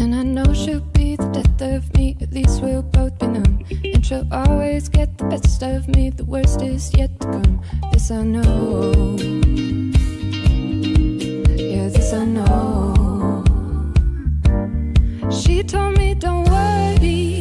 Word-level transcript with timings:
And 0.00 0.14
I 0.14 0.22
know 0.22 0.54
she'll 0.54 0.80
be 0.80 1.16
the 1.16 1.28
death 1.28 1.60
of 1.60 1.94
me, 1.94 2.16
at 2.22 2.32
least 2.32 2.62
we'll 2.62 2.80
both 2.80 3.18
be 3.18 3.26
numb. 3.26 3.62
And 3.84 4.04
she'll 4.04 4.26
always 4.32 4.88
get 4.88 5.18
the 5.18 5.24
best 5.24 5.62
of 5.62 5.88
me, 5.88 6.08
the 6.08 6.24
worst 6.24 6.62
is 6.62 6.90
yet 6.96 7.20
to 7.20 7.26
come. 7.26 7.60
This 7.92 8.10
I 8.10 8.22
know. 8.22 9.16
Yeah, 11.54 11.88
this 11.90 12.14
I 12.14 12.24
know. 12.24 13.44
She 15.30 15.62
told 15.62 15.98
me, 15.98 16.14
don't 16.14 16.48
worry 16.48 17.39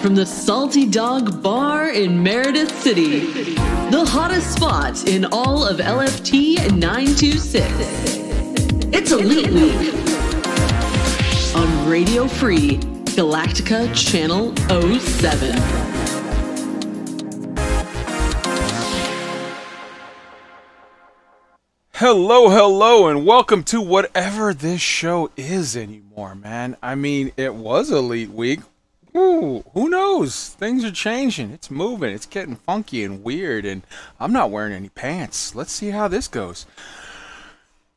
from 0.00 0.14
the 0.14 0.24
Salty 0.24 0.86
Dog 0.86 1.42
Bar 1.42 1.88
in 1.88 2.22
Meredith 2.22 2.70
City, 2.82 3.54
the 3.90 4.04
hottest 4.06 4.54
spot 4.54 5.08
in 5.08 5.24
all 5.32 5.66
of 5.66 5.78
LFT 5.80 6.54
926. 6.76 7.66
It's 8.92 9.10
Elite 9.10 9.50
Week 9.50 9.94
on 11.56 11.88
Radio 11.90 12.28
Free 12.28 12.78
Galactica 13.16 13.92
Channel 13.92 14.54
07. 15.00 15.56
Hello, 21.94 22.50
hello, 22.50 23.08
and 23.08 23.26
welcome 23.26 23.64
to 23.64 23.80
whatever 23.80 24.54
this 24.54 24.80
show 24.80 25.32
is 25.36 25.76
anymore, 25.76 26.36
man. 26.36 26.76
I 26.80 26.94
mean, 26.94 27.32
it 27.36 27.56
was 27.56 27.90
Elite 27.90 28.30
Week. 28.30 28.60
Ooh, 29.18 29.64
who 29.74 29.88
knows? 29.88 30.50
Things 30.50 30.84
are 30.84 30.92
changing. 30.92 31.50
It's 31.50 31.72
moving. 31.72 32.14
It's 32.14 32.24
getting 32.24 32.54
funky 32.54 33.02
and 33.02 33.24
weird, 33.24 33.64
and 33.64 33.82
I'm 34.20 34.32
not 34.32 34.52
wearing 34.52 34.72
any 34.72 34.90
pants. 34.90 35.56
Let's 35.56 35.72
see 35.72 35.90
how 35.90 36.06
this 36.06 36.28
goes. 36.28 36.66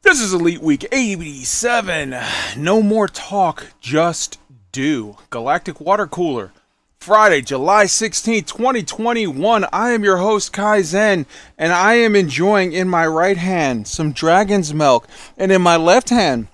This 0.02 0.20
is 0.20 0.34
Elite 0.34 0.64
Week 0.64 0.84
87. 0.92 2.16
No 2.58 2.82
more 2.82 3.08
talk, 3.08 3.68
just 3.80 4.40
do. 4.72 5.16
Galactic 5.30 5.80
Water 5.80 6.08
Cooler. 6.08 6.54
Friday, 7.00 7.42
July 7.42 7.86
16th, 7.86 8.48
2021. 8.48 9.66
I 9.72 9.92
am 9.92 10.04
your 10.04 10.18
host, 10.18 10.52
Kai 10.52 10.82
Zen, 10.82 11.28
and 11.56 11.72
I 11.72 11.96
am 11.96 12.16
enjoying 12.16 12.74
in 12.74 12.90
my 12.90 13.06
right 13.06 13.38
hand 13.38 13.88
some 13.88 14.12
dragon's 14.12 14.74
milk, 14.74 15.08
and 15.38 15.52
in 15.52 15.62
my 15.62 15.76
left 15.76 16.10
hand, 16.10 16.48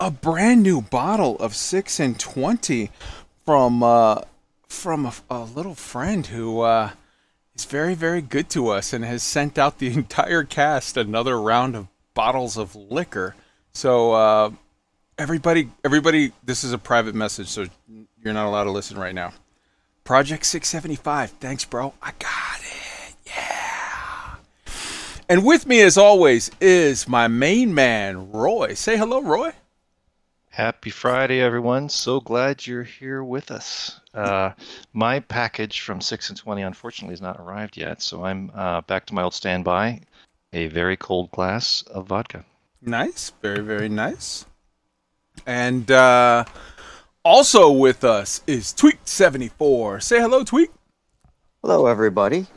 a 0.00 0.10
brand 0.10 0.62
new 0.62 0.80
bottle 0.80 1.36
of 1.38 1.56
6 1.56 1.98
and 1.98 2.20
20 2.20 2.90
from 3.48 3.82
uh, 3.82 4.20
from 4.66 5.06
a, 5.06 5.14
a 5.30 5.44
little 5.44 5.74
friend 5.74 6.26
who 6.26 6.60
uh, 6.60 6.90
is 7.54 7.64
very, 7.64 7.94
very 7.94 8.20
good 8.20 8.50
to 8.50 8.68
us 8.68 8.92
and 8.92 9.02
has 9.06 9.22
sent 9.22 9.56
out 9.56 9.78
the 9.78 9.90
entire 9.94 10.44
cast 10.44 10.98
another 10.98 11.40
round 11.40 11.74
of 11.74 11.86
bottles 12.12 12.58
of 12.58 12.76
liquor. 12.76 13.34
So, 13.72 14.12
uh, 14.12 14.50
everybody, 15.16 15.70
everybody, 15.82 16.32
this 16.44 16.62
is 16.62 16.74
a 16.74 16.78
private 16.78 17.14
message, 17.14 17.48
so 17.48 17.64
you're 18.22 18.34
not 18.34 18.44
allowed 18.44 18.64
to 18.64 18.70
listen 18.70 18.98
right 18.98 19.14
now. 19.14 19.32
Project 20.04 20.44
675. 20.44 21.30
Thanks, 21.30 21.64
bro. 21.64 21.94
I 22.02 22.12
got 22.18 22.60
it. 22.60 23.14
Yeah. 23.24 24.34
And 25.26 25.42
with 25.42 25.66
me, 25.66 25.80
as 25.80 25.96
always, 25.96 26.50
is 26.60 27.08
my 27.08 27.28
main 27.28 27.72
man, 27.72 28.30
Roy. 28.30 28.74
Say 28.74 28.98
hello, 28.98 29.22
Roy. 29.22 29.54
Happy 30.58 30.90
Friday, 30.90 31.40
everyone. 31.40 31.88
So 31.88 32.18
glad 32.18 32.66
you're 32.66 32.82
here 32.82 33.22
with 33.22 33.52
us. 33.52 34.00
Uh, 34.12 34.50
my 34.92 35.20
package 35.20 35.82
from 35.82 36.00
6 36.00 36.30
and 36.30 36.36
20 36.36 36.62
unfortunately 36.62 37.12
has 37.12 37.22
not 37.22 37.38
arrived 37.38 37.76
yet, 37.76 38.02
so 38.02 38.24
I'm 38.24 38.50
uh, 38.52 38.80
back 38.80 39.06
to 39.06 39.14
my 39.14 39.22
old 39.22 39.34
standby 39.34 40.00
a 40.52 40.66
very 40.66 40.96
cold 40.96 41.30
glass 41.30 41.82
of 41.82 42.08
vodka. 42.08 42.44
Nice. 42.82 43.30
Very, 43.40 43.60
very 43.60 43.88
nice. 43.88 44.46
And 45.46 45.88
uh, 45.92 46.44
also 47.24 47.70
with 47.70 48.02
us 48.02 48.42
is 48.48 48.74
Tweak74. 48.74 50.02
Say 50.02 50.18
hello, 50.18 50.42
Tweak. 50.42 50.72
Hello, 51.62 51.86
everybody. 51.86 52.48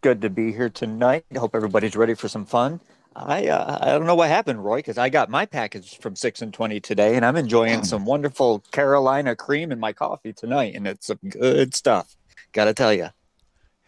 Good 0.00 0.22
to 0.22 0.30
be 0.30 0.52
here 0.52 0.70
tonight. 0.70 1.24
Hope 1.36 1.56
everybody's 1.56 1.96
ready 1.96 2.14
for 2.14 2.28
some 2.28 2.46
fun. 2.46 2.78
I 3.18 3.48
uh, 3.48 3.78
I 3.80 3.86
don't 3.92 4.06
know 4.06 4.14
what 4.14 4.28
happened, 4.28 4.64
Roy, 4.64 4.78
because 4.78 4.98
I 4.98 5.08
got 5.08 5.28
my 5.28 5.46
package 5.46 5.98
from 5.98 6.16
six 6.16 6.42
and 6.42 6.52
twenty 6.52 6.80
today, 6.80 7.16
and 7.16 7.24
I'm 7.24 7.36
enjoying 7.36 7.84
some 7.84 8.04
wonderful 8.04 8.60
Carolina 8.70 9.34
cream 9.34 9.72
in 9.72 9.80
my 9.80 9.92
coffee 9.92 10.32
tonight, 10.32 10.74
and 10.74 10.86
it's 10.86 11.06
some 11.08 11.18
good 11.28 11.74
stuff. 11.74 12.16
Gotta 12.52 12.74
tell 12.74 12.92
you. 12.92 13.10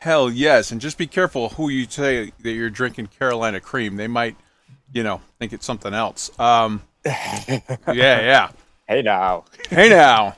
Hell 0.00 0.30
yes. 0.30 0.72
And 0.72 0.80
just 0.80 0.96
be 0.96 1.06
careful 1.06 1.50
who 1.50 1.68
you 1.68 1.86
say 1.88 2.32
that 2.42 2.50
you're 2.52 2.70
drinking 2.70 3.08
Carolina 3.08 3.60
cream. 3.60 3.96
They 3.96 4.06
might, 4.06 4.34
you 4.92 5.02
know, 5.02 5.20
think 5.38 5.52
it's 5.52 5.66
something 5.66 5.92
else. 5.92 6.30
Um, 6.40 6.82
yeah, 7.04 7.60
yeah. 7.86 8.50
Hey 8.88 9.02
now. 9.02 9.44
Hey 9.68 9.90
now. 9.90 10.36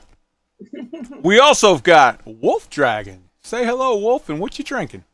we 1.21 1.39
also 1.39 1.73
have 1.73 1.83
got 1.83 2.21
Wolf 2.25 2.69
Dragon. 2.69 3.23
Say 3.41 3.65
hello, 3.65 3.97
Wolf, 3.97 4.29
and 4.29 4.39
what 4.39 4.57
you 4.59 4.65
drinking? 4.65 5.05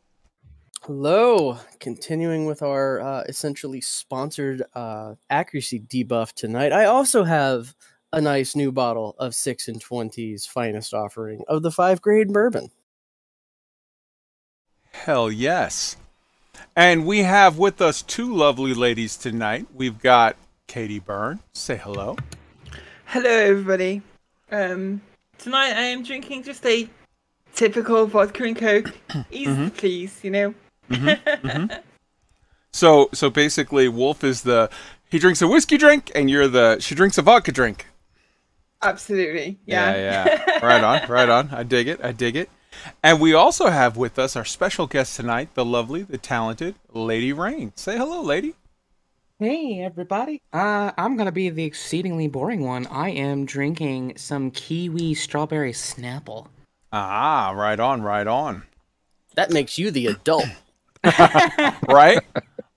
Hello. 0.84 1.58
Continuing 1.78 2.46
with 2.46 2.62
our 2.62 3.00
uh, 3.00 3.20
essentially 3.28 3.82
sponsored 3.82 4.62
uh, 4.74 5.14
accuracy 5.28 5.78
debuff 5.78 6.32
tonight, 6.32 6.72
I 6.72 6.86
also 6.86 7.22
have 7.24 7.74
a 8.14 8.20
nice 8.20 8.56
new 8.56 8.72
bottle 8.72 9.14
of 9.18 9.34
6 9.34 9.68
and 9.68 9.84
20's 9.84 10.46
finest 10.46 10.94
offering 10.94 11.44
of 11.48 11.62
the 11.62 11.70
5 11.70 12.00
grade 12.00 12.32
bourbon. 12.32 12.70
Hell 14.92 15.30
yes. 15.30 15.98
And 16.74 17.04
we 17.04 17.18
have 17.24 17.58
with 17.58 17.82
us 17.82 18.00
two 18.00 18.34
lovely 18.34 18.72
ladies 18.72 19.18
tonight. 19.18 19.66
We've 19.74 19.98
got 19.98 20.34
Katie 20.66 20.98
Byrne. 20.98 21.40
Say 21.52 21.76
hello. 21.76 22.16
Hello, 23.04 23.30
everybody. 23.30 24.00
Um, 24.50 25.02
tonight 25.36 25.74
I 25.74 25.82
am 25.82 26.02
drinking 26.02 26.44
just 26.44 26.64
a 26.64 26.88
typical 27.54 28.06
vodka 28.06 28.44
and 28.44 28.56
coke. 28.56 28.96
Easy 29.30 29.66
to 29.66 29.70
please, 29.70 30.18
you 30.24 30.30
know. 30.30 30.54
So 32.72 33.08
so 33.12 33.30
basically 33.30 33.88
Wolf 33.88 34.22
is 34.24 34.42
the 34.42 34.70
he 35.10 35.18
drinks 35.18 35.42
a 35.42 35.48
whiskey 35.48 35.76
drink 35.76 36.10
and 36.14 36.30
you're 36.30 36.48
the 36.48 36.78
she 36.80 36.94
drinks 36.94 37.18
a 37.18 37.22
vodka 37.22 37.52
drink. 37.52 37.86
Absolutely. 38.82 39.58
Yeah. 39.66 39.94
Yeah, 39.94 40.38
yeah. 40.48 40.66
right 40.66 40.82
on, 40.82 41.08
right 41.10 41.28
on. 41.28 41.50
I 41.52 41.64
dig 41.64 41.88
it. 41.88 42.02
I 42.02 42.12
dig 42.12 42.36
it. 42.36 42.48
And 43.02 43.20
we 43.20 43.34
also 43.34 43.68
have 43.68 43.96
with 43.96 44.18
us 44.18 44.36
our 44.36 44.44
special 44.44 44.86
guest 44.86 45.16
tonight, 45.16 45.54
the 45.54 45.64
lovely, 45.64 46.02
the 46.02 46.16
talented 46.16 46.76
Lady 46.92 47.32
Rain. 47.32 47.72
Say 47.74 47.98
hello, 47.98 48.22
lady. 48.22 48.54
Hey 49.38 49.80
everybody. 49.80 50.42
Uh, 50.52 50.92
I'm 50.96 51.16
gonna 51.16 51.32
be 51.32 51.50
the 51.50 51.64
exceedingly 51.64 52.28
boring 52.28 52.64
one. 52.64 52.86
I 52.86 53.10
am 53.10 53.46
drinking 53.46 54.16
some 54.16 54.50
kiwi 54.50 55.14
strawberry 55.14 55.72
Snapple. 55.72 56.48
Ah, 56.92 57.52
right 57.56 57.80
on, 57.80 58.02
right 58.02 58.26
on. 58.26 58.64
That 59.34 59.50
makes 59.50 59.78
you 59.78 59.90
the 59.90 60.08
adult. 60.08 60.46
Right? 61.02 62.20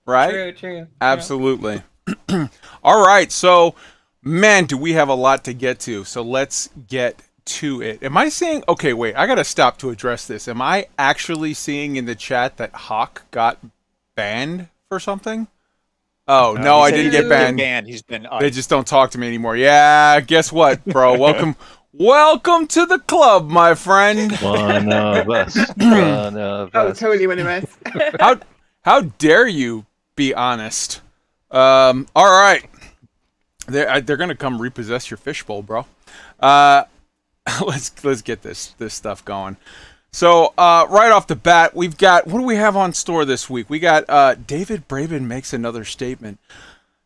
Right? 0.06 0.30
True, 0.30 0.52
true. 0.52 0.86
Absolutely. 1.00 1.82
All 2.82 3.06
right. 3.06 3.30
So, 3.32 3.74
man, 4.22 4.66
do 4.66 4.76
we 4.76 4.92
have 4.92 5.08
a 5.08 5.14
lot 5.14 5.44
to 5.44 5.52
get 5.54 5.80
to. 5.80 6.04
So 6.04 6.22
let's 6.22 6.68
get 6.88 7.22
to 7.46 7.82
it. 7.82 8.02
Am 8.02 8.16
I 8.16 8.28
seeing? 8.28 8.62
okay, 8.68 8.92
wait, 8.92 9.14
I 9.16 9.26
got 9.26 9.36
to 9.36 9.44
stop 9.44 9.78
to 9.78 9.90
address 9.90 10.26
this. 10.26 10.48
Am 10.48 10.60
I 10.62 10.86
actually 10.98 11.54
seeing 11.54 11.96
in 11.96 12.04
the 12.06 12.14
chat 12.14 12.56
that 12.56 12.72
Hawk 12.74 13.22
got 13.30 13.58
banned 14.14 14.68
for 14.88 14.98
something? 15.00 15.46
Oh, 16.26 16.56
uh, 16.56 16.60
no, 16.60 16.78
He 16.78 16.84
I 16.84 16.90
didn't 16.90 17.12
get 17.12 17.20
been 17.22 17.28
banned. 17.28 17.56
banned. 17.58 17.86
He's 17.86 18.02
been. 18.02 18.26
Uh, 18.26 18.40
they 18.40 18.50
just 18.50 18.70
don't 18.70 18.86
talk 18.86 19.10
to 19.10 19.18
me 19.18 19.26
anymore. 19.26 19.56
Yeah, 19.56 20.20
guess 20.20 20.50
what, 20.50 20.82
bro? 20.86 21.18
Welcome. 21.18 21.54
Welcome 21.96 22.66
to 22.68 22.86
the 22.86 22.98
club, 22.98 23.48
my 23.48 23.76
friend. 23.76 24.32
One 24.40 24.92
of 24.92 25.30
us. 25.30 25.56
One 25.76 26.36
of 26.36 26.70
Oh, 26.74 26.88
us. 26.88 26.98
totally 26.98 27.28
one 27.28 27.38
of 27.38 27.46
us. 27.46 27.64
How 28.20 28.40
how 28.82 29.00
dare 29.02 29.46
you 29.46 29.86
be 30.16 30.34
honest? 30.34 31.00
Um, 31.52 32.08
all 32.16 32.28
right, 32.32 32.68
they're 33.68 33.88
uh, 33.88 34.00
they're 34.00 34.16
gonna 34.16 34.34
come 34.34 34.60
repossess 34.60 35.08
your 35.08 35.18
fishbowl, 35.18 35.62
bro. 35.62 35.86
Uh, 36.40 36.82
let's 37.64 37.92
let's 38.04 38.22
get 38.22 38.42
this 38.42 38.68
this 38.78 38.92
stuff 38.92 39.24
going. 39.24 39.56
So 40.12 40.52
uh, 40.58 40.86
right 40.90 41.12
off 41.12 41.28
the 41.28 41.36
bat, 41.36 41.76
we've 41.76 41.96
got 41.96 42.26
what 42.26 42.40
do 42.40 42.44
we 42.44 42.56
have 42.56 42.76
on 42.76 42.92
store 42.92 43.24
this 43.24 43.48
week? 43.48 43.70
We 43.70 43.78
got 43.78 44.04
uh, 44.08 44.34
David 44.34 44.88
Braben 44.88 45.22
makes 45.28 45.52
another 45.52 45.84
statement. 45.84 46.40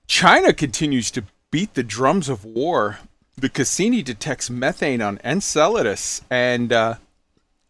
China 0.07 0.55
continues 0.55 1.11
to 1.11 1.25
beat 1.51 1.75
the 1.75 1.83
drums 1.83 2.31
of 2.31 2.47
war. 2.47 3.01
The 3.39 3.49
Cassini 3.49 4.03
detects 4.03 4.51
methane 4.51 5.01
on 5.01 5.21
Enceladus 5.23 6.23
and 6.29 6.73
uh, 6.73 6.95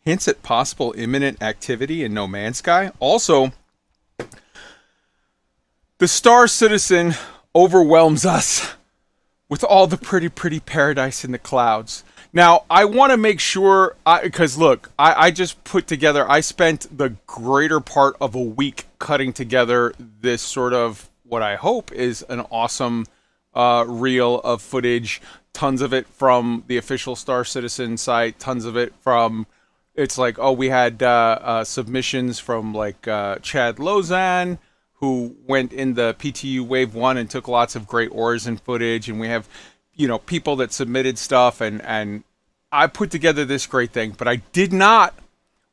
hints 0.00 0.26
at 0.26 0.42
possible 0.42 0.94
imminent 0.96 1.42
activity 1.42 2.02
in 2.02 2.14
No 2.14 2.26
Man's 2.26 2.56
Sky. 2.56 2.90
Also, 3.00 3.52
the 5.98 6.08
Star 6.08 6.48
Citizen 6.48 7.16
overwhelms 7.54 8.24
us 8.24 8.76
with 9.50 9.62
all 9.62 9.86
the 9.86 9.98
pretty, 9.98 10.30
pretty 10.30 10.58
paradise 10.58 11.22
in 11.22 11.32
the 11.32 11.38
clouds. 11.38 12.02
Now, 12.32 12.64
I 12.70 12.86
want 12.86 13.12
to 13.12 13.18
make 13.18 13.38
sure, 13.38 13.94
because 14.22 14.56
look, 14.56 14.90
I, 14.98 15.26
I 15.26 15.30
just 15.30 15.62
put 15.64 15.86
together, 15.86 16.24
I 16.30 16.40
spent 16.40 16.96
the 16.96 17.10
greater 17.26 17.80
part 17.80 18.16
of 18.22 18.34
a 18.34 18.40
week 18.40 18.86
cutting 18.98 19.34
together 19.34 19.92
this 19.98 20.40
sort 20.40 20.72
of 20.72 21.10
what 21.24 21.42
I 21.42 21.56
hope 21.56 21.92
is 21.92 22.24
an 22.30 22.40
awesome 22.50 23.04
uh, 23.54 23.84
reel 23.86 24.40
of 24.40 24.62
footage. 24.62 25.20
Tons 25.52 25.80
of 25.80 25.92
it 25.92 26.06
from 26.06 26.64
the 26.66 26.76
official 26.76 27.16
Star 27.16 27.44
Citizen 27.44 27.96
site, 27.96 28.38
tons 28.38 28.64
of 28.64 28.76
it 28.76 28.94
from 29.00 29.46
it's 29.94 30.16
like 30.16 30.38
oh 30.38 30.52
we 30.52 30.68
had 30.68 31.02
uh, 31.02 31.38
uh, 31.42 31.64
submissions 31.64 32.38
from 32.38 32.72
like 32.72 33.08
uh, 33.08 33.36
Chad 33.40 33.76
Lozan 33.76 34.58
who 34.94 35.36
went 35.46 35.72
in 35.72 35.94
the 35.94 36.14
PTU 36.18 36.60
Wave 36.60 36.94
One 36.94 37.16
and 37.16 37.30
took 37.30 37.48
lots 37.48 37.76
of 37.76 37.86
great 37.86 38.10
Origin 38.12 38.56
footage, 38.56 39.08
and 39.08 39.20
we 39.20 39.28
have 39.28 39.48
you 39.94 40.06
know 40.08 40.18
people 40.18 40.56
that 40.56 40.72
submitted 40.72 41.18
stuff 41.18 41.60
and 41.60 41.82
and 41.82 42.24
I 42.70 42.86
put 42.86 43.10
together 43.10 43.44
this 43.44 43.66
great 43.66 43.92
thing, 43.92 44.14
but 44.16 44.28
I 44.28 44.36
did 44.52 44.72
not 44.72 45.14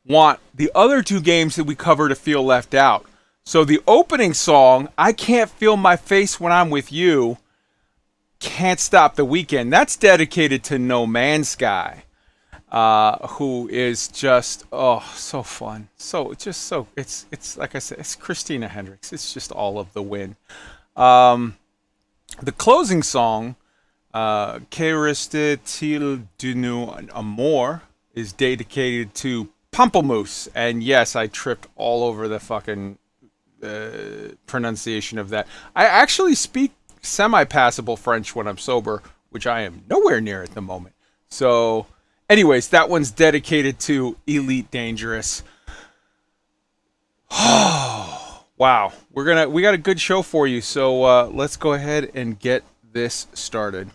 want 0.08 0.40
the 0.54 0.72
other 0.74 1.02
two 1.02 1.20
games 1.20 1.56
that 1.56 1.66
we 1.66 1.76
cover 1.76 2.08
to 2.08 2.16
feel 2.16 2.44
left 2.44 2.74
out. 2.74 3.06
So 3.44 3.64
the 3.64 3.82
opening 3.86 4.34
song, 4.34 4.90
I 4.98 5.12
can't 5.12 5.50
feel 5.50 5.78
my 5.78 5.98
face 5.98 6.40
when 6.40 6.52
I'm 6.52 6.70
with 6.70 6.92
you. 6.92 7.38
Can't 8.40 8.80
stop 8.80 9.16
the 9.16 9.26
weekend. 9.26 9.72
That's 9.72 9.96
dedicated 9.96 10.64
to 10.66 10.80
No 10.80 11.06
Man's 11.08 11.50
Sky 11.50 12.06
uh, 12.76 13.28
who 13.28 13.70
is 13.70 14.10
just 14.10 14.66
oh 14.74 15.02
so 15.16 15.44
fun, 15.44 15.88
so 15.96 16.34
just 16.34 16.64
so 16.64 16.88
it's 16.98 17.26
it's 17.32 17.58
like 17.58 17.74
I 17.74 17.80
said, 17.80 18.00
it's 18.00 18.16
Christina 18.16 18.68
Hendricks. 18.68 19.14
It's 19.14 19.34
just 19.34 19.52
all 19.52 19.80
of 19.80 19.94
the 19.94 20.02
win. 20.02 20.36
Um, 20.96 21.56
the 22.42 22.52
closing 22.52 23.02
song, 23.02 23.56
uh, 24.14 24.60
Que 24.70 24.94
reste-t-il 24.94 26.28
de 26.38 26.54
nos 26.54 27.00
amours, 27.14 27.80
is 28.14 28.34
dedicated 28.34 29.14
to 29.16 29.50
Pamplemousse, 29.72 30.50
and 30.54 30.84
yes, 30.84 31.16
I 31.16 31.28
tripped 31.28 31.68
all 31.78 32.04
over 32.04 32.28
the 32.28 32.42
fucking 32.42 32.98
uh, 33.64 34.34
pronunciation 34.48 35.18
of 35.18 35.30
that. 35.30 35.48
I 35.76 35.86
actually 35.86 36.36
speak 36.36 36.74
semi-passable 37.06 37.98
French 37.98 38.36
when 38.36 38.48
I'm 38.48 38.58
sober, 38.58 39.02
which 39.30 39.48
I 39.48 39.62
am 39.62 39.84
nowhere 39.90 40.22
near 40.22 40.44
at 40.44 40.54
the 40.54 40.62
moment. 40.62 40.96
So 41.30 41.88
anyways, 42.30 42.70
that 42.70 42.90
one's 42.90 43.12
dedicated 43.12 43.80
to 43.82 44.18
Elite 44.28 44.72
Dangerous. 44.72 45.44
Oh, 47.32 48.44
wow, 48.58 48.94
we're 49.12 49.26
gonna 49.26 49.50
we 49.50 49.62
got 49.62 49.74
a 49.74 49.80
good 49.80 50.00
show 50.00 50.22
for 50.22 50.48
you. 50.48 50.62
So 50.62 51.04
uh, 51.04 51.30
let's 51.32 51.58
go 51.58 51.74
ahead 51.74 52.12
and 52.14 52.40
get 52.40 52.64
this 52.94 53.28
started. 53.34 53.90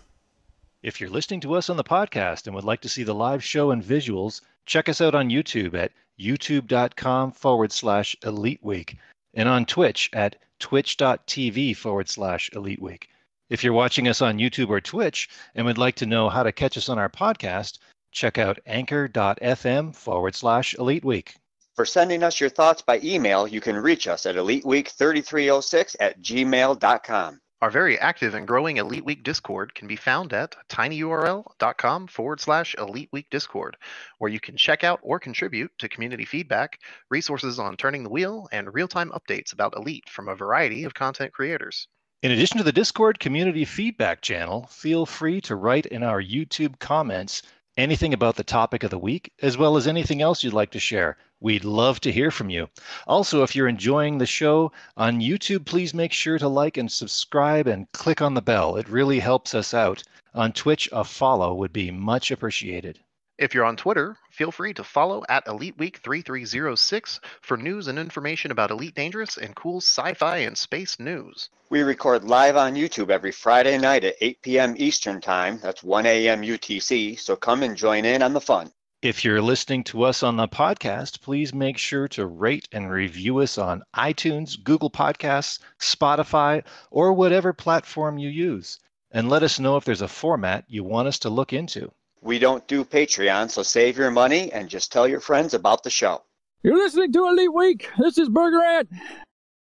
If 0.83 0.99
you're 0.99 1.09
listening 1.09 1.41
to 1.41 1.53
us 1.55 1.69
on 1.69 1.77
the 1.77 1.83
podcast 1.83 2.47
and 2.47 2.55
would 2.55 2.63
like 2.63 2.81
to 2.81 2.89
see 2.89 3.03
the 3.03 3.13
live 3.13 3.43
show 3.43 3.71
and 3.71 3.83
visuals, 3.83 4.41
check 4.65 4.89
us 4.89 4.99
out 5.01 5.13
on 5.13 5.29
YouTube 5.29 5.75
at 5.75 5.91
youtube.com 6.19 7.31
forward 7.31 7.71
slash 7.71 8.15
elite 8.23 8.63
week 8.63 8.97
and 9.33 9.47
on 9.47 9.65
Twitch 9.65 10.09
at 10.13 10.37
twitch.tv 10.59 11.75
forward 11.75 12.09
slash 12.09 12.49
elite 12.53 12.81
week. 12.81 13.09
If 13.51 13.65
you're 13.65 13.73
watching 13.73 14.07
us 14.07 14.21
on 14.21 14.37
YouTube 14.37 14.69
or 14.69 14.79
Twitch 14.79 15.27
and 15.55 15.65
would 15.65 15.77
like 15.77 15.95
to 15.95 16.05
know 16.05 16.29
how 16.29 16.41
to 16.41 16.53
catch 16.53 16.77
us 16.77 16.87
on 16.87 16.97
our 16.97 17.09
podcast, 17.09 17.79
check 18.13 18.37
out 18.37 18.59
anchor.fm 18.65 19.93
forward 19.93 20.35
slash 20.35 20.73
elite 20.75 21.03
week. 21.03 21.35
For 21.75 21.83
sending 21.83 22.23
us 22.23 22.39
your 22.39 22.49
thoughts 22.49 22.81
by 22.81 23.01
email, 23.03 23.45
you 23.45 23.59
can 23.59 23.75
reach 23.75 24.07
us 24.07 24.25
at 24.25 24.37
eliteweek3306 24.37 25.97
at 25.99 26.21
gmail.com. 26.21 27.41
Our 27.61 27.69
very 27.69 27.99
active 27.99 28.35
and 28.35 28.47
growing 28.47 28.77
Elite 28.77 29.03
Week 29.03 29.21
Discord 29.21 29.75
can 29.75 29.89
be 29.89 29.97
found 29.97 30.31
at 30.31 30.55
tinyurl.com 30.69 32.07
forward 32.07 32.39
slash 32.39 32.73
Elite 32.77 33.09
Week 33.11 33.27
Discord, 33.29 33.75
where 34.19 34.31
you 34.31 34.39
can 34.39 34.55
check 34.55 34.85
out 34.85 35.01
or 35.03 35.19
contribute 35.19 35.71
to 35.79 35.89
community 35.89 36.23
feedback, 36.23 36.79
resources 37.09 37.59
on 37.59 37.75
turning 37.75 38.03
the 38.03 38.09
wheel, 38.09 38.47
and 38.53 38.73
real 38.73 38.87
time 38.87 39.11
updates 39.11 39.51
about 39.51 39.75
Elite 39.75 40.07
from 40.09 40.29
a 40.29 40.35
variety 40.35 40.85
of 40.85 40.93
content 40.93 41.33
creators. 41.33 41.89
In 42.23 42.29
addition 42.29 42.59
to 42.59 42.63
the 42.63 42.71
Discord 42.71 43.19
community 43.19 43.65
feedback 43.65 44.21
channel, 44.21 44.67
feel 44.69 45.07
free 45.07 45.41
to 45.41 45.55
write 45.55 45.87
in 45.87 46.03
our 46.03 46.21
YouTube 46.21 46.77
comments 46.77 47.41
anything 47.77 48.13
about 48.13 48.35
the 48.35 48.43
topic 48.43 48.83
of 48.83 48.91
the 48.91 48.99
week, 48.99 49.33
as 49.41 49.57
well 49.57 49.75
as 49.75 49.87
anything 49.87 50.21
else 50.21 50.43
you'd 50.43 50.53
like 50.53 50.69
to 50.69 50.79
share. 50.79 51.17
We'd 51.39 51.65
love 51.65 51.99
to 52.01 52.11
hear 52.11 52.29
from 52.29 52.51
you. 52.51 52.69
Also, 53.07 53.41
if 53.41 53.55
you're 53.55 53.67
enjoying 53.67 54.19
the 54.19 54.27
show 54.27 54.71
on 54.97 55.19
YouTube, 55.19 55.65
please 55.65 55.95
make 55.95 56.13
sure 56.13 56.37
to 56.37 56.47
like 56.47 56.77
and 56.77 56.91
subscribe 56.91 57.65
and 57.65 57.91
click 57.91 58.21
on 58.21 58.35
the 58.35 58.41
bell. 58.43 58.75
It 58.75 58.87
really 58.87 59.17
helps 59.17 59.55
us 59.55 59.73
out. 59.73 60.03
On 60.35 60.51
Twitch, 60.51 60.87
a 60.91 61.03
follow 61.03 61.55
would 61.55 61.73
be 61.73 61.89
much 61.89 62.29
appreciated. 62.29 62.99
If 63.41 63.55
you're 63.55 63.65
on 63.65 63.75
Twitter, 63.75 64.17
feel 64.29 64.51
free 64.51 64.71
to 64.75 64.83
follow 64.83 65.23
at 65.27 65.47
Elite 65.47 65.75
Week 65.79 65.97
3306 65.97 67.19
for 67.41 67.57
news 67.57 67.87
and 67.87 67.97
information 67.97 68.51
about 68.51 68.69
Elite 68.69 68.93
Dangerous 68.93 69.35
and 69.35 69.55
cool 69.55 69.81
sci 69.81 70.13
fi 70.13 70.37
and 70.37 70.55
space 70.55 70.99
news. 70.99 71.49
We 71.71 71.81
record 71.81 72.23
live 72.23 72.55
on 72.55 72.75
YouTube 72.75 73.09
every 73.09 73.31
Friday 73.31 73.79
night 73.79 74.03
at 74.03 74.13
8 74.21 74.43
p.m. 74.43 74.75
Eastern 74.77 75.21
Time. 75.21 75.57
That's 75.59 75.81
1 75.81 76.05
a.m. 76.05 76.43
UTC. 76.43 77.19
So 77.19 77.35
come 77.35 77.63
and 77.63 77.75
join 77.75 78.05
in 78.05 78.21
on 78.21 78.33
the 78.33 78.39
fun. 78.39 78.71
If 79.01 79.25
you're 79.25 79.41
listening 79.41 79.85
to 79.85 80.03
us 80.03 80.21
on 80.21 80.37
the 80.37 80.47
podcast, 80.47 81.21
please 81.21 81.51
make 81.51 81.79
sure 81.79 82.07
to 82.09 82.27
rate 82.27 82.67
and 82.71 82.91
review 82.91 83.39
us 83.39 83.57
on 83.57 83.81
iTunes, 83.95 84.63
Google 84.63 84.91
Podcasts, 84.91 85.57
Spotify, 85.79 86.63
or 86.91 87.11
whatever 87.11 87.53
platform 87.53 88.19
you 88.19 88.29
use. 88.29 88.77
And 89.09 89.29
let 89.29 89.41
us 89.41 89.59
know 89.59 89.77
if 89.77 89.83
there's 89.83 90.03
a 90.03 90.07
format 90.07 90.65
you 90.67 90.83
want 90.83 91.07
us 91.07 91.17
to 91.17 91.31
look 91.31 91.53
into. 91.53 91.91
We 92.23 92.37
don't 92.37 92.67
do 92.67 92.85
Patreon, 92.85 93.49
so 93.49 93.63
save 93.63 93.97
your 93.97 94.11
money 94.11 94.51
and 94.51 94.69
just 94.69 94.91
tell 94.91 95.07
your 95.07 95.19
friends 95.19 95.55
about 95.55 95.81
the 95.81 95.89
show. 95.89 96.21
You're 96.61 96.77
listening 96.77 97.11
to 97.13 97.27
Elite 97.27 97.51
Week. 97.51 97.89
This 97.97 98.19
is 98.19 98.29
Burger 98.29 98.61
Ant. 98.61 98.89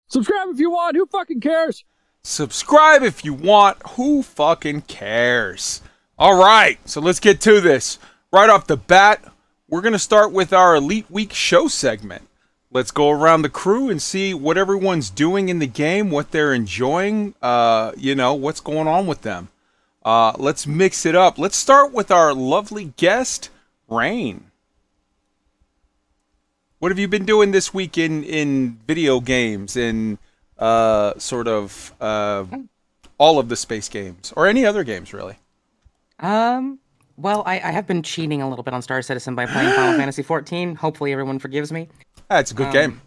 Subscribe 0.08 0.50
if 0.50 0.60
you 0.60 0.70
want. 0.70 0.96
Who 0.96 1.08
fucking 1.08 1.42
cares? 1.42 1.84
Subscribe 2.22 3.02
if 3.02 3.26
you 3.26 3.34
want. 3.34 3.80
Who 3.96 4.22
fucking 4.22 4.82
cares? 4.82 5.82
All 6.20 6.38
right, 6.38 6.78
so 6.88 7.02
let's 7.02 7.20
get 7.20 7.42
to 7.42 7.60
this. 7.60 7.98
Right 8.32 8.52
off 8.52 8.68
the 8.68 8.78
bat, 8.78 9.34
we're 9.68 9.82
going 9.82 9.94
to 9.94 10.00
start 10.00 10.32
with 10.32 10.54
our 10.54 10.76
Elite 10.76 11.10
Week 11.10 11.34
show 11.34 11.68
segment. 11.68 12.28
Let's 12.70 12.92
go 12.92 13.10
around 13.10 13.42
the 13.42 13.50
crew 13.50 13.90
and 13.90 14.00
see 14.00 14.36
what 14.36 14.60
everyone's 14.60 15.10
doing 15.10 15.50
in 15.50 15.58
the 15.58 15.66
game, 15.66 16.12
what 16.12 16.30
they're 16.30 16.54
enjoying, 16.54 17.34
uh, 17.42 17.94
you 17.98 18.14
know, 18.14 18.36
what's 18.36 18.60
going 18.60 18.88
on 18.88 19.08
with 19.08 19.24
them. 19.24 19.50
Uh, 20.06 20.34
let's 20.38 20.68
mix 20.68 21.06
it 21.06 21.16
up. 21.16 21.38
Let's 21.38 21.56
start 21.58 21.94
with 21.94 22.12
our 22.12 22.34
lovely 22.34 22.94
guest, 22.98 23.50
Rain. 23.88 24.46
What 26.80 26.92
have 26.92 27.00
you 27.00 27.08
been 27.08 27.26
doing 27.26 27.52
this 27.52 27.74
week 27.74 27.98
in, 27.98 28.24
in 28.26 28.78
video 28.86 29.22
games 29.22 29.78
and 29.78 30.18
uh, 30.60 31.14
sort 31.18 31.48
of 31.48 31.94
uh, 32.02 32.44
all 33.18 33.40
of 33.40 33.48
the 33.48 33.56
space 33.56 33.88
games 33.88 34.34
or 34.36 34.48
any 34.48 34.66
other 34.66 34.84
games, 34.84 35.14
really? 35.14 35.38
Um, 36.20 36.80
well, 37.16 37.44
I, 37.46 37.54
I 37.56 37.72
have 37.72 37.88
been 37.88 38.04
cheating 38.04 38.42
a 38.42 38.50
little 38.50 38.64
bit 38.64 38.74
on 38.74 38.82
Star 38.82 39.02
Citizen 39.02 39.36
by 39.36 39.46
playing 39.46 39.74
Final 39.74 39.94
Fantasy 39.98 40.24
XIV. 40.24 40.76
Hopefully, 40.76 41.14
everyone 41.14 41.40
forgives 41.40 41.72
me. 41.72 41.88
That's 42.30 42.52
a 42.52 42.54
good 42.54 42.68
Um, 42.68 42.74
game. 42.74 43.02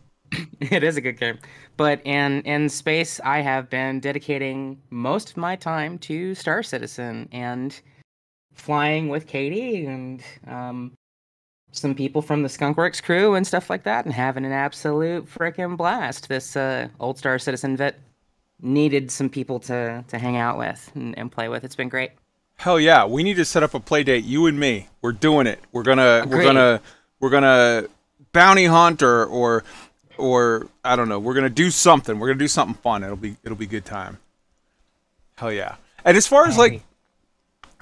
it 0.61 0.83
is 0.83 0.97
a 0.97 1.01
good 1.03 1.19
game. 1.19 1.39
But 1.77 2.01
in 2.07 2.43
in 2.43 2.69
space, 2.69 3.21
I 3.23 3.41
have 3.41 3.69
been 3.69 4.01
dedicating 4.01 4.81
most 4.91 5.31
of 5.31 5.37
my 5.37 5.57
time 5.57 5.99
to 6.01 6.35
Star 6.35 6.63
Citizen 6.63 7.29
and 7.33 7.79
flying 8.55 9.09
with 9.09 9.27
Katie 9.27 9.85
and 9.85 10.23
um, 10.47 10.93
some 11.73 11.95
people 11.95 12.23
from 12.23 12.43
the 12.43 12.49
Skunkworks 12.49 13.03
crew 13.03 13.35
and 13.35 13.47
stuff 13.47 13.69
like 13.69 13.83
that, 13.83 14.07
and 14.07 14.15
having 14.15 14.45
an 14.45 14.53
absolute 14.53 15.27
freaking 15.27 15.77
blast. 15.77 16.29
This 16.29 16.57
uh, 16.57 16.89
old 16.99 17.19
Star 17.19 17.39
Citizen 17.39 17.77
vet 17.77 17.99
needed 18.63 19.11
some 19.11 19.29
people 19.29 19.61
to 19.61 20.03
to 20.09 20.19
hang 20.19 20.37
out 20.37 20.57
with 20.57 20.91
and, 20.95 21.17
and 21.19 21.31
play 21.31 21.49
with. 21.49 21.65
It's 21.65 21.77
been 21.77 21.91
great. 21.91 22.13
Hell 22.57 22.81
yeah, 22.81 23.05
we 23.05 23.23
need 23.23 23.37
to 23.37 23.45
set 23.45 23.63
up 23.63 23.75
a 23.75 23.81
play 23.81 24.03
date. 24.03 24.25
You 24.25 24.47
and 24.47 24.59
me, 24.59 24.89
we're 25.03 25.13
doing 25.13 25.47
it. 25.47 25.61
We're 25.73 25.83
gonna 25.83 26.25
we're 26.27 26.43
gonna 26.43 26.81
we're 27.21 27.31
gonna 27.31 27.89
bounty 28.33 28.65
hunt 28.65 29.03
or 29.03 29.27
or 29.27 29.65
or 30.19 30.69
I 30.85 30.97
don't 30.97 31.09
know. 31.09 31.19
We're 31.19 31.35
gonna 31.35 31.51
do 31.51 31.71
something. 31.71 32.19
We're 32.19 32.29
gonna 32.29 32.39
do 32.39 32.49
something 32.49 32.75
fun. 32.83 33.05
It'll 33.05 33.17
be 33.17 33.37
it'll 33.45 33.57
be 33.57 33.67
good 33.67 33.85
time. 33.85 34.19
Hell 35.37 35.53
yeah. 35.53 35.77
And 36.05 36.17
as 36.17 36.27
far 36.27 36.47
as 36.47 36.57
like 36.57 36.83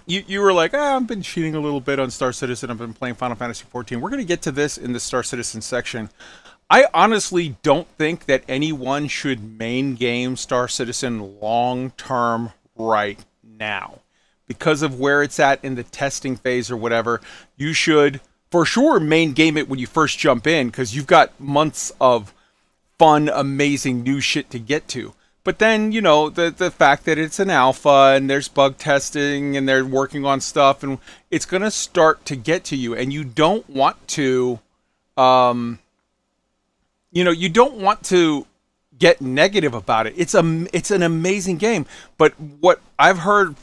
you 0.06 0.24
you 0.26 0.40
were 0.40 0.52
like, 0.52 0.72
ah, 0.74 0.96
I've 0.96 1.06
been 1.06 1.22
cheating 1.22 1.54
a 1.54 1.60
little 1.60 1.80
bit 1.80 1.98
on 1.98 2.10
Star 2.10 2.32
Citizen. 2.32 2.70
I've 2.70 2.78
been 2.78 2.94
playing 2.94 3.14
Final 3.14 3.36
Fantasy 3.36 3.64
14. 3.68 4.00
We're 4.00 4.10
gonna 4.10 4.24
get 4.24 4.42
to 4.42 4.52
this 4.52 4.76
in 4.78 4.92
the 4.92 5.00
Star 5.00 5.22
Citizen 5.22 5.60
section. 5.60 6.10
I 6.70 6.86
honestly 6.94 7.56
don't 7.62 7.88
think 7.98 8.24
that 8.26 8.42
anyone 8.48 9.08
should 9.08 9.58
main 9.58 9.94
game 9.94 10.36
Star 10.36 10.66
Citizen 10.68 11.40
long 11.40 11.90
term 11.92 12.52
right 12.76 13.18
now. 13.42 14.00
Because 14.46 14.82
of 14.82 14.98
where 15.00 15.22
it's 15.22 15.40
at 15.40 15.64
in 15.64 15.74
the 15.74 15.84
testing 15.84 16.36
phase 16.36 16.70
or 16.70 16.76
whatever, 16.76 17.20
you 17.56 17.72
should 17.72 18.20
for 18.54 18.64
sure 18.64 19.00
main 19.00 19.32
game 19.32 19.56
it 19.56 19.68
when 19.68 19.80
you 19.80 19.86
first 19.88 20.16
jump 20.16 20.46
in 20.46 20.68
because 20.68 20.94
you've 20.94 21.08
got 21.08 21.32
months 21.40 21.90
of 22.00 22.32
fun, 23.00 23.28
amazing 23.28 24.04
new 24.04 24.20
shit 24.20 24.48
to 24.48 24.60
get 24.60 24.86
to. 24.86 25.12
But 25.42 25.58
then, 25.58 25.90
you 25.90 26.00
know, 26.00 26.30
the 26.30 26.54
the 26.56 26.70
fact 26.70 27.04
that 27.06 27.18
it's 27.18 27.40
an 27.40 27.50
alpha 27.50 28.12
and 28.14 28.30
there's 28.30 28.46
bug 28.46 28.78
testing 28.78 29.56
and 29.56 29.68
they're 29.68 29.84
working 29.84 30.24
on 30.24 30.40
stuff 30.40 30.84
and 30.84 30.98
it's 31.32 31.44
to 31.46 31.70
start 31.72 32.24
to 32.26 32.36
get 32.36 32.62
to 32.66 32.76
you 32.76 32.94
and 32.94 33.12
you 33.12 33.24
don't 33.24 33.68
want 33.68 33.96
to 34.10 34.60
um 35.16 35.80
you 37.10 37.24
know, 37.24 37.32
you 37.32 37.48
don't 37.48 37.78
want 37.78 38.04
to 38.04 38.46
get 38.96 39.20
negative 39.20 39.74
about 39.74 40.06
it. 40.06 40.14
It's 40.16 40.32
a 40.32 40.66
it's 40.72 40.92
an 40.92 41.02
amazing 41.02 41.56
game, 41.56 41.86
but 42.18 42.34
what 42.60 42.80
I've 43.00 43.18
heard 43.18 43.56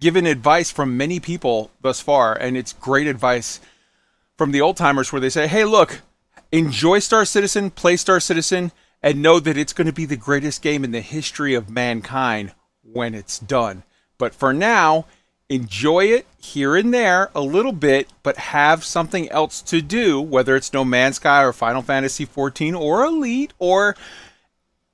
given 0.00 0.24
advice 0.24 0.70
from 0.70 0.96
many 0.96 1.20
people 1.20 1.70
thus 1.82 2.00
far 2.00 2.34
and 2.34 2.56
it's 2.56 2.72
great 2.72 3.06
advice 3.06 3.60
from 4.36 4.52
the 4.52 4.60
old 4.60 4.76
timers 4.76 5.12
where 5.12 5.20
they 5.20 5.30
say, 5.30 5.46
"Hey, 5.46 5.64
look, 5.64 6.02
enjoy 6.52 6.98
Star 6.98 7.24
Citizen, 7.24 7.70
play 7.70 7.96
Star 7.96 8.20
Citizen, 8.20 8.72
and 9.02 9.22
know 9.22 9.38
that 9.40 9.56
it's 9.56 9.72
going 9.72 9.86
to 9.86 9.92
be 9.92 10.04
the 10.04 10.16
greatest 10.16 10.62
game 10.62 10.84
in 10.84 10.90
the 10.90 11.00
history 11.00 11.54
of 11.54 11.70
mankind 11.70 12.52
when 12.82 13.14
it's 13.14 13.38
done. 13.38 13.82
But 14.18 14.34
for 14.34 14.52
now, 14.52 15.06
enjoy 15.48 16.06
it 16.06 16.26
here 16.38 16.74
and 16.76 16.92
there 16.92 17.30
a 17.34 17.40
little 17.40 17.72
bit, 17.72 18.08
but 18.22 18.36
have 18.36 18.84
something 18.84 19.28
else 19.30 19.62
to 19.62 19.80
do, 19.80 20.20
whether 20.20 20.56
it's 20.56 20.72
No 20.72 20.84
Man's 20.84 21.16
Sky 21.16 21.42
or 21.42 21.52
Final 21.52 21.82
Fantasy 21.82 22.26
XIV 22.26 22.78
or 22.78 23.04
Elite 23.04 23.52
or 23.58 23.96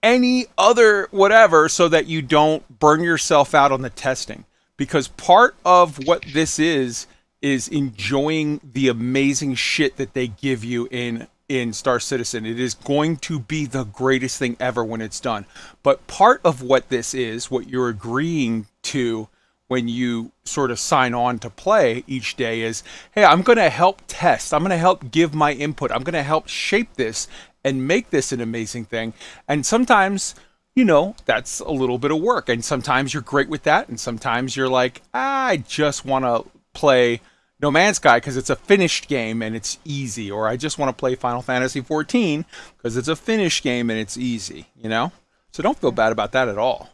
any 0.03 0.47
other 0.59 1.09
whatever, 1.11 1.69
so 1.69 1.89
that 1.89 2.07
you 2.07 2.21
don't 2.23 2.81
burn 2.81 3.03
yourself 3.03 3.55
out 3.55 3.73
on 3.73 3.83
the 3.83 3.91
testing. 3.91 4.45
Because 4.77 5.09
part 5.09 5.55
of 5.65 6.05
what 6.07 6.25
this 6.33 6.59
is 6.59 7.07
is 7.43 7.69
enjoying 7.69 8.61
the 8.63 8.89
amazing 8.89 9.55
shit 9.55 9.97
that 9.97 10.15
they 10.15 10.29
give 10.29 10.65
you 10.65 10.89
in 10.91 11.27
in 11.49 11.73
Star 11.73 12.01
Citizen. 12.01 12.47
It 12.47 12.59
is 12.59 12.73
going 12.73 13.19
to 13.19 13.39
be 13.39 13.67
the 13.67 13.85
greatest 13.85 14.39
thing 14.39 14.57
ever 14.59 14.83
when 14.83 15.03
it's 15.03 15.21
done. 15.21 15.45
But 15.83 16.07
part 16.07 16.41
of 16.45 16.63
what 16.63 16.89
this 16.89 17.13
is, 17.13 17.51
what 17.51 17.69
you're 17.69 17.91
agreeing 17.91 18.69
to 18.85 19.29
when 19.69 19.89
you 19.89 20.33
sort 20.45 20.71
of 20.71 20.79
sign 20.79 21.13
on 21.13 21.39
to 21.41 21.51
play 21.51 22.05
each 22.07 22.37
day 22.37 22.63
is, 22.63 22.83
hey, 23.13 23.25
I'm 23.25 23.43
going 23.43 23.59
to 23.59 23.69
help 23.69 24.03
test. 24.07 24.55
I'm 24.55 24.61
going 24.61 24.71
to 24.71 24.77
help 24.79 25.11
give 25.11 25.35
my 25.35 25.53
input. 25.53 25.91
I'm 25.93 26.05
going 26.05 26.15
to 26.15 26.23
help 26.23 26.49
shape 26.49 26.95
this 26.95 27.29
and 27.65 27.87
make 27.87 28.11
this 28.11 28.33
an 28.33 28.41
amazing 28.41 28.87
thing. 28.87 29.13
And 29.47 29.67
sometimes 29.67 30.35
you 30.75 30.85
know, 30.85 31.15
that's 31.27 31.61
a 31.61 31.71
little 31.71 31.99
bit 31.99 32.11
of 32.11 32.21
work. 32.21 32.49
And 32.49 32.65
sometimes 32.65 33.13
you're 33.13 33.23
great 33.23 33.49
with 33.49 33.65
that. 33.65 33.89
And 33.89 34.01
sometimes 34.01 34.57
you're 34.57 34.69
like, 34.69 35.03
ah, 35.13 35.47
I 35.49 35.59
just 35.59 36.05
want 36.05 36.25
to 36.25 36.51
play 36.73 37.21
No 37.63 37.71
Man's 37.71 37.97
Sky 37.97 38.17
because 38.17 38.37
it's 38.37 38.51
a 38.51 38.57
finished 38.57 39.07
game 39.07 39.41
and 39.41 39.55
it's 39.55 39.79
easy. 39.85 40.31
Or 40.31 40.49
I 40.49 40.57
just 40.57 40.79
want 40.79 40.89
to 40.89 41.01
play 41.01 41.15
Final 41.15 41.43
Fantasy 41.43 41.81
14 41.81 42.45
because 42.77 42.97
it's 42.97 43.07
a 43.07 43.15
finished 43.15 43.63
game 43.63 43.89
and 43.89 44.01
it's 44.01 44.19
easy, 44.19 44.67
you 44.77 44.89
know? 44.89 45.13
So 45.53 45.63
don't 45.63 45.79
feel 45.79 45.93
bad 45.93 46.11
about 46.11 46.33
that 46.33 46.49
at 46.49 46.59
all. 46.59 46.91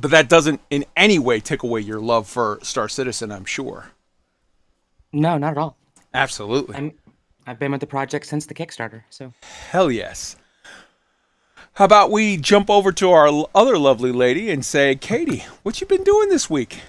But 0.00 0.10
that 0.10 0.28
doesn't 0.28 0.60
in 0.68 0.84
any 0.96 1.20
way 1.20 1.38
take 1.38 1.62
away 1.62 1.80
your 1.80 2.00
love 2.00 2.26
for 2.26 2.58
Star 2.62 2.88
Citizen, 2.88 3.30
I'm 3.30 3.44
sure. 3.44 3.92
No, 5.12 5.38
not 5.38 5.52
at 5.52 5.58
all. 5.58 5.76
Absolutely. 6.12 6.74
I'm, 6.74 6.92
I've 7.46 7.60
been 7.60 7.70
with 7.70 7.80
the 7.80 7.86
project 7.86 8.26
since 8.26 8.46
the 8.46 8.54
Kickstarter, 8.54 9.02
so. 9.10 9.32
Hell 9.70 9.92
yes. 9.92 10.34
How 11.74 11.84
about 11.84 12.10
we 12.10 12.36
jump 12.36 12.68
over 12.68 12.90
to 12.90 13.10
our 13.12 13.46
other 13.54 13.78
lovely 13.78 14.10
lady 14.10 14.50
and 14.50 14.64
say, 14.64 14.96
Katie, 14.96 15.44
what 15.62 15.80
you 15.80 15.86
been 15.86 16.04
doing 16.04 16.30
this 16.30 16.50
week? 16.50 16.80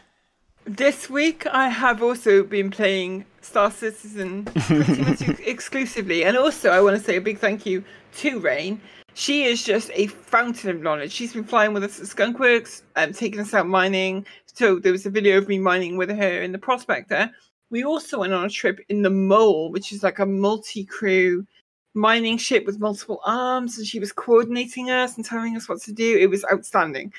This 0.67 1.09
week, 1.09 1.47
I 1.47 1.69
have 1.69 2.03
also 2.03 2.43
been 2.43 2.69
playing 2.69 3.24
Star 3.39 3.71
Citizen 3.71 4.43
pretty 4.67 5.01
much 5.01 5.21
ex- 5.21 5.39
exclusively, 5.39 6.25
and 6.25 6.36
also 6.36 6.71
I 6.71 6.81
want 6.81 6.97
to 6.97 7.01
say 7.01 7.15
a 7.15 7.21
big 7.21 7.39
thank 7.39 7.65
you 7.65 7.86
to 8.17 8.41
Rain. 8.41 8.81
She 9.13 9.45
is 9.45 9.63
just 9.63 9.89
a 9.93 10.07
fountain 10.07 10.69
of 10.69 10.81
knowledge. 10.81 11.13
She's 11.13 11.31
been 11.31 11.45
flying 11.45 11.71
with 11.71 11.86
us 11.86 12.01
at 12.01 12.07
Skunkworks, 12.07 12.81
um, 12.97 13.13
taking 13.13 13.39
us 13.39 13.53
out 13.53 13.69
mining. 13.69 14.25
So 14.45 14.77
there 14.77 14.91
was 14.91 15.05
a 15.05 15.09
video 15.09 15.38
of 15.38 15.47
me 15.47 15.57
mining 15.57 15.95
with 15.95 16.09
her 16.09 16.41
in 16.41 16.51
the 16.51 16.59
Prospector. 16.59 17.31
We 17.69 17.86
also 17.86 18.19
went 18.19 18.33
on 18.33 18.43
a 18.43 18.50
trip 18.50 18.81
in 18.89 19.03
the 19.03 19.09
Mole, 19.09 19.71
which 19.71 19.93
is 19.93 20.03
like 20.03 20.19
a 20.19 20.25
multi-crew 20.25 21.47
mining 21.93 22.38
ship 22.38 22.65
with 22.65 22.77
multiple 22.77 23.21
arms, 23.25 23.77
and 23.77 23.88
she 23.88 24.01
was 24.01 24.12
coordinating 24.12 24.89
us 24.89 25.15
and 25.15 25.24
telling 25.24 25.55
us 25.55 25.69
what 25.69 25.81
to 25.83 25.93
do. 25.93 26.17
It 26.17 26.29
was 26.29 26.43
outstanding. 26.51 27.13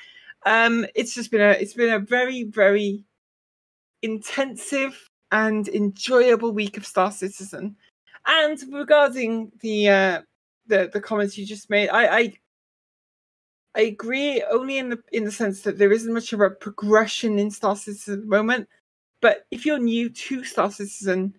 Um, 0.44 0.84
it's 0.94 1.14
just 1.14 1.30
been 1.30 1.40
a 1.40 1.52
it's 1.52 1.74
been 1.74 1.94
a 1.94 1.98
very 1.98 2.44
very 2.44 3.04
intensive 4.02 5.08
and 5.30 5.68
enjoyable 5.68 6.52
week 6.52 6.76
of 6.76 6.86
Star 6.86 7.10
Citizen. 7.12 7.76
And 8.26 8.58
regarding 8.72 9.52
the 9.60 9.88
uh, 9.88 10.22
the 10.66 10.90
the 10.92 11.00
comments 11.00 11.36
you 11.38 11.46
just 11.46 11.70
made, 11.70 11.88
I, 11.88 12.18
I 12.18 12.32
I 13.74 13.80
agree 13.82 14.42
only 14.50 14.78
in 14.78 14.88
the 14.90 14.98
in 15.12 15.24
the 15.24 15.32
sense 15.32 15.62
that 15.62 15.78
there 15.78 15.92
isn't 15.92 16.12
much 16.12 16.32
of 16.32 16.40
a 16.40 16.50
progression 16.50 17.38
in 17.38 17.50
Star 17.50 17.76
Citizen 17.76 18.14
at 18.14 18.20
the 18.20 18.26
moment. 18.26 18.68
But 19.20 19.46
if 19.50 19.66
you're 19.66 19.78
new 19.78 20.08
to 20.10 20.44
Star 20.44 20.70
Citizen, 20.70 21.34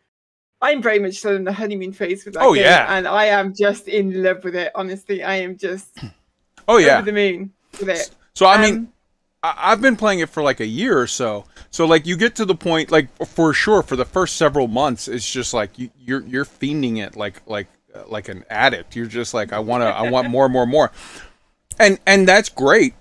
I'm 0.62 0.82
very 0.82 1.00
much 1.00 1.16
still 1.16 1.36
in 1.36 1.44
the 1.46 1.54
honeymoon 1.54 1.94
phase 1.94 2.26
with 2.26 2.34
that 2.34 2.44
Oh, 2.44 2.54
game, 2.54 2.64
yeah. 2.64 2.86
and 2.98 3.08
I 3.08 3.26
am 3.26 3.54
just 3.56 3.88
in 3.88 4.22
love 4.22 4.44
with 4.44 4.56
it. 4.56 4.72
Honestly, 4.76 5.24
I 5.24 5.36
am 5.36 5.58
just 5.58 5.98
Oh, 6.68 6.78
yeah. 6.78 6.98
over 6.98 7.06
the 7.06 7.14
moon 7.14 7.52
with 7.80 7.90
it. 7.90 8.10
So, 8.36 8.46
I 8.46 8.62
mean, 8.62 8.76
Um, 8.78 8.94
I- 9.44 9.72
I've 9.72 9.82
been 9.82 9.96
playing 9.96 10.20
it 10.20 10.30
for 10.30 10.44
like 10.44 10.60
a 10.60 10.66
year 10.66 11.00
or 11.00 11.08
so. 11.08 11.46
So 11.72 11.86
like 11.86 12.06
you 12.06 12.18
get 12.18 12.36
to 12.36 12.46
the 12.46 12.56
point 12.56 12.92
like 12.92 13.08
for 13.26 13.54
sure 13.54 13.82
for 13.84 13.96
the 13.96 14.06
first 14.06 14.36
several 14.36 14.68
months 14.68 15.08
it's 15.08 15.30
just 15.32 15.54
like 15.54 15.78
you, 15.78 15.90
you're 16.00 16.22
you're 16.26 16.46
fiending 16.46 16.98
it 16.98 17.16
like 17.16 17.42
like 17.46 17.68
uh, 17.96 18.04
like 18.08 18.30
an 18.30 18.44
addict. 18.50 18.96
You're 18.96 19.06
just 19.06 19.34
like 19.34 19.54
I 19.54 19.60
want 19.60 19.82
to 19.84 19.88
I 19.88 20.10
want 20.10 20.30
more 20.30 20.50
more 20.50 20.66
more. 20.66 20.92
And 21.80 22.00
and 22.06 22.28
that's 22.28 22.50
great. 22.50 22.94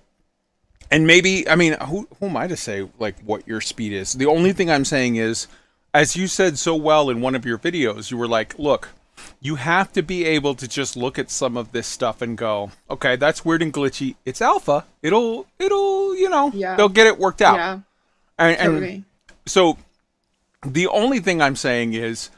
And 0.91 1.07
maybe 1.07 1.49
I 1.49 1.57
mean 1.57 1.77
who 1.89 2.09
who 2.21 2.27
am 2.27 2.37
I 2.37 2.47
to 2.47 2.57
say 2.57 2.89
like 2.99 3.19
what 3.23 3.47
your 3.49 3.61
speed 3.61 3.93
is? 3.93 4.13
The 4.13 4.27
only 4.27 4.53
thing 4.53 4.71
I'm 4.71 4.85
saying 4.85 5.17
is 5.17 5.49
as 5.95 6.15
you 6.17 6.27
said 6.29 6.59
so 6.59 6.77
well 6.77 7.11
in 7.11 7.21
one 7.21 7.35
of 7.35 7.45
your 7.47 7.59
videos, 7.59 8.11
you 8.11 8.17
were 8.19 8.29
like, 8.29 8.59
look, 8.59 8.91
you 9.41 9.57
have 9.57 9.93
to 9.93 10.03
be 10.03 10.25
able 10.25 10.55
to 10.57 10.69
just 10.69 10.97
look 10.97 11.19
at 11.19 11.31
some 11.31 11.57
of 11.57 11.73
this 11.73 11.87
stuff 11.87 12.23
and 12.23 12.37
go, 12.37 12.71
okay, 12.91 13.17
that's 13.17 13.45
weird 13.45 13.63
and 13.63 13.73
glitchy. 13.73 14.17
It's 14.25 14.41
alpha. 14.43 14.85
It'll, 15.03 15.47
it'll, 15.59 16.17
you 16.17 16.29
know, 16.29 16.51
Yeah. 16.55 16.77
they'll 16.77 16.89
get 16.89 17.07
it 17.07 17.19
worked 17.19 17.43
out. 17.43 17.57
Yeah. 17.57 17.81
And, 18.39 18.57
and 18.57 18.73
Totally. 18.73 19.05
so 19.47 19.79
the 20.67 20.87
only 20.89 21.21
thing 21.21 21.41
I'm 21.41 21.57
saying 21.57 21.95
is 21.95 22.31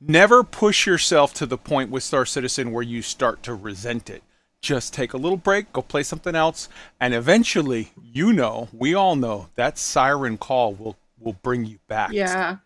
never 0.00 0.42
push 0.44 0.86
yourself 0.86 1.32
to 1.34 1.46
the 1.46 1.58
point 1.58 1.90
with 1.90 2.02
Star 2.02 2.26
Citizen 2.26 2.72
where 2.72 2.82
you 2.82 3.02
start 3.02 3.42
to 3.44 3.54
resent 3.54 4.10
it. 4.10 4.22
Just 4.60 4.92
take 4.94 5.12
a 5.12 5.16
little 5.18 5.36
break, 5.36 5.72
go 5.72 5.82
play 5.82 6.02
something 6.02 6.34
else, 6.34 6.68
and 6.98 7.14
eventually, 7.14 7.92
you 8.02 8.32
know, 8.32 8.68
we 8.72 8.94
all 8.94 9.14
know 9.14 9.48
that 9.54 9.78
siren 9.78 10.38
call 10.38 10.74
will 10.74 10.96
will 11.20 11.34
bring 11.34 11.64
you 11.64 11.78
back. 11.88 12.12
Yeah. 12.12 12.56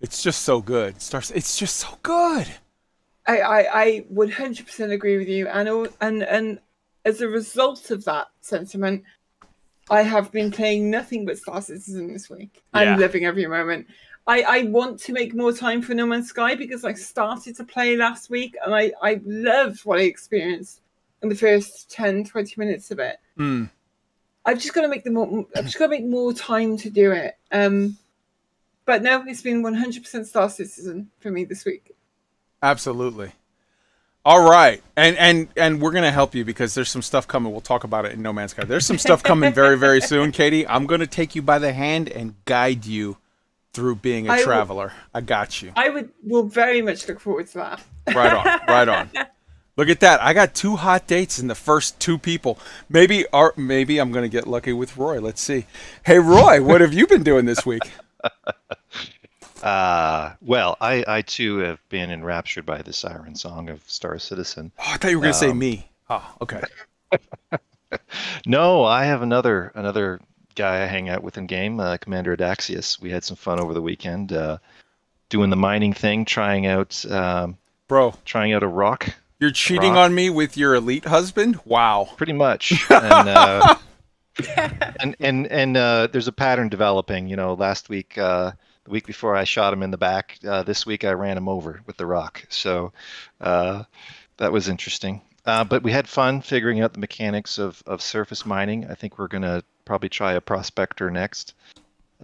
It's 0.00 0.22
just 0.22 0.42
so 0.42 0.60
good. 0.60 1.00
Star 1.00 1.22
it's 1.34 1.56
just 1.58 1.76
so 1.76 1.98
good. 2.02 2.46
I, 3.26 3.38
I, 3.38 3.82
I 3.82 4.04
would 4.10 4.32
hundred 4.32 4.66
percent 4.66 4.92
agree 4.92 5.16
with 5.16 5.28
you, 5.28 5.48
and 5.48 5.88
and 6.00 6.22
and 6.22 6.58
as 7.04 7.20
a 7.20 7.28
result 7.28 7.90
of 7.90 8.04
that 8.04 8.28
sentiment, 8.40 9.04
I 9.90 10.02
have 10.02 10.32
been 10.32 10.50
playing 10.50 10.90
nothing 10.90 11.26
but 11.26 11.38
Star 11.38 11.60
Citizen 11.60 12.12
this 12.12 12.30
week. 12.30 12.62
Yeah. 12.74 12.80
I'm 12.80 12.98
living 12.98 13.24
every 13.24 13.46
moment. 13.46 13.86
I, 14.26 14.42
I 14.42 14.62
want 14.64 15.00
to 15.00 15.12
make 15.12 15.34
more 15.34 15.52
time 15.52 15.82
for 15.82 15.94
No 15.94 16.06
Man's 16.06 16.28
Sky 16.28 16.54
because 16.54 16.84
I 16.84 16.94
started 16.94 17.56
to 17.56 17.64
play 17.64 17.94
last 17.94 18.30
week 18.30 18.56
and 18.64 18.74
I, 18.74 18.92
I 19.02 19.20
loved 19.24 19.84
what 19.84 19.98
I 19.98 20.04
experienced 20.04 20.80
in 21.22 21.28
the 21.28 21.34
first 21.34 21.90
10, 21.90 22.24
20 22.24 22.54
minutes 22.56 22.90
of 22.90 23.00
it. 23.00 23.16
Mm. 23.38 23.68
I've 24.46 24.58
just 24.58 24.74
got 24.74 24.82
to 24.82 24.88
make 24.88 25.04
the 25.04 25.10
more. 25.10 25.46
I've 25.56 25.64
just 25.64 25.78
got 25.78 25.86
to 25.86 25.90
make 25.90 26.04
more 26.04 26.32
time 26.32 26.76
to 26.78 26.90
do 26.90 27.12
it. 27.12 27.36
Um, 27.50 27.96
but 28.86 29.02
no, 29.02 29.24
it's 29.26 29.42
been 29.42 29.62
100% 29.62 30.26
Star 30.26 30.50
Citizen 30.50 31.10
for 31.20 31.30
me 31.30 31.44
this 31.44 31.64
week. 31.64 31.93
Absolutely. 32.64 33.32
All 34.24 34.48
right, 34.48 34.82
and 34.96 35.18
and 35.18 35.48
and 35.54 35.82
we're 35.82 35.92
gonna 35.92 36.10
help 36.10 36.34
you 36.34 36.46
because 36.46 36.72
there's 36.74 36.88
some 36.88 37.02
stuff 37.02 37.28
coming. 37.28 37.52
We'll 37.52 37.60
talk 37.60 37.84
about 37.84 38.06
it 38.06 38.12
in 38.12 38.22
No 38.22 38.32
Man's 38.32 38.52
Sky. 38.52 38.64
There's 38.64 38.86
some 38.86 38.96
stuff 38.96 39.22
coming 39.22 39.52
very 39.52 39.76
very 39.76 40.00
soon, 40.00 40.32
Katie. 40.32 40.66
I'm 40.66 40.86
gonna 40.86 41.06
take 41.06 41.34
you 41.34 41.42
by 41.42 41.58
the 41.58 41.74
hand 41.74 42.08
and 42.08 42.34
guide 42.46 42.86
you 42.86 43.18
through 43.74 43.96
being 43.96 44.26
a 44.26 44.32
I 44.32 44.36
will- 44.36 44.44
traveler. 44.44 44.92
I 45.12 45.20
got 45.20 45.60
you. 45.60 45.72
I 45.76 45.90
would 45.90 46.08
will 46.22 46.44
very 46.44 46.80
much 46.80 47.06
look 47.06 47.20
forward 47.20 47.48
to 47.48 47.58
that. 47.58 47.82
Right 48.14 48.32
on, 48.32 48.44
right 48.66 48.88
on. 48.88 49.10
Look 49.76 49.90
at 49.90 50.00
that! 50.00 50.22
I 50.22 50.32
got 50.32 50.54
two 50.54 50.76
hot 50.76 51.06
dates 51.06 51.38
in 51.38 51.48
the 51.48 51.54
first 51.54 51.98
two 52.00 52.16
people. 52.16 52.58
Maybe, 52.88 53.26
or 53.30 53.52
maybe 53.58 53.98
I'm 53.98 54.10
gonna 54.10 54.28
get 54.28 54.46
lucky 54.46 54.72
with 54.72 54.96
Roy. 54.96 55.20
Let's 55.20 55.42
see. 55.42 55.66
Hey, 56.06 56.18
Roy, 56.18 56.62
what 56.62 56.80
have 56.80 56.94
you 56.94 57.06
been 57.06 57.24
doing 57.24 57.44
this 57.44 57.66
week? 57.66 57.82
Uh, 59.62 60.34
well, 60.42 60.76
I, 60.80 61.04
I 61.06 61.22
too 61.22 61.58
have 61.58 61.78
been 61.88 62.10
enraptured 62.10 62.66
by 62.66 62.82
the 62.82 62.92
siren 62.92 63.34
song 63.34 63.68
of 63.70 63.82
Star 63.88 64.18
Citizen. 64.18 64.72
Oh, 64.78 64.82
I 64.86 64.96
thought 64.96 65.10
you 65.10 65.18
were 65.18 65.22
gonna 65.22 65.34
say 65.34 65.50
Um, 65.50 65.58
me. 65.58 65.88
Oh, 66.10 66.34
okay. 66.42 66.62
No, 68.44 68.84
I 68.84 69.04
have 69.04 69.22
another 69.22 69.70
another 69.76 70.20
guy 70.56 70.82
I 70.82 70.86
hang 70.86 71.08
out 71.08 71.22
with 71.22 71.38
in 71.38 71.46
game, 71.46 71.78
uh, 71.78 71.96
Commander 71.98 72.36
Adaxius. 72.36 73.00
We 73.00 73.10
had 73.10 73.22
some 73.22 73.36
fun 73.36 73.60
over 73.60 73.72
the 73.72 73.80
weekend, 73.82 74.32
uh, 74.32 74.58
doing 75.28 75.48
the 75.50 75.56
mining 75.56 75.92
thing, 75.92 76.24
trying 76.24 76.66
out, 76.66 77.04
um, 77.10 77.56
bro, 77.86 78.14
trying 78.24 78.52
out 78.52 78.64
a 78.64 78.66
rock. 78.68 79.14
You're 79.38 79.52
cheating 79.52 79.92
rock. 79.92 80.06
on 80.06 80.14
me 80.14 80.28
with 80.30 80.56
your 80.56 80.74
elite 80.74 81.04
husband? 81.04 81.60
Wow. 81.64 82.08
Pretty 82.16 82.32
much. 82.32 82.84
And 82.90 83.28
uh, 83.28 83.74
and 85.00 85.16
and, 85.20 85.46
and 85.46 85.76
uh, 85.76 86.08
there's 86.10 86.28
a 86.28 86.32
pattern 86.32 86.68
developing. 86.68 87.28
You 87.28 87.36
know, 87.36 87.54
last 87.54 87.88
week, 87.88 88.18
uh, 88.18 88.52
the 88.84 88.90
week 88.90 89.06
before, 89.06 89.34
I 89.34 89.44
shot 89.44 89.72
him 89.72 89.82
in 89.82 89.90
the 89.90 89.96
back. 89.98 90.38
Uh, 90.46 90.62
this 90.62 90.84
week, 90.86 91.04
I 91.04 91.12
ran 91.12 91.36
him 91.36 91.48
over 91.48 91.80
with 91.86 91.96
the 91.96 92.06
rock. 92.06 92.44
So 92.48 92.92
uh, 93.40 93.84
that 94.36 94.52
was 94.52 94.68
interesting. 94.68 95.22
Uh, 95.46 95.64
but 95.64 95.82
we 95.82 95.92
had 95.92 96.08
fun 96.08 96.40
figuring 96.40 96.80
out 96.80 96.92
the 96.92 97.00
mechanics 97.00 97.58
of, 97.58 97.82
of 97.86 98.00
surface 98.00 98.46
mining. 98.46 98.86
I 98.90 98.94
think 98.94 99.18
we're 99.18 99.28
gonna 99.28 99.62
probably 99.84 100.08
try 100.08 100.32
a 100.34 100.40
prospector 100.40 101.10
next, 101.10 101.54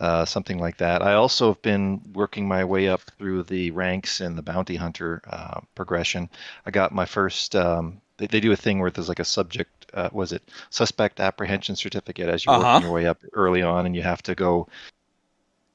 uh, 0.00 0.24
something 0.24 0.58
like 0.58 0.78
that. 0.78 1.02
I 1.02 1.14
also 1.14 1.48
have 1.48 1.60
been 1.60 2.00
working 2.14 2.48
my 2.48 2.64
way 2.64 2.88
up 2.88 3.02
through 3.18 3.42
the 3.42 3.70
ranks 3.72 4.22
in 4.22 4.36
the 4.36 4.42
bounty 4.42 4.76
hunter 4.76 5.20
uh, 5.28 5.60
progression. 5.74 6.30
I 6.64 6.70
got 6.70 6.92
my 6.92 7.04
first. 7.04 7.54
Um, 7.54 8.00
they, 8.16 8.26
they 8.26 8.40
do 8.40 8.52
a 8.52 8.56
thing 8.56 8.78
where 8.80 8.90
there's 8.90 9.08
like 9.10 9.18
a 9.18 9.24
subject. 9.24 9.70
Uh, 9.92 10.08
was 10.12 10.32
it 10.32 10.42
suspect 10.70 11.20
apprehension 11.20 11.76
certificate 11.76 12.28
as 12.28 12.44
you're 12.44 12.54
Uh-huh. 12.54 12.64
working 12.64 12.82
your 12.82 12.92
way 12.94 13.06
up 13.06 13.18
early 13.34 13.60
on, 13.62 13.84
and 13.84 13.94
you 13.94 14.02
have 14.02 14.22
to 14.22 14.34
go 14.34 14.66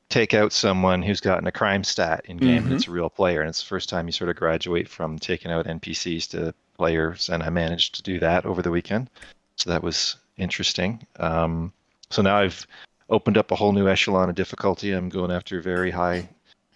take 0.10 0.34
out 0.34 0.54
someone 0.54 1.02
who's 1.02 1.20
gotten 1.20 1.48
a 1.48 1.52
crime 1.52 1.84
stat 1.84 2.22
in 2.26 2.38
game 2.38 2.64
and 2.66 2.68
Mhm. 2.68 2.76
it's 2.76 2.88
a 2.88 2.92
real 2.92 3.10
player 3.10 3.42
and 3.42 3.50
it's 3.50 3.62
the 3.62 3.68
first 3.68 3.90
time 3.90 4.08
you 4.08 4.12
sort 4.12 4.30
of 4.30 4.36
graduate 4.36 4.88
from 4.88 5.18
taking 5.18 5.52
out 5.52 5.66
npcs 5.66 6.30
to 6.30 6.54
players 6.78 7.30
and 7.30 7.42
i 7.42 7.50
managed 7.50 7.96
to 7.96 8.04
do 8.04 8.20
that 8.20 8.46
over 8.46 8.62
the 8.62 8.70
weekend. 8.72 9.10
So 9.58 9.70
that 9.70 9.82
was 9.82 10.18
interesting. 10.38 11.06
Um, 11.20 11.74
so 12.10 12.22
now 12.22 12.38
i've 12.38 12.68
opened 13.10 13.38
up 13.38 13.52
a 13.52 13.56
whole 13.56 13.72
new 13.72 13.88
echelon 13.88 14.30
of 14.30 14.36
difficulty. 14.36 14.92
I'm 14.92 15.10
going 15.10 15.32
after 15.32 15.60
very 15.62 15.92
high 15.92 16.30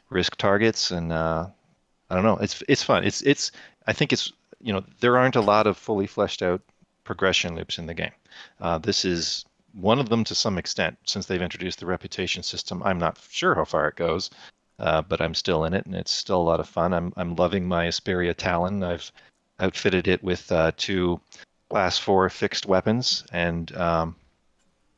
risk 0.09 0.35
targets 0.37 0.91
and 0.91 1.11
uh, 1.11 1.45
i 2.09 2.15
don't 2.15 2.23
know. 2.23 2.37
It's 2.37 2.63
it's 2.67 2.83
fun. 2.83 3.03
It's 3.03 3.21
it's 3.21 3.51
i 3.87 3.93
think 3.93 4.11
it's 4.11 4.31
you 4.61 4.73
know 4.73 4.83
there 5.01 5.17
aren't 5.17 5.35
a 5.35 5.41
lot 5.41 5.67
of 5.67 5.77
fully 5.77 6.07
fleshed 6.07 6.41
out 6.41 6.61
progression 7.03 7.55
loops 7.55 7.77
in 7.77 7.85
the 7.85 7.93
game. 7.93 8.11
Uh, 8.59 8.77
this 8.79 9.05
is 9.05 9.45
one 9.73 9.99
of 9.99 10.09
them 10.09 10.23
to 10.25 10.35
some 10.35 10.57
extent 10.57 10.97
since 11.05 11.25
they've 11.25 11.41
introduced 11.41 11.79
the 11.79 11.85
reputation 11.85 12.43
system. 12.43 12.81
I'm 12.83 12.99
not 12.99 13.17
sure 13.29 13.55
how 13.55 13.65
far 13.65 13.87
it 13.87 13.95
goes, 13.95 14.29
uh, 14.79 15.01
but 15.01 15.21
I'm 15.21 15.33
still 15.33 15.65
in 15.65 15.73
it 15.73 15.85
and 15.85 15.95
it's 15.95 16.11
still 16.11 16.41
a 16.41 16.43
lot 16.43 16.59
of 16.59 16.69
fun. 16.69 16.93
I'm 16.93 17.13
I'm 17.17 17.35
loving 17.35 17.67
my 17.67 17.87
Esperia 17.87 18.35
Talon. 18.35 18.83
I've 18.83 19.11
outfitted 19.59 20.07
it 20.07 20.23
with 20.23 20.51
uh, 20.51 20.71
two 20.77 21.19
class 21.69 21.97
four 21.97 22.29
fixed 22.29 22.65
weapons, 22.65 23.25
and 23.31 23.75
um, 23.75 24.15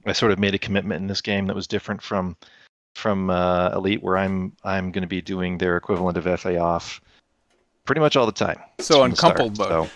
I 0.06 0.14
sort 0.14 0.32
of 0.32 0.40
made 0.40 0.56
a 0.56 0.60
commitment 0.60 1.02
in 1.02 1.08
this 1.08 1.22
game 1.22 1.48
that 1.48 1.56
was 1.56 1.68
different 1.68 2.02
from 2.02 2.36
from 2.96 3.30
uh, 3.30 3.72
Elite, 3.74 4.04
where 4.04 4.18
I'm 4.18 4.54
I'm 4.64 4.92
going 4.92 5.04
to 5.04 5.08
be 5.08 5.22
doing 5.22 5.58
their 5.58 5.78
equivalent 5.78 6.18
of 6.18 6.40
FA 6.40 6.60
off 6.60 7.02
pretty 7.86 8.02
much 8.02 8.16
all 8.16 8.26
the 8.26 8.32
time. 8.32 8.60
So 8.80 9.02
from 9.02 9.12
the 9.12 9.18
start. 9.18 9.40
uncoupled 9.40 9.58
mode. 9.58 9.68
So, 9.68 9.90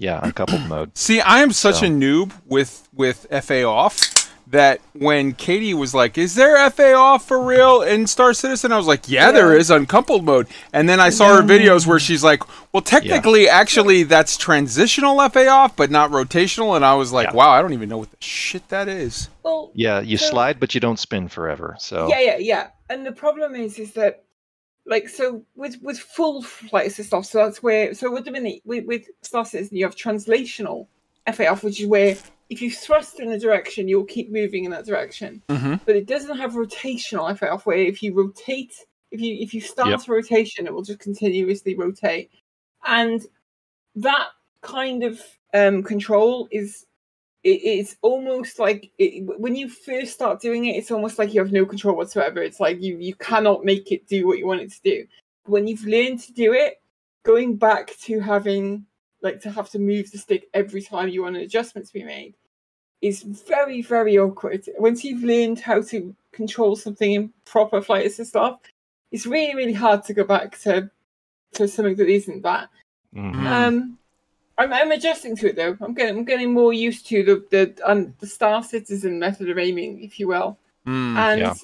yeah, 0.00 0.18
uncoupled 0.22 0.66
mode. 0.68 0.98
See, 0.98 1.20
I 1.20 1.40
am 1.42 1.52
such 1.52 1.76
So- 1.80 1.86
a 1.86 1.88
noob 1.88 2.32
with 2.46 2.88
with 2.92 3.26
FA 3.30 3.62
off 3.64 4.16
that 4.48 4.80
when 4.94 5.32
Katie 5.32 5.74
was 5.74 5.94
like, 5.94 6.18
"Is 6.18 6.34
there 6.34 6.56
FA 6.56 6.92
off 6.94 7.24
for 7.28 7.40
real 7.40 7.82
in 7.82 8.08
Star 8.08 8.34
Citizen?" 8.34 8.72
I 8.72 8.76
was 8.76 8.86
like, 8.88 9.08
"Yeah, 9.08 9.30
there 9.30 9.56
is 9.56 9.70
uncoupled 9.70 10.24
mode." 10.24 10.48
And 10.72 10.88
then 10.88 10.98
I 10.98 11.10
saw 11.10 11.36
her 11.36 11.42
videos 11.42 11.86
where 11.86 12.00
she's 12.00 12.24
like, 12.24 12.42
"Well, 12.72 12.80
technically, 12.82 13.48
actually, 13.48 14.02
that's 14.02 14.36
transitional 14.36 15.20
FA 15.20 15.46
off, 15.46 15.76
but 15.76 15.88
not 15.92 16.10
rotational." 16.10 16.74
And 16.74 16.84
I 16.84 16.94
was 16.94 17.12
like, 17.12 17.32
"Wow, 17.32 17.50
I 17.50 17.62
don't 17.62 17.74
even 17.74 17.88
know 17.88 17.98
what 17.98 18.10
the 18.10 18.16
shit 18.20 18.68
that 18.70 18.88
is." 18.88 19.28
Well, 19.44 19.70
Yeah, 19.74 20.00
you 20.00 20.16
So- 20.16 20.30
slide, 20.30 20.58
but 20.58 20.74
you 20.74 20.80
don't 20.80 20.98
spin 20.98 21.28
forever. 21.28 21.76
So 21.78 22.08
yeah, 22.08 22.18
yeah, 22.20 22.36
yeah. 22.38 22.66
And 22.88 23.06
the 23.06 23.12
problem 23.12 23.54
is, 23.54 23.78
is 23.78 23.92
that 23.92 24.24
like 24.90 25.08
so 25.08 25.42
with 25.54 25.80
with 25.80 25.98
full 25.98 26.42
flights 26.42 26.94
assist 26.94 27.08
stuff. 27.08 27.24
So 27.24 27.38
that's 27.38 27.62
where 27.62 27.94
so 27.94 28.10
with 28.12 28.26
the 28.26 28.32
mini 28.32 28.60
with, 28.66 28.84
with 28.84 29.06
Star 29.22 29.46
Citizen 29.46 29.76
you 29.76 29.84
have 29.84 29.96
translational 29.96 30.88
FA 31.32 31.48
off, 31.48 31.62
which 31.62 31.80
is 31.80 31.86
where 31.86 32.16
if 32.50 32.60
you 32.60 32.70
thrust 32.70 33.20
in 33.20 33.30
a 33.30 33.38
direction, 33.38 33.86
you'll 33.86 34.04
keep 34.04 34.30
moving 34.32 34.64
in 34.64 34.72
that 34.72 34.84
direction. 34.84 35.40
Mm-hmm. 35.48 35.74
But 35.86 35.94
it 35.94 36.06
doesn't 36.06 36.36
have 36.36 36.52
rotational 36.52 37.38
FA 37.38 37.52
off, 37.52 37.64
where 37.64 37.78
if 37.78 38.02
you 38.02 38.12
rotate, 38.12 38.74
if 39.12 39.20
you 39.20 39.36
if 39.40 39.54
you 39.54 39.60
start 39.60 39.90
Yep. 39.90 40.08
a 40.08 40.12
rotation, 40.12 40.66
it 40.66 40.74
will 40.74 40.82
just 40.82 40.98
continuously 40.98 41.76
rotate. 41.76 42.30
And 42.84 43.24
that 43.94 44.28
kind 44.62 45.04
of 45.04 45.22
um, 45.54 45.84
control 45.84 46.48
is 46.50 46.86
it, 47.42 47.60
it's 47.62 47.96
almost 48.02 48.58
like 48.58 48.90
it, 48.98 49.24
when 49.38 49.56
you 49.56 49.68
first 49.68 50.12
start 50.12 50.40
doing 50.40 50.66
it, 50.66 50.76
it's 50.76 50.90
almost 50.90 51.18
like 51.18 51.32
you 51.32 51.40
have 51.40 51.52
no 51.52 51.64
control 51.64 51.96
whatsoever. 51.96 52.42
It's 52.42 52.60
like 52.60 52.80
you 52.80 52.96
you 52.98 53.14
cannot 53.14 53.64
make 53.64 53.92
it 53.92 54.06
do 54.06 54.26
what 54.26 54.38
you 54.38 54.46
want 54.46 54.62
it 54.62 54.72
to 54.72 54.80
do. 54.82 55.06
When 55.46 55.66
you've 55.66 55.84
learned 55.84 56.20
to 56.20 56.32
do 56.32 56.52
it, 56.52 56.80
going 57.24 57.56
back 57.56 57.96
to 58.02 58.20
having 58.20 58.84
like 59.22 59.40
to 59.40 59.50
have 59.50 59.70
to 59.70 59.78
move 59.78 60.10
the 60.10 60.18
stick 60.18 60.48
every 60.54 60.82
time 60.82 61.08
you 61.08 61.22
want 61.22 61.36
an 61.36 61.42
adjustment 61.42 61.86
to 61.86 61.92
be 61.92 62.04
made 62.04 62.34
is 63.02 63.22
very 63.22 63.82
very 63.82 64.18
awkward. 64.18 64.64
Once 64.78 65.04
you've 65.04 65.24
learned 65.24 65.60
how 65.60 65.80
to 65.82 66.14
control 66.32 66.76
something 66.76 67.12
in 67.12 67.32
proper 67.44 67.80
flight 67.80 68.06
assist 68.06 68.30
stuff, 68.30 68.60
it's 69.12 69.26
really 69.26 69.54
really 69.54 69.72
hard 69.72 70.04
to 70.04 70.14
go 70.14 70.24
back 70.24 70.58
to 70.60 70.90
to 71.54 71.66
something 71.66 71.96
that 71.96 72.08
isn't 72.08 72.42
that. 72.42 72.68
Mhm. 73.14 73.46
Um, 73.46 73.98
I'm, 74.60 74.72
I'm 74.72 74.92
adjusting 74.92 75.36
to 75.36 75.48
it 75.48 75.56
though. 75.56 75.76
I'm 75.80 75.94
getting 75.94 76.18
I'm 76.18 76.24
getting 76.24 76.52
more 76.52 76.72
used 76.72 77.06
to 77.08 77.22
the 77.24 77.44
the 77.50 77.90
um, 77.90 78.14
the 78.20 78.26
Star 78.26 78.62
Citizen 78.62 79.18
method 79.18 79.48
of 79.50 79.58
aiming, 79.58 80.02
if 80.02 80.20
you 80.20 80.28
will, 80.28 80.58
Mm, 80.86 81.16
and 81.16 81.40
yeah. 81.40 81.54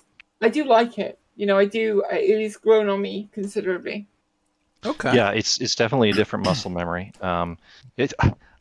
I 0.43 0.49
do 0.49 0.65
like 0.65 0.99
it. 0.99 1.19
You 1.37 1.47
know, 1.47 1.59
I 1.59 1.65
do. 1.67 2.03
It 2.11 2.43
has 2.43 2.57
grown 2.57 2.89
on 2.89 3.01
me 3.01 3.29
considerably. 3.33 4.07
okay. 4.85 5.15
Yeah, 5.15 5.31
it's 5.31 5.61
it's 5.61 5.75
definitely 5.75 6.11
a 6.11 6.15
different 6.15 6.45
muscle 6.51 6.71
memory. 6.71 7.13
Um, 7.21 7.59
it, 7.97 8.13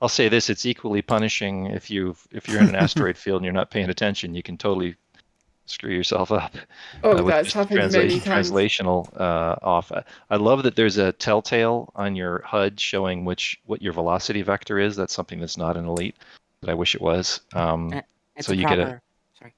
I'll 0.01 0.09
say 0.09 0.27
this: 0.29 0.49
it's 0.49 0.65
equally 0.65 1.01
punishing 1.01 1.67
if 1.67 1.89
you 1.89 2.15
if 2.31 2.47
you're 2.49 2.61
in 2.61 2.69
an 2.69 2.75
asteroid 2.85 3.17
field 3.17 3.37
and 3.37 3.45
you're 3.45 3.53
not 3.53 3.71
paying 3.71 3.89
attention. 3.89 4.35
You 4.35 4.43
can 4.43 4.57
totally 4.57 4.95
screw 5.65 5.93
yourself 5.93 6.31
up. 6.31 6.53
Oh, 7.03 7.11
uh, 7.11 7.15
with 7.23 7.27
that's 7.27 7.45
just 7.47 7.55
happened 7.55 7.79
transla- 7.79 7.97
many 8.07 8.19
times. 8.19 8.51
translational 8.51 9.09
uh, 9.19 9.55
off. 9.61 9.91
I- 9.91 10.03
I 10.29 10.35
love 10.37 10.63
that 10.63 10.75
there's 10.75 10.97
a 10.97 11.11
telltale 11.11 11.91
on 11.95 12.15
your 12.15 12.41
HUD 12.43 12.79
showing 12.79 13.25
which 13.25 13.59
what 13.65 13.81
your 13.81 13.93
velocity 13.93 14.41
vector 14.41 14.79
is. 14.79 14.95
That's 14.95 15.13
something 15.13 15.39
that's 15.39 15.57
not 15.57 15.77
in 15.77 15.85
Elite, 15.85 16.15
but 16.61 16.69
I 16.69 16.73
wish 16.73 16.95
it 16.95 17.01
was. 17.01 17.41
Um, 17.53 18.01
It's 18.35 18.47
so 18.47 18.53
a 18.53 18.55
you 18.55 18.67
get 18.67 18.79
a 18.79 19.01
Sorry. 19.39 19.53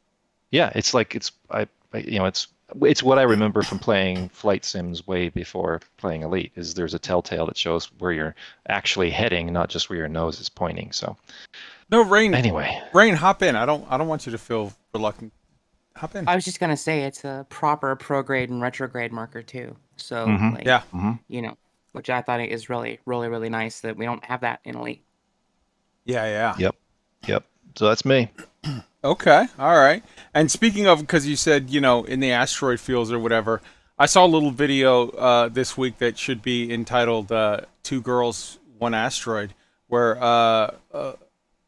yeah, 0.51 0.71
it's 0.75 0.93
like 0.93 1.15
it's 1.15 1.31
I, 1.49 1.67
I 1.93 1.97
you 1.99 2.19
know 2.19 2.25
it's 2.25 2.47
it's 2.81 3.01
what 3.01 3.17
I 3.17 3.23
remember 3.23 3.63
from 3.63 3.79
playing 3.79 4.27
flight 4.29 4.65
sims 4.65 5.07
way 5.07 5.29
before 5.29 5.79
playing 5.97 6.23
Elite. 6.23 6.51
Is 6.55 6.73
there's 6.73 6.93
a 6.93 6.99
telltale 6.99 7.45
that 7.47 7.57
shows 7.57 7.85
where 7.99 8.11
you're 8.11 8.35
actually 8.67 9.09
heading, 9.09 9.51
not 9.53 9.69
just 9.69 9.89
where 9.89 9.97
your 9.97 10.09
nose 10.09 10.39
is 10.41 10.49
pointing. 10.49 10.91
So 10.91 11.15
No, 11.89 12.03
Rain. 12.03 12.33
anyway, 12.35 12.81
Rain, 12.93 13.15
hop 13.15 13.41
in. 13.41 13.55
I 13.55 13.65
don't. 13.65 13.85
I 13.89 13.97
don't 13.97 14.07
want 14.09 14.25
you 14.25 14.31
to 14.33 14.37
feel 14.37 14.73
reluctant. 14.93 15.31
Hop 15.97 16.15
in. 16.15 16.27
I 16.27 16.35
was 16.35 16.45
just 16.45 16.59
gonna 16.59 16.77
say 16.77 17.03
it's 17.03 17.23
a 17.23 17.45
proper 17.49 17.95
prograde 17.95 18.49
and 18.49 18.61
retrograde 18.61 19.11
marker 19.11 19.41
too. 19.41 19.75
So 19.97 20.27
Mhm. 20.27 20.53
like, 20.55 20.65
Yeah. 20.65 20.81
mhm. 20.93 21.19
you 21.27 21.41
know, 21.41 21.57
which 21.91 22.09
I 22.09 22.21
thought 22.21 22.39
is 22.41 22.69
really, 22.69 22.99
really, 23.05 23.27
really 23.29 23.49
nice 23.49 23.81
that 23.81 23.97
we 23.97 24.05
don't 24.05 24.23
have 24.25 24.41
that 24.41 24.59
in 24.63 24.75
Elite. 24.75 25.03
Yeah, 26.05 26.25
yeah. 26.25 26.55
Yep. 26.57 26.75
Yep. 27.27 27.43
So 27.75 27.87
that's 27.87 28.05
me. 28.05 28.31
Okay, 29.03 29.45
all 29.59 29.77
right. 29.77 30.03
And 30.33 30.49
speaking 30.51 30.87
of, 30.87 30.99
because 30.99 31.25
you 31.27 31.35
said 31.37 31.69
you 31.69 31.79
know 31.79 32.03
in 32.03 32.19
the 32.19 32.31
asteroid 32.31 32.79
fields 32.79 33.09
or 33.11 33.19
whatever, 33.19 33.61
I 33.97 34.05
saw 34.07 34.25
a 34.25 34.27
little 34.27 34.51
video 34.51 35.09
uh, 35.11 35.49
this 35.49 35.77
week 35.77 35.99
that 35.99 36.17
should 36.17 36.41
be 36.41 36.73
entitled 36.73 37.31
uh, 37.31 37.61
Two 37.83 38.01
Girls, 38.01 38.59
One 38.79 38.93
Asteroid," 38.95 39.53
where 39.87 40.21
uh, 40.21 40.71
uh, 40.93 41.13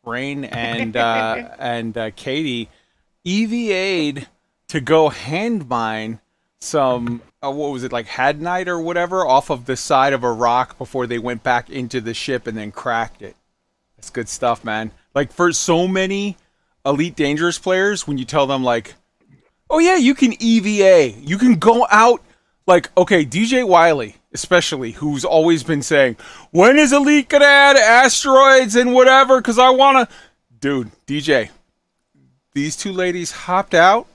Rain 0.03 0.43
and 0.43 0.97
uh, 0.97 1.49
and 1.59 1.97
uh, 1.97 2.11
Katie 2.15 2.67
EVA'd 3.29 4.27
to 4.69 4.81
go 4.81 5.09
hand 5.09 5.69
mine 5.69 6.19
some 6.59 7.21
uh, 7.43 7.51
what 7.51 7.71
was 7.71 7.83
it 7.83 7.91
like 7.91 8.07
Hadanite 8.07 8.67
or 8.67 8.81
whatever 8.81 9.25
off 9.25 9.49
of 9.49 9.65
the 9.65 9.77
side 9.77 10.13
of 10.13 10.23
a 10.23 10.31
rock 10.31 10.77
before 10.77 11.05
they 11.07 11.19
went 11.19 11.43
back 11.43 11.69
into 11.69 12.01
the 12.01 12.13
ship 12.13 12.47
and 12.47 12.57
then 12.57 12.71
cracked 12.71 13.21
it. 13.21 13.35
That's 13.95 14.09
good 14.09 14.27
stuff, 14.27 14.63
man. 14.63 14.91
Like 15.13 15.31
for 15.31 15.53
so 15.53 15.87
many 15.87 16.37
elite 16.85 17.15
dangerous 17.15 17.59
players, 17.59 18.07
when 18.07 18.17
you 18.17 18.25
tell 18.25 18.47
them 18.47 18.63
like, 18.63 18.95
"Oh 19.69 19.79
yeah, 19.79 19.95
you 19.95 20.15
can 20.15 20.33
EVA, 20.41 21.19
you 21.19 21.37
can 21.37 21.55
go 21.55 21.85
out." 21.91 22.23
Like, 22.65 22.89
okay, 22.97 23.25
DJ 23.25 23.65
Wiley, 23.67 24.15
especially, 24.33 24.91
who's 24.91 25.23
always 25.23 25.63
been 25.63 25.81
saying, 25.81 26.17
"When 26.51 26.77
is 26.79 26.91
elite 26.91 27.29
gonna 27.29 27.45
add 27.45 27.77
asteroids 27.77 28.75
and 28.75 28.93
whatever?" 28.93 29.39
Because 29.39 29.59
I 29.59 29.69
wanna, 29.69 30.07
dude, 30.59 30.91
DJ. 31.05 31.49
These 32.53 32.75
two 32.75 32.91
ladies 32.91 33.31
hopped 33.31 33.73
out, 33.73 34.07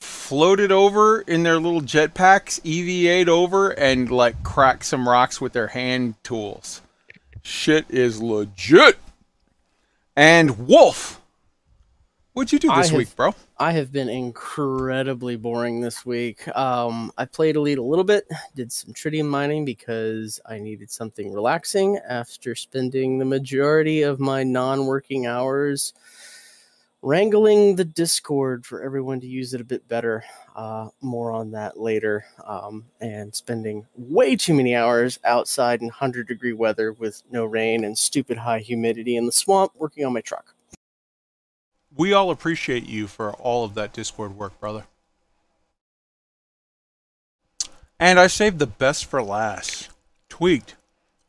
floated 0.00 0.72
over 0.72 1.20
in 1.20 1.44
their 1.44 1.58
little 1.58 1.80
jetpacks, 1.80 2.60
EVA'd 2.64 3.28
over, 3.28 3.70
and 3.70 4.10
like 4.10 4.42
cracked 4.42 4.84
some 4.84 5.08
rocks 5.08 5.40
with 5.40 5.52
their 5.52 5.68
hand 5.68 6.14
tools. 6.24 6.82
Shit 7.42 7.86
is 7.88 8.20
legit. 8.20 8.98
And 10.16 10.66
Wolf, 10.66 11.20
what'd 12.32 12.52
you 12.52 12.58
do 12.58 12.74
this 12.74 12.88
have- 12.88 12.98
week, 12.98 13.14
bro? 13.14 13.34
I 13.58 13.72
have 13.72 13.90
been 13.90 14.10
incredibly 14.10 15.36
boring 15.36 15.80
this 15.80 16.04
week. 16.04 16.46
Um, 16.54 17.10
I 17.16 17.24
played 17.24 17.56
Elite 17.56 17.78
a 17.78 17.82
little 17.82 18.04
bit, 18.04 18.28
did 18.54 18.70
some 18.70 18.92
tritium 18.92 19.28
mining 19.28 19.64
because 19.64 20.40
I 20.44 20.58
needed 20.58 20.90
something 20.90 21.32
relaxing 21.32 21.98
after 22.06 22.54
spending 22.54 23.16
the 23.18 23.24
majority 23.24 24.02
of 24.02 24.20
my 24.20 24.42
non 24.42 24.84
working 24.84 25.26
hours 25.26 25.94
wrangling 27.06 27.76
the 27.76 27.84
Discord 27.84 28.66
for 28.66 28.82
everyone 28.82 29.20
to 29.20 29.28
use 29.28 29.54
it 29.54 29.60
a 29.60 29.64
bit 29.64 29.86
better. 29.86 30.24
Uh, 30.56 30.88
more 31.00 31.30
on 31.30 31.52
that 31.52 31.78
later. 31.78 32.24
Um, 32.44 32.86
and 33.00 33.32
spending 33.32 33.86
way 33.94 34.34
too 34.34 34.54
many 34.54 34.74
hours 34.74 35.20
outside 35.22 35.80
in 35.82 35.86
100 35.86 36.26
degree 36.26 36.52
weather 36.52 36.92
with 36.92 37.22
no 37.30 37.44
rain 37.44 37.84
and 37.84 37.96
stupid 37.96 38.38
high 38.38 38.58
humidity 38.58 39.16
in 39.16 39.24
the 39.24 39.30
swamp 39.30 39.70
working 39.76 40.04
on 40.04 40.14
my 40.14 40.20
truck. 40.20 40.52
We 41.96 42.12
all 42.12 42.32
appreciate 42.32 42.86
you 42.86 43.06
for 43.06 43.32
all 43.34 43.64
of 43.64 43.74
that 43.74 43.92
Discord 43.92 44.36
work, 44.36 44.58
brother. 44.58 44.86
And 48.00 48.18
I 48.18 48.26
saved 48.26 48.58
the 48.58 48.66
best 48.66 49.04
for 49.04 49.22
last. 49.22 49.90
Tweaked. 50.28 50.74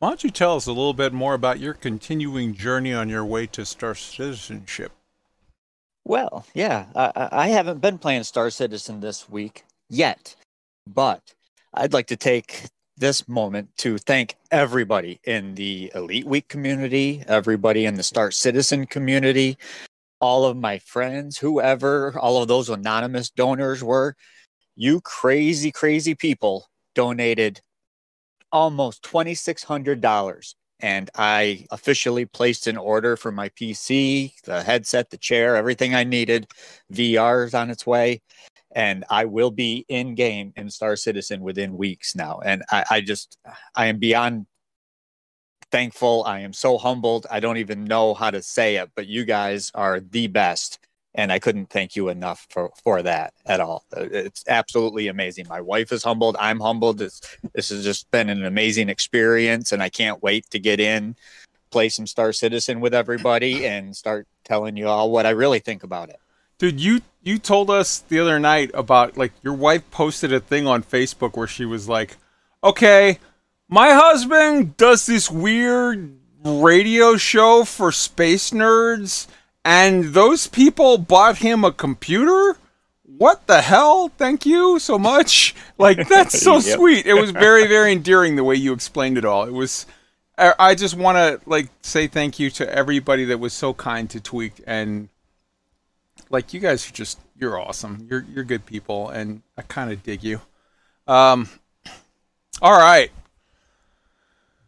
Why 0.00 0.08
don't 0.08 0.24
you 0.24 0.30
tell 0.30 0.56
us 0.56 0.66
a 0.66 0.72
little 0.72 0.92
bit 0.92 1.12
more 1.12 1.34
about 1.34 1.60
your 1.60 1.74
continuing 1.74 2.54
journey 2.54 2.92
on 2.92 3.08
your 3.08 3.24
way 3.24 3.46
to 3.46 3.64
Star 3.64 3.94
Citizenship? 3.94 4.90
Well, 6.08 6.46
yeah, 6.54 6.86
I, 6.96 7.28
I 7.32 7.48
haven't 7.48 7.82
been 7.82 7.98
playing 7.98 8.22
Star 8.22 8.48
Citizen 8.48 9.00
this 9.00 9.28
week 9.28 9.64
yet, 9.90 10.34
but 10.86 11.34
I'd 11.74 11.92
like 11.92 12.06
to 12.06 12.16
take 12.16 12.62
this 12.96 13.28
moment 13.28 13.68
to 13.76 13.98
thank 13.98 14.36
everybody 14.50 15.20
in 15.24 15.54
the 15.54 15.92
Elite 15.94 16.24
Week 16.24 16.48
community, 16.48 17.22
everybody 17.28 17.84
in 17.84 17.96
the 17.96 18.02
Star 18.02 18.30
Citizen 18.30 18.86
community, 18.86 19.58
all 20.18 20.46
of 20.46 20.56
my 20.56 20.78
friends, 20.78 21.36
whoever, 21.36 22.18
all 22.18 22.40
of 22.40 22.48
those 22.48 22.70
anonymous 22.70 23.28
donors 23.28 23.84
were. 23.84 24.16
You 24.76 25.02
crazy, 25.02 25.70
crazy 25.70 26.14
people 26.14 26.68
donated 26.94 27.60
almost 28.50 29.02
$2,600 29.02 30.54
and 30.80 31.10
I 31.14 31.66
officially 31.70 32.24
placed 32.24 32.66
an 32.66 32.76
order 32.76 33.16
for 33.16 33.32
my 33.32 33.48
PC, 33.50 34.32
the 34.42 34.62
headset, 34.62 35.10
the 35.10 35.16
chair, 35.16 35.56
everything 35.56 35.94
I 35.94 36.04
needed. 36.04 36.46
VR 36.92 37.46
is 37.46 37.54
on 37.54 37.70
its 37.70 37.86
way, 37.86 38.22
and 38.72 39.04
I 39.10 39.24
will 39.24 39.50
be 39.50 39.84
in 39.88 40.14
game 40.14 40.52
in 40.56 40.70
Star 40.70 40.96
Citizen 40.96 41.40
within 41.40 41.76
weeks 41.76 42.14
now. 42.14 42.40
And 42.44 42.62
I, 42.70 42.84
I 42.90 43.00
just, 43.00 43.38
I 43.74 43.86
am 43.86 43.98
beyond 43.98 44.46
thankful. 45.70 46.24
I 46.24 46.40
am 46.40 46.52
so 46.52 46.78
humbled. 46.78 47.26
I 47.30 47.40
don't 47.40 47.58
even 47.58 47.84
know 47.84 48.14
how 48.14 48.30
to 48.30 48.42
say 48.42 48.76
it, 48.76 48.90
but 48.94 49.06
you 49.06 49.24
guys 49.24 49.70
are 49.74 50.00
the 50.00 50.26
best. 50.28 50.78
And 51.18 51.32
I 51.32 51.40
couldn't 51.40 51.68
thank 51.68 51.96
you 51.96 52.10
enough 52.10 52.46
for, 52.48 52.70
for 52.84 53.02
that 53.02 53.34
at 53.44 53.58
all. 53.58 53.84
Uh, 53.94 54.02
It's 54.02 54.44
absolutely 54.46 55.08
amazing. 55.08 55.46
My 55.48 55.60
wife 55.60 55.90
is 55.90 56.04
humbled. 56.04 56.36
I'm 56.38 56.60
humbled. 56.60 57.02
It's, 57.02 57.20
this 57.52 57.70
has 57.70 57.82
just 57.82 58.08
been 58.12 58.28
an 58.30 58.44
amazing 58.44 58.88
experience, 58.88 59.72
and 59.72 59.82
I 59.82 59.88
can't 59.88 60.22
wait 60.22 60.48
to 60.50 60.60
get 60.60 60.78
in, 60.78 61.16
play 61.70 61.88
some 61.88 62.06
Star 62.06 62.32
Citizen 62.32 62.78
with 62.78 62.94
everybody, 62.94 63.66
and 63.66 63.96
start 63.96 64.28
telling 64.44 64.76
you 64.76 64.86
all 64.86 65.10
what 65.10 65.26
I 65.26 65.30
really 65.30 65.58
think 65.58 65.82
about 65.82 66.08
it. 66.08 66.20
Dude, 66.58 66.80
you 66.80 67.00
you 67.22 67.38
told 67.38 67.68
us 67.68 67.98
the 67.98 68.20
other 68.20 68.38
night 68.38 68.70
about 68.72 69.16
like 69.16 69.32
your 69.42 69.54
wife 69.54 69.90
posted 69.90 70.32
a 70.32 70.40
thing 70.40 70.68
on 70.68 70.84
Facebook 70.84 71.36
where 71.36 71.46
she 71.48 71.64
was 71.64 71.88
like, 71.88 72.16
"Okay, 72.62 73.18
my 73.68 73.90
husband 73.90 74.76
does 74.76 75.06
this 75.06 75.30
weird 75.30 76.16
radio 76.44 77.16
show 77.16 77.64
for 77.64 77.92
space 77.92 78.50
nerds 78.50 79.26
and 79.68 80.04
those 80.14 80.46
people 80.46 80.96
bought 80.98 81.38
him 81.38 81.62
a 81.64 81.72
computer? 81.72 82.56
What 83.04 83.46
the 83.46 83.60
hell? 83.60 84.08
Thank 84.16 84.46
you 84.46 84.78
so 84.78 84.98
much." 84.98 85.54
Like 85.78 86.08
that's 86.08 86.40
so 86.42 86.54
Yep. 86.58 86.76
sweet. 86.76 87.06
It 87.06 87.14
was 87.14 87.30
very 87.30 87.68
very 87.68 87.92
endearing 87.92 88.34
the 88.34 88.42
way 88.42 88.56
you 88.56 88.72
explained 88.72 89.16
it 89.16 89.24
all. 89.24 89.44
It 89.44 89.52
was 89.52 89.86
I 90.36 90.74
just 90.74 90.96
want 90.96 91.16
to 91.18 91.40
like 91.46 91.68
say 91.82 92.06
thank 92.08 92.38
you 92.38 92.50
to 92.58 92.64
everybody 92.72 93.24
that 93.26 93.38
was 93.38 93.52
so 93.52 93.74
kind 93.74 94.08
to 94.10 94.20
Tweaked 94.20 94.60
and 94.66 95.08
like 96.30 96.52
you 96.52 96.60
guys 96.60 96.88
are 96.88 96.92
just 96.92 97.18
you're 97.38 97.58
awesome. 97.60 98.06
You're 98.10 98.24
you're 98.34 98.44
good 98.44 98.66
people 98.66 99.08
and 99.08 99.42
I 99.56 99.62
kind 99.62 99.92
of 99.92 100.02
dig 100.02 100.22
you. 100.24 100.40
Um 101.06 101.48
all 102.60 102.76
right. 102.78 103.10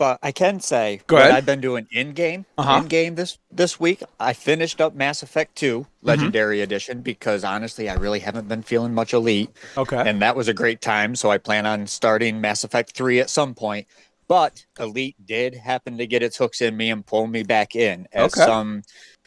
But 0.01 0.19
I 0.23 0.33
can 0.33 0.61
say 0.61 1.03
Go 1.07 1.19
ahead. 1.19 1.31
I've 1.33 1.45
been 1.45 1.61
doing 1.61 1.87
in 1.93 2.13
game. 2.13 2.47
Uh-huh. 2.57 2.79
In 2.81 2.89
game 2.89 3.17
this 3.17 3.37
this 3.53 3.79
week, 3.79 4.03
I 4.19 4.33
finished 4.33 4.81
up 4.81 4.95
Mass 4.95 5.23
Effect 5.23 5.55
2 5.57 5.81
Mm-hmm. 5.81 6.07
Legendary 6.07 6.63
Edition 6.63 7.03
because 7.03 7.45
honestly, 7.45 7.91
I 7.91 7.95
really 7.97 8.19
haven't 8.21 8.49
been 8.49 8.63
feeling 8.63 8.95
much 8.95 9.13
elite. 9.13 9.51
Okay. 9.77 10.03
And 10.09 10.23
that 10.23 10.35
was 10.35 10.49
a 10.49 10.55
great 10.55 10.81
time. 10.81 11.15
So 11.15 11.31
I 11.31 11.37
plan 11.37 11.67
on 11.67 11.87
starting 11.87 12.41
Mass 12.41 12.65
Effect 12.65 12.93
3 12.93 13.21
at 13.21 13.29
some 13.29 13.55
point. 13.55 13.87
But 14.27 14.65
Elite 14.79 15.17
did 15.27 15.55
happen 15.55 15.99
to 15.99 16.07
get 16.07 16.23
its 16.23 16.39
hooks 16.39 16.63
in 16.63 16.79
me 16.79 16.89
and 16.89 17.05
pull 17.05 17.27
me 17.27 17.43
back 17.43 17.77
in 17.77 18.09
as 18.15 18.33
Okay. 18.33 18.47
some 18.47 18.83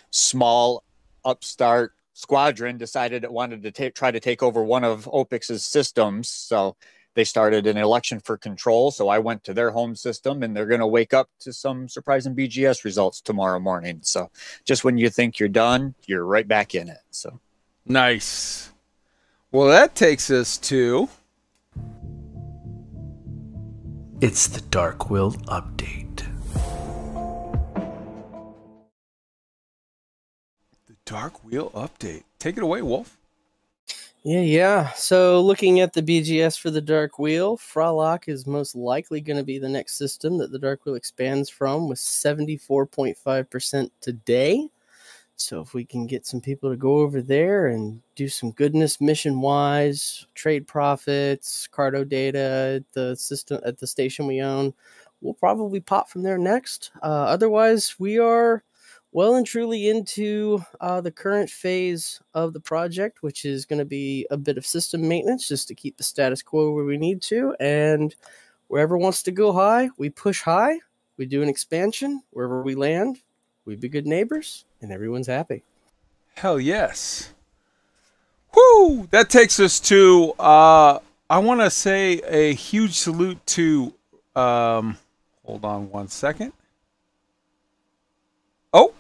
small 0.10 0.84
upstart 1.24 1.94
squadron 2.14 2.80
decided 2.80 3.24
it 3.24 3.32
wanted 3.32 3.62
to 3.62 3.72
ta- 3.72 3.92
try 3.94 4.10
to 4.10 4.20
take 4.20 4.42
over 4.42 4.64
one 4.64 4.84
of 4.84 5.06
Opix's 5.14 5.64
systems. 5.64 6.30
So 6.30 6.76
they 7.16 7.24
started 7.24 7.68
an 7.68 7.78
election 7.78 8.20
for 8.20 8.38
control. 8.38 8.92
So 8.92 9.08
I 9.08 9.20
went 9.20 9.44
to 9.46 9.54
their 9.54 9.72
home 9.72 9.96
system 9.96 10.44
and 10.44 10.56
they're 10.56 10.66
going 10.66 10.80
to 10.80 10.88
wake 10.88 11.14
up 11.14 11.30
to 11.42 11.54
some 11.54 11.88
surprising 11.88 12.36
BGS 12.36 12.84
results 12.84 13.22
tomorrow 13.22 13.60
morning. 13.60 14.00
So 14.02 14.32
just 14.66 14.84
when 14.84 14.98
you 14.98 15.10
think 15.10 15.40
you're 15.40 15.50
done, 15.50 15.96
you're 16.06 16.26
right 16.26 16.48
back 16.48 16.76
in 16.76 16.90
it. 16.90 17.02
So 17.12 17.40
Nice. 17.86 18.72
Well, 19.52 19.68
that 19.68 19.96
takes 19.96 20.32
us 20.32 20.58
to. 20.60 21.10
It's 24.22 24.48
the 24.48 24.62
Dark 24.62 25.10
Wheel 25.10 25.34
update. 25.34 26.26
The 30.88 30.96
Dark 31.06 31.44
Wheel 31.44 31.72
update. 31.72 32.24
Take 32.40 32.56
it 32.56 32.64
away, 32.64 32.82
Wolf. 32.82 33.18
Yeah, 34.24 34.40
yeah. 34.40 34.92
So 34.94 35.42
looking 35.42 35.82
at 35.82 35.92
the 35.92 36.02
BGS 36.02 36.58
for 36.58 36.72
the 36.72 36.80
Dark 36.82 37.20
Wheel, 37.20 37.58
Fralock 37.58 38.30
is 38.30 38.48
most 38.48 38.74
likely 38.74 39.20
going 39.20 39.36
to 39.38 39.44
be 39.44 39.60
the 39.60 39.68
next 39.68 39.98
system 39.98 40.38
that 40.38 40.50
the 40.52 40.60
Dark 40.60 40.86
Wheel 40.86 40.96
expands 40.96 41.50
from 41.50 41.90
with 41.90 42.00
74.5% 42.00 43.92
today. 44.00 44.70
So 45.36 45.62
if 45.62 45.74
we 45.74 45.86
can 45.86 46.08
get 46.08 46.26
some 46.26 46.42
people 46.42 46.70
to 46.72 46.78
go 46.78 47.00
over 47.00 47.22
there 47.22 47.68
and 47.68 48.02
do 48.16 48.30
some 48.30 48.52
goodness 48.52 49.02
mission 49.02 49.42
wise, 49.42 50.28
trade 50.36 50.68
profits, 50.68 51.68
cardo 51.72 52.08
data 52.08 52.78
at 52.78 52.94
the 52.94 53.16
system 53.16 53.62
at 53.66 53.78
the 53.80 53.88
station 53.88 54.28
we 54.28 54.42
own, 54.42 54.74
we'll 55.22 55.34
probably 55.34 55.82
pop 55.82 56.10
from 56.10 56.24
there 56.24 56.38
next. 56.38 56.92
Uh, 57.04 57.08
otherwise, 57.08 57.96
we 58.00 58.20
are 58.20 58.64
well 59.14 59.36
and 59.36 59.46
truly 59.46 59.90
into 59.90 60.64
uh, 60.82 61.00
the 61.00 61.12
current 61.12 61.50
phase 61.50 62.20
of 62.34 62.52
the 62.52 62.60
project, 62.60 63.22
which 63.22 63.46
is 63.46 63.66
going 63.66 63.80
to 63.80 63.86
be 63.86 64.28
a 64.32 64.38
bit 64.38 64.58
of 64.58 64.66
system 64.66 65.08
maintenance 65.08 65.48
just 65.48 65.68
to 65.68 65.76
keep 65.76 65.96
the 65.98 66.04
status 66.04 66.42
quo 66.42 66.72
where 66.72 66.84
we 66.84 66.98
need 66.98 67.22
to. 67.22 67.56
And 67.60 68.14
wherever 68.68 68.98
wants 68.98 69.24
to 69.24 69.32
go 69.32 69.54
high, 69.54 69.90
we 69.98 70.10
push 70.10 70.42
high. 70.42 70.80
We 71.18 71.28
do 71.28 71.44
an 71.44 71.50
expansion. 71.50 72.24
Wherever 72.32 72.64
we 72.64 72.74
land, 72.74 73.22
we 73.66 73.76
be 73.76 73.88
good 73.88 74.08
neighbors, 74.08 74.66
and 74.82 74.92
everyone's 74.92 75.28
happy. 75.28 75.64
Hell 76.36 76.60
yes. 76.60 77.34
Woo! 78.56 79.08
That 79.12 79.30
takes 79.30 79.60
us 79.60 79.80
to. 79.82 80.34
Uh, 80.40 81.00
I 81.30 81.38
want 81.38 81.62
to 81.62 81.70
say 81.70 82.14
a 82.28 82.54
huge 82.54 82.94
salute 82.94 83.46
to. 83.48 83.94
Um, 84.36 84.98
hold 85.46 85.64
on 85.64 85.92
one 85.92 86.08
second. 86.08 86.54
Oh, 88.74 88.94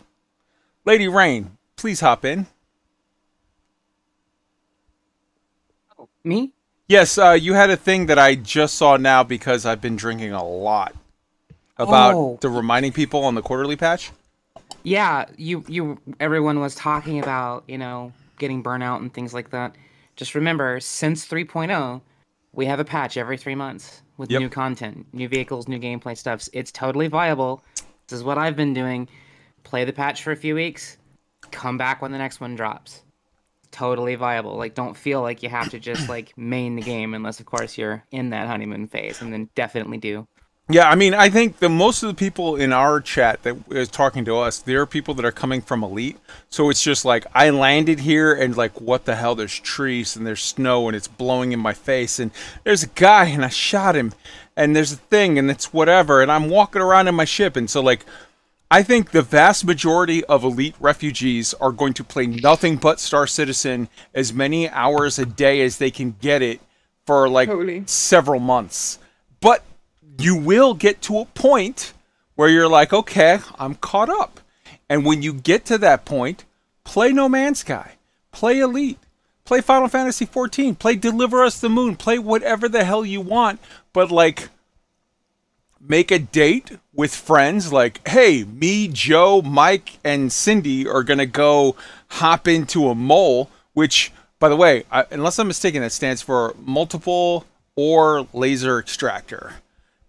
Lady 0.85 1.07
Rain, 1.07 1.57
please 1.75 1.99
hop 2.01 2.25
in. 2.25 2.47
Me? 6.23 6.51
Yes, 6.87 7.17
uh, 7.17 7.31
you 7.31 7.53
had 7.53 7.69
a 7.69 7.77
thing 7.77 8.05
that 8.07 8.19
I 8.19 8.35
just 8.35 8.75
saw 8.75 8.97
now 8.97 9.23
because 9.23 9.65
I've 9.65 9.81
been 9.81 9.95
drinking 9.95 10.31
a 10.33 10.43
lot 10.43 10.95
about 11.77 12.13
Oh. 12.15 12.37
the 12.41 12.49
reminding 12.49 12.91
people 12.93 13.23
on 13.23 13.35
the 13.35 13.41
quarterly 13.41 13.75
patch. 13.75 14.11
Yeah, 14.83 15.25
you 15.37 15.63
you 15.67 15.99
everyone 16.19 16.59
was 16.59 16.75
talking 16.75 17.19
about, 17.19 17.63
you 17.67 17.77
know, 17.77 18.11
getting 18.37 18.61
burnout 18.63 18.97
and 18.97 19.13
things 19.13 19.33
like 19.33 19.49
that. 19.51 19.75
Just 20.15 20.35
remember, 20.35 20.79
since 20.79 21.25
3.0, 21.25 22.01
we 22.53 22.65
have 22.65 22.79
a 22.79 22.85
patch 22.85 23.17
every 23.17 23.37
3 23.37 23.55
months 23.55 24.01
with 24.17 24.29
Yep. 24.29 24.39
new 24.41 24.49
content, 24.49 25.07
new 25.13 25.27
vehicles, 25.27 25.67
new 25.67 25.79
gameplay 25.79 26.17
stuffs. 26.17 26.49
It's 26.53 26.71
totally 26.71 27.07
viable. 27.07 27.63
This 28.07 28.17
is 28.17 28.23
what 28.23 28.37
I've 28.37 28.55
been 28.55 28.73
doing. 28.73 29.07
Play 29.63 29.85
the 29.85 29.93
patch 29.93 30.23
for 30.23 30.31
a 30.31 30.35
few 30.35 30.55
weeks, 30.55 30.97
come 31.51 31.77
back 31.77 32.01
when 32.01 32.11
the 32.11 32.17
next 32.17 32.39
one 32.39 32.55
drops. 32.55 33.01
Totally 33.71 34.15
viable. 34.15 34.55
Like 34.55 34.75
don't 34.75 34.95
feel 34.95 35.21
like 35.21 35.41
you 35.41 35.49
have 35.49 35.69
to 35.71 35.79
just 35.79 36.07
like 36.09 36.33
main 36.37 36.75
the 36.75 36.81
game 36.81 37.13
unless 37.13 37.39
of 37.39 37.45
course 37.45 37.77
you're 37.77 38.03
in 38.11 38.29
that 38.29 38.47
honeymoon 38.47 38.87
phase 38.87 39.21
and 39.21 39.33
then 39.33 39.49
definitely 39.55 39.97
do. 39.97 40.27
Yeah, 40.69 40.89
I 40.89 40.95
mean, 40.95 41.13
I 41.13 41.29
think 41.29 41.59
the 41.59 41.67
most 41.67 42.03
of 42.03 42.07
the 42.07 42.13
people 42.13 42.55
in 42.55 42.71
our 42.71 43.01
chat 43.01 43.43
that 43.43 43.57
is 43.69 43.89
talking 43.89 44.23
to 44.25 44.37
us, 44.37 44.59
there 44.59 44.79
are 44.79 44.85
people 44.85 45.13
that 45.15 45.25
are 45.25 45.31
coming 45.31 45.61
from 45.61 45.83
Elite. 45.83 46.17
So 46.49 46.69
it's 46.69 46.81
just 46.81 47.03
like 47.03 47.25
I 47.35 47.49
landed 47.49 47.99
here 47.99 48.33
and 48.33 48.55
like, 48.55 48.79
what 48.79 49.03
the 49.03 49.15
hell? 49.15 49.35
There's 49.35 49.59
trees 49.59 50.15
and 50.15 50.25
there's 50.25 50.41
snow 50.41 50.87
and 50.87 50.95
it's 50.95 51.09
blowing 51.09 51.51
in 51.51 51.59
my 51.59 51.73
face 51.73 52.17
and 52.17 52.31
there's 52.63 52.81
a 52.81 52.87
guy 52.87 53.25
and 53.25 53.43
I 53.43 53.49
shot 53.49 53.97
him 53.97 54.13
and 54.55 54.73
there's 54.73 54.93
a 54.93 54.97
thing 54.97 55.37
and 55.37 55.51
it's 55.51 55.73
whatever 55.73 56.21
and 56.21 56.31
I'm 56.31 56.49
walking 56.49 56.81
around 56.81 57.09
in 57.09 57.15
my 57.15 57.25
ship 57.25 57.57
and 57.57 57.69
so 57.69 57.81
like, 57.81 58.05
I 58.73 58.81
think 58.81 59.11
the 59.11 59.21
vast 59.21 59.65
majority 59.65 60.25
of 60.25 60.43
Elite 60.43 60.73
refugees 60.79 61.53
are 61.53 61.71
going 61.71 61.93
to 61.93 62.03
play 62.03 62.25
nothing 62.25 62.77
but 62.77 62.99
Star 62.99 63.27
Citizen 63.27 63.87
as 64.15 64.33
many 64.33 64.67
hours 64.67 65.19
a 65.19 65.27
day 65.27 65.61
as 65.61 65.77
they 65.77 65.91
can 65.91 66.15
get 66.19 66.41
it 66.41 66.59
for 67.05 67.29
like 67.29 67.49
Totally. 67.49 67.83
several 67.85 68.39
months. 68.39 68.97
But 69.41 69.63
you 70.17 70.35
will 70.35 70.73
get 70.73 71.03
to 71.03 71.19
a 71.19 71.25
point 71.25 71.93
where 72.33 72.49
you're 72.49 72.67
like, 72.67 72.91
okay, 72.91 73.41
I'm 73.59 73.75
caught 73.75 74.09
up. 74.09 74.39
And 74.89 75.05
when 75.05 75.21
you 75.21 75.35
get 75.35 75.65
to 75.65 75.77
that 75.77 76.03
point, 76.03 76.43
play 76.83 77.13
No 77.13 77.29
Man's 77.29 77.59
Sky, 77.59 77.97
play 78.31 78.57
Elite, 78.57 78.97
play 79.45 79.61
Final 79.61 79.87
Fantasy 79.87 80.25
14, 80.25 80.73
play 80.73 80.95
Deliver 80.95 81.43
Us 81.43 81.59
the 81.59 81.69
Moon, 81.69 81.95
play 81.95 82.17
whatever 82.17 82.67
the 82.67 82.83
hell 82.83 83.05
you 83.05 83.21
want, 83.21 83.59
but 83.93 84.09
like 84.09 84.49
make 85.87 86.11
a 86.11 86.19
date 86.19 86.77
with 86.93 87.13
friends 87.13 87.73
like, 87.73 88.07
hey, 88.07 88.43
me, 88.43 88.87
Joe, 88.87 89.41
Mike, 89.41 89.97
and 90.03 90.31
Cindy 90.31 90.87
are 90.87 91.03
to 91.19 91.25
go 91.25 91.75
hop 92.07 92.47
into 92.47 92.89
a 92.89 92.95
mole, 92.95 93.49
which, 93.73 94.11
by 94.39 94.49
the 94.49 94.55
way, 94.55 94.83
I, 94.91 95.05
unless 95.11 95.39
I'm 95.39 95.47
mistaken, 95.47 95.81
that 95.81 95.91
stands 95.91 96.21
for 96.21 96.55
multiple 96.59 97.45
or 97.75 98.27
laser 98.33 98.79
extractor. 98.79 99.53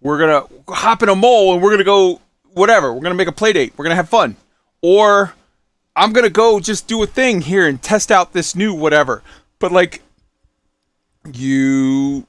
We're 0.00 0.18
to 0.46 0.72
hop 0.72 1.02
in 1.02 1.08
a 1.08 1.16
mole 1.16 1.54
and 1.54 1.62
we're 1.62 1.70
to 1.78 1.84
go 1.84 2.20
whatever. 2.52 2.92
We're 2.92 3.00
to 3.12 3.14
make 3.14 3.28
a 3.28 3.32
play 3.32 3.52
date. 3.52 3.72
We're 3.76 3.84
to 3.92 3.96
have 3.96 4.08
fun. 4.08 4.36
Or 4.82 5.34
I'm 5.96 6.12
to 6.24 6.30
go 6.30 6.60
just 6.60 6.86
do 6.86 7.02
a 7.02 7.06
thing 7.06 7.40
here 7.40 7.66
and 7.66 7.82
test 7.82 8.12
out 8.12 8.32
this 8.32 8.54
new 8.54 8.74
whatever. 8.74 9.22
But 9.58 9.72
like, 9.72 10.02
you 11.32 12.26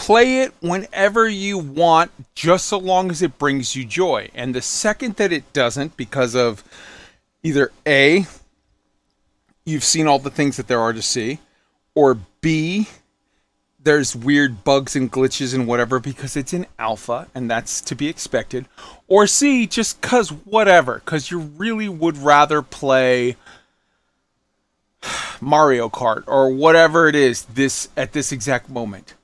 play 0.00 0.40
it 0.40 0.54
whenever 0.60 1.28
you 1.28 1.58
want, 1.58 2.10
just 2.34 2.64
so 2.64 2.78
long 2.78 3.10
as 3.10 3.20
it 3.20 3.36
brings 3.36 3.76
you 3.76 3.84
joy. 3.84 4.30
And 4.34 4.54
the 4.54 4.62
second 4.62 5.16
that 5.16 5.30
it 5.30 5.52
doesn't, 5.52 5.94
because 5.98 6.34
of 6.34 6.64
either 7.42 7.70
A, 7.86 8.24
you've 9.66 9.84
seen 9.84 10.06
all 10.06 10.18
the 10.18 10.30
things 10.30 10.56
that 10.56 10.68
there 10.68 10.80
are 10.80 10.94
to 10.94 11.02
see, 11.02 11.38
or 11.94 12.16
B, 12.40 12.88
there's 13.78 14.16
weird 14.16 14.64
bugs 14.64 14.96
and 14.96 15.12
glitches 15.12 15.54
and 15.54 15.66
whatever 15.66 16.00
because 16.00 16.34
it's 16.34 16.54
in 16.54 16.66
alpha 16.78 17.28
and 17.34 17.50
that's 17.50 17.82
to 17.82 17.94
be 17.94 18.08
expected, 18.08 18.64
or 19.06 19.26
C, 19.26 19.66
just 19.66 20.00
because 20.00 20.30
whatever, 20.30 21.02
because 21.04 21.30
you 21.30 21.40
really 21.40 21.90
would 21.90 22.16
rather 22.16 22.62
play. 22.62 23.36
Mario 25.42 25.90
Kart 25.90 26.24
or 26.26 26.48
whatever 26.50 27.06
it 27.06 27.14
is 27.14 27.44
this 27.44 27.90
at 27.98 28.12
this 28.12 28.32
exact 28.32 28.70
moment 28.70 29.14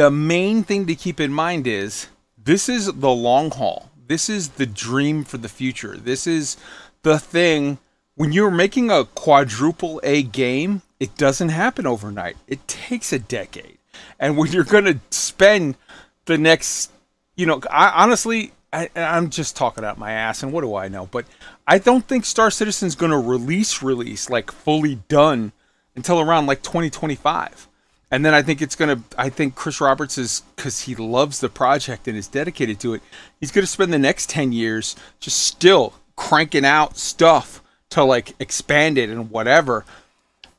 the 0.00 0.10
main 0.10 0.64
thing 0.64 0.86
to 0.86 0.94
keep 0.94 1.20
in 1.20 1.30
mind 1.30 1.66
is 1.66 2.08
this 2.42 2.70
is 2.70 2.86
the 2.86 3.10
long 3.10 3.50
haul. 3.50 3.90
This 4.06 4.30
is 4.30 4.48
the 4.48 4.64
dream 4.64 5.24
for 5.24 5.36
the 5.36 5.46
future. 5.46 5.94
This 5.94 6.26
is 6.26 6.56
the 7.02 7.18
thing 7.18 7.76
when 8.14 8.32
you're 8.32 8.50
making 8.50 8.90
a 8.90 9.04
quadruple 9.04 10.00
A 10.02 10.22
game, 10.22 10.80
it 10.98 11.18
doesn't 11.18 11.50
happen 11.50 11.86
overnight. 11.86 12.38
It 12.48 12.66
takes 12.66 13.12
a 13.12 13.18
decade. 13.18 13.76
And 14.18 14.38
when 14.38 14.50
you're 14.52 14.64
going 14.64 14.86
to 14.86 15.00
spend 15.10 15.76
the 16.24 16.38
next, 16.38 16.90
you 17.36 17.44
know, 17.44 17.60
I 17.70 18.02
honestly 18.02 18.52
I, 18.72 18.88
I'm 18.96 19.28
just 19.28 19.54
talking 19.54 19.84
out 19.84 19.98
my 19.98 20.12
ass, 20.12 20.42
and 20.42 20.50
what 20.50 20.62
do 20.62 20.76
I 20.76 20.88
know? 20.88 21.10
But 21.10 21.26
I 21.66 21.76
don't 21.76 22.08
think 22.08 22.24
Star 22.24 22.50
Citizen's 22.50 22.94
going 22.94 23.12
to 23.12 23.18
release 23.18 23.82
release 23.82 24.30
like 24.30 24.50
fully 24.50 24.94
done 25.08 25.52
until 25.94 26.20
around 26.20 26.46
like 26.46 26.62
2025. 26.62 27.68
And 28.10 28.24
then 28.24 28.34
I 28.34 28.42
think 28.42 28.60
it's 28.60 28.74
to, 28.74 29.02
I 29.16 29.28
think 29.28 29.54
Chris 29.54 29.80
Roberts 29.80 30.18
is, 30.18 30.42
because 30.56 30.80
he 30.80 30.96
loves 30.96 31.40
the 31.40 31.48
project 31.48 32.08
and 32.08 32.16
is 32.16 32.26
dedicated 32.26 32.80
to 32.80 32.94
it, 32.94 33.02
he's 33.38 33.52
to 33.64 33.70
spend 33.70 33.92
the 33.92 33.98
next 33.98 34.28
10 34.30 34.52
years 34.52 34.96
just 35.20 35.38
still 35.38 35.94
cranking 36.16 36.64
out 36.64 36.96
stuff 36.96 37.62
to 37.90 38.02
like 38.02 38.34
expand 38.40 38.98
it 38.98 39.10
and 39.10 39.30
whatever. 39.30 39.84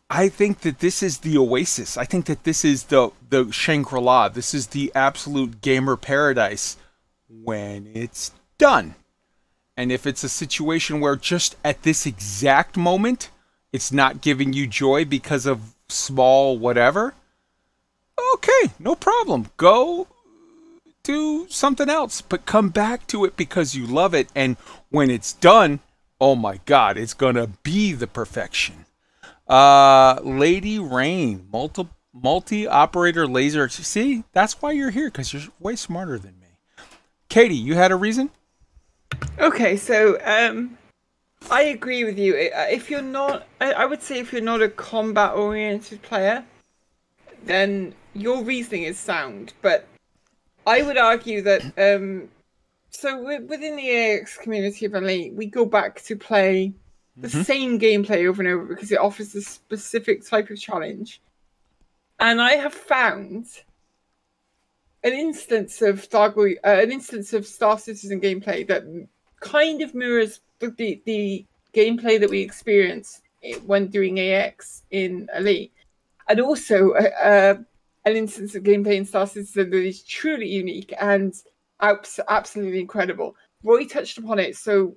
I 0.09 0.29
think 0.29 0.61
that 0.61 0.79
this 0.79 1.03
is 1.03 1.19
the 1.19 1.37
oasis. 1.37 1.97
I 1.97 2.05
think 2.05 2.25
that 2.25 2.43
this 2.43 2.65
is 2.65 2.83
the, 2.85 3.11
the 3.29 3.51
Shangri 3.51 3.99
La. 3.99 4.29
This 4.29 4.53
is 4.53 4.67
the 4.67 4.91
absolute 4.95 5.61
gamer 5.61 5.95
paradise 5.95 6.77
when 7.29 7.89
it's 7.93 8.31
done. 8.57 8.95
And 9.77 9.91
if 9.91 10.05
it's 10.05 10.23
a 10.23 10.29
situation 10.29 10.99
where 10.99 11.15
just 11.15 11.55
at 11.63 11.83
this 11.83 12.05
exact 12.05 12.75
moment, 12.75 13.29
it's 13.71 13.91
not 13.91 14.21
giving 14.21 14.51
you 14.53 14.67
joy 14.67 15.05
because 15.05 15.45
of 15.45 15.75
small 15.87 16.57
whatever, 16.57 17.13
okay, 18.35 18.73
no 18.79 18.95
problem. 18.95 19.47
Go 19.57 20.07
do 21.03 21.47
something 21.49 21.89
else, 21.89 22.21
but 22.21 22.45
come 22.45 22.69
back 22.69 23.07
to 23.07 23.25
it 23.25 23.35
because 23.35 23.75
you 23.75 23.87
love 23.87 24.13
it. 24.13 24.29
And 24.35 24.57
when 24.89 25.09
it's 25.09 25.33
done, 25.33 25.79
oh 26.19 26.35
my 26.35 26.59
God, 26.65 26.97
it's 26.97 27.13
going 27.13 27.35
to 27.35 27.47
be 27.63 27.93
the 27.93 28.07
perfection. 28.07 28.85
Uh, 29.47 30.19
Lady 30.23 30.79
Rain, 30.79 31.47
multiple 31.51 31.95
multi-operator 32.13 33.25
laser. 33.25 33.69
See, 33.69 34.25
that's 34.33 34.61
why 34.61 34.73
you're 34.73 34.89
here 34.89 35.09
because 35.09 35.33
you're 35.33 35.43
way 35.59 35.77
smarter 35.77 36.19
than 36.19 36.39
me. 36.41 36.47
Katie, 37.29 37.55
you 37.55 37.75
had 37.75 37.91
a 37.91 37.95
reason. 37.95 38.29
Okay, 39.39 39.77
so 39.77 40.19
um, 40.25 40.77
I 41.49 41.61
agree 41.63 42.03
with 42.03 42.19
you. 42.19 42.35
If 42.35 42.89
you're 42.89 43.01
not, 43.01 43.47
I, 43.61 43.71
I 43.71 43.85
would 43.85 44.01
say 44.01 44.19
if 44.19 44.33
you're 44.33 44.41
not 44.41 44.61
a 44.61 44.67
combat-oriented 44.67 46.01
player, 46.01 46.43
then 47.45 47.93
your 48.13 48.43
reasoning 48.43 48.83
is 48.83 48.99
sound. 48.99 49.53
But 49.61 49.87
I 50.65 50.81
would 50.81 50.97
argue 50.97 51.41
that 51.41 51.63
um, 51.77 52.29
so 52.89 53.21
within 53.23 53.75
the 53.75 53.89
AX 53.89 54.37
community 54.37 54.85
of 54.85 54.93
Elite, 54.93 55.33
we 55.33 55.45
go 55.45 55.65
back 55.65 56.01
to 56.03 56.15
play 56.15 56.73
the 57.17 57.27
Mhm. 57.27 57.45
same 57.45 57.79
gameplay 57.79 58.27
over 58.27 58.41
and 58.41 58.51
over 58.51 58.65
because 58.65 58.91
it 58.91 58.99
offers 58.99 59.35
a 59.35 59.41
specific 59.41 60.25
type 60.25 60.49
of 60.49 60.59
challenge. 60.59 61.21
And 62.19 62.41
I 62.41 62.53
have 62.53 62.73
found 62.73 63.47
an 65.03 65.13
instance 65.13 65.81
of 65.81 66.07
uh, 66.13 66.47
an 66.63 66.91
instance 66.91 67.33
of 67.33 67.47
Star 67.47 67.79
Citizen 67.79 68.21
gameplay 68.21 68.67
that 68.67 68.83
kind 69.39 69.81
of 69.81 69.95
mirrors 69.95 70.41
the, 70.59 71.01
the, 71.05 71.45
gameplay 71.73 72.19
that 72.19 72.29
we 72.29 72.41
experience 72.41 73.21
when 73.65 73.87
doing 73.87 74.19
AX 74.19 74.83
in 74.91 75.29
Elite, 75.33 75.71
and 76.27 76.41
also 76.41 76.91
uh, 76.91 77.09
uh, 77.23 77.55
an 78.05 78.15
instance 78.15 78.55
of 78.55 78.63
gameplay 78.63 78.95
in 78.95 79.05
Star 79.05 79.27
Citizen 79.27 79.69
that 79.69 79.83
is 79.83 80.03
truly 80.03 80.47
unique 80.47 80.93
and 80.99 81.33
absolutely 81.81 82.79
incredible. 82.79 83.35
Roy 83.63 83.85
touched 83.85 84.17
upon 84.17 84.39
it. 84.39 84.55
So, 84.55 84.95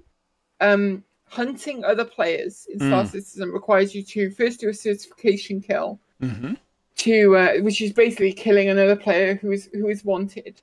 um, 0.60 1.04
hunting 1.28 1.84
other 1.84 2.04
players 2.04 2.66
in 2.70 2.78
Star 2.78 3.04
Mm. 3.04 3.10
Citizen 3.10 3.50
requires 3.50 3.94
you 3.94 4.02
to 4.02 4.30
first 4.30 4.60
do 4.60 4.68
a 4.68 4.74
certification 4.74 5.60
kill 5.60 5.98
Mm-hmm. 6.22 6.54
to 6.96 7.36
uh, 7.36 7.54
which 7.58 7.82
is 7.82 7.92
basically 7.92 8.32
killing 8.32 8.68
another 8.68 8.96
player 8.96 9.34
who 9.34 9.50
is 9.50 9.68
who 9.72 9.88
is 9.88 10.04
wanted 10.04 10.62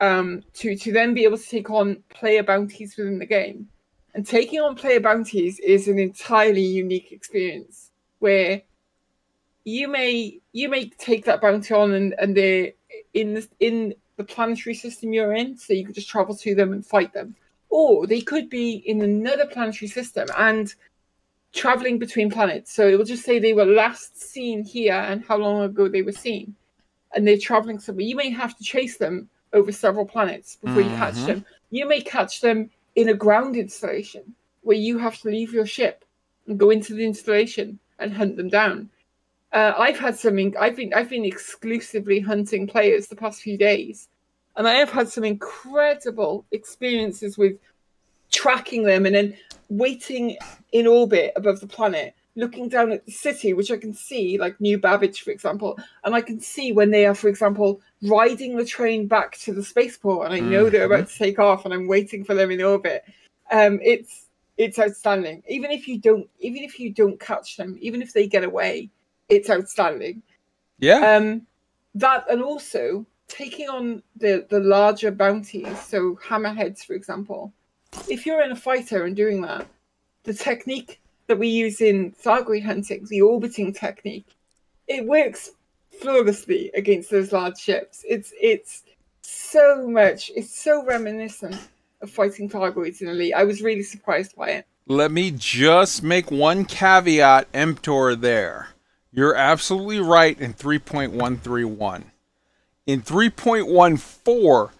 um 0.00 0.42
to 0.52 0.76
to 0.76 0.92
then 0.92 1.14
be 1.14 1.24
able 1.24 1.38
to 1.38 1.48
take 1.48 1.70
on 1.70 2.02
player 2.10 2.42
bounties 2.42 2.96
within 2.96 3.18
the 3.18 3.26
game 3.26 3.68
and 4.14 4.26
taking 4.26 4.60
on 4.60 4.74
player 4.76 5.00
bounties 5.00 5.58
is 5.60 5.88
an 5.88 5.98
entirely 5.98 6.60
unique 6.60 7.10
experience 7.12 7.90
where 8.18 8.62
you 9.64 9.88
may 9.88 10.40
you 10.52 10.68
may 10.68 10.88
take 10.90 11.24
that 11.24 11.40
bounty 11.40 11.74
on 11.74 11.92
and 11.92 12.14
and 12.18 12.36
they're 12.36 12.72
in 13.14 13.34
the 13.34 13.48
in 13.60 13.94
the 14.16 14.24
planetary 14.24 14.74
system 14.74 15.12
you're 15.12 15.34
in 15.34 15.56
so 15.56 15.72
you 15.72 15.84
could 15.84 15.94
just 15.94 16.08
travel 16.08 16.34
to 16.36 16.54
them 16.54 16.72
and 16.72 16.86
fight 16.86 17.12
them 17.12 17.34
or 17.70 18.06
they 18.06 18.20
could 18.20 18.48
be 18.48 18.74
in 18.86 19.02
another 19.02 19.46
planetary 19.46 19.88
system 19.88 20.28
and 20.38 20.74
traveling 21.52 21.98
between 21.98 22.30
planets. 22.30 22.72
So 22.72 22.86
it 22.86 22.96
will 22.98 23.04
just 23.04 23.24
say 23.24 23.38
they 23.38 23.52
were 23.52 23.64
last 23.64 24.20
seen 24.20 24.64
here 24.64 24.94
and 24.94 25.24
how 25.24 25.38
long 25.38 25.62
ago 25.62 25.88
they 25.88 26.02
were 26.02 26.12
seen. 26.12 26.54
And 27.14 27.26
they're 27.26 27.38
traveling 27.38 27.78
somewhere. 27.78 28.04
You 28.04 28.16
may 28.16 28.30
have 28.30 28.56
to 28.58 28.64
chase 28.64 28.96
them 28.96 29.28
over 29.52 29.70
several 29.70 30.04
planets 30.04 30.56
before 30.56 30.82
you 30.82 30.90
catch 30.96 31.22
Mhm. 31.22 31.26
them. 31.26 31.44
You 31.70 31.88
may 31.88 32.00
catch 32.00 32.40
them 32.40 32.70
in 32.96 33.08
a 33.08 33.14
ground 33.14 33.56
installation 33.56 34.34
where 34.62 34.76
you 34.76 34.98
have 34.98 35.18
to 35.20 35.28
leave 35.28 35.52
your 35.52 35.66
ship 35.66 36.04
and 36.46 36.58
go 36.58 36.70
into 36.70 36.94
the 36.94 37.04
installation 37.04 37.78
and 37.98 38.12
hunt 38.12 38.36
them 38.36 38.48
down. 38.48 38.90
Uh, 39.54 39.72
I've 39.78 39.98
had 39.98 40.18
some. 40.18 40.36
I've 40.58 40.74
been. 40.74 40.92
I've 40.92 41.08
been 41.08 41.24
exclusively 41.24 42.18
hunting 42.18 42.66
players 42.66 43.06
the 43.06 43.14
past 43.14 43.40
few 43.40 43.56
days, 43.56 44.08
and 44.56 44.66
I 44.66 44.74
have 44.74 44.90
had 44.90 45.08
some 45.08 45.22
incredible 45.22 46.44
experiences 46.50 47.38
with 47.38 47.56
tracking 48.32 48.82
them 48.82 49.06
and 49.06 49.14
then 49.14 49.36
waiting 49.68 50.36
in 50.72 50.88
orbit 50.88 51.32
above 51.36 51.60
the 51.60 51.68
planet, 51.68 52.16
looking 52.34 52.68
down 52.68 52.90
at 52.90 53.06
the 53.06 53.12
city, 53.12 53.52
which 53.52 53.70
I 53.70 53.76
can 53.76 53.94
see, 53.94 54.38
like 54.38 54.60
New 54.60 54.76
Babbage, 54.76 55.22
for 55.22 55.30
example, 55.30 55.78
and 56.02 56.16
I 56.16 56.20
can 56.20 56.40
see 56.40 56.72
when 56.72 56.90
they 56.90 57.06
are, 57.06 57.14
for 57.14 57.28
example, 57.28 57.80
riding 58.02 58.56
the 58.56 58.64
train 58.64 59.06
back 59.06 59.38
to 59.38 59.54
the 59.54 59.62
spaceport, 59.62 60.26
and 60.26 60.34
I 60.34 60.40
know 60.40 60.68
they're 60.68 60.86
about 60.86 61.06
to 61.08 61.16
take 61.16 61.38
off, 61.38 61.64
and 61.64 61.72
I'm 61.72 61.86
waiting 61.86 62.24
for 62.24 62.34
them 62.34 62.50
in 62.50 62.60
orbit. 62.60 63.04
Um, 63.52 63.78
it's 63.84 64.26
it's 64.56 64.80
outstanding. 64.80 65.44
Even 65.48 65.70
if 65.70 65.86
you 65.86 65.98
don't, 65.98 66.28
even 66.40 66.64
if 66.64 66.80
you 66.80 66.92
don't 66.92 67.20
catch 67.20 67.56
them, 67.56 67.76
even 67.80 68.02
if 68.02 68.12
they 68.12 68.26
get 68.26 68.42
away, 68.42 68.90
it's 69.28 69.50
outstanding. 69.50 70.22
Yeah. 70.78 71.16
Um, 71.16 71.46
that 71.94 72.24
and 72.30 72.42
also 72.42 73.06
taking 73.28 73.68
on 73.68 74.02
the 74.16 74.46
the 74.48 74.60
larger 74.60 75.10
bounties, 75.10 75.80
so 75.80 76.18
hammerheads, 76.22 76.84
for 76.84 76.94
example. 76.94 77.52
If 78.08 78.26
you're 78.26 78.42
in 78.42 78.50
a 78.50 78.56
fighter 78.56 79.04
and 79.04 79.14
doing 79.14 79.42
that, 79.42 79.66
the 80.24 80.34
technique 80.34 81.00
that 81.26 81.38
we 81.38 81.48
use 81.48 81.80
in 81.80 82.12
Thargoid 82.12 82.64
hunting, 82.64 83.06
the 83.08 83.22
orbiting 83.22 83.72
technique, 83.72 84.26
it 84.88 85.06
works 85.06 85.50
flawlessly 86.00 86.70
against 86.74 87.10
those 87.10 87.32
large 87.32 87.58
ships. 87.58 88.04
It's 88.08 88.32
it's 88.40 88.82
so 89.22 89.86
much. 89.88 90.30
It's 90.34 90.58
so 90.58 90.84
reminiscent 90.84 91.56
of 92.00 92.10
fighting 92.10 92.48
Thargoids 92.48 93.00
in 93.00 93.08
Elite. 93.08 93.34
I 93.34 93.44
was 93.44 93.62
really 93.62 93.82
surprised 93.82 94.36
by 94.36 94.50
it. 94.50 94.66
Let 94.86 95.10
me 95.10 95.30
just 95.30 96.02
make 96.02 96.30
one 96.30 96.66
caveat 96.66 97.48
emptor 97.54 98.14
there. 98.14 98.68
You're 99.14 99.36
absolutely 99.36 100.00
right 100.00 100.38
in 100.40 100.54
3.131. 100.54 102.02
In 102.86 103.00
3.14, 103.00 104.70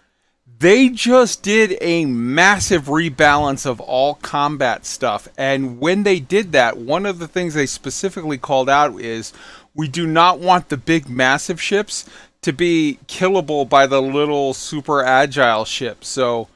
they 0.59 0.89
just 0.89 1.41
did 1.41 1.77
a 1.79 2.03
massive 2.05 2.85
rebalance 2.85 3.65
of 3.65 3.79
all 3.79 4.15
combat 4.15 4.85
stuff. 4.85 5.29
And 5.37 5.79
when 5.79 6.03
they 6.03 6.19
did 6.19 6.51
that, 6.51 6.77
one 6.77 7.05
of 7.05 7.19
the 7.19 7.29
things 7.29 7.53
they 7.53 7.65
specifically 7.65 8.37
called 8.37 8.69
out 8.69 8.99
is 8.99 9.31
we 9.73 9.87
do 9.87 10.05
not 10.05 10.39
want 10.39 10.67
the 10.67 10.77
big 10.77 11.07
massive 11.07 11.61
ships 11.61 12.03
to 12.41 12.51
be 12.51 12.99
killable 13.07 13.67
by 13.67 13.87
the 13.87 14.01
little 14.01 14.53
super 14.53 15.01
agile 15.01 15.63
ships. 15.63 16.09
So 16.09 16.49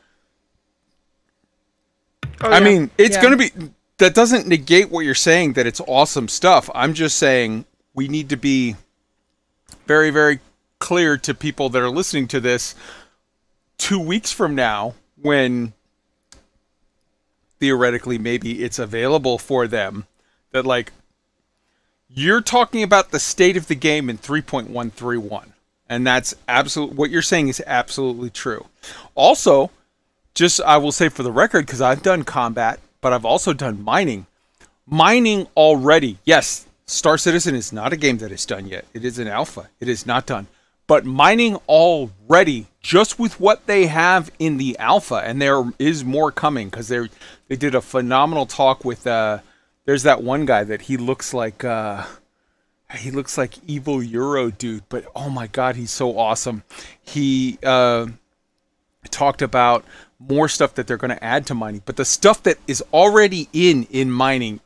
Oh, 2.41 2.49
I 2.49 2.59
yeah. 2.59 2.63
mean, 2.63 2.91
it's 2.97 3.15
Yeah. 3.15 3.21
going 3.21 3.37
to 3.37 3.37
be. 3.37 3.71
That 3.97 4.13
doesn't 4.13 4.47
negate 4.47 4.89
what 4.89 5.01
you're 5.01 5.13
saying 5.13 5.53
that 5.53 5.67
it's 5.67 5.81
awesome 5.85 6.29
stuff. 6.29 6.69
I'm 6.73 6.93
just 6.93 7.17
saying 7.17 7.65
we 7.99 8.07
need 8.07 8.29
to 8.29 8.37
be 8.37 8.77
very, 9.85 10.09
very 10.09 10.39
clear 10.79 11.17
to 11.17 11.33
people 11.33 11.67
that 11.67 11.81
are 11.81 11.89
listening 11.89 12.29
to 12.29 12.39
this 12.39 12.73
two 13.77 13.99
weeks 13.99 14.31
from 14.31 14.55
now 14.55 14.93
when 15.21 15.73
theoretically 17.59 18.17
maybe 18.17 18.63
it's 18.63 18.79
available 18.79 19.37
for 19.37 19.67
them 19.67 20.05
that, 20.51 20.65
like, 20.65 20.93
you're 22.07 22.39
talking 22.39 22.83
about 22.83 23.11
the 23.11 23.19
state 23.19 23.57
of 23.57 23.67
the 23.67 23.75
game 23.75 24.09
in 24.09 24.17
3.131. 24.17 25.47
And 25.89 26.07
that's 26.07 26.33
absolute. 26.47 26.93
What 26.93 27.09
you're 27.09 27.21
saying 27.21 27.49
is 27.49 27.61
absolutely 27.67 28.29
true. 28.29 28.67
Also, 29.13 29.71
just 30.33 30.61
I 30.61 30.77
will 30.77 30.93
say 30.93 31.09
for 31.09 31.23
the 31.23 31.33
record, 31.33 31.65
because 31.65 31.81
I've 31.81 32.01
done 32.01 32.23
combat, 32.23 32.79
but 33.01 33.11
I've 33.11 33.25
also 33.25 33.51
done 33.51 33.83
mining. 33.83 34.25
Mining 34.87 35.47
already, 35.57 36.17
yes, 36.23 36.65
Star 36.89 37.19
Citizen 37.19 37.53
is 37.53 37.71
not 37.71 37.93
a 37.93 37.97
game 37.97 38.17
that 38.17 38.31
is 38.31 38.45
done 38.45 38.67
yet. 38.67 38.85
It 38.95 39.05
is 39.05 39.19
an 39.19 39.27
alpha. 39.27 39.69
It 39.79 39.87
is 39.87 40.07
not 40.07 40.25
done. 40.25 40.47
But 40.87 41.05
mining 41.05 41.57
already, 41.67 42.65
just 42.81 43.19
with 43.19 43.39
what 43.39 43.67
they 43.67 43.85
have 43.85 44.31
in 44.39 44.57
the 44.57 44.75
alpha, 44.79 45.21
and 45.23 45.39
there 45.39 45.71
is 45.77 46.03
more 46.03 46.31
coming 46.31 46.67
because 46.67 46.87
they 46.87 47.07
they 47.47 47.55
did 47.55 47.75
a 47.75 47.81
phenomenal 47.81 48.47
talk 48.47 48.83
with. 48.83 49.05
Uh, 49.05 49.39
there's 49.85 50.01
that 50.01 50.23
one 50.23 50.45
guy 50.45 50.63
that 50.63 50.81
he 50.83 50.97
looks 50.97 51.31
like. 51.31 51.63
Uh, 51.63 52.05
he 52.97 53.11
looks 53.11 53.37
like 53.37 53.53
evil 53.67 54.01
Euro 54.01 54.49
dude, 54.49 54.89
but 54.89 55.05
oh 55.15 55.29
my 55.29 55.45
god, 55.45 55.75
he's 55.75 55.91
so 55.91 56.17
awesome. 56.17 56.63
He 56.99 57.59
uh, 57.61 58.07
talked 59.11 59.43
about 59.43 59.85
more 60.17 60.49
stuff 60.49 60.73
that 60.73 60.87
they're 60.87 60.97
going 60.97 61.15
to 61.15 61.23
add 61.23 61.45
to 61.47 61.53
mining, 61.53 61.83
but 61.85 61.97
the 61.97 62.05
stuff 62.05 62.41
that 62.43 62.57
is 62.65 62.83
already 62.91 63.47
in 63.53 63.83
in 63.91 64.09
mining 64.09 64.59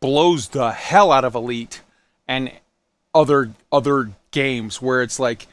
blows 0.00 0.48
the 0.48 0.72
hell 0.72 1.12
out 1.12 1.24
of 1.24 1.34
Elite 1.34 1.82
and 2.26 2.50
other 3.14 3.52
other 3.70 4.10
games 4.30 4.80
where 4.80 5.02
it's 5.02 5.18
like 5.18 5.46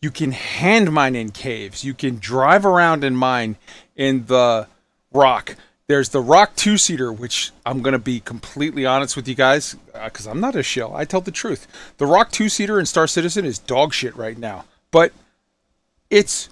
you 0.00 0.10
can 0.10 0.32
hand 0.32 0.92
mine 0.92 1.16
in 1.16 1.30
caves, 1.30 1.84
you 1.84 1.94
can 1.94 2.18
drive 2.18 2.66
around 2.66 3.04
and 3.04 3.16
mine 3.16 3.56
in 3.96 4.26
the 4.26 4.66
rock. 5.12 5.56
There's 5.86 6.10
the 6.10 6.20
rock 6.20 6.56
two 6.56 6.78
seater, 6.78 7.12
which 7.12 7.52
I'm 7.66 7.82
gonna 7.82 7.98
be 7.98 8.20
completely 8.20 8.86
honest 8.86 9.16
with 9.16 9.28
you 9.28 9.34
guys, 9.34 9.76
uh, 9.94 10.04
because 10.04 10.26
I'm 10.26 10.40
not 10.40 10.56
a 10.56 10.62
shill. 10.62 10.94
I 10.94 11.04
tell 11.04 11.20
the 11.20 11.30
truth. 11.30 11.66
The 11.98 12.06
rock 12.06 12.30
two 12.30 12.48
seater 12.48 12.80
in 12.80 12.86
Star 12.86 13.06
Citizen 13.06 13.44
is 13.44 13.58
dog 13.58 13.92
shit 13.92 14.16
right 14.16 14.38
now, 14.38 14.64
but 14.90 15.12
it's 16.10 16.48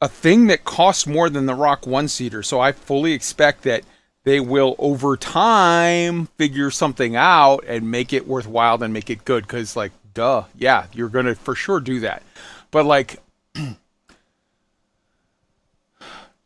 a 0.00 0.08
thing 0.08 0.46
that 0.48 0.64
costs 0.64 1.06
more 1.06 1.30
than 1.30 1.46
the 1.46 1.54
Rock 1.54 1.86
one 1.86 2.08
seater. 2.08 2.42
So 2.42 2.60
I 2.60 2.72
fully 2.72 3.12
expect 3.12 3.62
that 3.62 3.84
they 4.24 4.40
will 4.40 4.74
over 4.78 5.16
time 5.16 6.26
figure 6.38 6.70
something 6.70 7.14
out 7.14 7.64
and 7.66 7.90
make 7.90 8.12
it 8.12 8.26
worthwhile 8.26 8.82
and 8.82 8.92
make 8.92 9.10
it 9.10 9.24
good. 9.24 9.44
Because 9.44 9.76
like, 9.76 9.92
duh, 10.14 10.44
yeah, 10.56 10.86
you're 10.92 11.08
gonna 11.10 11.34
for 11.34 11.54
sure 11.54 11.80
do 11.80 12.00
that. 12.00 12.22
But 12.70 12.86
like, 12.86 13.22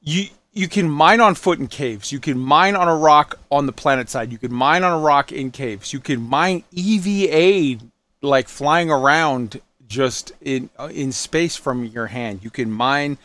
you 0.02 0.26
you 0.52 0.68
can 0.68 0.90
mine 0.90 1.20
on 1.20 1.36
foot 1.36 1.60
in 1.60 1.68
caves. 1.68 2.10
You 2.10 2.18
can 2.18 2.36
mine 2.36 2.74
on 2.74 2.88
a 2.88 2.96
rock 2.96 3.38
on 3.50 3.66
the 3.66 3.72
planet 3.72 4.08
side. 4.08 4.32
You 4.32 4.38
can 4.38 4.52
mine 4.52 4.82
on 4.82 4.92
a 4.92 4.98
rock 4.98 5.30
in 5.30 5.52
caves. 5.52 5.92
You 5.92 6.00
can 6.00 6.20
mine 6.20 6.64
EVA 6.72 7.78
like 8.22 8.48
flying 8.48 8.90
around 8.90 9.60
just 9.86 10.32
in 10.40 10.68
uh, 10.78 10.90
in 10.92 11.12
space 11.12 11.54
from 11.54 11.84
your 11.84 12.08
hand. 12.08 12.40
You 12.42 12.50
can 12.50 12.72
mine 12.72 13.18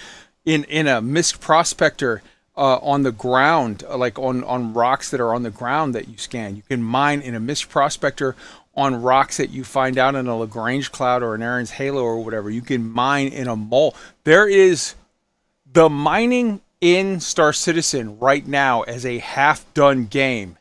in 0.45 0.63
in 0.65 0.87
a 0.87 1.01
MISC 1.01 1.39
prospector 1.41 2.21
uh, 2.55 2.77
on 2.77 3.03
the 3.03 3.11
ground, 3.11 3.83
uh, 3.89 3.97
like 3.97 4.19
on 4.19 4.43
on 4.43 4.73
rocks 4.73 5.09
that 5.11 5.19
are 5.19 5.33
on 5.33 5.43
the 5.43 5.49
ground 5.51 5.95
that 5.95 6.07
you 6.07 6.17
scan. 6.17 6.55
You 6.55 6.61
can 6.63 6.83
mine 6.83 7.21
in 7.21 7.35
a 7.35 7.39
MISC 7.39 7.69
prospector 7.69 8.35
on 8.75 9.01
rocks 9.01 9.37
that 9.37 9.51
you 9.51 9.63
find 9.63 9.97
out 9.97 10.15
in 10.15 10.27
a 10.27 10.37
Lagrange 10.37 10.91
cloud 10.91 11.23
or 11.23 11.35
an 11.35 11.43
Aaron's 11.43 11.71
halo 11.71 12.03
or 12.03 12.23
whatever. 12.23 12.49
You 12.49 12.61
can 12.61 12.89
mine 12.89 13.27
in 13.27 13.47
a 13.47 13.55
mole. 13.55 13.95
There 14.23 14.47
is 14.47 14.95
the 15.71 15.89
mining 15.89 16.61
in 16.81 17.19
Star 17.19 17.53
Citizen 17.53 18.19
right 18.19 18.45
now 18.45 18.81
as 18.81 19.05
a 19.05 19.19
half 19.19 19.71
done 19.73 20.05
game 20.05 20.57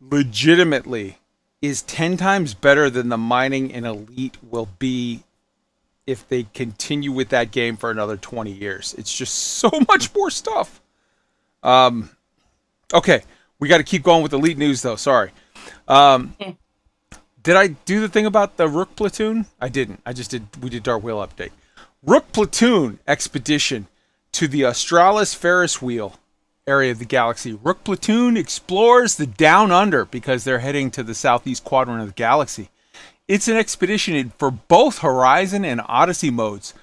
legitimately 0.00 1.18
is 1.62 1.82
10 1.82 2.16
times 2.16 2.54
better 2.54 2.90
than 2.90 3.08
the 3.08 3.16
mining 3.16 3.70
in 3.70 3.84
Elite 3.84 4.36
will 4.42 4.68
be 4.78 5.22
if 6.06 6.28
they 6.28 6.42
continue 6.42 7.12
with 7.12 7.28
that 7.28 7.52
game 7.52 7.76
for 7.76 7.90
another 7.90 8.16
20 8.16 8.50
years. 8.50 8.94
It's 8.98 9.16
just 9.16 9.34
so 9.34 9.70
much 9.88 10.14
more 10.14 10.30
stuff. 10.30 10.81
Um, 11.62 12.10
okay, 12.92 13.22
we 13.58 13.68
got 13.68 13.78
to 13.78 13.84
keep 13.84 14.02
going 14.02 14.22
with 14.22 14.32
Elite 14.32 14.58
news 14.58 14.82
though. 14.82 14.96
Sorry. 14.96 15.30
Um, 15.88 16.36
did 17.42 17.56
I 17.56 17.68
do 17.68 18.00
the 18.00 18.08
thing 18.08 18.26
about 18.26 18.56
the 18.56 18.68
Rook 18.68 18.96
platoon? 18.96 19.46
I 19.60 19.68
didn't. 19.68 20.00
I 20.06 20.12
just 20.12 20.30
did. 20.30 20.46
We 20.62 20.70
did 20.70 20.82
Dark 20.82 21.02
Wheel 21.02 21.18
update. 21.18 21.50
Rook 22.02 22.32
platoon 22.32 22.98
expedition 23.06 23.86
to 24.32 24.48
the 24.48 24.64
Australis 24.64 25.34
Ferris 25.34 25.80
wheel 25.80 26.18
area 26.66 26.92
of 26.92 26.98
the 26.98 27.04
galaxy. 27.04 27.52
Rook 27.52 27.84
platoon 27.84 28.36
explores 28.36 29.16
the 29.16 29.26
down 29.26 29.70
under 29.70 30.04
because 30.04 30.44
they're 30.44 30.60
heading 30.60 30.90
to 30.92 31.02
the 31.02 31.14
southeast 31.14 31.64
quadrant 31.64 32.00
of 32.00 32.08
the 32.08 32.14
galaxy. 32.14 32.70
It's 33.28 33.48
an 33.48 33.56
expedition 33.56 34.32
for 34.38 34.50
both 34.50 34.98
Horizon 34.98 35.64
and 35.64 35.80
Odyssey 35.86 36.30
modes, 36.30 36.74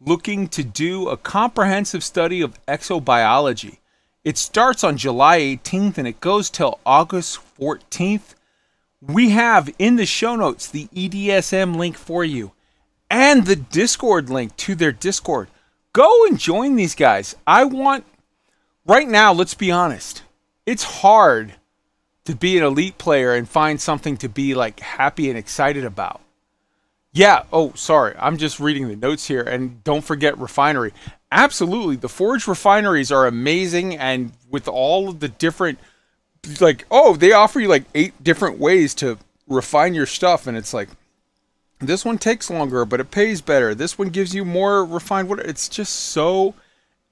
looking 0.00 0.48
to 0.48 0.62
do 0.62 1.08
a 1.08 1.16
comprehensive 1.16 2.04
study 2.04 2.40
of 2.40 2.62
exobiology. 2.66 3.78
It 4.26 4.36
starts 4.36 4.82
on 4.82 4.96
July 4.96 5.38
18th 5.38 5.98
and 5.98 6.08
it 6.08 6.18
goes 6.18 6.50
till 6.50 6.80
August 6.84 7.38
14th. 7.60 8.34
We 9.00 9.30
have 9.30 9.72
in 9.78 9.94
the 9.94 10.04
show 10.04 10.34
notes 10.34 10.66
the 10.66 10.86
EDSM 10.86 11.76
link 11.76 11.96
for 11.96 12.24
you 12.24 12.50
and 13.08 13.46
the 13.46 13.54
Discord 13.54 14.28
link 14.28 14.56
to 14.56 14.74
their 14.74 14.90
Discord. 14.90 15.46
Go 15.92 16.26
and 16.26 16.40
join 16.40 16.74
these 16.74 16.96
guys. 16.96 17.36
I 17.46 17.66
want, 17.66 18.04
right 18.84 19.06
now, 19.06 19.32
let's 19.32 19.54
be 19.54 19.70
honest, 19.70 20.24
it's 20.66 20.82
hard 20.82 21.54
to 22.24 22.34
be 22.34 22.58
an 22.58 22.64
elite 22.64 22.98
player 22.98 23.32
and 23.32 23.48
find 23.48 23.80
something 23.80 24.16
to 24.16 24.28
be 24.28 24.56
like 24.56 24.80
happy 24.80 25.28
and 25.28 25.38
excited 25.38 25.84
about. 25.84 26.20
Yeah, 27.12 27.44
oh, 27.52 27.74
sorry. 27.76 28.16
I'm 28.18 28.38
just 28.38 28.58
reading 28.58 28.88
the 28.88 28.96
notes 28.96 29.28
here. 29.28 29.42
And 29.42 29.84
don't 29.84 30.04
forget 30.04 30.36
refinery. 30.36 30.92
Absolutely. 31.36 31.96
The 31.96 32.08
forge 32.08 32.48
refineries 32.48 33.12
are 33.12 33.26
amazing. 33.26 33.94
And 33.94 34.32
with 34.50 34.66
all 34.66 35.10
of 35.10 35.20
the 35.20 35.28
different, 35.28 35.78
like, 36.60 36.86
oh, 36.90 37.14
they 37.14 37.32
offer 37.32 37.60
you 37.60 37.68
like 37.68 37.84
eight 37.94 38.24
different 38.24 38.58
ways 38.58 38.94
to 38.96 39.18
refine 39.46 39.92
your 39.92 40.06
stuff. 40.06 40.46
And 40.46 40.56
it's 40.56 40.72
like, 40.72 40.88
this 41.78 42.06
one 42.06 42.16
takes 42.16 42.48
longer, 42.48 42.86
but 42.86 43.00
it 43.00 43.10
pays 43.10 43.42
better. 43.42 43.74
This 43.74 43.98
one 43.98 44.08
gives 44.08 44.34
you 44.34 44.46
more 44.46 44.82
refined 44.82 45.28
water. 45.28 45.42
It's 45.42 45.68
just 45.68 45.92
so 45.92 46.54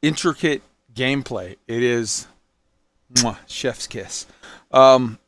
intricate 0.00 0.62
gameplay. 0.94 1.56
It 1.68 1.82
is 1.82 2.26
mwah, 3.12 3.36
chef's 3.46 3.86
kiss. 3.86 4.24
Um, 4.72 5.18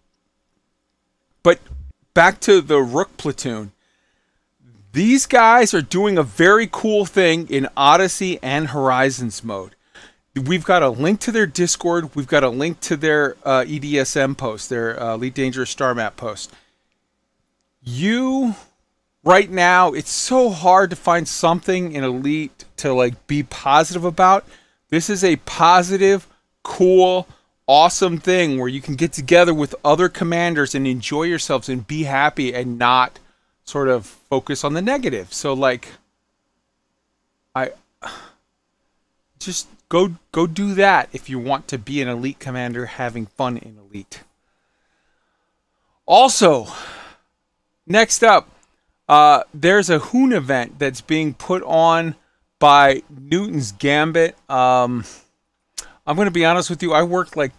but 1.43 1.61
back 2.15 2.41
to 2.41 2.63
the 2.63 2.81
Rook 2.81 3.19
platoon. 3.19 3.73
These 4.97 5.27
guys 5.27 5.75
are 5.75 5.83
doing 5.83 6.17
a 6.17 6.23
very 6.23 6.67
cool 6.73 7.05
thing 7.05 7.49
in 7.51 7.69
Odyssey 7.77 8.39
and 8.43 8.69
Horizons 8.69 9.45
mode. 9.45 9.77
We've 10.35 10.65
got 10.65 10.83
a 10.83 10.89
link 10.89 11.21
to 11.21 11.33
their 11.33 11.45
Discord. 11.45 12.15
We've 12.17 12.27
got 12.27 12.43
a 12.43 12.49
link 12.49 12.81
to 12.81 12.97
their 12.97 13.37
uh, 13.45 13.65
EDSM 13.65 14.39
post, 14.39 14.71
their 14.71 14.99
uh, 14.99 15.17
Elite 15.17 15.35
Dangerous 15.35 15.69
Star 15.69 15.95
Map 15.95 16.17
post. 16.17 16.51
You, 17.83 18.55
right 19.23 19.51
now, 19.51 19.93
it's 19.93 20.09
so 20.09 20.49
hard 20.49 20.89
to 20.89 20.97
find 20.97 21.29
something 21.29 21.93
in 21.93 22.03
Elite 22.03 22.65
to 22.79 22.95
like 22.95 23.27
be 23.27 23.43
positive 23.43 24.07
about. 24.07 24.47
This 24.89 25.11
is 25.11 25.23
a 25.23 25.37
positive, 25.37 26.27
cool, 26.63 27.29
awesome 27.67 28.17
thing 28.17 28.59
where 28.59 28.71
you 28.71 28.81
can 28.81 28.95
get 28.95 29.13
together 29.13 29.53
with 29.53 29.75
other 29.85 30.09
commanders 30.09 30.75
and 30.75 30.87
enjoy 30.87 31.25
yourselves 31.25 31.69
and 31.69 31.87
be 31.87 32.05
happy 32.05 32.55
and 32.55 32.79
not 32.79 33.19
sort 33.67 33.89
of 33.89 34.07
focus 34.07 34.65
on 34.65 34.73
the 34.73 34.83
negative. 34.83 35.33
So 35.33 35.53
like 35.53 35.89
I 37.55 37.71
just 39.39 39.69
go 39.89 40.17
go 40.33 40.47
do 40.47 40.75
that 40.75 41.09
if 41.13 41.29
you 41.29 41.39
want 41.39 41.69
to 41.69 41.79
be 41.79 42.01
an 42.01 42.09
elite 42.09 42.39
commander 42.39 42.87
having 42.87 43.27
fun 43.27 43.57
in 43.57 43.79
elite. 43.79 44.23
Also, 46.07 46.69
next 47.87 48.23
up, 48.23 48.49
uh, 49.09 49.43
there's 49.53 49.91
a 49.91 49.99
Hoon 49.99 50.33
event 50.33 50.79
that's 50.79 51.01
being 51.01 51.35
put 51.35 51.63
on 51.65 52.15
by 52.59 53.03
Newton's 53.11 53.73
Gambit. 53.73 54.37
Um, 54.49 55.05
I'm 56.07 56.15
going 56.15 56.27
to 56.27 56.33
be 56.33 56.45
honest 56.45 56.71
with 56.71 56.83
you. 56.83 56.93
I 56.93 57.03
worked 57.03 57.37
like 57.37 57.53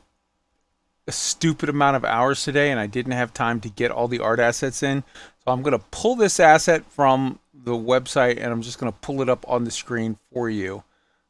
a 1.07 1.11
stupid 1.11 1.69
amount 1.69 1.97
of 1.97 2.05
hours 2.05 2.43
today, 2.43 2.71
and 2.71 2.79
I 2.79 2.87
didn't 2.87 3.13
have 3.13 3.33
time 3.33 3.59
to 3.61 3.69
get 3.69 3.91
all 3.91 4.07
the 4.07 4.19
art 4.19 4.39
assets 4.39 4.81
in. 4.81 5.03
I'm 5.47 5.61
going 5.61 5.77
to 5.77 5.85
pull 5.91 6.15
this 6.15 6.39
asset 6.39 6.85
from 6.91 7.39
the 7.53 7.71
website, 7.71 8.37
and 8.37 8.51
I'm 8.51 8.61
just 8.61 8.79
going 8.79 8.91
to 8.91 8.99
pull 8.99 9.21
it 9.21 9.29
up 9.29 9.45
on 9.47 9.63
the 9.63 9.71
screen 9.71 10.17
for 10.33 10.49
you. 10.49 10.83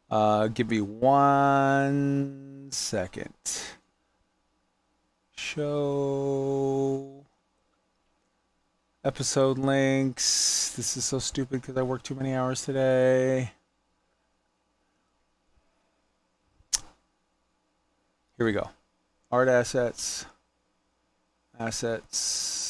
Uh, 0.09 0.47
give 0.47 0.69
me 0.69 0.81
one 0.81 2.69
second. 2.71 3.33
Show 5.35 7.25
episode 9.03 9.57
links. 9.57 10.73
This 10.75 10.97
is 10.97 11.05
so 11.05 11.19
stupid 11.19 11.61
because 11.61 11.77
I 11.77 11.81
worked 11.81 12.05
too 12.05 12.15
many 12.15 12.33
hours 12.33 12.63
today. 12.65 13.51
Here 18.37 18.45
we 18.45 18.51
go. 18.51 18.69
Art 19.31 19.47
assets. 19.47 20.25
Assets. 21.59 22.66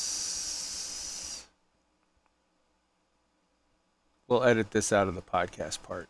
We'll 4.28 4.44
edit 4.44 4.72
this 4.72 4.92
out 4.92 5.08
of 5.08 5.16
the 5.16 5.22
podcast 5.22 5.84
part 5.84 6.10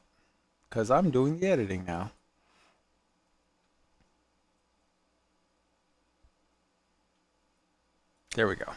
because 0.69 0.89
I'm 0.89 1.11
doing 1.11 1.39
the 1.39 1.47
editing 1.47 1.85
now. 1.85 2.11
There 8.35 8.47
we 8.47 8.55
go. 8.55 8.71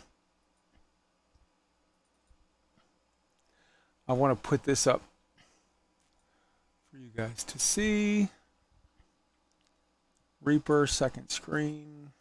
I 4.08 4.12
want 4.12 4.42
to 4.42 4.48
put 4.48 4.64
this 4.64 4.86
up 4.86 5.02
for 6.90 6.98
you 6.98 7.10
guys 7.14 7.44
to 7.44 7.58
see. 7.58 8.28
Reaper, 10.42 10.86
second 10.86 11.28
screen. 11.28 12.12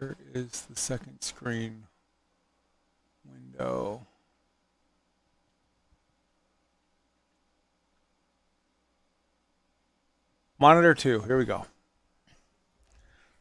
Where 0.00 0.16
is 0.32 0.62
the 0.62 0.76
second 0.76 1.20
screen 1.20 1.82
window? 3.22 4.06
Monitor 10.58 10.94
2, 10.94 11.20
here 11.20 11.36
we 11.36 11.44
go. 11.44 11.66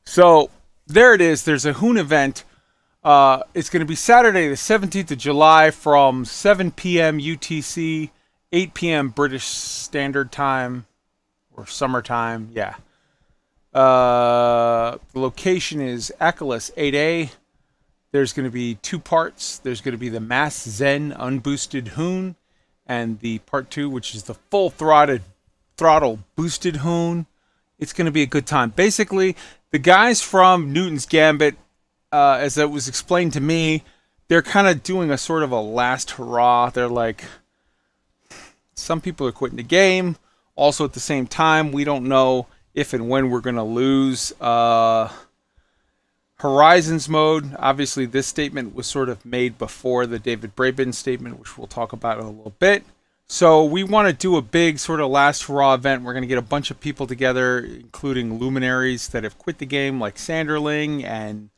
So 0.03 0.49
there 0.85 1.13
it 1.13 1.21
is. 1.21 1.43
There's 1.43 1.65
a 1.65 1.71
Hoon 1.71 1.95
event. 1.95 2.43
Uh, 3.05 3.43
it's 3.53 3.69
going 3.69 3.79
to 3.79 3.85
be 3.85 3.95
Saturday, 3.95 4.49
the 4.49 4.55
17th 4.55 5.11
of 5.11 5.17
July 5.17 5.71
from 5.71 6.25
7 6.25 6.71
p.m. 6.71 7.19
UTC 7.19 8.09
8 8.51 8.73
p.m. 8.73 9.09
British 9.11 9.45
Standard 9.45 10.29
Time 10.29 10.87
or 11.55 11.65
summertime. 11.65 12.49
Yeah. 12.53 12.75
Uh, 13.73 14.97
the 15.13 15.19
location 15.19 15.79
is 15.79 16.11
Achelous 16.19 16.73
8A. 16.75 17.31
There's 18.11 18.33
going 18.33 18.45
to 18.45 18.51
be 18.51 18.75
two 18.75 18.99
parts. 18.99 19.59
There's 19.59 19.81
going 19.81 19.93
to 19.93 19.99
be 19.99 20.09
the 20.09 20.19
Mass 20.19 20.67
Zen 20.67 21.11
unboosted 21.11 21.89
Hoon, 21.89 22.35
and 22.87 23.19
the 23.19 23.39
part 23.39 23.69
two, 23.69 23.89
which 23.89 24.15
is 24.15 24.23
the 24.23 24.33
full 24.33 24.69
throttled 24.69 25.21
throttle 25.77 26.19
boosted 26.35 26.77
Hoon. 26.77 27.27
It's 27.77 27.93
going 27.93 28.05
to 28.05 28.11
be 28.11 28.23
a 28.23 28.27
good 28.27 28.47
time. 28.47 28.71
Basically, 28.71 29.35
the 29.71 29.79
guys 29.79 30.21
from 30.21 30.73
Newton's 30.73 31.05
Gambit, 31.05 31.55
uh, 32.11 32.37
as 32.41 32.57
it 32.57 32.71
was 32.71 32.87
explained 32.87 33.33
to 33.33 33.39
me, 33.39 33.83
they're 34.27 34.41
kind 34.41 34.67
of 34.67 34.83
doing 34.83 35.11
a 35.11 35.17
sort 35.17 35.43
of 35.43 35.51
a 35.51 35.61
last 35.61 36.11
hurrah. 36.11 36.71
They're 36.71 36.89
like, 36.89 37.23
some 38.73 38.99
people 38.99 39.27
are 39.27 39.31
quitting 39.31 39.57
the 39.57 39.63
game. 39.63 40.17
Also, 40.55 40.83
at 40.83 40.93
the 40.93 40.99
same 40.99 41.27
time, 41.27 41.71
we 41.71 41.83
don't 41.83 42.07
know 42.07 42.47
if 42.79 42.93
and 42.93 43.09
when 43.09 43.29
we're 43.29 43.41
going 43.41 43.57
to 43.57 43.63
lose 43.63 44.31
uh, 44.39 45.11
Horizons 46.37 47.09
mode. 47.09 47.53
Obviously, 47.59 48.05
this 48.05 48.25
statement 48.25 48.73
was 48.73 48.87
sort 48.87 49.09
of 49.09 49.25
made 49.25 49.57
before 49.57 50.05
the 50.05 50.17
David 50.17 50.55
Braben 50.55 50.93
statement, 50.93 51.37
which 51.37 51.57
we'll 51.57 51.67
talk 51.67 51.91
about 51.91 52.19
in 52.19 52.25
a 52.25 52.29
little 52.29 52.55
bit. 52.57 52.83
So 53.27 53.65
we 53.65 53.83
want 53.83 54.07
to 54.07 54.13
do 54.13 54.37
a 54.37 54.41
big 54.41 54.79
sort 54.79 55.01
of 55.01 55.11
last 55.11 55.43
hurrah 55.43 55.73
event. 55.73 56.03
We're 56.03 56.13
going 56.13 56.23
to 56.23 56.27
get 56.27 56.37
a 56.37 56.41
bunch 56.41 56.71
of 56.71 56.79
people 56.79 57.05
together, 57.05 57.59
including 57.59 58.39
luminaries 58.39 59.09
that 59.09 59.25
have 59.25 59.37
quit 59.37 59.57
the 59.57 59.65
game, 59.65 59.99
like 59.99 60.15
Sanderling, 60.15 61.03
and 61.03 61.49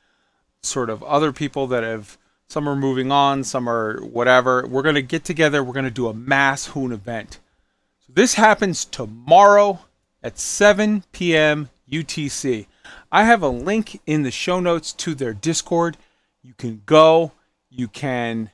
sort 0.63 0.89
of 0.89 1.03
other 1.03 1.31
people 1.31 1.67
that 1.67 1.83
have. 1.83 2.17
Some 2.47 2.67
are 2.67 2.75
moving 2.75 3.13
on, 3.13 3.45
some 3.45 3.69
are 3.69 4.01
whatever. 4.01 4.67
We're 4.67 4.81
going 4.81 4.95
to 4.95 5.01
get 5.01 5.23
together. 5.23 5.63
We're 5.63 5.71
going 5.71 5.85
to 5.85 5.91
do 5.91 6.07
a 6.07 6.13
mass 6.13 6.65
Hoon 6.65 6.91
event. 6.91 7.39
So 8.05 8.11
this 8.13 8.33
happens 8.33 8.83
tomorrow 8.83 9.79
at 10.23 10.37
7 10.37 11.03
p.m. 11.11 11.69
UTC. 11.91 12.67
I 13.11 13.23
have 13.23 13.43
a 13.43 13.49
link 13.49 13.99
in 14.05 14.23
the 14.23 14.31
show 14.31 14.59
notes 14.59 14.93
to 14.93 15.13
their 15.13 15.33
Discord. 15.33 15.97
You 16.41 16.53
can 16.57 16.81
go. 16.85 17.33
You 17.69 17.87
can, 17.87 18.51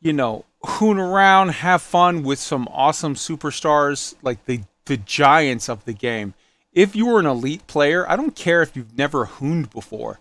you 0.00 0.12
know, 0.12 0.44
hoon 0.62 0.98
around, 0.98 1.48
have 1.48 1.82
fun 1.82 2.22
with 2.22 2.38
some 2.38 2.68
awesome 2.70 3.14
superstars 3.14 4.14
like 4.22 4.44
the 4.44 4.60
the 4.86 4.96
giants 4.96 5.68
of 5.68 5.84
the 5.84 5.92
game. 5.92 6.34
If 6.72 6.96
you 6.96 7.08
are 7.14 7.20
an 7.20 7.26
elite 7.26 7.66
player, 7.66 8.08
I 8.08 8.16
don't 8.16 8.34
care 8.34 8.62
if 8.62 8.74
you've 8.74 8.96
never 8.96 9.24
hooned 9.26 9.70
before. 9.70 10.18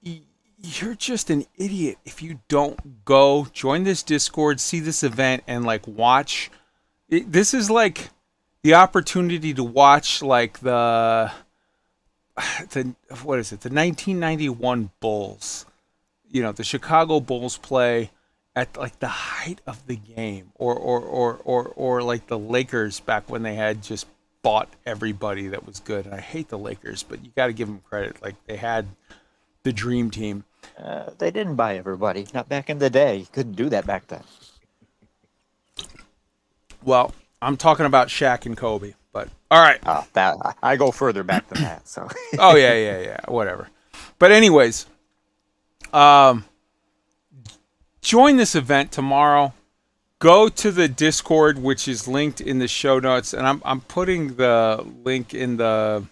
You're 0.00 0.94
just 0.94 1.30
an 1.30 1.44
idiot 1.56 1.98
if 2.04 2.22
you 2.22 2.40
don't 2.48 3.04
go 3.04 3.46
join 3.52 3.84
this 3.84 4.02
Discord, 4.02 4.58
see 4.58 4.80
this 4.80 5.02
event, 5.02 5.44
and 5.46 5.64
like 5.64 5.86
watch. 5.86 6.50
It, 7.08 7.32
this 7.32 7.54
is 7.54 7.70
like 7.70 8.10
the 8.62 8.74
opportunity 8.74 9.54
to 9.54 9.64
watch 9.64 10.22
like 10.22 10.60
the 10.60 11.32
the 12.70 12.94
what 13.22 13.38
is 13.38 13.52
it 13.52 13.60
the 13.60 13.68
1991 13.68 14.90
Bulls, 15.00 15.66
you 16.30 16.42
know 16.42 16.52
the 16.52 16.64
Chicago 16.64 17.20
Bulls 17.20 17.56
play 17.56 18.10
at 18.58 18.76
like 18.76 18.98
the 18.98 19.08
height 19.08 19.60
of 19.66 19.86
the 19.86 19.96
game, 19.96 20.50
or 20.56 20.74
or 20.74 21.00
or 21.00 21.40
or 21.44 21.64
or 21.76 22.02
like 22.02 22.26
the 22.26 22.38
Lakers 22.38 23.00
back 23.00 23.30
when 23.30 23.42
they 23.42 23.54
had 23.54 23.82
just 23.82 24.06
bought 24.42 24.68
everybody 24.86 25.48
that 25.48 25.64
was 25.66 25.80
good. 25.80 26.06
And 26.06 26.14
I 26.14 26.20
hate 26.20 26.48
the 26.48 26.58
Lakers, 26.58 27.02
but 27.02 27.24
you 27.24 27.30
got 27.36 27.46
to 27.46 27.52
give 27.52 27.68
them 27.68 27.80
credit. 27.88 28.20
Like 28.22 28.34
they 28.46 28.56
had 28.56 28.86
the 29.62 29.72
dream 29.72 30.10
team. 30.10 30.44
Uh, 30.76 31.10
they 31.18 31.30
didn't 31.30 31.56
buy 31.56 31.76
everybody. 31.76 32.26
Not 32.34 32.48
back 32.48 32.68
in 32.70 32.78
the 32.78 32.90
day. 32.90 33.18
You 33.18 33.26
couldn't 33.30 33.56
do 33.56 33.68
that 33.68 33.86
back 33.86 34.08
then. 34.08 34.22
Well, 36.82 37.12
I'm 37.40 37.56
talking 37.56 37.86
about 37.86 38.08
Shaq 38.08 38.46
and 38.46 38.56
Kobe, 38.56 38.94
but 39.12 39.28
all 39.50 39.60
right. 39.60 39.78
Uh, 39.86 40.02
that 40.14 40.36
I 40.62 40.76
go 40.76 40.90
further 40.90 41.22
back 41.22 41.48
than 41.48 41.62
that. 41.62 41.88
So. 41.88 42.08
oh 42.38 42.56
yeah, 42.56 42.74
yeah, 42.74 43.00
yeah. 43.00 43.20
Whatever. 43.28 43.68
But 44.18 44.32
anyways, 44.32 44.86
um, 45.92 46.44
join 48.02 48.36
this 48.36 48.54
event 48.54 48.92
tomorrow. 48.92 49.54
Go 50.18 50.48
to 50.48 50.72
the 50.72 50.88
Discord, 50.88 51.58
which 51.58 51.86
is 51.86 52.08
linked 52.08 52.40
in 52.40 52.58
the 52.58 52.66
show 52.66 52.98
notes, 52.98 53.32
and 53.32 53.46
I'm 53.46 53.62
I'm 53.64 53.80
putting 53.82 54.34
the 54.34 54.84
link 55.04 55.32
in 55.32 55.56
the 55.58 56.04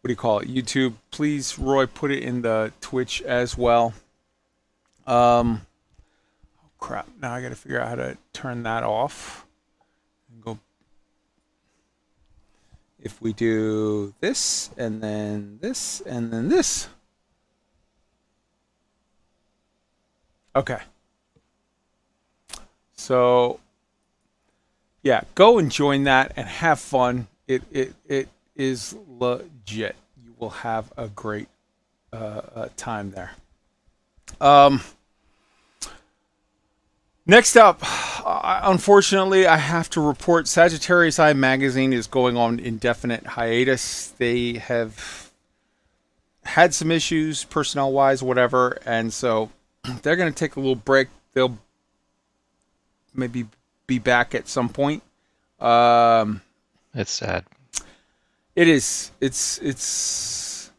what 0.00 0.08
do 0.08 0.12
you 0.12 0.16
call 0.16 0.38
it? 0.38 0.48
YouTube. 0.48 0.94
Please, 1.10 1.58
Roy, 1.58 1.86
put 1.86 2.10
it 2.10 2.22
in 2.22 2.42
the 2.42 2.72
Twitch 2.80 3.20
as 3.22 3.58
well. 3.58 3.92
Um, 5.06 5.66
oh 6.64 6.70
crap! 6.78 7.08
Now 7.20 7.34
I 7.34 7.42
got 7.42 7.48
to 7.48 7.56
figure 7.56 7.80
out 7.80 7.88
how 7.88 7.94
to 7.96 8.16
turn 8.32 8.62
that 8.62 8.84
off. 8.84 9.44
And 10.32 10.42
go. 10.42 10.58
If 13.02 13.20
we 13.20 13.32
do 13.32 14.14
this 14.20 14.70
and 14.76 15.02
then 15.02 15.58
this 15.60 16.00
and 16.02 16.32
then 16.32 16.48
this. 16.48 16.88
Okay. 20.54 20.80
So 22.94 23.60
yeah, 25.02 25.22
go 25.34 25.58
and 25.58 25.70
join 25.70 26.04
that 26.04 26.32
and 26.36 26.46
have 26.46 26.78
fun. 26.78 27.28
It 27.46 27.62
it 27.70 27.94
it 28.06 28.28
is 28.54 28.94
legit. 29.08 29.96
You 30.22 30.34
will 30.38 30.50
have 30.50 30.92
a 30.96 31.08
great 31.08 31.48
uh, 32.12 32.42
uh, 32.54 32.68
time 32.76 33.10
there. 33.12 33.32
Um. 34.40 34.82
Next 37.26 37.56
up, 37.56 37.80
uh, 38.26 38.60
unfortunately, 38.64 39.46
I 39.46 39.56
have 39.56 39.88
to 39.90 40.00
report 40.00 40.48
Sagittarius 40.48 41.18
Eye 41.18 41.32
magazine 41.32 41.92
is 41.92 42.06
going 42.06 42.36
on 42.36 42.58
indefinite 42.58 43.24
hiatus. 43.26 44.08
They 44.18 44.54
have 44.54 45.30
had 46.44 46.74
some 46.74 46.90
issues, 46.90 47.44
personnel 47.44 47.92
wise, 47.92 48.22
whatever, 48.22 48.78
and 48.84 49.12
so 49.12 49.50
they're 50.02 50.16
going 50.16 50.32
to 50.32 50.36
take 50.36 50.56
a 50.56 50.60
little 50.60 50.74
break. 50.74 51.08
They'll 51.34 51.58
maybe 53.14 53.46
be 53.86 53.98
back 53.98 54.34
at 54.34 54.48
some 54.48 54.68
point. 54.68 55.02
Um, 55.60 56.40
It's 56.94 57.12
sad. 57.12 57.44
it 58.56 58.66
is. 58.66 59.12
It's 59.20 59.58
it's. 59.58 60.70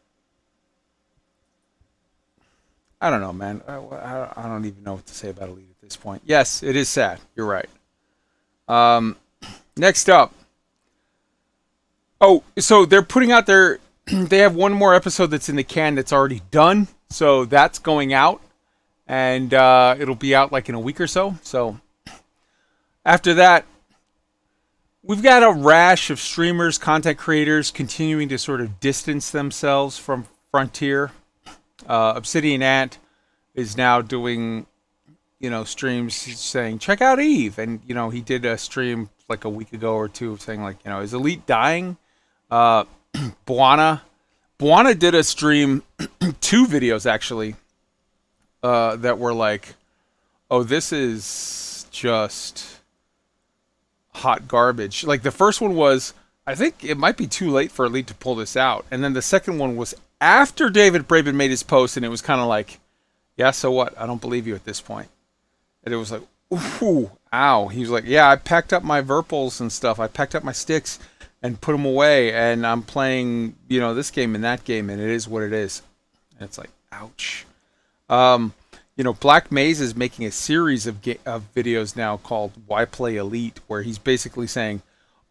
I 2.99 3.09
don't 3.09 3.21
know, 3.21 3.31
man. 3.33 3.61
I, 3.67 3.75
I, 3.75 4.33
I 4.45 4.47
don't 4.47 4.65
even 4.65 4.83
know 4.83 4.95
what 4.95 5.05
to 5.05 5.13
say 5.13 5.29
about 5.29 5.49
Elite 5.49 5.67
at 5.69 5.70
this 5.91 5.97
point. 6.01 6.21
Yes, 6.25 6.63
it 6.63 6.75
is 6.75 6.87
sad. 6.87 7.19
You're 7.35 7.45
right. 7.45 7.69
Um, 8.67 9.17
next 9.75 10.09
up. 10.09 10.33
Oh, 12.21 12.43
so 12.57 12.85
they're 12.85 13.01
putting 13.01 13.31
out 13.31 13.45
their. 13.45 13.79
they 14.05 14.39
have 14.39 14.55
one 14.55 14.73
more 14.73 14.95
episode 14.95 15.27
that's 15.27 15.49
in 15.49 15.55
the 15.55 15.63
can 15.63 15.95
that's 15.95 16.13
already 16.13 16.41
done. 16.51 16.87
So 17.09 17.43
that's 17.43 17.77
going 17.77 18.13
out, 18.13 18.41
and 19.05 19.53
uh, 19.53 19.95
it'll 19.99 20.15
be 20.15 20.33
out 20.33 20.51
like 20.51 20.69
in 20.69 20.75
a 20.75 20.79
week 20.79 21.01
or 21.01 21.07
so. 21.07 21.35
So 21.41 21.77
after 23.05 23.33
that, 23.33 23.65
we've 25.03 25.21
got 25.21 25.43
a 25.43 25.51
rash 25.51 26.09
of 26.09 26.21
streamers, 26.21 26.77
content 26.77 27.17
creators 27.17 27.69
continuing 27.69 28.29
to 28.29 28.37
sort 28.37 28.61
of 28.61 28.79
distance 28.79 29.29
themselves 29.29 29.97
from 29.97 30.25
Frontier. 30.51 31.11
Uh, 31.85 32.13
Obsidian 32.15 32.61
Ant 32.61 32.97
is 33.53 33.75
now 33.75 34.01
doing, 34.01 34.65
you 35.41 35.49
know, 35.49 35.63
streams 35.63 36.15
saying, 36.15 36.79
check 36.79 37.01
out 37.01 37.19
Eve. 37.19 37.57
And, 37.57 37.81
you 37.87 37.95
know, 37.95 38.11
he 38.11 38.21
did 38.21 38.45
a 38.45 38.57
stream 38.57 39.09
like 39.27 39.43
a 39.43 39.49
week 39.49 39.73
ago 39.73 39.95
or 39.95 40.07
two 40.07 40.37
saying, 40.37 40.61
like, 40.61 40.77
you 40.85 40.91
know, 40.91 41.01
is 41.01 41.13
Elite 41.13 41.45
dying? 41.47 41.97
Uh, 42.49 42.85
Buana. 43.47 44.01
Buana 44.59 44.97
did 44.97 45.15
a 45.15 45.23
stream, 45.23 45.81
two 46.41 46.67
videos 46.67 47.09
actually, 47.09 47.55
uh, 48.61 48.95
that 48.97 49.17
were 49.17 49.33
like, 49.33 49.73
oh, 50.51 50.61
this 50.61 50.93
is 50.93 51.87
just 51.89 52.77
hot 54.13 54.47
garbage. 54.47 55.03
Like 55.03 55.23
the 55.23 55.31
first 55.31 55.59
one 55.59 55.75
was, 55.75 56.13
I 56.45 56.53
think 56.53 56.83
it 56.83 56.97
might 56.97 57.17
be 57.17 57.25
too 57.25 57.49
late 57.49 57.71
for 57.71 57.85
Elite 57.85 58.05
to 58.07 58.13
pull 58.13 58.35
this 58.35 58.55
out, 58.55 58.85
and 58.91 59.03
then 59.03 59.13
the 59.13 59.21
second 59.21 59.57
one 59.57 59.75
was 59.75 59.95
after 60.19 60.69
David 60.69 61.07
Braben 61.07 61.33
made 61.33 61.49
his 61.49 61.63
post, 61.63 61.97
and 61.97 62.05
it 62.05 62.09
was 62.09 62.21
kind 62.21 62.39
of 62.39 62.47
like, 62.47 62.79
yeah, 63.37 63.49
so 63.49 63.71
what? 63.71 63.99
I 63.99 64.05
don't 64.05 64.21
believe 64.21 64.45
you 64.45 64.53
at 64.53 64.65
this 64.65 64.81
point. 64.81 65.09
And 65.83 65.93
it 65.93 65.97
was 65.97 66.11
like, 66.11 66.21
ooh, 66.81 67.11
ow. 67.33 67.67
He 67.67 67.81
was 67.81 67.89
like, 67.89 68.05
yeah, 68.05 68.29
I 68.29 68.35
packed 68.35 68.73
up 68.73 68.83
my 68.83 69.01
Virpils 69.01 69.59
and 69.59 69.71
stuff. 69.71 69.99
I 69.99 70.07
packed 70.07 70.35
up 70.35 70.43
my 70.43 70.51
sticks 70.51 70.99
and 71.41 71.59
put 71.59 71.71
them 71.71 71.85
away, 71.85 72.33
and 72.33 72.65
I'm 72.65 72.83
playing, 72.83 73.55
you 73.67 73.79
know, 73.79 73.93
this 73.93 74.11
game 74.11 74.35
and 74.35 74.43
that 74.43 74.63
game, 74.63 74.89
and 74.89 75.01
it 75.01 75.09
is 75.09 75.27
what 75.27 75.43
it 75.43 75.53
is. 75.53 75.81
And 76.37 76.47
it's 76.47 76.57
like, 76.57 76.69
ouch. 76.91 77.45
Um, 78.09 78.53
you 78.95 79.03
know, 79.03 79.13
Black 79.13 79.51
Maze 79.51 79.81
is 79.81 79.95
making 79.95 80.25
a 80.25 80.31
series 80.31 80.85
of 80.85 81.01
ga- 81.01 81.19
of 81.25 81.51
videos 81.55 81.95
now 81.95 82.17
called 82.17 82.51
"Why 82.67 82.85
Play 82.85 83.15
Elite," 83.15 83.59
where 83.67 83.81
he's 83.81 83.97
basically 83.97 84.47
saying, 84.47 84.83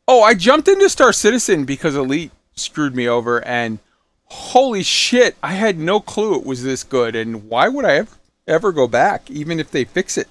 "Oh, 0.09 0.23
I 0.23 0.35
jumped 0.35 0.67
into 0.67 0.89
Star 0.89 1.13
Citizen 1.13 1.65
because 1.65 1.95
Elite 1.95 2.33
screwed 2.57 2.97
me 2.97 3.07
over, 3.07 3.45
and 3.45 3.79
holy 4.25 4.83
shit, 4.83 5.37
I 5.43 5.53
had 5.53 5.79
no 5.79 6.01
clue 6.01 6.37
it 6.37 6.47
was 6.47 6.65
this 6.65 6.83
good, 6.83 7.15
and 7.15 7.49
why 7.49 7.69
would 7.69 7.85
I 7.85 7.97
ever 7.97 8.17
ever 8.47 8.73
go 8.73 8.89
back, 8.89 9.31
even 9.31 9.61
if 9.61 9.71
they 9.71 9.85
fix 9.85 10.19
it?" 10.19 10.29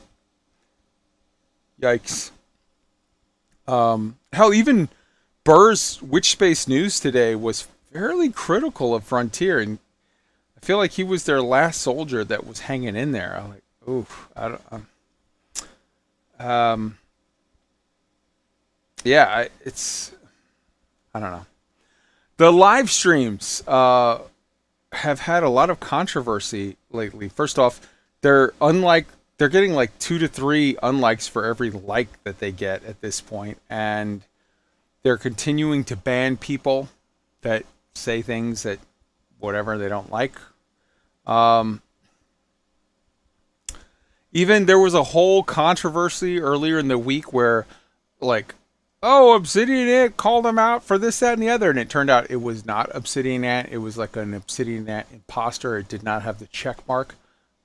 Yikes. 1.80 2.32
Um, 3.67 4.17
hell, 4.34 4.53
even 4.53 4.89
Buur's 5.43 6.01
Witch 6.01 6.32
Space 6.32 6.67
News 6.67 6.99
today 6.99 7.36
was 7.36 7.67
fairly 7.91 8.30
critical 8.30 8.93
of 8.93 9.03
Frontier, 9.03 9.59
and 9.59 9.80
I 10.57 10.65
feel 10.65 10.77
like 10.77 10.91
he 10.91 11.03
was 11.03 11.25
their 11.25 11.41
last 11.41 11.82
soldier 11.82 12.23
that 12.23 12.45
was 12.45 12.61
hanging 12.61 12.95
in 12.95 13.11
there. 13.11 13.38
I'm 13.39 13.49
like, 13.49 13.63
oof, 13.88 14.30
I 14.36 14.49
don't. 14.49 14.61
Um, 16.39 16.47
um 16.47 16.97
yeah, 19.03 19.25
I, 19.25 19.49
it's, 19.61 20.11
I 21.13 21.19
don't 21.19 21.32
know. 21.32 21.45
The 22.38 22.51
live 22.51 22.89
streams 22.89 23.63
uh, 23.67 24.19
have 24.91 25.21
had 25.21 25.43
a 25.43 25.49
lot 25.49 25.69
of 25.69 25.80
controversy 25.80 26.77
lately. 26.91 27.30
First 27.30 27.57
off, 27.59 27.82
they're 28.21 28.53
unlike 28.61 29.07
they're 29.40 29.50
getting 29.50 29.74
like 29.74 29.98
two 30.00 30.20
to 30.20 30.28
three 30.28 30.76
unlikes 30.84 31.28
for 31.28 31.46
every 31.46 31.72
like 31.72 32.24
that 32.24 32.40
they 32.40 32.52
get 32.52 32.84
at 32.84 33.02
this 33.02 33.22
point, 33.22 33.58
and 33.70 34.22
they're 35.02 35.18
continuing 35.18 35.86
to 35.86 35.96
ban 35.96 36.36
people 36.36 36.90
that 37.42 37.66
say 37.96 38.22
things 38.22 38.64
that 38.64 38.80
whatever 39.40 39.78
they 39.78 39.88
don't 39.88 40.12
like. 40.12 40.36
Um, 41.26 41.82
even 44.34 44.66
there 44.66 44.78
was 44.78 44.94
a 44.94 45.04
whole 45.04 45.42
controversy 45.42 46.42
earlier 46.42 46.78
in 46.78 46.90
the 46.90 46.98
week 46.98 47.32
where, 47.32 47.66
like, 48.20 48.56
oh, 49.02 49.36
Obsidian 49.36 49.88
Ant 49.88 50.18
called 50.18 50.44
them 50.44 50.60
out 50.60 50.84
for 50.84 50.98
this, 50.98 51.18
that, 51.20 51.34
and 51.34 51.42
the 51.42 51.50
other, 51.50 51.70
and 51.70 51.80
it 51.80 51.90
turned 51.90 52.10
out 52.10 52.30
it 52.30 52.42
was 52.42 52.66
not 52.66 52.94
Obsidian 52.94 53.46
Ant. 53.46 53.70
It 53.72 53.78
was 53.78 53.98
like 53.98 54.18
an 54.18 54.34
Obsidian 54.34 54.90
Ant 54.90 55.08
imposter. 55.14 55.78
It 55.78 55.88
did 55.88 56.04
not 56.04 56.24
have 56.24 56.40
the 56.40 56.48
check 56.48 56.86
mark, 56.90 57.16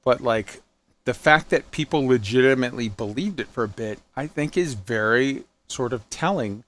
but 0.04 0.20
like 0.20 0.60
the 1.04 1.14
fact 1.14 1.50
that 1.50 1.70
people 1.70 2.06
legitimately 2.06 2.88
believed 2.88 3.40
it 3.40 3.48
for 3.48 3.64
a 3.64 3.68
bit, 3.68 3.98
I 4.16 4.26
think, 4.26 4.56
is 4.56 4.74
very 4.74 5.44
sort 5.68 5.92
of 5.92 6.08
telling 6.10 6.64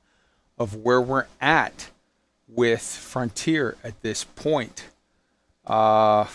of 0.58 0.74
where 0.74 1.00
we're 1.00 1.26
at 1.40 1.90
with 2.48 2.82
Frontier 2.82 3.76
at 3.82 4.00
this 4.02 4.24
point. 4.24 4.88
Uh, 5.66 6.26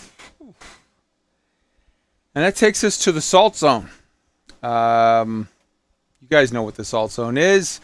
and 2.33 2.43
that 2.45 2.55
takes 2.55 2.83
us 2.83 2.97
to 2.99 3.11
the 3.11 3.21
Salt 3.21 3.55
Zone. 3.55 3.89
Um, 4.61 5.47
you 6.21 6.27
guys 6.27 6.51
know 6.51 6.63
what 6.63 6.75
the 6.75 6.85
Salt 6.85 7.11
Zone 7.11 7.37
is. 7.37 7.79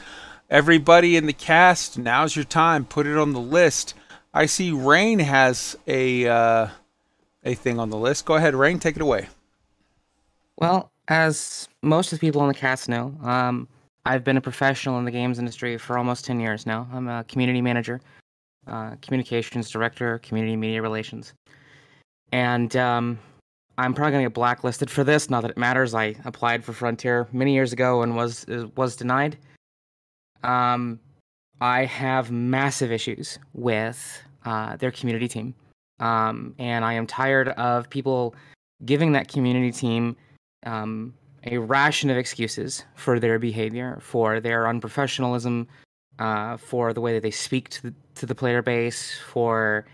Everybody 0.50 1.16
in 1.18 1.26
the 1.26 1.34
cast, 1.34 1.98
now's 1.98 2.36
your 2.36 2.46
time. 2.46 2.86
Put 2.86 3.08
it 3.08 3.18
on 3.18 3.34
the 3.34 3.40
list. 3.40 3.94
I 4.34 4.46
see 4.46 4.72
Rain 4.72 5.20
has 5.20 5.76
a 5.88 6.28
uh, 6.28 6.68
a 7.44 7.54
thing 7.56 7.80
on 7.80 7.90
the 7.90 7.98
list. 7.98 8.26
Go 8.26 8.36
ahead, 8.36 8.56
Rain. 8.56 8.80
Take 8.80 8.96
it 8.96 9.02
away. 9.02 9.28
Well, 10.58 10.92
as 11.08 11.70
most 11.84 12.12
of 12.12 12.20
the 12.20 12.26
people 12.26 12.42
on 12.42 12.48
the 12.48 12.54
cast 12.54 12.90
know, 12.90 13.16
um, 13.24 13.68
I've 14.06 14.24
been 14.24 14.38
a 14.38 14.42
professional 14.42 14.98
in 15.00 15.06
the 15.06 15.12
games 15.12 15.38
industry 15.38 15.78
for 15.78 15.98
almost 15.98 16.26
10 16.26 16.40
years 16.40 16.66
now. 16.66 16.88
I'm 16.92 17.08
a 17.08 17.24
community 17.26 17.62
manager, 17.62 18.02
uh, 18.66 18.96
communications 19.02 19.70
director, 19.70 20.20
community 20.20 20.56
media 20.56 20.82
relations. 20.82 21.34
And 22.32 22.76
um, 22.76 23.20
I'm 23.78 23.94
probably 23.94 24.14
going 24.14 24.24
to 24.24 24.30
get 24.30 24.34
blacklisted 24.34 24.90
for 24.90 25.04
this. 25.04 25.30
Not 25.30 25.42
that 25.42 25.52
it 25.52 25.58
matters. 25.58 25.94
I 25.94 26.16
applied 26.26 26.64
for 26.64 26.74
Frontier 26.74 27.28
many 27.32 27.54
years 27.54 27.74
ago 27.74 28.02
and 28.02 28.16
was 28.16 28.46
was 28.76 28.96
denied. 28.96 29.38
Um, 30.44 31.00
I 31.62 31.86
have 31.86 32.32
massive 32.32 32.92
issues 32.92 33.40
with 33.54 34.22
uh, 34.46 34.78
their 34.78 34.92
community 34.92 35.28
team, 35.28 35.54
um, 36.00 36.56
and 36.60 36.84
I 36.84 36.94
am 36.94 37.08
tired 37.08 37.50
of 37.50 37.90
people 37.90 38.36
giving 38.86 39.12
that 39.14 39.28
community 39.28 39.72
team 39.72 40.16
um, 40.66 41.14
a 41.46 41.58
ration 41.58 42.10
of 42.10 42.18
excuses 42.18 42.84
for 42.96 43.20
their 43.20 43.40
behavior, 43.40 43.98
for 44.02 44.40
their 44.40 44.66
unprofessionalism, 44.66 45.68
uh, 46.20 46.58
for 46.58 46.94
the 46.94 47.02
way 47.02 47.14
that 47.14 47.22
they 47.22 47.32
speak 47.32 47.70
to 47.70 47.84
the, 47.84 47.94
to 48.16 48.26
the 48.26 48.36
player 48.36 48.62
base, 48.62 49.18
for 49.18 49.86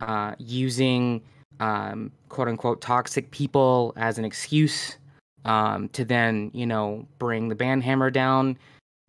uh, 0.00 0.34
using 0.38 1.20
um, 1.60 2.10
quote 2.28 2.48
unquote 2.48 2.80
toxic 2.80 3.30
people 3.30 3.92
as 3.96 4.18
an 4.18 4.24
excuse 4.24 4.96
um, 5.44 5.88
to 5.90 6.04
then 6.04 6.50
you 6.54 6.66
know 6.66 7.06
bring 7.18 7.48
the 7.48 7.54
band 7.54 7.82
hammer 7.82 8.10
down. 8.10 8.58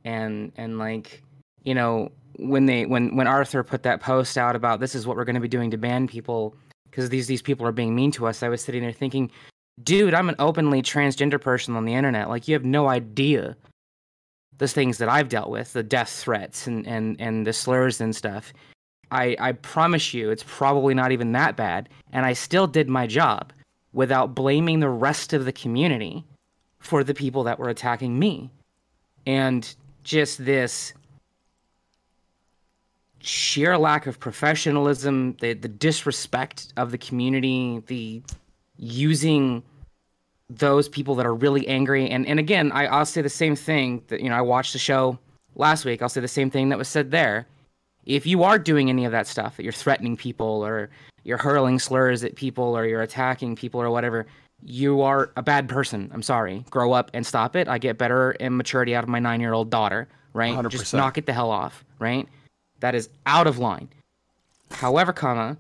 And 0.04 0.52
and 0.58 0.78
like 0.78 1.24
you 1.64 1.74
know 1.74 2.12
when 2.38 2.66
they 2.66 2.86
when 2.86 3.16
when 3.16 3.28
Arthur 3.28 3.64
put 3.64 3.84
that 3.84 4.02
post 4.02 4.38
out 4.38 4.56
about 4.56 4.80
this 4.80 4.96
is 4.96 5.08
what 5.08 5.18
we're 5.18 5.26
going 5.26 5.36
to 5.36 5.42
be 5.42 5.48
doing 5.48 5.72
to 5.72 5.78
ban 5.78 6.08
people 6.08 6.56
because 6.90 7.10
these 7.10 7.28
these 7.28 7.42
people 7.42 7.66
are 7.66 7.72
being 7.72 7.96
mean 7.96 8.12
to 8.12 8.28
us 8.28 8.44
I 8.44 8.50
was 8.50 8.62
sitting 8.62 8.82
there 8.82 8.92
thinking 8.92 9.32
dude 9.82 10.14
I'm 10.14 10.30
an 10.30 10.36
openly 10.40 10.82
transgender 10.82 11.40
person 11.40 11.76
on 11.76 11.86
the 11.86 11.94
internet 11.94 12.30
like 12.30 12.48
you 12.48 12.54
have 12.54 12.66
no 12.66 12.88
idea 12.88 13.56
the 14.58 14.68
things 14.68 15.00
that 15.00 15.10
I've 15.10 15.30
dealt 15.30 15.50
with 15.50 15.74
the 15.74 15.84
death 15.84 16.10
threats 16.10 16.68
and 16.68 16.88
and 16.88 17.20
and 17.20 17.46
the 17.46 17.54
slurs 17.54 18.00
and 18.00 18.16
stuff 18.16 18.54
I, 19.12 19.36
I 19.40 19.52
promise 19.54 20.14
you, 20.14 20.30
it's 20.30 20.44
probably 20.46 20.94
not 20.94 21.12
even 21.12 21.32
that 21.34 21.56
bad. 21.56 21.90
And 22.12 22.26
I 22.26 22.34
still 22.34 22.68
did 22.68 22.90
my 22.90 23.08
job 23.08 23.54
without 23.94 24.36
blaming 24.36 24.80
the 24.80 24.90
rest 24.90 25.34
of 25.34 25.46
the 25.46 25.54
community 25.54 26.26
for 26.80 27.04
the 27.04 27.14
people 27.14 27.44
that 27.44 27.60
were 27.60 27.70
attacking 27.70 28.18
me. 28.18 28.52
And 29.26 29.74
just 30.04 30.44
this 30.44 30.94
sheer 33.20 33.78
lack 33.78 34.06
of 34.06 34.20
professionalism, 34.20 35.38
the, 35.40 35.54
the 35.54 35.68
disrespect 35.68 36.74
of 36.78 36.92
the 36.92 36.98
community, 36.98 37.82
the 37.88 38.22
using 38.78 39.64
those 40.50 40.88
people 40.88 41.16
that 41.16 41.26
are 41.26 41.34
really 41.34 41.68
angry. 41.68 42.10
And, 42.10 42.26
and 42.28 42.40
again, 42.40 42.72
I, 42.72 42.86
I'll 42.86 43.06
say 43.06 43.22
the 43.22 43.30
same 43.30 43.56
thing 43.56 44.04
that, 44.08 44.22
you 44.22 44.30
know, 44.30 44.36
I 44.36 44.42
watched 44.42 44.74
the 44.74 44.80
show 44.80 45.18
last 45.56 45.86
week. 45.86 46.02
I'll 46.02 46.10
say 46.10 46.22
the 46.22 46.28
same 46.28 46.52
thing 46.52 46.70
that 46.70 46.78
was 46.78 46.88
said 46.88 47.12
there 47.12 47.48
if 48.06 48.26
you 48.26 48.44
are 48.44 48.60
doing 48.60 48.90
any 48.90 49.06
of 49.06 49.12
that 49.12 49.28
stuff, 49.28 49.58
that 49.58 49.64
you're 49.64 49.74
threatening 49.74 50.16
people 50.16 50.66
or 50.66 50.90
you're 51.24 51.38
hurling 51.38 51.80
slurs 51.80 52.24
at 52.24 52.36
people 52.36 52.78
or 52.78 52.86
you're 52.86 53.02
attacking 53.02 53.56
people 53.56 53.82
or 53.82 53.90
whatever, 53.90 54.28
you 54.62 55.02
are 55.02 55.32
a 55.36 55.42
bad 55.42 55.68
person. 55.68 56.10
I'm 56.14 56.22
sorry. 56.22 56.66
Grow 56.70 56.94
up 56.94 57.10
and 57.14 57.26
stop 57.26 57.56
it. 57.56 57.68
I 57.68 57.78
get 57.78 57.98
better 57.98 58.32
in 58.34 58.56
maturity 58.56 58.96
out 58.96 59.04
of 59.04 59.10
my 59.10 59.20
nine 59.20 59.42
year 59.42 59.54
old 59.54 59.70
daughter, 59.70 60.08
right? 60.34 60.54
100%. 60.54 60.70
Just 60.70 60.94
knock 60.94 61.18
it 61.18 61.26
the 61.26 61.34
hell 61.34 61.52
off, 61.52 61.84
right? 62.00 62.28
That 62.80 62.96
is 62.96 63.10
out 63.26 63.48
of 63.48 63.58
line. 63.58 63.90
However, 64.72 65.14
comma, 65.14 65.58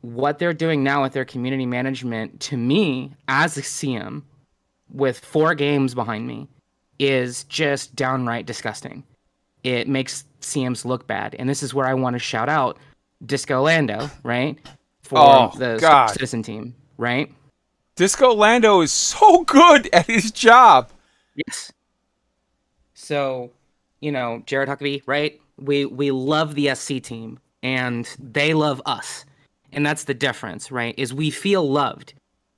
what 0.00 0.38
they're 0.38 0.52
doing 0.52 0.82
now 0.84 1.02
with 1.02 1.12
their 1.12 1.24
community 1.24 1.66
management 1.66 2.40
to 2.40 2.56
me 2.56 3.12
as 3.26 3.56
a 3.56 3.62
CM 3.62 4.22
with 4.90 5.18
four 5.18 5.54
games 5.54 5.94
behind 5.94 6.26
me 6.26 6.48
is 6.98 7.44
just 7.44 7.94
downright 7.94 8.46
disgusting. 8.46 9.04
It 9.64 9.88
makes 9.88 10.24
CMs 10.40 10.84
look 10.84 11.06
bad. 11.06 11.34
And 11.38 11.48
this 11.48 11.62
is 11.62 11.74
where 11.74 11.86
I 11.86 11.94
want 11.94 12.14
to 12.14 12.18
shout 12.20 12.48
out 12.48 12.78
Disco 13.24 13.62
Lando, 13.62 14.10
right? 14.22 14.56
For 15.02 15.18
Oh, 15.18 15.52
the 15.56 15.78
God. 15.80 16.08
Citizen 16.10 16.42
team, 16.42 16.74
right? 16.96 17.32
Disco 17.96 18.32
Lando 18.32 18.80
is 18.80 18.92
so 18.92 19.42
good 19.44 19.88
at 19.92 20.06
his 20.06 20.30
job. 20.30 20.90
Yes. 21.34 21.72
So, 22.94 23.50
you 24.00 24.12
know, 24.12 24.42
Jared 24.46 24.68
Huckabee, 24.68 25.02
right? 25.06 25.40
We 25.56 25.84
we 25.86 26.10
love 26.12 26.54
the 26.54 26.74
SC 26.74 27.02
team 27.02 27.40
and 27.62 28.08
they 28.18 28.54
love 28.54 28.80
us. 28.86 29.24
And 29.72 29.84
that's 29.84 30.04
the 30.04 30.14
difference, 30.14 30.70
right? 30.70 30.94
Is 30.96 31.12
we 31.12 31.30
feel 31.30 31.68
loved 31.68 32.14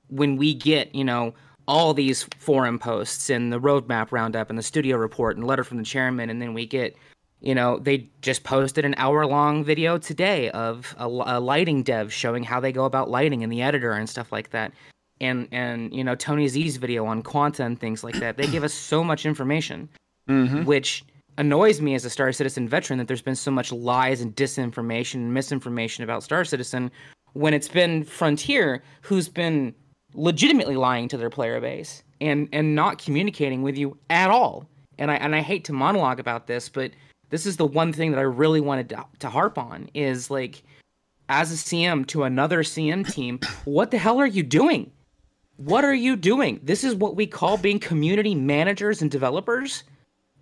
when 0.07 0.37
we 0.37 0.53
get, 0.53 0.93
you 0.95 1.03
know, 1.03 1.33
all 1.67 1.93
these 1.93 2.23
forum 2.37 2.79
posts 2.79 3.29
and 3.29 3.53
the 3.53 3.59
roadmap 3.59 4.11
roundup 4.11 4.49
and 4.49 4.57
the 4.57 4.63
studio 4.63 4.97
report 4.97 5.37
and 5.37 5.45
letter 5.45 5.63
from 5.63 5.77
the 5.77 5.83
chairman 5.83 6.29
and 6.29 6.41
then 6.41 6.53
we 6.53 6.65
get 6.65 6.97
you 7.39 7.53
know 7.55 7.77
they 7.77 8.09
just 8.21 8.43
posted 8.43 8.83
an 8.83 8.95
hour 8.97 9.25
long 9.27 9.63
video 9.63 9.97
today 9.97 10.49
of 10.51 10.93
a, 10.97 11.05
a 11.05 11.39
lighting 11.39 11.83
dev 11.83 12.11
showing 12.11 12.43
how 12.43 12.59
they 12.59 12.71
go 12.71 12.83
about 12.85 13.09
lighting 13.11 13.43
and 13.43 13.51
the 13.51 13.61
editor 13.61 13.91
and 13.93 14.09
stuff 14.09 14.31
like 14.31 14.49
that 14.49 14.71
and 15.21 15.47
and 15.51 15.93
you 15.93 16.03
know 16.03 16.15
tony 16.15 16.47
z's 16.47 16.77
video 16.77 17.05
on 17.05 17.21
quanta 17.21 17.63
and 17.63 17.79
things 17.79 18.03
like 18.03 18.19
that 18.19 18.37
they 18.37 18.47
give 18.47 18.63
us 18.63 18.73
so 18.73 19.03
much 19.03 19.25
information 19.25 19.87
Mhm. 20.27 20.65
which 20.65 21.05
annoys 21.41 21.81
me 21.81 21.95
as 21.95 22.05
a 22.05 22.09
star 22.09 22.31
citizen 22.31 22.69
veteran 22.69 22.99
that 22.99 23.07
there's 23.07 23.21
been 23.21 23.35
so 23.35 23.49
much 23.49 23.71
lies 23.71 24.21
and 24.21 24.35
disinformation 24.35 25.15
and 25.15 25.33
misinformation 25.33 26.03
about 26.03 26.21
star 26.21 26.45
citizen 26.45 26.91
when 27.33 27.51
it's 27.51 27.67
been 27.67 28.03
frontier 28.03 28.83
who's 29.01 29.27
been 29.27 29.73
legitimately 30.13 30.75
lying 30.75 31.07
to 31.07 31.17
their 31.17 31.31
player 31.31 31.59
base 31.59 32.03
and 32.21 32.47
and 32.53 32.75
not 32.75 33.03
communicating 33.03 33.63
with 33.63 33.75
you 33.75 33.97
at 34.11 34.29
all. 34.29 34.69
And 34.99 35.09
i 35.09 35.15
and 35.15 35.35
i 35.35 35.41
hate 35.41 35.65
to 35.65 35.73
monologue 35.73 36.19
about 36.19 36.45
this 36.45 36.69
but 36.69 36.91
this 37.31 37.47
is 37.47 37.57
the 37.57 37.65
one 37.65 37.91
thing 37.91 38.11
that 38.11 38.19
i 38.19 38.23
really 38.43 38.61
wanted 38.61 38.89
to, 38.89 39.03
to 39.19 39.29
harp 39.29 39.57
on 39.57 39.89
is 39.95 40.29
like 40.29 40.61
as 41.27 41.51
a 41.51 41.55
cm 41.55 42.05
to 42.07 42.23
another 42.23 42.61
cm 42.61 43.11
team 43.11 43.39
what 43.65 43.89
the 43.89 43.97
hell 43.97 44.19
are 44.19 44.27
you 44.27 44.43
doing? 44.43 44.91
What 45.57 45.85
are 45.85 45.93
you 45.93 46.15
doing? 46.15 46.59
This 46.63 46.83
is 46.83 46.95
what 46.95 47.15
we 47.15 47.25
call 47.27 47.57
being 47.57 47.79
community 47.79 48.35
managers 48.35 49.01
and 49.01 49.09
developers 49.09 49.83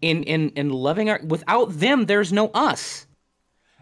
in 0.01 0.23
in 0.23 0.49
in 0.49 0.69
loving 0.69 1.09
our 1.09 1.19
without 1.23 1.71
them 1.71 2.05
there's 2.05 2.31
no 2.31 2.47
us 2.49 3.05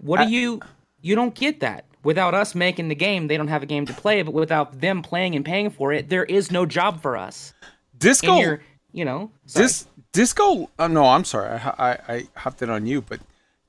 what 0.01 0.20
do 0.22 0.30
you 0.30 0.59
you 1.01 1.15
don't 1.15 1.36
get 1.36 1.59
that 1.59 1.86
without 2.03 2.34
us 2.34 2.55
making 2.55 2.88
the 2.88 2.95
game 2.95 3.28
they 3.28 3.38
don't 3.38 3.47
have 3.47 3.63
a 3.63 3.68
game 3.68 3.86
to 3.86 3.93
play 3.93 4.22
but 4.22 4.34
without 4.34 4.80
them 4.80 5.01
playing 5.01 5.36
and 5.36 5.45
paying 5.45 5.70
for 5.70 5.91
it 5.93 6.09
there 6.09 6.26
is 6.26 6.51
no 6.51 6.65
job 6.65 7.01
for 7.01 7.18
us 7.18 7.53
Disco, 7.97 8.39
you're- 8.39 8.59
know. 9.05 9.32
Dis, 9.53 9.88
Disco. 10.11 10.70
Uh, 10.78 10.88
no, 10.88 11.05
I'm 11.05 11.24
sorry. 11.24 11.49
I, 11.59 11.74
I 11.78 11.97
I 12.07 12.28
hopped 12.36 12.61
in 12.61 12.70
on 12.70 12.86
you, 12.86 13.01
but 13.01 13.20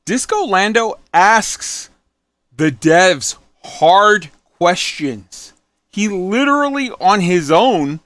Disco 0.05 0.45
Lando 0.45 0.99
asks 1.13 1.91
the 2.55 2.71
devs 2.71 3.37
hard 3.65 4.31
questions. 4.59 5.53
He 5.91 6.09
literally 6.09 6.91
on 7.01 7.21
his 7.21 7.51
own 7.51 8.01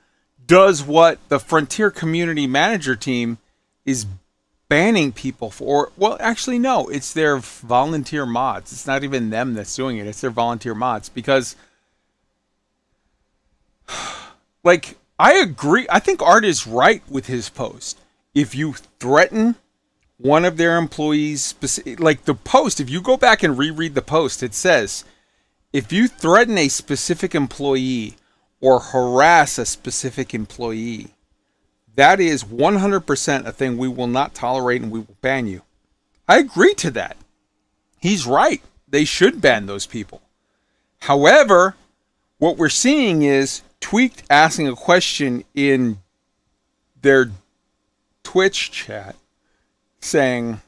does 0.45 0.83
what 0.83 1.19
the 1.29 1.39
Frontier 1.39 1.91
Community 1.91 2.47
Manager 2.47 2.97
team 2.97 3.39
is 3.85 4.07
banning 4.73 5.13
people 5.13 5.51
for. 5.51 5.93
Well, 5.99 6.17
actually, 6.19 6.59
no, 6.59 6.89
it's 6.89 7.13
their 7.13 7.37
volunteer 7.37 8.25
mods. 8.25 8.73
It's 8.73 8.87
not 8.87 9.05
even 9.05 9.29
them 9.29 9.53
that's 9.53 9.77
doing 9.77 9.99
it. 9.99 10.07
It's 10.07 10.23
their 10.23 10.31
volunteer 10.31 10.75
mods 10.75 11.11
because, 11.11 11.57
like, 14.65 14.97
I 15.19 15.35
agree. 15.35 15.87
I 15.91 15.99
think 15.99 16.23
Art 16.23 16.47
is 16.47 16.67
right 16.67 17.03
with 17.11 17.27
his 17.27 17.51
post. 17.51 18.01
If 18.35 18.55
you 18.55 18.73
threaten 18.99 19.57
one 20.17 20.47
of 20.47 20.57
their 20.57 20.79
employees, 20.79 21.55
like 21.99 22.25
the 22.25 22.33
post, 22.33 22.81
if 22.81 22.89
you 22.89 23.03
go 23.03 23.19
back 23.19 23.43
and 23.43 23.59
reread 23.59 23.95
the 23.95 24.01
post, 24.01 24.43
it 24.43 24.55
says 24.55 25.05
if 25.75 25.93
you 25.93 26.09
threaten 26.09 26.57
a 26.57 26.69
specific 26.69 27.35
employee 27.35 28.15
or 28.63 28.81
harass 28.81 29.59
a 29.59 29.67
specific 29.67 30.33
employee, 30.33 31.12
that 31.95 32.21
is 32.21 32.45
100% 32.45 33.47
a 33.47 33.53
thing 33.53 33.77
we 33.77 33.89
will 33.89 34.07
not 34.07 34.35
tolerate 34.35 34.83
and 34.83 34.91
we 34.91 35.01
will 35.01 35.17
ban 35.21 35.47
you. 35.47 35.63
I 36.29 36.39
agree 36.39 36.75
to 36.75 36.91
that. 36.93 37.17
He's 38.01 38.27
right. 38.27 38.63
They 38.89 39.05
should 39.05 39.41
ban 39.41 39.67
those 39.67 39.87
people. 39.87 40.23
However, 41.01 41.77
what 42.39 42.57
we're 42.57 42.69
seeing 42.69 43.23
is 43.23 43.63
Tweaked 43.81 44.23
asking 44.31 44.69
a 44.69 44.77
question 44.77 45.45
in 45.55 45.99
their 47.01 47.31
Twitch 48.23 48.71
chat 48.71 49.17
saying, 50.01 50.61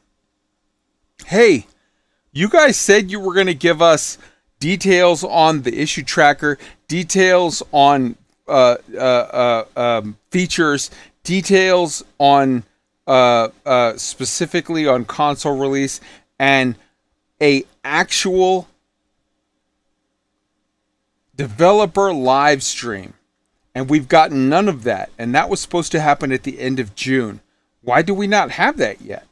Hey, 1.27 1.67
you 2.33 2.49
guys 2.49 2.77
said 2.77 3.11
you 3.11 3.21
were 3.21 3.33
going 3.33 3.47
to 3.47 3.55
give 3.55 3.81
us 3.81 4.19
details 4.59 5.23
on 5.23 5.63
the 5.63 5.81
issue 5.81 6.03
tracker, 6.03 6.59
details 6.89 7.63
on 7.71 8.17
uh, 8.49 8.77
uh, 8.95 8.99
uh, 8.99 9.65
um, 9.77 10.17
features, 10.31 10.91
details 11.25 12.05
on 12.19 12.63
uh, 13.07 13.49
uh, 13.67 13.97
specifically 13.97 14.87
on 14.87 15.05
console 15.05 15.59
release, 15.59 16.01
and 16.39 16.77
a 17.43 17.65
actual 17.83 18.69
developer 21.37 22.13
live 22.13 22.63
stream. 22.63 23.15
And 23.75 23.91
we've 23.91 24.09
gotten 24.09 24.49
none 24.49 24.69
of 24.69 24.85
that. 24.85 25.11
And 25.19 25.35
that 25.35 25.51
was 25.51 25.61
supposed 25.61 25.91
to 25.93 26.01
happen 26.01 26.31
at 26.31 26.45
the 26.45 26.61
end 26.61 26.79
of 26.79 26.95
June. 26.95 27.41
Why 27.83 28.03
do 28.03 28.15
we 28.15 28.29
not 28.29 28.53
have 28.53 28.77
that 28.77 29.01
yet? 29.01 29.27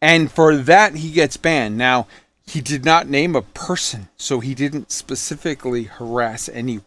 And 0.00 0.30
for 0.30 0.56
that, 0.56 0.96
he 0.96 1.10
gets 1.10 1.38
banned. 1.38 1.78
Now, 1.78 2.06
he 2.44 2.60
did 2.60 2.84
not 2.84 3.08
name 3.08 3.34
a 3.34 3.42
person, 3.42 4.08
so 4.16 4.40
he 4.40 4.54
didn't 4.54 4.92
specifically 4.92 5.84
harass 5.84 6.48
anyone. 6.50 6.84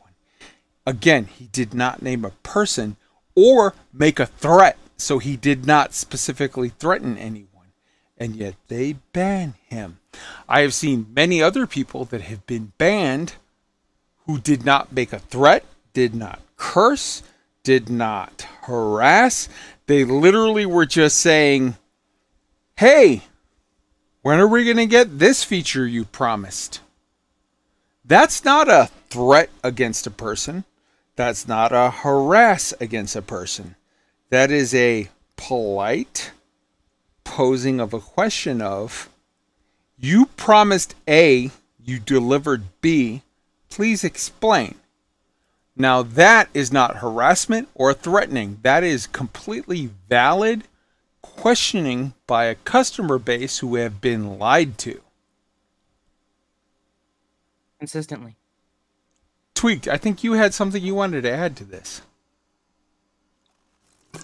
Again, 0.86 1.26
he 1.26 1.47
did 1.47 1.74
not 1.74 2.01
name 2.01 2.24
a 2.24 2.30
person 2.30 2.95
or 3.40 3.74
make 3.94 4.20
a 4.20 4.26
threat, 4.26 4.78
so 4.98 5.20
he 5.20 5.38
did 5.38 5.66
not 5.66 5.94
specifically 5.94 6.70
threaten 6.70 7.18
anyone. 7.18 7.48
And 8.18 8.36
yet 8.36 8.56
they 8.68 8.94
ban 9.14 9.56
him. 9.68 10.00
I 10.48 10.62
have 10.62 10.74
seen 10.74 11.14
many 11.14 11.42
other 11.42 11.66
people 11.66 12.04
that 12.06 12.22
have 12.22 12.46
been 12.46 12.74
banned 12.78 13.36
who 14.26 14.40
did 14.40 14.66
not 14.66 14.92
make 14.92 15.14
a 15.14 15.20
threat, 15.20 15.64
did 15.94 16.14
not 16.14 16.42
curse, 16.58 17.24
did 17.64 17.90
not 17.90 18.46
harass. 18.64 19.48
They 19.88 20.04
literally 20.04 20.66
were 20.66 20.86
just 20.86 21.18
saying, 21.18 21.78
hey, 22.76 23.24
when 24.22 24.40
are 24.40 24.48
we 24.48 24.66
going 24.66 24.78
to 24.78 24.86
get 24.86 25.20
this 25.20 25.44
feature 25.44 25.88
you 25.88 26.04
promised? 26.04 26.82
That's 28.04 28.44
not 28.44 28.68
a 28.68 28.90
threat 29.10 29.50
against 29.64 30.08
a 30.08 30.12
person. 30.12 30.66
That's 31.20 31.49
not 31.49 31.74
a 31.74 31.91
harass 31.91 32.74
against 32.80 33.13
a 33.13 33.22
person. 33.22 33.76
That 34.30 34.51
is 34.51 34.74
a 34.74 35.09
polite 35.36 36.32
posing 37.26 37.82
of 37.82 37.93
a 37.93 37.99
question 37.99 38.61
of, 38.61 39.09
you 39.97 40.28
promised 40.38 40.95
A, 41.09 41.51
you 41.78 41.99
delivered 41.99 42.63
B, 42.80 43.24
Please 43.70 44.05
explain. 44.05 44.76
Now, 45.76 46.03
that 46.03 46.47
is 46.53 46.72
not 46.72 46.99
harassment 46.99 47.67
or 47.76 47.93
threatening. 47.93 48.59
That 48.61 48.86
is 48.86 49.05
completely 49.05 49.89
valid 50.07 50.63
questioning 51.22 52.13
by 52.28 52.45
a 52.45 52.55
customer 52.55 53.20
base 53.20 53.57
who 53.59 53.76
have 53.76 53.99
been 53.99 54.39
lied 54.39 54.78
to. 54.78 55.01
Consistently. 57.78 58.39
Tweaked, 59.60 59.89
I 59.89 59.97
think 59.97 60.24
you 60.24 60.34
had 60.34 60.53
something 60.53 60.82
you 60.82 60.95
wanted 60.95 61.24
to 61.24 61.32
add 61.32 61.57
to 61.57 61.66
this. 61.66 62.01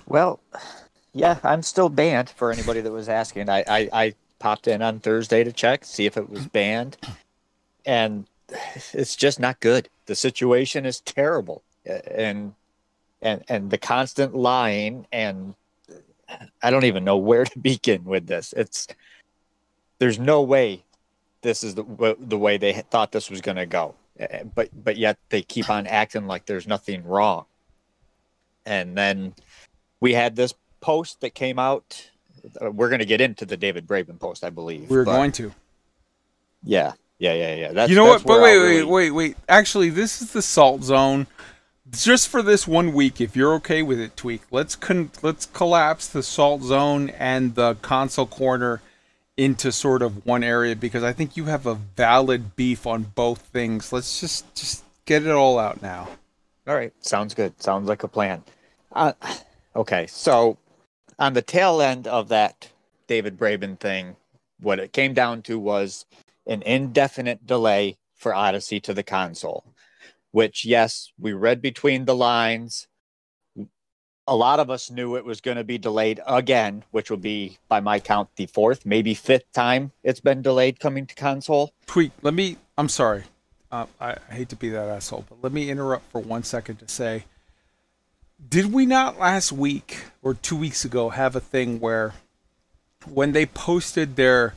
Well, 0.08 0.40
yeah, 1.12 1.40
I'm 1.44 1.62
still 1.62 1.90
banned 1.90 2.30
for 2.30 2.54
anybody 2.54 2.80
that 2.80 2.94
was 2.94 3.10
asking. 3.10 3.50
I, 3.50 3.66
I, 3.68 3.90
I 3.92 4.16
popped 4.40 4.66
in 4.66 4.82
on 4.82 5.02
Thursday 5.02 5.44
to 5.44 5.52
check, 5.52 5.84
see 5.84 6.06
if 6.06 6.16
it 6.16 6.30
was 6.30 6.48
banned. 6.48 6.96
And 7.86 8.28
it's 8.94 9.18
just 9.18 9.38
not 9.38 9.60
good. 9.60 9.90
The 10.06 10.16
situation 10.16 10.86
is 10.86 11.02
terrible, 11.02 11.64
and 11.86 12.54
and 13.22 13.44
and 13.50 13.72
the 13.72 13.78
constant 13.78 14.36
lying, 14.36 15.06
and 15.12 15.56
I 16.64 16.72
don't 16.72 16.86
even 16.86 17.04
know 17.04 17.18
where 17.18 17.44
to 17.44 17.60
begin 17.74 18.06
with 18.06 18.28
this. 18.28 18.54
It's 18.56 18.88
there's 20.00 20.18
no 20.18 20.42
way 20.42 20.86
this 21.42 21.62
is 21.62 21.76
the 21.76 22.16
the 22.18 22.38
way 22.38 22.56
they 22.56 22.72
thought 22.72 23.12
this 23.12 23.30
was 23.30 23.42
going 23.42 23.58
to 23.58 23.66
go, 23.66 23.96
but 24.56 24.70
but 24.74 24.98
yet 24.98 25.18
they 25.30 25.42
keep 25.42 25.70
on 25.70 25.88
acting 25.88 26.28
like 26.28 26.46
there's 26.46 26.68
nothing 26.68 27.04
wrong. 27.06 27.46
And 28.66 28.98
then 28.98 29.34
we 30.00 30.14
had 30.14 30.36
this 30.36 30.54
post 30.82 31.22
that 31.22 31.36
came 31.36 31.60
out. 31.60 32.10
Uh, 32.62 32.72
we're 32.72 32.90
going 32.90 33.00
to 33.00 33.06
get 33.06 33.22
into 33.22 33.46
the 33.46 33.58
David 33.58 33.88
Braben 33.88 34.20
post, 34.20 34.44
I 34.44 34.50
believe. 34.50 34.90
We're 34.90 35.04
going 35.04 35.32
to. 35.34 35.52
Yeah, 36.64 36.94
yeah, 37.20 37.34
yeah, 37.34 37.56
yeah. 37.56 37.72
That's, 37.74 37.90
you 37.90 37.96
know 37.96 38.06
what? 38.06 38.24
But 38.24 38.42
wait, 38.42 38.56
I'll 38.56 38.62
wait, 38.64 38.70
really- 38.78 38.84
wait, 38.84 39.12
wait. 39.12 39.38
Actually, 39.48 39.90
this 39.90 40.22
is 40.22 40.32
the 40.32 40.42
salt 40.42 40.84
zone. 40.84 41.28
Just 41.92 42.30
for 42.30 42.42
this 42.42 42.68
one 42.68 42.94
week, 42.94 43.22
if 43.22 43.36
you're 43.36 43.54
okay 43.56 43.84
with 43.84 44.00
it, 44.00 44.18
tweak. 44.18 44.42
Let's 44.50 44.76
con- 44.76 45.12
let's 45.22 45.46
collapse 45.46 46.08
the 46.08 46.24
salt 46.24 46.64
zone 46.64 47.10
and 47.12 47.54
the 47.54 47.76
console 47.76 48.26
corner 48.26 48.82
into 49.38 49.72
sort 49.72 50.02
of 50.02 50.26
one 50.26 50.44
area 50.44 50.76
because 50.76 51.04
I 51.04 51.12
think 51.14 51.36
you 51.36 51.46
have 51.46 51.66
a 51.66 51.76
valid 51.76 52.56
beef 52.56 52.88
on 52.88 53.04
both 53.16 53.42
things. 53.42 53.92
Let's 53.92 54.20
just 54.20 54.54
just 54.56 54.84
get 55.06 55.26
it 55.26 55.32
all 55.32 55.60
out 55.60 55.82
now. 55.82 56.10
All 56.68 56.76
right, 56.76 56.94
sounds 57.00 57.34
good. 57.34 57.62
Sounds 57.62 57.88
like 57.88 58.04
a 58.04 58.08
plan. 58.08 58.44
Uh, 58.92 59.14
okay, 59.76 60.08
so 60.08 60.58
on 61.20 61.34
the 61.34 61.42
tail 61.42 61.82
end 61.82 62.08
of 62.08 62.30
that 62.30 62.70
David 63.08 63.38
Braben 63.38 63.80
thing, 63.80 64.16
what 64.60 64.80
it 64.80 64.94
came 64.94 65.14
down 65.14 65.42
to 65.44 65.60
was 65.60 66.06
an 66.48 66.62
indefinite 66.64 67.46
delay 67.46 67.98
for 68.16 68.34
Odyssey 68.34 68.80
to 68.80 68.94
the 68.94 69.04
console, 69.04 69.66
which, 70.32 70.66
yes, 70.66 71.12
we 71.20 71.34
read 71.34 71.62
between 71.62 72.06
the 72.06 72.16
lines. 72.16 72.88
A 74.28 74.36
lot 74.36 74.60
of 74.60 74.70
us 74.70 74.90
knew 74.90 75.16
it 75.16 75.26
was 75.26 75.40
going 75.40 75.58
to 75.58 75.64
be 75.64 75.78
delayed 75.78 76.20
again, 76.26 76.84
which 76.92 77.10
will 77.10 77.18
be, 77.18 77.58
by 77.68 77.80
my 77.80 78.00
count, 78.00 78.30
the 78.38 78.48
fourth, 78.48 78.86
maybe 78.86 79.14
fifth 79.14 79.52
time 79.54 79.92
it's 80.04 80.20
been 80.20 80.42
delayed 80.42 80.80
coming 80.80 81.06
to 81.06 81.16
console. 81.16 81.74
Tweet, 81.86 82.12
Let 82.22 82.34
me. 82.34 82.58
I'm 82.78 82.90
sorry. 82.90 83.24
Uh, 83.72 83.86
I, 84.00 84.16
I 84.30 84.34
hate 84.34 84.50
to 84.50 84.56
be 84.56 84.70
that 84.70 84.88
asshole, 84.88 85.26
but 85.30 85.44
let 85.44 85.52
me 85.52 85.70
interrupt 85.70 86.12
for 86.12 86.22
one 86.22 86.44
second 86.44 86.78
to 86.78 86.88
say, 86.88 87.26
did 88.48 88.72
we 88.72 88.86
not 88.86 89.20
last 89.20 89.52
week 89.52 90.06
or 90.22 90.34
two 90.34 90.56
weeks 90.56 90.86
ago 90.86 91.10
have 91.10 91.36
a 91.36 91.40
thing 91.40 91.80
where, 91.80 92.14
when 93.06 93.32
they 93.32 93.46
posted 93.46 94.16
their 94.16 94.54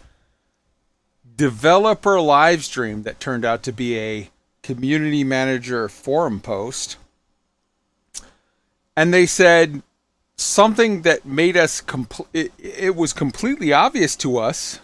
developer 1.36 2.20
live 2.20 2.64
stream 2.64 3.02
that 3.04 3.20
turned 3.20 3.44
out 3.44 3.62
to 3.62 3.72
be 3.72 3.98
a 3.98 4.30
community 4.62 5.24
manager 5.24 5.88
forum 5.88 6.40
post, 6.40 6.96
and 8.98 9.14
they 9.14 9.26
said 9.26 9.80
something 10.34 11.02
that 11.02 11.24
made 11.24 11.56
us 11.56 11.80
compl- 11.80 12.26
it, 12.32 12.50
it 12.58 12.96
was 12.96 13.12
completely 13.12 13.72
obvious 13.72 14.16
to 14.16 14.38
us 14.38 14.80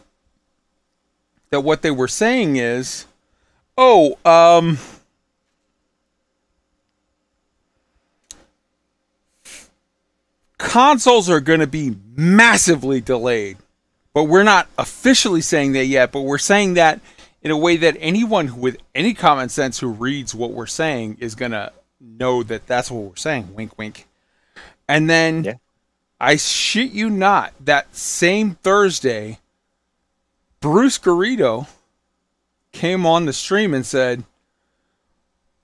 that 1.51 1.63
what 1.63 1.83
they 1.83 1.91
were 1.91 2.07
saying 2.07 2.55
is 2.55 3.07
oh 3.77 4.17
um 4.25 4.79
consoles 10.59 11.29
are 11.29 11.41
going 11.41 11.59
to 11.61 11.67
be 11.67 11.97
massively 12.15 13.01
delayed. 13.01 13.57
But 14.13 14.25
we're 14.25 14.45
not 14.45 14.69
officially 14.79 15.41
saying 15.41 15.73
that 15.73 15.87
yet 15.87 16.13
but 16.13 16.21
we're 16.21 16.39
saying 16.39 16.75
that 16.75 17.01
in 17.43 17.51
a 17.51 17.59
way 17.59 17.77
that 17.79 17.97
anyone 17.99 18.61
with 18.61 18.77
any 18.95 19.13
common 19.13 19.49
sense 19.49 19.81
who 19.81 19.89
reads 19.89 20.37
what 20.37 20.53
we're 20.53 20.67
saying 20.67 21.17
is 21.19 21.35
going 21.35 21.51
to 21.51 21.73
know 22.05 22.43
that 22.43 22.67
that's 22.67 22.91
what 22.91 23.03
we're 23.11 23.17
saying 23.17 23.55
wink 23.55 23.77
wink 23.79 24.07
and 24.89 25.09
then 25.09 25.59
I 26.21 26.37
shit 26.37 26.93
you 26.93 27.11
not, 27.11 27.53
that 27.61 27.95
same 27.97 28.55
Thursday, 28.63 29.41
Bruce 30.61 30.99
Garrido 30.99 31.69
came 32.73 33.05
on 33.05 33.27
the 33.27 33.33
stream 33.33 33.75
and 33.75 33.85
said, 33.85 34.25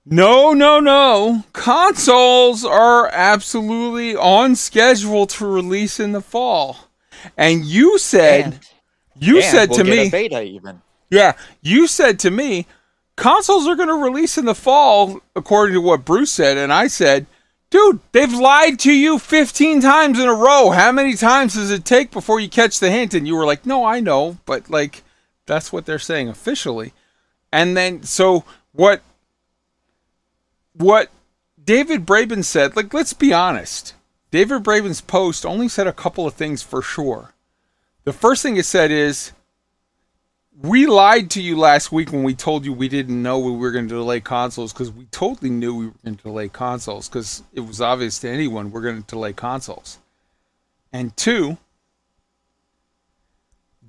No, 0.05 0.53
no, 0.53 0.79
no. 0.79 1.45
Consoles 1.53 2.65
are 2.65 3.07
absolutely 3.07 4.15
on 4.15 4.55
schedule 4.55 5.25
to 5.27 5.45
release 5.47 5.99
in 5.99 6.11
the 6.11 6.21
fall. 6.21 6.77
And 7.37 7.63
you 7.65 7.97
said, 7.97 8.45
And- 8.45 8.59
you 9.19 9.37
and 9.37 9.45
said 9.45 9.69
we'll 9.69 9.79
to 9.79 9.83
get 9.83 9.93
a 9.99 10.03
me, 10.03 10.09
beta 10.09 10.41
even. 10.41 10.81
yeah, 11.11 11.33
you 11.61 11.85
said 11.87 12.17
to 12.19 12.31
me, 12.31 12.65
consoles 13.21 13.67
are 13.67 13.75
going 13.75 13.87
to 13.87 13.93
release 13.93 14.35
in 14.39 14.45
the 14.45 14.55
fall, 14.55 15.21
according 15.35 15.75
to 15.75 15.81
what 15.81 16.03
Bruce 16.03 16.31
said. 16.31 16.57
And 16.57 16.73
I 16.73 16.87
said, 16.87 17.27
dude, 17.69 17.99
they've 18.13 18.33
lied 18.33 18.79
to 18.79 18.91
you 18.91 19.19
15 19.19 19.79
times 19.79 20.19
in 20.19 20.27
a 20.27 20.33
row. 20.33 20.71
How 20.71 20.91
many 20.91 21.13
times 21.13 21.53
does 21.53 21.69
it 21.69 21.85
take 21.85 22.09
before 22.09 22.39
you 22.39 22.49
catch 22.49 22.79
the 22.79 22.89
hint? 22.89 23.13
And 23.13 23.27
you 23.27 23.35
were 23.35 23.45
like, 23.45 23.63
no, 23.63 23.85
I 23.85 23.99
know, 23.99 24.39
but 24.47 24.71
like, 24.71 25.03
that's 25.45 25.71
what 25.71 25.85
they're 25.85 25.99
saying 25.99 26.29
officially. 26.29 26.93
And 27.53 27.77
then, 27.77 28.01
so 28.01 28.43
what 28.71 29.03
what 30.73 31.11
David 31.63 32.07
Braben 32.07 32.43
said, 32.43 32.75
like 32.75 32.91
let's 32.91 33.13
be 33.13 33.31
honest. 33.31 33.93
David 34.31 34.63
Braben's 34.63 35.01
post 35.01 35.45
only 35.45 35.67
said 35.67 35.85
a 35.85 35.93
couple 35.93 36.25
of 36.25 36.33
things 36.33 36.63
for 36.63 36.81
sure. 36.81 37.33
The 38.03 38.13
first 38.13 38.41
thing 38.41 38.55
it 38.55 38.65
said 38.65 38.89
is 38.89 39.33
we 40.61 40.85
lied 40.85 41.31
to 41.31 41.41
you 41.41 41.57
last 41.57 41.91
week 41.91 42.11
when 42.11 42.23
we 42.23 42.35
told 42.35 42.65
you 42.65 42.73
we 42.73 42.87
didn't 42.87 43.21
know 43.21 43.39
we 43.39 43.51
were 43.51 43.71
going 43.71 43.87
to 43.87 43.95
delay 43.95 44.19
consoles 44.19 44.71
because 44.71 44.91
we 44.91 45.05
totally 45.05 45.49
knew 45.49 45.75
we 45.75 45.85
were 45.87 45.93
going 46.03 46.17
to 46.17 46.23
delay 46.23 46.49
consoles 46.49 47.09
because 47.09 47.43
it 47.53 47.61
was 47.61 47.81
obvious 47.81 48.19
to 48.19 48.29
anyone 48.29 48.71
we're 48.71 48.81
going 48.81 49.01
to 49.01 49.07
delay 49.07 49.33
consoles. 49.33 49.97
And 50.93 51.15
two, 51.17 51.57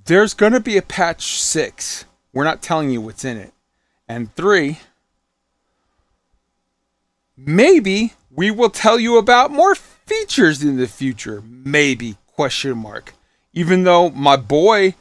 there's 0.07 0.33
going 0.33 0.53
to 0.53 0.61
be 0.61 0.79
a 0.79 0.83
patch 0.83 1.41
6. 1.41 2.07
We're 2.33 2.45
not 2.45 2.63
telling 2.63 2.91
you 2.91 3.03
what's 3.03 3.25
in 3.25 3.37
it. 3.37 3.53
And 4.09 4.35
three, 4.35 4.79
maybe 7.37 8.15
we 8.31 8.51
will 8.51 8.71
tell 8.71 8.99
you 8.99 9.19
about 9.19 9.51
more 9.51 9.75
features 9.75 10.63
in 10.63 10.79
the 10.79 10.89
future. 10.89 11.43
Maybe 11.47 12.17
question 12.29 12.79
mark. 12.79 13.13
Even 13.53 13.85
though 13.85 14.09
my 14.09 14.37
boy 14.37 14.95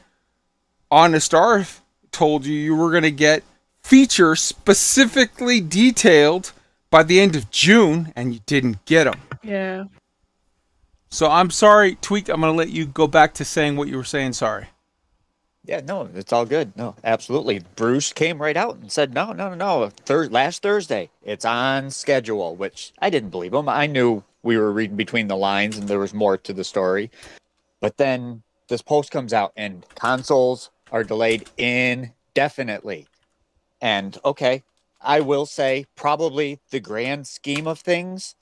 Honest 0.92 1.34
Arth 1.34 1.82
told 2.12 2.46
you 2.46 2.54
you 2.54 2.76
were 2.76 2.92
going 2.92 3.04
to 3.04 3.12
get 3.12 3.44
features 3.82 4.42
specifically 4.42 5.62
detailed 5.62 6.52
by 6.90 7.02
the 7.02 7.22
end 7.22 7.36
of 7.38 7.50
June 7.50 8.12
and 8.16 8.34
you 8.34 8.42
didn't 8.46 8.84
get 8.86 9.06
them. 9.06 9.20
Yeah. 9.42 9.86
So 11.10 11.30
I'm 11.30 11.50
sorry, 11.50 11.96
Tweak. 11.96 12.28
I'm 12.28 12.42
going 12.42 12.54
to 12.54 12.58
let 12.58 12.70
you 12.70 12.86
go 12.86 13.08
back 13.08 13.34
to 13.36 13.46
saying 13.46 13.78
what 13.78 13.88
you 13.88 13.98
were 13.98 14.04
saying. 14.04 14.34
Sorry. 14.34 14.68
Yeah, 15.64 15.82
no, 15.82 16.10
it's 16.14 16.34
all 16.34 16.46
good. 16.46 16.76
No, 16.76 16.96
absolutely. 17.04 17.62
Bruce 17.76 18.12
came 18.12 18.42
right 18.42 18.58
out 18.58 18.78
and 18.78 18.92
said, 18.92 19.14
no, 19.14 19.32
no, 19.32 19.54
no, 19.54 19.56
no. 19.56 19.90
Thur- 20.06 20.28
last 20.28 20.62
Thursday, 20.62 21.10
it's 21.24 21.46
on 21.46 21.92
schedule, 21.92 22.56
which 22.56 22.94
I 23.00 23.10
didn't 23.10 23.30
believe 23.30 23.54
him. 23.54 23.70
I 23.70 23.88
knew 23.88 24.24
we 24.44 24.58
were 24.58 24.72
reading 24.72 24.98
between 24.98 25.28
the 25.28 25.38
lines 25.38 25.78
and 25.78 25.88
there 25.88 26.00
was 26.00 26.14
more 26.14 26.38
to 26.40 26.52
the 26.54 26.64
story. 26.64 27.12
But 27.80 27.98
then 27.98 28.42
this 28.70 28.82
post 28.82 29.12
comes 29.12 29.34
out 29.34 29.54
and 29.56 29.86
consoles 29.96 30.72
are 30.92 31.04
delayed 31.04 31.50
indefinitely. 31.58 33.08
And 33.82 34.18
okay, 34.24 34.64
I 35.02 35.22
will 35.22 35.46
say, 35.46 35.86
probably 35.96 36.60
the 36.70 36.80
grand 36.80 37.26
scheme 37.26 37.66
of 37.68 37.80
things, 37.80 38.36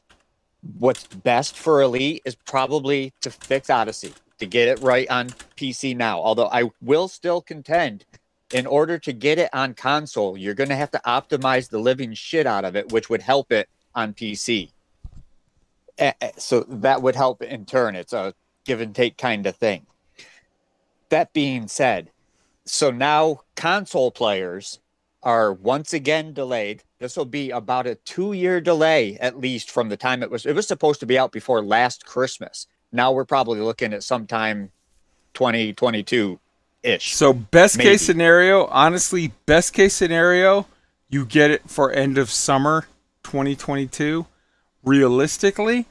what's 0.78 1.08
best 1.08 1.56
for 1.56 1.82
Elite 1.82 2.22
is 2.26 2.36
probably 2.36 3.14
to 3.22 3.32
fix 3.32 3.70
Odyssey 3.70 4.14
to 4.39 4.45
get 4.45 4.68
it 4.68 4.82
right 4.82 5.10
on 5.10 5.30
PC 5.56 5.95
now. 5.95 6.20
Although 6.20 6.50
I 6.52 6.72
will 6.82 7.08
still 7.08 7.41
contend, 7.41 8.04
in 8.52 8.66
order 8.66 8.97
to 8.97 9.14
get 9.14 9.38
it 9.38 9.50
on 9.54 9.74
console, 9.74 10.38
you're 10.38 10.56
going 10.56 10.70
to 10.70 10.76
have 10.76 10.91
to 10.91 11.02
optimize 11.06 11.70
the 11.70 11.80
living 11.80 12.14
shit 12.14 12.47
out 12.47 12.66
of 12.66 12.76
it, 12.76 12.91
which 12.91 13.10
would 13.10 13.22
help 13.22 13.52
it 13.52 13.70
on 13.93 14.14
PC. 14.14 14.72
So 16.38 16.62
that 16.62 17.02
would 17.02 17.16
help 17.16 17.41
in 17.41 17.66
turn. 17.66 17.95
It's 17.95 18.14
a 18.14 18.34
give 18.66 18.82
and 18.82 18.95
take 18.95 19.18
kind 19.18 19.45
of 19.45 19.56
thing. 19.56 19.86
That 21.10 21.32
being 21.32 21.68
said, 21.68 22.10
so 22.70 22.92
now 22.92 23.42
console 23.56 24.12
players 24.12 24.80
are 25.24 25.52
once 25.52 25.94
again 25.94 26.34
delayed. 26.34 26.84
This 27.00 27.18
will 27.18 27.26
be 27.26 27.50
about 27.50 27.88
a 27.88 27.96
two 27.96 28.34
year 28.34 28.62
delay, 28.62 29.18
at 29.20 29.40
least 29.40 29.72
from 29.72 29.90
the 29.90 29.98
time 29.98 30.24
it 30.24 30.32
was. 30.32 30.46
It 30.46 30.56
was 30.56 30.68
supposed 30.68 31.00
to 31.02 31.06
be 31.06 31.18
out 31.18 31.32
before 31.32 31.64
last 31.64 32.06
Christmas. 32.06 32.68
Now 32.92 33.12
we're 33.12 33.26
probably 33.26 33.60
looking 33.60 33.94
at 33.94 34.04
sometime 34.04 34.72
2022 35.34 36.40
ish. 36.84 37.16
So 37.16 37.34
best 37.34 37.78
Maybe. 37.78 37.92
case 37.92 38.02
scenario, 38.02 38.66
honestly, 38.68 39.34
best 39.46 39.74
case 39.74 39.94
scenario, 39.94 40.68
you 41.10 41.26
get 41.26 41.52
it 41.52 41.70
for 41.70 41.92
end 41.92 42.18
of 42.18 42.30
summer 42.30 42.88
2022. 43.24 44.26
Realistically, 44.84 45.86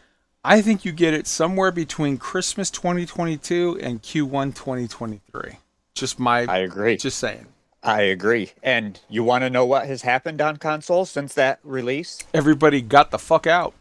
I 0.44 0.62
think 0.62 0.84
you 0.84 0.92
get 0.92 1.12
it 1.14 1.26
somewhere 1.26 1.70
between 1.70 2.16
Christmas 2.16 2.70
2022 2.70 3.78
and 3.82 4.02
Q1 4.02 4.54
2023. 4.54 5.58
Just 5.98 6.20
my 6.20 6.44
I 6.46 6.58
agree. 6.58 6.96
Just 6.96 7.18
saying. 7.18 7.46
I 7.82 8.02
agree. 8.02 8.52
And 8.62 9.00
you 9.08 9.24
want 9.24 9.42
to 9.42 9.50
know 9.50 9.64
what 9.64 9.86
has 9.86 10.02
happened 10.02 10.40
on 10.40 10.56
console 10.56 11.04
since 11.04 11.34
that 11.34 11.58
release? 11.62 12.18
Everybody 12.32 12.82
got 12.82 13.10
the 13.10 13.18
fuck 13.18 13.46
out. 13.46 13.74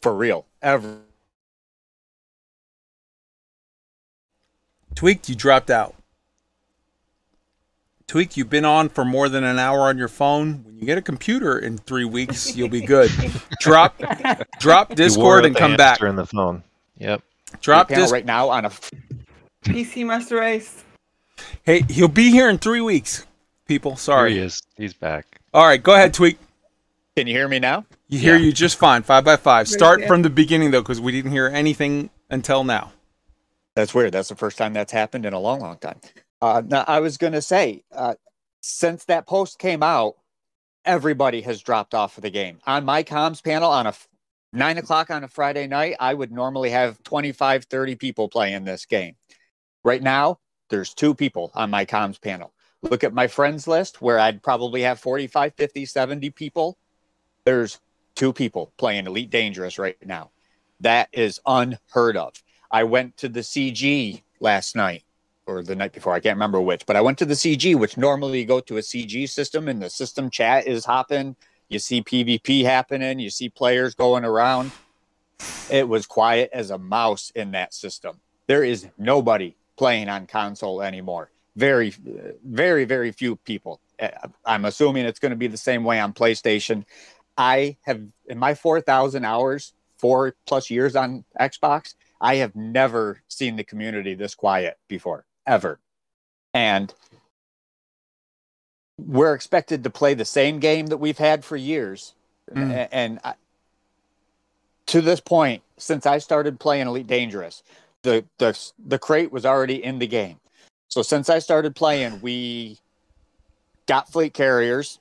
For 0.00 0.14
real. 0.14 0.46
Ever. 0.62 1.00
Tweaked, 4.94 5.28
you 5.28 5.34
dropped 5.34 5.70
out. 5.70 5.94
Tweaked, 8.06 8.36
you've 8.38 8.50
been 8.50 8.64
on 8.64 8.88
for 8.88 9.04
more 9.04 9.28
than 9.28 9.44
an 9.44 9.58
hour 9.58 9.80
on 9.82 9.98
your 9.98 10.08
phone. 10.08 10.64
When 10.64 10.78
you 10.78 10.86
get 10.86 10.96
a 10.96 11.02
computer 11.02 11.58
in 11.58 11.76
three 11.76 12.06
weeks, 12.06 12.56
you'll 12.56 12.70
be 12.70 12.80
good. 12.80 13.10
drop, 13.60 14.00
drop 14.58 14.94
Discord 14.94 15.44
and 15.44 15.54
come 15.54 15.76
back. 15.76 16.00
in 16.00 16.16
the 16.16 16.26
phone. 16.26 16.62
Yep. 16.96 17.22
Drop 17.60 17.88
panel 17.88 18.04
this. 18.04 18.12
right 18.12 18.24
now 18.24 18.48
on 18.48 18.64
a 18.64 18.70
PC 19.74 20.06
Master 20.06 20.36
Race. 20.36 20.84
Hey, 21.62 21.82
he'll 21.88 22.08
be 22.08 22.30
here 22.30 22.48
in 22.48 22.58
three 22.58 22.80
weeks. 22.80 23.26
People, 23.66 23.96
sorry. 23.96 24.32
Here 24.32 24.40
he 24.40 24.46
is. 24.46 24.62
He's 24.76 24.94
back. 24.94 25.40
All 25.52 25.66
right, 25.66 25.82
go 25.82 25.94
ahead, 25.94 26.14
Tweak. 26.14 26.38
Can 27.16 27.26
you 27.26 27.34
hear 27.34 27.48
me 27.48 27.58
now? 27.58 27.84
You 28.08 28.18
hear 28.18 28.36
you 28.36 28.52
just 28.52 28.78
fine. 28.78 29.02
Five 29.02 29.24
by 29.24 29.36
five. 29.36 29.66
Very 29.66 29.76
Start 29.76 29.98
good. 30.00 30.08
from 30.08 30.22
the 30.22 30.30
beginning 30.30 30.70
though, 30.70 30.82
because 30.82 31.00
we 31.00 31.12
didn't 31.12 31.32
hear 31.32 31.48
anything 31.48 32.10
until 32.30 32.64
now. 32.64 32.92
That's 33.74 33.94
weird. 33.94 34.12
That's 34.12 34.28
the 34.28 34.36
first 34.36 34.56
time 34.56 34.72
that's 34.72 34.92
happened 34.92 35.26
in 35.26 35.32
a 35.32 35.38
long, 35.38 35.60
long 35.60 35.78
time. 35.78 36.00
Uh, 36.40 36.62
now, 36.64 36.84
I 36.86 37.00
was 37.00 37.16
going 37.16 37.32
to 37.32 37.42
say, 37.42 37.82
uh, 37.92 38.14
since 38.60 39.04
that 39.04 39.26
post 39.26 39.58
came 39.58 39.82
out, 39.82 40.14
everybody 40.84 41.40
has 41.42 41.60
dropped 41.60 41.94
off 41.94 42.16
of 42.16 42.22
the 42.22 42.30
game. 42.30 42.58
On 42.66 42.84
my 42.84 43.02
comms 43.02 43.42
panel 43.42 43.70
on 43.70 43.86
a 43.86 43.90
f- 43.90 44.08
nine 44.52 44.78
o'clock 44.78 45.10
on 45.10 45.22
a 45.24 45.28
Friday 45.28 45.66
night, 45.66 45.96
I 46.00 46.14
would 46.14 46.32
normally 46.32 46.70
have 46.70 47.02
25, 47.02 47.64
30 47.64 47.94
people 47.96 48.28
playing 48.28 48.64
this 48.64 48.86
game. 48.86 49.16
Right 49.84 50.02
now, 50.02 50.38
there's 50.68 50.94
two 50.94 51.14
people 51.14 51.50
on 51.54 51.70
my 51.70 51.84
comms 51.84 52.20
panel. 52.20 52.52
Look 52.82 53.04
at 53.04 53.14
my 53.14 53.26
friends 53.26 53.66
list 53.66 54.00
where 54.00 54.18
I'd 54.18 54.42
probably 54.42 54.82
have 54.82 55.00
45, 55.00 55.54
50, 55.54 55.84
70 55.86 56.30
people. 56.30 56.78
There's 57.44 57.80
two 58.14 58.32
people 58.32 58.72
playing 58.76 59.06
Elite 59.06 59.30
Dangerous 59.30 59.78
right 59.78 59.96
now. 60.04 60.30
That 60.80 61.08
is 61.12 61.40
unheard 61.46 62.16
of. 62.16 62.34
I 62.70 62.84
went 62.84 63.16
to 63.18 63.28
the 63.28 63.40
CG 63.40 64.22
last 64.40 64.76
night 64.76 65.02
or 65.46 65.62
the 65.62 65.74
night 65.74 65.92
before. 65.92 66.12
I 66.12 66.20
can't 66.20 66.36
remember 66.36 66.60
which, 66.60 66.86
but 66.86 66.96
I 66.96 67.00
went 67.00 67.18
to 67.18 67.24
the 67.24 67.34
CG, 67.34 67.74
which 67.74 67.96
normally 67.96 68.40
you 68.40 68.44
go 68.44 68.60
to 68.60 68.76
a 68.76 68.82
CG 68.82 69.28
system 69.28 69.68
and 69.68 69.80
the 69.80 69.90
system 69.90 70.30
chat 70.30 70.66
is 70.66 70.84
hopping. 70.84 71.34
You 71.68 71.78
see 71.78 72.02
PvP 72.02 72.64
happening, 72.64 73.18
you 73.18 73.30
see 73.30 73.48
players 73.48 73.94
going 73.94 74.24
around. 74.24 74.70
It 75.70 75.88
was 75.88 76.06
quiet 76.06 76.50
as 76.52 76.70
a 76.70 76.78
mouse 76.78 77.30
in 77.34 77.52
that 77.52 77.74
system. 77.74 78.20
There 78.46 78.64
is 78.64 78.88
nobody 78.98 79.56
playing 79.78 80.08
on 80.08 80.26
console 80.26 80.82
anymore. 80.82 81.30
Very, 81.56 81.94
very, 82.44 82.84
very 82.84 83.12
few 83.12 83.36
people. 83.36 83.80
Uh, 84.00 84.10
I'm 84.44 84.64
assuming 84.64 85.06
it's 85.06 85.18
going 85.18 85.30
to 85.30 85.36
be 85.36 85.46
the 85.46 85.56
same 85.56 85.84
way 85.84 85.98
on 85.98 86.12
PlayStation. 86.12 86.84
I 87.36 87.76
have, 87.82 88.02
in 88.26 88.38
my 88.38 88.54
4,000 88.54 89.24
hours, 89.24 89.72
four 89.96 90.34
plus 90.46 90.70
years 90.70 90.94
on 90.94 91.24
Xbox, 91.40 91.94
I 92.20 92.36
have 92.36 92.54
never 92.54 93.22
seen 93.28 93.56
the 93.56 93.64
community 93.64 94.14
this 94.14 94.34
quiet 94.34 94.76
before, 94.88 95.24
ever. 95.46 95.78
And 96.52 96.92
we're 98.98 99.34
expected 99.34 99.84
to 99.84 99.90
play 99.90 100.14
the 100.14 100.24
same 100.24 100.58
game 100.58 100.86
that 100.86 100.96
we've 100.96 101.18
had 101.18 101.44
for 101.44 101.56
years. 101.56 102.14
Mm. 102.52 102.88
And 102.90 103.20
I, 103.22 103.34
to 104.86 105.00
this 105.00 105.20
point, 105.20 105.62
since 105.76 106.06
I 106.06 106.18
started 106.18 106.58
playing 106.58 106.88
Elite 106.88 107.06
Dangerous, 107.06 107.62
the, 108.02 108.24
the 108.38 108.58
the 108.86 108.98
Krait 108.98 109.30
was 109.30 109.44
already 109.44 109.82
in 109.82 109.98
the 109.98 110.06
game. 110.06 110.38
So 110.88 111.02
since 111.02 111.28
I 111.28 111.38
started 111.38 111.74
playing, 111.76 112.20
we 112.22 112.78
got 113.86 114.10
fleet 114.10 114.34
carriers. 114.34 115.00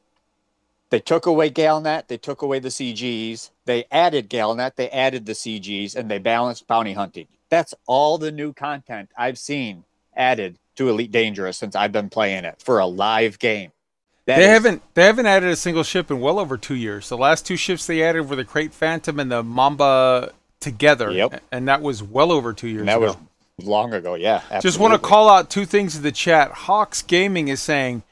They 0.90 1.00
took 1.00 1.26
away 1.26 1.50
Galnet, 1.50 2.08
they 2.08 2.18
took 2.18 2.42
away 2.42 2.60
the 2.60 2.70
CGs, 2.70 3.50
they 3.66 3.86
added 3.92 4.30
Galnet, 4.30 4.76
they 4.76 4.90
added 4.90 5.26
the 5.26 5.34
CGs, 5.34 5.96
and 5.98 6.10
they 6.10 6.18
balanced 6.18 6.66
bounty 6.66 6.94
hunting. 6.94 7.28
That's 7.50 7.74
all 7.88 8.18
the 8.18 8.32
new 8.32 8.54
content 8.54 9.10
I've 9.18 9.38
seen 9.38 9.84
added 10.16 10.58
to 10.78 10.90
Elite 10.90 11.12
Dangerous 11.12 11.58
since 11.58 11.76
I've 11.76 11.92
been 11.92 12.10
playing 12.10 12.46
it 12.46 12.62
for 12.64 12.80
a 12.80 12.86
live 12.86 13.38
game. 13.40 13.72
That 14.28 14.38
they 14.38 14.44
is- 14.44 14.50
haven't 14.50 14.82
they 14.94 15.04
haven't 15.04 15.26
added 15.26 15.50
a 15.50 15.56
single 15.56 15.84
ship 15.84 16.10
in 16.10 16.20
well 16.22 16.40
over 16.40 16.58
two 16.58 16.76
years. 16.76 17.10
The 17.10 17.18
last 17.18 17.46
two 17.46 17.58
ships 17.58 17.86
they 17.86 18.02
added 18.04 18.30
were 18.30 18.36
the 18.36 18.46
Krait 18.46 18.72
Phantom 18.72 19.20
and 19.20 19.32
the 19.32 19.44
Mamba 19.44 20.32
together. 20.60 21.12
Yep. 21.12 21.44
And 21.52 21.68
that 21.68 21.82
was 21.82 22.02
well 22.04 22.32
over 22.32 22.54
two 22.54 22.68
years 22.68 22.82
and 22.82 22.90
that 22.90 22.98
ago. 22.98 23.18
was 23.58 23.68
long 23.68 23.94
ago, 23.94 24.16
yeah. 24.16 24.42
Just 24.62 24.80
want 24.80 24.94
to 24.94 25.00
call 25.00 25.30
out 25.30 25.50
two 25.50 25.66
things 25.66 25.96
in 25.96 26.04
the 26.04 26.12
chat. 26.12 26.52
Hawks 26.52 27.02
Gaming 27.02 27.48
is 27.48 27.62
saying, 27.62 28.04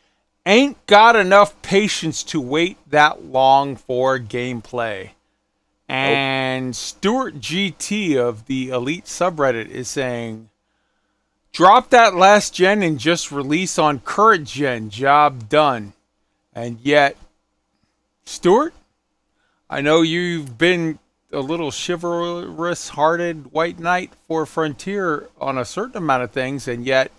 ain't 0.46 0.84
got 0.88 1.16
enough 1.16 1.60
patience 1.62 2.24
to 2.24 2.40
wait 2.40 2.78
that 2.90 3.26
long 3.26 3.76
for 3.76 4.20
gameplay. 4.20 5.12
And 5.88 6.76
Stuart 6.76 7.36
GT 7.36 8.18
of 8.18 8.48
the 8.48 8.70
Elite 8.70 9.06
subreddit 9.06 9.70
is 9.70 9.88
saying, 9.88 10.50
drop 11.52 11.92
that 11.92 12.16
last 12.16 12.56
gen 12.56 12.82
and 12.82 13.00
just 13.00 13.32
release 13.32 13.78
on 13.78 14.00
current 14.00 14.48
gen. 14.48 14.90
Job 14.90 15.48
done. 15.48 15.94
And 16.54 16.80
yet, 16.82 17.18
Stuart, 18.24 18.74
I 19.70 19.82
know 19.82 20.02
you've 20.02 20.58
been 20.58 20.98
a 21.36 21.42
little 21.42 21.72
chivalrous 21.72 22.90
hearted 22.90 23.52
white 23.52 23.78
knight 23.78 24.14
for 24.28 24.46
Frontier 24.46 25.30
on 25.40 25.58
a 25.58 25.66
certain 25.66 25.98
amount 25.98 26.24
of 26.24 26.32
things, 26.32 26.68
and 26.68 26.86
yet 26.86 27.12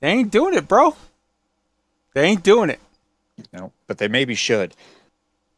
they 0.00 0.08
ain't 0.08 0.30
doing 0.30 0.54
it, 0.54 0.68
bro. 0.68 0.96
They 2.14 2.24
ain't 2.24 2.42
doing 2.42 2.70
it. 2.70 2.80
No, 3.52 3.72
but 3.86 3.98
they 3.98 4.08
maybe 4.08 4.34
should. 4.34 4.74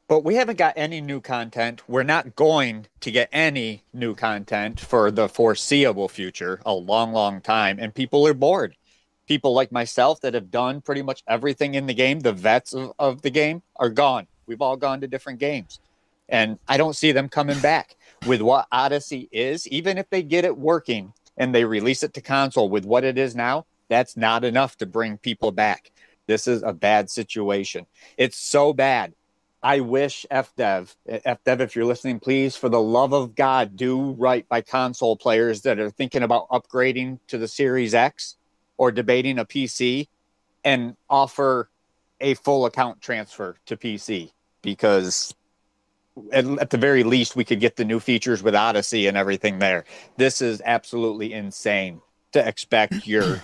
But 0.09 0.25
we 0.25 0.35
haven't 0.35 0.59
got 0.59 0.75
any 0.77 1.01
new 1.01 1.21
content. 1.21 1.83
We're 1.89 2.03
not 2.03 2.37
going 2.37 2.87
to 3.01 3.11
get 3.11 3.29
any 3.33 3.83
new 3.93 4.15
content 4.15 4.79
for 4.79 5.11
the 5.11 5.29
foreseeable 5.29 6.09
future, 6.09 6.61
a 6.67 6.75
long, 6.75 7.13
long 7.13 7.41
time. 7.41 7.79
And 7.81 7.95
people 7.95 8.27
are 8.27 8.35
bored. 8.35 8.77
People 9.27 9.55
like 9.55 9.73
myself 9.73 10.21
that 10.21 10.35
have 10.35 10.51
done 10.51 10.83
pretty 10.83 11.03
much 11.03 11.23
everything 11.27 11.75
in 11.75 11.87
the 11.87 11.95
game, 11.95 12.21
the 12.21 12.33
vets 12.33 12.75
of, 12.75 12.93
of 12.99 13.23
the 13.23 13.31
game, 13.31 13.63
are 13.77 13.89
gone. 13.89 14.27
We've 14.47 14.61
all 14.61 14.77
gone 14.77 15.01
to 15.01 15.07
different 15.07 15.39
games. 15.39 15.81
And 16.29 16.59
I 16.69 16.77
don't 16.77 16.97
see 16.97 17.13
them 17.13 17.29
coming 17.29 17.61
back 17.61 17.97
with 18.27 18.41
what 18.41 18.67
Odyssey 18.73 19.29
is. 19.33 19.67
Even 19.69 19.99
if 19.99 20.09
they 20.11 20.23
get 20.23 20.45
it 20.45 20.57
working 20.57 21.13
and 21.37 21.55
they 21.55 21.65
release 21.65 22.03
it 22.03 22.15
to 22.15 22.21
console 22.21 22.69
with 22.69 22.85
what 22.85 23.05
it 23.05 23.19
is 23.19 23.35
now, 23.35 23.67
that's 23.89 24.17
not 24.17 24.45
enough 24.45 24.77
to 24.79 24.87
bring 24.87 25.19
people 25.19 25.53
back. 25.53 25.91
This 26.27 26.47
is 26.47 26.63
a 26.63 26.73
bad 26.73 27.11
situation. 27.11 27.87
It's 28.17 28.39
so 28.39 28.73
bad 28.73 29.13
I 29.63 29.79
wish 29.79 30.27
FDev, 30.29 30.93
FDev, 31.09 31.61
if 31.61 31.77
you're 31.77 31.85
listening, 31.85 32.19
please, 32.19 32.57
for 32.57 32.69
the 32.69 32.81
love 32.81 33.13
of 33.13 33.37
God, 33.37 33.77
do 33.77 34.11
right 34.13 34.49
by 34.49 34.61
console 34.61 35.17
players 35.17 35.63
that 35.63 35.79
are 35.79 35.91
thinking 35.91 36.25
about 36.25 36.49
upgrading 36.49 37.21
to 37.29 37.39
the 37.39 37.47
Series 37.47 37.95
X 37.95 38.37
or 38.77 38.91
debating 38.91 39.39
a 39.39 39.45
PC 39.45 40.09
and 40.65 40.97
offer 41.09 41.71
a 42.21 42.35
full 42.35 42.67
account 42.67 43.01
transfer 43.01 43.57
to 43.67 43.77
PC 43.77 44.33
because 44.63 45.33
at, 46.33 46.45
at, 46.45 46.71
the 46.71 46.79
very 46.79 47.05
least 47.05 47.37
we 47.37 47.45
could 47.45 47.61
get 47.61 47.77
the 47.77 47.85
new 47.85 48.01
features 48.01 48.43
with 48.43 48.55
Odyssey 48.55 49.07
and 49.07 49.17
everything 49.17 49.59
there. 49.59 49.85
This 50.17 50.43
is 50.43 50.63
absolutely 50.65 51.33
insane 51.33 52.01
to 52.33 52.47
expect 52.47 53.07
your 53.07 53.43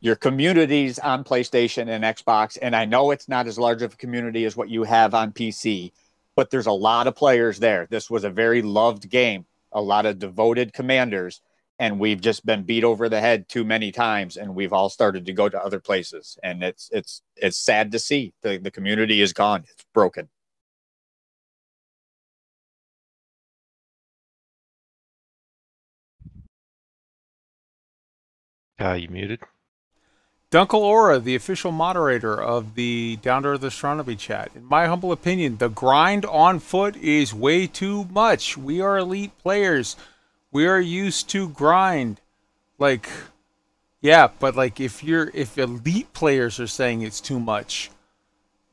your 0.00 0.16
communities 0.16 0.98
on 0.98 1.24
PlayStation 1.24 1.88
and 1.88 2.04
Xbox. 2.04 2.58
And 2.60 2.76
I 2.76 2.84
know 2.84 3.10
it's 3.10 3.26
not 3.26 3.46
as 3.46 3.58
large 3.58 3.80
of 3.80 3.94
a 3.94 3.96
community 3.96 4.44
as 4.44 4.54
what 4.54 4.68
you 4.68 4.82
have 4.84 5.14
on 5.14 5.32
PC, 5.32 5.92
but 6.36 6.50
there's 6.50 6.66
a 6.66 6.72
lot 6.72 7.06
of 7.06 7.16
players 7.16 7.58
there. 7.58 7.86
This 7.88 8.10
was 8.10 8.22
a 8.22 8.30
very 8.30 8.60
loved 8.60 9.08
game, 9.08 9.46
a 9.72 9.80
lot 9.80 10.04
of 10.04 10.18
devoted 10.18 10.74
commanders, 10.74 11.40
and 11.78 11.98
we've 11.98 12.20
just 12.20 12.44
been 12.44 12.64
beat 12.64 12.84
over 12.84 13.08
the 13.08 13.20
head 13.20 13.48
too 13.48 13.64
many 13.64 13.90
times, 13.92 14.36
and 14.36 14.54
we've 14.54 14.74
all 14.74 14.90
started 14.90 15.24
to 15.24 15.32
go 15.32 15.48
to 15.48 15.58
other 15.58 15.80
places. 15.80 16.38
And 16.42 16.62
it's 16.62 16.90
it's 16.92 17.22
it's 17.36 17.56
sad 17.56 17.90
to 17.92 17.98
see 17.98 18.34
the, 18.42 18.58
the 18.58 18.70
community 18.70 19.22
is 19.22 19.32
gone. 19.32 19.64
It's 19.70 19.86
broken. 19.94 20.28
Uh, 28.80 28.92
you 28.92 29.08
muted. 29.08 29.40
Dunkel 30.50 30.80
Aura, 30.80 31.18
the 31.18 31.34
official 31.34 31.72
moderator 31.72 32.40
of 32.40 32.76
the 32.76 33.16
Down 33.22 33.42
to 33.42 33.48
Earth 33.48 33.64
Astronomy 33.64 34.14
chat. 34.14 34.52
In 34.54 34.64
my 34.64 34.86
humble 34.86 35.10
opinion, 35.10 35.56
the 35.56 35.68
grind 35.68 36.24
on 36.26 36.60
foot 36.60 36.96
is 36.96 37.34
way 37.34 37.66
too 37.66 38.04
much. 38.04 38.56
We 38.56 38.80
are 38.80 38.96
elite 38.96 39.36
players. 39.38 39.96
We 40.52 40.66
are 40.66 40.80
used 40.80 41.28
to 41.30 41.48
grind. 41.48 42.20
Like, 42.78 43.08
yeah, 44.00 44.28
but 44.38 44.54
like 44.54 44.78
if 44.78 45.02
you're 45.02 45.30
if 45.34 45.58
elite 45.58 46.12
players 46.12 46.60
are 46.60 46.68
saying 46.68 47.02
it's 47.02 47.20
too 47.20 47.40
much, 47.40 47.90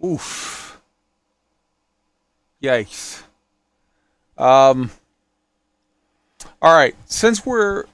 oof, 0.05 0.79
yikes. 2.61 3.23
Um. 4.37 4.91
All 6.61 6.75
right, 6.75 6.95
since 7.05 7.43
we're 7.43 7.85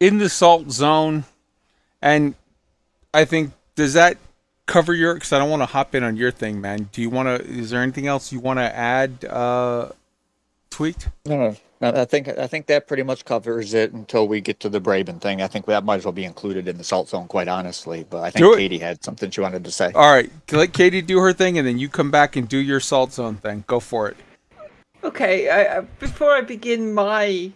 in 0.00 0.18
the 0.18 0.28
salt 0.28 0.70
zone, 0.70 1.24
and 2.02 2.34
I 3.14 3.24
think 3.24 3.52
does 3.74 3.94
that 3.94 4.18
cover 4.66 4.94
your? 4.94 5.14
Because 5.14 5.32
I 5.32 5.38
don't 5.38 5.50
want 5.50 5.62
to 5.62 5.66
hop 5.66 5.94
in 5.94 6.02
on 6.02 6.16
your 6.16 6.30
thing, 6.30 6.60
man. 6.60 6.88
Do 6.92 7.00
you 7.00 7.10
want 7.10 7.28
to? 7.28 7.46
Is 7.46 7.70
there 7.70 7.82
anything 7.82 8.06
else 8.06 8.32
you 8.32 8.40
want 8.40 8.58
to 8.58 8.76
add? 8.76 9.24
Uh, 9.24 9.90
tweaked? 10.70 11.08
No, 11.24 11.56
no, 11.80 11.90
I 11.90 12.04
think 12.04 12.28
I 12.28 12.46
think 12.46 12.66
that 12.66 12.86
pretty 12.86 13.02
much 13.02 13.24
covers 13.24 13.74
it 13.74 13.92
until 13.92 14.28
we 14.28 14.40
get 14.40 14.60
to 14.60 14.68
the 14.68 14.80
Braben 14.80 15.20
thing. 15.20 15.42
I 15.42 15.46
think 15.46 15.66
that 15.66 15.84
might 15.84 15.96
as 15.96 16.04
well 16.04 16.12
be 16.12 16.24
included 16.24 16.68
in 16.68 16.78
the 16.78 16.84
salt 16.84 17.08
zone, 17.08 17.28
quite 17.28 17.48
honestly. 17.48 18.04
But 18.08 18.22
I 18.22 18.30
think 18.30 18.56
Katie 18.56 18.78
had 18.78 19.04
something 19.04 19.30
she 19.30 19.40
wanted 19.40 19.64
to 19.64 19.70
say. 19.70 19.92
All 19.94 20.12
right, 20.12 20.30
let 20.52 20.72
Katie 20.72 21.02
do 21.02 21.18
her 21.18 21.32
thing, 21.32 21.58
and 21.58 21.66
then 21.66 21.78
you 21.78 21.88
come 21.88 22.10
back 22.10 22.36
and 22.36 22.48
do 22.48 22.58
your 22.58 22.80
salt 22.80 23.12
zone 23.12 23.36
thing. 23.36 23.64
Go 23.66 23.80
for 23.80 24.08
it. 24.08 24.16
Okay, 25.04 25.48
I, 25.48 25.80
before 25.80 26.32
I 26.32 26.40
begin 26.40 26.92
my 26.92 27.52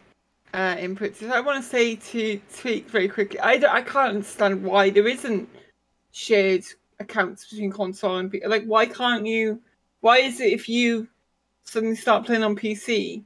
uh, 0.53 0.77
inputs. 0.77 1.29
I 1.29 1.41
want 1.41 1.63
to 1.63 1.69
say 1.69 1.97
to 1.97 2.41
tweak 2.57 2.89
very 2.89 3.09
quickly. 3.09 3.39
I, 3.41 3.53
I 3.53 3.83
can't 3.83 4.17
understand 4.17 4.63
why 4.63 4.91
there 4.91 5.07
isn't 5.07 5.49
shared 6.13 6.65
accounts 6.99 7.49
between 7.49 7.71
console 7.71 8.17
and 8.17 8.33
PC. 8.33 8.47
Like, 8.47 8.65
why 8.65 8.87
can't 8.87 9.27
you? 9.27 9.61
Why 10.01 10.19
is 10.19 10.41
it 10.41 10.53
if 10.53 10.69
you 10.69 11.09
suddenly 11.65 11.97
start 11.97 12.27
playing 12.27 12.43
on 12.43 12.57
PC, 12.57 13.23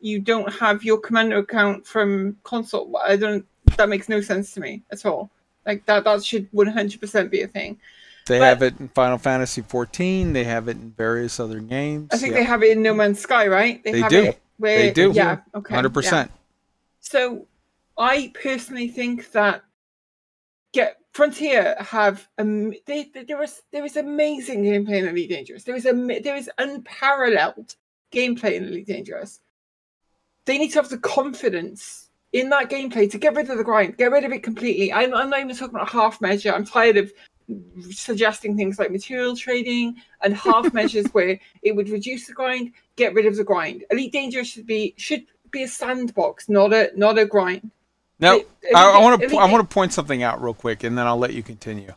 you 0.00 0.20
don't 0.20 0.52
have 0.52 0.84
your 0.84 0.98
commander 0.98 1.38
account 1.38 1.86
from 1.86 2.36
console? 2.44 2.96
I 2.96 3.16
don't. 3.16 3.44
That 3.76 3.88
makes 3.88 4.08
no 4.08 4.20
sense 4.20 4.52
to 4.54 4.60
me 4.60 4.82
at 4.92 5.04
all. 5.06 5.30
Like 5.66 5.84
that. 5.86 6.04
That 6.04 6.24
should 6.24 6.48
one 6.52 6.66
hundred 6.66 7.00
percent 7.00 7.30
be 7.30 7.42
a 7.42 7.48
thing. 7.48 7.78
They 8.26 8.38
but, 8.38 8.44
have 8.44 8.62
it 8.62 8.80
in 8.80 8.88
Final 8.88 9.18
Fantasy 9.18 9.62
fourteen. 9.62 10.32
They 10.32 10.44
have 10.44 10.68
it 10.68 10.76
in 10.76 10.92
various 10.96 11.40
other 11.40 11.60
games. 11.60 12.08
I 12.12 12.16
think 12.16 12.32
yeah. 12.32 12.40
they 12.40 12.44
have 12.44 12.62
it 12.62 12.72
in 12.72 12.82
No 12.82 12.94
Man's 12.94 13.20
Sky, 13.20 13.48
right? 13.48 13.82
They, 13.82 14.00
they 14.00 14.08
do. 14.08 14.32
Where, 14.58 14.78
they 14.78 14.92
do. 14.92 15.12
Yeah. 15.12 15.38
Okay. 15.54 15.74
Hundred 15.74 15.94
percent. 15.94 16.30
So 17.04 17.46
I 17.98 18.32
personally 18.42 18.88
think 18.88 19.30
that 19.32 19.62
get 20.72 20.96
Frontier 21.12 21.76
have 21.78 22.26
um, 22.38 22.70
they, 22.86 23.10
they, 23.14 23.24
there 23.24 23.42
is 23.42 23.62
there 23.72 23.84
is 23.84 23.96
amazing 23.96 24.64
gameplay 24.64 24.98
in 24.98 25.08
Elite 25.08 25.28
Dangerous. 25.30 25.64
There 25.64 25.76
is 25.76 25.84
a 25.84 25.92
there 26.20 26.34
is 26.34 26.50
unparalleled 26.58 27.76
gameplay 28.10 28.54
in 28.54 28.64
Elite 28.64 28.86
Dangerous. 28.86 29.40
They 30.46 30.56
need 30.56 30.70
to 30.70 30.80
have 30.80 30.88
the 30.88 30.98
confidence 30.98 32.08
in 32.32 32.48
that 32.48 32.70
gameplay 32.70 33.08
to 33.10 33.18
get 33.18 33.34
rid 33.34 33.50
of 33.50 33.58
the 33.58 33.64
grind, 33.64 33.98
get 33.98 34.10
rid 34.10 34.24
of 34.24 34.32
it 34.32 34.42
completely. 34.42 34.92
I'm, 34.92 35.14
I'm 35.14 35.30
not 35.30 35.40
even 35.40 35.54
talking 35.54 35.76
about 35.76 35.90
half 35.90 36.20
measure. 36.20 36.52
I'm 36.52 36.64
tired 36.64 36.96
of 36.96 37.12
suggesting 37.90 38.56
things 38.56 38.78
like 38.78 38.90
material 38.90 39.36
trading 39.36 39.96
and 40.22 40.34
half 40.34 40.72
measures 40.80 41.06
where 41.12 41.38
it 41.62 41.76
would 41.76 41.90
reduce 41.90 42.26
the 42.26 42.32
grind, 42.32 42.72
get 42.96 43.12
rid 43.14 43.26
of 43.26 43.36
the 43.36 43.44
grind. 43.44 43.84
Elite 43.90 44.12
Dangerous 44.12 44.48
should 44.48 44.66
be 44.66 44.94
should 44.96 45.26
be 45.54 45.62
a 45.62 45.68
sandbox, 45.68 46.48
not 46.48 46.72
a 46.72 46.90
not 46.94 47.18
a 47.18 47.24
grind. 47.24 47.70
Now, 48.20 48.40
I 48.74 49.00
want 49.00 49.20
to 49.22 49.36
I 49.36 49.50
want 49.50 49.68
to 49.68 49.72
point 49.72 49.92
something 49.92 50.22
out 50.22 50.42
real 50.42 50.54
quick, 50.54 50.84
and 50.84 50.96
then 50.96 51.06
I'll 51.06 51.18
let 51.18 51.34
you 51.34 51.42
continue. 51.42 51.94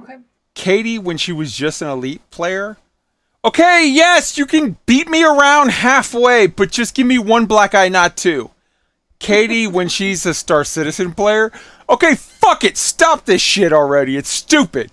Okay. 0.00 0.16
Katie, 0.54 0.98
when 0.98 1.16
she 1.16 1.32
was 1.32 1.54
just 1.54 1.82
an 1.82 1.88
elite 1.88 2.22
player, 2.30 2.76
okay, 3.44 3.88
yes, 3.88 4.38
you 4.38 4.46
can 4.46 4.76
beat 4.86 5.08
me 5.08 5.24
around 5.24 5.70
halfway, 5.70 6.46
but 6.46 6.70
just 6.70 6.94
give 6.94 7.06
me 7.06 7.18
one 7.18 7.46
black 7.46 7.74
eye, 7.74 7.88
not 7.88 8.16
two. 8.16 8.50
Katie, 9.18 9.66
when 9.76 9.88
she's 9.88 10.24
a 10.26 10.34
Star 10.34 10.64
Citizen 10.64 11.12
player, 11.12 11.52
okay, 11.88 12.14
fuck 12.14 12.64
it, 12.64 12.76
stop 12.76 13.24
this 13.24 13.42
shit 13.42 13.72
already. 13.72 14.16
It's 14.16 14.28
stupid. 14.30 14.90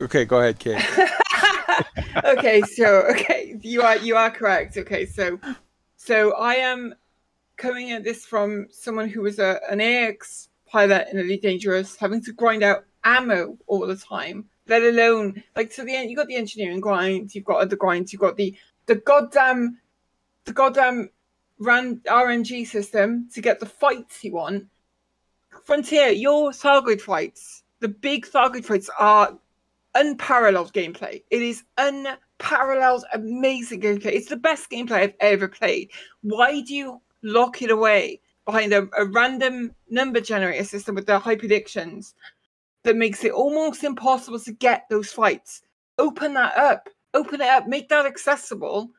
Okay, 0.00 0.24
go 0.24 0.40
ahead, 0.40 0.58
Katie. 0.58 0.82
okay, 2.24 2.62
so 2.62 3.02
okay, 3.10 3.56
you 3.60 3.82
are 3.82 3.96
you 3.96 4.16
are 4.16 4.30
correct. 4.30 4.76
Okay, 4.78 5.04
so 5.04 5.38
so 5.96 6.32
I 6.32 6.54
am 6.54 6.94
coming 7.60 7.92
at 7.92 8.02
this 8.02 8.24
from 8.24 8.66
someone 8.70 9.06
who 9.06 9.20
was 9.20 9.38
a, 9.38 9.60
an 9.70 9.82
AX 9.82 10.48
pilot 10.66 11.08
in 11.12 11.18
Elite 11.18 11.42
Dangerous, 11.42 11.94
having 11.94 12.22
to 12.22 12.32
grind 12.32 12.62
out 12.62 12.84
ammo 13.04 13.58
all 13.66 13.86
the 13.86 13.96
time, 13.96 14.46
let 14.66 14.82
alone 14.82 15.42
like 15.54 15.70
to 15.74 15.84
the 15.84 15.94
end. 15.94 16.08
You 16.08 16.16
got 16.16 16.26
the 16.26 16.36
engineering 16.36 16.80
grind, 16.80 17.34
you've 17.34 17.44
got 17.44 17.60
other 17.60 17.76
grinds, 17.76 18.12
you've 18.12 18.20
got 18.20 18.36
the 18.36 18.56
the 18.86 18.94
goddamn 18.94 19.78
the 20.44 20.54
goddamn 20.54 21.10
ran 21.58 21.96
RNG 22.06 22.66
system 22.66 23.28
to 23.34 23.42
get 23.42 23.60
the 23.60 23.66
fights 23.66 24.24
you 24.24 24.32
want. 24.32 24.66
Frontier, 25.64 26.08
your 26.08 26.52
Thargoid 26.52 27.02
fights, 27.02 27.62
the 27.80 27.88
big 27.88 28.26
Thargoid 28.26 28.64
fights 28.64 28.88
are 28.98 29.38
unparalleled 29.94 30.72
gameplay. 30.72 31.22
It 31.30 31.42
is 31.42 31.64
unparalleled, 31.76 33.04
amazing 33.12 33.82
gameplay. 33.82 34.12
It's 34.12 34.30
the 34.30 34.36
best 34.36 34.70
gameplay 34.70 35.02
I've 35.02 35.14
ever 35.20 35.48
played. 35.48 35.90
Why 36.22 36.62
do 36.62 36.74
you 36.74 37.02
lock 37.22 37.62
it 37.62 37.70
away 37.70 38.20
behind 38.46 38.72
a, 38.72 38.88
a 38.96 39.04
random 39.04 39.74
number 39.88 40.20
generator 40.20 40.64
system 40.64 40.94
with 40.94 41.06
the 41.06 41.18
high 41.18 41.36
predictions 41.36 42.14
that 42.84 42.96
makes 42.96 43.24
it 43.24 43.32
almost 43.32 43.84
impossible 43.84 44.40
to 44.40 44.52
get 44.52 44.86
those 44.88 45.12
fights. 45.12 45.62
Open 45.98 46.34
that 46.34 46.56
up. 46.56 46.88
Open 47.12 47.40
it 47.40 47.46
up. 47.48 47.66
Make 47.66 47.88
that 47.90 48.06
accessible. 48.06 48.90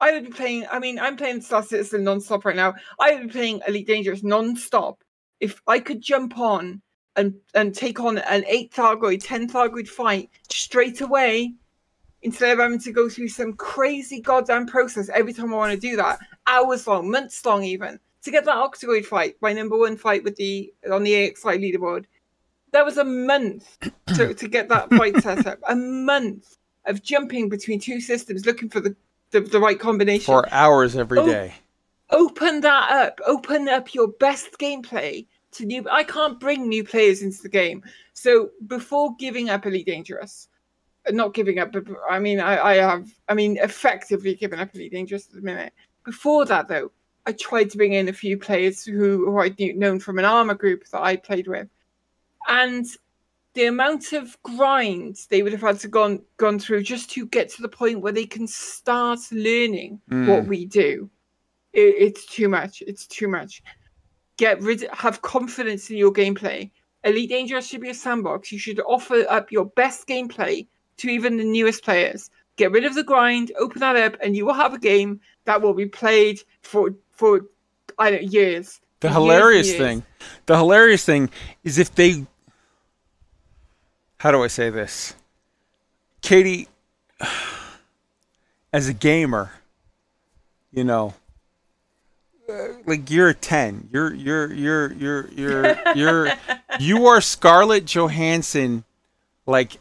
I 0.00 0.12
would 0.12 0.24
be 0.24 0.30
playing. 0.30 0.66
I 0.70 0.78
mean, 0.78 0.98
I'm 0.98 1.16
playing 1.16 1.40
Star 1.40 1.62
Citizen 1.62 2.04
non-stop 2.04 2.44
right 2.44 2.56
now. 2.56 2.74
I 3.00 3.14
would 3.14 3.28
be 3.28 3.32
playing 3.32 3.62
Elite 3.66 3.86
Dangerous 3.86 4.22
non-stop. 4.22 5.02
If 5.40 5.60
I 5.66 5.80
could 5.80 6.00
jump 6.00 6.38
on 6.38 6.82
and 7.16 7.34
and 7.54 7.74
take 7.74 8.00
on 8.00 8.18
an 8.18 8.44
eight 8.46 8.72
Thargoid, 8.72 9.20
ten 9.24 9.48
Thargoid 9.48 9.88
fight 9.88 10.30
straight 10.48 11.00
away, 11.00 11.54
instead 12.24 12.52
of 12.52 12.58
having 12.58 12.78
to 12.80 12.90
go 12.90 13.08
through 13.08 13.28
some 13.28 13.52
crazy 13.52 14.20
goddamn 14.20 14.66
process 14.66 15.08
every 15.10 15.32
time 15.32 15.52
I 15.54 15.56
want 15.56 15.72
to 15.72 15.78
do 15.78 15.94
that, 15.96 16.18
hours 16.46 16.86
long, 16.86 17.10
months 17.10 17.44
long 17.44 17.62
even, 17.62 18.00
to 18.22 18.30
get 18.30 18.46
that 18.46 18.56
Octogoid 18.56 19.04
fight, 19.04 19.36
my 19.40 19.52
number 19.52 19.78
one 19.78 19.96
fight 19.96 20.24
with 20.24 20.34
the 20.36 20.72
on 20.90 21.04
the 21.04 21.12
AXI 21.12 21.58
leaderboard. 21.58 22.06
That 22.72 22.84
was 22.84 22.96
a 22.96 23.04
month 23.04 23.78
to, 24.16 24.34
to 24.40 24.48
get 24.48 24.68
that 24.70 24.90
fight 24.90 25.22
set 25.22 25.46
up. 25.46 25.60
A 25.68 25.76
month 25.76 26.56
of 26.86 27.02
jumping 27.02 27.48
between 27.48 27.78
two 27.78 28.00
systems 28.00 28.46
looking 28.46 28.68
for 28.68 28.80
the, 28.80 28.96
the, 29.30 29.40
the 29.40 29.60
right 29.60 29.78
combination. 29.78 30.24
For 30.24 30.52
hours 30.52 30.96
every 30.96 31.18
Oh, 31.18 31.26
day. 31.26 31.54
Open 32.10 32.60
that 32.62 32.90
up. 32.90 33.20
Open 33.26 33.68
up 33.68 33.94
your 33.94 34.08
best 34.08 34.58
gameplay 34.58 35.26
to 35.52 35.64
new. 35.66 35.86
I 35.90 36.02
can't 36.04 36.40
bring 36.40 36.68
new 36.68 36.82
players 36.82 37.22
into 37.22 37.42
the 37.42 37.48
game. 37.48 37.82
So 38.12 38.50
before 38.66 39.14
giving 39.18 39.50
up 39.50 39.66
Elite 39.66 39.86
Dangerous, 39.86 40.48
not 41.10 41.34
giving 41.34 41.58
up, 41.58 41.72
but 41.72 41.84
I 42.08 42.18
mean, 42.18 42.40
I, 42.40 42.58
I 42.60 42.74
have, 42.76 43.08
I 43.28 43.34
mean, 43.34 43.58
effectively 43.58 44.34
given 44.34 44.58
up 44.60 44.74
leading 44.74 45.06
just 45.06 45.30
at 45.30 45.36
the 45.36 45.42
minute. 45.42 45.72
Before 46.04 46.44
that, 46.46 46.68
though, 46.68 46.90
I 47.26 47.32
tried 47.32 47.70
to 47.70 47.76
bring 47.76 47.92
in 47.94 48.08
a 48.08 48.12
few 48.12 48.38
players 48.38 48.84
who, 48.84 49.26
who 49.26 49.38
I'd 49.38 49.58
knew- 49.58 49.74
known 49.76 49.98
from 50.00 50.18
an 50.18 50.24
armor 50.24 50.54
group 50.54 50.84
that 50.92 51.02
I 51.02 51.16
played 51.16 51.46
with, 51.46 51.68
and 52.48 52.86
the 53.54 53.66
amount 53.66 54.12
of 54.12 54.36
grind 54.42 55.16
they 55.30 55.42
would 55.42 55.52
have 55.52 55.60
had 55.60 55.78
to 55.80 55.88
gone 55.88 56.20
gone 56.38 56.58
through 56.58 56.82
just 56.82 57.08
to 57.10 57.24
get 57.26 57.48
to 57.50 57.62
the 57.62 57.68
point 57.68 58.00
where 58.00 58.12
they 58.12 58.26
can 58.26 58.46
start 58.46 59.20
learning 59.30 60.00
what 60.08 60.44
Mm. 60.44 60.48
we 60.48 60.66
do, 60.66 61.08
it, 61.72 61.94
it's 61.98 62.26
too 62.26 62.48
much. 62.48 62.82
It's 62.86 63.06
too 63.06 63.28
much. 63.28 63.62
Get 64.36 64.60
rid, 64.60 64.84
have 64.92 65.22
confidence 65.22 65.88
in 65.90 65.96
your 65.96 66.12
gameplay. 66.12 66.70
Elite 67.04 67.28
Dangerous 67.30 67.66
should 67.68 67.80
be 67.82 67.90
a 67.90 67.94
sandbox. 67.94 68.50
You 68.50 68.58
should 68.58 68.80
offer 68.80 69.24
up 69.30 69.52
your 69.52 69.66
best 69.66 70.08
gameplay 70.08 70.66
to 70.98 71.08
even 71.08 71.36
the 71.36 71.44
newest 71.44 71.84
players. 71.84 72.30
Get 72.56 72.70
rid 72.70 72.84
of 72.84 72.94
the 72.94 73.02
grind, 73.02 73.52
open 73.58 73.80
that 73.80 73.96
up, 73.96 74.16
and 74.22 74.36
you 74.36 74.46
will 74.46 74.54
have 74.54 74.74
a 74.74 74.78
game 74.78 75.20
that 75.44 75.60
will 75.60 75.74
be 75.74 75.86
played 75.86 76.40
for 76.62 76.94
for 77.10 77.42
I 77.98 78.10
don't 78.10 78.24
years. 78.24 78.80
The 79.00 79.08
years 79.08 79.14
hilarious 79.14 79.66
years. 79.68 79.78
thing, 79.78 80.02
the 80.46 80.56
hilarious 80.56 81.04
thing 81.04 81.30
is 81.62 81.78
if 81.78 81.94
they, 81.94 82.26
how 84.18 84.30
do 84.30 84.42
I 84.42 84.46
say 84.46 84.70
this, 84.70 85.14
Katie, 86.22 86.68
as 88.72 88.88
a 88.88 88.94
gamer, 88.94 89.52
you 90.72 90.84
know, 90.84 91.14
uh, 92.48 92.54
like 92.86 93.10
you're 93.10 93.28
a 93.28 93.34
ten, 93.34 93.88
you're 93.92 94.14
you're 94.14 94.52
you're 94.52 94.92
you're 94.92 95.28
you're 95.32 95.76
you're 95.94 96.32
you 96.80 97.06
are 97.06 97.20
Scarlett 97.20 97.84
Johansson, 97.84 98.84
like 99.46 99.78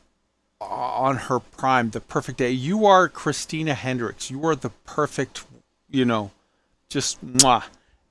on 0.70 1.18
her 1.18 1.40
prime, 1.40 1.90
the 1.92 2.02
perfect 2.02 2.38
day. 2.38 2.52
You 2.52 2.86
are 2.86 3.10
Christina 3.10 3.74
Hendricks. 3.74 4.30
You 4.30 4.46
are 4.48 4.56
the 4.56 4.70
perfect, 4.86 5.46
you 5.90 6.06
know, 6.06 6.32
just 6.90 7.26
mwah. 7.26 7.64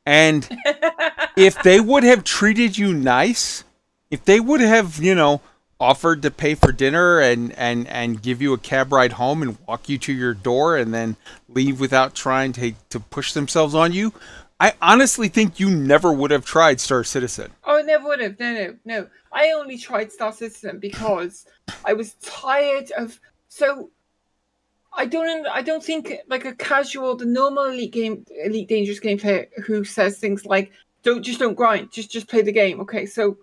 And 0.04 0.48
if 1.36 1.62
they 1.62 1.80
would 1.80 2.04
have 2.04 2.24
treated 2.24 2.76
you 2.78 2.92
nice, 2.92 3.64
if 4.10 4.24
they 4.24 4.40
would 4.40 4.60
have, 4.60 4.98
you 4.98 5.14
know, 5.14 5.40
offered 5.80 6.22
to 6.22 6.30
pay 6.30 6.54
for 6.54 6.70
dinner 6.70 7.18
and 7.18 7.52
and 7.58 7.88
and 7.88 8.22
give 8.22 8.40
you 8.40 8.52
a 8.52 8.58
cab 8.58 8.92
ride 8.92 9.14
home 9.14 9.42
and 9.42 9.58
walk 9.66 9.88
you 9.88 9.98
to 9.98 10.12
your 10.12 10.32
door 10.32 10.76
and 10.76 10.94
then 10.94 11.16
leave 11.48 11.80
without 11.80 12.14
trying 12.14 12.52
to 12.52 12.72
to 12.88 13.00
push 13.00 13.32
themselves 13.32 13.74
on 13.74 13.92
you, 13.92 14.12
I 14.62 14.74
honestly 14.80 15.26
think 15.26 15.58
you 15.58 15.68
never 15.68 16.12
would 16.12 16.30
have 16.30 16.44
tried 16.44 16.78
Star 16.78 17.02
Citizen. 17.02 17.50
Oh, 17.64 17.78
I 17.78 17.82
never 17.82 18.06
would 18.06 18.20
have. 18.20 18.38
No, 18.38 18.54
no, 18.54 18.76
no. 18.84 19.08
I 19.32 19.50
only 19.50 19.76
tried 19.76 20.12
Star 20.12 20.32
Citizen 20.32 20.78
because 20.78 21.46
I 21.84 21.94
was 21.94 22.14
tired 22.22 22.92
of. 22.96 23.18
So 23.48 23.90
I 24.92 25.06
don't. 25.06 25.48
I 25.48 25.62
don't 25.62 25.82
think 25.82 26.12
like 26.28 26.44
a 26.44 26.54
casual, 26.54 27.16
the 27.16 27.26
normal 27.26 27.64
elite 27.64 27.92
game, 27.92 28.24
elite 28.44 28.68
dangerous 28.68 29.00
game 29.00 29.18
player 29.18 29.48
who 29.66 29.82
says 29.82 30.18
things 30.18 30.46
like, 30.46 30.70
"Don't 31.02 31.24
just 31.24 31.40
don't 31.40 31.56
grind, 31.56 31.90
just 31.90 32.12
just 32.12 32.28
play 32.28 32.42
the 32.42 32.52
game." 32.52 32.80
Okay, 32.82 33.04
so 33.04 33.38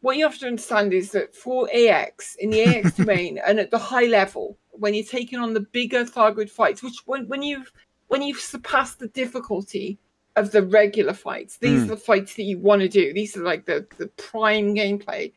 what 0.00 0.16
you 0.16 0.22
have 0.22 0.38
to 0.38 0.46
understand 0.46 0.92
is 0.92 1.10
that 1.10 1.34
for 1.34 1.68
AX 1.74 2.36
in 2.36 2.50
the 2.50 2.62
AX 2.62 2.92
domain 2.96 3.40
and 3.44 3.58
at 3.58 3.72
the 3.72 3.78
high 3.78 4.06
level, 4.06 4.56
when 4.70 4.94
you're 4.94 5.02
taking 5.02 5.40
on 5.40 5.54
the 5.54 5.66
bigger 5.72 6.04
Thargoid 6.04 6.50
fights, 6.50 6.84
which 6.84 6.98
when 7.04 7.26
when 7.26 7.42
you've 7.42 7.72
when 8.06 8.22
you've 8.22 8.38
surpassed 8.38 9.00
the 9.00 9.08
difficulty 9.08 9.98
of 10.36 10.52
the 10.52 10.62
regular 10.62 11.12
fights, 11.14 11.56
these 11.58 11.80
Mm. 11.80 11.84
are 11.84 11.94
the 11.94 11.96
fights 11.96 12.34
that 12.36 12.42
you 12.44 12.58
want 12.58 12.82
to 12.82 12.88
do. 12.88 13.12
These 13.12 13.36
are 13.36 13.42
like 13.42 13.64
the 13.64 13.86
the 13.98 14.08
prime 14.08 14.74
gameplay. 14.74 15.32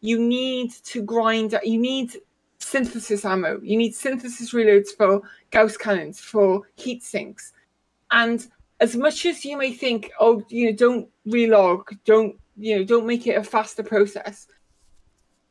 You 0.00 0.18
need 0.18 0.70
to 0.92 1.02
grind. 1.02 1.58
You 1.64 1.78
need 1.78 2.16
synthesis 2.58 3.24
ammo. 3.24 3.60
You 3.62 3.76
need 3.76 3.94
synthesis 3.94 4.52
reloads 4.52 4.88
for 4.96 5.22
Gauss 5.50 5.76
cannons, 5.76 6.18
for 6.20 6.62
heat 6.76 7.02
sinks, 7.02 7.52
and 8.10 8.46
as 8.80 8.96
much 8.96 9.26
as 9.26 9.44
you 9.44 9.56
may 9.56 9.72
think, 9.72 10.10
oh, 10.20 10.42
you 10.48 10.66
know, 10.66 10.76
don't 10.76 11.08
relog, 11.26 11.82
don't 12.04 12.36
you 12.56 12.76
know, 12.76 12.84
don't 12.84 13.06
make 13.06 13.26
it 13.26 13.36
a 13.36 13.44
faster 13.44 13.82
process. 13.82 14.46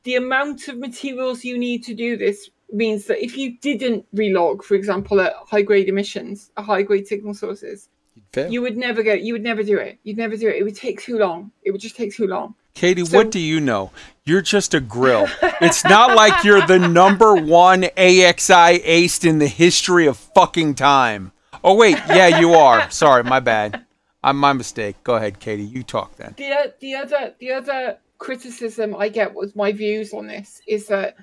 The 0.04 0.16
amount 0.16 0.68
of 0.68 0.78
materials 0.78 1.44
you 1.44 1.58
need 1.58 1.84
to 1.86 1.94
do 1.94 2.18
this 2.18 2.50
means 2.72 3.06
that 3.06 3.24
if 3.24 3.38
you 3.38 3.58
didn't 3.60 4.06
relog, 4.16 4.64
for 4.64 4.76
example, 4.76 5.20
at 5.22 5.34
high 5.46 5.62
grade 5.62 5.88
emissions, 5.90 6.52
at 6.58 6.66
high 6.66 6.82
grade 6.84 7.08
signal 7.08 7.34
sources, 7.34 7.90
fail. 8.32 8.52
you 8.52 8.62
would 8.62 8.78
never 8.78 9.04
get, 9.04 9.22
you 9.22 9.34
would 9.34 9.44
never 9.44 9.64
do 9.64 9.78
it. 9.78 10.00
You'd 10.04 10.18
never 10.18 10.38
do 10.38 10.48
it. 10.50 10.58
It 10.58 10.64
would 10.64 10.76
take 10.76 11.02
too 11.02 11.18
long. 11.18 11.52
It 11.64 11.72
would 11.72 11.82
just 11.82 11.96
take 11.96 12.14
too 12.14 12.28
long. 12.28 12.56
Katie, 12.74 13.02
what 13.02 13.32
do 13.32 13.40
you 13.40 13.60
know? 13.60 13.92
You're 14.24 14.42
just 14.42 14.76
a 14.76 14.80
grill. 14.80 15.28
it's 15.62 15.84
not 15.84 16.16
like 16.16 16.44
you're 16.44 16.66
the 16.68 16.78
number 16.78 17.34
one 17.34 17.84
AXI 17.84 18.82
ace 18.84 19.24
in 19.24 19.40
the 19.40 19.48
history 19.48 20.06
of 20.06 20.18
fucking 20.18 20.76
time. 20.76 21.32
Oh 21.64 21.76
wait, 21.76 21.98
yeah, 22.08 22.40
you 22.40 22.54
are. 22.54 22.90
Sorry, 22.92 23.24
my 23.24 23.40
bad. 23.40 23.84
I'm 24.24 24.38
my 24.38 24.54
mistake. 24.54 25.04
Go 25.04 25.16
ahead, 25.16 25.40
Katie. 25.40 25.64
You 25.64 25.82
talk 25.84 26.18
then. 26.18 26.36
the 26.38 26.52
uh, 26.52 26.68
the 26.80 26.96
other 26.96 27.34
the 27.40 27.52
other 27.52 27.98
criticism 28.18 28.96
I 28.96 29.10
get 29.10 29.34
with 29.34 29.56
my 29.56 29.72
views 29.72 30.14
on 30.14 30.28
this 30.28 30.62
is 30.68 30.88
that 30.88 31.16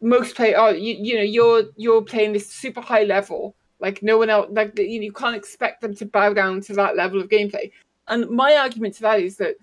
most 0.00 0.36
play 0.36 0.54
oh 0.54 0.70
you, 0.70 0.96
you 0.98 1.16
know 1.16 1.22
you're 1.22 1.64
you're 1.76 2.02
playing 2.02 2.32
this 2.32 2.48
super 2.50 2.80
high 2.80 3.02
level 3.02 3.54
like 3.80 4.02
no 4.02 4.18
one 4.18 4.30
else 4.30 4.48
like 4.50 4.78
you, 4.78 5.00
you 5.02 5.12
can't 5.12 5.36
expect 5.36 5.80
them 5.80 5.94
to 5.94 6.04
bow 6.04 6.32
down 6.32 6.60
to 6.60 6.72
that 6.74 6.96
level 6.96 7.20
of 7.20 7.28
gameplay 7.28 7.70
and 8.08 8.28
my 8.30 8.56
argument 8.56 8.94
to 8.94 9.02
that 9.02 9.20
is 9.20 9.36
that 9.36 9.56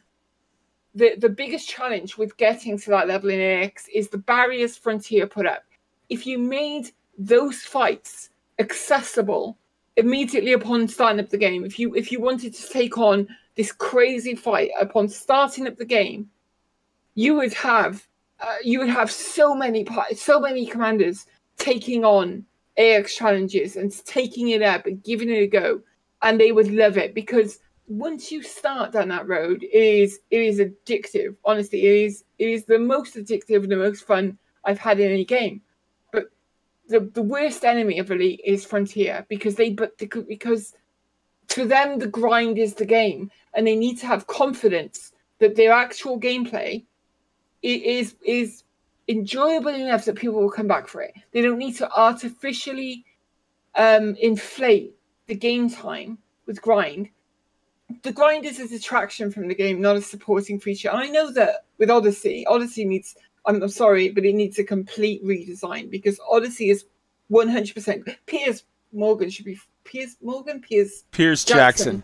the 0.96 1.16
the 1.18 1.30
biggest 1.30 1.68
challenge 1.68 2.18
with 2.18 2.38
getting 2.38 2.80
to 2.80 2.90
that 2.90 3.08
level 3.08 3.30
in 3.30 3.40
AX 3.40 3.88
is 3.94 4.10
the 4.10 4.18
barriers 4.18 4.78
Frontier 4.78 5.28
put 5.28 5.46
up. 5.46 5.64
If 6.10 6.26
you 6.26 6.40
made 6.40 6.92
those 7.18 7.62
fights 7.62 8.30
accessible 8.60 9.58
immediately 9.98 10.54
upon 10.54 10.88
starting 10.88 11.20
up 11.20 11.30
the 11.30 11.38
game, 11.38 11.66
if 11.66 11.78
you 11.78 11.94
if 11.96 12.12
you 12.12 12.22
wanted 12.22 12.54
to 12.54 12.70
take 12.70 12.98
on 12.98 13.28
this 13.56 13.72
crazy 13.72 14.36
fight 14.36 14.72
upon 14.80 15.10
starting 15.10 15.68
up 15.68 15.78
the 15.78 15.86
game, 15.86 16.30
you 17.14 17.36
would 17.36 17.54
have 17.54 18.08
uh, 18.40 18.56
you 18.64 18.80
would 18.80 18.90
have 18.90 19.12
so 19.12 19.54
many 19.54 19.86
so 20.16 20.40
many 20.40 20.66
commanders 20.66 21.26
taking 21.58 22.06
on 22.06 22.46
AX 22.78 23.16
challenges 23.16 23.76
and 23.76 23.92
taking 24.06 24.50
it 24.50 24.62
up 24.62 24.86
and 24.86 25.04
giving 25.04 25.30
it 25.30 25.42
a 25.42 25.48
go, 25.48 25.82
and 26.22 26.40
they 26.40 26.52
would 26.52 26.72
love 26.72 26.98
it 26.98 27.14
because 27.14 27.60
once 27.88 28.32
you 28.32 28.42
start 28.42 28.92
down 28.92 29.10
that 29.10 29.28
road, 29.28 29.64
it 29.64 29.74
is 29.74 30.20
it 30.32 30.42
is 30.42 30.60
addictive. 30.60 31.36
Honestly, 31.46 31.86
it 31.86 32.06
is 32.06 32.24
it 32.40 32.50
is 32.50 32.66
the 32.66 32.80
most 32.80 33.16
addictive 33.16 33.64
and 33.64 33.72
the 33.72 33.78
most 33.78 34.06
fun 34.06 34.38
I've 34.64 34.80
had 34.80 35.00
in 35.00 35.12
any 35.12 35.26
game. 35.26 35.62
But 36.12 36.26
the 36.88 37.12
the 37.14 37.22
worst 37.22 37.64
enemy 37.64 38.00
of 38.00 38.12
Elite 38.12 38.42
is 38.44 38.66
Frontier 38.66 39.26
because 39.30 39.56
they 39.56 39.70
but 39.70 39.98
the, 39.98 40.08
because 40.28 40.74
to 41.50 41.66
them 41.66 42.00
the 42.00 42.08
grind 42.08 42.58
is 42.58 42.74
the 42.74 42.86
game, 42.86 43.32
and 43.54 43.68
they 43.68 43.76
need 43.76 44.00
to 44.00 44.08
have 44.08 44.28
confidence 44.28 45.12
that 45.40 45.56
their 45.56 45.72
actual 45.72 46.20
gameplay 46.20 46.86
is 47.62 48.16
is 48.26 48.64
enjoyable 49.08 49.70
enough 49.70 50.06
that 50.06 50.16
people 50.16 50.42
will 50.42 50.50
come 50.50 50.68
back 50.68 50.88
for 50.88 51.02
it. 51.02 51.14
They 51.32 51.42
don't 51.42 51.58
need 51.58 51.78
to 51.78 51.92
artificially 51.92 53.06
um, 53.76 54.16
inflate 54.16 54.96
the 55.28 55.36
game 55.36 55.70
time 55.70 56.18
with 56.46 56.62
grind. 56.62 57.10
The 58.02 58.12
grind 58.12 58.46
is 58.46 58.60
a 58.60 58.68
detraction 58.68 59.32
from 59.32 59.48
the 59.48 59.56
game, 59.56 59.80
not 59.80 59.96
a 59.96 60.02
supporting 60.02 60.60
feature. 60.60 60.90
And 60.90 60.98
I 60.98 61.08
know 61.08 61.32
that 61.34 61.66
with 61.78 61.92
Odyssey, 61.92 62.46
Odyssey 62.48 62.86
needs. 62.86 63.16
I'm, 63.46 63.62
I'm 63.62 63.70
sorry, 63.70 64.10
but 64.10 64.26
it 64.26 64.34
needs 64.34 64.58
a 64.58 64.64
complete 64.64 65.24
redesign 65.24 65.92
because 65.92 66.20
Odyssey 66.30 66.72
is 66.72 66.86
100%. 67.32 68.16
Piers 68.26 68.64
Morgan 68.92 69.30
should 69.30 69.46
be 69.46 69.60
Piers 69.84 70.18
Morgan. 70.22 70.62
Piers 70.62 71.04
Pierce 71.12 71.46
Jackson. 71.46 72.04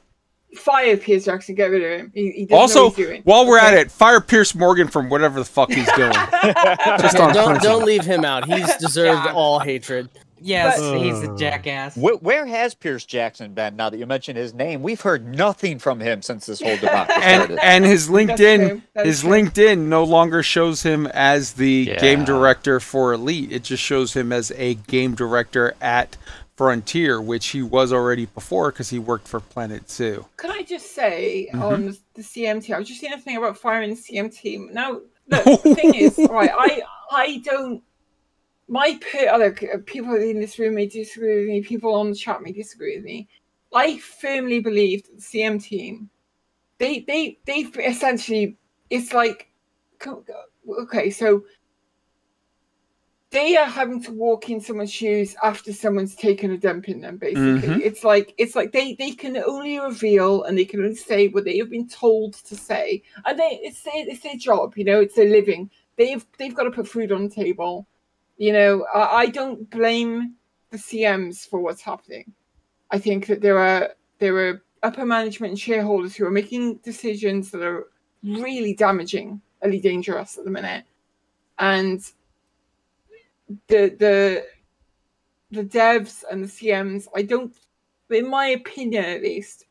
Fire 0.58 0.98
Piers 0.98 1.26
Jackson. 1.26 1.56
Get 1.56 1.66
rid 1.66 1.84
of 1.84 2.00
him. 2.00 2.12
He, 2.14 2.32
he 2.32 2.46
doesn't 2.46 2.50
know 2.52 2.58
Also, 2.58 2.84
what 2.86 2.96
he's 2.96 3.06
doing. 3.08 3.22
while 3.24 3.48
we're 3.48 3.60
at 3.60 3.74
it, 3.74 3.92
fire 3.92 4.20
Piers 4.22 4.54
Morgan 4.54 4.88
from 4.88 5.10
whatever 5.10 5.40
the 5.40 5.46
fuck 5.46 5.72
he's 5.72 5.90
doing. 5.94 6.12
Just 6.44 6.44
Yeah, 6.44 7.22
on 7.22 7.34
don't 7.34 7.46
principle. 7.46 7.56
don't 7.60 7.86
leave 7.86 8.04
him 8.06 8.26
out. 8.26 8.46
He's 8.46 8.76
deserved 8.80 9.28
all 9.28 9.60
hatred. 9.60 10.10
Yes, 10.44 10.80
But- 10.80 10.98
he's 11.00 11.20
a 11.22 11.38
jackass. 11.38 11.96
Where, 11.96 12.16
where 12.16 12.46
has 12.48 12.74
Piers 12.74 13.06
Jackson 13.06 13.54
been? 13.54 13.76
Now 13.76 13.92
that 13.92 13.98
you 14.00 14.08
mention 14.08 14.36
his 14.36 14.56
name, 14.56 14.82
we've 14.82 15.00
heard 15.00 15.24
nothing 15.36 15.78
from 15.78 16.00
him 16.00 16.24
since 16.24 16.48
this 16.48 16.60
whole 16.60 16.76
debacle 16.78 17.14
and 17.22 17.44
started. 17.44 17.60
and 17.64 17.86
his 17.86 18.10
LinkedIn 18.10 18.82
his 18.96 19.22
true. 19.22 19.30
LinkedIn 19.30 19.78
no 19.86 20.04
longer 20.04 20.42
shows 20.42 20.82
him 20.82 21.06
as 21.08 21.54
the 21.54 21.96
game 22.00 22.26
director 22.26 22.80
for 22.80 23.14
Elite. 23.14 23.52
It 23.52 23.64
just 23.64 23.84
shows 23.84 24.16
him 24.16 24.32
as 24.34 24.52
a 24.58 24.74
game 24.74 25.14
director 25.14 25.76
at 25.80 26.18
Frontier, 26.56 27.22
which 27.22 27.48
he 27.48 27.62
was 27.64 27.92
already 27.92 28.26
before 28.26 28.72
because 28.72 28.90
he 28.90 29.00
worked 29.00 29.28
for 29.28 29.40
Planet 29.40 29.90
Zoo. 29.90 30.26
Can 30.38 30.52
I 30.52 30.62
just 30.64 30.94
say 30.94 31.50
Mhm. 31.54 31.62
on 31.62 31.86
the, 32.14 32.22
CMT? 32.22 32.74
I 32.74 32.80
was 32.80 32.88
just 32.88 33.02
saying 33.02 33.14
a 33.14 33.18
thing 33.18 33.38
about 33.38 33.58
firing 33.58 33.90
the 33.90 33.96
CM 33.96 34.30
team. 34.30 34.70
Now, 34.72 35.02
look, 35.28 35.46
the 35.64 35.76
thing 35.76 35.96
is, 35.96 36.18
right? 36.30 36.52
I 36.54 36.82
I 37.12 37.42
don't. 37.44 37.82
My 38.68 38.98
pe- 39.02 39.28
other 39.28 39.52
people 39.86 40.16
in 40.16 40.40
this 40.40 40.58
room 40.60 40.76
may 40.76 40.86
disagree 40.88 41.40
with 41.40 41.48
me. 41.50 41.62
People 41.62 41.94
on 41.96 42.10
the 42.10 42.16
chat 42.16 42.42
may 42.42 42.52
disagree 42.52 42.96
with 42.96 43.04
me. 43.06 43.28
I 43.74 43.98
firmly 43.98 44.60
believe 44.60 45.04
that 45.04 45.16
the 45.18 45.22
CM 45.22 45.62
team, 45.62 46.10
they 46.78 47.00
they 47.00 47.40
they 47.46 47.62
essentially 47.84 48.58
it's 48.90 49.14
like, 49.14 49.48
okay, 50.06 51.10
so 51.10 51.44
they 53.32 53.56
are 53.56 53.66
having 53.66 54.04
to 54.04 54.12
walk 54.12 54.50
in 54.50 54.60
someone's 54.60 54.92
shoes 54.92 55.36
after 55.42 55.72
someone's 55.72 56.16
taken 56.16 56.52
a 56.52 56.58
dump 56.58 56.90
in 56.90 57.00
them 57.02 57.18
basically. 57.18 57.68
Mhm. 57.68 57.82
it's 57.82 58.04
like 58.04 58.34
it's 58.38 58.56
like 58.56 58.72
they 58.74 58.94
they 58.96 59.12
can 59.12 59.38
only 59.38 59.80
reveal 59.80 60.44
and 60.44 60.58
they 60.58 60.66
can 60.66 60.82
only 60.84 60.96
say 60.96 61.28
what 61.30 61.46
they 61.46 61.58
have 61.58 61.70
been 61.70 61.88
told 61.88 62.34
to 62.34 62.56
say. 62.56 63.02
And 63.26 63.40
they 63.40 63.60
it's 63.64 63.82
their, 63.84 63.94
it's 63.96 64.22
their 64.22 64.36
job 64.36 64.78
you 64.78 64.84
know 64.84 65.00
it's 65.00 65.16
their 65.16 65.30
living. 65.30 65.70
They've 65.96 66.26
they've 66.38 66.54
got 66.56 66.64
to 66.64 66.72
put 66.72 66.88
food 66.88 67.12
on 67.12 67.24
the 67.30 67.34
table. 67.34 67.88
You 68.38 68.54
know 68.54 68.86
i, 68.94 69.22
I 69.24 69.26
don't 69.28 69.70
blame 69.70 70.36
the 70.72 70.78
cms 70.78 71.48
for 71.48 71.60
what's 71.60 71.82
happening. 71.82 72.34
I 72.92 73.00
think 73.00 73.28
that 73.28 73.42
there 73.42 73.58
are 73.58 73.92
there 74.20 74.36
are 74.38 74.62
upper 74.84 75.06
management 75.06 75.52
and 75.52 75.60
shareholders 75.60 76.16
who 76.16 76.26
are 76.26 76.32
making 76.32 76.78
decisions 76.78 77.52
that 77.52 77.62
are 77.62 77.88
really 78.24 78.74
damaging 78.74 79.42
really 79.64 79.80
dangerous 79.80 80.38
at 80.38 80.44
the 80.44 80.52
minute. 80.52 80.84
And 81.60 82.02
the 83.68 83.96
the 83.98 84.46
the 85.52 85.64
devs 85.64 86.24
and 86.32 86.44
the 86.44 86.48
CMs, 86.48 87.08
I 87.16 87.24
don't, 87.24 87.54
in 88.10 88.30
my 88.30 88.48
opinion 88.48 89.04
at 89.06 89.22
least, 89.22 89.66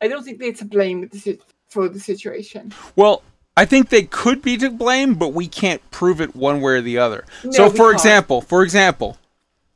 I 0.00 0.08
don't 0.08 0.22
think 0.22 0.38
they're 0.38 0.52
to 0.52 0.64
blame 0.64 1.00
with 1.00 1.10
the, 1.10 1.18
sit- 1.18 1.42
for 1.68 1.88
the 1.88 2.00
situation. 2.00 2.72
Well, 2.94 3.22
I 3.56 3.64
think 3.64 3.88
they 3.88 4.04
could 4.04 4.42
be 4.42 4.56
to 4.58 4.70
blame, 4.70 5.14
but 5.14 5.32
we 5.32 5.46
can't 5.46 5.88
prove 5.90 6.20
it 6.20 6.34
one 6.34 6.60
way 6.60 6.74
or 6.74 6.80
the 6.80 6.98
other. 6.98 7.24
No, 7.44 7.50
so, 7.50 7.70
for 7.70 7.76
can't. 7.76 7.94
example, 7.94 8.40
for 8.40 8.62
example, 8.62 9.18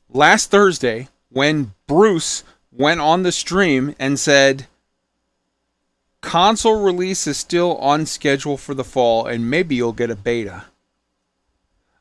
last 0.08 0.50
Thursday 0.50 1.08
when 1.30 1.72
Bruce 1.86 2.44
went 2.72 3.00
on 3.00 3.22
the 3.22 3.32
stream 3.32 3.94
and 3.98 4.18
said 4.18 4.66
console 6.20 6.82
release 6.82 7.26
is 7.26 7.36
still 7.36 7.76
on 7.76 8.06
schedule 8.06 8.56
for 8.56 8.74
the 8.74 8.84
fall 8.84 9.26
and 9.26 9.48
maybe 9.50 9.74
you'll 9.74 9.92
get 9.92 10.10
a 10.10 10.16
beta. 10.16 10.64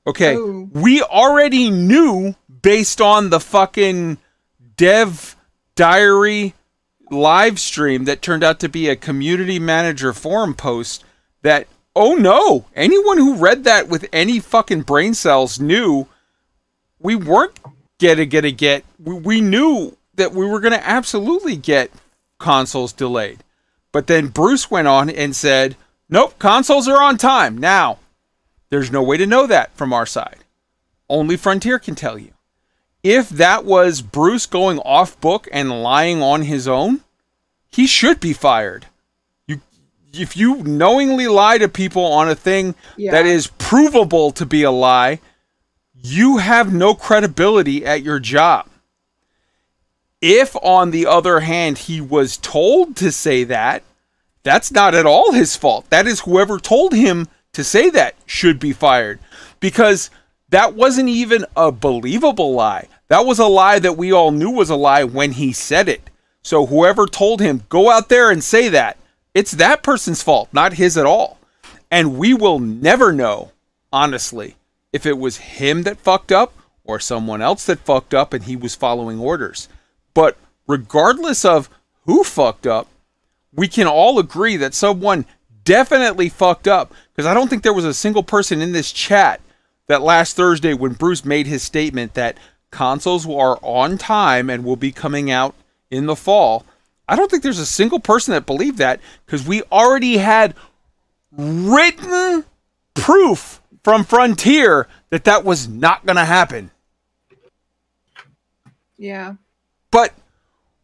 Okay, 0.07 0.35
Oh. 0.37 0.69
we 0.71 1.01
already 1.03 1.69
knew 1.69 2.33
based 2.61 3.01
on 3.01 3.29
the 3.29 3.39
fucking 3.41 4.17
dev 4.77 5.35
diary 5.75 6.53
live 7.11 7.59
stream 7.59 8.05
that 8.05 8.21
turned 8.21 8.43
out 8.43 8.59
to 8.61 8.69
be 8.69 8.87
a 8.89 8.95
community 8.95 9.59
manager 9.59 10.13
forum 10.13 10.53
post 10.53 11.03
that 11.41 11.67
oh 11.95 12.15
no 12.15 12.65
anyone 12.75 13.17
who 13.17 13.35
read 13.35 13.63
that 13.63 13.87
with 13.87 14.05
any 14.11 14.39
fucking 14.39 14.81
brain 14.81 15.13
cells 15.13 15.59
knew 15.59 16.07
we 16.99 17.15
weren't 17.15 17.59
gonna 17.99 18.25
gonna 18.25 18.51
get. 18.51 18.83
We, 19.03 19.13
we 19.15 19.41
knew 19.41 19.95
that 20.15 20.31
we 20.33 20.45
were 20.45 20.59
gonna 20.59 20.81
absolutely 20.83 21.55
get 21.55 21.91
consoles 22.39 22.93
delayed. 22.93 23.43
But 23.91 24.07
then 24.07 24.27
bruce 24.27 24.69
went 24.71 24.87
on 24.87 25.09
and 25.09 25.35
said 25.35 25.75
nope 26.09 26.37
consoles 26.39 26.87
are 26.87 27.01
on 27.01 27.17
time. 27.17 27.57
Now 27.57 27.99
there's 28.69 28.91
no 28.91 29.01
way 29.03 29.17
to 29.17 29.25
know 29.25 29.47
that 29.47 29.73
from 29.75 29.93
our 29.93 30.05
side 30.05 30.43
only 31.09 31.37
frontier 31.37 31.79
can 31.79 31.95
tell 31.95 32.17
you 32.17 32.31
if 33.03 33.29
that 33.29 33.63
was 33.63 34.01
Bruce 34.01 34.45
going 34.45 34.79
off 34.79 35.19
book 35.21 35.47
and 35.51 35.81
lying 35.83 36.21
on 36.21 36.41
his 36.41 36.67
own, 36.67 37.01
he 37.71 37.87
should 37.87 38.19
be 38.19 38.33
fired. 38.33 38.87
You 39.45 39.61
if 40.11 40.35
you 40.35 40.63
knowingly 40.63 41.27
lie 41.27 41.57
to 41.59 41.69
people 41.69 42.03
on 42.03 42.27
a 42.27 42.35
thing 42.35 42.75
Yeah. 42.97 43.11
that 43.11 43.25
is 43.25 43.47
provable 43.59 44.31
to 44.31 44.45
be 44.45 44.63
a 44.63 44.71
lie, 44.71 45.19
you 45.93 46.37
have 46.37 46.73
no 46.73 46.95
credibility 46.95 47.85
at 47.85 48.01
your 48.03 48.19
job. 48.19 48.67
If 50.21 50.55
on 50.63 50.91
the 50.91 51.05
other 51.05 51.41
hand 51.41 51.77
he 51.77 52.01
was 52.01 52.35
told 52.37 52.95
to 52.97 53.11
say 53.11 53.43
that, 53.45 53.83
that's 54.43 54.71
not 54.71 54.95
at 54.95 55.05
all 55.05 55.31
his 55.31 55.55
fault. 55.55 55.89
That 55.89 56.07
is 56.07 56.21
whoever 56.21 56.57
told 56.59 56.93
him 56.93 57.27
to 57.57 57.63
say 57.63 57.89
that 57.89 58.13
should 58.27 58.59
be 58.59 58.71
fired 58.71 59.17
because 59.59 60.11
that 60.49 60.75
wasn't 60.75 61.09
even 61.09 61.43
a 61.55 61.71
believable 61.71 62.53
lie. 62.53 62.87
That 63.07 63.25
was 63.25 63.39
a 63.39 63.47
lie 63.47 63.79
that 63.79 63.97
we 63.97 64.11
all 64.11 64.29
knew 64.29 64.51
was 64.51 64.69
a 64.69 64.75
lie 64.75 65.03
when 65.03 65.31
he 65.31 65.53
said 65.53 65.89
it. 65.89 66.07
So 66.43 66.67
whoever 66.67 67.07
told 67.07 67.41
him, 67.41 67.63
go 67.67 67.89
out 67.89 68.09
there 68.09 68.29
and 68.29 68.43
say 68.43 68.69
that, 68.69 68.99
it's 69.33 69.53
that 69.53 69.81
person's 69.81 70.21
fault, 70.21 70.49
not 70.53 70.73
his 70.73 70.99
at 70.99 71.07
all. 71.07 71.39
And 71.89 72.19
we 72.19 72.31
will 72.35 72.59
never 72.59 73.11
know, 73.11 73.53
honestly, 73.91 74.55
if 74.93 75.07
it 75.07 75.17
was 75.17 75.37
him 75.37 75.81
that 75.81 75.97
fucked 75.97 76.31
up 76.31 76.53
or 76.83 76.99
someone 76.99 77.41
else 77.41 77.65
that 77.65 77.79
fucked 77.79 78.13
up 78.13 78.33
and 78.33 78.43
he 78.43 78.55
was 78.55 78.75
following 78.75 79.17
orders. 79.17 79.67
But 80.13 80.37
regardless 80.67 81.43
of 81.43 81.71
who 82.05 82.23
fucked 82.23 82.67
up, 82.67 82.87
we 83.51 83.67
can 83.67 83.87
all 83.87 84.19
agree 84.19 84.57
that 84.57 84.75
someone 84.75 85.25
definitely 85.67 86.29
fucked 86.29 86.65
up 86.65 86.93
because 87.17 87.27
I 87.27 87.33
don't 87.33 87.49
think 87.49 87.63
there 87.63 87.73
was 87.73 87.83
a 87.83 87.95
single 87.95 88.21
person 88.21 88.61
in 88.61 88.73
this 88.73 88.91
chat 88.91 89.41
that 89.87 90.03
last 90.03 90.35
Thursday 90.35 90.75
when 90.75 90.93
Bruce 90.93 91.25
made 91.25 91.47
his 91.47 91.63
statement 91.63 92.13
that 92.13 92.37
consoles 92.69 93.25
are 93.27 93.57
on 93.63 93.97
time 93.97 94.51
and 94.51 94.63
will 94.63 94.75
be 94.75 94.91
coming 94.91 95.31
out 95.31 95.55
in 95.89 96.05
the 96.05 96.15
fall. 96.15 96.63
I 97.07 97.15
don't 97.15 97.31
think 97.31 97.41
there's 97.41 97.57
a 97.57 97.65
single 97.65 97.99
person 97.99 98.33
that 98.33 98.45
believed 98.45 98.77
that 98.77 98.99
because 99.25 99.47
we 99.47 99.63
already 99.63 100.17
had 100.17 100.53
written 101.31 102.45
proof 102.93 103.61
from 103.83 104.03
Frontier 104.03 104.87
that 105.09 105.23
that 105.23 105.43
was 105.43 105.67
not 105.67 106.05
going 106.05 106.17
to 106.17 106.25
happen. 106.25 106.69
Yeah. 108.95 109.35
But 109.89 110.13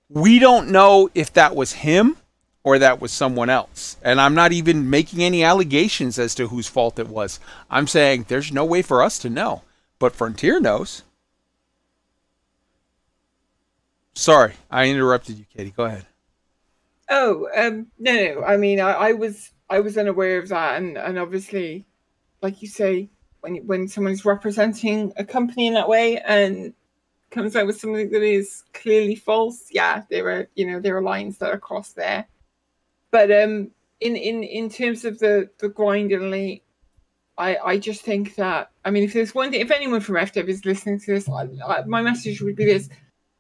we 0.10 0.40
don't 0.40 0.70
know 0.70 1.12
if 1.14 1.32
that 1.34 1.56
was 1.56 1.74
him 1.74 2.18
or 2.64 2.80
that 2.80 3.02
was 3.02 3.12
someone 3.12 3.50
else. 3.50 3.98
And 4.02 4.22
I'm 4.22 4.34
not 4.34 4.54
even 4.54 4.90
making 4.90 5.22
any 5.22 5.44
allegations 5.44 6.18
as 6.18 6.34
to 6.36 6.48
whose 6.48 6.68
fault 6.68 7.00
it 7.00 7.10
was. 7.10 7.40
I'm 7.70 7.88
saying 7.88 8.26
there's 8.28 8.52
no 8.52 8.66
way 8.66 8.82
for 8.82 9.04
us 9.04 9.20
to 9.20 9.30
know. 9.30 9.64
But 10.00 10.16
Frontier 10.16 10.60
knows. 10.60 11.04
Sorry, 14.16 14.54
I 14.70 14.90
interrupted 14.90 15.38
you, 15.38 15.46
Katie. 15.56 15.74
Go 15.76 15.86
ahead. 15.86 16.06
Oh, 17.10 17.48
um, 17.56 17.88
no, 18.00 18.14
no. 18.14 18.44
I 18.44 18.58
mean, 18.58 18.80
I, 18.80 18.92
I 18.92 19.14
was 19.14 19.52
I 19.70 19.80
was 19.80 19.98
unaware 19.98 20.40
of 20.40 20.50
that, 20.50 20.78
and 20.78 20.98
and 20.98 21.18
obviously, 21.18 21.86
like 22.42 22.62
you 22.62 22.68
say, 22.68 23.10
when 23.42 23.56
when 23.68 23.88
someone's 23.88 24.26
representing 24.26 25.14
a 25.18 25.26
company 25.26 25.68
in 25.68 25.74
that 25.74 25.90
way 25.90 26.20
and 26.20 26.74
comes 27.32 27.56
out 27.56 27.66
with 27.66 27.80
something 27.80 28.12
that 28.12 28.22
is 28.22 28.64
clearly 28.74 29.16
false, 29.16 29.68
yeah, 29.72 30.04
there 30.10 30.30
are 30.30 30.48
you 30.56 30.68
know 30.68 30.80
there 30.80 30.96
are 30.98 31.02
lines 31.02 31.40
that 31.40 31.52
are 31.52 31.60
crossed 31.60 31.96
there. 31.96 32.26
But 33.14 33.30
um, 33.30 33.70
in 34.02 34.16
in 34.16 34.42
in 34.42 34.70
terms 34.70 35.06
of 35.06 35.20
the 35.20 35.48
the 35.60 35.70
grind 35.70 36.12
and 36.12 36.24
elite, 36.24 36.64
I 37.38 37.58
I 37.58 37.78
just 37.78 38.02
think 38.02 38.34
that 38.38 38.72
I 38.84 38.90
mean, 38.90 39.04
if 39.04 39.14
there's 39.14 39.36
one 39.36 39.52
thing, 39.52 39.62
if 39.62 39.70
anyone 39.70 40.02
from 40.02 40.16
FDev 40.16 40.48
is 40.48 40.66
listening 40.66 41.00
to 41.02 41.14
this, 41.14 41.30
I, 41.30 41.48
I, 41.64 41.84
my 41.86 42.02
message 42.02 42.42
would 42.42 42.56
be 42.56 42.66
this: 42.66 42.90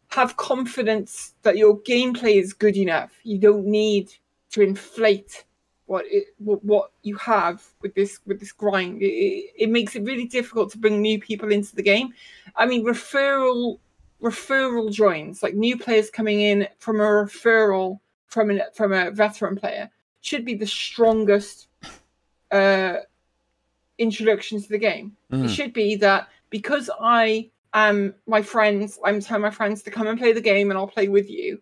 have 0.09 0.37
confidence 0.37 1.33
that 1.41 1.57
your 1.57 1.79
gameplay 1.79 2.35
is 2.39 2.53
good 2.53 2.77
enough. 2.77 3.13
You 3.23 3.39
don't 3.39 3.65
need 3.65 4.13
to 4.51 4.61
inflate 4.61 5.43
what 5.87 6.05
it 6.07 6.25
what, 6.37 6.63
what 6.63 6.91
you 7.01 7.15
have 7.15 7.63
with 7.81 7.95
this 7.95 8.19
with 8.27 8.39
this 8.39 8.51
grind. 8.51 9.01
It, 9.01 9.07
it, 9.07 9.51
it 9.57 9.69
makes 9.71 9.95
it 9.95 10.03
really 10.03 10.27
difficult 10.27 10.71
to 10.73 10.77
bring 10.77 11.01
new 11.01 11.19
people 11.19 11.51
into 11.51 11.75
the 11.75 11.81
game. 11.81 12.13
I 12.55 12.67
mean, 12.67 12.85
referral 12.85 13.79
referral 14.21 14.91
joins 14.91 15.41
like 15.41 15.55
new 15.55 15.79
players 15.79 16.11
coming 16.11 16.41
in 16.41 16.67
from 16.77 16.97
a 16.99 17.03
referral 17.03 18.01
from 18.33 18.49
an 18.49 18.61
from 18.73 18.91
a 18.91 19.11
veteran 19.11 19.55
player 19.55 19.89
should 20.21 20.43
be 20.43 20.55
the 20.55 20.67
strongest 20.67 21.67
uh 22.51 22.97
introduction 23.97 24.61
to 24.61 24.69
the 24.69 24.77
game. 24.77 25.15
It 25.31 25.35
Mhm. 25.35 25.49
should 25.55 25.73
be 25.73 25.95
that 25.97 26.27
because 26.49 26.89
I 26.99 27.51
am 27.73 28.15
my 28.25 28.41
friends, 28.41 28.99
I'm 29.03 29.21
telling 29.21 29.43
my 29.43 29.51
friends 29.51 29.83
to 29.83 29.91
come 29.91 30.07
and 30.07 30.19
play 30.19 30.33
the 30.33 30.41
game 30.41 30.69
and 30.69 30.77
I'll 30.77 30.87
play 30.87 31.07
with 31.07 31.29
you. 31.29 31.61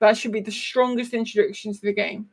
That 0.00 0.16
should 0.16 0.32
be 0.32 0.40
the 0.40 0.52
strongest 0.52 1.14
introduction 1.14 1.72
to 1.72 1.80
the 1.80 1.92
game. 1.92 2.28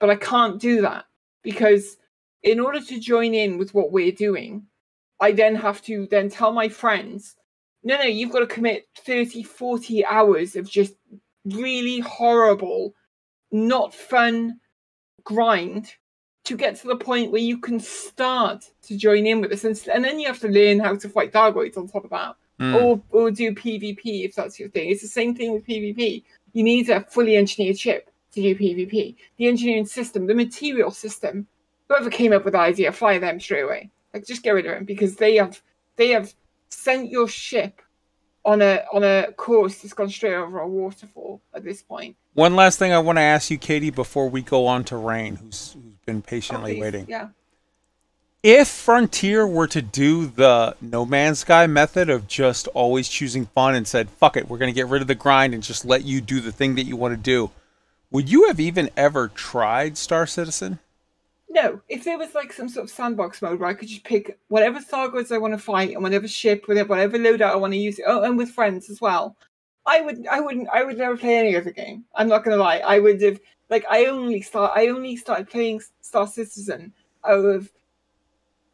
But 0.00 0.10
I 0.10 0.16
can't 0.16 0.60
do 0.60 0.82
that 0.82 1.04
because 1.42 1.96
in 2.42 2.58
order 2.60 2.80
to 2.80 3.00
join 3.00 3.32
in 3.34 3.58
with 3.58 3.74
what 3.74 3.92
we're 3.92 4.12
doing, 4.12 4.66
I 5.20 5.32
then 5.32 5.54
have 5.54 5.80
to 5.82 6.06
then 6.06 6.28
tell 6.28 6.52
my 6.52 6.68
friends 6.68 7.36
no, 7.86 7.98
no, 7.98 8.04
you've 8.04 8.32
got 8.32 8.40
to 8.40 8.46
commit 8.46 8.88
30, 8.96 9.42
40 9.42 10.06
hours 10.06 10.56
of 10.56 10.68
just 10.68 10.94
really 11.44 12.00
horrible, 12.00 12.94
not 13.54 13.94
fun 13.94 14.58
grind 15.22 15.94
to 16.44 16.56
get 16.56 16.76
to 16.76 16.88
the 16.88 16.96
point 16.96 17.30
where 17.32 17.40
you 17.40 17.58
can 17.58 17.80
start 17.80 18.70
to 18.82 18.96
join 18.96 19.26
in 19.26 19.40
with 19.40 19.50
this. 19.50 19.64
And, 19.64 19.80
and 19.94 20.04
then 20.04 20.18
you 20.18 20.26
have 20.26 20.40
to 20.40 20.48
learn 20.48 20.80
how 20.80 20.96
to 20.96 21.08
fight 21.08 21.32
Thargoids 21.32 21.78
on 21.78 21.88
top 21.88 22.04
of 22.04 22.10
that. 22.10 22.34
Mm. 22.60 22.82
Or, 22.82 23.02
or 23.10 23.30
do 23.30 23.52
PvP 23.52 24.24
if 24.24 24.34
that's 24.34 24.60
your 24.60 24.68
thing. 24.68 24.90
It's 24.90 25.02
the 25.02 25.08
same 25.08 25.34
thing 25.34 25.52
with 25.52 25.66
PvP. 25.66 26.22
You 26.52 26.62
need 26.62 26.90
a 26.90 27.00
fully 27.00 27.36
engineered 27.36 27.78
ship 27.78 28.10
to 28.32 28.42
do 28.42 28.54
PvP. 28.56 29.16
The 29.38 29.48
engineering 29.48 29.86
system, 29.86 30.26
the 30.26 30.34
material 30.34 30.90
system, 30.90 31.46
whoever 31.88 32.10
came 32.10 32.32
up 32.32 32.44
with 32.44 32.52
the 32.52 32.60
idea, 32.60 32.92
fire 32.92 33.18
them 33.18 33.40
straight 33.40 33.62
away. 33.62 33.90
Like 34.12 34.26
just 34.26 34.42
get 34.42 34.50
rid 34.52 34.66
of 34.66 34.74
them 34.74 34.84
because 34.84 35.16
they 35.16 35.36
have 35.36 35.60
they 35.96 36.08
have 36.10 36.34
sent 36.68 37.10
your 37.10 37.28
ship 37.28 37.80
on 38.44 38.60
a 38.62 38.84
on 38.92 39.02
a 39.02 39.32
course 39.32 39.78
that's 39.78 39.94
gone 39.94 40.08
straight 40.10 40.34
over 40.34 40.58
a 40.58 40.68
waterfall 40.68 41.40
at 41.54 41.64
this 41.64 41.82
point. 41.82 42.16
One 42.34 42.56
last 42.56 42.78
thing 42.78 42.92
I 42.92 42.98
want 42.98 43.18
to 43.18 43.22
ask 43.22 43.50
you, 43.50 43.58
Katie, 43.58 43.90
before 43.90 44.28
we 44.28 44.42
go 44.42 44.66
on 44.66 44.84
to 44.84 44.96
Rain, 44.96 45.36
who's, 45.36 45.72
who's 45.72 45.94
been 46.04 46.20
patiently 46.20 46.78
Oh, 46.78 46.80
waiting. 46.80 47.06
Yeah. 47.08 47.28
If 48.42 48.68
Frontier 48.68 49.46
were 49.46 49.68
to 49.68 49.80
do 49.80 50.26
the 50.26 50.76
No 50.82 51.06
Man's 51.06 51.38
Sky 51.38 51.66
method 51.66 52.10
of 52.10 52.26
just 52.28 52.66
always 52.68 53.08
choosing 53.08 53.46
fun 53.46 53.74
and 53.74 53.88
said, 53.88 54.10
fuck 54.10 54.36
it, 54.36 54.48
we're 54.48 54.58
going 54.58 54.70
to 54.70 54.74
get 54.74 54.88
rid 54.88 55.00
of 55.00 55.08
the 55.08 55.14
grind 55.14 55.54
and 55.54 55.62
just 55.62 55.86
let 55.86 56.04
you 56.04 56.20
do 56.20 56.40
the 56.40 56.52
thing 56.52 56.74
that 56.74 56.82
you 56.84 56.94
want 56.96 57.14
to 57.14 57.16
do, 57.16 57.50
would 58.10 58.30
you 58.30 58.46
have 58.48 58.60
even 58.60 58.90
ever 58.98 59.28
tried 59.28 59.96
Star 59.96 60.26
Citizen? 60.26 60.78
No, 61.48 61.80
if 61.88 62.04
there 62.04 62.18
was 62.18 62.34
like 62.34 62.52
some 62.52 62.68
sort 62.68 62.84
of 62.84 62.90
sandbox 62.90 63.40
mode 63.40 63.60
where 63.60 63.68
I 63.68 63.74
could 63.74 63.88
just 63.88 64.04
pick 64.04 64.38
whatever 64.48 64.80
Thargoids 64.80 65.30
I 65.30 65.38
want 65.38 65.54
to 65.54 65.58
fight 65.58 65.92
and 65.92 66.02
whatever 66.02 66.26
ship, 66.26 66.66
whatever 66.66 66.88
whatever 66.88 67.18
loadout 67.18 67.52
I 67.52 67.56
want 67.56 67.72
to 67.74 67.78
use, 67.78 68.00
oh, 68.06 68.22
and 68.22 68.36
with 68.36 68.50
friends 68.50 68.90
as 68.90 69.00
well, 69.00 69.36
I 69.86 70.00
would, 70.00 70.26
I 70.26 70.40
wouldn't, 70.40 70.68
I 70.72 70.82
would 70.82 70.98
never 70.98 71.16
play 71.16 71.36
any 71.36 71.56
other 71.56 71.70
game. 71.70 72.04
I'm 72.14 72.28
not 72.28 72.44
gonna 72.44 72.56
lie. 72.56 72.78
I 72.78 72.98
would 72.98 73.20
have, 73.22 73.38
like, 73.70 73.84
I 73.90 74.06
only 74.06 74.40
start, 74.40 74.72
I 74.74 74.88
only 74.88 75.16
started 75.16 75.48
playing 75.48 75.82
Star 76.00 76.26
Citizen 76.26 76.92
out 77.24 77.44
of 77.44 77.70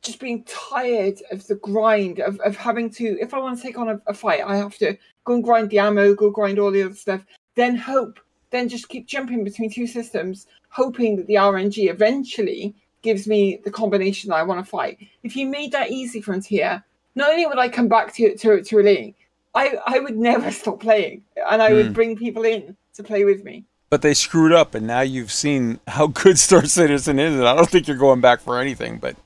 just 0.02 0.20
being 0.20 0.44
tired 0.44 1.20
of 1.30 1.46
the 1.46 1.56
grind 1.56 2.20
of, 2.20 2.40
of 2.40 2.56
having 2.56 2.88
to. 2.90 3.18
If 3.20 3.34
I 3.34 3.38
want 3.38 3.58
to 3.58 3.62
take 3.62 3.78
on 3.78 3.88
a, 3.88 4.00
a 4.06 4.14
fight, 4.14 4.42
I 4.46 4.56
have 4.56 4.76
to 4.78 4.96
go 5.24 5.34
and 5.34 5.44
grind 5.44 5.70
the 5.70 5.80
ammo, 5.80 6.14
go 6.14 6.30
grind 6.30 6.58
all 6.58 6.70
the 6.70 6.82
other 6.82 6.94
stuff, 6.94 7.24
then 7.56 7.76
hope, 7.76 8.20
then 8.50 8.68
just 8.68 8.88
keep 8.88 9.06
jumping 9.06 9.44
between 9.44 9.70
two 9.70 9.86
systems, 9.86 10.46
hoping 10.68 11.16
that 11.16 11.26
the 11.26 11.34
RNG 11.34 11.90
eventually 11.90 12.74
gives 13.02 13.26
me 13.26 13.60
the 13.64 13.70
combination 13.70 14.30
that 14.30 14.36
I 14.36 14.42
want 14.42 14.64
to 14.64 14.70
fight. 14.70 14.98
If 15.22 15.36
you 15.36 15.46
made 15.46 15.72
that 15.72 15.90
easy, 15.90 16.20
Frontier, 16.20 16.84
not 17.14 17.30
only 17.30 17.46
would 17.46 17.58
I 17.58 17.68
come 17.68 17.88
back 17.88 18.12
to 18.14 18.36
to 18.36 18.62
to 18.62 18.78
a 18.86 19.14
I 19.54 19.74
I 19.86 19.98
would 19.98 20.16
never 20.16 20.50
stop 20.60 20.80
playing, 20.80 21.22
and 21.50 21.62
I 21.62 21.72
would 21.72 21.86
Hmm. 21.88 21.92
bring 21.92 22.16
people 22.16 22.44
in 22.44 22.76
to 22.94 23.02
play 23.02 23.24
with 23.24 23.44
me. 23.44 23.64
But 23.88 24.02
they 24.02 24.14
screwed 24.14 24.52
up, 24.52 24.74
and 24.74 24.86
now 24.86 25.00
you've 25.00 25.32
seen 25.32 25.80
how 25.88 26.06
good 26.22 26.38
Star 26.38 26.64
Citizen 26.64 27.18
is, 27.18 27.34
and 27.34 27.48
I 27.48 27.56
don't 27.56 27.68
think 27.68 27.88
you're 27.88 27.96
going 27.96 28.20
back 28.20 28.40
for 28.40 28.60
anything. 28.60 28.98
But 28.98 29.16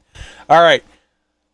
all 0.49 0.63
right, 0.63 0.83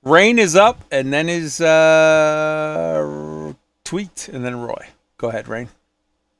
Rain 0.04 0.38
is 0.38 0.54
up, 0.56 0.84
and 0.90 1.12
then 1.12 1.28
is 1.28 1.60
uh, 1.60 3.52
tweaked, 3.84 4.28
and 4.28 4.44
then 4.44 4.60
Roy. 4.60 4.88
Go 5.18 5.28
ahead, 5.28 5.48
Rain. 5.48 5.68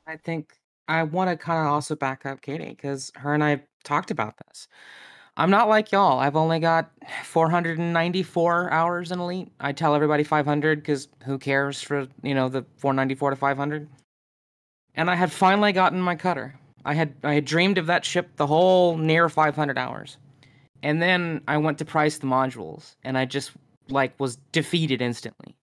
I 0.07 0.17
think 0.17 0.53
I 0.91 1.03
want 1.03 1.29
to 1.29 1.37
kind 1.37 1.65
of 1.65 1.71
also 1.71 1.95
back 1.95 2.25
up 2.25 2.41
Katie 2.41 2.69
because 2.69 3.13
her 3.15 3.33
and 3.33 3.41
I 3.41 3.63
talked 3.85 4.11
about 4.11 4.35
this. 4.45 4.67
I'm 5.37 5.49
not 5.49 5.69
like 5.69 5.93
y'all. 5.93 6.19
I've 6.19 6.35
only 6.35 6.59
got 6.59 6.91
494 7.23 8.71
hours 8.71 9.11
in 9.11 9.19
Elite. 9.19 9.49
I 9.59 9.71
tell 9.71 9.95
everybody 9.95 10.23
500 10.23 10.79
because 10.79 11.07
who 11.23 11.37
cares 11.37 11.81
for 11.81 12.07
you 12.23 12.35
know 12.35 12.49
the 12.49 12.65
494 12.77 13.29
to 13.31 13.35
500. 13.37 13.87
And 14.95 15.09
I 15.09 15.15
had 15.15 15.31
finally 15.31 15.71
gotten 15.71 16.01
my 16.01 16.15
cutter. 16.15 16.59
I 16.83 16.93
had 16.93 17.15
I 17.23 17.35
had 17.35 17.45
dreamed 17.45 17.77
of 17.77 17.85
that 17.85 18.03
ship 18.03 18.35
the 18.35 18.47
whole 18.47 18.97
near 18.97 19.29
500 19.29 19.77
hours, 19.77 20.17
and 20.83 21.01
then 21.01 21.41
I 21.47 21.57
went 21.57 21.77
to 21.77 21.85
price 21.85 22.17
the 22.17 22.27
modules, 22.27 22.95
and 23.03 23.17
I 23.17 23.23
just 23.23 23.51
like 23.87 24.19
was 24.19 24.37
defeated 24.51 25.01
instantly. 25.01 25.55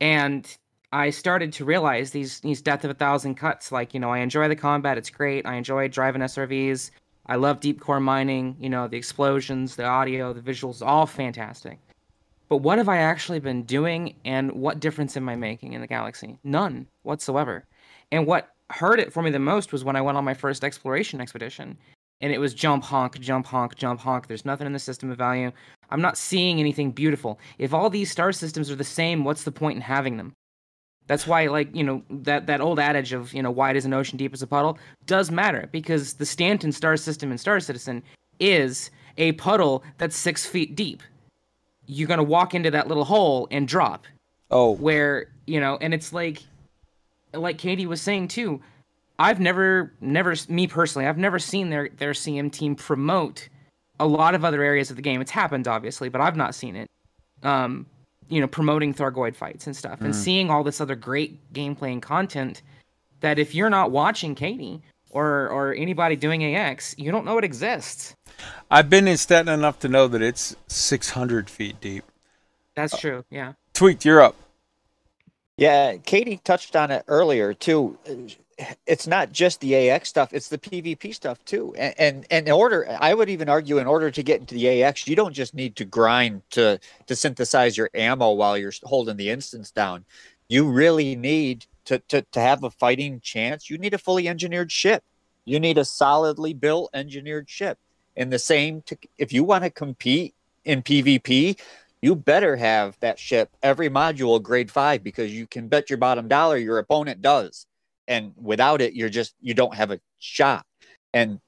And 0.00 0.48
I 0.92 1.10
started 1.10 1.52
to 1.54 1.64
realize 1.64 2.10
these 2.10 2.40
these 2.40 2.62
death 2.62 2.84
of 2.84 2.90
a 2.90 2.94
thousand 2.94 3.34
cuts. 3.34 3.72
Like 3.72 3.92
you 3.94 4.00
know, 4.00 4.10
I 4.10 4.18
enjoy 4.18 4.48
the 4.48 4.56
combat; 4.56 4.98
it's 4.98 5.10
great. 5.10 5.46
I 5.46 5.54
enjoy 5.54 5.88
driving 5.88 6.22
SRVs. 6.22 6.90
I 7.26 7.36
love 7.36 7.60
deep 7.60 7.80
core 7.80 8.00
mining. 8.00 8.56
You 8.60 8.70
know, 8.70 8.86
the 8.86 8.96
explosions, 8.96 9.76
the 9.76 9.84
audio, 9.84 10.32
the 10.32 10.40
visuals, 10.40 10.86
all 10.86 11.06
fantastic. 11.06 11.78
But 12.48 12.58
what 12.58 12.78
have 12.78 12.88
I 12.88 12.98
actually 12.98 13.40
been 13.40 13.64
doing, 13.64 14.14
and 14.24 14.52
what 14.52 14.78
difference 14.78 15.16
am 15.16 15.28
I 15.28 15.34
making 15.34 15.72
in 15.72 15.80
the 15.80 15.86
galaxy? 15.88 16.38
None 16.44 16.86
whatsoever. 17.02 17.64
And 18.12 18.26
what 18.26 18.50
hurt 18.70 19.00
it 19.00 19.12
for 19.12 19.22
me 19.22 19.30
the 19.30 19.38
most 19.40 19.72
was 19.72 19.84
when 19.84 19.96
I 19.96 20.00
went 20.00 20.16
on 20.16 20.24
my 20.24 20.34
first 20.34 20.62
exploration 20.62 21.20
expedition, 21.20 21.76
and 22.20 22.32
it 22.32 22.38
was 22.38 22.54
jump 22.54 22.84
honk, 22.84 23.18
jump 23.18 23.46
honk, 23.46 23.74
jump 23.74 24.00
honk. 24.00 24.28
There's 24.28 24.44
nothing 24.44 24.66
in 24.68 24.72
the 24.72 24.78
system 24.78 25.10
of 25.10 25.18
value. 25.18 25.50
I'm 25.90 26.00
not 26.00 26.16
seeing 26.16 26.60
anything 26.60 26.92
beautiful. 26.92 27.40
If 27.58 27.74
all 27.74 27.90
these 27.90 28.10
star 28.10 28.30
systems 28.30 28.70
are 28.70 28.76
the 28.76 28.84
same, 28.84 29.24
what's 29.24 29.42
the 29.42 29.52
point 29.52 29.76
in 29.76 29.82
having 29.82 30.16
them? 30.16 30.32
That's 31.06 31.26
why, 31.26 31.46
like 31.46 31.74
you 31.74 31.84
know, 31.84 32.02
that 32.10 32.46
that 32.46 32.60
old 32.60 32.78
adage 32.78 33.12
of 33.12 33.32
you 33.32 33.42
know 33.42 33.50
wide 33.50 33.76
as 33.76 33.84
an 33.84 33.92
ocean, 33.92 34.16
deep 34.16 34.32
as 34.32 34.42
a 34.42 34.46
puddle 34.46 34.78
does 35.06 35.30
matter 35.30 35.68
because 35.70 36.14
the 36.14 36.26
Stanton 36.26 36.72
star 36.72 36.96
system 36.96 37.30
in 37.30 37.38
Star 37.38 37.60
Citizen 37.60 38.02
is 38.40 38.90
a 39.16 39.32
puddle 39.32 39.84
that's 39.98 40.16
six 40.16 40.44
feet 40.44 40.74
deep. 40.74 41.02
You're 41.86 42.08
gonna 42.08 42.22
walk 42.24 42.54
into 42.54 42.70
that 42.72 42.88
little 42.88 43.04
hole 43.04 43.46
and 43.50 43.68
drop. 43.68 44.06
Oh, 44.50 44.72
Where 44.72 45.28
you 45.46 45.60
know, 45.60 45.78
and 45.80 45.94
it's 45.94 46.12
like, 46.12 46.42
like 47.32 47.58
Katie 47.58 47.86
was 47.86 48.00
saying 48.00 48.28
too. 48.28 48.60
I've 49.18 49.40
never, 49.40 49.94
never, 50.00 50.34
me 50.48 50.66
personally, 50.66 51.06
I've 51.06 51.16
never 51.18 51.38
seen 51.38 51.70
their 51.70 51.88
their 51.88 52.12
CM 52.12 52.50
team 52.52 52.74
promote 52.74 53.48
a 53.98 54.06
lot 54.06 54.34
of 54.34 54.44
other 54.44 54.62
areas 54.62 54.90
of 54.90 54.96
the 54.96 55.02
game. 55.02 55.20
It's 55.20 55.30
happened 55.30 55.68
obviously, 55.68 56.08
but 56.08 56.20
I've 56.20 56.36
not 56.36 56.54
seen 56.54 56.76
it. 56.76 56.90
Um, 57.42 57.86
you 58.28 58.40
know, 58.40 58.46
promoting 58.46 58.92
Thargoid 58.94 59.36
fights 59.36 59.66
and 59.66 59.76
stuff, 59.76 60.00
and 60.00 60.12
Mm. 60.12 60.16
seeing 60.16 60.50
all 60.50 60.64
this 60.64 60.80
other 60.80 60.94
great 60.96 61.52
gameplay 61.52 61.92
and 61.92 62.02
content. 62.02 62.62
That 63.20 63.38
if 63.38 63.54
you're 63.54 63.70
not 63.70 63.90
watching 63.90 64.34
Katie 64.34 64.82
or 65.10 65.48
or 65.48 65.72
anybody 65.74 66.16
doing 66.16 66.44
AX, 66.44 66.94
you 66.98 67.10
don't 67.10 67.24
know 67.24 67.38
it 67.38 67.44
exists. 67.44 68.14
I've 68.70 68.90
been 68.90 69.08
in 69.08 69.16
Stanton 69.16 69.54
enough 69.54 69.78
to 69.80 69.88
know 69.88 70.06
that 70.08 70.20
it's 70.20 70.54
600 70.66 71.48
feet 71.48 71.80
deep. 71.80 72.04
That's 72.74 72.98
true. 72.98 73.24
Yeah. 73.30 73.54
Tweaked, 73.72 74.04
you're 74.04 74.20
up. 74.20 74.36
Yeah, 75.56 75.96
Katie 75.96 76.38
touched 76.44 76.76
on 76.76 76.90
it 76.90 77.04
earlier 77.08 77.54
too. 77.54 77.98
It's 78.86 79.06
not 79.06 79.32
just 79.32 79.60
the 79.60 79.90
AX 79.90 80.08
stuff; 80.08 80.32
it's 80.32 80.48
the 80.48 80.56
PvP 80.58 81.14
stuff 81.14 81.44
too. 81.44 81.74
And, 81.76 82.26
and 82.30 82.48
in 82.48 82.52
order, 82.52 82.86
I 83.00 83.12
would 83.12 83.28
even 83.28 83.50
argue, 83.50 83.78
in 83.78 83.86
order 83.86 84.10
to 84.10 84.22
get 84.22 84.40
into 84.40 84.54
the 84.54 84.82
AX, 84.82 85.06
you 85.06 85.14
don't 85.14 85.34
just 85.34 85.54
need 85.54 85.76
to 85.76 85.84
grind 85.84 86.42
to 86.50 86.80
to 87.06 87.16
synthesize 87.16 87.76
your 87.76 87.90
ammo 87.94 88.32
while 88.32 88.56
you're 88.56 88.72
holding 88.84 89.18
the 89.18 89.28
instance 89.28 89.70
down. 89.70 90.06
You 90.48 90.70
really 90.70 91.16
need 91.16 91.66
to 91.84 91.98
to 92.08 92.22
to 92.22 92.40
have 92.40 92.64
a 92.64 92.70
fighting 92.70 93.20
chance. 93.20 93.68
You 93.68 93.76
need 93.76 93.92
a 93.92 93.98
fully 93.98 94.26
engineered 94.26 94.72
ship. 94.72 95.04
You 95.44 95.60
need 95.60 95.76
a 95.76 95.84
solidly 95.84 96.54
built 96.54 96.90
engineered 96.94 97.50
ship. 97.50 97.78
And 98.16 98.32
the 98.32 98.38
same 98.38 98.82
to 98.82 98.96
if 99.18 99.32
you 99.32 99.44
want 99.44 99.64
to 99.64 99.70
compete 99.70 100.34
in 100.64 100.82
PvP, 100.82 101.58
you 102.00 102.16
better 102.16 102.56
have 102.56 102.98
that 103.00 103.18
ship 103.18 103.50
every 103.62 103.90
module 103.90 104.42
grade 104.42 104.70
five 104.70 105.02
because 105.02 105.32
you 105.32 105.46
can 105.46 105.68
bet 105.68 105.90
your 105.90 105.98
bottom 105.98 106.28
dollar 106.28 106.56
your 106.56 106.78
opponent 106.78 107.20
does. 107.20 107.65
And 108.08 108.32
without 108.40 108.80
it, 108.80 108.94
you're 108.94 109.08
just 109.08 109.34
you 109.40 109.54
don't 109.54 109.74
have 109.74 109.90
a 109.90 110.00
shot. 110.18 110.64
And 111.12 111.40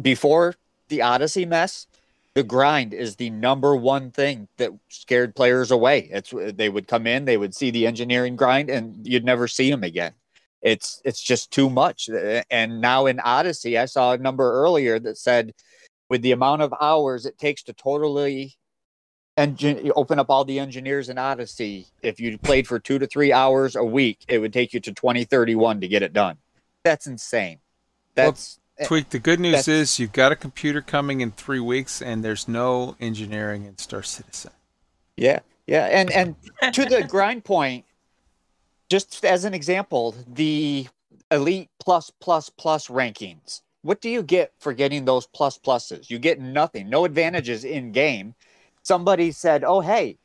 before 0.00 0.54
the 0.88 1.02
Odyssey 1.02 1.44
mess, 1.44 1.86
the 2.34 2.42
grind 2.42 2.92
is 2.92 3.16
the 3.16 3.30
number 3.30 3.74
one 3.74 4.10
thing 4.10 4.46
that 4.58 4.70
scared 4.88 5.34
players 5.34 5.70
away. 5.70 6.08
It's 6.12 6.34
they 6.54 6.68
would 6.68 6.86
come 6.86 7.06
in, 7.06 7.24
they 7.24 7.38
would 7.38 7.54
see 7.54 7.70
the 7.70 7.86
engineering 7.86 8.36
grind, 8.36 8.68
and 8.68 9.06
you'd 9.06 9.24
never 9.24 9.48
see 9.48 9.70
them 9.70 9.82
again. 9.82 10.12
It's 10.60 11.00
it's 11.04 11.22
just 11.22 11.50
too 11.50 11.70
much. 11.70 12.10
And 12.50 12.80
now 12.80 13.06
in 13.06 13.20
Odyssey, 13.20 13.78
I 13.78 13.86
saw 13.86 14.12
a 14.12 14.18
number 14.18 14.52
earlier 14.52 14.98
that 14.98 15.16
said 15.16 15.54
with 16.10 16.22
the 16.22 16.32
amount 16.32 16.62
of 16.62 16.74
hours 16.80 17.24
it 17.26 17.38
takes 17.38 17.62
to 17.64 17.72
totally 17.72 18.56
engine 19.36 19.90
open 19.94 20.18
up 20.18 20.30
all 20.30 20.44
the 20.44 20.58
engineers 20.58 21.08
in 21.08 21.18
Odyssey. 21.18 21.86
If 22.02 22.20
you 22.20 22.38
played 22.38 22.66
for 22.66 22.78
two 22.78 22.98
to 22.98 23.06
three 23.06 23.32
hours 23.32 23.76
a 23.76 23.84
week, 23.84 24.24
it 24.28 24.38
would 24.38 24.52
take 24.52 24.72
you 24.72 24.80
to 24.80 24.92
2031 24.92 25.80
to 25.80 25.88
get 25.88 26.02
it 26.02 26.12
done. 26.12 26.38
That's 26.84 27.06
insane. 27.06 27.58
That's 28.14 28.58
eh, 28.78 28.86
Tweak, 28.86 29.10
the 29.10 29.18
good 29.18 29.40
news 29.40 29.68
is 29.68 29.98
you've 29.98 30.12
got 30.12 30.32
a 30.32 30.36
computer 30.36 30.80
coming 30.80 31.20
in 31.20 31.32
three 31.32 31.60
weeks, 31.60 32.00
and 32.00 32.24
there's 32.24 32.48
no 32.48 32.96
engineering 33.00 33.64
in 33.64 33.78
Star 33.78 34.02
Citizen. 34.02 34.52
Yeah, 35.16 35.40
yeah, 35.66 35.86
and 35.86 36.10
and 36.10 36.36
to 36.74 36.84
the 36.84 37.02
grind 37.02 37.44
point, 37.44 37.84
just 38.88 39.24
as 39.24 39.44
an 39.44 39.54
example, 39.54 40.14
the 40.26 40.86
elite 41.30 41.70
plus 41.80 42.10
plus 42.20 42.50
plus 42.50 42.88
rankings. 42.88 43.62
What 43.82 44.00
do 44.00 44.08
you 44.08 44.22
get 44.22 44.52
for 44.58 44.72
getting 44.72 45.04
those 45.04 45.26
plus 45.26 45.58
pluses? 45.58 46.10
You 46.10 46.18
get 46.18 46.40
nothing, 46.40 46.90
no 46.90 47.04
advantages 47.04 47.64
in 47.64 47.92
game. 47.92 48.34
Somebody 48.86 49.32
said, 49.32 49.64
"Oh, 49.64 49.80
hey, 49.80 50.18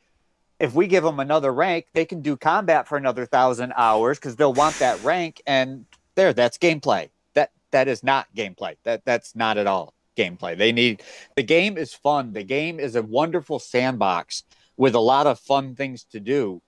if 0.62 0.72
we 0.74 0.86
give 0.86 1.02
them 1.02 1.18
another 1.18 1.52
rank, 1.52 1.86
they 1.92 2.04
can 2.04 2.22
do 2.22 2.36
combat 2.36 2.86
for 2.86 2.96
another 2.96 3.26
thousand 3.26 3.72
hours 3.76 4.18
because 4.20 4.36
they'll 4.36 4.54
want 4.54 4.78
that 4.78 5.00
rank. 5.04 5.42
And 5.44 5.86
there, 6.14 6.32
that's 6.32 6.58
gameplay. 6.58 7.10
That 7.34 7.50
that 7.72 7.88
is 7.88 8.04
not 8.04 8.28
gameplay. 8.36 8.76
That 8.84 9.04
that's 9.04 9.34
not 9.34 9.58
at 9.58 9.66
all 9.66 9.92
gameplay. 10.16 10.56
They 10.56 10.70
need 10.70 11.02
the 11.34 11.42
game 11.42 11.76
is 11.76 11.92
fun. 11.92 12.32
The 12.32 12.44
game 12.44 12.78
is 12.78 12.94
a 12.94 13.02
wonderful 13.02 13.58
sandbox 13.58 14.44
with 14.76 14.94
a 14.94 15.00
lot 15.00 15.26
of 15.26 15.40
fun 15.40 15.74
things 15.74 16.04
to 16.12 16.20
do. 16.20 16.62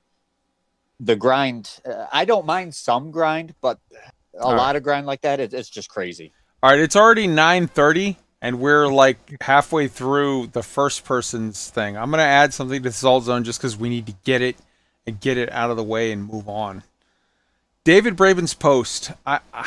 The 0.98 1.14
grind, 1.14 1.78
uh, 1.86 2.06
I 2.12 2.24
don't 2.24 2.46
mind 2.46 2.74
some 2.74 3.12
grind, 3.12 3.54
but 3.60 3.78
a 4.36 4.42
All 4.42 4.52
right. 4.52 4.58
lot 4.58 4.76
of 4.76 4.82
grind 4.82 5.06
like 5.06 5.20
that, 5.20 5.38
it, 5.38 5.54
it's 5.54 5.70
just 5.70 5.88
crazy. 5.88 6.32
All 6.64 6.70
right, 6.70 6.80
it's 6.80 6.96
already 6.96 7.28
9:30 7.28 8.16
and 8.44 8.60
we're 8.60 8.88
like 8.88 9.40
halfway 9.40 9.88
through 9.88 10.48
the 10.48 10.62
first 10.62 11.02
person's 11.02 11.70
thing. 11.70 11.96
I'm 11.96 12.10
to 12.10 12.18
add 12.20 12.52
something 12.52 12.82
to 12.82 12.90
the 12.90 12.92
Salt 12.92 13.24
Zone 13.24 13.42
just 13.42 13.58
cuz 13.58 13.74
we 13.74 13.88
need 13.88 14.04
to 14.04 14.14
get 14.22 14.42
it 14.42 14.56
and 15.06 15.18
get 15.18 15.38
it 15.38 15.50
out 15.50 15.70
of 15.70 15.78
the 15.78 15.82
way 15.82 16.12
and 16.12 16.28
move 16.30 16.46
on. 16.46 16.82
David 17.84 18.16
Braben's 18.18 18.52
post. 18.52 19.12
I, 19.26 19.40
I 19.54 19.66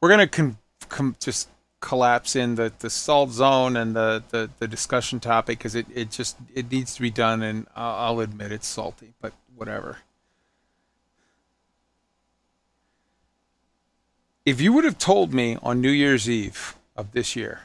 we're 0.00 0.16
to 0.16 0.28
com- 0.28 0.58
com- 0.88 1.16
just 1.18 1.48
collapse 1.80 2.36
in 2.36 2.54
the, 2.54 2.72
the 2.78 2.90
salt 2.90 3.30
zone 3.30 3.76
and 3.76 3.96
the, 3.96 4.22
the, 4.30 4.50
the 4.60 4.68
discussion 4.68 5.18
topic 5.18 5.58
because 5.58 5.74
it, 5.74 5.86
it 5.92 6.12
just 6.12 6.36
it 6.54 6.70
needs 6.70 6.94
to 6.94 7.02
be 7.02 7.10
done 7.10 7.42
and 7.42 7.66
I'll, 7.74 7.94
I'll 7.94 8.20
admit 8.20 8.52
it's 8.52 8.68
salty 8.68 9.14
but 9.20 9.32
whatever 9.54 9.98
if 14.46 14.60
you 14.60 14.72
would 14.72 14.84
have 14.84 14.96
told 14.96 15.34
me 15.34 15.58
on 15.62 15.80
New 15.80 15.90
Year's 15.90 16.30
Eve 16.30 16.74
of 16.96 17.12
this 17.12 17.36
year, 17.36 17.62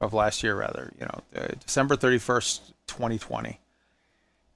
of 0.00 0.12
last 0.12 0.42
year 0.42 0.54
rather, 0.54 0.92
you 0.98 1.04
know, 1.04 1.20
uh, 1.36 1.48
December 1.64 1.96
31st, 1.96 2.60
2020, 2.86 3.60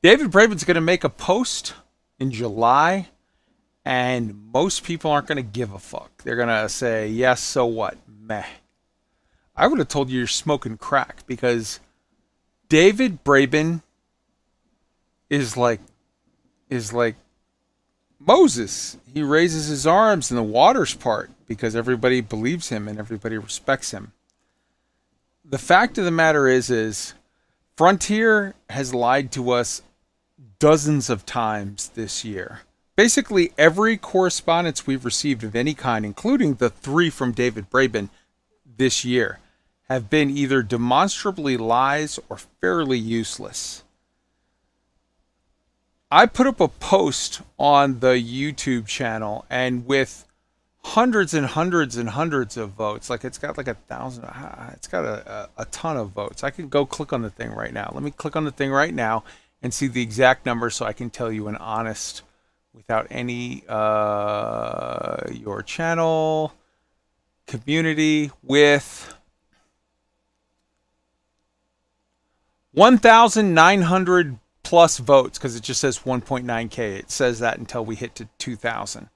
David 0.03 0.31
Braben's 0.31 0.65
going 0.65 0.75
to 0.75 0.81
make 0.81 1.05
a 1.05 1.09
post 1.09 1.75
in 2.19 2.31
July, 2.31 3.09
and 3.85 4.51
most 4.53 4.85
people 4.85 5.11
aren't 5.11 5.27
going 5.29 5.37
to 5.37 5.43
give 5.43 5.73
a 5.73 5.79
fuck. 5.79 6.23
They're 6.23 6.37
going 6.37 6.49
to 6.49 6.69
say, 6.69 7.09
yes, 7.09 7.41
so 7.41 7.67
what? 7.67 7.97
Meh. 8.09 8.45
I 9.55 9.67
would 9.67 9.79
have 9.79 9.89
told 9.89 10.11
you 10.11 10.19
you're 10.19 10.27
smoking 10.27 10.79
crack 10.79 11.27
because 11.27 11.79
David 12.69 13.23
Braben 13.23 13.83
is 15.29 15.57
like, 15.57 15.81
is 16.71 16.93
like 16.93 17.17
Moses, 18.19 18.97
he 19.13 19.23
raises 19.23 19.67
his 19.67 19.87
arms 19.87 20.31
and 20.31 20.39
the 20.39 20.43
waters 20.43 20.95
part 20.95 21.31
because 21.53 21.77
everybody 21.77 22.21
believes 22.23 22.71
him 22.71 22.89
and 22.89 22.99
everybody 22.99 23.37
respects 23.37 23.91
him. 23.91 24.13
The 25.45 25.59
fact 25.59 25.99
of 25.99 26.05
the 26.07 26.11
matter 26.11 26.49
is 26.49 26.71
is 26.71 27.13
Frontier 27.77 28.55
has 28.71 28.95
lied 28.95 29.31
to 29.33 29.51
us 29.51 29.83
dozens 30.59 31.11
of 31.11 31.27
times 31.27 31.91
this 31.91 32.25
year. 32.25 32.61
Basically 32.97 33.53
every 33.59 33.97
correspondence 33.97 34.87
we've 34.87 35.05
received 35.05 35.45
of 35.45 35.55
any 35.55 35.75
kind, 35.75 36.07
including 36.07 36.55
the 36.55 36.71
three 36.71 37.11
from 37.11 37.33
David 37.33 37.69
Braben 37.71 38.09
this 38.65 39.05
year, 39.05 39.41
have 39.89 40.09
been 40.09 40.31
either 40.31 40.63
demonstrably 40.63 41.57
lies 41.57 42.19
or 42.31 42.39
fairly 42.39 42.99
useless. 42.99 43.83
I 46.11 46.27
put 46.27 46.47
up 46.47 46.61
a 46.61 46.69
post 46.69 47.41
on 47.59 48.01
the 48.01 48.15
YouTube 48.23 48.87
channel, 48.87 49.47
and 49.49 49.87
with 49.87 50.27
hundreds 50.85 51.33
and 51.33 51.47
hundreds 51.47 51.97
and 51.97 52.09
hundreds 52.09 52.57
of 52.57 52.71
votes, 52.71 53.09
like 53.09 53.25
it's 53.25 53.39
got 53.39 53.57
like 53.57 53.69
a 53.69 53.75
thousand, 53.75 54.25
ah, 54.27 54.71
it's 54.73 54.89
got 54.89 55.05
a, 55.05 55.49
a, 55.57 55.63
a 55.63 55.65
ton 55.67 55.97
of 55.97 56.11
votes. 56.11 56.43
I 56.43 56.51
can 56.51 56.69
go 56.69 56.85
click 56.85 57.13
on 57.13 57.23
the 57.23 57.31
thing 57.31 57.53
right 57.53 57.73
now. 57.73 57.91
Let 57.95 58.03
me 58.03 58.11
click 58.11 58.37
on 58.37 58.45
the 58.45 58.51
thing 58.51 58.71
right 58.71 58.93
now 58.93 59.25
and 59.63 59.73
see 59.73 59.87
the 59.87 60.03
exact 60.03 60.45
number 60.45 60.71
so 60.71 60.85
I 60.85 60.93
can 60.93 61.09
tell 61.09 61.31
you 61.31 61.49
an 61.49 61.57
honest, 61.57 62.23
without 62.75 63.07
any, 63.11 63.65
uh, 63.69 65.29
your 65.31 65.63
channel, 65.63 66.53
community 67.47 68.31
with 68.43 69.15
1,900 72.73 74.39
plus 74.63 74.99
votes 74.99 75.39
because 75.39 75.55
it 75.55 75.63
just 75.63 75.81
says 75.81 76.01
1.9k. 76.01 76.79
It 76.79 77.11
says 77.11 77.39
that 77.41 77.59
until 77.59 77.85
we 77.85 77.95
hit 77.95 78.15
to 78.17 78.29
2,000. 78.39 79.09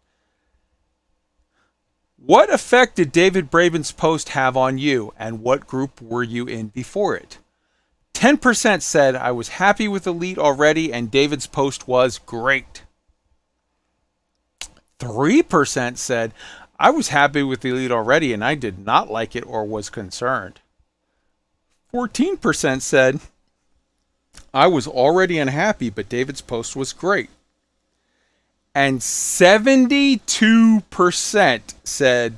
What 2.16 2.52
effect 2.52 2.96
did 2.96 3.12
David 3.12 3.50
Braben's 3.50 3.92
post 3.92 4.30
have 4.30 4.56
on 4.56 4.78
you, 4.78 5.12
and 5.18 5.42
what 5.42 5.66
group 5.66 6.00
were 6.00 6.22
you 6.22 6.46
in 6.46 6.68
before 6.68 7.14
it? 7.14 7.38
10% 8.14 8.80
said 8.80 9.14
I 9.14 9.30
was 9.32 9.48
happy 9.48 9.86
with 9.86 10.06
Elite 10.06 10.38
already, 10.38 10.92
and 10.92 11.10
David's 11.10 11.46
post 11.46 11.86
was 11.86 12.18
great. 12.18 12.84
3% 14.98 15.98
said 15.98 16.32
I 16.78 16.88
was 16.90 17.08
happy 17.08 17.42
with 17.42 17.60
the 17.60 17.68
Elite 17.68 17.90
already, 17.90 18.32
and 18.32 18.42
I 18.42 18.54
did 18.54 18.78
not 18.78 19.10
like 19.10 19.36
it 19.36 19.46
or 19.46 19.64
was 19.64 19.90
concerned. 19.90 20.60
14% 21.92 22.80
said 22.80 23.20
I 24.54 24.66
was 24.66 24.86
already 24.86 25.38
unhappy, 25.38 25.90
but 25.90 26.08
David's 26.08 26.40
post 26.40 26.74
was 26.74 26.94
great. 26.94 27.28
And 28.76 29.00
72% 29.00 31.74
said, 31.82 32.34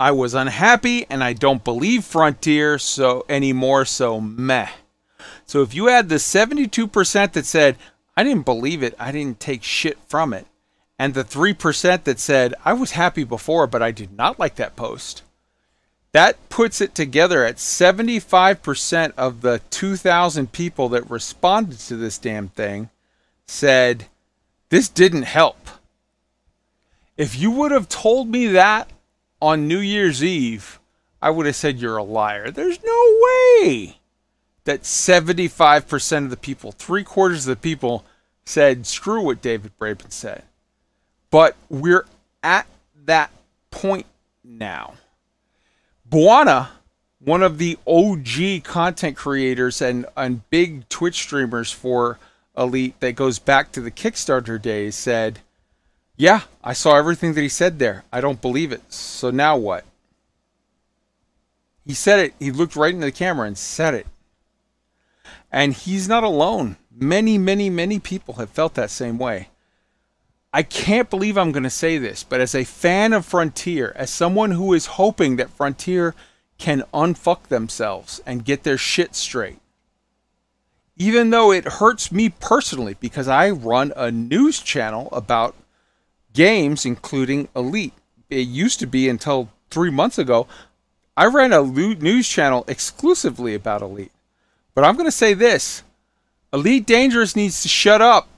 I 0.00 0.10
was 0.10 0.32
unhappy 0.32 1.04
and 1.10 1.22
I 1.22 1.34
don't 1.34 1.62
believe 1.62 2.06
Frontier 2.06 2.78
so 2.78 3.26
anymore, 3.28 3.84
so 3.84 4.22
meh. 4.22 4.70
So 5.44 5.60
if 5.60 5.74
you 5.74 5.90
add 5.90 6.08
the 6.08 6.14
72% 6.14 7.32
that 7.32 7.44
said, 7.44 7.76
I 8.16 8.24
didn't 8.24 8.46
believe 8.46 8.82
it, 8.82 8.94
I 8.98 9.12
didn't 9.12 9.38
take 9.38 9.62
shit 9.62 9.98
from 10.08 10.32
it, 10.32 10.46
and 10.98 11.12
the 11.12 11.24
3% 11.24 12.04
that 12.04 12.18
said, 12.18 12.54
I 12.64 12.72
was 12.72 12.92
happy 12.92 13.24
before, 13.24 13.66
but 13.66 13.82
I 13.82 13.90
did 13.90 14.16
not 14.16 14.38
like 14.38 14.54
that 14.54 14.76
post, 14.76 15.22
that 16.12 16.48
puts 16.48 16.80
it 16.80 16.94
together 16.94 17.44
at 17.44 17.56
75% 17.56 19.12
of 19.18 19.42
the 19.42 19.60
2,000 19.68 20.52
people 20.52 20.88
that 20.88 21.10
responded 21.10 21.80
to 21.80 21.96
this 21.96 22.16
damn 22.16 22.48
thing 22.48 22.88
said, 23.46 24.06
This 24.70 24.88
didn't 24.88 25.24
help. 25.24 25.68
If 27.16 27.38
you 27.38 27.50
would 27.50 27.72
have 27.72 27.88
told 27.88 28.28
me 28.28 28.46
that 28.48 28.88
on 29.42 29.68
New 29.68 29.78
Year's 29.78 30.24
Eve, 30.24 30.80
I 31.20 31.30
would 31.30 31.46
have 31.46 31.56
said 31.56 31.78
you're 31.78 31.96
a 31.96 32.02
liar. 32.02 32.50
There's 32.50 32.82
no 32.82 33.18
way 33.20 33.98
that 34.64 34.82
75% 34.82 36.24
of 36.24 36.30
the 36.30 36.36
people, 36.36 36.72
three 36.72 37.04
quarters 37.04 37.46
of 37.46 37.56
the 37.56 37.60
people, 37.60 38.04
said, 38.44 38.86
Screw 38.86 39.22
what 39.22 39.42
David 39.42 39.72
Braben 39.78 40.12
said. 40.12 40.44
But 41.30 41.56
we're 41.68 42.06
at 42.42 42.66
that 43.04 43.30
point 43.70 44.06
now. 44.44 44.94
Buana, 46.08 46.68
one 47.18 47.42
of 47.42 47.58
the 47.58 47.78
OG 47.86 48.64
content 48.64 49.16
creators 49.16 49.82
and, 49.82 50.06
and 50.16 50.48
big 50.50 50.88
Twitch 50.88 51.16
streamers 51.16 51.70
for 51.70 52.18
Elite 52.60 53.00
that 53.00 53.16
goes 53.16 53.38
back 53.38 53.72
to 53.72 53.80
the 53.80 53.90
Kickstarter 53.90 54.60
days, 54.60 54.94
said, 54.94 55.40
Yeah, 56.16 56.42
I 56.62 56.74
saw 56.74 56.96
everything 56.96 57.32
that 57.34 57.40
he 57.40 57.48
said 57.48 57.78
there. 57.78 58.04
I 58.12 58.20
don't 58.20 58.42
believe 58.42 58.70
it. 58.70 58.92
So 58.92 59.30
now 59.30 59.56
what? 59.56 59.84
He 61.86 61.94
said 61.94 62.20
it. 62.20 62.34
He 62.38 62.50
looked 62.50 62.76
right 62.76 62.94
into 62.94 63.06
the 63.06 63.12
camera 63.12 63.46
and 63.46 63.56
said 63.56 63.94
it. 63.94 64.06
And 65.50 65.72
he's 65.72 66.06
not 66.06 66.22
alone. 66.22 66.76
Many, 66.94 67.38
many, 67.38 67.70
many 67.70 67.98
people 67.98 68.34
have 68.34 68.50
felt 68.50 68.74
that 68.74 68.90
same 68.90 69.18
way. 69.18 69.48
I 70.52 70.62
can't 70.62 71.08
believe 71.08 71.38
I'm 71.38 71.52
going 71.52 71.62
to 71.62 71.70
say 71.70 71.96
this, 71.96 72.24
but 72.24 72.40
as 72.40 72.54
a 72.54 72.64
fan 72.64 73.12
of 73.12 73.24
Frontier, 73.24 73.92
as 73.96 74.10
someone 74.10 74.50
who 74.50 74.74
is 74.74 74.86
hoping 74.86 75.36
that 75.36 75.50
Frontier 75.50 76.14
can 76.58 76.82
unfuck 76.92 77.44
themselves 77.44 78.20
and 78.26 78.44
get 78.44 78.64
their 78.64 78.76
shit 78.76 79.14
straight, 79.14 79.60
even 81.00 81.30
though 81.30 81.50
it 81.50 81.64
hurts 81.64 82.12
me 82.12 82.28
personally 82.28 82.94
because 83.00 83.26
I 83.26 83.48
run 83.48 83.90
a 83.96 84.10
news 84.10 84.60
channel 84.60 85.08
about 85.12 85.54
games, 86.34 86.84
including 86.84 87.48
Elite. 87.56 87.94
It 88.28 88.46
used 88.46 88.80
to 88.80 88.86
be 88.86 89.08
until 89.08 89.48
three 89.70 89.90
months 89.90 90.18
ago, 90.18 90.46
I 91.16 91.24
ran 91.24 91.54
a 91.54 91.62
news 91.62 92.28
channel 92.28 92.66
exclusively 92.68 93.54
about 93.54 93.80
Elite. 93.80 94.12
But 94.74 94.84
I'm 94.84 94.94
going 94.94 95.06
to 95.06 95.10
say 95.10 95.32
this 95.32 95.82
Elite 96.52 96.86
Dangerous 96.86 97.34
needs 97.34 97.62
to 97.62 97.68
shut 97.68 98.02
up. 98.02 98.28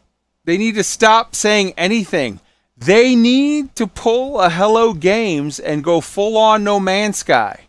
They 0.45 0.57
need 0.57 0.77
to 0.77 0.85
stop 0.85 1.35
saying 1.35 1.75
anything. 1.77 2.39
They 2.77 3.17
need 3.17 3.75
to 3.75 3.89
pull 3.89 4.41
a 4.41 4.49
Hello 4.49 4.93
Games 4.93 5.59
and 5.59 5.83
go 5.83 6.01
full 6.01 6.37
on 6.37 6.63
No 6.63 6.79
Man's 6.79 7.19
Sky. 7.19 7.67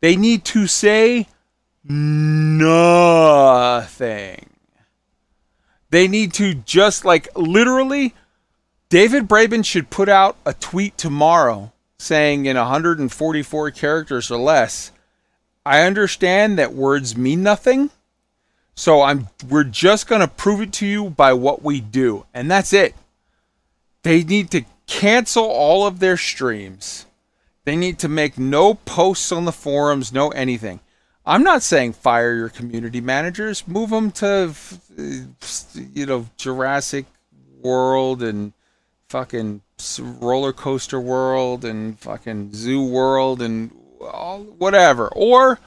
They 0.00 0.16
need 0.16 0.44
to 0.46 0.66
say 0.66 1.28
nothing. 1.84 2.70
They 5.90 6.08
need 6.08 6.32
to 6.34 6.54
just 6.54 7.04
like 7.04 7.28
literally, 7.36 8.14
David 8.88 9.28
Braben 9.28 9.64
should 9.64 9.90
put 9.90 10.08
out 10.08 10.36
a 10.44 10.54
tweet 10.54 10.98
tomorrow 10.98 11.72
saying 11.98 12.46
in 12.46 12.56
144 12.56 13.70
characters 13.70 14.30
or 14.30 14.38
less, 14.38 14.90
I 15.64 15.82
understand 15.82 16.58
that 16.58 16.74
words 16.74 17.16
mean 17.16 17.42
nothing, 17.42 17.90
So 18.74 19.02
I'm 19.02 19.28
we're 19.48 19.64
just 19.64 20.08
going 20.08 20.20
to 20.20 20.28
prove 20.28 20.60
it 20.60 20.72
to 20.74 20.86
you 20.86 21.10
by 21.10 21.32
what 21.32 21.62
we 21.62 21.80
do. 21.80 22.26
And 22.34 22.50
that's 22.50 22.72
it. 22.72 22.94
They 24.02 24.24
need 24.24 24.50
to 24.50 24.64
cancel 24.86 25.44
all 25.44 25.86
of 25.86 26.00
their 26.00 26.16
streams. 26.16 27.06
They 27.64 27.76
need 27.76 27.98
to 28.00 28.08
make 28.08 28.36
no 28.36 28.74
posts 28.74 29.32
on 29.32 29.44
the 29.44 29.52
forums, 29.52 30.12
no 30.12 30.28
anything. 30.30 30.80
I'm 31.26 31.42
not 31.42 31.62
saying 31.62 31.94
fire 31.94 32.34
your 32.34 32.48
community 32.50 33.00
managers, 33.00 33.66
move 33.66 33.90
them 33.90 34.10
to 34.12 34.54
uh, 34.98 35.02
you 35.94 36.06
know 36.06 36.26
Jurassic 36.36 37.06
World 37.60 38.22
and 38.22 38.52
fucking 39.08 39.62
roller 39.98 40.52
coaster 40.52 41.00
world 41.00 41.64
and 41.64 41.98
fucking 41.98 42.52
zoo 42.54 42.84
world 42.84 43.40
and 43.40 43.70
all 44.00 44.42
whatever. 44.42 45.08
Or 45.08 45.60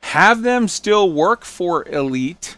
have 0.00 0.42
them 0.42 0.68
still 0.68 1.12
work 1.12 1.44
for 1.44 1.88
elite 1.88 2.56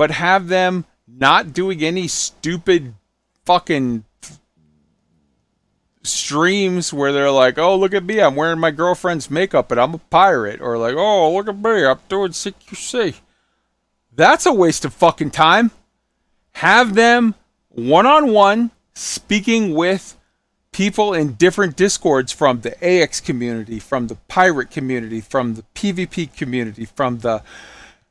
but 0.00 0.12
have 0.12 0.48
them 0.48 0.86
not 1.06 1.52
doing 1.52 1.82
any 1.82 2.08
stupid 2.08 2.94
fucking 3.44 4.02
streams 6.10 6.92
where 6.92 7.12
they're 7.12 7.30
like, 7.30 7.58
"Oh, 7.58 7.76
look 7.76 7.94
at 7.94 8.04
me, 8.04 8.20
I'm 8.20 8.36
wearing 8.36 8.58
my 8.58 8.70
girlfriend's 8.70 9.30
makeup 9.30 9.70
and 9.70 9.80
I'm 9.80 9.94
a 9.94 9.98
pirate," 9.98 10.60
or 10.60 10.78
like, 10.78 10.94
"Oh, 10.96 11.34
look 11.34 11.48
at 11.48 11.58
me, 11.58 11.84
I'm 11.84 11.98
doing 12.08 12.32
CQC." 12.32 13.14
That's 14.14 14.46
a 14.46 14.52
waste 14.52 14.84
of 14.84 14.92
fucking 14.92 15.30
time. 15.30 15.70
Have 16.54 16.94
them 16.94 17.34
one 17.68 18.06
on 18.06 18.32
one 18.32 18.70
speaking 18.94 19.74
with 19.74 20.16
people 20.72 21.14
in 21.14 21.34
different 21.34 21.76
discords 21.76 22.32
from 22.32 22.60
the 22.60 22.76
AX 22.84 23.20
community, 23.20 23.78
from 23.78 24.06
the 24.06 24.16
pirate 24.28 24.70
community, 24.70 25.20
from 25.20 25.54
the 25.54 25.64
PvP 25.74 26.34
community, 26.36 26.84
from 26.84 27.18
the 27.18 27.42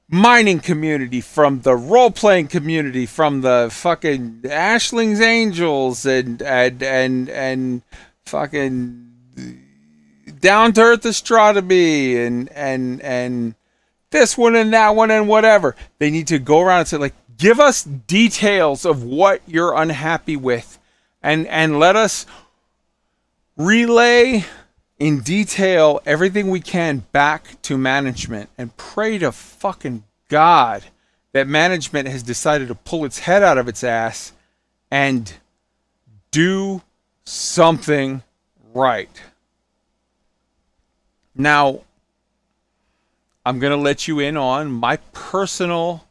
mining 0.10 0.60
community, 0.60 1.22
from 1.22 1.62
the 1.62 1.76
role 1.76 2.12
playing 2.12 2.48
community, 2.48 3.06
from 3.06 3.42
the 3.42 3.70
fucking 3.72 4.42
Aisling's 4.44 5.22
Angels 5.22 6.06
and 6.06 6.42
and 6.42 6.82
and 6.82 7.30
and 7.30 7.82
fucking 8.26 9.06
down 10.40 10.74
to 10.74 10.82
earth 10.82 11.06
astronomy 11.06 12.18
and 12.18 12.50
and 12.52 13.02
and 13.02 13.56
this 14.12 14.38
one 14.38 14.56
and 14.56 14.74
that 14.74 14.96
one 14.96 15.12
and 15.12 15.28
whatever. 15.28 15.76
They 16.00 16.10
need 16.10 16.28
to 16.28 16.40
go 16.40 16.62
around 16.62 16.80
and 16.80 16.88
say 16.88 16.98
like 16.98 17.16
give 17.38 17.60
us 17.60 17.84
details 17.84 18.86
of 18.86 19.04
what 19.04 19.42
you're 19.48 19.76
unhappy 19.76 20.36
with 20.36 20.80
and 21.22 21.48
and 21.48 21.80
let 21.80 21.96
us 21.96 22.26
relay 23.58 24.46
in 25.00 25.22
detail 25.22 26.02
everything 26.06 26.50
we 26.50 26.60
can 26.60 27.06
back 27.14 27.60
to 27.64 27.78
management 27.78 28.50
and 28.58 28.76
pray 28.76 29.18
to 29.18 29.32
fucking 29.32 30.04
God 30.28 30.84
that 31.32 31.48
management 31.48 32.08
has 32.08 32.22
decided 32.22 32.68
to 32.68 32.76
pull 32.76 33.06
its 33.06 33.20
head 33.20 33.42
out 33.42 33.58
of 33.58 33.68
its 33.68 33.84
ass 33.84 34.34
and 34.92 35.34
do 36.32 36.82
something 37.24 38.22
right. 38.74 39.22
Now, 41.36 41.82
I'm 43.46 43.60
going 43.60 43.72
to 43.72 43.78
let 43.78 44.08
you 44.08 44.20
in 44.20 44.36
on 44.36 44.72
my 44.72 44.98
personal 45.14 46.06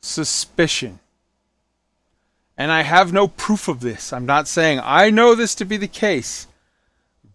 suspicion. 0.00 0.98
And 2.58 2.70
I 2.70 2.82
have 2.82 3.12
no 3.12 3.28
proof 3.28 3.68
of 3.68 3.80
this. 3.80 4.12
I'm 4.12 4.26
not 4.26 4.48
saying 4.48 4.80
I 4.82 5.10
know 5.10 5.34
this 5.34 5.54
to 5.56 5.64
be 5.64 5.76
the 5.76 5.88
case 5.88 6.47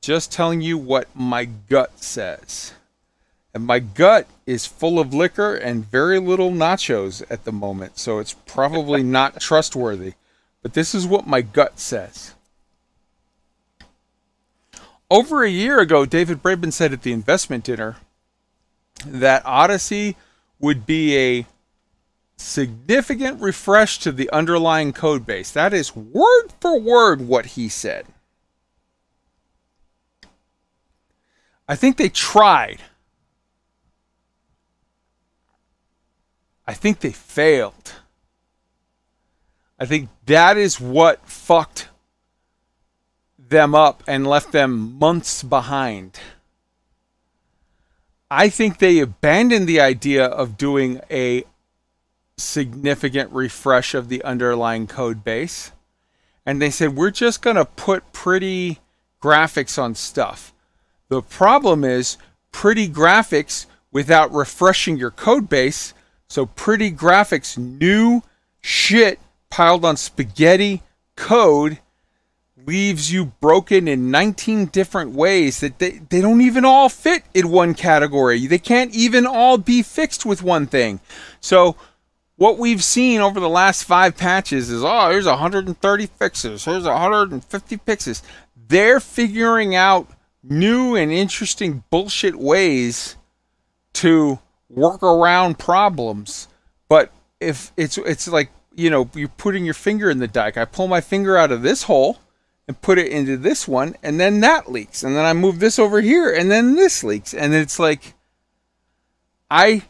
just 0.03 0.31
telling 0.33 0.61
you 0.61 0.77
what 0.77 1.07
my 1.15 1.45
gut 1.45 2.03
says. 2.03 2.73
And 3.53 3.65
my 3.65 3.79
gut 3.79 4.27
is 4.45 4.65
full 4.65 4.99
of 4.99 5.13
liquor 5.13 5.55
and 5.55 5.89
very 5.89 6.19
little 6.19 6.51
nachos 6.51 7.23
at 7.29 7.45
the 7.45 7.51
moment, 7.53 7.97
so 7.97 8.19
it's 8.19 8.33
probably 8.45 9.01
not 9.19 9.39
trustworthy. 9.39 10.13
But 10.61 10.73
this 10.73 10.93
is 10.93 11.07
what 11.07 11.25
my 11.25 11.41
gut 11.41 11.79
says. 11.79 12.33
Over 15.09 15.43
a 15.43 15.49
year 15.49 15.79
ago, 15.79 16.05
David 16.05 16.43
Braben 16.43 16.73
said 16.73 16.91
at 16.91 17.03
the 17.03 17.13
investment 17.13 17.63
dinner 17.63 17.97
that 19.05 19.45
Odyssey 19.45 20.17
would 20.59 20.85
be 20.85 21.17
a 21.17 21.45
significant 22.35 23.39
refresh 23.39 23.99
to 23.99 24.11
the 24.11 24.29
underlying 24.31 24.91
code 24.91 25.25
base. 25.25 25.51
That 25.51 25.73
is 25.73 25.95
word 25.95 26.47
for 26.59 26.79
word 26.79 27.21
what 27.21 27.45
he 27.47 27.69
said. 27.69 28.05
I 31.67 31.75
think 31.75 31.97
they 31.97 32.09
tried. 32.09 32.81
I 36.65 36.73
think 36.73 36.99
they 36.99 37.11
failed. 37.11 37.93
I 39.79 39.85
think 39.85 40.09
that 40.25 40.57
is 40.57 40.79
what 40.79 41.27
fucked 41.27 41.89
them 43.37 43.75
up 43.75 44.03
and 44.07 44.25
left 44.25 44.51
them 44.51 44.97
months 44.97 45.43
behind. 45.43 46.19
I 48.31 48.49
think 48.49 48.79
they 48.79 48.99
abandoned 48.99 49.67
the 49.67 49.79
idea 49.81 50.25
of 50.25 50.57
doing 50.57 51.01
a 51.11 51.43
significant 52.37 53.31
refresh 53.31 53.93
of 53.93 54.09
the 54.09 54.23
underlying 54.23 54.87
code 54.87 55.23
base. 55.23 55.71
And 56.45 56.61
they 56.61 56.71
said, 56.71 56.95
we're 56.95 57.11
just 57.11 57.41
going 57.41 57.57
to 57.57 57.65
put 57.65 58.11
pretty 58.11 58.79
graphics 59.21 59.81
on 59.81 59.95
stuff. 59.95 60.53
The 61.13 61.21
problem 61.21 61.83
is 61.83 62.17
pretty 62.51 62.89
graphics 62.89 63.67
without 63.91 64.33
refreshing 64.33 64.97
your 64.97 65.11
code 65.11 65.47
base. 65.47 65.93
So 66.27 66.47
pretty 66.47 66.91
graphics, 66.91 67.55
new 67.55 68.23
shit 68.61 69.19
piled 69.51 69.85
on 69.85 69.95
spaghetti 69.95 70.81
code 71.15 71.77
leaves 72.65 73.11
you 73.11 73.25
broken 73.25 73.87
in 73.87 74.09
19 74.09 74.65
different 74.67 75.11
ways 75.11 75.59
that 75.59 75.77
they, 75.77 76.01
they 76.09 76.19
don't 76.19 76.41
even 76.41 76.65
all 76.65 76.89
fit 76.89 77.23
in 77.35 77.49
one 77.49 77.75
category. 77.75 78.47
They 78.47 78.57
can't 78.57 78.95
even 78.95 79.27
all 79.27 79.59
be 79.59 79.83
fixed 79.83 80.25
with 80.25 80.41
one 80.41 80.65
thing. 80.65 80.99
So 81.41 81.75
what 82.37 82.57
we've 82.57 82.83
seen 82.83 83.21
over 83.21 83.39
the 83.39 83.49
last 83.49 83.83
five 83.83 84.17
patches 84.17 84.71
is 84.71 84.83
oh, 84.83 85.11
here's 85.11 85.27
130 85.27 86.05
fixes, 86.07 86.65
here's 86.65 86.85
150 86.85 87.77
fixes. 87.77 88.23
They're 88.55 88.99
figuring 88.99 89.75
out 89.75 90.07
new 90.43 90.95
and 90.95 91.11
interesting 91.11 91.83
bullshit 91.89 92.35
ways 92.35 93.15
to 93.93 94.39
work 94.69 95.01
around 95.01 95.57
problems. 95.57 96.47
But 96.89 97.11
if 97.39 97.71
it's 97.77 97.97
it's 97.97 98.27
like 98.27 98.51
you 98.75 98.89
know 98.89 99.09
you're 99.13 99.27
putting 99.27 99.65
your 99.65 99.73
finger 99.73 100.09
in 100.09 100.19
the 100.19 100.27
dike. 100.27 100.57
I 100.57 100.65
pull 100.65 100.87
my 100.87 101.01
finger 101.01 101.37
out 101.37 101.51
of 101.51 101.61
this 101.61 101.83
hole 101.83 102.19
and 102.67 102.81
put 102.81 102.97
it 102.97 103.11
into 103.11 103.37
this 103.37 103.67
one, 103.67 103.95
and 104.01 104.19
then 104.19 104.39
that 104.39 104.71
leaks, 104.71 105.03
and 105.03 105.15
then 105.15 105.25
I 105.25 105.33
move 105.33 105.59
this 105.59 105.77
over 105.77 106.01
here, 106.01 106.31
and 106.33 106.49
then 106.49 106.75
this 106.75 107.03
leaks, 107.03 107.33
and 107.33 107.53
it's 107.53 107.77
like 107.79 108.13
I 109.51 109.83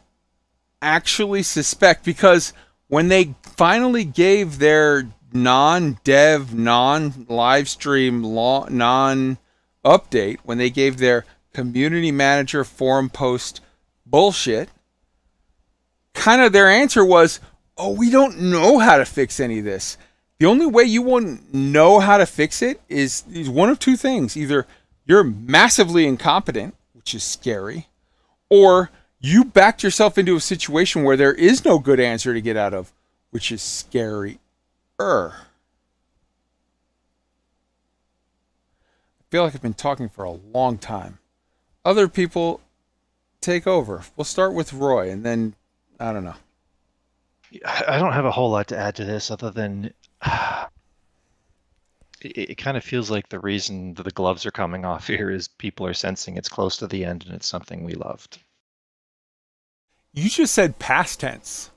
actually 0.81 1.43
suspect 1.43 2.03
because 2.03 2.53
when 2.87 3.07
they 3.07 3.35
finally 3.41 4.03
gave 4.03 4.59
their 4.59 5.07
non-dev, 5.31 6.53
non-live 6.53 7.69
stream, 7.69 8.21
non 8.21 9.37
update 9.83 10.39
when 10.43 10.57
they 10.57 10.69
gave 10.69 10.97
their 10.97 11.25
community 11.53 12.11
manager 12.11 12.63
forum 12.63 13.09
post 13.09 13.61
bullshit, 14.05 14.69
kind 16.13 16.41
of 16.41 16.53
their 16.53 16.69
answer 16.69 17.05
was, 17.05 17.39
oh, 17.77 17.91
we 17.93 18.09
don't 18.09 18.39
know 18.39 18.79
how 18.79 18.97
to 18.97 19.05
fix 19.05 19.39
any 19.39 19.59
of 19.59 19.65
this. 19.65 19.97
The 20.39 20.45
only 20.45 20.65
way 20.65 20.83
you 20.83 21.01
won't 21.01 21.53
know 21.53 21.99
how 21.99 22.17
to 22.17 22.25
fix 22.25 22.61
it 22.61 22.81
is, 22.89 23.23
is 23.31 23.49
one 23.49 23.69
of 23.69 23.79
two 23.79 23.95
things. 23.95 24.35
Either 24.35 24.67
you're 25.05 25.23
massively 25.23 26.05
incompetent, 26.05 26.75
which 26.93 27.13
is 27.13 27.23
scary, 27.23 27.87
or 28.49 28.89
you 29.19 29.45
backed 29.45 29.83
yourself 29.83 30.17
into 30.17 30.35
a 30.35 30.41
situation 30.41 31.03
where 31.03 31.17
there 31.17 31.33
is 31.33 31.63
no 31.63 31.79
good 31.79 31.99
answer 31.99 32.33
to 32.33 32.41
get 32.41 32.57
out 32.57 32.73
of, 32.73 32.91
which 33.31 33.51
is 33.51 33.61
scary. 33.61 34.39
Feel 39.33 39.41
like 39.41 39.55
I've 39.55 39.63
been 39.63 39.73
talking 39.73 40.09
for 40.09 40.25
a 40.25 40.31
long 40.53 40.77
time. 40.77 41.17
Other 41.83 42.07
people 42.07 42.61
take 43.41 43.65
over. 43.65 44.03
We'll 44.15 44.25
start 44.25 44.53
with 44.53 44.73
Roy 44.73 45.09
and 45.09 45.25
then 45.25 45.55
I 45.99 46.13
don't 46.13 46.23
know. 46.23 46.35
I 47.65 47.97
don't 47.97 48.13
have 48.13 48.25
a 48.25 48.31
whole 48.31 48.51
lot 48.51 48.67
to 48.67 48.77
add 48.77 48.95
to 48.97 49.05
this 49.05 49.31
other 49.31 49.49
than 49.49 49.85
it, 52.21 52.37
it 52.51 52.57
kind 52.59 52.77
of 52.77 52.83
feels 52.83 53.09
like 53.09 53.27
the 53.29 53.39
reason 53.39 53.95
that 53.95 54.03
the 54.03 54.11
gloves 54.11 54.45
are 54.45 54.51
coming 54.51 54.85
off 54.85 55.07
here 55.07 55.31
is 55.31 55.47
people 55.47 55.87
are 55.87 55.95
sensing 55.95 56.37
it's 56.37 56.47
close 56.47 56.77
to 56.77 56.85
the 56.85 57.03
end 57.03 57.25
and 57.25 57.33
it's 57.33 57.47
something 57.47 57.83
we 57.83 57.95
loved. 57.95 58.37
You 60.13 60.29
just 60.29 60.53
said 60.53 60.77
past 60.77 61.21
tense. 61.21 61.71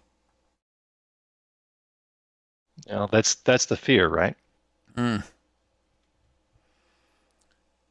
You 2.86 2.96
know, 2.96 3.08
that's 3.10 3.36
that's 3.36 3.64
the 3.64 3.78
fear, 3.78 4.10
right? 4.10 4.36
Mm. 4.94 5.24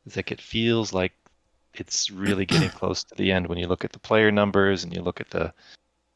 It's 0.06 0.16
like 0.16 0.32
it 0.32 0.42
feels 0.42 0.94
like 0.94 1.14
it's 1.74 2.10
really 2.10 2.46
getting 2.46 2.70
close 2.82 3.04
to 3.04 3.16
the 3.16 3.32
end 3.32 3.48
when 3.48 3.58
you 3.58 3.68
look 3.68 3.84
at 3.84 3.92
the 3.92 4.00
player 4.00 4.32
numbers 4.32 4.84
and 4.84 4.94
you 4.94 5.02
look 5.02 5.20
at 5.22 5.30
the 5.30 5.54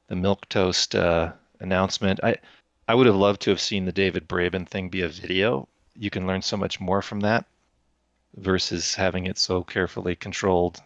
the 0.07 0.16
milk 0.16 0.49
toast 0.49 0.95
uh, 0.95 1.32
announcement. 1.60 2.20
I 2.24 2.38
I 2.88 2.95
would 2.95 3.06
have 3.06 3.16
loved 3.16 3.41
to 3.41 3.52
have 3.52 3.61
seen 3.61 3.86
the 3.86 3.91
David 3.91 4.28
Braben 4.28 4.68
thing 4.68 4.90
be 4.90 5.02
a 5.02 5.10
video. 5.10 5.68
You 5.95 6.10
can 6.10 6.26
learn 6.26 6.41
so 6.41 6.57
much 6.57 6.80
more 6.80 7.02
from 7.02 7.20
that 7.22 7.45
versus 8.36 8.95
having 8.95 9.26
it 9.28 9.38
so 9.38 9.64
carefully 9.64 10.16
controlled 10.16 10.82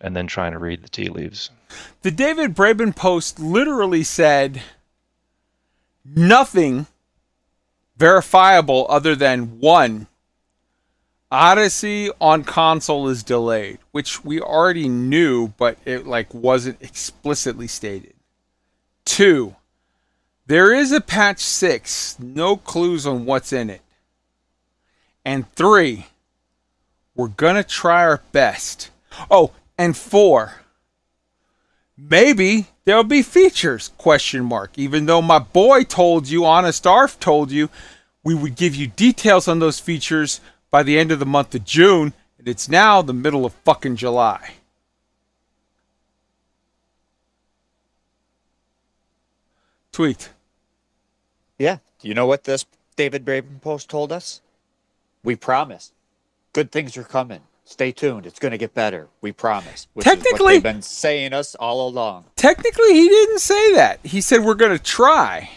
and 0.00 0.14
then 0.14 0.26
trying 0.26 0.52
to 0.52 0.58
read 0.58 0.82
the 0.82 0.88
tea 0.88 1.08
leaves. 1.08 1.50
The 2.02 2.10
David 2.10 2.54
Braben 2.54 2.94
post 2.94 3.38
literally 3.38 4.04
said 4.04 4.62
nothing 6.04 6.86
verifiable 7.96 8.86
other 8.88 9.14
than 9.14 9.60
one 9.60 10.06
Odyssey 11.34 12.10
on 12.20 12.44
console 12.44 13.08
is 13.08 13.24
delayed, 13.24 13.80
which 13.90 14.24
we 14.24 14.40
already 14.40 14.88
knew, 14.88 15.48
but 15.48 15.76
it 15.84 16.06
like 16.06 16.32
wasn't 16.32 16.80
explicitly 16.80 17.66
stated. 17.66 18.14
Two, 19.04 19.56
there 20.46 20.72
is 20.72 20.92
a 20.92 21.00
patch 21.00 21.40
six, 21.40 22.16
no 22.20 22.56
clues 22.56 23.04
on 23.04 23.24
what's 23.24 23.52
in 23.52 23.68
it. 23.68 23.82
And 25.24 25.52
three, 25.54 26.06
we're 27.16 27.26
gonna 27.26 27.64
try 27.64 28.04
our 28.04 28.22
best. 28.30 28.90
Oh, 29.28 29.50
and 29.76 29.96
four, 29.96 30.60
maybe 31.98 32.68
there'll 32.84 33.02
be 33.02 33.22
features 33.22 33.90
question 33.98 34.44
mark 34.44 34.78
even 34.78 35.06
though 35.06 35.22
my 35.22 35.40
boy 35.40 35.82
told 35.82 36.28
you 36.28 36.44
honest 36.44 36.86
arf 36.86 37.18
told 37.18 37.50
you 37.50 37.70
we 38.22 38.34
would 38.34 38.56
give 38.56 38.74
you 38.74 38.86
details 38.86 39.46
on 39.46 39.58
those 39.58 39.78
features 39.78 40.40
by 40.74 40.82
the 40.82 40.98
end 40.98 41.12
of 41.12 41.20
the 41.20 41.24
month 41.24 41.54
of 41.54 41.64
june 41.64 42.12
and 42.36 42.48
it's 42.48 42.68
now 42.68 43.00
the 43.00 43.12
middle 43.12 43.46
of 43.46 43.52
fucking 43.64 43.94
july 43.94 44.54
tweet 49.92 50.30
Yeah. 51.58 51.78
Do 52.00 52.08
you 52.08 52.14
know 52.14 52.26
what 52.26 52.42
this 52.42 52.66
David 52.96 53.24
Braben 53.24 53.60
post 53.60 53.88
told 53.88 54.10
us? 54.10 54.40
We 55.22 55.36
promise. 55.36 55.92
Good 56.52 56.72
things 56.72 56.96
are 56.96 57.04
coming. 57.04 57.42
Stay 57.64 57.92
tuned. 57.92 58.26
It's 58.26 58.40
going 58.40 58.50
to 58.52 58.58
get 58.58 58.74
better. 58.74 59.06
We 59.20 59.30
promise. 59.30 59.86
Which 59.94 60.04
Technically- 60.04 60.54
they've 60.54 60.62
been 60.64 60.82
saying 60.82 61.32
us 61.32 61.54
all 61.54 61.86
along. 61.88 62.24
technically 62.34 62.94
he 62.94 63.08
didn't 63.08 63.38
say 63.38 63.74
that 63.74 64.00
he 64.04 64.20
said 64.20 64.42
we're 64.42 64.54
gonna 64.54 64.78
try 64.78 65.50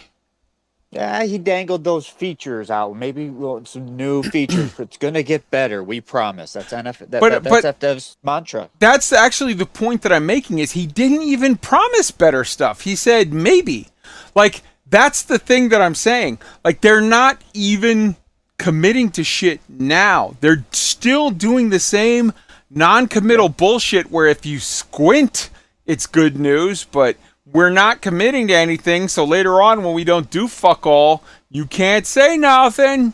Yeah, 0.90 1.24
he 1.24 1.36
dangled 1.36 1.84
those 1.84 2.06
features 2.06 2.70
out. 2.70 2.96
Maybe 2.96 3.28
well, 3.28 3.62
some 3.66 3.94
new 3.96 4.22
features. 4.34 4.78
It's 4.80 4.96
going 4.96 5.14
to 5.14 5.22
get 5.22 5.50
better. 5.50 5.82
We 5.84 6.00
promise. 6.00 6.54
That's 6.54 6.72
NF. 6.72 7.10
That, 7.10 7.20
But- 7.20 7.28
that, 7.30 7.42
that's 7.44 7.62
but- 7.62 7.80
FDev's 7.80 8.16
mantra. 8.22 8.70
that's 8.78 9.12
actually 9.12 9.52
the 9.54 9.66
point 9.66 10.02
that 10.02 10.12
I'm 10.12 10.24
making 10.26 10.58
is 10.60 10.72
he 10.72 10.86
didn't 10.86 11.22
even 11.22 11.56
promise 11.56 12.10
better 12.10 12.42
stuff. 12.44 12.82
He 12.82 12.96
said 12.96 13.32
maybe. 13.32 13.88
Like 14.34 14.62
that's 14.88 15.22
the 15.22 15.38
thing 15.38 15.68
that 15.68 15.82
I'm 15.82 15.94
saying. 15.94 16.38
Like 16.64 16.80
they're 16.80 17.02
not 17.02 17.42
even 17.52 18.16
committing 18.58 19.10
to 19.10 19.22
shit 19.22 19.60
now. 19.68 20.36
They're 20.40 20.64
still 20.72 21.30
doing 21.30 21.68
the 21.68 21.78
same 21.78 22.32
non-committal 22.70 23.50
bullshit 23.50 24.10
where 24.10 24.26
if 24.26 24.44
you 24.46 24.58
squint 24.58 25.50
it's 25.86 26.06
good 26.06 26.38
news, 26.38 26.84
but 26.84 27.16
we're 27.58 27.70
not 27.70 28.00
committing 28.00 28.46
to 28.46 28.54
anything, 28.54 29.08
so 29.08 29.24
later 29.24 29.60
on 29.60 29.82
when 29.82 29.92
we 29.92 30.04
don't 30.04 30.30
do 30.30 30.46
fuck 30.46 30.86
all, 30.86 31.24
you 31.50 31.66
can't 31.66 32.06
say 32.06 32.36
nothing. 32.36 33.12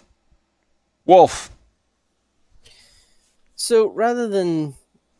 Wolf. 1.06 1.50
So 3.56 3.88
rather 3.88 4.28
than, 4.28 4.74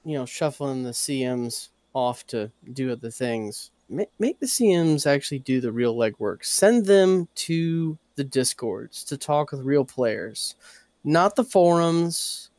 you 0.05 0.19
know, 0.19 0.27
shuffling 0.27 0.83
the 0.83 0.91
CMs 0.91 1.71
off 1.95 2.27
to 2.27 2.51
do 2.75 2.93
other 2.93 3.11
things, 3.11 3.71
make, 3.89 4.11
make 4.19 4.41
the 4.41 4.47
CMs 4.47 5.07
actually 5.07 5.39
do 5.39 5.59
the 5.59 5.73
real 5.73 5.97
legwork. 5.97 6.45
Send 6.45 6.85
them 6.85 7.27
to 7.37 7.97
the 8.17 8.25
discords 8.25 9.05
to 9.05 9.17
talk 9.17 9.53
with 9.53 9.63
real 9.63 9.87
players, 9.87 10.55
not 11.03 11.35
the 11.35 11.45
forums, 11.45 12.51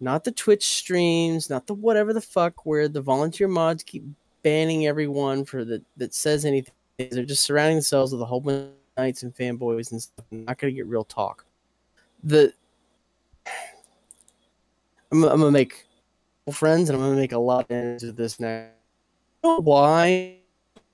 not 0.00 0.24
the 0.24 0.32
Twitch 0.32 0.68
streams, 0.68 1.50
not 1.50 1.66
the 1.66 1.74
whatever 1.74 2.14
the 2.14 2.22
fuck 2.22 2.64
where 2.64 2.88
the 2.88 3.02
volunteer 3.02 3.46
mods 3.46 3.82
keep 3.82 4.04
banning 4.42 4.86
everyone 4.86 5.44
for 5.44 5.64
that 5.64 5.82
that 5.96 6.14
says 6.14 6.44
anything. 6.44 6.72
They're 6.98 7.24
just 7.24 7.44
surrounding 7.44 7.76
themselves 7.76 8.12
with 8.12 8.20
a 8.22 8.26
whole 8.26 8.40
bunch 8.40 8.64
of 8.64 8.72
knights 8.96 9.22
and 9.22 9.34
fanboys 9.34 9.92
and 9.92 10.02
stuff. 10.02 10.24
I'm 10.32 10.44
Not 10.44 10.58
gonna 10.58 10.72
get 10.72 10.86
real 10.86 11.04
talk. 11.04 11.44
The 12.24 12.52
I'm, 15.12 15.24
I'm 15.24 15.38
gonna 15.38 15.50
make 15.50 15.86
friends, 16.52 16.88
and 16.88 16.96
I'm 16.96 17.04
gonna 17.04 17.20
make 17.20 17.32
a 17.32 17.38
lot 17.38 17.70
of 17.70 18.16
this 18.16 18.40
now. 18.40 18.66
You 19.44 19.50
know 19.50 19.60
why 19.60 20.36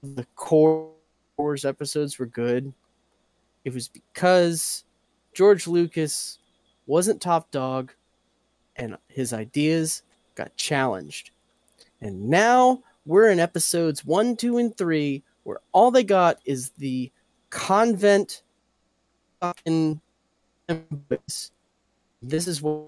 the 0.03 0.27
core 0.37 0.91
Wars 1.37 1.65
episodes 1.65 2.19
were 2.19 2.27
good? 2.27 2.73
It 3.65 3.73
was 3.73 3.89
because 3.89 4.85
George 5.33 5.67
Lucas 5.67 6.39
wasn't 6.87 7.21
top 7.21 7.51
dog, 7.51 7.93
and 8.77 8.97
his 9.09 9.33
ideas 9.33 10.03
got 10.35 10.55
challenged. 10.57 11.31
And 12.01 12.29
now 12.29 12.83
we're 13.07 13.29
in 13.29 13.39
episodes 13.41 14.05
one, 14.05 14.37
two, 14.37 14.59
and 14.59 14.77
three, 14.77 15.23
where 15.45 15.59
all 15.73 15.91
they 15.91 16.05
got 16.05 16.39
is 16.45 16.71
the 16.79 17.11
convent 17.51 18.43
fucking. 19.41 20.01
This 22.23 22.49
is 22.49 22.63
what 22.63 22.85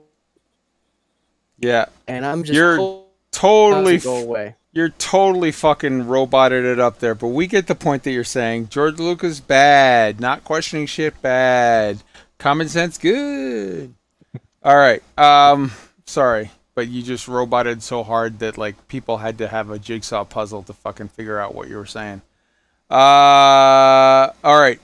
Yeah. 1.59 1.86
and 2.09 2.24
I'm 2.24 2.43
just 2.43 2.56
You're 2.56 3.05
totally 3.32 3.98
to 3.98 4.05
go 4.05 4.16
away. 4.16 4.55
You're 4.72 4.88
totally 4.90 5.52
fucking 5.52 6.06
roboted 6.06 6.64
it 6.64 6.78
up 6.78 6.98
there, 6.98 7.14
but 7.14 7.28
we 7.28 7.47
get 7.47 7.66
the 7.66 7.74
point 7.74 8.02
that 8.02 8.10
you're 8.12 8.24
saying. 8.24 8.68
George 8.68 8.98
Lucas 8.98 9.40
bad, 9.40 10.20
not 10.20 10.44
questioning 10.44 10.86
shit 10.86 11.20
bad. 11.22 12.02
Common 12.38 12.68
sense 12.68 12.98
good. 12.98 13.94
All 14.62 14.76
right. 14.76 15.02
Um 15.18 15.72
sorry, 16.06 16.51
but 16.77 16.86
you 16.89 17.03
just 17.03 17.27
roboted 17.27 17.82
so 17.82 18.05
hard 18.05 18.39
that 18.39 18.57
like 18.57 18.86
people 18.86 19.16
had 19.16 19.39
to 19.39 19.48
have 19.48 19.70
a 19.70 19.78
jigsaw 19.81 20.24
puzzle 20.24 20.62
to 20.62 20.73
fucking 20.73 21.09
figure 21.09 21.40
out 21.40 21.55
what 21.57 21.69
you 21.69 21.77
were 21.77 21.86
saying. 21.86 22.23
Uh 22.89 24.31
all 24.44 24.61
right. 24.61 24.78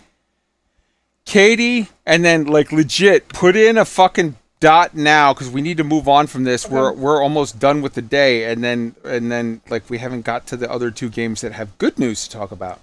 Katie 1.24 1.88
and 2.04 2.24
then 2.24 2.46
like 2.46 2.72
legit 2.72 3.28
put 3.28 3.54
in 3.54 3.78
a 3.78 3.84
fucking 3.84 4.34
dot 4.62 4.94
now 4.94 5.34
because 5.34 5.50
we 5.50 5.60
need 5.60 5.76
to 5.76 5.84
move 5.84 6.08
on 6.08 6.26
from 6.26 6.44
this. 6.44 6.68
We're 6.68 6.92
we're 6.92 7.22
almost 7.22 7.58
done 7.58 7.82
with 7.82 7.94
the 7.94 8.02
day, 8.02 8.50
and 8.50 8.64
then 8.64 8.94
and 9.04 9.30
then 9.30 9.60
like 9.68 9.90
we 9.90 9.98
haven't 9.98 10.22
got 10.22 10.46
to 10.46 10.56
the 10.56 10.70
other 10.70 10.90
two 10.90 11.10
games 11.10 11.42
that 11.42 11.52
have 11.52 11.76
good 11.78 11.98
news 11.98 12.26
to 12.26 12.30
talk 12.30 12.52
about. 12.52 12.80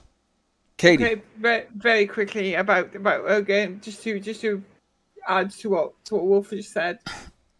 Katie, 0.77 1.03
Okay, 1.03 1.21
very, 1.37 1.65
very 1.75 2.05
quickly 2.05 2.53
about 2.53 2.93
about 2.95 3.31
again, 3.31 3.79
just 3.81 4.03
to 4.03 4.19
just 4.19 4.41
to 4.41 4.61
add 5.27 5.51
to 5.51 5.69
what 5.69 6.05
to 6.05 6.15
what 6.15 6.25
Wolf 6.25 6.49
just 6.51 6.73
said. 6.73 6.99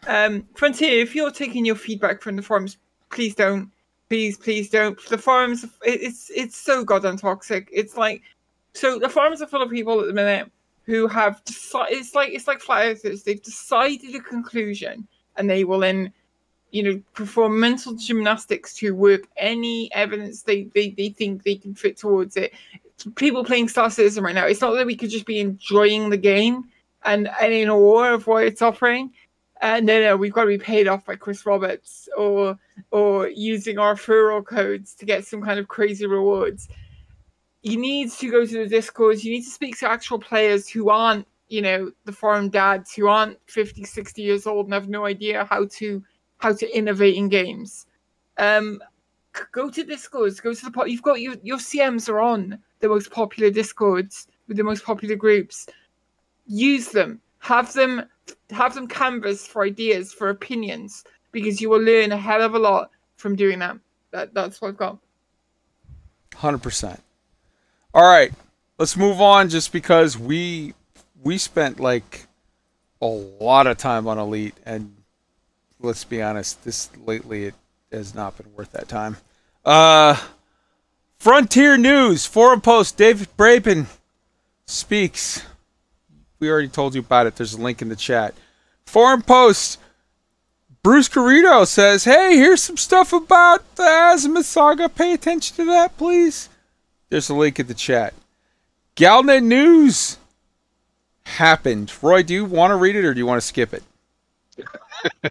Um, 0.07 0.47
Frontier, 0.55 1.01
if 1.01 1.15
you're 1.15 1.31
taking 1.31 1.65
your 1.65 1.75
feedback 1.75 2.21
from 2.21 2.35
the 2.35 2.41
forums, 2.41 2.77
please 3.11 3.35
don't, 3.35 3.71
please, 4.09 4.37
please 4.37 4.69
don't. 4.69 4.97
The 5.07 5.17
forums, 5.17 5.63
it, 5.63 5.69
it's 5.83 6.31
it's 6.33 6.55
so 6.55 6.83
goddamn 6.83 7.17
toxic. 7.17 7.69
It's 7.71 7.97
like, 7.97 8.21
so 8.73 8.99
the 8.99 9.09
forums 9.09 9.41
are 9.41 9.47
full 9.47 9.61
of 9.61 9.69
people 9.69 9.99
at 9.99 10.07
the 10.07 10.13
minute 10.13 10.51
who 10.85 11.07
have 11.07 11.43
decided. 11.45 11.97
It's 11.97 12.15
like 12.15 12.33
it's 12.33 12.47
like 12.47 12.61
flat 12.61 12.85
earthers. 12.85 13.23
They've 13.23 13.41
decided 13.41 14.15
a 14.15 14.19
conclusion, 14.19 15.07
and 15.37 15.49
they 15.49 15.63
will 15.63 15.79
then, 15.79 16.13
you 16.71 16.83
know, 16.83 17.01
perform 17.13 17.59
mental 17.59 17.93
gymnastics 17.93 18.73
to 18.75 18.95
work 18.95 19.27
any 19.37 19.93
evidence 19.93 20.43
they 20.43 20.63
they, 20.73 20.91
they 20.91 21.09
think 21.09 21.43
they 21.43 21.55
can 21.55 21.75
fit 21.75 21.97
towards 21.97 22.37
it 22.37 22.53
people 23.15 23.43
playing 23.43 23.69
Star 23.69 23.89
Citizen 23.89 24.23
right 24.23 24.35
now. 24.35 24.45
It's 24.45 24.61
not 24.61 24.73
that 24.73 24.85
we 24.85 24.95
could 24.95 25.09
just 25.09 25.25
be 25.25 25.39
enjoying 25.39 26.09
the 26.09 26.17
game 26.17 26.65
and, 27.05 27.29
and 27.41 27.53
in 27.53 27.69
awe 27.69 28.13
of 28.13 28.27
what 28.27 28.43
it's 28.43 28.61
offering. 28.61 29.11
Uh, 29.61 29.81
no, 29.81 29.99
no, 29.99 30.15
we've 30.15 30.31
got 30.31 30.43
to 30.43 30.47
be 30.47 30.57
paid 30.57 30.87
off 30.87 31.05
by 31.05 31.15
Chris 31.15 31.45
Roberts 31.45 32.07
or 32.17 32.57
or 32.91 33.27
using 33.27 33.77
our 33.77 33.95
referral 33.95 34.45
codes 34.45 34.93
to 34.95 35.05
get 35.05 35.25
some 35.25 35.41
kind 35.41 35.59
of 35.59 35.67
crazy 35.67 36.05
rewards. 36.05 36.69
You 37.61 37.77
need 37.77 38.11
to 38.11 38.31
go 38.31 38.45
to 38.45 38.57
the 38.57 38.67
Discords. 38.67 39.25
You 39.25 39.33
need 39.33 39.43
to 39.43 39.49
speak 39.49 39.77
to 39.79 39.89
actual 39.89 40.17
players 40.17 40.69
who 40.69 40.89
aren't, 40.89 41.27
you 41.49 41.61
know, 41.61 41.91
the 42.05 42.13
forum 42.13 42.49
dads 42.49 42.93
who 42.93 43.07
aren't 43.07 43.37
50, 43.47 43.83
60 43.83 44.21
years 44.21 44.47
old 44.47 44.67
and 44.67 44.73
have 44.73 44.87
no 44.87 45.05
idea 45.05 45.45
how 45.49 45.65
to 45.71 46.03
how 46.37 46.53
to 46.53 46.77
innovate 46.77 47.17
in 47.17 47.27
games. 47.27 47.85
Um, 48.37 48.79
go 49.51 49.69
to 49.69 49.83
discords 49.83 50.39
go 50.39 50.53
to 50.53 50.65
the 50.65 50.71
po- 50.71 50.85
you've 50.85 51.01
got 51.01 51.21
your 51.21 51.35
your 51.43 51.57
cms 51.57 52.09
are 52.09 52.19
on 52.19 52.57
the 52.79 52.89
most 52.89 53.11
popular 53.11 53.49
discords 53.51 54.27
with 54.47 54.57
the 54.57 54.63
most 54.63 54.83
popular 54.83 55.15
groups 55.15 55.67
use 56.47 56.89
them 56.89 57.21
have 57.39 57.71
them 57.73 58.03
have 58.49 58.73
some 58.73 58.87
canvas 58.87 59.45
for 59.45 59.63
ideas 59.63 60.11
for 60.13 60.29
opinions 60.29 61.03
because 61.31 61.61
you 61.61 61.69
will 61.69 61.81
learn 61.81 62.11
a 62.11 62.17
hell 62.17 62.41
of 62.41 62.55
a 62.55 62.59
lot 62.59 62.89
from 63.17 63.35
doing 63.35 63.59
that, 63.59 63.77
that 64.11 64.33
that's 64.33 64.61
what 64.61 64.69
i've 64.69 64.77
got 64.77 64.97
hundred 66.39 66.63
percent. 66.63 67.01
All 67.93 68.03
right, 68.03 68.31
let's 68.77 68.95
move 68.97 69.21
on. 69.21 69.49
Just 69.49 69.71
because 69.71 70.17
we 70.17 70.73
we 71.21 71.37
spent 71.37 71.79
like 71.79 72.27
a 73.01 73.07
lot 73.07 73.67
of 73.67 73.77
time 73.77 74.07
on 74.07 74.17
Elite, 74.17 74.55
and 74.65 74.95
let's 75.79 76.03
be 76.03 76.21
honest, 76.21 76.63
this 76.63 76.89
lately 77.05 77.45
it 77.45 77.55
has 77.91 78.15
not 78.15 78.37
been 78.37 78.53
worth 78.55 78.71
that 78.71 78.87
time. 78.87 79.17
Uh, 79.65 80.15
Frontier 81.19 81.77
News 81.77 82.25
forum 82.25 82.61
post. 82.61 82.97
David 82.97 83.27
Braben 83.37 83.87
speaks. 84.65 85.43
We 86.39 86.49
already 86.49 86.69
told 86.69 86.95
you 86.95 87.01
about 87.01 87.27
it. 87.27 87.35
There's 87.35 87.53
a 87.53 87.61
link 87.61 87.81
in 87.81 87.89
the 87.89 87.95
chat. 87.95 88.33
Forum 88.85 89.21
post. 89.21 89.79
Bruce 90.81 91.09
Carrito 91.09 91.67
says, 91.67 92.05
"Hey, 92.05 92.37
here's 92.37 92.63
some 92.63 92.77
stuff 92.77 93.11
about 93.11 93.75
the 93.75 93.83
Azimuth 93.83 94.45
saga. 94.45 94.87
Pay 94.87 95.13
attention 95.13 95.55
to 95.57 95.65
that, 95.65 95.97
please." 95.97 96.49
There's 97.09 97.29
a 97.29 97.35
link 97.35 97.59
in 97.59 97.67
the 97.67 97.73
chat. 97.73 98.13
Galnet 98.95 99.43
News 99.43 100.17
happened. 101.23 101.91
Roy, 102.01 102.23
do 102.23 102.33
you 102.33 102.45
want 102.45 102.71
to 102.71 102.75
read 102.75 102.95
it 102.95 103.05
or 103.05 103.13
do 103.13 103.19
you 103.19 103.25
want 103.25 103.41
to 103.41 103.47
skip 103.47 103.73
it? 103.73 103.83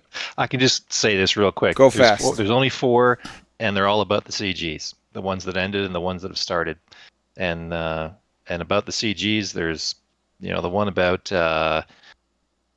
I 0.38 0.46
can 0.46 0.60
just 0.60 0.92
say 0.92 1.16
this 1.16 1.36
real 1.36 1.52
quick. 1.52 1.76
Go 1.76 1.90
there's 1.90 2.20
fast. 2.20 2.36
There's 2.36 2.50
only 2.50 2.70
four, 2.70 3.18
and 3.58 3.76
they're 3.76 3.86
all 3.86 4.00
about 4.00 4.24
the 4.24 4.32
CGs, 4.32 4.94
the 5.12 5.20
ones 5.20 5.44
that 5.44 5.56
ended 5.56 5.84
and 5.84 5.94
the 5.94 6.00
ones 6.00 6.22
that 6.22 6.28
have 6.28 6.38
started. 6.38 6.78
And 7.36 7.72
uh, 7.72 8.10
and 8.48 8.62
about 8.62 8.86
the 8.86 8.92
CGs, 8.92 9.52
there's 9.52 9.94
you 10.40 10.50
know 10.52 10.60
the 10.60 10.68
one 10.68 10.88
about 10.88 11.30
uh, 11.32 11.82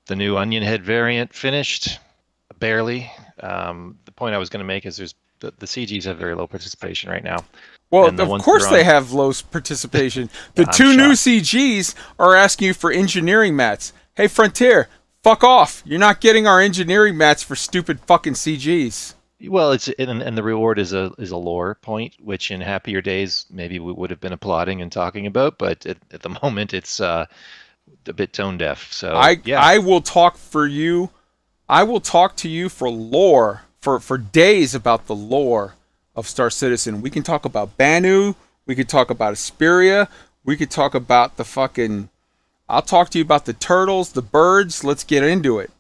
the 0.08 0.16
new 0.16 0.38
Onion 0.38 0.64
Head 0.64 0.84
variant 0.84 1.34
finished, 1.34 2.00
barely. 2.60 3.12
Um, 3.40 3.98
the 4.06 4.12
point 4.12 4.36
I 4.36 4.38
was 4.38 4.50
going 4.50 4.60
to 4.60 4.66
make 4.66 4.86
is 4.86 4.98
there's 4.98 5.16
the, 5.40 5.54
the 5.58 5.66
CGs 5.66 6.06
have 6.06 6.18
very 6.18 6.36
low 6.36 6.48
participation 6.48 7.10
right 7.10 7.24
now. 7.24 7.44
Well, 7.90 8.08
of 8.08 8.42
course 8.42 8.66
are 8.66 8.74
they 8.74 8.84
have 8.84 9.12
low 9.12 9.34
participation. 9.52 10.30
The 10.56 10.64
I'm 10.64 10.74
two 10.74 10.96
new 10.96 11.12
CGs 11.12 11.94
are 12.18 12.36
asking 12.36 12.68
you 12.68 12.74
for 12.74 12.92
engineering 12.92 13.56
mats. 13.56 13.92
Hey, 14.16 14.28
Frontier, 14.28 14.88
fuck 15.24 15.44
off. 15.44 15.82
You're 15.86 16.00
not 16.00 16.22
getting 16.22 16.48
our 16.48 16.62
engineering 16.62 17.18
mats 17.18 17.44
for 17.44 17.56
stupid 17.56 18.00
fucking 18.02 18.34
CGs. 18.34 19.16
Well, 19.48 19.72
it's 19.72 19.88
and, 19.88 20.22
and 20.22 20.38
the 20.38 20.44
reward 20.44 20.78
is 20.78 20.94
a 20.94 21.14
is 21.18 21.32
a 21.32 21.38
lore 21.38 21.76
point, 21.76 22.16
which 22.20 22.52
in 22.52 22.62
happier 22.62 23.02
days 23.02 23.46
maybe 23.50 23.80
we 23.80 23.92
would 23.92 24.10
have 24.10 24.20
been 24.20 24.34
applauding 24.34 24.82
and 24.82 24.92
talking 24.92 25.26
about, 25.26 25.58
but 25.58 25.86
at, 25.86 25.98
at 26.12 26.22
the 26.22 26.30
moment 26.44 26.74
it's 26.74 27.00
uh, 27.00 27.26
a 28.08 28.14
bit 28.14 28.34
tone 28.34 28.58
deaf. 28.58 28.92
So 28.92 29.14
I 29.14 29.42
yeah, 29.44 29.62
I 29.62 29.80
will 29.80 30.02
talk 30.02 30.38
for 30.38 30.68
you. 30.68 31.10
I 31.68 31.84
will 31.84 32.02
talk 32.02 32.36
to 32.38 32.50
you 32.50 32.70
for 32.70 32.90
lore 32.90 33.64
for 33.80 34.00
for 34.00 34.18
days 34.18 34.76
about 34.76 35.08
the 35.08 35.16
lore 35.16 35.76
of 36.16 36.28
Star 36.28 36.50
Citizen. 36.50 37.02
We 37.02 37.10
can 37.10 37.24
talk 37.24 37.46
about 37.46 37.78
Banu. 37.78 38.36
We 38.66 38.76
could 38.76 38.90
talk 38.90 39.10
about 39.10 39.34
Esperia. 39.34 40.08
We 40.44 40.56
could 40.56 40.72
talk 40.72 40.94
about 40.94 41.38
the 41.38 41.46
fucking. 41.46 42.10
I'll 42.70 42.82
talk 42.82 43.10
to 43.10 43.18
you 43.18 43.24
about 43.24 43.46
the 43.46 43.54
turtles, 43.54 44.14
the 44.14 44.22
birds. 44.22 44.84
Let's 44.84 45.04
get 45.04 45.24
into 45.24 45.60
it. 45.60 45.72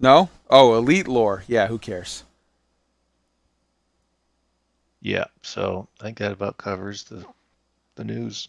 No? 0.00 0.30
Oh, 0.50 0.76
elite 0.76 1.08
lore. 1.08 1.44
Yeah, 1.46 1.68
who 1.68 1.78
cares? 1.78 2.24
yeah. 5.00 5.24
So 5.42 5.88
I 6.00 6.04
think 6.04 6.18
that 6.18 6.32
about 6.32 6.56
covers 6.58 7.04
the 7.04 7.24
the 7.96 8.04
news. 8.04 8.48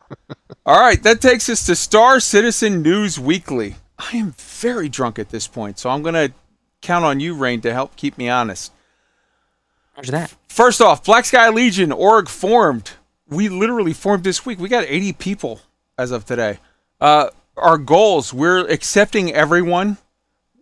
All 0.66 0.80
right, 0.80 1.02
that 1.02 1.20
takes 1.20 1.48
us 1.48 1.66
to 1.66 1.76
Star 1.76 2.20
Citizen 2.20 2.80
News 2.82 3.18
Weekly. 3.18 3.76
I 3.98 4.16
am 4.16 4.32
very 4.32 4.88
drunk 4.88 5.18
at 5.18 5.28
this 5.30 5.46
point, 5.46 5.78
so 5.78 5.90
I'm 5.90 6.02
going 6.02 6.14
to 6.14 6.32
count 6.80 7.04
on 7.04 7.20
you, 7.20 7.34
Rain, 7.34 7.60
to 7.62 7.72
help 7.72 7.96
keep 7.96 8.16
me 8.16 8.28
honest. 8.30 8.72
Roger 9.96 10.12
that. 10.12 10.34
First 10.48 10.80
off, 10.80 11.04
Black 11.04 11.26
Sky 11.26 11.50
Legion 11.50 11.92
org 11.92 12.28
formed. 12.28 12.92
We 13.28 13.48
literally 13.50 13.92
formed 13.92 14.24
this 14.24 14.46
week. 14.46 14.58
We 14.58 14.68
got 14.68 14.84
80 14.84 15.12
people 15.14 15.60
as 15.98 16.10
of 16.10 16.24
today. 16.24 16.58
Uh, 17.00 17.30
our 17.56 17.76
goals: 17.76 18.32
we're 18.32 18.66
accepting 18.68 19.32
everyone. 19.34 19.98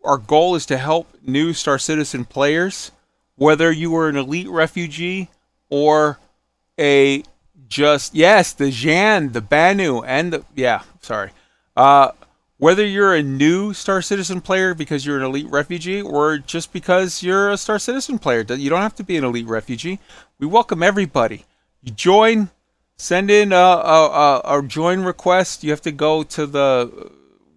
Our 0.05 0.19
goal 0.19 0.55
is 0.55 0.67
to 0.67 0.79
help 0.79 1.09
new 1.23 1.53
Star 1.53 1.79
Citizen 1.79 2.25
players, 2.25 2.93
whether 3.37 3.71
you 3.71 3.91
were 3.91 4.09
an 4.09 4.17
elite 4.17 4.49
refugee 4.49 5.29
or 5.71 6.19
a 6.79 7.23
just 7.69 8.15
yes, 8.15 8.53
the 8.53 8.71
Jan, 8.71 9.33
the 9.33 9.41
Banu, 9.41 10.03
and 10.03 10.33
the 10.33 10.45
yeah, 10.55 10.83
sorry. 11.01 11.31
Uh, 11.77 12.13
whether 12.59 12.85
you're 12.85 13.15
a 13.15 13.23
new 13.23 13.73
Star 13.73 14.03
Citizen 14.03 14.41
player 14.41 14.75
because 14.75 15.07
you're 15.07 15.19
an 15.19 15.25
elite 15.25 15.49
refugee 15.49 16.03
or 16.03 16.39
just 16.39 16.73
because 16.73 17.23
you're 17.23 17.51
a 17.51 17.57
Star 17.57 17.79
Citizen 17.79 18.19
player, 18.19 18.45
you 18.49 18.69
don't 18.69 18.83
have 18.83 18.97
to 18.97 19.05
be 19.05 19.17
an 19.17 19.25
elite 19.25 19.47
refugee. 19.47 20.01
We 20.39 20.47
welcome 20.47 20.83
everybody. 20.83 21.45
You 21.83 21.93
join, 21.93 22.51
send 22.97 23.31
in 23.31 23.53
a, 23.53 23.57
a, 23.57 24.41
a, 24.45 24.59
a 24.59 24.63
join 24.63 25.03
request. 25.03 25.63
You 25.63 25.71
have 25.71 25.83
to 25.83 25.93
go 25.93 26.25
to 26.25 26.47
the 26.47 27.13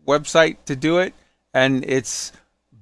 website 0.08 0.58
to 0.66 0.76
do 0.76 1.00
it, 1.00 1.14
and 1.54 1.84
it's 1.86 2.32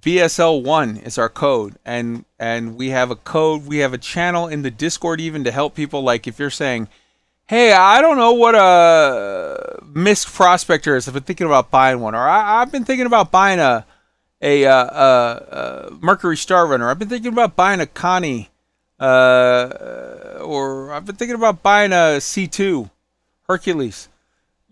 BSL1 0.01 1.05
is 1.05 1.17
our 1.17 1.29
code, 1.29 1.75
and 1.85 2.25
and 2.39 2.75
we 2.77 2.89
have 2.89 3.11
a 3.11 3.15
code. 3.15 3.65
We 3.65 3.79
have 3.79 3.93
a 3.93 3.97
channel 3.97 4.47
in 4.47 4.61
the 4.61 4.71
Discord 4.71 5.19
even 5.19 5.43
to 5.43 5.51
help 5.51 5.75
people. 5.75 6.01
Like 6.01 6.27
if 6.27 6.39
you're 6.39 6.49
saying, 6.49 6.87
"Hey, 7.47 7.73
I 7.73 8.01
don't 8.01 8.17
know 8.17 8.33
what 8.33 8.55
a 8.55 9.79
MISC 9.93 10.33
Prospector 10.33 10.95
is. 10.95 11.07
I've 11.07 11.13
been 11.13 11.23
thinking 11.23 11.47
about 11.47 11.69
buying 11.69 11.99
one, 11.99 12.15
or 12.15 12.27
I, 12.27 12.61
I've 12.61 12.71
been 12.71 12.85
thinking 12.85 13.07
about 13.07 13.31
buying 13.31 13.59
a 13.59 13.85
a, 14.41 14.65
uh, 14.65 14.73
uh, 14.73 15.45
uh, 15.51 15.89
Mercury 15.99 16.37
Star 16.37 16.65
Runner. 16.65 16.89
I've 16.89 16.99
been 16.99 17.09
thinking 17.09 17.33
about 17.33 17.57
buying 17.57 17.81
a 17.81 17.85
Connie, 17.85 18.49
uh, 18.97 20.37
or 20.41 20.93
I've 20.93 21.05
been 21.05 21.17
thinking 21.17 21.35
about 21.35 21.61
buying 21.61 21.91
a 21.91 22.19
C2 22.19 22.89
Hercules." 23.47 24.07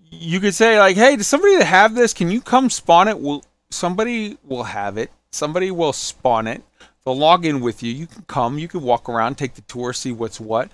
you 0.09 0.39
could 0.39 0.55
say 0.55 0.79
like, 0.79 0.95
"Hey, 0.95 1.17
does 1.17 1.27
somebody 1.27 1.61
have 1.61 1.93
this? 1.93 2.13
Can 2.13 2.31
you 2.31 2.39
come 2.39 2.69
spawn 2.69 3.09
it?" 3.09 3.19
Will 3.19 3.43
somebody 3.69 4.37
will 4.43 4.63
have 4.63 4.97
it. 4.97 5.11
Somebody 5.31 5.71
will 5.71 5.93
spawn 5.93 6.47
it. 6.47 6.63
They'll 7.05 7.17
log 7.17 7.45
in 7.45 7.61
with 7.61 7.83
you. 7.83 7.93
You 7.93 8.07
can 8.07 8.23
come. 8.23 8.59
You 8.59 8.67
can 8.67 8.81
walk 8.81 9.07
around, 9.07 9.37
take 9.37 9.55
the 9.55 9.61
tour, 9.61 9.93
see 9.93 10.11
what's 10.11 10.39
what. 10.39 10.69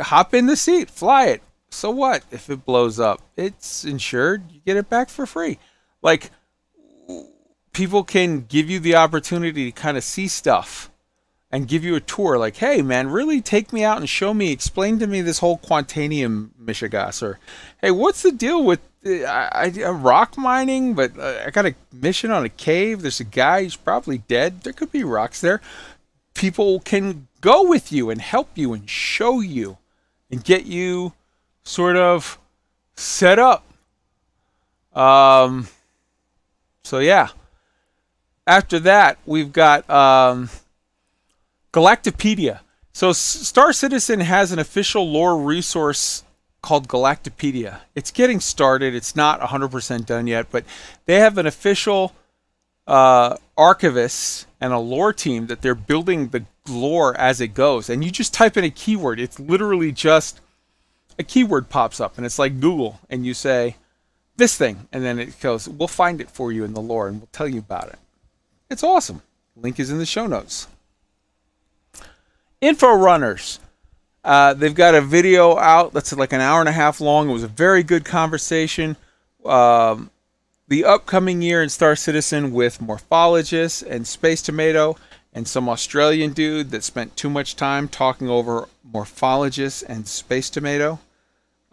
Hop 0.00 0.32
in 0.34 0.46
the 0.46 0.56
seat, 0.56 0.90
fly 0.90 1.26
it. 1.26 1.42
So 1.70 1.90
what 1.90 2.22
if 2.30 2.50
it 2.50 2.64
blows 2.64 3.00
up? 3.00 3.20
It's 3.36 3.84
insured. 3.84 4.52
You 4.52 4.60
get 4.64 4.76
it 4.76 4.88
back 4.88 5.08
for 5.08 5.26
free. 5.26 5.58
Like 6.02 6.30
people 7.72 8.04
can 8.04 8.42
give 8.42 8.70
you 8.70 8.78
the 8.78 8.94
opportunity 8.94 9.72
to 9.72 9.72
kind 9.72 9.96
of 9.96 10.04
see 10.04 10.28
stuff 10.28 10.90
and 11.52 11.68
give 11.68 11.84
you 11.84 11.94
a 11.94 12.00
tour 12.00 12.38
like 12.38 12.56
hey 12.56 12.82
man 12.82 13.08
really 13.08 13.40
take 13.40 13.72
me 13.72 13.84
out 13.84 13.98
and 13.98 14.08
show 14.08 14.32
me 14.32 14.50
explain 14.50 14.98
to 14.98 15.06
me 15.06 15.20
this 15.20 15.38
whole 15.38 15.58
quantanium 15.58 16.48
mishigas 16.60 17.22
or 17.22 17.38
hey 17.80 17.90
what's 17.90 18.22
the 18.22 18.32
deal 18.32 18.64
with 18.64 18.80
uh, 19.04 19.24
I, 19.24 19.72
I, 19.76 19.82
uh, 19.82 19.92
rock 19.92 20.38
mining 20.38 20.94
but 20.94 21.18
uh, 21.18 21.42
i 21.44 21.50
got 21.50 21.66
a 21.66 21.74
mission 21.92 22.30
on 22.30 22.44
a 22.44 22.48
cave. 22.48 23.02
There's 23.02 23.20
a 23.20 23.24
guy 23.24 23.62
he's 23.62 23.76
probably 23.76 24.18
dead. 24.18 24.62
There 24.62 24.72
could 24.72 24.90
be 24.90 25.04
rocks 25.04 25.40
there. 25.40 25.60
People 26.34 26.80
can 26.80 27.28
go 27.40 27.66
with 27.66 27.92
you 27.92 28.10
and 28.10 28.20
help 28.20 28.50
you 28.56 28.72
and 28.72 28.88
show 28.88 29.40
you 29.40 29.78
and 30.30 30.42
get 30.42 30.66
you 30.66 31.12
sort 31.62 31.96
of 31.96 32.38
set 32.96 33.38
up. 33.38 33.64
Um 34.94 35.68
so 36.82 36.98
yeah. 36.98 37.28
After 38.46 38.78
that 38.80 39.18
we've 39.24 39.52
got 39.52 39.88
um 39.88 40.50
Galactapedia. 41.72 42.60
So 42.92 43.12
Star 43.12 43.72
Citizen 43.72 44.20
has 44.20 44.52
an 44.52 44.58
official 44.58 45.10
lore 45.10 45.38
resource 45.38 46.24
called 46.60 46.88
Galactapedia. 46.88 47.80
It's 47.94 48.10
getting 48.10 48.40
started. 48.40 48.94
It's 48.94 49.16
not 49.16 49.40
100% 49.40 50.06
done 50.06 50.26
yet, 50.26 50.48
but 50.50 50.64
they 51.06 51.18
have 51.18 51.38
an 51.38 51.46
official 51.46 52.12
uh, 52.86 53.36
archivist 53.56 54.46
and 54.60 54.72
a 54.72 54.78
lore 54.78 55.12
team 55.12 55.46
that 55.46 55.62
they're 55.62 55.74
building 55.74 56.28
the 56.28 56.44
lore 56.68 57.18
as 57.18 57.40
it 57.40 57.48
goes. 57.48 57.88
And 57.88 58.04
you 58.04 58.10
just 58.10 58.34
type 58.34 58.56
in 58.56 58.64
a 58.64 58.70
keyword. 58.70 59.18
It's 59.18 59.40
literally 59.40 59.92
just 59.92 60.40
a 61.18 61.24
keyword 61.24 61.68
pops 61.68 62.00
up, 62.00 62.16
and 62.16 62.26
it's 62.26 62.38
like 62.38 62.60
Google, 62.60 63.00
and 63.10 63.26
you 63.26 63.34
say 63.34 63.76
this 64.36 64.56
thing, 64.56 64.88
and 64.92 65.04
then 65.04 65.18
it 65.18 65.38
goes. 65.40 65.68
We'll 65.68 65.88
find 65.88 66.20
it 66.20 66.30
for 66.30 66.52
you 66.52 66.64
in 66.64 66.74
the 66.74 66.80
lore, 66.80 67.08
and 67.08 67.18
we'll 67.18 67.28
tell 67.32 67.48
you 67.48 67.58
about 67.58 67.88
it. 67.88 67.98
It's 68.70 68.82
awesome. 68.82 69.22
Link 69.54 69.78
is 69.78 69.90
in 69.90 69.98
the 69.98 70.06
show 70.06 70.26
notes. 70.26 70.68
Info 72.62 72.94
Runners. 72.94 73.58
Uh, 74.24 74.54
they've 74.54 74.74
got 74.74 74.94
a 74.94 75.00
video 75.00 75.58
out 75.58 75.92
that's 75.92 76.12
like 76.12 76.32
an 76.32 76.40
hour 76.40 76.60
and 76.60 76.68
a 76.68 76.72
half 76.72 77.00
long. 77.00 77.28
It 77.28 77.32
was 77.32 77.42
a 77.42 77.48
very 77.48 77.82
good 77.82 78.04
conversation. 78.04 78.96
Um, 79.44 80.10
the 80.68 80.84
upcoming 80.84 81.42
year 81.42 81.60
in 81.60 81.68
Star 81.68 81.96
Citizen 81.96 82.52
with 82.52 82.78
Morphologist 82.78 83.84
and 83.84 84.06
Space 84.06 84.40
Tomato 84.40 84.96
and 85.34 85.48
some 85.48 85.68
Australian 85.68 86.32
dude 86.34 86.70
that 86.70 86.84
spent 86.84 87.16
too 87.16 87.28
much 87.28 87.56
time 87.56 87.88
talking 87.88 88.28
over 88.30 88.68
Morphologist 88.88 89.82
and 89.88 90.06
Space 90.06 90.48
Tomato. 90.48 91.00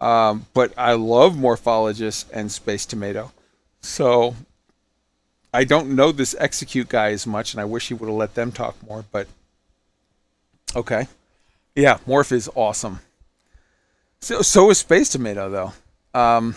Um, 0.00 0.46
but 0.54 0.72
I 0.76 0.94
love 0.94 1.34
Morphologist 1.34 2.24
and 2.32 2.50
Space 2.50 2.84
Tomato. 2.84 3.30
So 3.80 4.34
I 5.54 5.62
don't 5.62 5.94
know 5.94 6.10
this 6.10 6.34
Execute 6.36 6.88
guy 6.88 7.12
as 7.12 7.28
much, 7.28 7.54
and 7.54 7.60
I 7.60 7.64
wish 7.64 7.88
he 7.88 7.94
would 7.94 8.08
have 8.08 8.16
let 8.16 8.34
them 8.34 8.50
talk 8.50 8.76
more, 8.82 9.04
but 9.12 9.28
Okay. 10.74 11.08
Yeah, 11.74 11.98
Morph 12.06 12.32
is 12.32 12.48
awesome. 12.54 13.00
So 14.20 14.42
so 14.42 14.70
is 14.70 14.78
Space 14.78 15.08
Tomato 15.08 15.50
though. 15.50 15.72
Um, 16.18 16.54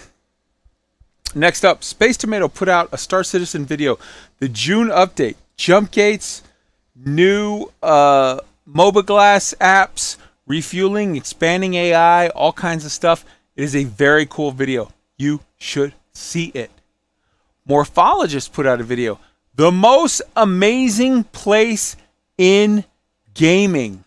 next 1.34 1.64
up, 1.64 1.84
Space 1.84 2.18
Tomato 2.18 2.48
put 2.48 2.68
out 2.68 2.90
a 2.91 2.98
Star 2.98 3.23
Citizen 3.23 3.65
video, 3.65 3.98
the 4.40 4.49
June 4.49 4.88
update, 4.90 5.35
jump 5.56 5.91
gates, 5.91 6.44
new 6.95 7.72
uh, 7.81 8.40
mobiGlas 8.69 9.56
apps, 9.57 10.18
refueling, 10.45 11.15
expanding 11.15 11.76
AI, 11.76 12.27
all 12.30 12.53
kinds 12.53 12.85
of 12.85 12.91
stuff. 12.91 13.26
It 13.56 13.64
is 13.64 13.76
a 13.76 13.84
very 13.84 14.26
cool 14.26 14.52
video. 14.52 14.91
You 15.18 15.41
should 15.57 15.94
see 16.11 16.48
it. 16.48 16.72
Morphologist 17.68 18.52
put 18.52 18.65
out 18.65 18.81
a 18.81 18.84
video. 18.84 19.19
The 19.56 19.72
most 19.72 20.22
amazing 20.35 21.26
place 21.26 21.95
in 22.38 22.84
gaming. 23.34 24.03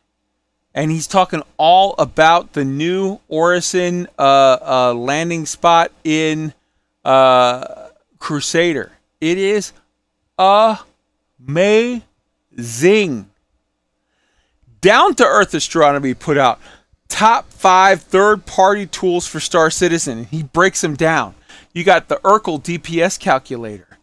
And 0.75 0.91
he's 0.91 1.07
talking 1.07 1.43
all 1.57 1.95
about 1.99 2.53
the 2.53 2.65
new 2.65 3.21
Orison 3.29 4.09
uh, 4.19 4.59
uh, 4.61 4.95
landing 4.95 5.47
spot 5.47 5.91
in 6.05 6.53
uh, 7.05 7.89
Crusader. 8.19 8.93
It 9.21 9.39
is 9.39 9.73
amazing. 10.39 12.03
Down 14.81 15.15
to 15.15 15.25
Earth 15.25 15.55
Astronomy 15.55 16.13
put 16.15 16.37
out 16.37 16.61
top 17.09 17.51
five 17.51 18.03
third 18.03 18.45
party 18.47 18.87
tools 18.87 19.27
for 19.27 19.41
Star 19.41 19.71
Citizen. 19.71 20.25
He 20.25 20.43
breaks 20.43 20.81
them 20.83 20.95
down. 20.95 21.35
You 21.73 21.85
got 21.85 22.09
the 22.09 22.17
Erkul 22.17 22.63
DPS 22.63 23.19
calculator, 23.19 23.96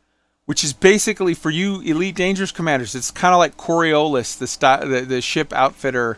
which 0.46 0.64
is 0.64 0.74
basically 0.74 1.34
for 1.34 1.50
you 1.50 1.82
Elite 1.82 2.16
Dangerous 2.16 2.52
commanders. 2.52 2.96
It's 2.96 3.12
kind 3.12 3.34
of 3.34 3.40
like 3.40 3.58
Coriolis, 3.58 4.38
the, 4.38 4.88
the, 4.88 5.02
the 5.02 5.22
ship 5.22 5.54
outfitter 5.54 6.18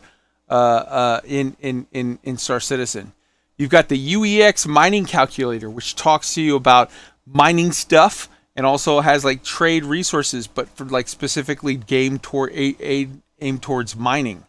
uh, 0.49 0.53
uh, 0.53 1.21
in, 1.25 1.55
in, 1.59 1.87
in, 1.91 2.19
in 2.23 2.37
Star 2.37 2.59
Citizen. 2.59 3.13
You've 3.57 3.69
got 3.69 3.87
the 3.87 4.13
UEX 4.13 4.67
mining 4.67 5.05
calculator, 5.05 5.69
which 5.69 5.95
talks 5.95 6.33
to 6.33 6.41
you 6.41 6.55
about 6.55 6.91
mining 7.25 7.71
stuff 7.71 8.29
and 8.55 8.65
also 8.65 9.01
has 9.01 9.23
like 9.23 9.43
trade 9.43 9.85
resources, 9.85 10.47
but 10.47 10.69
for 10.69 10.85
like 10.85 11.07
specifically 11.07 11.75
game 11.75 12.19
toward 12.19 12.51
aim, 12.53 13.21
aim 13.39 13.59
towards 13.59 13.95
mining. 13.95 14.45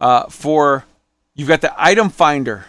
Uh, 0.00 0.26
for 0.28 0.84
you've 1.34 1.48
got 1.48 1.60
the 1.60 1.72
item 1.76 2.10
finder, 2.10 2.66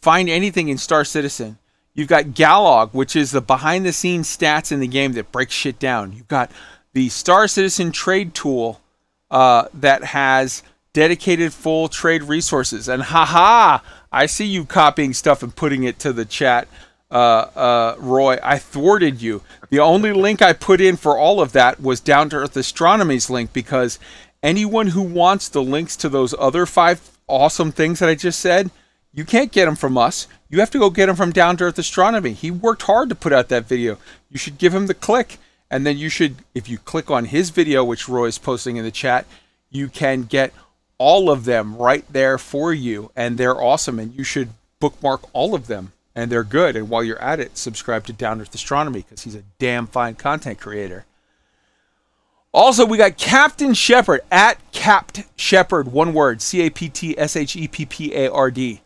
find 0.00 0.28
anything 0.28 0.68
in 0.68 0.78
Star 0.78 1.04
Citizen. 1.04 1.58
You've 1.94 2.08
got 2.08 2.26
Gallog, 2.26 2.92
which 2.92 3.16
is 3.16 3.32
the 3.32 3.40
behind 3.40 3.84
the 3.84 3.92
scenes 3.92 4.34
stats 4.34 4.70
in 4.70 4.80
the 4.80 4.86
game 4.86 5.12
that 5.12 5.32
breaks 5.32 5.54
shit 5.54 5.78
down. 5.78 6.12
You've 6.12 6.28
got 6.28 6.50
the 6.92 7.08
Star 7.08 7.48
Citizen 7.48 7.92
trade 7.92 8.34
tool 8.34 8.80
uh, 9.30 9.66
that 9.74 10.04
has 10.04 10.62
dedicated 10.92 11.52
full 11.52 11.88
trade 11.88 12.24
resources. 12.24 12.88
And 12.88 13.02
haha, 13.02 13.78
I 14.12 14.26
see 14.26 14.46
you 14.46 14.64
copying 14.64 15.12
stuff 15.12 15.42
and 15.42 15.54
putting 15.54 15.84
it 15.84 15.98
to 16.00 16.12
the 16.12 16.24
chat, 16.24 16.68
uh, 17.10 17.14
uh, 17.14 17.94
Roy. 17.98 18.38
I 18.42 18.58
thwarted 18.58 19.22
you. 19.22 19.42
The 19.70 19.80
only 19.80 20.12
link 20.26 20.42
I 20.42 20.52
put 20.52 20.80
in 20.80 20.96
for 20.96 21.16
all 21.16 21.40
of 21.40 21.52
that 21.52 21.80
was 21.80 22.00
Down 22.00 22.28
to 22.30 22.36
Earth 22.36 22.56
Astronomy's 22.56 23.30
link 23.30 23.52
because 23.52 23.98
anyone 24.42 24.88
who 24.88 25.02
wants 25.02 25.48
the 25.48 25.62
links 25.62 25.96
to 25.96 26.08
those 26.08 26.34
other 26.38 26.66
five 26.66 27.18
awesome 27.28 27.70
things 27.72 28.00
that 28.00 28.08
I 28.08 28.14
just 28.14 28.40
said, 28.40 28.70
you 29.12 29.24
can't 29.24 29.52
get 29.52 29.64
them 29.64 29.76
from 29.76 29.98
us. 29.98 30.28
You 30.48 30.60
have 30.60 30.70
to 30.70 30.78
go 30.78 30.90
get 30.90 31.06
them 31.06 31.16
from 31.16 31.32
Down 31.32 31.56
to 31.56 31.64
Earth 31.64 31.78
Astronomy. 31.78 32.32
He 32.32 32.50
worked 32.50 32.82
hard 32.82 33.08
to 33.08 33.14
put 33.14 33.32
out 33.32 33.48
that 33.48 33.66
video. 33.66 33.98
You 34.30 34.38
should 34.38 34.58
give 34.58 34.74
him 34.74 34.86
the 34.86 34.94
click. 34.94 35.38
And 35.70 35.86
then 35.86 35.98
you 35.98 36.08
should, 36.08 36.36
if 36.54 36.68
you 36.68 36.78
click 36.78 37.10
on 37.10 37.26
his 37.26 37.50
video, 37.50 37.84
which 37.84 38.08
Roy's 38.08 38.38
posting 38.38 38.76
in 38.76 38.84
the 38.84 38.90
chat, 38.90 39.26
you 39.70 39.88
can 39.88 40.22
get 40.22 40.52
all 40.98 41.30
of 41.30 41.44
them 41.44 41.76
right 41.76 42.04
there 42.12 42.38
for 42.38 42.72
you. 42.72 43.10
And 43.16 43.38
they're 43.38 43.60
awesome. 43.60 43.98
And 43.98 44.14
you 44.14 44.24
should 44.24 44.50
bookmark 44.80 45.22
all 45.32 45.54
of 45.54 45.66
them. 45.66 45.92
And 46.14 46.30
they're 46.30 46.44
good. 46.44 46.76
And 46.76 46.88
while 46.88 47.04
you're 47.04 47.22
at 47.22 47.40
it, 47.40 47.56
subscribe 47.56 48.04
to 48.06 48.12
Down 48.12 48.38
to 48.38 48.42
Earth 48.42 48.54
Astronomy 48.54 49.02
because 49.02 49.22
he's 49.22 49.36
a 49.36 49.44
damn 49.58 49.86
fine 49.86 50.16
content 50.16 50.60
creator. 50.60 51.04
Also, 52.52 52.84
we 52.84 52.98
got 52.98 53.16
Captain 53.16 53.74
Sheppard 53.74 54.22
at 54.30 54.58
Capt 54.72 55.22
Sheppard, 55.36 55.92
one 55.92 56.12
word, 56.12 56.42
C 56.42 56.62
A 56.62 56.70
P 56.70 56.88
T 56.88 57.16
S 57.16 57.36
H 57.36 57.54
E 57.54 57.68
P 57.68 57.86
P 57.86 58.12
A 58.14 58.30
R 58.30 58.50
D. 58.50 58.80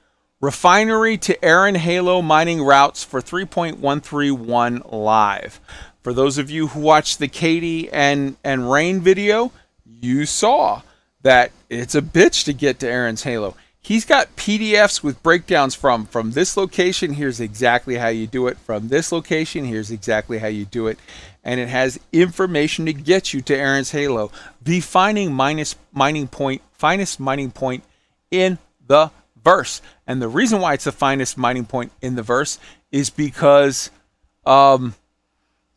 Refinery 0.45 1.16
to 1.16 1.43
Aaron 1.43 1.75
Halo 1.75 2.21
mining 2.21 2.62
routes 2.62 3.03
for 3.03 3.23
3.131 3.23 4.93
live. 4.93 5.59
For 6.03 6.12
those 6.12 6.37
of 6.37 6.51
you 6.51 6.66
who 6.66 6.81
watched 6.81 7.19
the 7.19 7.29
Katie 7.29 7.91
and, 7.91 8.37
and 8.45 8.71
Rain 8.71 9.01
video, 9.01 9.53
you 9.87 10.27
saw 10.27 10.83
that 11.23 11.51
it's 11.71 11.95
a 11.95 12.03
bitch 12.03 12.45
to 12.45 12.53
get 12.53 12.79
to 12.81 12.87
Aaron's 12.87 13.23
Halo. 13.23 13.57
He's 13.81 14.05
got 14.05 14.37
PDFs 14.37 15.03
with 15.03 15.23
breakdowns 15.23 15.75
from 15.75 16.05
from 16.05 16.33
this 16.33 16.59
location, 16.59 17.15
here's 17.15 17.41
exactly 17.41 17.97
how 17.97 18.09
you 18.09 18.27
do 18.27 18.47
it. 18.47 18.59
From 18.59 18.89
this 18.89 19.12
location, 19.12 19.65
here's 19.65 19.91
exactly 19.91 20.37
how 20.37 20.49
you 20.49 20.66
do 20.66 20.89
it. 20.89 20.99
And 21.43 21.59
it 21.59 21.71
has 21.71 21.99
information 22.12 22.85
to 22.85 22.93
get 22.93 23.33
you 23.33 23.41
to 23.41 23.57
Aaron's 23.57 23.93
Halo. 23.93 24.31
The 24.61 24.81
finding 24.81 25.33
minus 25.33 25.75
mining 25.91 26.29
point, 26.29 26.61
finest 26.73 27.19
mining 27.19 27.51
point 27.51 27.83
in 28.31 28.59
the 28.87 29.11
verse. 29.45 29.83
And 30.07 30.21
the 30.21 30.29
reason 30.29 30.61
why 30.61 30.75
it's 30.75 30.85
the 30.85 30.93
finest 30.93 31.37
mining 31.37 31.66
point 31.66 31.93
in 32.01 32.15
the 32.15 32.23
verse 32.23 32.59
is 32.91 33.11
because 33.11 33.91
um, 34.47 34.95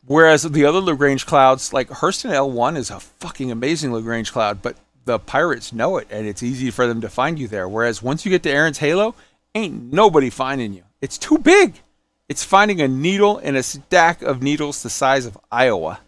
whereas 0.06 0.42
the 0.42 0.64
other 0.64 0.80
Lagrange 0.80 1.26
clouds, 1.26 1.72
like 1.72 1.88
Hurston 1.88 2.30
L1 2.30 2.76
is 2.76 2.90
a 2.90 3.00
fucking 3.00 3.50
amazing 3.50 3.92
Lagrange 3.92 4.32
cloud, 4.32 4.62
but 4.62 4.76
the 5.04 5.18
pirates 5.18 5.72
know 5.72 5.96
it 5.98 6.06
and 6.10 6.26
it's 6.26 6.42
easy 6.42 6.70
for 6.70 6.86
them 6.86 7.00
to 7.00 7.08
find 7.08 7.38
you 7.38 7.48
there. 7.48 7.68
Whereas 7.68 8.02
once 8.02 8.24
you 8.24 8.30
get 8.30 8.42
to 8.42 8.50
Aaron's 8.50 8.78
Halo, 8.78 9.14
ain't 9.54 9.92
nobody 9.92 10.30
finding 10.30 10.72
you. 10.72 10.84
It's 11.00 11.18
too 11.18 11.38
big. 11.38 11.74
It's 12.28 12.44
finding 12.44 12.80
a 12.80 12.88
needle 12.88 13.38
in 13.38 13.56
a 13.56 13.62
stack 13.62 14.20
of 14.22 14.42
needles 14.42 14.82
the 14.82 14.90
size 14.90 15.24
of 15.24 15.38
Iowa. 15.50 16.00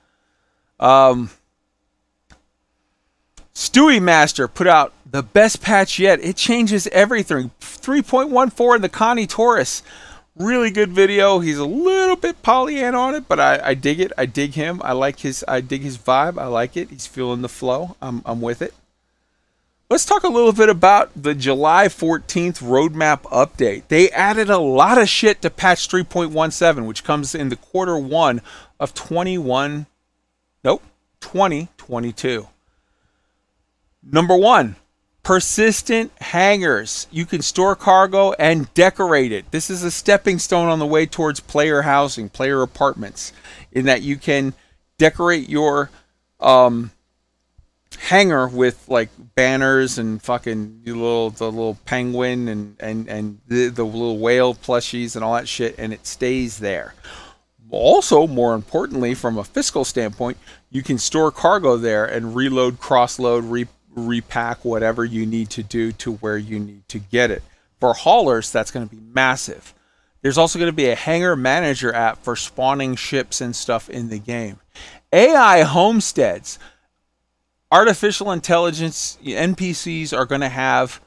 Um, 0.78 1.31
Stewie 3.61 4.01
Master 4.01 4.49
put 4.49 4.66
out 4.66 4.95
the 5.05 5.23
best 5.23 5.61
patch 5.61 5.99
yet. 5.99 6.19
It 6.24 6.37
changes 6.37 6.87
everything. 6.87 7.51
3.14 7.61 8.77
in 8.77 8.81
the 8.81 8.89
Connie 8.89 9.27
Taurus. 9.27 9.82
Really 10.35 10.70
good 10.70 10.93
video. 10.93 11.41
He's 11.41 11.59
a 11.59 11.66
little 11.66 12.16
bit 12.16 12.41
Pollyanna 12.41 12.99
on 12.99 13.15
it, 13.15 13.28
but 13.28 13.39
I, 13.39 13.61
I 13.62 13.74
dig 13.74 14.01
it. 14.01 14.12
I 14.16 14.24
dig 14.24 14.55
him. 14.55 14.81
I 14.82 14.93
like 14.93 15.19
his 15.19 15.45
I 15.47 15.61
dig 15.61 15.82
his 15.82 15.99
vibe. 15.99 16.39
I 16.39 16.47
like 16.47 16.74
it. 16.74 16.89
He's 16.89 17.07
feeling 17.07 17.43
the 17.43 17.51
flow. 17.51 17.97
I'm 18.01 18.23
I'm 18.24 18.41
with 18.41 18.62
it. 18.62 18.73
Let's 19.91 20.07
talk 20.07 20.24
a 20.24 20.28
little 20.28 20.55
bit 20.55 20.70
about 20.70 21.11
the 21.15 21.35
July 21.35 21.89
14th 21.89 22.62
roadmap 22.62 23.24
update. 23.24 23.89
They 23.89 24.09
added 24.11 24.49
a 24.49 24.57
lot 24.57 24.97
of 24.97 25.11
shit 25.11 25.43
to 25.43 25.51
patch 25.51 25.87
3.17, 25.87 26.87
which 26.87 27.05
comes 27.05 27.35
in 27.35 27.51
the 27.51 27.57
quarter 27.57 27.99
one 27.99 28.41
of 28.78 28.95
21 28.95 29.85
nope, 30.65 30.82
2022. 31.20 32.47
Number 34.02 34.36
one, 34.36 34.77
persistent 35.22 36.12
hangars. 36.20 37.06
You 37.10 37.27
can 37.27 37.43
store 37.43 37.77
cargo 37.77 38.32
and 38.32 38.72
decorate 38.74 39.32
it. 39.32 39.51
This 39.51 39.70
is 39.70 39.82
a 39.85 39.90
stepping 39.90 40.39
stone 40.39 40.68
on 40.68 40.78
the 40.78 40.86
way 40.86 41.06
towards 41.06 41.40
player 41.40 41.82
housing, 41.82 42.28
player 42.28 42.62
apartments, 42.62 43.32
in 43.72 43.85
that 43.86 44.02
you 44.02 44.16
can 44.16 44.55
decorate 44.98 45.48
your 45.48 45.90
um, 46.40 46.90
hangar 47.98 48.48
with 48.48 48.89
like 48.89 49.10
banners 49.35 49.98
and 49.98 50.22
fucking 50.22 50.82
little 50.86 51.31
the 51.31 51.44
little 51.44 51.78
penguin 51.85 52.48
and 52.48 52.77
and 52.81 53.09
and 53.09 53.40
the, 53.47 53.68
the 53.68 53.85
little 53.85 54.18
whale 54.18 54.55
plushies 54.55 55.14
and 55.16 55.24
all 55.24 55.35
that 55.35 55.48
shit, 55.48 55.74
and 55.78 55.93
it 55.93 56.06
stays 56.06 56.59
there. 56.59 56.94
Also, 57.70 58.27
more 58.27 58.55
importantly, 58.55 59.14
from 59.14 59.39
a 59.39 59.44
fiscal 59.44 59.85
standpoint, 59.85 60.36
you 60.70 60.82
can 60.82 60.98
store 60.98 61.31
cargo 61.31 61.77
there 61.77 62.05
and 62.05 62.35
reload, 62.35 62.81
cross-load, 62.81 63.44
re- 63.44 63.68
repack 64.06 64.64
whatever 64.64 65.05
you 65.05 65.27
need 65.27 65.51
to 65.51 65.62
do 65.62 65.93
to 65.93 66.14
where 66.14 66.39
you 66.39 66.59
need 66.59 66.89
to 66.89 66.98
get 66.98 67.31
it. 67.31 67.43
For 67.78 67.94
haulers, 67.94 68.52
that's 68.52 68.70
going 68.70 68.89
to 68.89 68.94
be 68.94 69.02
massive. 69.02 69.74
There's 70.22 70.39
also 70.39 70.59
going 70.59 70.70
to 70.70 70.77
be 70.77 70.89
a 70.89 70.94
hangar 70.94 71.35
manager 71.36 71.94
app 71.94 72.22
for 72.22 72.36
spawning 72.36 72.94
ships 72.94 73.40
and 73.40 73.56
stuff 73.56 73.89
in 73.89 74.10
the 74.10 74.18
game. 74.18 74.60
AI 75.12 75.62
homesteads, 75.62 76.59
artificial 77.70 78.31
intelligence 78.31 79.18
NPCs 79.24 80.16
are 80.16 80.27
going 80.27 80.43
to 80.43 80.48
have 80.48 81.01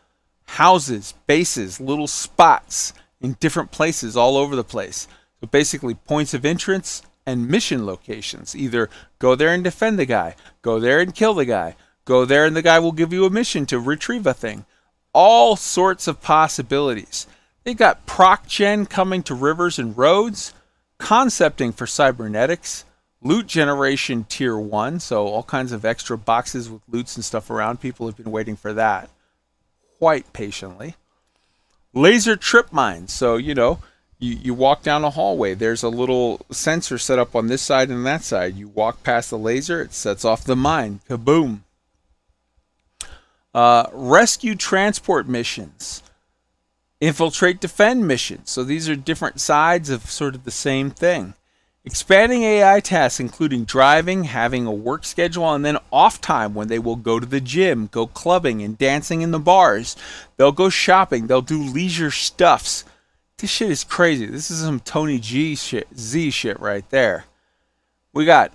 houses, 0.46 1.14
bases, 1.28 1.80
little 1.80 2.08
spots 2.08 2.94
in 3.22 3.38
different 3.40 3.72
places 3.72 4.18
all 4.18 4.36
over 4.36 4.56
the 4.56 4.64
place. 4.64 5.08
So 5.40 5.48
basically, 5.48 5.94
points 5.94 6.34
of 6.34 6.46
entrance 6.46 7.04
and 7.26 7.48
mission 7.48 7.86
locations. 7.86 8.56
Either 8.56 8.90
go 9.20 9.36
there 9.36 9.54
and 9.54 9.64
defend 9.64 9.98
the 9.98 10.06
guy, 10.06 10.36
go 10.62 10.80
there 10.80 11.00
and 11.00 11.16
kill 11.16 11.34
the 11.34 11.46
guy, 11.46 11.76
Go 12.06 12.26
there 12.26 12.46
and 12.46 12.56
the 12.56 12.62
guy 12.62 12.80
will 12.80 12.92
give 12.92 13.14
you 13.14 13.26
a 13.26 13.30
mission 13.30 13.66
to 13.68 13.80
retrieve 13.80 14.28
a 14.28 14.34
thing. 14.34 14.66
All 15.14 15.56
sorts 15.56 16.08
of 16.08 16.22
possibilities. 16.22 17.28
They've 17.64 17.78
got 17.78 18.06
proc 18.06 18.48
gen 18.48 18.86
coming 18.86 19.24
to 19.24 19.34
rivers 19.36 19.80
and 19.80 19.98
roads, 19.98 20.54
concepting 20.98 21.72
for 21.72 21.88
cybernetics, 21.88 22.84
loot 23.22 23.48
generation 23.48 24.26
tier 24.28 24.58
1, 24.58 25.00
so 25.00 25.28
all 25.28 25.44
kinds 25.44 25.72
of 25.72 25.86
extra 25.86 26.18
boxes 26.18 26.70
with 26.70 26.82
loots 26.90 27.16
and 27.16 27.24
stuff 27.24 27.50
around. 27.50 27.80
People 27.80 28.06
have 28.08 28.18
been 28.18 28.32
waiting 28.32 28.56
for 28.56 28.74
that 28.74 29.10
quite 30.04 30.34
patiently. 30.34 30.96
Laser 31.94 32.36
trip 32.36 32.74
mines, 32.74 33.14
so 33.14 33.38
you 33.38 33.56
know, 33.56 33.80
you, 34.20 34.36
you 34.36 34.54
walk 34.54 34.84
down 34.84 35.06
a 35.06 35.10
hallway, 35.10 35.54
there's 35.54 35.84
a 35.84 35.88
little 35.88 36.46
sensor 36.52 36.98
set 36.98 37.20
up 37.20 37.36
on 37.36 37.48
this 37.48 37.62
side 37.62 37.90
and 37.90 38.06
that 38.06 38.24
side. 38.24 38.58
You 38.58 38.68
walk 38.68 39.04
past 39.04 39.30
the 39.30 39.38
laser, 39.38 39.82
it 39.82 39.94
sets 39.94 40.26
off 40.26 40.44
the 40.44 40.58
mine. 40.58 41.00
Kaboom. 41.10 41.62
Uh, 43.54 43.88
rescue 43.92 44.56
transport 44.56 45.28
missions, 45.28 46.04
infiltrate 47.00 47.60
defend 47.60 48.08
missions. 48.08 48.50
So 48.50 48.64
these 48.64 48.90
are 48.90 48.96
different 48.96 49.40
sides 49.40 49.90
of 49.90 50.10
sort 50.10 50.36
of 50.36 50.44
the 50.44 50.52
same 50.52 50.90
thing. 50.90 51.36
Expanding 51.86 52.44
AI 52.44 52.80
tasks, 52.80 53.20
including 53.20 53.66
driving, 53.66 54.24
having 54.24 54.66
a 54.66 54.72
work 54.72 55.04
schedule, 55.04 55.54
and 55.54 55.66
then 55.66 55.78
off 55.92 56.22
time 56.22 56.54
when 56.54 56.70
they 56.70 56.80
will 56.80 56.96
go 56.96 57.20
to 57.20 57.26
the 57.26 57.42
gym, 57.42 57.88
go 57.92 58.08
clubbing, 58.08 58.62
and 58.62 58.78
dancing 58.78 59.22
in 59.22 59.32
the 59.32 59.40
bars. 59.40 59.98
They'll 60.38 60.54
go 60.54 60.70
shopping, 60.70 61.28
they'll 61.28 61.42
do 61.42 61.62
leisure 61.62 62.12
stuffs. 62.12 62.86
This 63.38 63.50
shit 63.50 63.70
is 63.70 63.84
crazy. 63.84 64.26
This 64.26 64.50
is 64.50 64.62
some 64.62 64.80
Tony 64.80 65.20
G 65.20 65.56
shit, 65.56 65.88
Z 65.98 66.32
shit 66.32 66.58
right 66.62 66.90
there. 66.90 67.26
We 68.14 68.24
got 68.24 68.54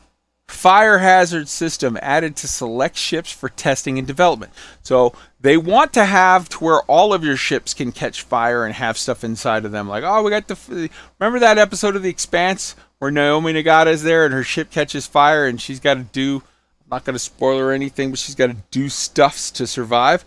fire 0.49 0.99
hazard 0.99 1.47
system 1.47 1.99
added 2.01 2.35
to 2.35 2.49
select 2.49 2.97
ships 2.97 3.31
for 3.31 3.51
testing 3.51 3.99
and 3.99 4.07
development. 4.07 4.53
So 4.83 5.13
they 5.41 5.57
want 5.57 5.93
to 5.93 6.07
have 6.07 6.49
to 6.49 6.65
where 6.65 6.81
all 6.83 7.13
of 7.13 7.23
your 7.23 7.37
ships 7.37 7.75
can 7.75 7.93
catch 7.93 8.23
fire 8.23 8.65
and 8.65 8.75
have 8.75 8.99
stuff 8.99 9.23
inside 9.23 9.65
of 9.65 9.73
them. 9.73 9.89
Like, 9.89 10.05
oh, 10.05 10.23
we 10.23 10.31
got 10.31 10.49
the. 10.49 10.91
Remember 11.21 11.39
that 11.39 11.59
episode 11.59 11.95
of 11.95 12.03
The 12.03 12.11
Expanse 12.11 12.75
where 12.99 13.11
Naomi 13.11 13.53
Nagata 13.53 13.89
is 13.89 14.03
there 14.03 14.25
and 14.25 14.35
her 14.35 14.43
ship 14.43 14.71
catches 14.71 15.07
fire 15.07 15.47
and 15.47 15.61
she's 15.61 15.81
got 15.81 15.95
to 15.95 16.03
do. 16.03 16.43
I'm 16.83 16.91
not 16.91 17.05
going 17.05 17.15
to 17.15 17.21
spoil 17.21 17.59
or 17.59 17.71
anything, 17.71 18.11
but 18.11 18.19
she's 18.19 18.35
got 18.35 18.49
to 18.49 18.57
do 18.71 18.89
stuffs 18.89 19.51
to 19.53 19.67
survive. 19.67 20.25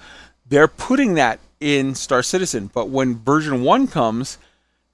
They're 0.47 0.67
putting 0.67 1.15
that 1.15 1.39
in 1.59 1.95
Star 1.95 2.23
Citizen, 2.23 2.69
but 2.73 2.89
when 2.89 3.17
version 3.17 3.63
one 3.63 3.87
comes, 3.87 4.37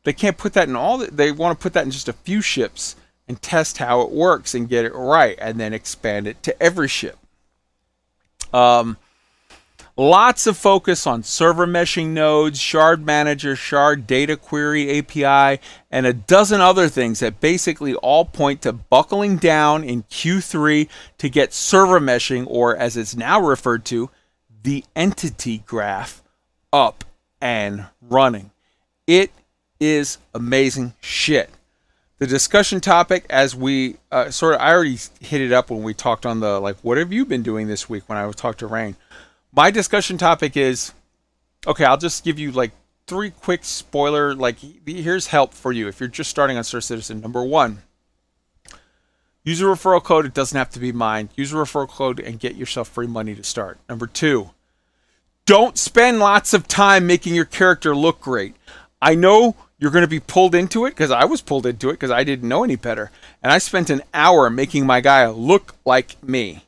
they 0.03 0.13
can't 0.13 0.37
put 0.37 0.53
that 0.53 0.69
in 0.69 0.75
all. 0.75 0.97
The, 0.97 1.11
they 1.11 1.31
want 1.31 1.57
to 1.57 1.61
put 1.61 1.73
that 1.73 1.83
in 1.83 1.91
just 1.91 2.07
a 2.07 2.13
few 2.13 2.41
ships 2.41 2.95
and 3.27 3.41
test 3.41 3.77
how 3.77 4.01
it 4.01 4.11
works 4.11 4.55
and 4.55 4.69
get 4.69 4.85
it 4.85 4.93
right, 4.93 5.37
and 5.39 5.59
then 5.59 5.73
expand 5.73 6.27
it 6.27 6.41
to 6.43 6.61
every 6.61 6.87
ship. 6.87 7.17
Um, 8.53 8.97
lots 9.97 10.47
of 10.47 10.55
focus 10.55 11.05
on 11.05 11.23
server 11.23 11.67
meshing 11.67 12.09
nodes, 12.09 12.59
shard 12.59 13.05
manager, 13.05 13.55
shard 13.55 14.07
data 14.07 14.37
query 14.37 14.99
API, 14.99 15.61
and 15.91 16.05
a 16.05 16.13
dozen 16.13 16.61
other 16.61 16.87
things 16.87 17.19
that 17.19 17.41
basically 17.41 17.95
all 17.95 18.23
point 18.25 18.61
to 18.61 18.71
buckling 18.71 19.37
down 19.37 19.83
in 19.83 20.03
Q3 20.03 20.87
to 21.17 21.29
get 21.29 21.53
server 21.53 21.99
meshing, 21.99 22.45
or 22.47 22.75
as 22.77 22.95
it's 22.95 23.15
now 23.15 23.41
referred 23.41 23.83
to, 23.85 24.09
the 24.63 24.85
entity 24.95 25.59
graph 25.65 26.21
up 26.71 27.03
and 27.41 27.85
running. 28.01 28.51
It 29.05 29.31
is 29.79 30.17
amazing 30.33 30.93
shit. 30.99 31.49
The 32.19 32.25
discussion 32.25 32.81
topic, 32.81 33.25
as 33.29 33.55
we 33.55 33.97
uh, 34.11 34.31
sort 34.31 34.55
of, 34.55 34.61
I 34.61 34.73
already 34.73 34.97
hit 35.19 35.39
it 35.39 35.51
up 35.51 35.69
when 35.69 35.83
we 35.83 35.93
talked 35.93 36.25
on 36.25 36.39
the 36.39 36.59
like, 36.59 36.77
what 36.77 36.97
have 36.97 37.13
you 37.13 37.25
been 37.25 37.43
doing 37.43 37.67
this 37.67 37.87
week 37.87 38.09
when 38.09 38.17
I 38.17 38.31
talked 38.31 38.59
to 38.59 38.67
Rain. 38.67 38.95
My 39.51 39.69
discussion 39.69 40.17
topic 40.17 40.57
is, 40.57 40.93
okay, 41.67 41.85
I'll 41.85 41.97
just 41.97 42.23
give 42.23 42.39
you 42.39 42.51
like 42.51 42.71
three 43.05 43.29
quick 43.29 43.63
spoiler. 43.63 44.33
Like, 44.33 44.57
here's 44.85 45.27
help 45.27 45.53
for 45.53 45.71
you 45.71 45.87
if 45.87 45.99
you're 45.99 46.09
just 46.09 46.31
starting 46.31 46.57
on 46.57 46.63
Star 46.63 46.81
Citizen. 46.81 47.21
Number 47.21 47.43
one, 47.43 47.83
use 49.43 49.61
a 49.61 49.65
referral 49.65 50.03
code. 50.03 50.25
It 50.25 50.33
doesn't 50.33 50.57
have 50.57 50.71
to 50.71 50.79
be 50.79 50.91
mine. 50.91 51.29
Use 51.35 51.53
a 51.53 51.57
referral 51.57 51.87
code 51.87 52.19
and 52.19 52.39
get 52.39 52.55
yourself 52.55 52.87
free 52.87 53.07
money 53.07 53.35
to 53.35 53.43
start. 53.43 53.77
Number 53.87 54.07
two, 54.07 54.49
don't 55.45 55.77
spend 55.77 56.19
lots 56.19 56.55
of 56.55 56.67
time 56.67 57.05
making 57.05 57.35
your 57.35 57.45
character 57.45 57.95
look 57.95 58.19
great. 58.19 58.55
I 59.01 59.13
know 59.13 59.55
you're 59.79 59.91
going 59.91 60.03
to 60.03 60.07
be 60.07 60.19
pulled 60.19 60.55
into 60.55 60.85
it 60.85 60.91
because 60.91 61.11
I 61.11 61.25
was 61.25 61.41
pulled 61.41 61.65
into 61.65 61.89
it 61.89 61.93
because 61.93 62.11
I 62.11 62.23
didn't 62.23 62.49
know 62.49 62.63
any 62.63 62.75
better. 62.75 63.11
And 63.43 63.51
I 63.51 63.59
spent 63.59 63.89
an 63.89 64.01
hour 64.13 64.49
making 64.49 64.85
my 64.85 65.01
guy 65.01 65.27
look 65.27 65.75
like 65.85 66.21
me. 66.23 66.63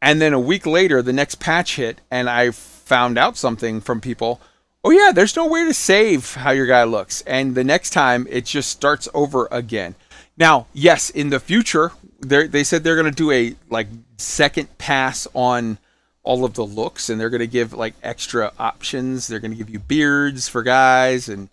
And 0.00 0.20
then 0.20 0.32
a 0.32 0.40
week 0.40 0.64
later, 0.64 1.02
the 1.02 1.12
next 1.12 1.40
patch 1.40 1.76
hit, 1.76 2.00
and 2.10 2.30
I 2.30 2.52
found 2.52 3.18
out 3.18 3.36
something 3.36 3.80
from 3.80 4.00
people. 4.00 4.40
Oh, 4.84 4.90
yeah, 4.90 5.10
there's 5.12 5.36
no 5.36 5.46
way 5.46 5.64
to 5.64 5.74
save 5.74 6.34
how 6.34 6.52
your 6.52 6.66
guy 6.66 6.84
looks. 6.84 7.20
And 7.22 7.54
the 7.54 7.64
next 7.64 7.90
time, 7.90 8.26
it 8.30 8.44
just 8.46 8.70
starts 8.70 9.08
over 9.12 9.48
again. 9.50 9.96
Now, 10.36 10.66
yes, 10.72 11.10
in 11.10 11.30
the 11.30 11.40
future, 11.40 11.92
they 12.20 12.64
said 12.64 12.84
they're 12.84 12.96
going 12.96 13.12
to 13.12 13.16
do 13.16 13.32
a 13.32 13.56
like 13.68 13.88
second 14.16 14.78
pass 14.78 15.26
on 15.34 15.78
all 16.22 16.44
of 16.44 16.54
the 16.54 16.64
looks, 16.64 17.10
and 17.10 17.20
they're 17.20 17.30
going 17.30 17.40
to 17.40 17.46
give 17.46 17.72
like 17.72 17.94
extra 18.02 18.52
options. 18.58 19.26
They're 19.26 19.40
going 19.40 19.50
to 19.50 19.56
give 19.56 19.70
you 19.70 19.80
beards 19.80 20.48
for 20.48 20.62
guys 20.62 21.28
and 21.28 21.48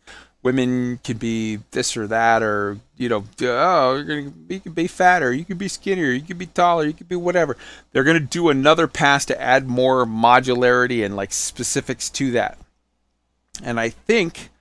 women 0.46 1.00
could 1.04 1.18
be 1.18 1.58
this 1.72 1.98
or 1.98 2.06
that, 2.06 2.44
or 2.44 2.78
you 2.98 3.10
know, 3.10 3.26
oh, 3.42 3.96
you're 3.96 4.22
gonna 4.22 4.34
you 4.48 4.60
could 4.60 4.76
be 4.76 4.86
fatter, 4.86 5.34
you 5.34 5.44
could 5.44 5.58
be 5.58 5.68
skinnier, 5.68 6.12
you 6.12 6.22
could 6.22 6.38
be 6.38 6.46
taller, 6.46 6.86
you 6.86 6.94
could 6.94 7.10
be 7.10 7.16
whatever. 7.16 7.58
They're 7.92 8.04
gonna 8.04 8.20
do 8.20 8.50
another 8.50 8.88
pass 8.88 9.26
to 9.26 9.42
add 9.42 9.68
more 9.68 10.06
modularity 10.06 11.04
and 11.04 11.16
like 11.16 11.34
specifics 11.34 12.12
to 12.12 12.30
that. 12.32 12.60
And 13.64 13.80
I 13.80 13.90
think, 13.90 14.52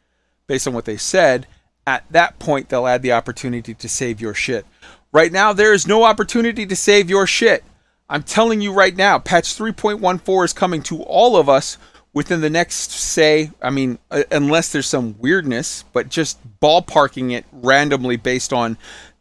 based 0.47 0.67
on 0.67 0.73
what 0.73 0.87
they 0.87 0.97
said, 0.97 1.47
at 1.87 2.05
that 2.11 2.39
point 2.39 2.71
they'll 2.71 2.87
add 2.87 3.03
the 3.03 3.13
opportunity 3.13 3.75
to 3.75 3.89
save 3.89 4.23
your 4.23 4.33
shit. 4.33 4.65
Right 5.13 5.31
now, 5.31 5.53
there 5.53 5.75
is 5.75 5.87
no 5.87 6.05
opportunity 6.05 6.65
to 6.65 6.75
save 6.75 7.11
your 7.11 7.27
shit. 7.27 7.63
I'm 8.09 8.23
telling 8.23 8.63
you 8.63 8.73
right 8.73 8.97
now, 8.97 9.19
patch 9.19 9.55
3.14 9.55 10.45
is 10.45 10.53
coming 10.55 10.83
to 10.85 11.03
all 11.03 11.37
of 11.37 11.49
us 11.49 11.77
within 12.15 12.41
the 12.41 12.49
next 12.49 12.91
say 12.91 13.51
i 13.61 13.69
mean 13.69 13.99
uh, 14.11 14.23
unless 14.31 14.73
there's 14.73 14.87
some 14.87 15.15
weirdness 15.19 15.85
but 15.93 16.09
just 16.09 16.39
ballparking 16.61 17.33
it 17.33 17.45
randomly 17.53 18.17
based 18.17 18.53
on 18.53 18.79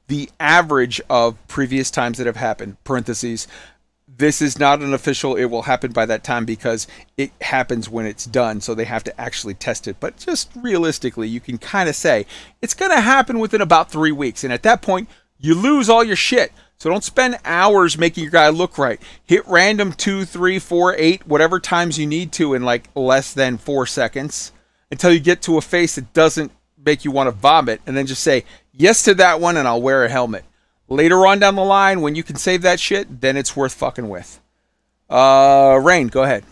the 0.07 0.30
average 0.40 1.02
of 1.10 1.36
previous 1.48 1.90
times 1.90 2.18
that 2.18 2.28
have 2.28 2.36
happened. 2.36 2.82
Parentheses 2.84 3.48
this 4.15 4.44
is 4.44 4.60
not 4.60 4.80
an 4.80 4.94
official 4.94 5.36
it 5.36 5.45
will 5.45 5.64
happen 5.64 5.91
by 5.91 6.06
that 6.06 6.24
time 6.24 6.45
because 6.45 6.86
it 7.18 7.32
happens 7.41 7.90
when 7.90 8.06
it's 8.06 8.26
done 8.26 8.61
so 8.61 8.76
they 8.76 8.86
have 8.86 9.03
to 9.03 9.20
actually 9.20 9.56
test 9.56 9.88
it. 9.88 9.95
But 9.99 10.18
just 10.18 10.52
realistically 10.56 11.28
you 11.28 11.40
can 11.40 11.57
kind 11.57 11.90
of 11.90 11.95
say 11.95 12.28
it's 12.61 12.76
going 12.76 12.91
to 12.91 13.02
happen 13.02 13.40
within 13.40 13.61
about 13.61 13.90
three 13.90 14.11
weeks 14.11 14.44
and 14.44 14.53
at 14.53 14.64
that 14.64 14.84
point 14.84 15.10
you 15.40 15.56
lose 15.56 15.90
all 15.90 16.03
your 16.03 16.15
shit 16.15 16.52
so 16.84 16.89
don't 16.89 17.05
spend 17.05 17.38
hours 17.45 17.97
making 17.97 18.23
your 18.23 18.31
guy 18.31 18.49
look 18.49 18.77
right. 18.77 19.01
Hit 19.23 19.47
random 19.47 19.93
two, 19.93 20.26
three, 20.26 20.60
four, 20.60 20.93
eight, 20.97 21.26
whatever 21.26 21.57
times 21.57 21.97
you 21.97 22.05
need 22.05 22.34
to 22.34 22.53
in 22.53 22.64
like 22.64 22.89
less 22.93 23.34
than 23.34 23.57
four 23.57 23.85
seconds 23.85 24.51
until 24.91 25.14
you 25.14 25.22
get 25.22 25.41
to 25.43 25.57
a 25.57 25.61
face 25.61 25.95
that 25.95 26.11
doesn't 26.11 26.51
make 26.84 27.05
you 27.05 27.11
want 27.11 27.27
to 27.27 27.31
vomit, 27.31 27.80
and 27.88 27.95
then 27.95 28.05
just 28.05 28.22
say 28.22 28.43
yes 28.73 29.01
to 29.03 29.14
that 29.14 29.39
one, 29.39 29.55
and 29.55 29.65
I'll 29.65 29.81
wear 29.81 30.03
a 30.03 30.10
helmet. 30.10 30.43
Later 30.89 31.26
on 31.26 31.39
down 31.39 31.55
the 31.55 31.64
line, 31.64 32.01
when 32.01 32.15
you 32.15 32.23
can 32.23 32.35
save 32.35 32.64
that 32.64 32.81
shit, 32.81 33.22
then 33.22 33.38
it's 33.38 33.55
worth 33.55 33.73
fucking 33.73 34.10
with. 34.10 34.41
Uh, 35.10 35.80
Rain, 35.81 36.10
go 36.10 36.23
ahead. 36.23 36.43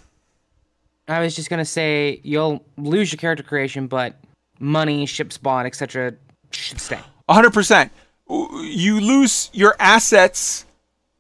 I 1.10 1.20
was 1.20 1.36
just 1.36 1.50
gonna 1.50 1.66
say 1.66 2.22
you'll 2.24 2.64
lose 2.78 3.12
your 3.12 3.18
character 3.18 3.44
creation, 3.44 3.88
but 3.88 4.16
money, 4.62 5.06
ship 5.08 5.34
spawn, 5.34 5.66
etc. 5.66 6.14
should 6.52 6.80
stay. 6.80 7.00
100% 7.28 7.90
you 8.32 9.00
lose 9.00 9.50
your 9.54 9.76
assets 9.80 10.66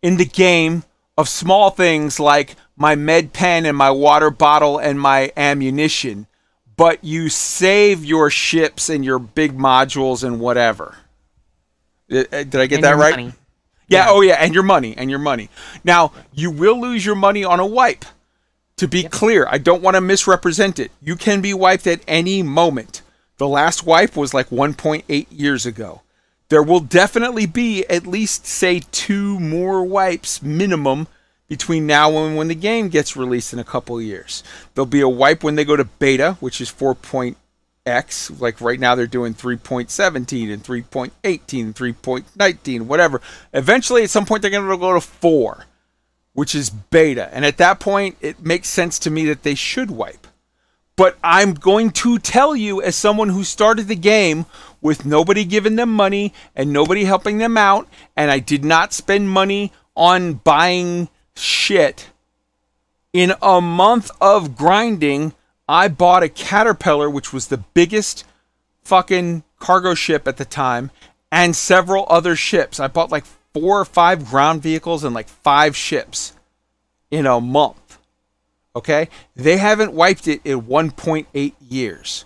in 0.02 0.18
the 0.18 0.26
game 0.26 0.84
of 1.18 1.28
small 1.28 1.70
things 1.70 2.20
like 2.20 2.56
my 2.76 2.96
med 2.96 3.34
pen 3.34 3.66
and 3.66 3.78
my 3.78 3.92
water 3.92 4.30
bottle 4.30 4.78
and 4.78 5.00
my 5.00 5.32
ammunition, 5.38 6.26
but 6.78 7.04
you 7.04 7.30
save 7.30 8.04
your 8.06 8.30
ships 8.30 8.90
and 8.90 9.06
your 9.06 9.20
big 9.20 9.58
modules 9.58 10.24
and 10.24 10.40
whatever. 10.40 10.96
Uh, 12.12 12.24
did 12.30 12.56
I 12.56 12.66
get 12.66 12.76
And 12.78 12.84
that 12.84 12.98
right? 12.98 13.12
money. 13.12 13.34
Yeah, 13.88 14.06
oh 14.08 14.22
yeah, 14.22 14.36
and 14.36 14.54
your 14.54 14.64
money, 14.64 14.96
and 14.96 15.10
your 15.10 15.20
money. 15.20 15.50
Now, 15.84 16.14
you 16.34 16.50
will 16.50 16.80
lose 16.80 17.06
your 17.06 17.16
money 17.16 17.44
on 17.44 17.60
a 17.60 17.66
wipe. 17.66 18.06
To 18.78 18.88
be 18.88 19.04
clear, 19.04 19.46
I 19.50 19.58
don't 19.58 19.84
want 19.84 19.96
to 19.96 20.02
misrepresent 20.02 20.80
it. 20.80 20.92
You 21.02 21.16
can 21.16 21.42
be 21.42 21.54
wiped 21.54 21.86
at 21.88 22.00
any 22.08 22.42
moment. 22.42 23.02
The 23.38 23.48
last 23.48 23.86
wipe 23.86 24.16
was 24.16 24.34
like 24.34 24.50
1.8 24.50 25.28
years 25.30 25.66
ago. 25.66 26.02
There 26.52 26.62
will 26.62 26.82
definitely 26.82 27.46
be 27.46 27.86
at 27.86 28.06
least, 28.06 28.46
say, 28.46 28.82
two 28.92 29.40
more 29.40 29.86
wipes 29.86 30.42
minimum 30.42 31.08
between 31.48 31.88
now 31.88 32.12
and 32.18 32.36
when 32.36 32.50
the 32.50 32.56
game 32.56 32.90
gets 32.90 33.16
released 33.16 33.54
in 33.54 33.60
a 33.60 33.64
couple 33.64 34.02
years. 34.02 34.44
There'll 34.74 34.86
be 34.86 35.00
a 35.00 35.08
wipe 35.08 35.46
when 35.46 35.56
they 35.56 35.64
go 35.64 35.78
to 35.78 35.86
beta, 35.86 36.36
which 36.42 36.60
is 36.60 36.70
4.x. 36.70 38.32
Like 38.42 38.60
right 38.60 38.82
now, 38.82 38.96
they're 38.96 39.08
doing 39.08 39.34
3.17 39.34 40.52
and 40.52 40.62
3.18 40.62 41.62
and 41.62 41.74
3.19, 41.74 42.82
whatever. 42.82 43.22
Eventually, 43.54 44.04
at 44.04 44.10
some 44.10 44.26
point, 44.26 44.42
they're 44.42 44.52
going 44.52 44.68
to 44.68 44.78
go 44.78 44.94
to 44.94 45.00
4, 45.00 45.68
which 46.34 46.54
is 46.54 46.70
beta. 46.70 47.34
And 47.34 47.46
at 47.46 47.60
that 47.60 47.80
point, 47.80 48.18
it 48.20 48.46
makes 48.46 48.68
sense 48.68 49.00
to 49.00 49.10
me 49.10 49.24
that 49.28 49.44
they 49.44 49.56
should 49.56 49.90
wipe. 49.90 50.28
But 50.98 51.18
I'm 51.24 51.54
going 51.54 51.92
to 51.92 52.20
tell 52.20 52.56
you, 52.58 52.82
as 52.82 52.98
someone 52.98 53.30
who 53.30 53.46
started 53.46 53.88
the 53.88 53.96
game 53.96 54.46
with 54.82 55.06
nobody 55.06 55.46
giving 55.46 55.76
them 55.76 55.92
money 55.92 56.34
and 56.56 56.74
nobody 56.74 57.04
helping 57.04 57.38
them 57.38 57.58
out, 57.58 57.88
and 58.16 58.32
I 58.32 58.40
did 58.40 58.66
not 58.66 58.94
spend 58.94 59.30
money 59.30 59.72
on 59.96 60.34
buying 60.34 61.10
shit. 61.36 62.10
In 63.14 63.34
a 63.42 63.62
month 63.62 64.10
of 64.20 64.56
grinding, 64.56 65.34
I 65.68 65.88
bought 65.88 66.24
a 66.24 66.30
Caterpillar, 66.30 67.10
which 67.10 67.32
was 67.32 67.48
the 67.48 67.58
biggest 67.58 68.26
fucking 68.84 69.44
cargo 69.60 69.94
ship 69.94 70.28
at 70.28 70.38
the 70.38 70.46
time, 70.46 70.92
and 71.32 71.56
several 71.56 72.06
other 72.10 72.36
ships. 72.36 72.80
I 72.80 72.88
bought 72.88 73.12
like 73.12 73.26
four 73.54 73.80
or 73.80 73.86
five 73.86 74.26
ground 74.26 74.62
vehicles 74.62 75.04
and 75.04 75.14
like 75.14 75.30
five 75.30 75.76
ships 75.76 76.34
in 77.10 77.26
a 77.26 77.40
month. 77.40 78.00
Okay? 78.76 79.10
They 79.36 79.58
haven't 79.58 79.94
wiped 79.94 80.28
it 80.28 80.42
in 80.44 80.64
1.8 80.64 81.54
years. 81.60 82.26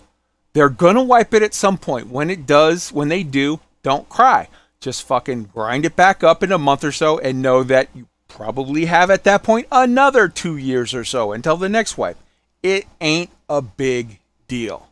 They're 0.56 0.70
going 0.70 0.94
to 0.94 1.02
wipe 1.02 1.34
it 1.34 1.42
at 1.42 1.52
some 1.52 1.76
point. 1.76 2.08
When 2.08 2.30
it 2.30 2.46
does, 2.46 2.90
when 2.90 3.08
they 3.08 3.22
do, 3.22 3.60
don't 3.82 4.08
cry. 4.08 4.48
Just 4.80 5.02
fucking 5.02 5.50
grind 5.52 5.84
it 5.84 5.96
back 5.96 6.24
up 6.24 6.42
in 6.42 6.50
a 6.50 6.56
month 6.56 6.82
or 6.82 6.92
so 6.92 7.18
and 7.18 7.42
know 7.42 7.62
that 7.64 7.90
you 7.94 8.06
probably 8.26 8.86
have 8.86 9.10
at 9.10 9.24
that 9.24 9.42
point 9.42 9.66
another 9.70 10.28
two 10.28 10.56
years 10.56 10.94
or 10.94 11.04
so 11.04 11.32
until 11.32 11.58
the 11.58 11.68
next 11.68 11.98
wipe. 11.98 12.16
It 12.62 12.86
ain't 13.02 13.28
a 13.50 13.60
big 13.60 14.18
deal. 14.48 14.88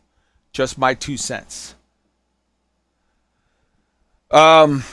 Just 0.51 0.77
my 0.77 0.93
two 0.93 1.17
cents. 1.17 1.73
Um, 4.29 4.83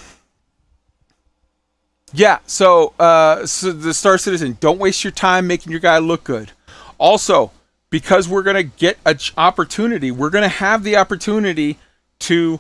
yeah, 2.14 2.38
so 2.46 2.94
uh, 2.98 3.44
so 3.44 3.72
the 3.72 3.92
Star 3.92 4.16
Citizen, 4.16 4.56
don't 4.58 4.78
waste 4.78 5.04
your 5.04 5.10
time 5.10 5.46
making 5.46 5.70
your 5.70 5.80
guy 5.80 5.98
look 5.98 6.24
good. 6.24 6.52
Also, 6.96 7.52
because 7.92 8.26
we're 8.26 8.42
gonna 8.42 8.62
get 8.62 8.96
an 9.04 9.18
opportunity, 9.36 10.10
we're 10.10 10.30
gonna 10.30 10.48
have 10.48 10.82
the 10.82 10.96
opportunity 10.96 11.78
to 12.20 12.58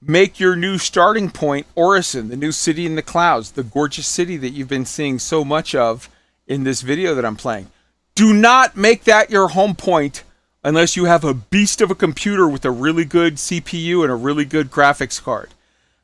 make 0.00 0.38
your 0.38 0.54
new 0.54 0.78
starting 0.78 1.32
point 1.32 1.66
Orison, 1.74 2.28
the 2.28 2.36
new 2.36 2.52
city 2.52 2.86
in 2.86 2.94
the 2.94 3.02
clouds, 3.02 3.50
the 3.50 3.64
gorgeous 3.64 4.06
city 4.06 4.36
that 4.36 4.50
you've 4.50 4.68
been 4.68 4.86
seeing 4.86 5.18
so 5.18 5.44
much 5.44 5.74
of 5.74 6.08
in 6.46 6.62
this 6.62 6.82
video 6.82 7.12
that 7.16 7.24
I'm 7.24 7.34
playing. 7.34 7.72
Do 8.14 8.32
not 8.32 8.76
make 8.76 9.02
that 9.02 9.30
your 9.30 9.48
home 9.48 9.74
point 9.74 10.22
unless 10.62 10.94
you 10.94 11.06
have 11.06 11.24
a 11.24 11.34
beast 11.34 11.80
of 11.80 11.90
a 11.90 11.96
computer 11.96 12.46
with 12.46 12.64
a 12.64 12.70
really 12.70 13.04
good 13.04 13.34
CPU 13.34 14.02
and 14.02 14.12
a 14.12 14.16
really 14.16 14.44
good 14.44 14.70
graphics 14.70 15.20
card. 15.20 15.50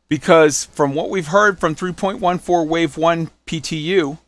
Because 0.08 0.64
from 0.64 0.94
what 0.94 1.10
we've 1.10 1.28
heard 1.28 1.60
from 1.60 1.76
3.14 1.76 2.66
Wave 2.66 2.96
1 2.96 3.30
PTU, 3.46 4.18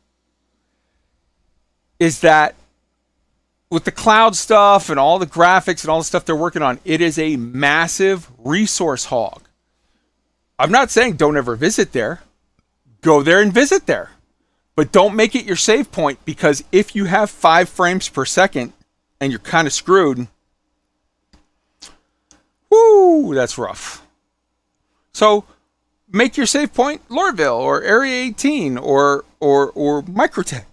is 1.99 2.21
that 2.21 2.55
with 3.75 3.85
the 3.85 3.93
cloud 3.93 4.37
stuff 4.37 4.89
and 4.89 5.01
all 5.01 5.19
the 5.19 5.27
graphics 5.27 5.83
and 5.83 5.91
all 5.91 5.99
the 5.99 6.05
stuff 6.05 6.25
they're 6.25 6.37
working 6.37 6.63
on, 6.63 6.79
it 6.85 7.01
is 7.01 7.19
a 7.19 7.37
massive 7.37 8.31
resource 8.39 9.07
hog. 9.07 9.43
I'm 10.59 10.71
not 10.71 10.93
saying 10.93 11.17
don't 11.17 11.37
ever 11.37 11.57
visit 11.57 11.91
there. 11.93 12.23
Go 13.01 13.23
there 13.23 13.43
and 13.43 13.53
visit 13.53 13.87
there. 13.87 14.13
But 14.77 14.93
don't 14.93 15.17
make 15.17 15.35
it 15.35 15.45
your 15.45 15.57
save 15.57 15.91
point 15.91 16.25
because 16.25 16.63
if 16.71 16.95
you 16.95 17.07
have 17.07 17.31
five 17.31 17.69
frames 17.69 18.09
per 18.09 18.25
second 18.25 18.73
and 19.21 19.33
you're 19.33 19.41
kind 19.41 19.67
of 19.67 19.73
screwed, 19.73 20.29
whoo, 22.71 23.35
that's 23.35 23.59
rough. 23.59 24.07
So 25.13 25.45
make 26.13 26.37
your 26.37 26.47
save 26.47 26.73
point 26.73 27.09
Lorville 27.09 27.59
or 27.59 27.83
Area 27.83 28.23
18 28.23 28.79
or 28.79 29.25
or 29.41 29.71
or 29.73 30.03
Microtech. 30.03 30.65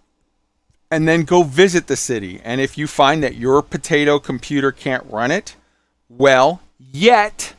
And 0.91 1.07
then 1.07 1.23
go 1.23 1.43
visit 1.43 1.87
the 1.87 1.95
city. 1.95 2.41
And 2.43 2.61
if 2.61 2.77
you 2.77 2.85
find 2.85 3.23
that 3.23 3.35
your 3.35 3.63
potato 3.63 4.19
computer 4.19 4.71
can't 4.71 5.05
run 5.09 5.31
it, 5.31 5.55
well, 6.09 6.61
yet 6.77 7.55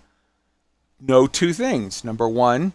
know 1.01 1.27
two 1.27 1.53
things. 1.53 2.05
Number 2.05 2.29
one, 2.29 2.75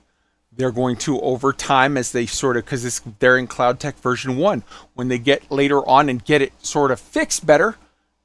they're 0.58 0.72
going 0.72 0.98
to 0.98 1.22
over 1.22 1.54
time 1.54 1.96
as 1.96 2.12
they 2.12 2.26
sort 2.26 2.58
of 2.58 2.66
because 2.66 3.02
they're 3.20 3.38
in 3.38 3.48
cloud 3.48 3.80
tech 3.80 3.98
version 4.00 4.38
one 4.38 4.64
when 4.96 5.08
they 5.08 5.20
get 5.20 5.50
later 5.52 5.88
on 5.88 6.10
and 6.10 6.26
get 6.26 6.42
it 6.42 6.52
sort 6.66 6.92
of 6.92 7.00
fixed 7.00 7.46
better 7.46 7.78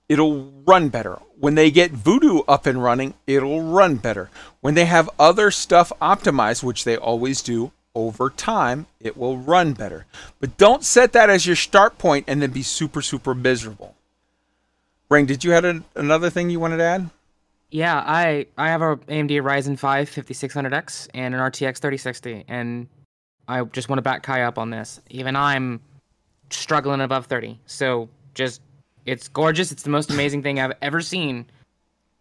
it'll 0.09 0.51
run 0.67 0.89
better 0.89 1.19
when 1.39 1.55
they 1.55 1.71
get 1.71 1.91
voodoo 1.91 2.41
up 2.49 2.67
and 2.67 2.83
running 2.83 3.15
it'll 3.27 3.63
run 3.63 3.97
better 3.97 4.31
when 4.61 4.75
they 4.75 4.87
have 4.87 5.09
other 5.19 5.51
stuff 5.51 5.93
optimized 6.01 6.63
which 6.63 6.85
they 6.85 6.97
always 6.97 7.43
do 7.43 7.71
over 7.95 8.31
time 8.31 8.87
it 9.01 9.17
will 9.17 9.37
run 9.39 9.73
better 9.73 10.07
but 10.41 10.57
don't 10.57 10.85
set 10.85 11.13
that 11.13 11.29
as 11.29 11.47
your 11.47 11.57
start 11.57 11.99
point 11.99 12.25
and 12.29 12.41
then 12.41 12.51
be 12.51 12.63
super 12.63 13.03
super 13.03 13.35
miserable 13.35 13.95
Ring, 15.13 15.27
did 15.27 15.45
you 15.45 15.51
have 15.51 15.67
a, 15.67 15.83
another 15.95 16.31
thing 16.31 16.49
you 16.49 16.59
wanted 16.59 16.79
to 16.79 16.85
add 16.85 17.11
Yeah, 17.71 18.03
I 18.05 18.47
I 18.57 18.69
have 18.69 18.81
a 18.81 18.97
AMD 18.97 19.31
Ryzen 19.43 19.79
5 19.79 20.11
5600X 20.11 21.09
and 21.13 21.35
an 21.35 21.41
RTX 21.41 21.79
3060, 21.81 22.45
and 22.49 22.89
I 23.47 23.63
just 23.65 23.91
want 23.91 23.99
to 23.99 24.03
back 24.03 24.23
Kai 24.23 24.43
up 24.43 24.59
on 24.59 24.71
this. 24.71 25.03
Even 25.11 25.37
I'm 25.37 25.81
struggling 26.49 27.03
above 27.03 27.27
30, 27.27 27.59
so 27.67 28.09
just 28.33 28.63
it's 29.05 29.29
gorgeous. 29.29 29.71
It's 29.71 29.83
the 29.83 29.91
most 29.91 30.11
amazing 30.11 30.43
thing 30.43 30.59
I've 30.59 30.73
ever 30.81 31.03
seen. 31.03 31.45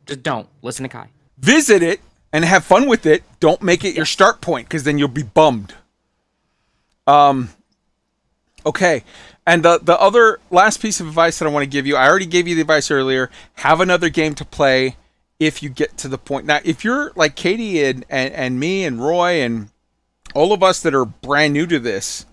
Just 0.05 0.21
don't 0.23 0.49
listen 0.61 0.83
to 0.83 0.89
Kai. 0.89 1.07
visit 1.37 1.81
it 1.83 2.01
and 2.33 2.45
have 2.45 2.63
fun 2.63 2.87
with 2.87 3.05
it. 3.05 3.23
Don't 3.39 3.61
make 3.61 3.83
it 3.83 3.95
your 3.95 4.05
start 4.05 4.41
point 4.41 4.67
because 4.67 4.83
then 4.83 4.97
you'll 4.97 5.07
be 5.07 5.23
bummed. 5.23 5.73
Um. 7.07 7.49
Okay, 8.65 9.03
and 9.45 9.63
the 9.63 9.79
the 9.79 9.99
other 9.99 10.39
last 10.51 10.81
piece 10.81 10.99
of 10.99 11.07
advice 11.07 11.39
that 11.39 11.47
I 11.47 11.49
want 11.49 11.63
to 11.63 11.69
give 11.69 11.87
you, 11.87 11.95
I 11.95 12.07
already 12.07 12.27
gave 12.27 12.47
you 12.47 12.55
the 12.55 12.61
advice 12.61 12.91
earlier. 12.91 13.31
Have 13.55 13.81
another 13.81 14.09
game 14.09 14.35
to 14.35 14.45
play 14.45 14.97
if 15.39 15.63
you 15.63 15.69
get 15.69 15.97
to 15.97 16.07
the 16.07 16.19
point. 16.19 16.45
Now, 16.45 16.59
if 16.63 16.83
you're 16.83 17.11
like 17.15 17.35
Katie 17.35 17.83
and 17.83 18.05
and, 18.09 18.33
and 18.33 18.59
me 18.59 18.85
and 18.85 19.03
Roy 19.03 19.41
and 19.41 19.69
all 20.35 20.53
of 20.53 20.61
us 20.61 20.81
that 20.83 20.93
are 20.93 21.05
brand 21.05 21.53
new 21.53 21.65
to 21.67 21.79
this, 21.79 22.25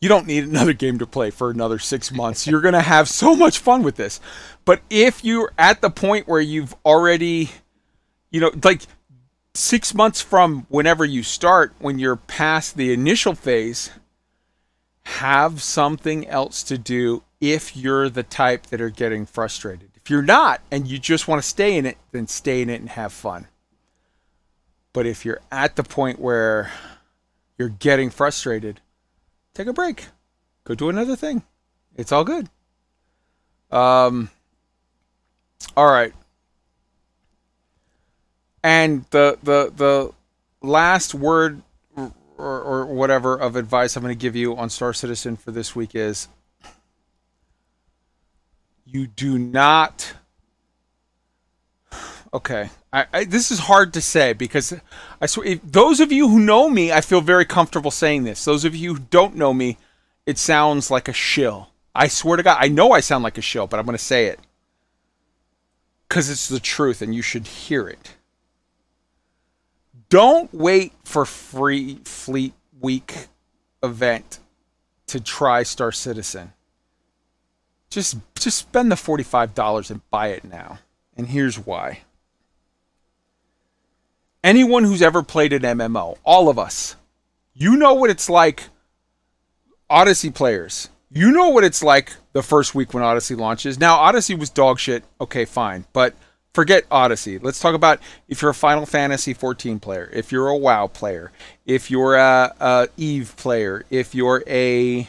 you 0.00 0.08
don't 0.08 0.26
need 0.26 0.44
another 0.44 0.72
game 0.84 0.98
to 0.98 1.06
play 1.06 1.30
for 1.30 1.50
another 1.50 1.78
six 1.78 2.12
months. 2.12 2.46
You're 2.46 2.60
going 2.60 2.74
to 2.74 2.80
have 2.80 3.08
so 3.08 3.34
much 3.34 3.58
fun 3.58 3.82
with 3.82 3.96
this. 3.96 4.20
But 4.64 4.82
if 4.90 5.24
you're 5.24 5.52
at 5.58 5.80
the 5.80 5.90
point 5.90 6.28
where 6.28 6.40
you've 6.40 6.74
already, 6.84 7.50
you 8.30 8.40
know, 8.40 8.52
like 8.62 8.82
six 9.54 9.94
months 9.94 10.20
from 10.20 10.66
whenever 10.68 11.04
you 11.04 11.22
start, 11.22 11.72
when 11.78 11.98
you're 11.98 12.16
past 12.16 12.76
the 12.76 12.92
initial 12.92 13.34
phase, 13.34 13.90
have 15.04 15.62
something 15.62 16.26
else 16.28 16.62
to 16.62 16.78
do 16.78 17.22
if 17.40 17.76
you're 17.76 18.08
the 18.08 18.22
type 18.22 18.66
that 18.66 18.80
are 18.80 18.90
getting 18.90 19.26
frustrated. 19.26 19.90
If 19.96 20.10
you're 20.10 20.22
not 20.22 20.60
and 20.70 20.86
you 20.86 20.98
just 20.98 21.28
want 21.28 21.42
to 21.42 21.48
stay 21.48 21.76
in 21.76 21.86
it, 21.86 21.98
then 22.12 22.26
stay 22.26 22.62
in 22.62 22.70
it 22.70 22.80
and 22.80 22.90
have 22.90 23.12
fun. 23.12 23.48
But 24.92 25.06
if 25.06 25.24
you're 25.24 25.40
at 25.50 25.76
the 25.76 25.82
point 25.82 26.18
where 26.18 26.70
you're 27.58 27.68
getting 27.68 28.10
frustrated, 28.10 28.80
take 29.54 29.66
a 29.66 29.72
break. 29.72 30.06
Go 30.64 30.74
do 30.74 30.88
another 30.88 31.16
thing. 31.16 31.42
It's 31.96 32.12
all 32.12 32.24
good. 32.24 32.48
Um 33.70 34.30
all 35.76 35.90
right. 35.90 36.12
And 38.62 39.04
the 39.10 39.38
the 39.42 39.72
the 39.74 40.12
last 40.62 41.14
word 41.14 41.62
or, 41.96 42.60
or 42.60 42.86
whatever 42.86 43.36
of 43.36 43.56
advice 43.56 43.96
I'm 43.96 44.02
going 44.02 44.16
to 44.16 44.20
give 44.20 44.36
you 44.36 44.56
on 44.56 44.70
Star 44.70 44.92
Citizen 44.92 45.36
for 45.36 45.50
this 45.50 45.74
week 45.76 45.94
is 45.94 46.28
you 48.84 49.06
do 49.06 49.38
not 49.38 50.14
okay 52.34 52.70
I, 52.92 53.06
I, 53.12 53.24
this 53.24 53.50
is 53.50 53.60
hard 53.60 53.94
to 53.94 54.02
say 54.02 54.34
because 54.34 54.74
i 55.20 55.26
swear 55.26 55.46
if, 55.46 55.60
those 55.62 55.98
of 56.00 56.12
you 56.12 56.28
who 56.28 56.38
know 56.38 56.68
me 56.68 56.92
i 56.92 57.00
feel 57.00 57.20
very 57.20 57.44
comfortable 57.44 57.90
saying 57.90 58.24
this. 58.24 58.44
Those 58.44 58.64
of 58.64 58.76
you 58.76 58.94
who 58.94 59.00
don't 59.10 59.36
know 59.36 59.54
me 59.54 59.78
it 60.26 60.38
sounds 60.38 60.90
like 60.90 61.08
a 61.08 61.12
shill. 61.12 61.70
I 61.94 62.08
swear 62.08 62.36
to 62.36 62.42
god 62.42 62.58
i 62.60 62.68
know 62.68 62.92
i 62.92 63.00
sound 63.00 63.24
like 63.24 63.38
a 63.38 63.42
shill 63.42 63.66
but 63.66 63.78
i'm 63.78 63.86
going 63.86 63.96
to 63.96 64.04
say 64.04 64.26
it. 64.26 64.40
Because 66.08 66.28
it's 66.28 66.48
the 66.48 66.60
truth 66.60 67.00
and 67.00 67.14
you 67.14 67.22
should 67.22 67.46
hear 67.46 67.88
it 67.88 68.14
don't 70.12 70.52
wait 70.52 70.92
for 71.04 71.24
free 71.24 71.98
fleet 72.04 72.54
week 72.80 73.28
event 73.82 74.40
to 75.06 75.20
try 75.20 75.62
star 75.62 75.90
citizen 75.90 76.52
just 77.92 78.16
just 78.34 78.58
spend 78.58 78.90
the 78.90 78.96
$45 78.96 79.90
and 79.90 80.10
buy 80.10 80.28
it 80.28 80.44
now. 80.44 80.78
And 81.16 81.28
here's 81.28 81.58
why. 81.58 82.00
Anyone 84.42 84.84
who's 84.84 85.02
ever 85.02 85.22
played 85.22 85.52
an 85.52 85.62
MMO, 85.62 86.16
all 86.24 86.48
of 86.48 86.58
us, 86.58 86.96
you 87.54 87.76
know 87.76 87.94
what 87.94 88.10
it's 88.10 88.28
like 88.28 88.64
Odyssey 89.88 90.30
players. 90.30 90.88
You 91.10 91.30
know 91.30 91.50
what 91.50 91.64
it's 91.64 91.82
like 91.82 92.14
the 92.32 92.42
first 92.42 92.74
week 92.74 92.94
when 92.94 93.04
Odyssey 93.04 93.34
launches. 93.34 93.78
Now 93.78 93.96
Odyssey 93.96 94.34
was 94.34 94.50
dog 94.50 94.80
shit. 94.80 95.04
Okay, 95.20 95.44
fine. 95.44 95.84
But 95.92 96.14
forget 96.52 96.84
Odyssey. 96.90 97.38
Let's 97.38 97.60
talk 97.60 97.74
about 97.74 98.00
if 98.28 98.42
you're 98.42 98.50
a 98.50 98.54
Final 98.54 98.86
Fantasy 98.86 99.34
14 99.34 99.80
player, 99.80 100.10
if 100.12 100.32
you're 100.32 100.48
a 100.48 100.56
WoW 100.56 100.86
player, 100.86 101.32
if 101.66 101.90
you're 101.90 102.16
a, 102.16 102.54
a 102.60 102.88
Eve 102.96 103.34
player, 103.36 103.84
if 103.90 104.14
you're 104.14 104.44
a 104.46 105.08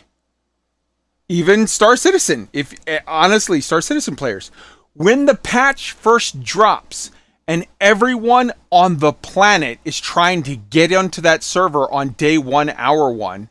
even 1.30 1.68
Star 1.68 1.96
Citizen. 1.96 2.50
If 2.54 2.74
eh, 2.88 3.00
honestly, 3.08 3.62
Star 3.62 3.82
Citizen 3.82 4.16
players, 4.16 4.52
when 4.94 5.26
the 5.26 5.36
patch 5.36 5.92
first 5.92 6.44
drops 6.44 7.12
and 7.48 7.66
everyone 7.82 8.52
on 8.72 8.98
the 8.98 9.14
planet 9.14 9.80
is 9.84 10.00
trying 10.00 10.44
to 10.44 10.56
get 10.56 10.94
onto 10.94 11.22
that 11.22 11.44
server 11.44 11.92
on 11.92 12.10
day 12.10 12.38
1 12.38 12.70
hour 12.72 13.12
1, 13.12 13.50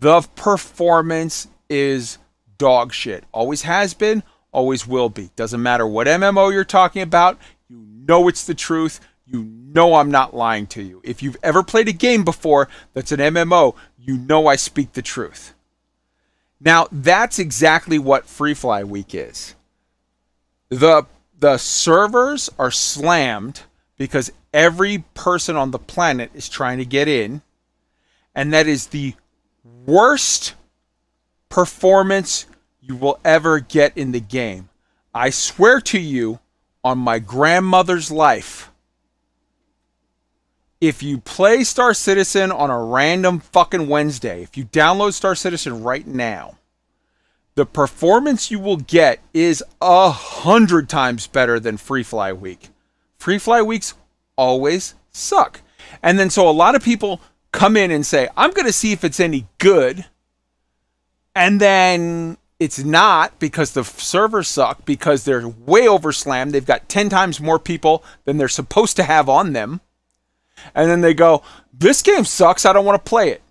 the 0.00 0.22
performance 0.34 1.48
is 1.68 2.18
dog 2.58 2.92
shit. 2.92 3.24
Always 3.32 3.62
has 3.62 3.94
been, 3.94 4.22
always 4.52 4.86
will 4.86 5.08
be. 5.08 5.30
Doesn't 5.36 5.62
matter 5.62 5.86
what 5.86 6.06
MMO 6.06 6.52
you're 6.52 6.64
talking 6.64 7.02
about, 7.02 7.38
you 7.68 7.84
know 8.06 8.28
it's 8.28 8.44
the 8.44 8.54
truth. 8.54 9.00
You 9.26 9.44
know 9.44 9.94
I'm 9.94 10.10
not 10.10 10.34
lying 10.34 10.66
to 10.68 10.82
you. 10.82 11.00
If 11.04 11.22
you've 11.22 11.36
ever 11.42 11.62
played 11.62 11.88
a 11.88 11.92
game 11.92 12.24
before 12.24 12.68
that's 12.94 13.12
an 13.12 13.20
MMO, 13.20 13.76
you 13.98 14.16
know 14.16 14.46
I 14.46 14.56
speak 14.56 14.92
the 14.92 15.02
truth. 15.02 15.54
Now, 16.60 16.88
that's 16.92 17.38
exactly 17.38 17.98
what 17.98 18.26
Free 18.26 18.54
Fly 18.54 18.84
Week 18.84 19.14
is. 19.14 19.54
The 20.68 21.06
the 21.38 21.56
servers 21.56 22.50
are 22.58 22.70
slammed 22.70 23.62
because 23.96 24.30
every 24.52 25.04
person 25.14 25.56
on 25.56 25.70
the 25.70 25.78
planet 25.78 26.30
is 26.34 26.50
trying 26.50 26.78
to 26.78 26.84
get 26.84 27.08
in, 27.08 27.40
and 28.34 28.52
that 28.52 28.66
is 28.66 28.88
the 28.88 29.14
worst 29.86 30.54
performance 31.48 32.46
you 32.90 32.96
will 32.96 33.20
ever 33.24 33.60
get 33.60 33.96
in 33.96 34.10
the 34.10 34.18
game. 34.18 34.68
I 35.14 35.30
swear 35.30 35.80
to 35.82 36.00
you 36.00 36.40
on 36.82 36.98
my 36.98 37.20
grandmother's 37.20 38.10
life, 38.10 38.72
if 40.80 41.00
you 41.00 41.18
play 41.18 41.62
Star 41.62 41.94
Citizen 41.94 42.50
on 42.50 42.68
a 42.68 42.82
random 42.82 43.38
fucking 43.38 43.86
Wednesday, 43.86 44.42
if 44.42 44.56
you 44.56 44.64
download 44.64 45.12
Star 45.12 45.36
Citizen 45.36 45.84
right 45.84 46.04
now, 46.04 46.56
the 47.54 47.64
performance 47.64 48.50
you 48.50 48.58
will 48.58 48.78
get 48.78 49.20
is 49.32 49.62
a 49.80 50.10
hundred 50.10 50.88
times 50.88 51.28
better 51.28 51.60
than 51.60 51.76
Free 51.76 52.02
Fly 52.02 52.32
Week. 52.32 52.70
Free 53.18 53.38
Fly 53.38 53.62
Weeks 53.62 53.94
always 54.34 54.96
suck. 55.12 55.60
And 56.02 56.18
then 56.18 56.28
so 56.28 56.48
a 56.48 56.50
lot 56.50 56.74
of 56.74 56.82
people 56.82 57.20
come 57.52 57.76
in 57.76 57.92
and 57.92 58.04
say, 58.04 58.28
I'm 58.36 58.50
going 58.50 58.66
to 58.66 58.72
see 58.72 58.90
if 58.90 59.04
it's 59.04 59.20
any 59.20 59.46
good. 59.58 60.06
And 61.36 61.60
then 61.60 62.36
it's 62.60 62.78
not 62.78 63.38
because 63.38 63.72
the 63.72 63.82
servers 63.82 64.46
suck 64.46 64.84
because 64.84 65.24
they're 65.24 65.48
way 65.48 65.86
overslammed. 65.86 66.52
They've 66.52 66.64
got 66.64 66.90
10 66.90 67.08
times 67.08 67.40
more 67.40 67.58
people 67.58 68.04
than 68.26 68.36
they're 68.36 68.48
supposed 68.48 68.96
to 68.96 69.02
have 69.02 69.30
on 69.30 69.54
them. 69.54 69.80
And 70.74 70.90
then 70.90 71.00
they 71.00 71.14
go, 71.14 71.42
This 71.72 72.02
game 72.02 72.24
sucks. 72.24 72.66
I 72.66 72.74
don't 72.74 72.84
want 72.84 73.02
to 73.02 73.08
play 73.08 73.30
it. 73.30 73.42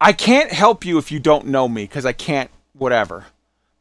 I 0.00 0.12
can't 0.12 0.52
help 0.52 0.84
you 0.84 0.98
if 0.98 1.12
you 1.12 1.20
don't 1.20 1.46
know 1.46 1.68
me 1.68 1.84
because 1.84 2.04
I 2.04 2.12
can't, 2.12 2.50
whatever. 2.74 3.26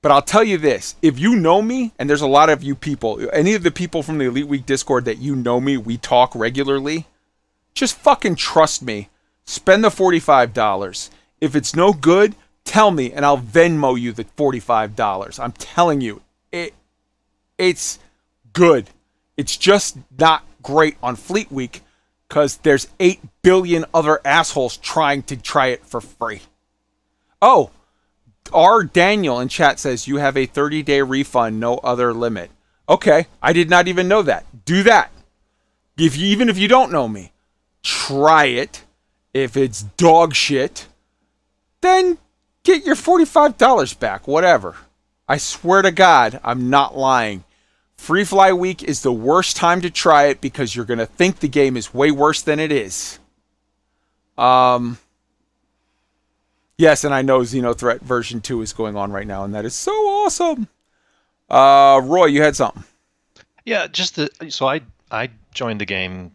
But 0.03 0.11
I'll 0.11 0.21
tell 0.21 0.43
you 0.43 0.59
this 0.59 0.95
if 1.01 1.17
you 1.17 1.35
know 1.35 1.63
me, 1.63 1.91
and 1.97 2.07
there's 2.07 2.21
a 2.21 2.27
lot 2.27 2.51
of 2.51 2.61
you 2.61 2.75
people, 2.75 3.27
any 3.33 3.55
of 3.55 3.63
the 3.63 3.71
people 3.71 4.03
from 4.03 4.19
the 4.19 4.25
Elite 4.25 4.47
Week 4.47 4.67
Discord 4.67 5.05
that 5.05 5.17
you 5.17 5.35
know 5.35 5.59
me, 5.59 5.75
we 5.75 5.97
talk 5.97 6.35
regularly, 6.35 7.07
just 7.73 7.97
fucking 7.97 8.35
trust 8.35 8.83
me. 8.83 9.09
Spend 9.45 9.83
the 9.83 9.89
$45. 9.89 11.09
If 11.41 11.55
it's 11.55 11.75
no 11.75 11.91
good, 11.91 12.35
tell 12.65 12.91
me 12.91 13.13
and 13.13 13.25
I'll 13.25 13.37
Venmo 13.37 13.99
you 13.99 14.11
the 14.11 14.25
$45. 14.25 15.39
I'm 15.39 15.53
telling 15.53 16.01
you, 16.01 16.21
it 16.51 16.73
it's 17.57 17.99
good. 18.51 18.89
It's 19.37 19.55
just 19.55 19.97
not 20.17 20.43
great 20.61 20.97
on 21.01 21.15
Fleet 21.15 21.51
Week 21.51 21.81
because 22.27 22.57
there's 22.57 22.87
8 22.99 23.21
billion 23.41 23.85
other 23.93 24.19
assholes 24.25 24.77
trying 24.77 25.23
to 25.23 25.37
try 25.37 25.67
it 25.67 25.85
for 25.85 26.01
free. 26.01 26.41
Oh, 27.41 27.71
R. 28.51 28.83
Daniel 28.83 29.39
in 29.39 29.47
chat 29.47 29.79
says 29.79 30.07
you 30.07 30.17
have 30.17 30.35
a 30.35 30.45
30 30.45 30.83
day 30.83 31.01
refund, 31.01 31.59
no 31.59 31.77
other 31.77 32.13
limit. 32.13 32.51
Okay, 32.87 33.27
I 33.41 33.53
did 33.53 33.69
not 33.69 33.87
even 33.87 34.07
know 34.07 34.21
that. 34.23 34.45
Do 34.65 34.83
that. 34.83 35.11
If 35.97 36.17
you, 36.17 36.27
even 36.27 36.49
if 36.49 36.57
you 36.57 36.67
don't 36.67 36.91
know 36.91 37.07
me, 37.07 37.31
try 37.83 38.45
it. 38.45 38.83
If 39.33 39.57
it's 39.57 39.83
dog 39.83 40.33
shit, 40.33 40.87
then 41.81 42.17
get 42.65 42.85
your 42.85 42.95
$45 42.95 43.99
back, 43.99 44.27
whatever. 44.27 44.75
I 45.27 45.37
swear 45.37 45.81
to 45.81 45.91
God, 45.91 46.39
I'm 46.43 46.69
not 46.69 46.97
lying. 46.97 47.43
Free 47.95 48.25
Fly 48.25 48.51
Week 48.53 48.83
is 48.83 49.01
the 49.01 49.13
worst 49.13 49.55
time 49.55 49.81
to 49.81 49.89
try 49.89 50.25
it 50.25 50.41
because 50.41 50.75
you're 50.75 50.85
going 50.85 50.99
to 50.99 51.05
think 51.05 51.39
the 51.39 51.47
game 51.47 51.77
is 51.77 51.93
way 51.93 52.11
worse 52.11 52.41
than 52.41 52.59
it 52.59 52.71
is. 52.71 53.19
Um, 54.37 54.97
yes, 56.77 57.03
and 57.03 57.13
I 57.13 57.21
know 57.21 57.39
Xenothreat 57.39 58.01
version 58.01 58.41
2 58.41 58.61
is 58.61 58.73
going 58.73 58.95
on 58.97 59.11
right 59.11 59.25
now, 59.25 59.43
and 59.45 59.55
that 59.55 59.65
is 59.65 59.73
so 59.73 59.91
awesome. 59.91 60.67
Uh, 61.49 62.01
Roy, 62.03 62.25
you 62.25 62.41
had 62.41 62.55
something. 62.55 62.83
Yeah, 63.63 63.87
just 63.87 64.15
the, 64.17 64.29
so 64.49 64.67
I 64.67 64.81
I 65.09 65.29
joined 65.53 65.81
the 65.81 65.85
game 65.85 66.31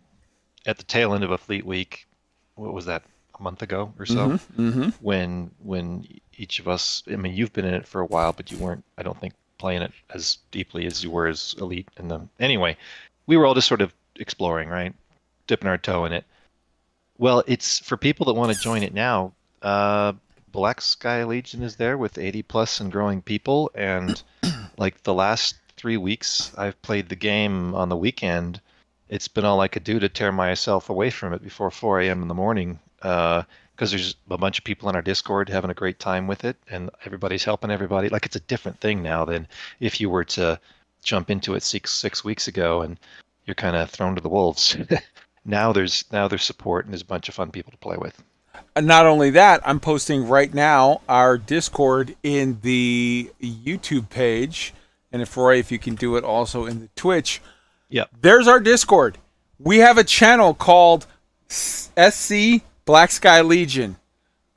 at 0.67 0.79
the 0.79 0.85
tail 0.85 1.15
end 1.15 1.23
of 1.25 1.31
a 1.31 1.39
Fleet 1.39 1.65
Week. 1.67 2.07
What 2.55 2.73
was 2.73 2.87
that? 2.87 3.03
A 3.39 3.43
month 3.43 3.63
ago 3.63 3.93
or 3.99 4.07
so. 4.07 4.31
Mhm, 4.31 4.41
mhm. 4.59 4.95
When 5.01 5.51
when 5.63 6.07
each 6.41 6.59
of 6.59 6.67
us, 6.67 7.03
I 7.07 7.17
mean, 7.17 7.35
you've 7.35 7.53
been 7.53 7.67
in 7.67 7.75
it 7.75 7.87
for 7.87 8.01
a 8.01 8.07
while, 8.07 8.33
but 8.33 8.51
you 8.51 8.57
weren't. 8.57 8.83
I 8.97 9.03
don't 9.03 9.21
think 9.21 9.35
playing 9.59 9.83
it 9.83 9.93
as 10.15 10.39
deeply 10.51 10.87
as 10.87 11.05
you 11.05 11.11
were 11.11 11.27
as 11.27 11.55
Elite. 11.59 11.89
And 11.99 12.11
the 12.11 12.27
anyway, 12.41 12.79
we 13.27 13.37
were 13.37 13.45
all 13.45 13.55
just 13.55 13.69
sort 13.69 13.83
of 13.83 13.93
exploring, 14.17 14.71
right, 14.71 14.95
dipping 15.47 15.69
our 15.69 15.77
toe 15.77 16.07
in 16.07 16.15
it. 16.15 16.25
Well, 17.19 17.45
it's 17.47 17.79
for 17.79 17.99
people 17.99 18.25
that 18.27 18.33
want 18.33 18.55
to 18.55 18.63
join 18.63 18.83
it 18.83 18.95
now. 18.95 19.35
Uh, 19.61 20.15
Black 20.51 20.81
Sky 20.81 21.25
Legion 21.25 21.63
is 21.63 21.77
there 21.77 21.99
with 21.99 22.17
80 22.17 22.43
plus 22.43 22.81
and 22.81 22.91
growing 22.91 23.21
people, 23.21 23.71
and 23.75 24.21
like 24.79 25.03
the 25.03 25.15
last 25.15 25.57
three 25.77 25.99
weeks, 25.99 26.53
I've 26.57 26.81
played 26.81 27.11
the 27.11 27.17
game 27.17 27.75
on 27.75 27.91
the 27.91 27.97
weekend. 27.97 28.63
It's 29.11 29.29
been 29.29 29.45
all 29.45 29.61
I 29.61 29.69
could 29.69 29.85
do 29.85 30.01
to 30.01 30.09
tear 30.09 30.33
myself 30.33 30.89
away 30.89 31.11
from 31.11 31.35
it 31.35 31.43
before 31.43 31.71
4 31.71 32.01
a.m. 32.01 32.23
in 32.23 32.29
the 32.29 32.35
morning, 32.35 32.79
because 33.81 33.93
there's 33.93 34.15
a 34.29 34.37
bunch 34.37 34.59
of 34.59 34.65
people 34.65 34.91
on 34.91 34.95
our 34.95 35.01
Discord 35.01 35.49
having 35.49 35.71
a 35.71 35.75
great 35.75 35.99
time 35.99 36.27
with 36.27 36.45
it, 36.45 36.55
and 36.69 36.91
everybody's 37.07 37.45
helping 37.45 37.71
everybody. 37.71 38.11
Like 38.11 38.27
it's 38.27 38.37
a 38.37 38.41
different 38.41 38.79
thing 38.79 39.03
now 39.03 39.25
than 39.25 39.49
if 39.81 40.03
you 40.03 40.11
were 40.11 40.25
to 40.25 40.61
jump 41.03 41.31
into 41.31 41.55
it 41.55 41.63
six 41.63 41.91
six 41.91 42.23
weeks 42.23 42.47
ago 42.47 42.83
and 42.83 42.99
you're 43.47 43.55
kind 43.55 43.77
of 43.77 43.89
thrown 43.89 44.17
to 44.17 44.21
the 44.21 44.29
wolves. 44.29 44.77
now 45.47 45.73
there's 45.73 46.05
now 46.13 46.29
there's 46.29 46.43
support 46.43 46.85
and 46.85 46.93
there's 46.93 47.01
a 47.01 47.07
bunch 47.07 47.31
of 47.31 47.35
fun 47.35 47.51
people 47.51 47.71
to 47.71 47.79
play 47.79 47.97
with. 47.97 48.23
And 48.77 48.87
not 48.87 49.07
only 49.07 49.31
that, 49.31 49.63
I'm 49.65 49.81
posting 49.81 50.29
right 50.29 50.53
now 50.53 51.01
our 51.09 51.39
Discord 51.39 52.15
in 52.23 52.59
the 52.61 53.31
YouTube 53.43 54.11
page. 54.11 54.75
And 55.11 55.23
if 55.23 55.35
Roy, 55.39 55.57
if 55.57 55.73
you 55.73 55.79
can 55.79 55.95
do 55.95 56.17
it 56.17 56.25
also 56.25 56.67
in 56.67 56.81
the 56.81 56.89
Twitch. 56.97 57.41
Yep. 57.89 58.11
There's 58.21 58.47
our 58.47 58.61
Discord. 58.61 59.17
We 59.59 59.79
have 59.79 59.97
a 59.97 60.05
channel 60.05 60.53
called 60.53 61.07
SC 61.49 62.61
Black 62.91 63.13
Sky 63.13 63.41
Legion. 63.41 63.99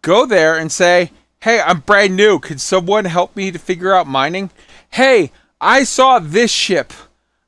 Go 0.01 0.26
there 0.26 0.57
and 0.57 0.72
say, 0.72 1.11
hey, 1.41 1.61
I'm 1.61 1.81
brand 1.81 2.15
new. 2.15 2.39
Could 2.39 2.60
someone 2.60 3.05
help 3.05 3.35
me 3.35 3.51
to 3.51 3.60
figure 3.60 3.93
out 3.93 4.07
mining? 4.07 4.49
Hey, 4.89 5.31
I 5.61 5.84
saw 5.84 6.18
this 6.18 6.49
ship. 6.49 6.93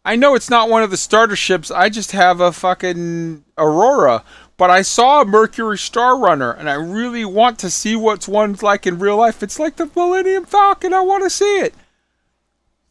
I 0.05 0.15
know 0.15 0.35
it's 0.35 0.51
not 0.51 0.69
one 0.69 0.83
of 0.83 0.91
the 0.91 0.95
starter 0.97 1.35
ships. 1.35 1.71
I 1.71 1.89
just 1.89 2.11
have 2.11 2.39
a 2.39 2.51
fucking 2.51 3.45
Aurora. 3.57 4.23
But 4.57 4.69
I 4.69 4.83
saw 4.83 5.23
a 5.23 5.25
Mercury 5.25 5.79
Star 5.79 6.19
Runner, 6.19 6.51
and 6.51 6.69
I 6.69 6.75
really 6.75 7.25
want 7.25 7.57
to 7.59 7.71
see 7.71 7.95
what's 7.95 8.27
one's 8.27 8.61
like 8.61 8.85
in 8.85 8.99
real 8.99 9.17
life. 9.17 9.41
It's 9.41 9.57
like 9.57 9.77
the 9.77 9.89
Millennium 9.95 10.45
Falcon. 10.45 10.93
I 10.93 11.01
want 11.01 11.23
to 11.23 11.31
see 11.31 11.61
it. 11.61 11.73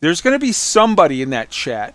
There's 0.01 0.21
going 0.21 0.35
to 0.35 0.45
be 0.45 0.51
somebody 0.51 1.23
in 1.23 1.31
that 1.31 1.51
chat 1.51 1.95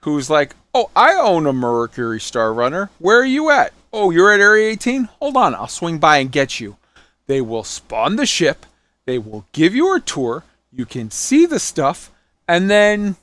who's 0.00 0.30
like, 0.30 0.56
"Oh, 0.72 0.88
I 0.96 1.12
own 1.12 1.46
a 1.46 1.52
Mercury 1.52 2.18
Star 2.18 2.54
Runner. 2.54 2.88
Where 2.98 3.20
are 3.20 3.26
you 3.26 3.50
at? 3.50 3.74
Oh, 3.96 4.10
you're 4.10 4.32
at 4.32 4.40
Area 4.40 4.70
18. 4.70 5.04
Hold 5.20 5.36
on, 5.36 5.54
I'll 5.54 5.68
swing 5.68 5.98
by 5.98 6.18
and 6.18 6.30
get 6.32 6.58
you." 6.60 6.76
They 7.26 7.40
will 7.40 7.64
spawn 7.64 8.16
the 8.16 8.26
ship. 8.26 8.66
They 9.06 9.18
will 9.18 9.46
give 9.52 9.74
you 9.74 9.94
a 9.94 10.00
tour. 10.00 10.44
You 10.72 10.84
can 10.86 11.10
see 11.10 11.46
the 11.46 11.58
stuff, 11.60 12.10
and 12.48 12.68
then, 12.68 13.16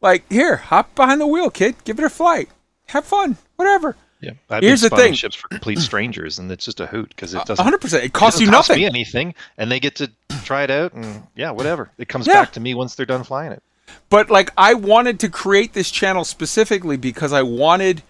like, 0.00 0.24
here, 0.32 0.56
hop 0.56 0.94
behind 0.94 1.20
the 1.20 1.26
wheel, 1.26 1.50
kid. 1.50 1.76
Give 1.84 1.98
it 1.98 2.04
a 2.04 2.08
flight. 2.10 2.48
Have 2.86 3.04
fun. 3.04 3.36
Whatever. 3.56 3.96
Yeah, 4.20 4.32
I've 4.48 4.62
Here's 4.62 4.80
been 4.80 4.90
the 4.90 4.96
thing. 4.96 5.12
ships 5.14 5.36
for 5.36 5.48
complete 5.48 5.78
strangers, 5.90 6.38
and 6.38 6.50
it's 6.50 6.64
just 6.64 6.80
a 6.80 6.86
hoot 6.86 7.10
because 7.10 7.34
it 7.34 7.44
doesn't. 7.44 7.64
100%. 7.64 8.02
It 8.02 8.12
costs 8.14 8.38
doesn't 8.40 8.46
you 8.46 8.50
cost 8.50 8.70
nothing. 8.70 8.82
me 8.82 8.86
anything, 8.86 9.34
and 9.58 9.70
they 9.70 9.78
get 9.78 9.96
to 9.96 10.10
try 10.44 10.62
it 10.64 10.70
out, 10.70 10.94
and 10.94 11.22
yeah, 11.36 11.50
whatever. 11.50 11.90
It 11.98 12.08
comes 12.08 12.26
Yeah. 12.26 12.34
back 12.34 12.52
to 12.52 12.60
me 12.60 12.74
once 12.74 12.94
they're 12.94 13.04
done 13.06 13.22
flying 13.24 13.52
it. 13.52 13.62
But 14.08 14.30
like 14.30 14.50
I 14.56 14.72
wanted 14.74 15.20
to 15.20 15.28
create 15.28 15.74
this 15.74 15.90
channel 15.90 16.24
specifically 16.24 16.96
because 16.96 17.32
I 17.34 17.42
wanted 17.42 18.02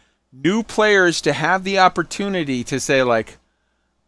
new 0.43 0.63
players 0.63 1.21
to 1.23 1.33
have 1.33 1.65
the 1.65 1.79
opportunity 1.79 2.65
to 2.65 2.81
say 2.81 3.03
like 3.03 3.39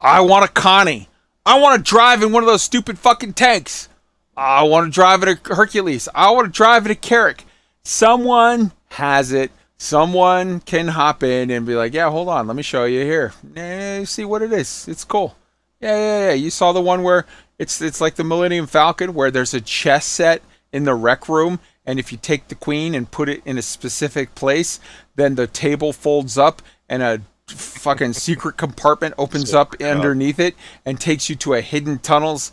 I 0.00 0.20
want 0.20 0.44
a 0.44 0.48
Connie. 0.48 1.08
I 1.44 1.58
want 1.58 1.84
to 1.84 1.90
drive 1.90 2.22
in 2.22 2.32
one 2.32 2.42
of 2.42 2.48
those 2.48 2.62
stupid 2.62 2.98
fucking 2.98 3.34
tanks. 3.34 3.88
I 4.36 4.64
want 4.64 4.86
to 4.86 4.90
drive 4.92 5.22
in 5.22 5.28
a 5.30 5.54
Hercules. 5.54 6.08
I 6.14 6.30
want 6.32 6.46
to 6.46 6.52
drive 6.52 6.84
in 6.84 6.92
a 6.92 6.96
Carrack. 6.96 7.44
Someone 7.82 8.72
has 8.90 9.32
it. 9.32 9.52
Someone 9.78 10.60
can 10.60 10.88
hop 10.88 11.22
in 11.22 11.50
and 11.50 11.66
be 11.66 11.74
like, 11.74 11.94
"Yeah, 11.94 12.10
hold 12.10 12.28
on, 12.28 12.46
let 12.46 12.56
me 12.56 12.62
show 12.62 12.84
you 12.84 13.00
here. 13.02 13.32
Eh, 13.54 14.04
see 14.04 14.24
what 14.24 14.42
it 14.42 14.52
is. 14.52 14.86
It's 14.88 15.04
cool." 15.04 15.36
Yeah, 15.80 15.96
yeah, 15.96 16.26
yeah. 16.28 16.32
You 16.32 16.50
saw 16.50 16.72
the 16.72 16.80
one 16.80 17.02
where 17.02 17.26
it's 17.58 17.80
it's 17.80 18.00
like 18.00 18.16
the 18.16 18.24
Millennium 18.24 18.66
Falcon 18.66 19.14
where 19.14 19.30
there's 19.30 19.54
a 19.54 19.60
chess 19.60 20.06
set 20.06 20.42
in 20.72 20.84
the 20.84 20.94
rec 20.94 21.28
room 21.28 21.60
and 21.86 21.98
if 21.98 22.10
you 22.10 22.18
take 22.18 22.48
the 22.48 22.54
queen 22.54 22.94
and 22.94 23.10
put 23.10 23.28
it 23.28 23.42
in 23.44 23.58
a 23.58 23.62
specific 23.62 24.34
place, 24.34 24.80
then 25.14 25.36
the 25.36 25.46
table 25.46 25.92
folds 25.92 26.36
up 26.36 26.60
and 26.88 27.02
a 27.02 27.20
fucking 27.46 28.12
secret 28.14 28.56
compartment 28.56 29.14
opens 29.16 29.54
up 29.54 29.78
cool. 29.78 29.86
underneath 29.86 30.38
it 30.38 30.54
and 30.84 31.00
takes 31.00 31.30
you 31.30 31.36
to 31.36 31.54
a 31.54 31.60
hidden 31.60 31.98
tunnels 31.98 32.52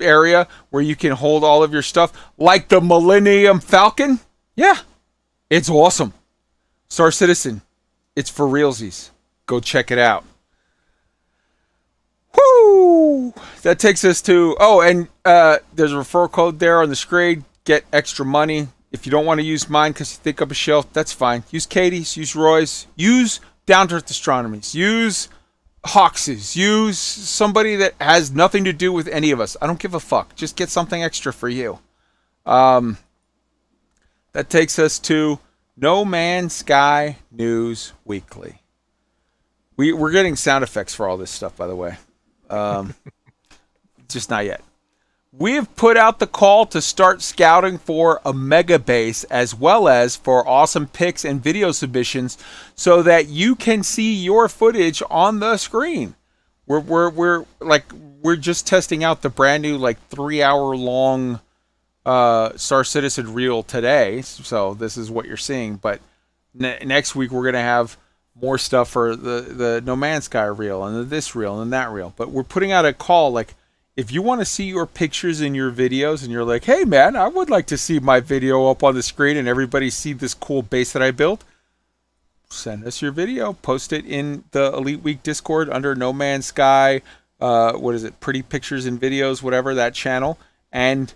area 0.00 0.48
where 0.70 0.82
you 0.82 0.96
can 0.96 1.12
hold 1.12 1.44
all 1.44 1.62
of 1.62 1.72
your 1.72 1.82
stuff 1.82 2.12
like 2.36 2.68
the 2.68 2.80
Millennium 2.80 3.60
Falcon. 3.60 4.20
Yeah. 4.54 4.78
It's 5.50 5.70
awesome. 5.70 6.12
Star 6.88 7.10
Citizen. 7.10 7.62
It's 8.14 8.30
for 8.30 8.46
realsies. 8.46 9.10
Go 9.46 9.60
check 9.60 9.90
it 9.90 9.98
out. 9.98 10.24
Woo! 12.36 13.32
that 13.62 13.78
takes 13.78 14.04
us 14.04 14.22
to 14.22 14.56
oh, 14.60 14.80
and 14.80 15.08
uh, 15.24 15.58
there's 15.74 15.92
a 15.92 15.96
referral 15.96 16.30
code 16.30 16.58
there 16.58 16.82
on 16.82 16.88
the 16.88 16.96
screen. 16.96 17.44
Get 17.66 17.84
extra 17.92 18.24
money. 18.24 18.68
If 18.92 19.04
you 19.04 19.12
don't 19.12 19.26
want 19.26 19.40
to 19.40 19.46
use 19.46 19.68
mine 19.68 19.92
because 19.92 20.12
you 20.12 20.18
think 20.22 20.40
up 20.40 20.50
a 20.50 20.54
shelf, 20.54 20.90
that's 20.92 21.12
fine. 21.12 21.44
Use 21.50 21.66
Katie's, 21.66 22.16
use 22.16 22.34
Roy's, 22.34 22.86
use 22.96 23.40
Down 23.66 23.88
to 23.88 23.96
Earth 23.96 24.08
Astronomy's, 24.08 24.74
use 24.74 25.28
Hawks's, 25.84 26.56
use 26.56 26.98
somebody 26.98 27.76
that 27.76 27.94
has 28.00 28.30
nothing 28.30 28.64
to 28.64 28.72
do 28.72 28.92
with 28.92 29.08
any 29.08 29.32
of 29.32 29.40
us. 29.40 29.56
I 29.60 29.66
don't 29.66 29.78
give 29.78 29.94
a 29.94 30.00
fuck. 30.00 30.34
Just 30.34 30.56
get 30.56 30.70
something 30.70 31.02
extra 31.02 31.32
for 31.32 31.48
you. 31.48 31.80
Um, 32.46 32.98
that 34.32 34.48
takes 34.48 34.78
us 34.78 34.98
to 35.00 35.40
No 35.76 36.04
Man's 36.04 36.54
Sky 36.54 37.18
News 37.30 37.92
Weekly. 38.04 38.62
We, 39.76 39.92
we're 39.92 40.12
getting 40.12 40.36
sound 40.36 40.64
effects 40.64 40.94
for 40.94 41.08
all 41.08 41.16
this 41.16 41.30
stuff, 41.30 41.56
by 41.56 41.66
the 41.66 41.76
way. 41.76 41.96
Um, 42.48 42.94
just 44.08 44.30
not 44.30 44.44
yet. 44.44 44.62
We 45.38 45.52
have 45.52 45.76
put 45.76 45.98
out 45.98 46.18
the 46.18 46.26
call 46.26 46.64
to 46.66 46.80
start 46.80 47.20
scouting 47.20 47.76
for 47.76 48.22
a 48.24 48.32
mega 48.32 48.78
base 48.78 49.24
as 49.24 49.54
well 49.54 49.86
as 49.86 50.16
for 50.16 50.48
awesome 50.48 50.86
pics 50.86 51.26
and 51.26 51.42
video 51.42 51.72
submissions 51.72 52.38
so 52.74 53.02
that 53.02 53.28
you 53.28 53.54
can 53.54 53.82
see 53.82 54.14
your 54.14 54.48
footage 54.48 55.02
on 55.10 55.40
the 55.40 55.58
screen. 55.58 56.14
We're, 56.66 56.80
we're, 56.80 57.10
we're 57.10 57.44
like 57.60 57.84
we're 58.22 58.36
just 58.36 58.66
testing 58.66 59.04
out 59.04 59.20
the 59.20 59.28
brand 59.28 59.62
new 59.62 59.76
like 59.76 59.98
three 60.08 60.42
hour 60.42 60.74
long 60.74 61.40
uh, 62.06 62.56
Star 62.56 62.82
Citizen 62.82 63.34
reel 63.34 63.62
today, 63.62 64.22
so 64.22 64.72
this 64.72 64.96
is 64.96 65.10
what 65.10 65.26
you're 65.26 65.36
seeing. 65.36 65.76
But 65.76 66.00
ne- 66.54 66.82
next 66.82 67.14
week 67.14 67.30
we're 67.30 67.44
gonna 67.44 67.60
have 67.60 67.98
more 68.34 68.56
stuff 68.56 68.88
for 68.88 69.14
the 69.14 69.42
the 69.42 69.82
No 69.84 69.96
Man's 69.96 70.24
Sky 70.24 70.46
reel 70.46 70.82
and 70.82 70.96
the 70.96 71.02
this 71.02 71.34
reel 71.34 71.60
and 71.60 71.72
that 71.74 71.90
reel. 71.90 72.14
But 72.16 72.30
we're 72.30 72.42
putting 72.42 72.72
out 72.72 72.86
a 72.86 72.94
call 72.94 73.32
like 73.32 73.54
if 73.96 74.12
you 74.12 74.20
want 74.20 74.42
to 74.42 74.44
see 74.44 74.64
your 74.64 74.86
pictures 74.86 75.40
in 75.40 75.54
your 75.54 75.72
videos 75.72 76.22
and 76.22 76.30
you're 76.30 76.44
like, 76.44 76.64
hey 76.64 76.84
man, 76.84 77.16
I 77.16 77.28
would 77.28 77.48
like 77.48 77.66
to 77.68 77.78
see 77.78 77.98
my 77.98 78.20
video 78.20 78.70
up 78.70 78.84
on 78.84 78.94
the 78.94 79.02
screen 79.02 79.38
and 79.38 79.48
everybody 79.48 79.88
see 79.88 80.12
this 80.12 80.34
cool 80.34 80.62
base 80.62 80.92
that 80.92 81.02
I 81.02 81.10
built, 81.10 81.44
send 82.50 82.84
us 82.84 83.00
your 83.00 83.12
video. 83.12 83.54
Post 83.54 83.94
it 83.94 84.04
in 84.04 84.44
the 84.50 84.72
Elite 84.74 85.02
Week 85.02 85.22
Discord 85.22 85.70
under 85.70 85.94
No 85.94 86.12
Man's 86.12 86.46
Sky, 86.46 87.00
uh, 87.40 87.72
what 87.72 87.94
is 87.94 88.04
it, 88.04 88.20
Pretty 88.20 88.42
Pictures 88.42 88.84
and 88.84 89.00
Videos, 89.00 89.42
whatever 89.42 89.74
that 89.74 89.94
channel, 89.94 90.38
and 90.70 91.14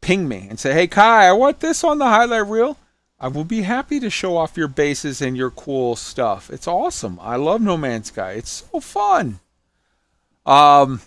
ping 0.00 0.26
me 0.26 0.48
and 0.50 0.58
say, 0.58 0.74
hey 0.74 0.88
Kai, 0.88 1.26
I 1.26 1.32
want 1.32 1.60
this 1.60 1.84
on 1.84 1.98
the 1.98 2.06
highlight 2.06 2.46
reel. 2.46 2.76
I 3.20 3.28
will 3.28 3.44
be 3.44 3.62
happy 3.62 4.00
to 4.00 4.10
show 4.10 4.36
off 4.36 4.56
your 4.56 4.68
bases 4.68 5.22
and 5.22 5.36
your 5.36 5.50
cool 5.50 5.94
stuff. 5.94 6.50
It's 6.50 6.66
awesome. 6.66 7.18
I 7.22 7.36
love 7.36 7.60
No 7.60 7.76
Man's 7.76 8.08
Sky. 8.08 8.32
It's 8.32 8.66
so 8.70 8.80
fun. 8.80 9.38
Um, 10.44 11.00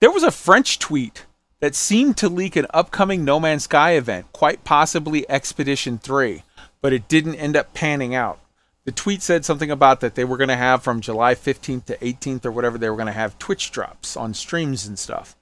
there 0.00 0.10
was 0.10 0.22
a 0.22 0.30
French 0.30 0.78
tweet 0.78 1.26
that 1.60 1.74
seemed 1.74 2.16
to 2.18 2.28
leak 2.28 2.56
an 2.56 2.66
upcoming 2.74 3.24
No 3.24 3.40
Man's 3.40 3.64
Sky 3.64 3.92
event, 3.92 4.32
quite 4.32 4.64
possibly 4.64 5.28
Expedition 5.30 5.98
3, 5.98 6.42
but 6.80 6.92
it 6.92 7.08
didn't 7.08 7.36
end 7.36 7.56
up 7.56 7.72
panning 7.72 8.14
out. 8.14 8.38
The 8.84 8.92
tweet 8.92 9.22
said 9.22 9.44
something 9.46 9.70
about 9.70 10.00
that 10.00 10.14
they 10.14 10.24
were 10.24 10.36
going 10.36 10.48
to 10.48 10.56
have 10.56 10.82
from 10.82 11.00
July 11.00 11.34
15th 11.34 11.86
to 11.86 11.96
18th 11.96 12.44
or 12.44 12.50
whatever, 12.50 12.76
they 12.76 12.90
were 12.90 12.96
going 12.96 13.06
to 13.06 13.12
have 13.12 13.38
Twitch 13.38 13.70
drops 13.70 14.16
on 14.16 14.34
streams 14.34 14.86
and 14.86 14.98
stuff. 14.98 15.36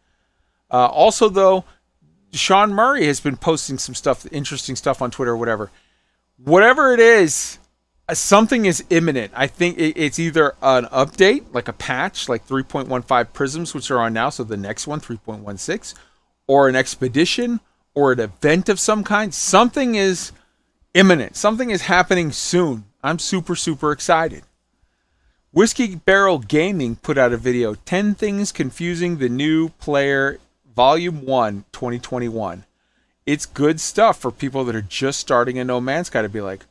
Uh, 0.70 0.87
also, 0.87 1.29
though, 1.29 1.65
Sean 2.33 2.73
Murray 2.73 3.07
has 3.07 3.20
been 3.20 3.37
posting 3.37 3.79
some 3.79 3.95
stuff, 3.95 4.27
interesting 4.31 4.77
stuff 4.77 5.03
on 5.03 5.11
Twitter 5.11 5.33
or 5.33 5.37
whatever. 5.37 5.70
Whatever 6.37 6.95
it 6.95 7.01
is, 7.01 7.59
Uh, 8.12 8.14
something 8.14 8.66
is 8.66 8.84
imminent. 8.90 9.32
I 9.34 9.47
think 9.47 9.78
it's 9.78 10.18
either 10.18 10.55
an 10.60 10.84
update, 10.86 11.44
like 11.55 11.68
a 11.68 11.72
patch, 11.72 12.28
like 12.28 12.47
3.15 12.47 13.32
Prisms, 13.32 13.72
which 13.72 13.90
are 13.90 14.01
on 14.01 14.12
now, 14.12 14.28
so 14.28 14.44
the 14.44 14.55
next 14.55 14.86
one, 14.86 15.01
3.16, 15.01 15.94
or 16.47 16.68
an 16.68 16.76
expedition, 16.76 17.60
or 17.94 18.12
an 18.12 18.20
event 18.20 18.68
of 18.68 18.78
some 18.78 19.02
kind. 19.02 19.32
Something 19.32 19.94
is 19.94 20.32
imminent. 20.93 21.36
Something 21.36 21.70
is 21.70 21.82
happening 21.82 22.32
soon. 22.32 22.84
I'm 23.02 23.18
super, 23.18 23.56
super 23.56 23.93
excited. 23.93 24.43
Whiskey 25.51 25.94
Barrel 25.94 26.39
Gaming 26.39 26.97
put 26.97 27.16
out 27.16 27.32
a 27.32 27.39
video 27.39 27.76
10 27.76 28.14
Things 28.14 28.52
Confusing 28.52 29.18
the 29.18 29.30
New 29.30 29.70
Player 29.70 30.39
Volume 30.76 31.24
1, 31.24 31.64
2021. 31.72 32.66
It's 33.24 33.47
good 33.47 33.80
stuff 33.80 34.20
for 34.20 34.30
people 34.30 34.64
that 34.64 34.76
are 34.76 34.82
just 34.82 35.18
starting 35.18 35.56
in 35.56 35.66
No 35.66 35.80
Man's 35.80 36.09
Sky 36.09 36.20
to 36.20 36.28
be 36.28 36.43
like, 36.43 36.66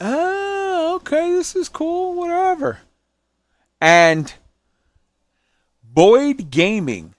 oh, 0.00 0.47
okay, 0.98 1.30
this 1.30 1.54
is 1.54 1.68
cool, 1.68 2.14
whatever. 2.14 2.80
And 3.80 4.32
Boyd 5.82 6.50
Gaming, 6.50 7.14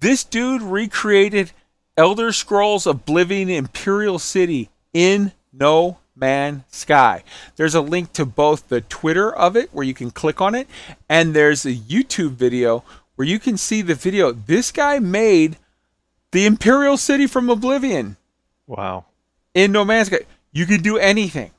this 0.00 0.22
dude 0.22 0.62
recreated 0.62 1.52
Elder 1.96 2.30
Scrolls 2.30 2.86
Oblivion 2.86 3.48
Imperial 3.48 4.18
City 4.18 4.68
in 4.92 5.32
No 5.52 5.98
Man's 6.14 6.64
Sky. 6.68 7.24
There's 7.56 7.74
a 7.74 7.80
link 7.80 8.12
to 8.12 8.26
both 8.26 8.68
the 8.68 8.82
Twitter 8.82 9.34
of 9.34 9.56
it 9.56 9.70
where 9.72 9.84
you 9.84 9.94
can 9.94 10.10
click 10.10 10.40
on 10.40 10.54
it, 10.54 10.68
and 11.08 11.34
there's 11.34 11.64
a 11.64 11.74
YouTube 11.74 12.32
video 12.32 12.84
where 13.16 13.26
you 13.26 13.38
can 13.38 13.56
see 13.56 13.80
the 13.80 13.94
video. 13.94 14.30
This 14.32 14.70
guy 14.70 14.98
made 14.98 15.56
the 16.32 16.44
Imperial 16.44 16.98
City 16.98 17.26
from 17.26 17.48
Oblivion. 17.48 18.16
Wow. 18.66 19.06
In 19.54 19.72
No 19.72 19.84
Man's 19.86 20.08
Sky. 20.08 20.26
You 20.52 20.66
can 20.66 20.82
do 20.82 20.98
anything. 20.98 21.50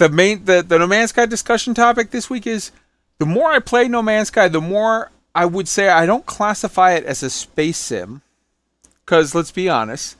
The 0.00 0.08
main 0.08 0.46
the, 0.46 0.62
the 0.62 0.78
No 0.78 0.86
Man's 0.86 1.10
Sky 1.10 1.26
discussion 1.26 1.74
topic 1.74 2.10
this 2.10 2.30
week 2.30 2.46
is 2.46 2.70
the 3.18 3.26
more 3.26 3.50
I 3.52 3.58
play 3.58 3.86
No 3.86 4.00
Man's 4.00 4.28
Sky, 4.28 4.48
the 4.48 4.58
more 4.58 5.10
I 5.34 5.44
would 5.44 5.68
say 5.68 5.90
I 5.90 6.06
don't 6.06 6.24
classify 6.24 6.92
it 6.92 7.04
as 7.04 7.22
a 7.22 7.28
space 7.28 7.76
sim. 7.76 8.22
Because 9.04 9.34
let's 9.34 9.50
be 9.50 9.68
honest, 9.68 10.16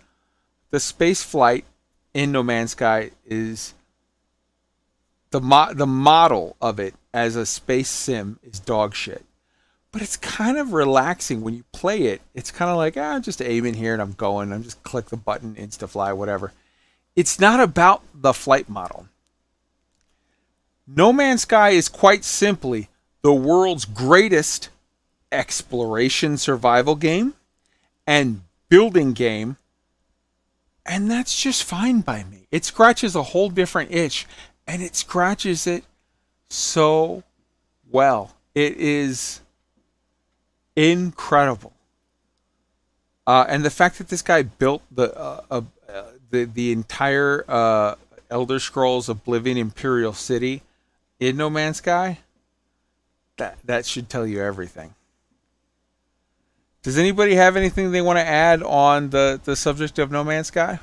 the 0.69 0.81
space 0.81 1.23
flight 1.23 1.65
in 2.12 2.31
No 2.31 2.43
Man's 2.43 2.73
Sky 2.73 3.12
is 3.24 3.73
the 5.31 5.40
mo- 5.40 5.73
the 5.73 5.86
model 5.86 6.57
of 6.61 6.78
it 6.78 6.93
as 7.15 7.35
a 7.35 7.47
space 7.47 7.89
sim 7.89 8.39
is 8.43 8.61
dog 8.61 8.94
shit 8.94 9.24
but 9.93 10.02
it's 10.02 10.19
kind 10.19 10.59
of 10.59 10.74
relaxing 10.74 11.40
when 11.40 11.55
you 11.55 11.65
play 11.73 12.02
it. 12.02 12.20
It's 12.32 12.52
kind 12.52 12.70
of 12.70 12.77
like, 12.77 12.97
ah, 12.97 13.15
I'm 13.15 13.23
just 13.23 13.43
aiming 13.43 13.74
here 13.74 13.93
and 13.93 14.01
I'm 14.01 14.12
going. 14.12 14.52
I'm 14.52 14.62
just 14.62 14.81
click 14.85 15.07
the 15.07 15.16
button, 15.16 15.57
insta 15.57 15.89
fly, 15.89 16.12
whatever. 16.12 16.52
It's 17.16 17.40
not 17.40 17.59
about 17.59 18.05
the 18.15 18.32
flight 18.32 18.69
model. 18.69 19.09
No 20.93 21.12
Man's 21.12 21.43
Sky 21.43 21.71
is 21.71 21.89
quite 21.89 22.25
simply 22.25 22.89
the 23.23 23.33
world's 23.33 23.85
greatest 23.85 24.71
exploration 25.31 26.37
survival 26.37 26.97
game 26.97 27.35
and 28.09 28.43
building 28.69 29.12
game. 29.12 29.57
And 30.85 31.09
that's 31.09 31.41
just 31.41 31.62
fine 31.62 32.01
by 32.01 32.25
me. 32.25 32.49
It 32.51 32.65
scratches 32.65 33.15
a 33.15 33.23
whole 33.23 33.51
different 33.51 33.93
itch 33.93 34.27
and 34.67 34.83
it 34.83 34.97
scratches 34.97 35.65
it 35.69 35.85
so 36.49 37.23
well. 37.89 38.35
It 38.57 38.77
is 38.77 39.43
incredible. 40.75 41.73
Uh, 43.29 43.45
and 43.49 43.65
the 43.65 43.71
fact 43.71 43.99
that 43.99 44.09
this 44.09 44.23
guy 44.23 44.43
built 44.43 44.83
the 44.91 45.17
uh, 45.17 45.43
uh, 45.53 45.61
the 46.31 46.47
the 46.47 46.73
entire 46.73 47.45
uh, 47.47 47.95
Elder 48.29 48.59
Scrolls 48.59 49.09
Oblivion 49.09 49.57
Imperial 49.57 50.12
City 50.12 50.62
in 51.21 51.37
No 51.37 51.49
Man's 51.51 51.77
Sky, 51.77 52.19
that 53.37 53.59
that 53.65 53.87
should 53.87 54.09
tell 54.09 54.27
you 54.27 54.43
everything. 54.43 54.95
Does 56.83 56.97
anybody 56.97 57.35
have 57.35 57.57
anything 57.57 57.93
they 57.93 58.01
want 58.01 58.19
to 58.19 58.27
add 58.27 58.63
on 58.63 59.11
the 59.11 59.41
the 59.45 59.55
subject 59.55 59.99
of 59.99 60.11
No 60.11 60.25
Man's 60.25 60.49
Sky, 60.49 60.81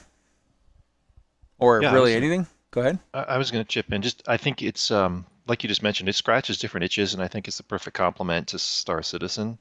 or 1.57 1.81
Yeah, 1.81 1.91
really 1.93 2.11
was- 2.13 2.15
anything? 2.23 2.47
Go 2.71 2.81
ahead. 2.81 2.99
I, 3.13 3.21
I 3.23 3.37
was 3.37 3.49
going 3.49 3.63
to 3.63 3.67
chip 3.67 3.91
in. 3.91 4.01
Just 4.01 4.21
I 4.27 4.37
think 4.37 4.61
it's 4.61 4.91
um 4.91 5.25
like 5.47 5.63
you 5.63 5.69
just 5.69 5.81
mentioned, 5.81 6.09
it 6.09 6.13
scratches 6.13 6.57
different 6.57 6.83
itches, 6.83 7.13
and 7.13 7.23
I 7.23 7.27
think 7.27 7.47
it's 7.47 7.57
the 7.57 7.63
perfect 7.63 7.95
complement 7.95 8.49
to 8.49 8.59
Star 8.59 9.01
Citizen. 9.01 9.57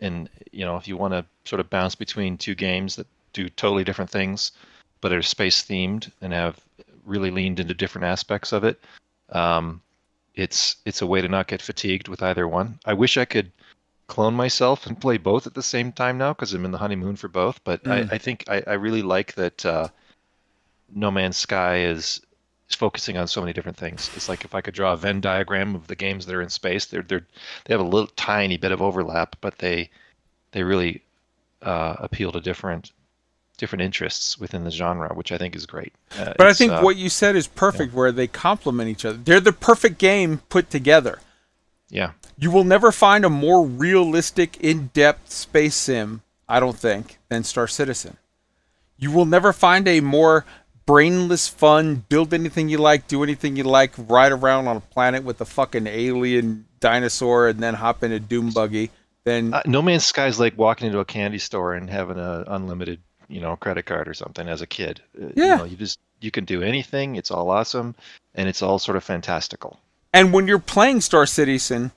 And 0.00 0.28
you 0.52 0.64
know, 0.64 0.76
if 0.76 0.88
you 0.88 0.96
want 0.96 1.12
to 1.14 1.24
sort 1.44 1.60
of 1.60 1.70
bounce 1.70 1.94
between 1.94 2.36
two 2.38 2.54
games 2.54 2.96
that 2.96 3.06
do 3.34 3.48
totally 3.50 3.84
different 3.84 4.10
things, 4.10 4.52
but 5.00 5.12
are 5.12 5.22
space 5.22 5.62
themed 5.62 6.10
and 6.22 6.32
have 6.32 6.58
really 7.04 7.30
leaned 7.30 7.60
into 7.60 7.74
different 7.74 8.06
aspects 8.06 8.52
of 8.52 8.64
it, 8.64 8.80
um, 9.30 9.80
it's 10.38 10.76
it's 10.84 11.02
a 11.02 11.06
way 11.06 11.20
to 11.20 11.28
not 11.28 11.48
get 11.48 11.60
fatigued 11.60 12.06
with 12.08 12.22
either 12.22 12.46
one. 12.46 12.78
I 12.84 12.94
wish 12.94 13.16
I 13.16 13.24
could 13.24 13.50
clone 14.06 14.34
myself 14.34 14.86
and 14.86 14.98
play 14.98 15.18
both 15.18 15.46
at 15.46 15.54
the 15.54 15.62
same 15.62 15.92
time 15.92 16.16
now 16.16 16.32
because 16.32 16.54
I'm 16.54 16.64
in 16.64 16.70
the 16.70 16.78
honeymoon 16.78 17.16
for 17.16 17.28
both. 17.28 17.62
But 17.64 17.82
Mm. 17.82 17.92
I, 17.92 18.14
I 18.14 18.18
think 18.18 18.44
I, 18.48 18.62
I 18.66 18.74
really 18.74 19.02
like 19.02 19.34
that 19.34 19.66
uh, 19.66 19.88
No 20.94 21.10
Man's 21.10 21.36
Sky 21.36 21.80
is 21.80 22.20
is 22.70 22.76
focusing 22.76 23.16
on 23.16 23.26
so 23.26 23.40
many 23.40 23.52
different 23.52 23.76
things. 23.76 24.10
It's 24.14 24.28
like 24.28 24.44
if 24.44 24.54
I 24.54 24.60
could 24.60 24.74
draw 24.74 24.92
a 24.92 24.96
Venn 24.96 25.20
diagram 25.20 25.74
of 25.74 25.88
the 25.88 25.96
games 25.96 26.24
that 26.26 26.34
are 26.34 26.42
in 26.42 26.50
space, 26.50 26.86
they're 26.86 27.02
they're 27.02 27.26
they 27.64 27.74
have 27.74 27.80
a 27.80 27.94
little 27.94 28.10
tiny 28.14 28.56
bit 28.56 28.72
of 28.72 28.80
overlap, 28.80 29.36
but 29.40 29.58
they 29.58 29.90
they 30.52 30.62
really 30.62 31.02
uh, 31.62 31.96
appeal 31.98 32.30
to 32.32 32.40
different 32.40 32.92
different 33.58 33.82
interests 33.82 34.38
within 34.38 34.64
the 34.64 34.70
genre, 34.70 35.10
which 35.14 35.30
I 35.30 35.36
think 35.36 35.54
is 35.54 35.66
great. 35.66 35.92
Uh, 36.18 36.32
But 36.38 36.46
I 36.46 36.54
think 36.54 36.72
uh, 36.72 36.80
what 36.80 36.96
you 36.96 37.10
said 37.10 37.36
is 37.36 37.46
perfect, 37.46 37.92
where 37.92 38.10
they 38.12 38.26
complement 38.26 38.88
each 38.88 39.04
other. 39.04 39.18
They're 39.18 39.40
the 39.40 39.52
perfect 39.52 39.98
game 39.98 40.40
put 40.48 40.70
together. 40.70 41.18
Yeah. 41.90 42.12
You 42.38 42.50
will 42.50 42.64
never 42.64 42.92
find 42.92 43.24
a 43.24 43.30
more 43.30 43.66
realistic, 43.66 44.56
in 44.60 44.90
depth 44.94 45.30
space 45.30 45.74
sim, 45.74 46.22
I 46.48 46.60
don't 46.60 46.78
think, 46.78 47.18
than 47.28 47.44
Star 47.44 47.66
Citizen. 47.66 48.16
You 48.96 49.10
will 49.10 49.26
never 49.26 49.52
find 49.52 49.86
a 49.86 50.00
more 50.00 50.44
brainless 50.86 51.48
fun, 51.48 52.04
build 52.08 52.32
anything 52.32 52.68
you 52.68 52.78
like, 52.78 53.06
do 53.08 53.22
anything 53.22 53.56
you 53.56 53.64
like, 53.64 53.92
ride 53.96 54.32
around 54.32 54.68
on 54.68 54.76
a 54.76 54.80
planet 54.80 55.22
with 55.22 55.40
a 55.40 55.44
fucking 55.44 55.86
alien 55.86 56.64
dinosaur 56.80 57.48
and 57.48 57.60
then 57.60 57.74
hop 57.74 58.02
in 58.02 58.12
a 58.12 58.18
doom 58.20 58.50
buggy 58.50 58.90
Then 59.24 59.52
Uh, 59.52 59.62
no 59.66 59.82
Man's 59.82 60.06
Sky 60.06 60.28
is 60.28 60.40
like 60.40 60.56
walking 60.56 60.86
into 60.86 61.00
a 61.00 61.04
candy 61.04 61.38
store 61.38 61.74
and 61.74 61.90
having 61.90 62.18
a 62.18 62.44
unlimited, 62.46 63.00
you 63.28 63.40
know, 63.40 63.56
credit 63.56 63.86
card 63.86 64.08
or 64.08 64.14
something 64.14 64.48
as 64.48 64.62
a 64.62 64.66
kid. 64.66 65.00
Uh, 65.20 65.28
Yeah. 65.34 65.44
You, 65.44 65.56
know, 65.58 65.64
you 65.64 65.76
just 65.76 65.98
you 66.20 66.30
can 66.30 66.44
do 66.44 66.62
anything. 66.62 67.16
It's 67.16 67.30
all 67.30 67.50
awesome, 67.50 67.94
and 68.34 68.48
it's 68.48 68.62
all 68.62 68.78
sort 68.78 68.96
of 68.96 69.04
fantastical. 69.04 69.78
And 70.12 70.32
when 70.32 70.48
you're 70.48 70.58
playing 70.58 71.02
Star 71.02 71.26
Citizen, 71.26 71.92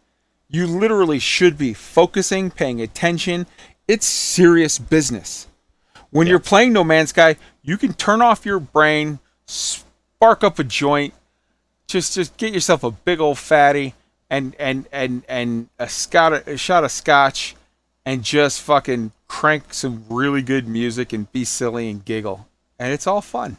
you 0.49 0.67
literally 0.67 1.19
should 1.19 1.57
be 1.57 1.73
focusing, 1.73 2.51
paying 2.51 2.81
attention. 2.81 3.47
It's 3.87 4.05
serious 4.05 4.77
business. 4.77 5.47
When 6.09 6.27
you're 6.27 6.39
playing 6.39 6.73
No 6.73 6.83
Man's 6.83 7.09
Sky, 7.09 7.37
you 7.63 7.77
can 7.77 7.93
turn 7.93 8.21
off 8.21 8.45
your 8.45 8.59
brain, 8.59 9.19
spark 9.45 10.43
up 10.43 10.59
a 10.59 10.63
joint, 10.63 11.13
just 11.87 12.13
just 12.13 12.35
get 12.37 12.53
yourself 12.53 12.83
a 12.83 12.91
big 12.91 13.19
old 13.21 13.37
fatty 13.37 13.95
and 14.29 14.55
and 14.59 14.87
and 14.91 15.23
and 15.27 15.69
a, 15.79 15.87
scot, 15.87 16.47
a 16.47 16.57
shot 16.57 16.83
of 16.83 16.91
scotch 16.91 17.55
and 18.05 18.23
just 18.23 18.61
fucking 18.61 19.11
crank 19.31 19.73
some 19.73 20.03
really 20.09 20.41
good 20.41 20.67
music 20.67 21.13
and 21.13 21.31
be 21.31 21.45
silly 21.45 21.89
and 21.89 22.03
giggle. 22.03 22.49
And 22.77 22.91
it's 22.91 23.07
all 23.07 23.21
fun. 23.21 23.57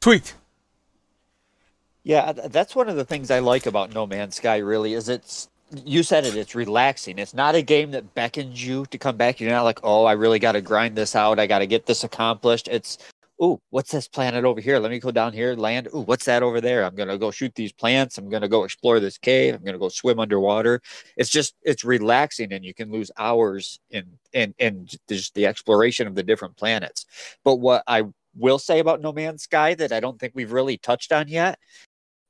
Tweet. 0.00 0.34
Yeah, 2.02 2.32
that's 2.32 2.74
one 2.74 2.88
of 2.88 2.96
the 2.96 3.04
things 3.04 3.30
I 3.30 3.40
like 3.40 3.66
about 3.66 3.92
No 3.92 4.06
Man's 4.06 4.36
Sky. 4.36 4.56
Really, 4.56 4.94
is 4.94 5.10
it's 5.10 5.50
you 5.84 6.02
said 6.02 6.24
it. 6.24 6.36
It's 6.36 6.54
relaxing. 6.54 7.18
It's 7.18 7.34
not 7.34 7.54
a 7.54 7.60
game 7.60 7.90
that 7.90 8.14
beckons 8.14 8.66
you 8.66 8.86
to 8.86 8.96
come 8.96 9.18
back. 9.18 9.40
You're 9.40 9.50
not 9.50 9.64
like, 9.64 9.80
oh, 9.82 10.06
I 10.06 10.12
really 10.12 10.38
got 10.38 10.52
to 10.52 10.62
grind 10.62 10.96
this 10.96 11.14
out. 11.14 11.38
I 11.38 11.46
got 11.46 11.58
to 11.58 11.66
get 11.66 11.84
this 11.84 12.02
accomplished. 12.02 12.66
It's, 12.68 12.96
oh, 13.40 13.60
what's 13.70 13.90
this 13.90 14.06
planet 14.06 14.44
over 14.44 14.60
here? 14.60 14.78
Let 14.78 14.90
me 14.90 15.00
go 15.00 15.10
down 15.10 15.32
here, 15.32 15.54
land. 15.54 15.88
Oh, 15.92 16.02
what's 16.02 16.26
that 16.26 16.42
over 16.42 16.60
there? 16.60 16.84
I'm 16.84 16.94
gonna 16.94 17.18
go 17.18 17.30
shoot 17.30 17.54
these 17.54 17.72
plants. 17.72 18.18
I'm 18.18 18.28
gonna 18.28 18.48
go 18.48 18.64
explore 18.64 19.00
this 19.00 19.18
cave. 19.18 19.54
I'm 19.54 19.64
gonna 19.64 19.78
go 19.78 19.88
swim 19.88 20.20
underwater. 20.20 20.80
It's 21.16 21.30
just, 21.30 21.54
it's 21.62 21.84
relaxing, 21.84 22.52
and 22.52 22.64
you 22.64 22.74
can 22.74 22.90
lose 22.92 23.10
hours 23.18 23.80
in 23.90 24.04
in 24.32 24.54
in 24.58 24.86
just 25.08 25.34
the 25.34 25.46
exploration 25.46 26.06
of 26.06 26.14
the 26.14 26.22
different 26.22 26.56
planets. 26.56 27.06
But 27.44 27.56
what 27.56 27.82
I 27.86 28.04
will 28.36 28.58
say 28.58 28.78
about 28.78 29.00
No 29.00 29.12
Man's 29.12 29.42
Sky 29.44 29.74
that 29.74 29.92
I 29.92 30.00
don't 30.00 30.20
think 30.20 30.34
we've 30.36 30.52
really 30.52 30.76
touched 30.78 31.12
on 31.12 31.28
yet 31.28 31.58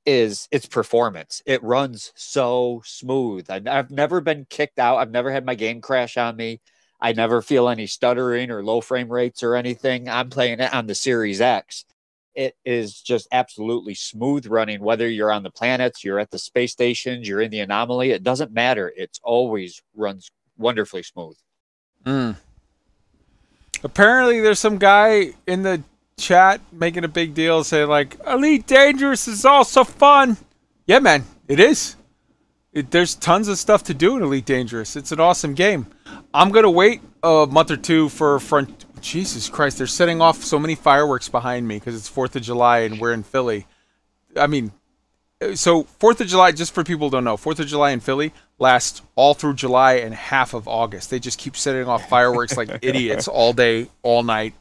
is 0.07 0.49
its 0.51 0.67
performance. 0.67 1.43
It 1.47 1.63
runs 1.63 2.13
so 2.17 2.83
smooth. 2.85 3.51
I, 3.51 3.61
I've 3.67 3.91
never 3.91 4.21
been 4.21 4.47
kicked 4.49 4.79
out. 4.79 4.99
I've 4.99 5.11
never 5.11 5.31
had 5.31 5.45
my 5.45 5.55
game 5.55 5.81
crash 5.81 6.17
on 6.17 6.37
me. 6.37 6.61
I 7.01 7.13
never 7.13 7.41
feel 7.41 7.69
any 7.69 7.87
stuttering 7.87 8.51
or 8.51 8.63
low 8.63 8.81
frame 8.81 9.11
rates 9.11 9.43
or 9.43 9.57
anything. 9.57 10.09
I'm 10.09 10.31
playing 10.31 10.61
it 10.61 10.73
on 10.73 10.87
the 10.87 10.95
Series 10.95 11.41
X. 11.41 11.85
It 12.35 12.57
is 12.65 13.01
just 13.01 13.27
absolutely 13.33 13.95
smooth 13.95 14.47
running, 14.47 14.81
whether 14.81 15.09
you're 15.09 15.33
on 15.33 15.43
the 15.43 15.51
planets, 15.51 16.05
you're 16.05 16.19
at 16.19 16.31
the 16.31 16.39
space 16.39 16.73
stations, 16.73 17.27
you're 17.27 17.41
in 17.41 17.51
the 17.51 17.61
anomaly. 17.61 18.13
It 18.13 18.23
doesn't 18.23 18.53
matter. 18.53 18.93
It's 18.97 19.21
always 19.23 19.83
runs 19.97 20.31
wonderfully 20.57 21.03
smooth. 21.03 21.37
Mm. 22.05 22.37
Apparently, 23.83 24.41
there's 24.41 24.59
some 24.59 24.79
guy 24.79 25.33
in 25.47 25.63
the 25.63 25.83
chat 26.19 26.61
making 26.71 27.03
a 27.03 27.09
big 27.09 27.35
deal 27.35 27.65
saying 27.65 27.89
like 27.89 28.17
Elite 28.27 28.67
Dangerous 28.67 29.27
is 29.27 29.45
also 29.45 29.85
fun. 29.85 30.37
Yeah, 30.87 30.99
man, 30.99 31.25
it 31.49 31.59
is. 31.59 31.97
It, 32.73 32.91
there's 32.93 33.15
tons 33.17 33.49
of 33.49 33.59
stuff 33.59 33.83
to 33.85 33.95
do 33.95 34.17
in 34.17 34.23
Elite 34.23 34.45
Dangerous. 34.45 34.95
It's 34.95 35.11
an 35.11 35.19
awesome 35.19 35.55
game. 35.55 35.87
I'm 36.33 36.51
gonna 36.51 36.71
wait 36.71 37.03
a 37.23 37.47
month 37.51 37.71
or 37.71 37.77
two 37.77 38.09
for 38.09 38.39
front. 38.39 38.85
Jesus 39.01 39.49
Christ, 39.49 39.79
they're 39.79 39.87
setting 39.87 40.21
off 40.21 40.45
so 40.45 40.59
many 40.59 40.75
fireworks 40.75 41.29
behind 41.29 41.67
me 41.67 41.79
because 41.79 41.97
it's 41.97 42.09
Fourth 42.09 42.37
of 42.37 42.43
July 42.43 42.81
and 42.81 43.01
we're 43.01 43.13
in 43.13 43.23
Philly. 43.23 43.67
I 44.37 44.47
mean, 44.47 44.73
so 45.55 45.85
Fourth 45.85 46.21
of 46.21 46.29
July, 46.29 46.53
just 46.53 46.75
for 46.75 46.85
people 46.85 47.09
who 47.09 47.13
don't 47.13 47.25
know, 47.25 47.37
Fourth 47.37 47.59
of 47.61 47.67
July 47.67 47.91
in 47.91 48.01
Philly 48.01 48.33
lasts 48.59 49.03
all 49.17 49.35
through 49.35 49.55
July 49.55 49.95
and 49.95 50.15
half 50.15 50.55
of 50.55 50.69
August. 50.69 51.11
They 51.11 51.19
just 51.19 51.39
keep 51.39 51.57
setting 51.57 51.89
off 51.89 52.09
fireworks 52.09 52.57
like 52.57 52.69
idiots 52.83 53.27
all 53.27 53.53
day, 53.53 53.89
all 54.03 54.23
night, 54.23 54.55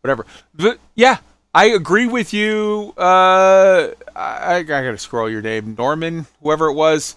whatever. 0.00 0.26
But 0.54 0.80
yeah, 0.96 1.18
I 1.54 1.66
agree 1.66 2.06
with 2.06 2.34
you. 2.34 2.92
Uh, 2.96 3.88
I, 4.14 4.56
I 4.56 4.62
gotta 4.64 4.98
scroll 4.98 5.30
your 5.30 5.42
name, 5.42 5.76
Norman, 5.78 6.26
whoever 6.42 6.66
it 6.66 6.74
was, 6.74 7.16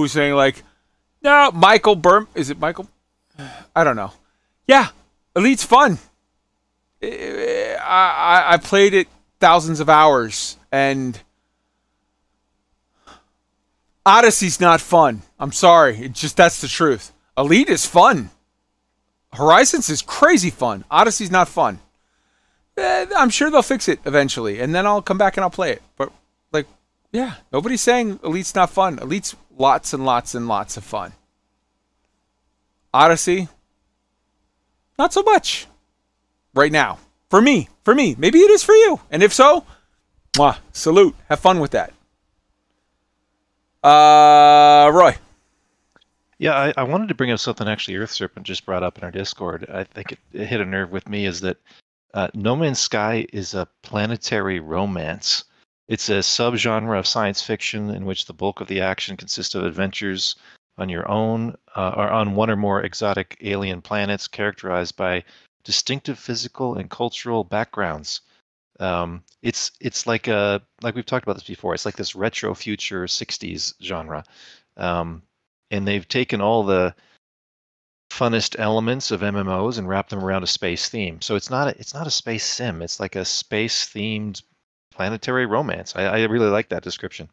who's 0.00 0.12
saying 0.12 0.34
like, 0.34 0.62
no, 1.22 1.50
Michael 1.52 1.96
Burm. 1.96 2.28
Is 2.34 2.50
it 2.50 2.58
Michael? 2.58 2.88
I 3.74 3.84
don't 3.84 3.96
know. 3.96 4.12
Yeah, 4.66 4.88
Elite's 5.34 5.64
fun. 5.64 5.98
I, 7.02 7.76
I 7.80 8.52
I 8.54 8.56
played 8.58 8.94
it 8.94 9.08
thousands 9.38 9.80
of 9.80 9.88
hours 9.88 10.56
and. 10.70 11.20
Odyssey's 14.06 14.60
not 14.60 14.80
fun. 14.80 15.22
I'm 15.38 15.52
sorry. 15.52 15.98
It 15.98 16.12
just 16.14 16.36
that's 16.36 16.60
the 16.60 16.68
truth. 16.68 17.12
Elite 17.36 17.68
is 17.68 17.86
fun. 17.86 18.30
Horizons 19.32 19.88
is 19.88 20.02
crazy 20.02 20.50
fun. 20.50 20.84
Odyssey's 20.90 21.30
not 21.30 21.48
fun. 21.48 21.78
Eh, 22.76 23.06
I'm 23.16 23.30
sure 23.30 23.50
they'll 23.50 23.62
fix 23.62 23.88
it 23.88 24.00
eventually, 24.04 24.60
and 24.60 24.74
then 24.74 24.86
I'll 24.86 25.02
come 25.02 25.18
back 25.18 25.36
and 25.36 25.44
I'll 25.44 25.50
play 25.50 25.72
it. 25.72 25.82
But 25.96 26.12
yeah, 27.12 27.34
nobody's 27.52 27.80
saying 27.80 28.20
Elite's 28.22 28.54
not 28.54 28.70
fun. 28.70 28.98
Elite's 28.98 29.36
lots 29.56 29.92
and 29.92 30.04
lots 30.04 30.34
and 30.34 30.48
lots 30.48 30.76
of 30.76 30.84
fun. 30.84 31.12
Odyssey, 32.92 33.48
not 34.98 35.12
so 35.12 35.22
much. 35.22 35.66
Right 36.52 36.72
now, 36.72 36.98
for 37.28 37.40
me, 37.40 37.68
for 37.84 37.94
me, 37.94 38.16
maybe 38.18 38.40
it 38.40 38.50
is 38.50 38.64
for 38.64 38.74
you, 38.74 39.00
and 39.10 39.22
if 39.22 39.32
so, 39.32 39.64
mwah, 40.32 40.58
salute. 40.72 41.14
Have 41.28 41.40
fun 41.40 41.60
with 41.60 41.70
that. 41.70 41.92
Uh, 43.82 44.90
Roy. 44.92 45.16
Yeah, 46.38 46.54
I, 46.54 46.72
I 46.76 46.82
wanted 46.84 47.08
to 47.08 47.14
bring 47.14 47.30
up 47.30 47.38
something 47.38 47.68
actually 47.68 47.96
Earth 47.96 48.10
Serpent 48.10 48.46
just 48.46 48.64
brought 48.64 48.82
up 48.82 48.98
in 48.98 49.04
our 49.04 49.10
Discord. 49.10 49.66
I 49.72 49.84
think 49.84 50.12
it, 50.12 50.18
it 50.32 50.46
hit 50.46 50.60
a 50.60 50.64
nerve 50.64 50.90
with 50.90 51.08
me 51.08 51.26
is 51.26 51.40
that 51.42 51.58
uh, 52.14 52.28
No 52.34 52.56
Man's 52.56 52.78
Sky 52.78 53.26
is 53.32 53.54
a 53.54 53.68
planetary 53.82 54.58
romance. 54.58 55.44
It's 55.90 56.08
a 56.08 56.22
subgenre 56.22 56.96
of 56.96 57.06
science 57.08 57.42
fiction 57.42 57.90
in 57.90 58.04
which 58.04 58.26
the 58.26 58.32
bulk 58.32 58.60
of 58.60 58.68
the 58.68 58.80
action 58.80 59.16
consists 59.16 59.56
of 59.56 59.64
adventures 59.64 60.36
on 60.78 60.88
your 60.88 61.10
own 61.10 61.56
uh, 61.74 61.92
or 61.96 62.08
on 62.08 62.36
one 62.36 62.48
or 62.48 62.54
more 62.54 62.80
exotic 62.80 63.36
alien 63.40 63.82
planets 63.82 64.28
characterized 64.28 64.94
by 64.94 65.24
distinctive 65.64 66.16
physical 66.16 66.76
and 66.76 66.90
cultural 66.90 67.42
backgrounds. 67.42 68.20
Um, 68.78 69.24
it's 69.42 69.72
it's 69.80 70.06
like 70.06 70.28
a 70.28 70.62
like 70.80 70.94
we've 70.94 71.04
talked 71.04 71.24
about 71.24 71.34
this 71.34 71.42
before. 71.48 71.74
It's 71.74 71.84
like 71.84 71.96
this 71.96 72.14
retro 72.14 72.54
future 72.54 73.06
'60s 73.06 73.74
genre, 73.82 74.22
um, 74.76 75.22
and 75.72 75.88
they've 75.88 76.06
taken 76.06 76.40
all 76.40 76.62
the 76.62 76.94
funnest 78.12 78.54
elements 78.60 79.10
of 79.10 79.22
MMOs 79.22 79.76
and 79.76 79.88
wrapped 79.88 80.10
them 80.10 80.24
around 80.24 80.44
a 80.44 80.46
space 80.46 80.88
theme. 80.88 81.20
So 81.20 81.34
it's 81.34 81.50
not 81.50 81.66
a, 81.66 81.80
it's 81.80 81.94
not 81.94 82.06
a 82.06 82.12
space 82.12 82.44
sim. 82.44 82.80
It's 82.80 83.00
like 83.00 83.16
a 83.16 83.24
space 83.24 83.86
themed 83.86 84.40
planetary 84.90 85.46
romance. 85.46 85.94
I, 85.96 86.04
I 86.04 86.24
really 86.24 86.48
like 86.48 86.68
that 86.70 86.82
description. 86.82 87.30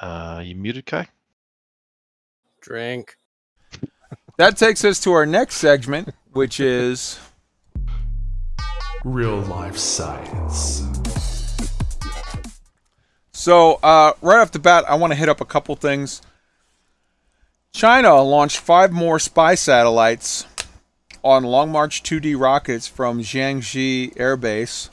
Uh, 0.00 0.42
you 0.44 0.54
muted 0.54 0.86
Kai? 0.86 1.08
Drink. 2.60 3.16
That 4.36 4.58
takes 4.58 4.84
us 4.84 5.00
to 5.00 5.12
our 5.12 5.24
next 5.24 5.56
segment, 5.56 6.10
which 6.32 6.60
is 6.60 7.18
Real 9.06 9.36
life 9.42 9.76
science. 9.76 10.82
So, 13.30 13.74
uh, 13.74 14.14
right 14.20 14.40
off 14.40 14.50
the 14.50 14.58
bat, 14.58 14.84
I 14.88 14.96
want 14.96 15.12
to 15.12 15.14
hit 15.14 15.28
up 15.28 15.40
a 15.40 15.44
couple 15.44 15.76
things. 15.76 16.22
China 17.72 18.22
launched 18.22 18.58
five 18.58 18.92
more 18.92 19.18
spy 19.18 19.54
satellites 19.54 20.46
on 21.22 21.44
Long 21.44 21.70
March 21.70 22.02
2D 22.02 22.38
rockets 22.40 22.86
from 22.86 23.20
Jiangxi 23.20 24.12
Air 24.18 24.36
Base. 24.36 24.90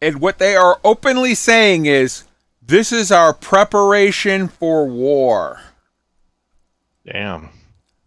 And 0.00 0.20
what 0.20 0.38
they 0.38 0.54
are 0.54 0.78
openly 0.84 1.34
saying 1.34 1.86
is 1.86 2.24
this 2.62 2.92
is 2.92 3.10
our 3.10 3.32
preparation 3.32 4.46
for 4.48 4.86
war. 4.86 5.60
Damn. 7.04 7.48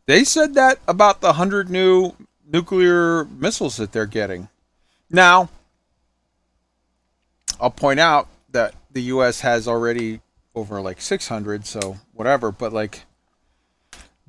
They 0.05 0.23
said 0.23 0.53
that 0.53 0.79
about 0.87 1.21
the 1.21 1.27
100 1.27 1.69
new 1.69 2.13
nuclear 2.47 3.25
missiles 3.25 3.77
that 3.77 3.91
they're 3.91 4.05
getting. 4.05 4.49
Now, 5.09 5.49
I'll 7.59 7.71
point 7.71 7.99
out 7.99 8.27
that 8.51 8.75
the 8.91 9.01
U.S. 9.03 9.41
has 9.41 9.67
already 9.67 10.21
over 10.53 10.81
like 10.81 11.01
600, 11.01 11.65
so 11.65 11.97
whatever, 12.13 12.51
but 12.51 12.73
like 12.73 13.01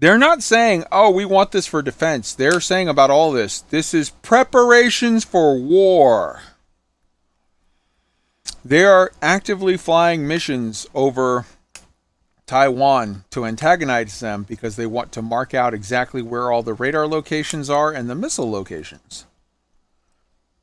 They're 0.03 0.19
not 0.19 0.43
saying, 0.43 0.85
"Oh, 0.91 1.11
we 1.11 1.25
want 1.25 1.53
this 1.53 1.69
for 1.69 1.81
defense." 1.81 2.35
They're 2.35 2.61
saying 2.61 2.89
about 2.89 3.09
all 3.11 3.31
this, 3.31 3.61
this 3.71 3.95
is 3.95 4.11
preparations 4.11 5.23
for 5.23 5.57
war. 5.57 6.43
They 8.65 8.83
are 8.83 9.13
actively 9.23 9.77
flying 9.77 10.27
missions 10.27 10.89
over 10.93 11.47
Taiwan 12.47 13.27
to 13.31 13.47
antagonize 13.47 14.19
them 14.19 14.43
because 14.43 14.75
they 14.75 14.87
want 14.87 15.13
to 15.13 15.23
mark 15.23 15.55
out 15.55 15.73
exactly 15.73 16.21
where 16.21 16.51
all 16.51 16.65
the 16.65 16.75
radar 16.75 17.07
locations 17.07 17.71
are 17.71 17.93
and 17.93 18.11
the 18.11 18.17
missile 18.17 18.51
locations. 18.51 19.27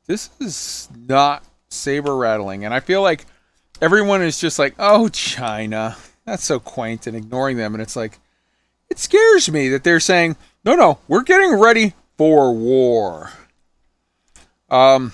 This 0.06 0.28
is 0.38 0.90
not 0.94 1.44
saber 1.70 2.14
rattling, 2.14 2.62
and 2.62 2.74
I 2.74 2.80
feel 2.80 3.00
like 3.00 3.24
everyone 3.80 4.20
is 4.20 4.38
just 4.38 4.58
like, 4.58 4.74
"Oh, 4.78 5.08
China, 5.08 5.96
that's 6.26 6.44
so 6.44 6.60
quaint," 6.60 7.06
and 7.06 7.16
ignoring 7.16 7.56
them, 7.56 7.74
and 7.74 7.80
it's 7.80 7.96
like 7.96 8.18
it 8.90 8.98
scares 8.98 9.50
me 9.50 9.68
that 9.68 9.84
they're 9.84 10.00
saying, 10.00 10.36
no, 10.64 10.74
no, 10.74 10.98
we're 11.08 11.22
getting 11.22 11.58
ready 11.58 11.94
for 12.18 12.52
war. 12.52 13.30
Um, 14.68 15.12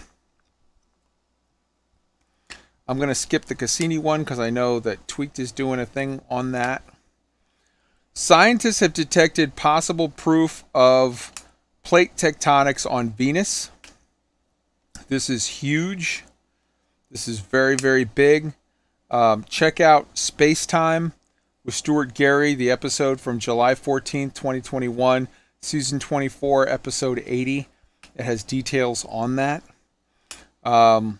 I'm 2.88 2.96
going 2.96 3.08
to 3.08 3.14
skip 3.14 3.44
the 3.44 3.54
Cassini 3.54 3.98
one 3.98 4.20
because 4.20 4.40
I 4.40 4.50
know 4.50 4.80
that 4.80 5.06
Tweaked 5.06 5.38
is 5.38 5.52
doing 5.52 5.78
a 5.78 5.86
thing 5.86 6.22
on 6.30 6.52
that. 6.52 6.82
Scientists 8.14 8.80
have 8.80 8.94
detected 8.94 9.56
possible 9.56 10.08
proof 10.08 10.64
of 10.74 11.32
plate 11.82 12.16
tectonics 12.16 12.90
on 12.90 13.10
Venus. 13.10 13.70
This 15.08 15.28
is 15.28 15.46
huge. 15.46 16.24
This 17.10 17.28
is 17.28 17.40
very, 17.40 17.76
very 17.76 18.04
big. 18.04 18.54
Um, 19.10 19.44
check 19.44 19.80
out 19.80 20.18
Space 20.18 20.66
Time 20.66 21.12
with 21.66 21.74
Stuart 21.74 22.14
Gary, 22.14 22.54
the 22.54 22.70
episode 22.70 23.20
from 23.20 23.40
July 23.40 23.74
14th, 23.74 24.34
2021, 24.34 25.26
season 25.60 25.98
24, 25.98 26.68
episode 26.68 27.22
80. 27.26 27.66
It 28.14 28.22
has 28.22 28.44
details 28.44 29.04
on 29.08 29.34
that. 29.34 29.64
Um, 30.62 31.18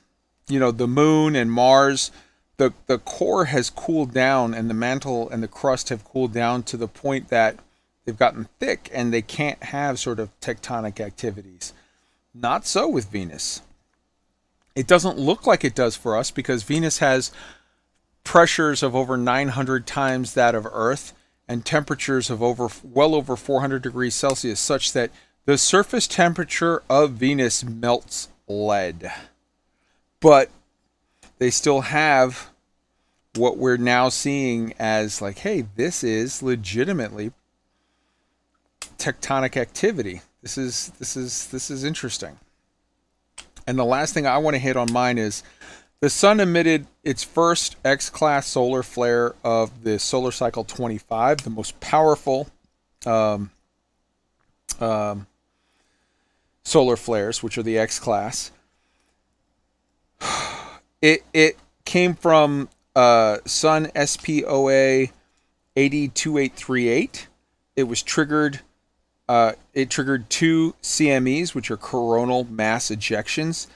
you 0.48 0.60
know, 0.60 0.70
the 0.70 0.86
moon 0.86 1.34
and 1.34 1.50
Mars, 1.50 2.12
the, 2.58 2.72
the 2.86 2.98
core 2.98 3.46
has 3.46 3.70
cooled 3.70 4.14
down 4.14 4.54
and 4.54 4.70
the 4.70 4.74
mantle 4.74 5.28
and 5.28 5.42
the 5.42 5.48
crust 5.48 5.88
have 5.88 6.04
cooled 6.04 6.32
down 6.32 6.62
to 6.62 6.76
the 6.76 6.88
point 6.88 7.28
that 7.28 7.58
they've 8.04 8.16
gotten 8.16 8.48
thick 8.60 8.88
and 8.94 9.12
they 9.12 9.22
can't 9.22 9.62
have 9.64 9.98
sort 9.98 10.20
of 10.20 10.30
tectonic 10.40 11.00
activities. 11.00 11.72
Not 12.32 12.66
so 12.66 12.88
with 12.88 13.10
Venus. 13.10 13.62
It 14.76 14.86
doesn't 14.86 15.18
look 15.18 15.44
like 15.44 15.64
it 15.64 15.74
does 15.74 15.96
for 15.96 16.16
us 16.16 16.30
because 16.30 16.62
Venus 16.62 16.98
has 16.98 17.32
pressures 18.26 18.82
of 18.82 18.94
over 18.94 19.16
900 19.16 19.86
times 19.86 20.34
that 20.34 20.54
of 20.54 20.66
Earth 20.70 21.14
and 21.48 21.64
temperatures 21.64 22.28
of 22.28 22.42
over 22.42 22.68
well 22.82 23.14
over 23.14 23.36
400 23.36 23.80
degrees 23.80 24.16
Celsius, 24.16 24.58
such 24.58 24.92
that 24.92 25.12
the 25.46 25.56
surface 25.56 26.08
temperature 26.08 26.82
of 26.90 27.12
Venus 27.12 27.64
melts 27.64 28.28
lead. 28.48 29.12
But 30.18 30.50
they 31.38 31.50
still 31.50 31.82
have 31.82 32.50
what 33.36 33.58
we're 33.58 33.76
now 33.76 34.08
seeing 34.08 34.74
as 34.78 35.22
like, 35.22 35.38
hey, 35.38 35.66
this 35.76 36.02
is 36.02 36.42
legitimately 36.42 37.30
tectonic 38.98 39.56
activity. 39.56 40.22
This 40.42 40.58
is 40.58 40.92
this 40.98 41.16
is 41.16 41.46
this 41.48 41.70
is 41.70 41.84
interesting. 41.84 42.38
And 43.68 43.78
the 43.78 43.84
last 43.84 44.14
thing 44.14 44.26
I 44.26 44.38
want 44.38 44.54
to 44.54 44.60
hit 44.60 44.76
on 44.76 44.92
mine 44.92 45.16
is 45.16 45.44
the 46.00 46.10
sun 46.10 46.40
emitted 46.40 46.86
its 47.02 47.24
first 47.24 47.76
X 47.84 48.10
class 48.10 48.46
solar 48.46 48.82
flare 48.82 49.34
of 49.42 49.82
the 49.84 49.98
solar 49.98 50.30
cycle 50.30 50.64
25, 50.64 51.42
the 51.42 51.50
most 51.50 51.78
powerful 51.80 52.48
um, 53.06 53.50
um, 54.80 55.26
solar 56.64 56.96
flares, 56.96 57.42
which 57.42 57.56
are 57.56 57.62
the 57.62 57.78
X 57.78 57.98
class. 57.98 58.50
It, 61.02 61.24
it 61.34 61.58
came 61.84 62.14
from 62.14 62.70
uh, 62.96 63.36
Sun 63.44 63.88
SPOA 63.94 65.10
802838. 65.76 67.28
It 67.76 67.82
was 67.84 68.02
triggered. 68.02 68.60
Uh, 69.28 69.52
it 69.74 69.90
triggered 69.90 70.30
two 70.30 70.74
CMEs, 70.82 71.54
which 71.54 71.70
are 71.70 71.76
coronal 71.76 72.44
mass 72.44 72.86
ejections. 72.86 73.66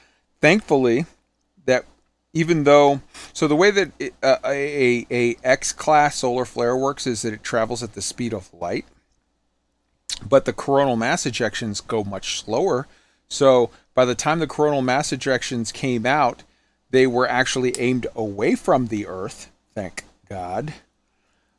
Thankfully, 0.41 1.05
that 1.65 1.85
even 2.33 2.63
though 2.63 3.01
so 3.33 3.47
the 3.47 3.55
way 3.55 3.71
that 3.71 3.91
it, 3.99 4.13
uh, 4.23 4.37
a, 4.45 5.05
a 5.11 5.35
X 5.43 5.71
class 5.71 6.17
solar 6.17 6.45
flare 6.45 6.75
works 6.75 7.05
is 7.05 7.21
that 7.21 7.33
it 7.33 7.43
travels 7.43 7.83
at 7.83 7.93
the 7.93 8.01
speed 8.01 8.33
of 8.33 8.53
light, 8.53 8.85
but 10.27 10.45
the 10.45 10.53
coronal 10.53 10.95
mass 10.95 11.23
ejections 11.23 11.85
go 11.85 12.03
much 12.03 12.39
slower. 12.39 12.87
So 13.27 13.69
by 13.93 14.05
the 14.05 14.15
time 14.15 14.39
the 14.39 14.47
coronal 14.47 14.81
mass 14.81 15.11
ejections 15.11 15.73
came 15.73 16.05
out, 16.05 16.43
they 16.89 17.07
were 17.07 17.27
actually 17.27 17.77
aimed 17.79 18.07
away 18.15 18.55
from 18.55 18.87
the 18.87 19.07
Earth. 19.07 19.49
Thank 19.73 20.03
God. 20.29 20.73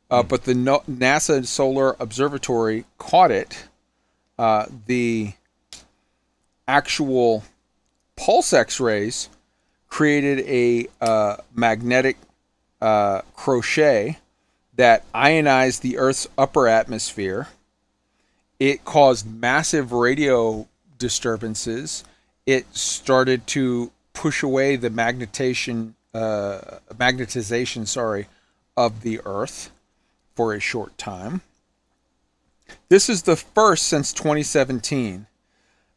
Uh, 0.09 0.21
but 0.21 0.43
the 0.43 0.53
no- 0.53 0.83
NASA 0.89 1.45
Solar 1.45 1.95
Observatory 1.99 2.85
caught 2.99 3.31
it. 3.31 3.67
Uh, 4.37 4.67
the 4.85 5.33
actual 6.67 7.43
pulse 8.15 8.53
X-rays 8.53 9.29
created 9.93 10.39
a 10.47 10.87
uh, 11.01 11.37
magnetic 11.53 12.17
uh, 12.81 13.21
crochet 13.35 14.17
that 14.75 15.05
ionized 15.13 15.83
the 15.83 15.99
Earth's 15.99 16.27
upper 16.35 16.67
atmosphere. 16.67 17.47
It 18.59 18.85
caused 18.85 19.31
massive 19.31 19.91
radio 19.91 20.67
disturbances. 20.97 22.03
It 22.47 22.75
started 22.75 23.45
to 23.49 23.91
push 24.13 24.41
away 24.41 24.77
the 24.77 24.89
magnetization, 24.89 25.93
uh, 26.11 26.79
magnetization, 26.95 27.85
sorry, 27.87 28.25
of 28.75 29.01
the 29.01 29.21
Earth 29.23 29.69
for 30.33 30.55
a 30.55 30.59
short 30.59 30.97
time. 30.97 31.41
This 32.89 33.09
is 33.09 33.21
the 33.21 33.35
first 33.35 33.83
since 33.83 34.11
2017, 34.11 35.27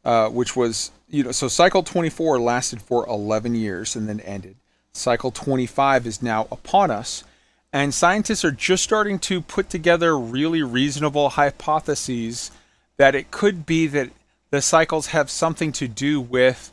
uh, 0.07 0.29
which 0.29 0.55
was 0.55 0.91
you 1.09 1.21
know, 1.21 1.33
so 1.33 1.49
cycle 1.49 1.83
24 1.83 2.39
lasted 2.39 2.81
for 2.81 3.05
11 3.07 3.55
years 3.55 3.93
and 3.93 4.07
then 4.07 4.21
ended. 4.21 4.55
Cycle 4.93 5.31
25 5.31 6.07
is 6.07 6.21
now 6.21 6.47
upon 6.49 6.91
us, 6.91 7.25
and 7.73 7.93
scientists 7.93 8.45
are 8.45 8.51
just 8.51 8.85
starting 8.85 9.19
to 9.19 9.41
put 9.41 9.69
together 9.69 10.17
really 10.17 10.63
reasonable 10.63 11.29
hypotheses 11.29 12.51
that 12.95 13.15
it 13.15 13.31
could 13.31 13.65
be 13.65 13.85
that 13.87 14.09
the 14.49 14.61
cycles 14.61 15.07
have 15.07 15.29
something 15.29 15.73
to 15.73 15.89
do 15.89 16.21
with 16.21 16.71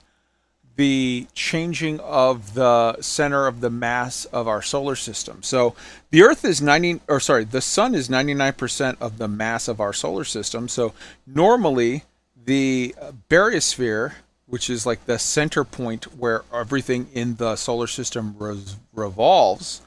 the 0.76 1.26
changing 1.34 1.98
of 1.98 2.54
the 2.54 3.00
center 3.00 3.48
of 3.48 3.60
the 3.60 3.70
mass 3.70 4.26
of 4.26 4.46
our 4.46 4.62
solar 4.62 4.94
system. 4.94 5.42
So 5.42 5.74
the 6.10 6.22
Earth 6.22 6.44
is 6.44 6.62
90 6.62 7.00
or 7.08 7.18
sorry, 7.18 7.42
the 7.44 7.60
sun 7.60 7.96
is 7.96 8.08
99% 8.08 8.96
of 9.00 9.18
the 9.18 9.28
mass 9.28 9.66
of 9.66 9.80
our 9.80 9.92
solar 9.92 10.24
system. 10.24 10.68
So 10.68 10.94
normally 11.26 12.04
the 12.44 12.94
uh, 13.00 13.12
baryosphere 13.28 14.12
which 14.46 14.68
is 14.70 14.86
like 14.86 15.04
the 15.06 15.18
center 15.18 15.64
point 15.64 16.04
where 16.16 16.42
everything 16.52 17.08
in 17.12 17.36
the 17.36 17.56
solar 17.56 17.86
system 17.86 18.36
res- 18.38 18.76
revolves, 18.92 19.82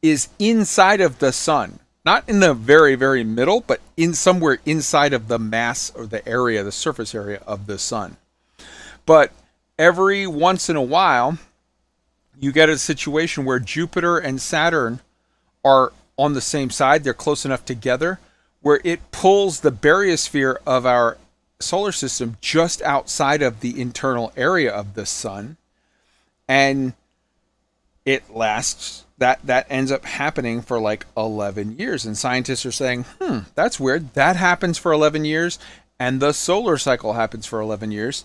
is 0.00 0.28
inside 0.38 1.00
of 1.00 1.18
the 1.18 1.32
sun. 1.32 1.78
Not 2.04 2.28
in 2.28 2.40
the 2.40 2.52
very, 2.52 2.96
very 2.96 3.22
middle, 3.22 3.60
but 3.60 3.80
in 3.96 4.12
somewhere 4.12 4.58
inside 4.66 5.12
of 5.12 5.28
the 5.28 5.38
mass 5.38 5.92
or 5.94 6.06
the 6.06 6.26
area, 6.28 6.64
the 6.64 6.72
surface 6.72 7.14
area 7.14 7.40
of 7.46 7.66
the 7.66 7.78
sun. 7.78 8.16
But 9.06 9.30
every 9.78 10.26
once 10.26 10.68
in 10.68 10.74
a 10.74 10.82
while, 10.82 11.38
you 12.38 12.50
get 12.50 12.68
a 12.68 12.76
situation 12.76 13.44
where 13.44 13.60
Jupiter 13.60 14.18
and 14.18 14.40
Saturn 14.42 15.00
are 15.64 15.92
on 16.18 16.34
the 16.34 16.40
same 16.40 16.70
side, 16.70 17.04
they're 17.04 17.14
close 17.14 17.44
enough 17.44 17.64
together, 17.64 18.18
where 18.60 18.80
it 18.82 19.12
pulls 19.12 19.60
the 19.60 19.72
baryosphere 19.72 20.56
of 20.66 20.84
our 20.84 21.16
solar 21.62 21.92
system 21.92 22.36
just 22.40 22.82
outside 22.82 23.42
of 23.42 23.60
the 23.60 23.80
internal 23.80 24.32
area 24.36 24.72
of 24.72 24.94
the 24.94 25.06
sun 25.06 25.56
and 26.48 26.94
it 28.04 28.34
lasts 28.34 29.04
that 29.18 29.40
that 29.44 29.66
ends 29.70 29.92
up 29.92 30.04
happening 30.04 30.60
for 30.60 30.80
like 30.80 31.06
11 31.16 31.78
years. 31.78 32.04
And 32.04 32.18
scientists 32.18 32.66
are 32.66 32.72
saying 32.72 33.04
hmm 33.20 33.40
that's 33.54 33.80
weird. 33.80 34.14
That 34.14 34.36
happens 34.36 34.78
for 34.78 34.92
11 34.92 35.24
years 35.24 35.58
and 35.98 36.20
the 36.20 36.32
solar 36.32 36.76
cycle 36.76 37.12
happens 37.12 37.46
for 37.46 37.60
11 37.60 37.92
years. 37.92 38.24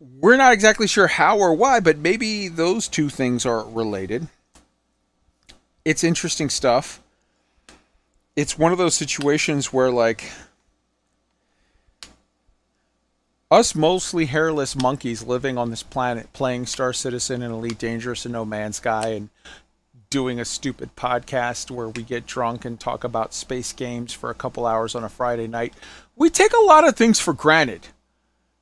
We're 0.00 0.36
not 0.36 0.52
exactly 0.52 0.86
sure 0.86 1.06
how 1.06 1.38
or 1.38 1.54
why 1.54 1.80
but 1.80 1.98
maybe 1.98 2.48
those 2.48 2.88
two 2.88 3.08
things 3.08 3.46
are 3.46 3.64
related. 3.64 4.28
It's 5.84 6.02
interesting 6.02 6.50
stuff. 6.50 7.00
It's 8.36 8.58
one 8.58 8.72
of 8.72 8.78
those 8.78 8.94
situations 8.94 9.72
where 9.72 9.90
like 9.90 10.30
us 13.54 13.74
mostly 13.74 14.26
hairless 14.26 14.74
monkeys 14.74 15.22
living 15.22 15.56
on 15.56 15.70
this 15.70 15.84
planet 15.84 16.32
playing 16.32 16.66
Star 16.66 16.92
Citizen 16.92 17.40
and 17.40 17.54
Elite 17.54 17.78
Dangerous 17.78 18.24
and 18.24 18.32
No 18.32 18.44
Man's 18.44 18.76
Sky 18.76 19.10
and 19.10 19.28
doing 20.10 20.40
a 20.40 20.44
stupid 20.44 20.94
podcast 20.96 21.70
where 21.70 21.88
we 21.88 22.02
get 22.02 22.26
drunk 22.26 22.64
and 22.64 22.78
talk 22.78 23.04
about 23.04 23.32
space 23.32 23.72
games 23.72 24.12
for 24.12 24.28
a 24.28 24.34
couple 24.34 24.66
hours 24.66 24.96
on 24.96 25.04
a 25.04 25.08
Friday 25.08 25.46
night. 25.46 25.72
We 26.16 26.30
take 26.30 26.52
a 26.52 26.64
lot 26.64 26.86
of 26.86 26.96
things 26.96 27.20
for 27.20 27.32
granted. 27.32 27.88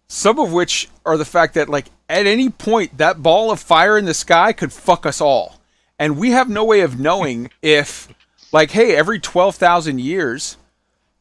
Some 0.09 0.39
of 0.39 0.53
which 0.53 0.91
are 1.07 1.17
the 1.17 1.25
fact 1.25 1.55
that, 1.55 1.71
like, 1.71 1.87
at 2.09 2.27
any 2.27 2.51
point, 2.51 2.99
that 2.99 3.23
ball 3.23 3.51
of 3.51 3.61
fire 3.61 3.97
in 3.97 4.05
the 4.05 4.15
sky 4.15 4.53
could 4.53 4.75
fuck 4.75 5.07
us 5.07 5.23
all. 5.23 5.59
And 5.99 6.19
we 6.19 6.33
have 6.33 6.51
no 6.51 6.65
way 6.65 6.81
of 6.81 7.01
knowing 7.01 7.51
if, 7.63 8.09
like, 8.53 8.73
hey, 8.73 8.95
every 8.95 9.19
12,000 9.19 10.01
years, 10.01 10.59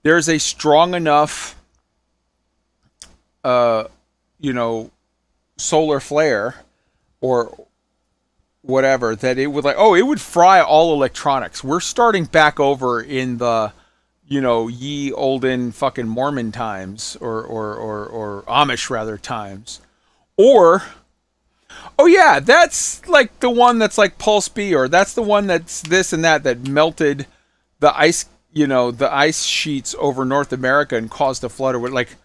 there's 0.04 0.28
a 0.28 0.40
strong 0.40 0.94
enough, 0.94 1.61
uh, 3.44 3.86
you 4.40 4.54
know, 4.54 4.92
solar 5.58 6.00
flare 6.00 6.56
or 7.20 7.68
whatever 8.64 9.16
that 9.16 9.40
it 9.40 9.48
would 9.48 9.64
like 9.64 9.76
oh 9.78 9.96
it 9.96 10.06
would 10.06 10.22
fry 10.22 10.62
all 10.62 10.94
electronics. 10.94 11.64
We're 11.64 11.80
starting 11.80 12.26
back 12.26 12.60
over 12.60 13.02
in 13.02 13.38
the 13.38 13.74
you 14.28 14.42
know 14.42 14.68
ye 14.68 15.12
olden 15.12 15.72
fucking 15.72 16.08
mormon 16.08 16.52
times 16.52 17.18
or 17.20 17.44
or 17.44 17.76
or, 17.76 18.06
or 18.06 18.42
amish 18.44 18.90
rather 18.90 19.18
times. 19.18 19.82
Or 20.38 20.84
oh 21.98 22.06
yeah 22.06 22.40
that's 22.40 23.08
like 23.08 23.40
the 23.40 23.50
one 23.50 23.80
that's 23.80 23.98
like 23.98 24.18
pulse 24.18 24.48
b 24.48 24.74
or 24.74 24.88
that's 24.88 25.14
the 25.14 25.22
one 25.22 25.48
that's 25.48 25.82
this 25.82 26.14
and 26.14 26.24
that 26.24 26.44
that 26.44 26.68
melted 26.68 27.26
the 27.80 27.98
ice 27.98 28.26
you 28.52 28.68
know 28.68 28.92
the 28.92 29.12
ice 29.14 29.44
sheets 29.44 29.96
over 30.00 30.26
north 30.26 30.52
america 30.52 30.96
and 30.96 31.10
caused 31.10 31.44
a 31.44 31.50
flood 31.50 31.76
or 31.76 31.80
what 31.80 31.92
like 31.92 32.16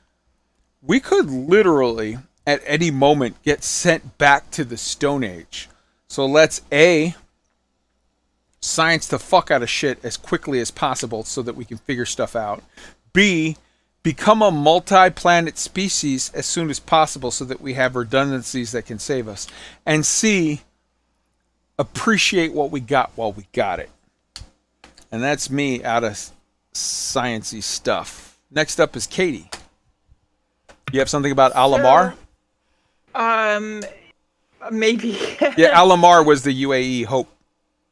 we 0.83 1.01
could 1.01 1.31
literally 1.31 2.19
at 2.47 2.63
any 2.65 2.91
moment 2.91 3.43
get 3.43 3.65
sent 3.65 4.19
back 4.19 4.51
to 4.51 4.65
the 4.65 4.77
stone 4.77 5.25
age 5.25 5.69
so 6.09 6.27
let's 6.27 6.63
A, 6.73 7.15
science 8.61 9.07
the 9.07 9.19
fuck 9.19 9.51
out 9.51 9.63
of 9.63 9.71
shit 9.71 9.99
as 10.05 10.17
quickly 10.17 10.61
as 10.61 10.71
possible 10.71 11.25
so 11.25 11.43
that 11.43 11.57
we 11.57 11.65
can 11.65 11.79
figure 11.79 12.07
stuff 12.07 12.37
out. 12.37 12.63
B, 13.13 13.57
become 14.03 14.43
a 14.43 14.51
multi 14.51 15.11
planet 15.11 15.59
species 15.59 16.31
as 16.33 16.47
soon 16.47 16.71
as 16.71 16.79
possible 16.79 17.31
so 17.31 17.45
that 17.45 17.61
we 17.61 17.75
have 17.75 17.97
redundancies 17.97 18.73
that 18.73 18.87
can 18.87 18.99
save 18.99 19.29
us. 19.29 19.47
And 19.85 20.07
C, 20.07 20.63
appreciate 21.79 22.53
what 22.53 22.71
we 22.71 22.81
got 22.81 23.11
while 23.17 23.33
we 23.33 23.47
got 23.53 23.81
it. 23.81 23.91
And 25.11 25.23
that's 25.23 25.51
me 25.51 25.83
out 25.83 26.05
of 26.05 26.31
sciency 26.73 27.63
stuff. 27.63 28.39
Next 28.51 28.81
up 28.81 28.97
is 28.97 29.07
Katie. 29.07 29.51
You 30.93 31.01
have 31.01 31.09
something 31.11 31.33
about 31.33 31.53
Alamar? 31.55 32.15
Um, 33.15 33.83
maybe. 34.71 35.09
yeah, 35.57 35.79
Alamar 35.79 36.25
was 36.25 36.43
the 36.43 36.63
UAE 36.65 37.05
Hope 37.07 37.29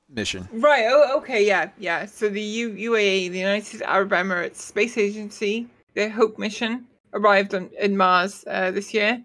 mission. 0.08 0.48
Right. 0.52 0.84
Oh, 0.88 1.18
okay. 1.18 1.46
Yeah, 1.46 1.70
yeah. 1.78 2.06
So 2.06 2.28
the 2.28 2.40
U- 2.40 2.92
UAE, 2.92 3.30
the 3.30 3.38
United 3.38 3.82
Arab 3.82 4.10
Emirates 4.10 4.56
Space 4.56 4.96
Agency, 4.96 5.66
their 5.94 6.10
Hope 6.10 6.38
mission 6.38 6.86
arrived 7.12 7.54
on 7.54 7.70
in 7.80 7.96
Mars 7.96 8.44
uh, 8.46 8.70
this 8.70 8.94
year, 8.94 9.22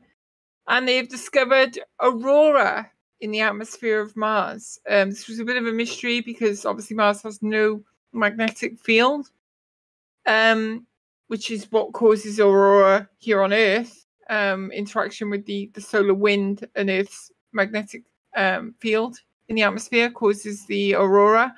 and 0.68 0.88
they've 0.88 1.10
discovered 1.10 1.80
aurora 2.02 2.90
in 3.22 3.32
the 3.32 3.42
atmosphere 3.42 4.00
of 4.00 4.16
Mars. 4.16 4.80
Um, 4.90 5.10
this 5.10 5.28
was 5.28 5.40
a 5.40 5.46
bit 5.46 5.58
of 5.58 5.68
a 5.68 5.72
mystery 5.72 6.22
because 6.22 6.66
obviously 6.66 6.96
Mars 6.96 7.22
has 7.24 7.42
no 7.42 7.84
magnetic 8.14 8.80
field, 8.80 9.30
um, 10.26 10.86
which 11.30 11.52
is 11.52 11.72
what 11.72 11.94
causes 11.94 12.40
aurora 12.40 13.08
here 13.18 13.42
on 13.42 13.54
Earth. 13.54 14.06
Um, 14.30 14.72
interaction 14.72 15.30
with 15.32 15.46
the, 15.46 15.72
the 15.74 15.82
solar 15.82 16.14
wind 16.14 16.68
and 16.76 16.90
Earth's 16.90 17.32
magnetic 17.52 18.04
um, 18.36 18.76
field 18.80 19.18
in 19.48 19.56
the 19.56 19.64
atmosphere 19.64 20.12
causes 20.12 20.66
the 20.66 20.94
aurora. 20.94 21.54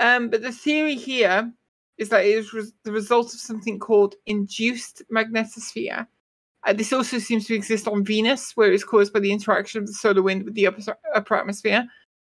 Um, 0.00 0.28
but 0.28 0.42
the 0.42 0.50
theory 0.50 0.96
here 0.96 1.52
is 1.98 2.08
that 2.08 2.24
it 2.24 2.30
is 2.30 2.52
res- 2.52 2.72
the 2.84 2.92
result 2.92 3.32
of 3.34 3.40
something 3.40 3.78
called 3.78 4.14
induced 4.26 5.02
magnetosphere. 5.12 6.06
Uh, 6.64 6.72
this 6.72 6.92
also 6.92 7.18
seems 7.18 7.46
to 7.46 7.54
exist 7.54 7.88
on 7.88 8.04
Venus, 8.04 8.56
where 8.56 8.72
it's 8.72 8.84
caused 8.84 9.12
by 9.12 9.20
the 9.20 9.32
interaction 9.32 9.80
of 9.80 9.86
the 9.86 9.92
solar 9.92 10.22
wind 10.22 10.44
with 10.44 10.54
the 10.54 10.66
upper, 10.66 10.96
upper 11.14 11.34
atmosphere. 11.34 11.84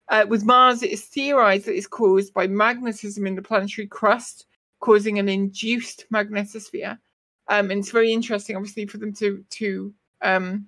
Uh, 0.08 0.24
with 0.28 0.44
Mars, 0.44 0.82
it 0.82 0.90
is 0.90 1.04
theorized 1.04 1.66
that 1.66 1.76
it's 1.76 1.86
caused 1.86 2.32
by 2.34 2.46
magnetism 2.46 3.26
in 3.26 3.34
the 3.34 3.42
planetary 3.42 3.86
crust, 3.86 4.46
causing 4.80 5.18
an 5.18 5.28
induced 5.28 6.06
magnetosphere. 6.12 6.98
Um, 7.48 7.70
and 7.70 7.80
it's 7.80 7.90
very 7.90 8.12
interesting, 8.12 8.56
obviously, 8.56 8.86
for 8.86 8.98
them 8.98 9.12
to 9.14 9.44
to 9.50 9.94
um, 10.22 10.66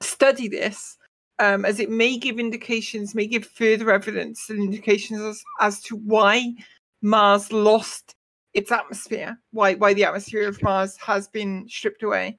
study 0.00 0.48
this, 0.48 0.96
um, 1.38 1.64
as 1.64 1.80
it 1.80 1.90
may 1.90 2.16
give 2.16 2.38
indications, 2.38 3.14
may 3.14 3.26
give 3.26 3.46
further 3.46 3.90
evidence 3.90 4.48
and 4.50 4.60
indications 4.60 5.20
as, 5.20 5.42
as 5.60 5.80
to 5.82 5.96
why 5.96 6.54
Mars 7.02 7.52
lost 7.52 8.14
its 8.54 8.72
atmosphere, 8.72 9.38
why 9.52 9.74
why 9.74 9.92
the 9.92 10.04
atmosphere 10.04 10.48
of 10.48 10.62
Mars 10.62 10.96
has 10.96 11.28
been 11.28 11.66
stripped 11.68 12.02
away. 12.02 12.38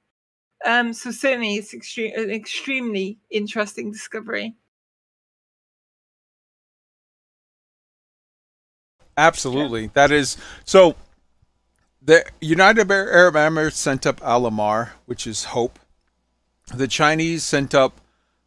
Um, 0.64 0.92
so 0.92 1.10
certainly, 1.10 1.54
it's 1.54 1.74
extreme, 1.74 2.12
an 2.16 2.30
extremely 2.30 3.18
interesting 3.30 3.92
discovery. 3.92 4.56
Absolutely, 9.16 9.88
that 9.94 10.10
is 10.10 10.36
so. 10.64 10.96
The 12.06 12.24
United 12.40 12.88
Arab 12.88 13.34
Emirates 13.34 13.72
sent 13.72 14.06
up 14.06 14.20
Alamar, 14.20 14.90
which 15.06 15.26
is 15.26 15.46
hope. 15.46 15.80
The 16.72 16.86
Chinese 16.86 17.42
sent 17.42 17.74
up 17.74 18.00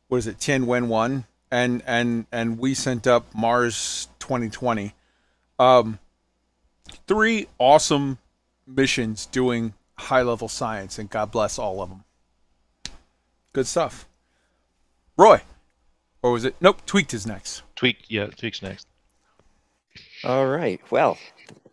what 0.08 0.20
is 0.20 0.28
it, 0.28 0.40
Tianwen 0.40 0.88
one, 0.88 1.26
and 1.52 1.84
and 1.86 2.26
and 2.32 2.58
we 2.58 2.74
sent 2.74 3.06
up 3.06 3.36
Mars 3.36 4.08
2020. 4.20 4.94
Um, 5.60 6.00
three 7.06 7.48
awesome 7.58 8.20
missions 8.66 9.26
doing 9.26 9.74
high 9.98 10.22
level 10.22 10.48
science, 10.48 10.98
and 10.98 11.10
God 11.10 11.30
bless 11.30 11.60
all 11.60 11.82
of 11.82 11.90
them. 11.90 12.06
Good 13.52 13.68
stuff. 13.68 14.08
Roy, 15.18 15.42
or 16.24 16.32
was 16.32 16.46
it? 16.46 16.56
Nope, 16.62 16.86
Tweaked 16.86 17.14
is 17.14 17.28
next. 17.28 17.64
Tweaked, 17.76 18.06
yeah, 18.08 18.28
Tweaked's 18.28 18.62
next. 18.62 18.88
All 20.24 20.48
right. 20.48 20.80
Well, 20.90 21.18
a 21.50 21.69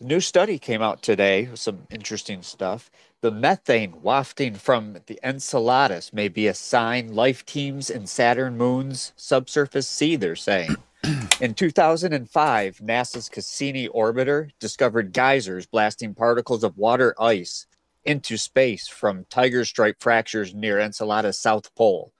new 0.00 0.20
study 0.20 0.58
came 0.58 0.82
out 0.82 1.02
today 1.02 1.48
some 1.54 1.86
interesting 1.90 2.42
stuff. 2.42 2.90
The 3.20 3.30
methane 3.30 4.00
wafting 4.02 4.54
from 4.54 4.98
the 5.06 5.20
Enceladus 5.22 6.12
may 6.12 6.28
be 6.28 6.46
a 6.46 6.54
sign 6.54 7.14
life 7.14 7.44
teems 7.44 7.90
in 7.90 8.06
Saturn 8.06 8.56
moon's 8.56 9.12
subsurface 9.16 9.86
sea, 9.86 10.16
they're 10.16 10.36
saying. 10.36 10.76
In 11.40 11.54
2005, 11.54 12.78
NASA's 12.78 13.28
Cassini 13.28 13.88
orbiter 13.88 14.50
discovered 14.58 15.12
geysers 15.12 15.66
blasting 15.66 16.14
particles 16.14 16.62
of 16.62 16.76
water 16.76 17.14
ice 17.18 17.66
into 18.04 18.36
space 18.36 18.88
from 18.88 19.26
tiger 19.30 19.64
stripe 19.64 19.96
fractures 20.00 20.54
near 20.54 20.78
Enceladus' 20.78 21.38
south 21.38 21.74
pole. 21.74 22.12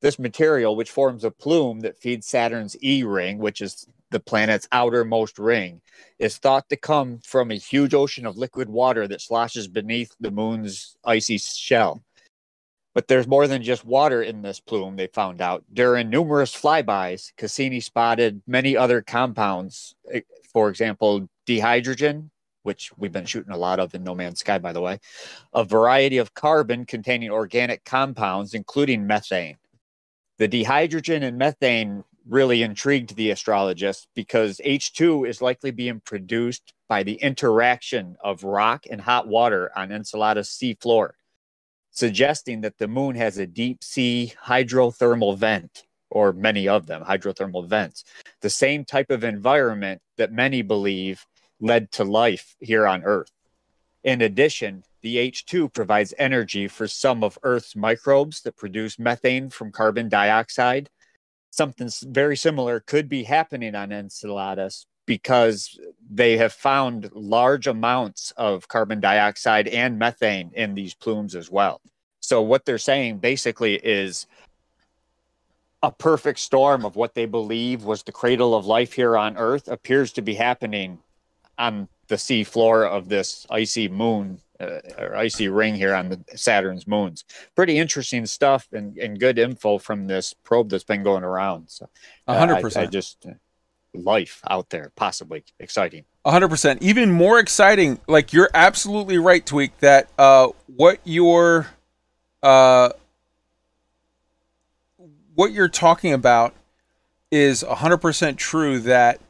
This 0.00 0.18
material, 0.18 0.76
which 0.76 0.90
forms 0.90 1.24
a 1.24 1.30
plume 1.30 1.80
that 1.80 1.98
feeds 1.98 2.26
Saturn's 2.26 2.76
E 2.82 3.04
ring, 3.04 3.38
which 3.38 3.60
is 3.60 3.86
the 4.14 4.20
planet's 4.20 4.68
outermost 4.70 5.40
ring, 5.40 5.82
is 6.20 6.38
thought 6.38 6.68
to 6.68 6.76
come 6.76 7.18
from 7.24 7.50
a 7.50 7.56
huge 7.56 7.94
ocean 7.94 8.24
of 8.24 8.36
liquid 8.36 8.68
water 8.68 9.08
that 9.08 9.20
sloshes 9.20 9.66
beneath 9.66 10.14
the 10.20 10.30
moon's 10.30 10.96
icy 11.04 11.36
shell. 11.36 12.00
But 12.94 13.08
there's 13.08 13.26
more 13.26 13.48
than 13.48 13.64
just 13.64 13.84
water 13.84 14.22
in 14.22 14.40
this 14.40 14.60
plume, 14.60 14.94
they 14.94 15.08
found 15.08 15.40
out. 15.40 15.64
During 15.72 16.10
numerous 16.10 16.54
flybys, 16.54 17.32
Cassini 17.36 17.80
spotted 17.80 18.40
many 18.46 18.76
other 18.76 19.02
compounds. 19.02 19.96
eh, 20.12 20.20
For 20.52 20.68
example, 20.68 21.28
dihydrogen, 21.44 22.30
which 22.62 22.92
we've 22.96 23.10
been 23.10 23.26
shooting 23.26 23.52
a 23.52 23.58
lot 23.58 23.80
of 23.80 23.96
in 23.96 24.04
No 24.04 24.14
Man's 24.14 24.38
Sky, 24.38 24.58
by 24.58 24.72
the 24.72 24.80
way, 24.80 25.00
a 25.52 25.64
variety 25.64 26.18
of 26.18 26.34
carbon 26.34 26.86
containing 26.86 27.30
organic 27.30 27.84
compounds, 27.84 28.54
including 28.54 29.08
methane. 29.08 29.56
The 30.38 30.48
dihydrogen 30.48 31.24
and 31.24 31.36
methane 31.36 32.04
really 32.28 32.62
intrigued 32.62 33.16
the 33.16 33.30
astrologists 33.30 34.06
because 34.14 34.60
H2 34.64 35.28
is 35.28 35.42
likely 35.42 35.70
being 35.70 36.00
produced 36.00 36.72
by 36.88 37.02
the 37.02 37.14
interaction 37.14 38.16
of 38.22 38.44
rock 38.44 38.84
and 38.90 39.00
hot 39.00 39.26
water 39.28 39.70
on 39.76 39.92
Enceladus 39.92 40.50
sea 40.50 40.74
floor, 40.74 41.16
suggesting 41.90 42.62
that 42.62 42.78
the 42.78 42.88
moon 42.88 43.14
has 43.16 43.38
a 43.38 43.46
deep 43.46 43.84
sea 43.84 44.32
hydrothermal 44.44 45.36
vent, 45.36 45.84
or 46.10 46.32
many 46.32 46.68
of 46.68 46.86
them, 46.86 47.02
hydrothermal 47.02 47.68
vents, 47.68 48.04
the 48.40 48.50
same 48.50 48.84
type 48.84 49.10
of 49.10 49.24
environment 49.24 50.00
that 50.16 50.32
many 50.32 50.62
believe 50.62 51.26
led 51.60 51.90
to 51.92 52.04
life 52.04 52.56
here 52.60 52.86
on 52.86 53.04
Earth. 53.04 53.30
In 54.02 54.20
addition, 54.20 54.84
the 55.02 55.16
H2 55.16 55.72
provides 55.72 56.14
energy 56.18 56.68
for 56.68 56.86
some 56.86 57.24
of 57.24 57.38
Earth's 57.42 57.74
microbes 57.76 58.42
that 58.42 58.56
produce 58.56 58.98
methane 58.98 59.50
from 59.50 59.72
carbon 59.72 60.08
dioxide 60.08 60.88
something 61.54 61.88
very 62.02 62.36
similar 62.36 62.80
could 62.80 63.08
be 63.08 63.24
happening 63.24 63.74
on 63.74 63.92
Enceladus 63.92 64.86
because 65.06 65.78
they 66.10 66.36
have 66.36 66.52
found 66.52 67.10
large 67.12 67.66
amounts 67.66 68.32
of 68.36 68.68
carbon 68.68 69.00
dioxide 69.00 69.68
and 69.68 69.98
methane 69.98 70.50
in 70.54 70.74
these 70.74 70.94
plumes 70.94 71.34
as 71.34 71.50
well. 71.50 71.80
So 72.20 72.40
what 72.40 72.64
they're 72.64 72.78
saying 72.78 73.18
basically 73.18 73.74
is 73.74 74.26
a 75.82 75.92
perfect 75.92 76.38
storm 76.38 76.84
of 76.86 76.96
what 76.96 77.14
they 77.14 77.26
believe 77.26 77.84
was 77.84 78.02
the 78.02 78.12
cradle 78.12 78.54
of 78.54 78.64
life 78.64 78.94
here 78.94 79.16
on 79.16 79.36
Earth 79.36 79.68
appears 79.68 80.12
to 80.12 80.22
be 80.22 80.34
happening 80.34 80.98
on 81.58 81.88
the 82.08 82.16
sea 82.16 82.42
floor 82.42 82.84
of 82.86 83.08
this 83.08 83.46
icy 83.50 83.88
moon 83.88 84.40
uh, 84.60 84.80
or 84.98 85.16
icy 85.16 85.48
ring 85.48 85.74
here 85.74 85.94
on 85.94 86.08
the 86.08 86.20
Saturn's 86.36 86.86
moons. 86.86 87.24
Pretty 87.54 87.78
interesting 87.78 88.26
stuff 88.26 88.68
and, 88.72 88.96
and 88.98 89.18
good 89.18 89.38
info 89.38 89.78
from 89.78 90.06
this 90.06 90.32
probe 90.32 90.70
that's 90.70 90.84
been 90.84 91.02
going 91.02 91.24
around. 91.24 91.68
So, 91.70 91.88
uh, 92.26 92.38
hundred 92.38 92.54
I- 92.54 92.58
I 92.58 92.62
percent. 92.62 92.92
just 92.92 93.26
uh, 93.26 93.32
life 93.94 94.40
out 94.48 94.70
there, 94.70 94.92
possibly 94.96 95.44
exciting. 95.58 96.04
Hundred 96.26 96.48
percent. 96.48 96.82
Even 96.82 97.12
more 97.12 97.38
exciting. 97.38 98.00
Like 98.08 98.32
you're 98.32 98.50
absolutely 98.54 99.18
right, 99.18 99.44
Tweak. 99.44 99.78
That 99.80 100.08
uh, 100.18 100.48
what 100.66 100.98
you're, 101.04 101.66
uh, 102.42 102.90
what 105.34 105.52
you're 105.52 105.68
talking 105.68 106.12
about 106.12 106.54
is 107.30 107.62
hundred 107.62 107.98
percent 107.98 108.38
true. 108.38 108.78
That 108.78 109.20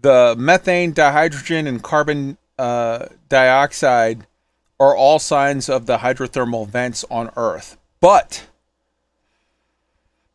the 0.00 0.36
methane, 0.38 0.92
dihydrogen, 0.92 1.66
and 1.66 1.82
carbon 1.82 2.36
uh, 2.58 3.06
dioxide 3.28 4.26
are 4.78 4.96
all 4.96 5.18
signs 5.18 5.68
of 5.68 5.86
the 5.86 5.98
hydrothermal 5.98 6.68
vents 6.68 7.04
on 7.10 7.30
Earth. 7.36 7.76
But 8.00 8.46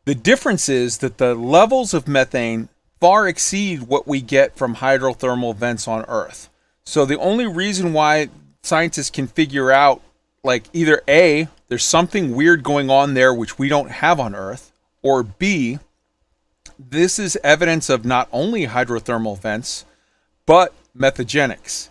the 0.04 0.14
difference 0.14 0.68
is 0.68 0.98
that 0.98 1.18
the 1.18 1.34
levels 1.34 1.94
of 1.94 2.08
methane 2.08 2.68
far 3.00 3.26
exceed 3.28 3.82
what 3.82 4.06
we 4.06 4.20
get 4.20 4.56
from 4.56 4.76
hydrothermal 4.76 5.56
vents 5.56 5.86
on 5.86 6.04
Earth. 6.06 6.48
So 6.84 7.04
the 7.04 7.18
only 7.18 7.46
reason 7.46 7.92
why 7.92 8.28
scientists 8.62 9.10
can 9.10 9.26
figure 9.26 9.70
out, 9.70 10.02
like, 10.42 10.64
either 10.72 11.02
A, 11.08 11.48
there's 11.68 11.84
something 11.84 12.34
weird 12.34 12.62
going 12.62 12.90
on 12.90 13.14
there 13.14 13.32
which 13.32 13.58
we 13.58 13.68
don't 13.68 13.90
have 13.90 14.18
on 14.20 14.34
Earth, 14.34 14.72
or 15.02 15.22
B, 15.22 15.78
this 16.78 17.18
is 17.18 17.38
evidence 17.44 17.88
of 17.88 18.04
not 18.04 18.28
only 18.32 18.66
hydrothermal 18.66 19.38
vents, 19.38 19.84
but 20.46 20.74
methagenics. 20.96 21.88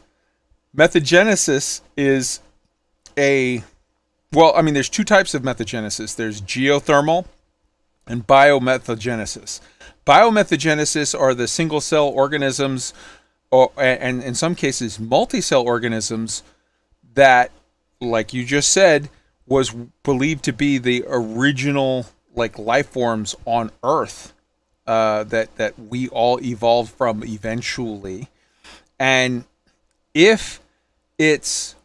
Methagenesis 0.75 1.82
is 1.98 2.40
a 3.17 3.64
well, 4.33 4.53
I 4.56 4.61
mean, 4.61 4.74
there's 4.74 4.90
two 4.90 5.03
types 5.03 5.33
of 5.33 5.41
methagenesis. 5.41 6.16
There's 6.16 6.41
geothermal 6.41 7.25
and 8.08 8.25
biomethagenesis. 8.25 9.59
Biomethagenesis 10.06 11.19
are 11.19 11.33
the 11.33 11.48
single 11.48 11.82
cell 11.82 12.08
organisms, 12.08 12.93
or 13.51 13.72
and 13.77 14.24
in 14.24 14.33
some 14.33 14.56
cases 14.56 15.00
multi-cell 15.00 15.64
organisms 15.64 16.43
that, 17.14 17.51
like 18.00 18.33
you 18.33 18.45
just 18.45 18.72
said, 18.72 19.09
was 19.45 19.72
believed 20.03 20.43
to 20.45 20.53
be 20.53 20.77
the 20.77 21.03
original 21.08 22.06
like 22.33 22.58
life 22.58 22.88
forms 22.88 23.35
on 23.45 23.69
Earth 23.83 24.33
uh, 24.88 25.25
that 25.25 25.53
that 25.58 25.77
we 25.77 26.08
all 26.08 26.40
evolved 26.41 26.93
from 26.93 27.24
eventually, 27.25 28.30
and 28.98 29.43
if 30.14 30.60
it's 31.22 31.75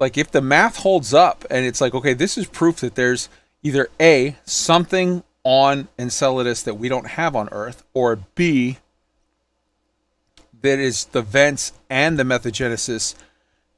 like 0.00 0.18
if 0.18 0.30
the 0.30 0.40
math 0.40 0.78
holds 0.78 1.14
up 1.14 1.44
and 1.50 1.64
it's 1.64 1.80
like 1.80 1.94
okay 1.94 2.12
this 2.12 2.36
is 2.36 2.46
proof 2.46 2.80
that 2.80 2.96
there's 2.96 3.28
either 3.62 3.88
a 4.00 4.36
something 4.44 5.22
on 5.44 5.86
enceladus 5.98 6.62
that 6.64 6.74
we 6.74 6.88
don't 6.88 7.06
have 7.06 7.36
on 7.36 7.48
earth 7.52 7.84
or 7.94 8.16
b 8.34 8.78
that 10.62 10.80
is 10.80 11.04
the 11.06 11.22
vents 11.22 11.72
and 11.88 12.18
the 12.18 12.24
methagenesis 12.24 13.14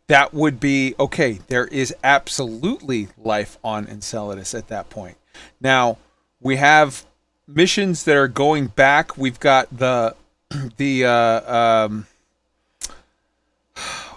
that 0.07 0.33
would 0.33 0.59
be 0.59 0.95
okay 0.99 1.39
there 1.49 1.67
is 1.67 1.95
absolutely 2.03 3.09
life 3.19 3.59
on 3.63 3.87
enceladus 3.87 4.55
at 4.55 4.69
that 4.69 4.89
point. 4.89 5.19
Now 5.61 5.99
we 6.41 6.57
have 6.57 7.05
missions 7.47 8.05
that 8.05 8.17
are 8.17 8.29
going 8.29 8.69
back. 8.69 9.19
We've 9.19 9.39
got 9.39 9.77
the 9.77 10.17
the 10.79 11.05
uh, 11.05 11.55
um, 11.55 12.07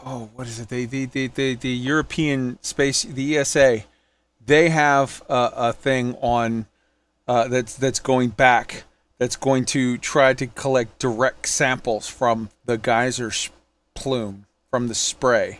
oh, 0.05 0.29
what 0.35 0.47
is 0.47 0.59
it? 0.59 0.69
They, 0.69 0.85
the, 0.85 1.05
the, 1.05 1.27
the, 1.27 1.55
the 1.55 1.69
European 1.69 2.57
space, 2.61 3.03
the 3.03 3.37
ESA, 3.37 3.83
they 4.45 4.69
have 4.69 5.23
a, 5.29 5.51
a 5.55 5.73
thing 5.73 6.15
on 6.21 6.65
uh, 7.27 7.47
that's 7.47 7.75
that's 7.75 7.99
going 7.99 8.29
back. 8.29 8.83
That's 9.17 9.35
going 9.35 9.65
to 9.65 9.97
try 9.99 10.33
to 10.33 10.47
collect 10.47 10.99
direct 10.99 11.47
samples 11.47 12.07
from 12.07 12.49
the 12.65 12.77
geyser 12.77 13.31
plume 13.93 14.47
from 14.69 14.87
the 14.87 14.95
spray, 14.95 15.59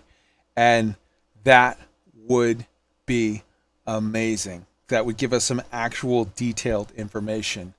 and 0.55 0.95
that 1.43 1.79
would 2.15 2.65
be 3.05 3.43
amazing. 3.85 4.65
That 4.87 5.05
would 5.05 5.17
give 5.17 5.31
us 5.31 5.43
some 5.45 5.61
actual 5.71 6.25
detailed 6.35 6.91
information. 6.97 7.75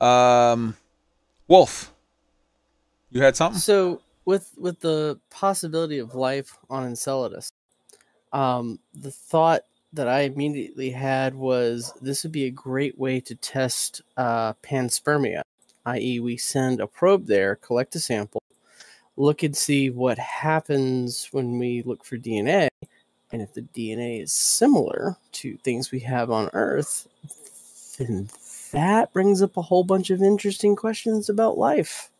Um, 0.00 0.76
Wolf, 1.48 1.92
you 3.10 3.22
had 3.22 3.34
something? 3.34 3.58
So 3.60 4.02
with 4.24 4.50
with 4.56 4.80
the 4.80 5.20
possibility 5.30 5.98
of 5.98 6.14
life 6.14 6.56
on 6.70 6.84
Enceladus, 6.84 7.50
um, 8.32 8.78
the 8.94 9.10
thought 9.10 9.62
that 9.92 10.08
I 10.08 10.22
immediately 10.22 10.90
had 10.90 11.34
was 11.34 11.92
this 12.00 12.24
would 12.24 12.32
be 12.32 12.46
a 12.46 12.50
great 12.50 12.98
way 12.98 13.20
to 13.20 13.34
test 13.36 14.02
uh, 14.16 14.54
panspermia, 14.54 15.42
i.e., 15.86 16.20
we 16.20 16.36
send 16.36 16.80
a 16.80 16.86
probe 16.86 17.26
there, 17.26 17.56
collect 17.56 17.94
a 17.94 18.00
sample, 18.00 18.42
look 19.16 19.44
and 19.44 19.56
see 19.56 19.90
what 19.90 20.18
happens 20.18 21.28
when 21.30 21.58
we 21.58 21.82
look 21.82 22.04
for 22.04 22.16
DNA, 22.16 22.68
and 23.32 23.40
if 23.40 23.54
the 23.54 23.62
DNA 23.62 24.22
is 24.22 24.32
similar 24.32 25.16
to 25.32 25.56
things 25.58 25.92
we 25.92 26.00
have 26.00 26.30
on 26.30 26.50
Earth, 26.52 27.06
then 27.98 28.28
that 28.72 29.12
brings 29.12 29.42
up 29.42 29.56
a 29.56 29.62
whole 29.62 29.84
bunch 29.84 30.10
of 30.10 30.20
interesting 30.20 30.74
questions 30.74 31.28
about 31.28 31.56
life. 31.56 32.10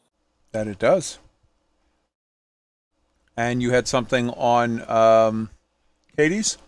That 0.53 0.69
it 0.69 0.79
does. 0.79 1.19
And 3.37 3.63
you 3.63 3.71
had 3.73 3.89
something 3.89 4.31
on 4.31 4.89
um, 4.89 5.51
Katie's? 6.17 6.59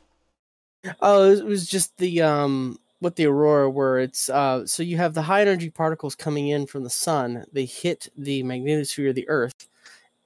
Oh, 1.01 1.31
it 1.31 1.45
was 1.45 1.69
just 1.69 1.97
the 1.99 2.23
um 2.23 2.79
with 3.01 3.17
the 3.17 3.27
aurora 3.27 3.69
were. 3.71 3.99
it's 3.99 4.29
uh 4.29 4.67
so 4.67 4.83
you 4.83 4.97
have 4.97 5.15
the 5.15 5.23
high 5.23 5.43
energy 5.43 5.71
particles 5.71 6.15
coming 6.15 6.49
in 6.49 6.67
from 6.67 6.85
the 6.85 6.91
sun, 6.91 7.45
they 7.53 7.65
hit 7.65 8.09
the 8.17 8.43
magnetosphere 8.43 9.11
of 9.11 9.15
the 9.15 9.29
earth 9.29 9.69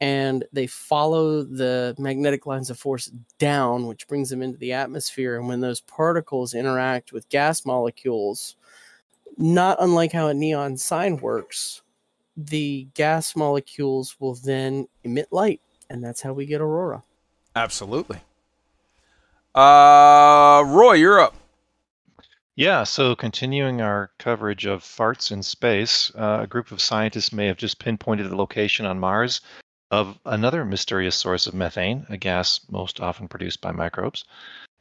and 0.03 0.45
they 0.53 0.67
follow 0.67 1.43
the 1.43 1.95
magnetic 1.99 2.47
lines 2.47 2.71
of 2.71 2.79
force 2.79 3.11
down 3.39 3.87
which 3.87 4.09
brings 4.09 4.31
them 4.31 4.41
into 4.43 4.59
the 4.59 4.73
atmosphere 4.73 5.39
and 5.39 5.47
when 5.47 5.61
those 5.61 5.83
particles 5.83 6.55
interact 6.55 7.13
with 7.13 7.29
gas 7.29 7.67
molecules 7.67 8.57
not 9.41 9.79
unlike 9.81 10.13
how 10.13 10.29
a 10.29 10.35
neon 10.35 10.77
sign 10.77 11.17
works, 11.17 11.83
the 12.37 12.89
gas 12.95 13.35
molecules 13.35 14.17
will 14.21 14.35
then 14.35 14.87
emit 15.03 15.29
light 15.31 15.61
and 15.91 16.03
that's 16.03 16.23
how 16.23 16.33
we 16.33 16.47
get 16.47 16.61
aurora. 16.61 17.03
Absolutely. 17.55 18.21
Uh, 19.55 20.63
Roy, 20.67 20.95
you're 20.95 21.21
up. 21.21 21.35
Yeah, 22.55 22.85
so 22.85 23.17
continuing 23.17 23.81
our 23.81 24.11
coverage 24.19 24.67
of 24.67 24.83
farts 24.83 25.33
in 25.33 25.43
space, 25.43 26.13
uh, 26.15 26.41
a 26.43 26.47
group 26.47 26.71
of 26.71 26.81
scientists 26.81 27.33
may 27.33 27.47
have 27.47 27.57
just 27.57 27.79
pinpointed 27.79 28.31
the 28.31 28.37
location 28.37 28.87
on 28.87 29.01
Mars 29.01 29.41
of 29.91 30.19
another 30.25 30.65
mysterious 30.65 31.17
source 31.17 31.47
of 31.47 31.55
methane, 31.55 32.07
a 32.09 32.17
gas 32.17 32.61
most 32.71 33.01
often 33.01 33.27
produced 33.27 33.61
by 33.61 33.73
microbes. 33.73 34.25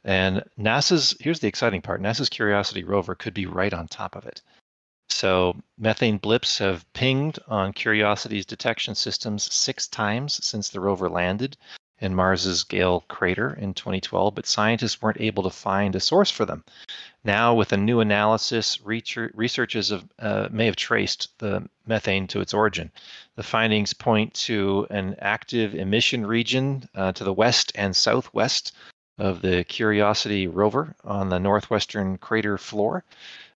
And 0.04 0.44
NASA's, 0.58 1.16
here's 1.20 1.40
the 1.40 1.48
exciting 1.48 1.82
part 1.82 2.00
NASA's 2.00 2.28
Curiosity 2.28 2.84
rover 2.84 3.14
could 3.14 3.34
be 3.34 3.46
right 3.46 3.74
on 3.74 3.88
top 3.88 4.14
of 4.14 4.24
it. 4.26 4.42
So, 5.12 5.56
methane 5.76 6.18
blips 6.18 6.58
have 6.58 6.90
pinged 6.92 7.38
on 7.48 7.72
Curiosity's 7.72 8.46
detection 8.46 8.94
systems 8.94 9.52
six 9.52 9.86
times 9.86 10.44
since 10.44 10.68
the 10.68 10.80
rover 10.80 11.10
landed 11.10 11.56
in 12.00 12.14
Mars's 12.14 12.64
Gale 12.64 13.04
crater 13.08 13.52
in 13.52 13.74
2012, 13.74 14.34
but 14.34 14.46
scientists 14.46 15.02
weren't 15.02 15.20
able 15.20 15.42
to 15.42 15.50
find 15.50 15.94
a 15.94 16.00
source 16.00 16.30
for 16.30 16.46
them. 16.46 16.64
Now, 17.22 17.54
with 17.54 17.72
a 17.72 17.76
new 17.76 18.00
analysis, 18.00 18.80
researchers 18.82 19.90
have, 19.90 20.08
uh, 20.18 20.48
may 20.50 20.64
have 20.66 20.76
traced 20.76 21.28
the 21.38 21.68
methane 21.86 22.26
to 22.28 22.40
its 22.40 22.54
origin. 22.54 22.90
The 23.36 23.42
findings 23.42 23.92
point 23.92 24.32
to 24.46 24.86
an 24.90 25.16
active 25.18 25.74
emission 25.74 26.24
region 26.24 26.88
uh, 26.94 27.12
to 27.12 27.24
the 27.24 27.32
west 27.32 27.72
and 27.74 27.94
southwest 27.94 28.72
of 29.18 29.42
the 29.42 29.64
Curiosity 29.64 30.46
rover 30.46 30.96
on 31.04 31.28
the 31.28 31.38
northwestern 31.38 32.16
crater 32.16 32.56
floor. 32.56 33.04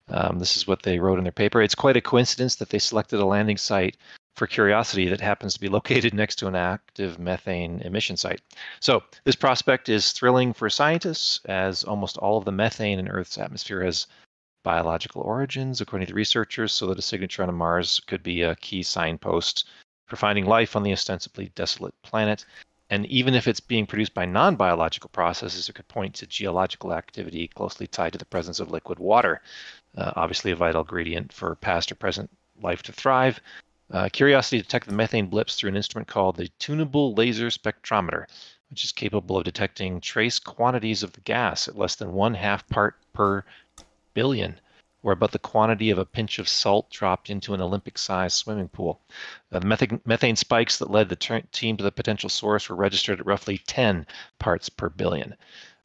Um, 0.09 0.40
this 0.40 0.57
is 0.57 0.67
what 0.67 0.83
they 0.83 0.99
wrote 0.99 1.17
in 1.17 1.23
their 1.23 1.32
paper. 1.32 1.61
It's 1.61 1.75
quite 1.75 1.98
a 1.98 2.01
coincidence 2.01 2.56
that 2.56 2.69
they 2.69 2.80
selected 2.80 3.19
a 3.19 3.25
landing 3.25 3.57
site 3.57 3.98
for 4.35 4.48
Curiosity 4.48 5.07
that 5.09 5.22
happens 5.22 5.53
to 5.53 5.59
be 5.59 5.69
located 5.77 6.14
next 6.14 6.35
to 6.38 6.48
an 6.48 6.56
active 6.56 7.19
methane 7.19 7.82
emission 7.82 8.17
site. 8.17 8.41
So, 8.80 9.03
this 9.23 9.35
prospect 9.35 9.90
is 9.90 10.11
thrilling 10.11 10.53
for 10.53 10.69
scientists, 10.69 11.40
as 11.45 11.83
almost 11.83 12.17
all 12.17 12.38
of 12.38 12.45
the 12.45 12.51
methane 12.51 12.99
in 12.99 13.07
Earth's 13.07 13.38
atmosphere 13.38 13.83
has 13.83 14.07
biological 14.64 15.22
origins, 15.22 15.82
according 15.82 16.07
to 16.07 16.14
researchers, 16.14 16.72
so 16.72 16.88
that 16.88 16.99
a 16.99 17.01
signature 17.01 17.43
on 17.43 17.53
Mars 17.53 17.99
could 18.07 18.23
be 18.23 18.41
a 18.41 18.56
key 18.56 18.82
signpost 18.82 19.67
for 20.07 20.15
finding 20.15 20.45
life 20.45 20.75
on 20.75 20.83
the 20.83 20.93
ostensibly 20.93 21.49
desolate 21.56 21.93
planet. 22.01 22.45
and 22.90 23.06
even 23.07 23.33
if 23.33 23.48
it's 23.48 23.59
being 23.59 23.88
produced 23.88 24.14
by 24.14 24.25
non 24.25 24.56
biological 24.56 25.09
processes, 25.09 25.69
it 25.69 25.73
could 25.73 25.88
point 25.88 26.14
to 26.15 26.27
geological 26.27 26.93
activity 26.93 27.48
closely 27.48 27.88
tied 27.88 28.11
to 28.11 28.19
the 28.19 28.25
presence 28.25 28.59
of 28.59 28.69
liquid 28.69 28.99
water, 28.99 29.41
uh, 29.98 30.12
obviously 30.16 30.52
a 30.52 30.56
vital 30.56 30.82
ingredient 30.82 31.32
for 31.32 31.56
past 31.56 31.92
or 31.92 31.96
present 31.96 32.30
life 32.62 32.84
to 32.84 32.92
thrive. 32.92 33.40
Uh, 33.92 34.10
Curiosity 34.12 34.62
detected 34.62 34.90
the 34.90 34.96
methane 34.96 35.28
blips 35.28 35.56
through 35.56 35.70
an 35.70 35.76
instrument 35.76 36.08
called 36.08 36.36
the 36.36 36.48
Tunable 36.60 37.14
Laser 37.14 37.48
Spectrometer, 37.48 38.26
which 38.70 38.84
is 38.84 38.92
capable 38.92 39.38
of 39.38 39.44
detecting 39.44 40.02
trace 40.02 40.40
quantities 40.40 41.04
of 41.04 41.14
the 41.14 41.22
gas 41.22 41.68
at 41.68 41.78
less 41.78 41.96
than 41.96 42.14
one 42.14 42.34
half 42.34 42.68
part 42.70 42.96
per 43.14 43.44
billion 44.14 44.60
or 45.04 45.12
about 45.12 45.32
the 45.32 45.40
quantity 45.40 45.90
of 45.90 45.98
a 45.98 46.06
pinch 46.06 46.40
of 46.40 46.48
salt 46.48 46.90
dropped 46.90 47.30
into 47.30 47.54
an 47.54 47.62
Olympic 47.62 47.98
sized 47.98 48.38
swimming 48.38 48.70
pool. 48.70 49.02
The 49.50 49.60
methane, 49.62 50.02
methane 50.06 50.38
spikes 50.38 50.78
that 50.78 50.90
led 50.90 51.10
the 51.10 51.16
ter- 51.16 51.42
team 51.52 51.78
to 51.78 51.84
the 51.84 51.92
potential 51.92 52.30
source 52.30 52.70
were 52.70 52.76
registered 52.76 53.20
at 53.20 53.26
roughly 53.26 53.58
10 53.68 54.08
parts 54.40 54.70
per 54.70 54.90
billion. 54.90 55.36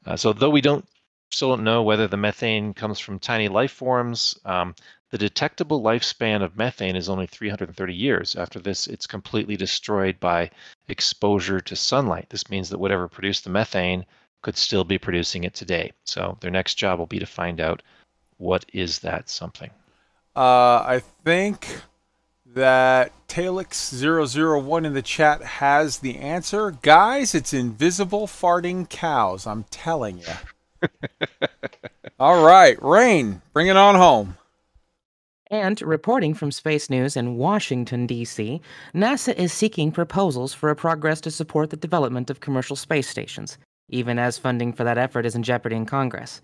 Uh, 0.07 0.17
so, 0.17 0.33
though 0.33 0.51
we 0.51 0.61
don't 0.61 0.87
still 1.31 1.51
don't 1.51 1.65
know 1.65 1.83
whether 1.83 2.09
the 2.09 2.17
methane 2.17 2.75
comes 2.75 2.99
from 2.99 3.19
tiny 3.19 3.49
life 3.49 3.73
forms, 3.73 4.39
um, 4.45 4.75
the 5.11 5.19
detectable 5.19 5.83
lifespan 5.83 6.43
of 6.43 6.57
methane 6.57 6.97
is 6.97 7.09
only 7.09 7.27
330 7.27 7.95
years. 7.95 8.37
After 8.37 8.61
this, 8.61 8.87
it's 8.87 9.07
completely 9.07 9.57
destroyed 9.57 10.21
by 10.21 10.51
exposure 10.89 11.61
to 11.61 11.77
sunlight. 11.77 12.29
This 12.29 12.51
means 12.51 12.69
that 12.69 12.79
whatever 12.79 13.09
produced 13.09 13.45
the 13.45 13.51
methane 13.51 14.05
could 14.43 14.57
still 14.57 14.85
be 14.85 14.99
producing 14.99 15.45
it 15.45 15.55
today. 15.55 15.93
So, 16.05 16.37
their 16.41 16.51
next 16.51 16.75
job 16.75 16.99
will 16.99 17.07
be 17.07 17.19
to 17.19 17.27
find 17.27 17.61
out 17.61 17.83
what 18.37 18.65
is 18.73 19.01
that 19.01 19.29
something? 19.29 19.71
Uh, 20.37 20.85
I 20.87 21.03
think 21.25 21.81
that 22.55 23.13
Talix001 23.29 24.87
in 24.87 24.95
the 24.95 25.03
chat 25.03 25.43
has 25.43 25.99
the 25.99 26.19
answer. 26.19 26.71
Guys, 26.71 27.35
it's 27.35 27.53
invisible 27.53 28.27
farting 28.27 28.89
cows. 28.89 29.47
I'm 29.47 29.65
telling 29.65 30.19
you. 30.19 30.25
All 32.21 32.45
right, 32.45 32.81
Rain, 32.83 33.43
bring 33.53 33.69
it 33.69 33.77
on 33.77 33.95
home. 33.95 34.37
And 35.51 35.81
reporting 35.81 36.35
from 36.35 36.51
Space 36.51 36.91
News 36.91 37.17
in 37.17 37.37
Washington, 37.37 38.07
D.C., 38.07 38.61
NASA 38.95 39.35
is 39.35 39.53
seeking 39.53 39.91
proposals 39.91 40.53
for 40.53 40.69
a 40.69 40.77
progress 40.77 41.23
to 41.23 41.31
support 41.31 41.71
the 41.71 41.77
development 41.77 42.29
of 42.29 42.41
commercial 42.41 42.77
space 42.77 43.09
stations, 43.09 43.57
even 43.89 44.19
as 44.19 44.37
funding 44.37 44.75
for 44.75 44.85
that 44.85 44.99
effort 44.99 45.25
is 45.25 45.35
in 45.35 45.43
jeopardy 45.43 45.77
in 45.77 45.87
Congress. 45.87 46.43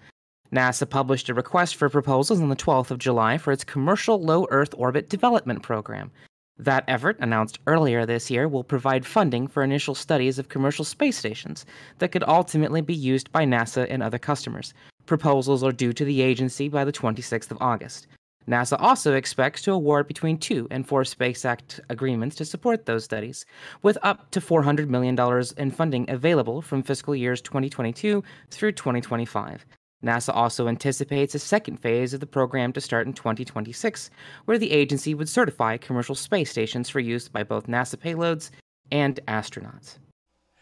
NASA 0.52 0.88
published 0.88 1.28
a 1.28 1.34
request 1.34 1.76
for 1.76 1.90
proposals 1.90 2.40
on 2.40 2.48
the 2.48 2.56
12th 2.56 2.90
of 2.90 2.98
July 2.98 3.36
for 3.36 3.52
its 3.52 3.64
Commercial 3.64 4.22
Low 4.22 4.46
Earth 4.50 4.74
Orbit 4.76 5.10
Development 5.10 5.62
Program. 5.62 6.10
That 6.58 6.84
effort, 6.86 7.16
announced 7.18 7.58
earlier 7.66 8.06
this 8.06 8.30
year, 8.30 8.46
will 8.46 8.62
provide 8.62 9.04
funding 9.04 9.48
for 9.48 9.64
initial 9.64 9.94
studies 9.94 10.38
of 10.38 10.48
commercial 10.48 10.84
space 10.84 11.16
stations 11.16 11.66
that 11.98 12.12
could 12.12 12.22
ultimately 12.22 12.80
be 12.80 12.94
used 12.94 13.32
by 13.32 13.44
NASA 13.44 13.86
and 13.90 14.02
other 14.02 14.18
customers. 14.18 14.72
Proposals 15.04 15.64
are 15.64 15.72
due 15.72 15.92
to 15.92 16.04
the 16.04 16.22
agency 16.22 16.68
by 16.68 16.84
the 16.84 16.92
26th 16.92 17.50
of 17.50 17.58
August. 17.60 18.06
NASA 18.46 18.76
also 18.78 19.14
expects 19.14 19.62
to 19.62 19.72
award 19.72 20.06
between 20.06 20.38
two 20.38 20.68
and 20.70 20.86
four 20.86 21.04
Space 21.04 21.44
Act 21.44 21.80
agreements 21.88 22.36
to 22.36 22.44
support 22.44 22.86
those 22.86 23.02
studies, 23.02 23.44
with 23.82 23.98
up 24.02 24.30
to 24.30 24.40
$400 24.40 24.88
million 24.88 25.18
in 25.56 25.70
funding 25.70 26.08
available 26.08 26.62
from 26.62 26.82
fiscal 26.82 27.16
years 27.16 27.40
2022 27.40 28.22
through 28.50 28.72
2025. 28.72 29.64
NASA 30.04 30.34
also 30.34 30.68
anticipates 30.68 31.34
a 31.34 31.38
second 31.38 31.78
phase 31.78 32.14
of 32.14 32.20
the 32.20 32.26
program 32.26 32.72
to 32.74 32.80
start 32.80 33.06
in 33.06 33.12
2026, 33.12 34.10
where 34.44 34.58
the 34.58 34.70
agency 34.70 35.14
would 35.14 35.28
certify 35.28 35.76
commercial 35.76 36.14
space 36.14 36.50
stations 36.50 36.88
for 36.88 37.00
use 37.00 37.28
by 37.28 37.42
both 37.42 37.66
NASA 37.66 37.96
payloads 37.96 38.50
and 38.92 39.18
astronauts. 39.26 39.98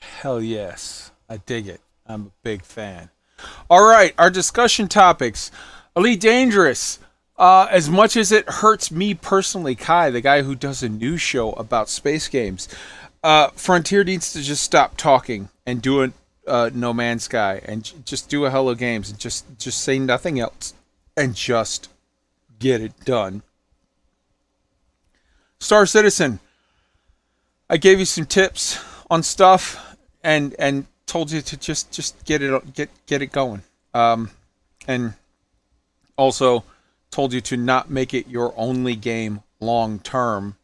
Hell 0.01 0.41
yes. 0.41 1.12
I 1.29 1.39
dig 1.39 1.67
it. 1.67 1.81
I'm 2.07 2.27
a 2.27 2.33
big 2.43 2.65
fan. 2.65 3.11
All 3.69 3.85
right, 3.85 4.15
our 4.19 4.31
discussion 4.31 4.89
topics. 4.89 5.51
Elite 5.97 6.21
Dangerous. 6.21 6.99
Uh, 7.39 7.67
as 7.71 7.89
much 7.91 8.17
as 8.17 8.31
it 8.31 8.49
hurts 8.49 8.91
me 8.91 9.15
personally, 9.15 9.75
Kai, 9.75 10.11
the 10.11 10.21
guy 10.21 10.43
who 10.43 10.55
does 10.55 10.83
a 10.83 10.89
news 10.89 11.21
show 11.21 11.53
about 11.53 11.89
space 11.89 12.29
games, 12.29 12.69
uh, 13.23 13.49
Frontier 13.57 14.05
needs 14.05 14.33
to 14.33 14.43
just 14.43 14.62
stop 14.62 14.97
talking 14.97 15.49
and 15.67 15.81
do 15.81 16.03
it 16.03 16.12
uh, 16.47 16.71
No 16.75 16.93
Man's 16.93 17.25
Sky 17.25 17.61
and 17.65 17.85
j- 17.85 17.97
just 18.05 18.29
do 18.29 18.45
a 18.45 18.51
Hello 18.51 18.75
Games 18.75 19.11
and 19.11 19.19
just 19.19 19.45
just 19.59 19.83
say 19.83 19.99
nothing 19.99 20.41
else 20.41 20.75
and 21.17 21.35
just 21.35 21.89
get 22.59 22.81
it 22.81 23.05
done. 23.05 23.43
Star 25.61 25.87
Citizen. 25.87 26.41
I 27.71 27.77
gave 27.77 27.99
you 27.99 28.05
some 28.05 28.27
tips 28.27 28.79
on 29.11 29.23
stuff 29.23 29.97
and 30.23 30.55
and 30.59 30.87
told 31.07 31.31
you 31.31 31.41
to 31.41 31.57
just 31.57 31.91
just 31.93 32.25
get 32.25 32.43
it 32.43 32.75
get 32.75 32.91
get 33.07 33.23
it 33.23 33.33
going. 33.33 33.62
Um, 33.95 34.31
and 34.87 35.15
also 36.17 36.65
told 37.11 37.33
you 37.33 37.41
to 37.43 37.57
not 37.57 37.91
make 37.91 38.15
it 38.15 38.29
your 38.29 38.55
only 38.57 38.97
game 38.97 39.43
long 39.61 40.01
term 40.01 40.57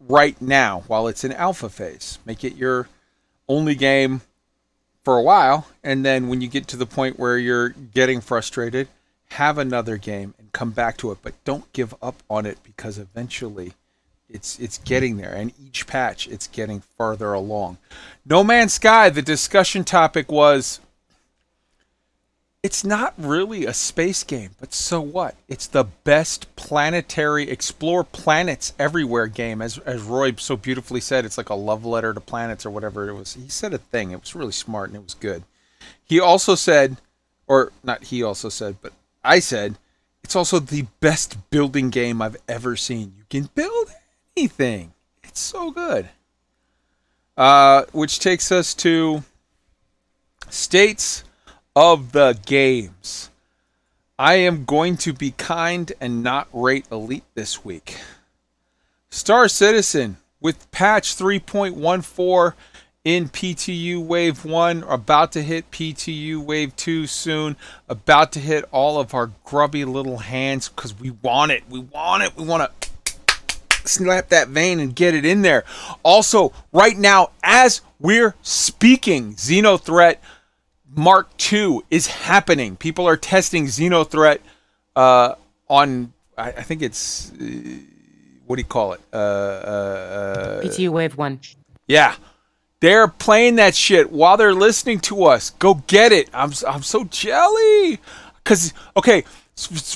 right 0.00 0.40
now 0.40 0.84
while 0.86 1.08
it's 1.08 1.24
in 1.24 1.32
alpha 1.32 1.68
phase. 1.68 2.18
Make 2.24 2.44
it 2.44 2.56
your 2.56 2.88
only 3.48 3.74
game 3.74 4.22
for 5.08 5.16
a 5.16 5.22
while, 5.22 5.66
and 5.82 6.04
then 6.04 6.28
when 6.28 6.42
you 6.42 6.48
get 6.48 6.66
to 6.68 6.76
the 6.76 6.84
point 6.84 7.18
where 7.18 7.38
you're 7.38 7.70
getting 7.70 8.20
frustrated, 8.20 8.86
have 9.30 9.56
another 9.56 9.96
game 9.96 10.34
and 10.38 10.52
come 10.52 10.70
back 10.70 10.98
to 10.98 11.10
it, 11.10 11.16
but 11.22 11.32
don't 11.46 11.72
give 11.72 11.94
up 12.02 12.22
on 12.28 12.44
it 12.44 12.58
because 12.62 12.98
eventually 12.98 13.72
it's 14.28 14.58
it's 14.58 14.76
getting 14.76 15.16
there 15.16 15.32
and 15.32 15.54
each 15.58 15.86
patch 15.86 16.28
it's 16.28 16.46
getting 16.46 16.82
farther 16.82 17.32
along. 17.32 17.78
No 18.26 18.44
Man's 18.44 18.74
Sky, 18.74 19.08
the 19.08 19.22
discussion 19.22 19.82
topic 19.82 20.30
was 20.30 20.78
it's 22.62 22.84
not 22.84 23.14
really 23.16 23.66
a 23.66 23.72
space 23.72 24.24
game, 24.24 24.50
but 24.58 24.74
so 24.74 25.00
what? 25.00 25.36
It's 25.46 25.66
the 25.66 25.84
best 25.84 26.54
planetary 26.56 27.48
explore 27.48 28.02
planets 28.02 28.72
everywhere 28.78 29.28
game, 29.28 29.62
as 29.62 29.78
as 29.78 30.02
Roy 30.02 30.34
so 30.36 30.56
beautifully 30.56 31.00
said. 31.00 31.24
It's 31.24 31.38
like 31.38 31.50
a 31.50 31.54
love 31.54 31.84
letter 31.84 32.12
to 32.12 32.20
planets 32.20 32.66
or 32.66 32.70
whatever 32.70 33.08
it 33.08 33.14
was. 33.14 33.34
He 33.34 33.48
said 33.48 33.74
a 33.74 33.78
thing. 33.78 34.10
It 34.10 34.20
was 34.20 34.34
really 34.34 34.52
smart 34.52 34.90
and 34.90 34.96
it 34.96 35.04
was 35.04 35.14
good. 35.14 35.44
He 36.04 36.18
also 36.18 36.56
said, 36.56 36.96
or 37.46 37.72
not 37.84 38.04
he 38.04 38.22
also 38.22 38.48
said, 38.48 38.76
but 38.82 38.92
I 39.22 39.38
said, 39.38 39.78
it's 40.24 40.34
also 40.34 40.58
the 40.58 40.86
best 41.00 41.50
building 41.50 41.90
game 41.90 42.20
I've 42.20 42.36
ever 42.48 42.74
seen. 42.74 43.14
You 43.16 43.24
can 43.30 43.50
build 43.54 43.88
anything. 44.36 44.92
It's 45.22 45.40
so 45.40 45.70
good. 45.70 46.08
Uh, 47.36 47.84
which 47.92 48.18
takes 48.18 48.50
us 48.50 48.74
to 48.74 49.22
states 50.50 51.22
of 51.80 52.10
the 52.10 52.36
games. 52.44 53.30
I 54.18 54.34
am 54.34 54.64
going 54.64 54.96
to 54.96 55.12
be 55.12 55.30
kind 55.30 55.92
and 56.00 56.24
not 56.24 56.48
rate 56.52 56.86
Elite 56.90 57.22
this 57.36 57.64
week. 57.64 57.98
Star 59.10 59.46
Citizen 59.46 60.16
with 60.40 60.68
patch 60.72 61.14
3.14 61.14 62.54
in 63.04 63.28
PTU 63.28 64.04
Wave 64.04 64.44
1, 64.44 64.82
about 64.88 65.30
to 65.30 65.42
hit 65.44 65.70
PTU 65.70 66.44
Wave 66.44 66.74
2 66.74 67.06
soon, 67.06 67.54
about 67.88 68.32
to 68.32 68.40
hit 68.40 68.64
all 68.72 68.98
of 68.98 69.14
our 69.14 69.30
grubby 69.44 69.84
little 69.84 70.18
hands 70.18 70.68
because 70.68 70.98
we 70.98 71.12
want 71.22 71.52
it. 71.52 71.62
We 71.70 71.78
want 71.78 72.24
it. 72.24 72.36
We 72.36 72.44
want 72.44 72.68
to 73.06 73.14
snap 73.84 74.30
that 74.30 74.48
vein 74.48 74.80
and 74.80 74.96
get 74.96 75.14
it 75.14 75.24
in 75.24 75.42
there. 75.42 75.62
Also, 76.02 76.52
right 76.72 76.98
now, 76.98 77.30
as 77.44 77.82
we're 78.00 78.34
speaking, 78.42 79.34
Xenothreat 79.34 80.16
Mark 80.94 81.30
II 81.52 81.80
is 81.90 82.06
happening. 82.06 82.76
People 82.76 83.06
are 83.06 83.16
testing 83.16 83.66
Xenothreat 83.66 84.38
uh, 84.96 85.34
on, 85.68 86.12
I, 86.36 86.48
I, 86.48 86.62
think 86.62 86.82
it's, 86.82 87.32
uh, 87.32 87.44
what 88.46 88.56
do 88.56 88.60
you 88.60 88.66
call 88.66 88.92
it? 88.94 89.00
Uh, 89.12 89.16
uh, 89.16 90.62
PTU 90.62 90.88
Wave 90.90 91.16
1. 91.16 91.40
Yeah. 91.86 92.14
They're 92.80 93.08
playing 93.08 93.56
that 93.56 93.74
shit 93.74 94.12
while 94.12 94.36
they're 94.36 94.54
listening 94.54 95.00
to 95.00 95.24
us. 95.24 95.50
Go 95.50 95.82
get 95.86 96.12
it. 96.12 96.28
I'm, 96.32 96.52
I'm 96.66 96.82
so 96.82 97.04
jelly. 97.04 97.98
Because, 98.42 98.72
okay, 98.96 99.24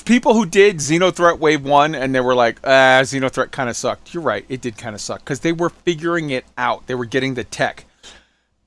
people 0.05 0.33
who 0.33 0.45
did 0.45 0.77
Xenothreat 0.77 1.39
Wave 1.39 1.63
1 1.63 1.95
and 1.95 2.13
they 2.13 2.19
were 2.19 2.35
like, 2.35 2.59
ah, 2.63 3.01
Xenothreat 3.01 3.51
kind 3.51 3.69
of 3.69 3.77
sucked. 3.77 4.13
You're 4.13 4.23
right. 4.23 4.45
It 4.49 4.61
did 4.61 4.77
kind 4.77 4.95
of 4.95 5.01
suck. 5.01 5.19
Because 5.21 5.39
they 5.39 5.53
were 5.53 5.69
figuring 5.69 6.29
it 6.29 6.45
out. 6.57 6.87
They 6.87 6.95
were 6.95 7.05
getting 7.05 7.35
the 7.35 7.45
tech 7.45 7.85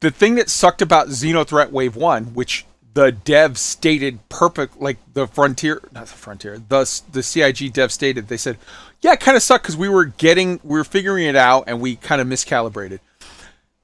the 0.06 0.12
thing 0.12 0.36
that 0.36 0.48
sucked 0.48 0.82
about 0.82 1.08
Xenothreat 1.08 1.72
Wave 1.72 1.96
1, 1.96 2.26
which 2.26 2.64
the 2.94 3.10
dev 3.10 3.58
stated 3.58 4.20
perfect 4.28 4.80
like 4.80 4.96
the 5.12 5.26
frontier 5.26 5.82
not 5.92 6.06
the 6.06 6.14
frontier 6.14 6.58
the 6.58 7.02
the 7.12 7.22
cig 7.22 7.70
dev 7.74 7.92
stated 7.92 8.28
they 8.28 8.38
said 8.38 8.56
yeah 9.02 9.12
it 9.12 9.20
kind 9.20 9.36
of 9.36 9.42
sucked 9.42 9.64
because 9.64 9.76
we 9.76 9.86
were 9.86 10.06
getting 10.06 10.58
we 10.64 10.78
were 10.78 10.84
figuring 10.84 11.26
it 11.26 11.36
out 11.36 11.64
and 11.66 11.78
we 11.82 11.96
kind 11.96 12.22
of 12.22 12.26
miscalibrated. 12.26 13.00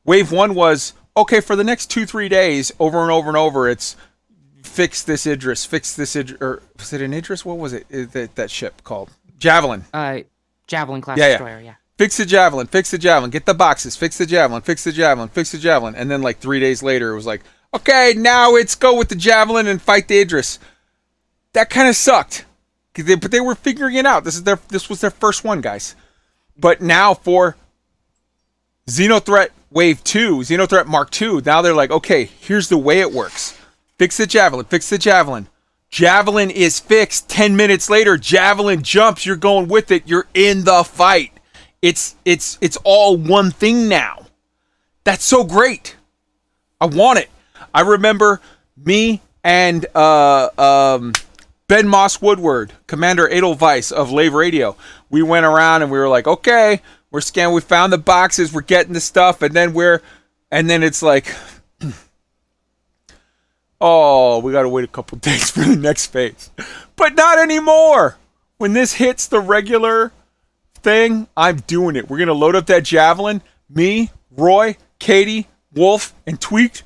Wave 0.05 0.33
one 0.33 0.55
was 0.55 0.94
okay 1.15 1.41
for 1.41 1.57
the 1.57 1.65
next 1.65 1.91
two 1.91 2.07
three 2.07 2.31
days 2.31 2.73
over 2.78 3.02
and 3.02 3.10
over 3.10 3.28
and 3.28 3.36
over 3.36 3.68
it's 3.68 3.97
fix 4.62 5.02
this 5.02 5.26
idris 5.26 5.67
fix 5.67 5.94
this 5.94 6.17
idris 6.17 6.41
or 6.41 6.62
was 6.78 6.92
it 6.94 7.02
an 7.02 7.12
idris? 7.12 7.44
What 7.44 7.59
was 7.59 7.75
it 7.75 7.86
that, 8.12 8.36
that 8.36 8.51
ship 8.51 8.83
called? 8.83 9.10
Javelin. 9.39 9.84
Uh 9.92 10.20
javelin 10.68 11.02
class 11.02 11.18
yeah, 11.18 11.28
destroyer 11.28 11.60
yeah 11.60 11.75
fix 11.99 12.17
the 12.17 12.25
javelin, 12.27 12.67
fix 12.67 12.91
the 12.91 12.99
javelin, 12.99 13.31
get 13.31 13.47
the 13.47 13.55
boxes, 13.55 13.97
fix 13.97 14.19
the 14.19 14.27
javelin, 14.27 14.62
fix 14.62 14.85
the 14.85 14.93
javelin, 14.93 15.29
fix 15.29 15.53
the 15.53 15.59
javelin, 15.59 15.95
and 15.95 16.11
then 16.11 16.23
like 16.23 16.39
three 16.39 16.61
days 16.61 16.83
later, 16.83 17.12
it 17.12 17.15
was 17.17 17.27
like, 17.27 17.43
okay, 17.75 18.15
now 18.17 18.55
it's 18.55 18.75
go 18.75 18.97
with 18.97 19.09
the 19.09 19.15
javelin 19.15 19.67
and 19.67 19.81
fight 19.81 20.09
the 20.09 20.21
Idris. 20.21 20.59
That 21.53 21.71
kind 21.71 21.89
of 21.89 21.97
sucked. 21.97 22.45
they- 22.95 23.15
but 23.15 23.31
they 23.31 23.41
were 23.41 23.55
figuring 23.55 23.95
it 23.97 24.07
out. 24.07 24.25
This 24.25 24.35
is 24.35 24.43
their 24.43 24.59
this 24.69 24.89
was 24.89 25.01
their 25.01 25.11
first 25.11 25.45
one, 25.45 25.61
guys. 25.61 25.95
But 26.59 26.81
now 26.83 27.15
for 27.15 27.57
Xenothreat 28.89 29.49
Wave 29.71 30.03
2, 30.05 30.39
Xenothreat 30.39 30.87
Mark 30.87 31.11
2, 31.11 31.43
now 31.47 31.62
they're 31.62 31.75
like, 31.75 31.91
okay, 31.91 32.25
here's 32.25 32.69
the 32.69 32.77
way 32.79 33.01
it 33.01 33.12
works. 33.12 33.59
Fix 33.99 34.17
the 34.17 34.27
javelin, 34.27 34.67
fix 34.67 34.91
the 34.91 34.99
javelin. 34.99 35.49
Javelin 35.91 36.51
is 36.51 36.81
fixed. 36.81 37.29
10 37.29 37.55
minutes 37.55 37.89
later, 37.91 38.17
javelin 38.17 38.83
jumps, 38.83 39.25
you're 39.27 39.37
going 39.37 39.69
with 39.69 39.91
it, 39.91 40.03
you're 40.07 40.27
in 40.35 40.65
the 40.65 40.85
fight. 40.85 41.32
It's 41.83 42.15
it's 42.25 42.59
it's 42.61 42.78
all 42.85 43.17
one 43.17 43.51
thing 43.51 43.89
now. 43.89 44.27
That's 45.05 45.25
so 45.25 45.43
great. 45.43 45.97
I 46.81 46.86
want 46.86 47.19
it. 47.19 47.28
I 47.75 47.83
remember 47.83 48.41
me 48.77 49.20
and 49.44 49.85
uh, 49.94 50.49
um, 50.57 51.12
Ben 51.67 51.89
Moss 51.89 52.23
Woodward, 52.23 52.73
Commander 52.86 53.28
Edelweiss 53.28 53.91
of 53.91 54.12
Lave 54.12 54.35
Radio. 54.35 54.77
We 55.11 55.23
went 55.23 55.44
around 55.44 55.83
and 55.83 55.91
we 55.91 55.99
were 55.99 56.09
like, 56.09 56.27
okay, 56.27 56.81
we're 57.11 57.20
scanning. 57.20 57.55
We 57.55 57.61
found 57.61 57.93
the 57.93 57.99
boxes. 57.99 58.52
We're 58.52 58.62
getting 58.62 58.93
the 58.93 59.01
stuff, 59.01 59.43
and 59.43 59.55
then 59.55 59.75
we're, 59.75 60.01
and 60.51 60.70
then 60.70 60.83
it's 60.83 61.02
like, 61.02 61.35
oh, 63.81 64.39
we 64.39 64.52
gotta 64.52 64.69
wait 64.69 64.85
a 64.85 64.89
couple 64.89 65.19
days 65.19 65.51
for 65.51 65.61
the 65.61 65.77
next 65.77 66.07
phase. 66.07 66.51
But 66.97 67.15
not 67.15 67.39
anymore. 67.39 68.17
When 68.59 68.75
this 68.75 68.94
hits 68.94 69.27
the 69.27 69.41
regular 69.41 70.12
thing, 70.83 71.28
I'm 71.36 71.59
doing 71.59 71.97
it. 71.97 72.09
We're 72.09 72.19
gonna 72.19 72.33
load 72.33 72.57
up 72.57 72.67
that 72.67 72.85
javelin. 72.85 73.43
Me, 73.69 74.11
Roy, 74.31 74.77
Katie, 74.99 75.49
Wolf, 75.75 76.15
and 76.27 76.41
Tweaked. 76.41 76.83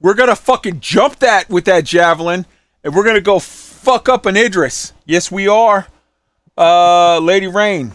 We're 0.00 0.14
gonna 0.14 0.36
fucking 0.36 0.80
jump 0.80 1.20
that 1.20 1.48
with 1.48 1.64
that 1.66 1.84
javelin, 1.84 2.46
and 2.82 2.94
we're 2.94 3.04
gonna 3.04 3.20
go 3.20 3.38
fuck 3.38 4.08
up 4.08 4.26
an 4.26 4.36
Idris. 4.36 4.92
Yes, 5.04 5.30
we 5.30 5.48
are. 5.48 5.86
Uh, 6.56 7.18
Lady 7.18 7.46
Rain. 7.46 7.92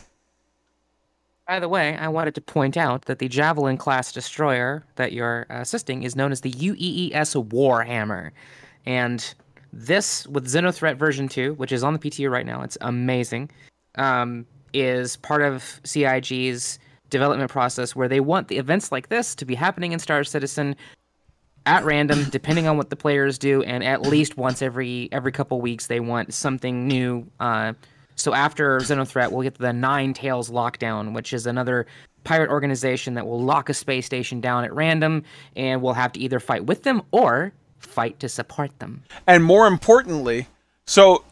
By 1.50 1.60
the 1.60 1.68
way, 1.68 1.98
I 1.98 2.10
wanted 2.10 2.36
to 2.36 2.42
point 2.42 2.78
out 2.78 3.06
that 3.06 3.18
the 3.18 3.28
Javelin 3.28 3.78
class 3.78 4.12
destroyer 4.12 4.84
that 4.98 5.14
you're 5.14 5.48
assisting 5.50 6.04
is 6.04 6.16
known 6.16 6.32
as 6.32 6.42
the 6.42 6.52
UEES 6.52 7.44
Warhammer. 7.50 8.30
And 8.86 9.34
this, 9.74 10.28
with 10.28 10.46
Xenothreat 10.46 10.98
version 10.98 11.28
2, 11.28 11.56
which 11.56 11.72
is 11.72 11.84
on 11.84 11.94
the 11.94 12.00
PTU 12.00 12.30
right 12.30 12.46
now, 12.46 12.62
it's 12.62 12.78
amazing, 12.82 13.50
um, 13.96 14.46
is 14.74 15.18
part 15.18 15.42
of 15.42 15.82
CIG's 15.84 16.80
development 17.10 17.50
process 17.50 17.96
where 17.96 18.08
they 18.08 18.20
want 18.20 18.48
the 18.48 18.58
events 18.58 18.92
like 18.92 19.10
this 19.10 19.36
to 19.36 19.46
be 19.46 19.56
happening 19.56 19.92
in 19.92 20.00
Star 20.00 20.24
Citizen 20.24 20.76
at 21.66 21.84
random, 21.84 22.24
depending 22.30 22.68
on 22.68 22.78
what 22.78 22.90
the 22.90 22.96
players 22.96 23.38
do, 23.38 23.62
and 23.64 23.84
at 23.84 24.02
least 24.02 24.38
once 24.38 24.62
every 24.62 25.10
every 25.12 25.32
couple 25.32 25.60
weeks 25.62 25.88
they 25.88 26.00
want 26.00 26.34
something 26.34 26.88
new. 26.88 27.30
Uh, 27.40 27.74
so 28.16 28.34
after 28.34 28.80
Xenothreat, 28.80 29.32
we'll 29.32 29.44
get 29.44 29.58
the 29.58 29.72
Nine 29.72 30.14
Tails 30.14 30.50
Lockdown, 30.50 31.14
which 31.14 31.32
is 31.32 31.46
another 31.46 31.86
pirate 32.26 32.50
organization 32.50 33.14
that 33.14 33.26
will 33.26 33.42
lock 33.42 33.70
a 33.70 33.74
space 33.74 34.06
station 34.06 34.42
down 34.42 34.66
at 34.66 34.74
random, 34.74 35.24
and 35.56 35.82
we'll 35.82 35.94
have 35.94 36.12
to 36.14 36.20
either 36.20 36.40
fight 36.40 36.66
with 36.66 36.84
them 36.84 37.02
or 37.12 37.54
fight 37.78 38.20
to 38.20 38.28
support 38.28 38.78
them. 38.80 39.04
And 39.26 39.44
more 39.44 39.68
importantly, 39.68 40.48
so 40.86 41.24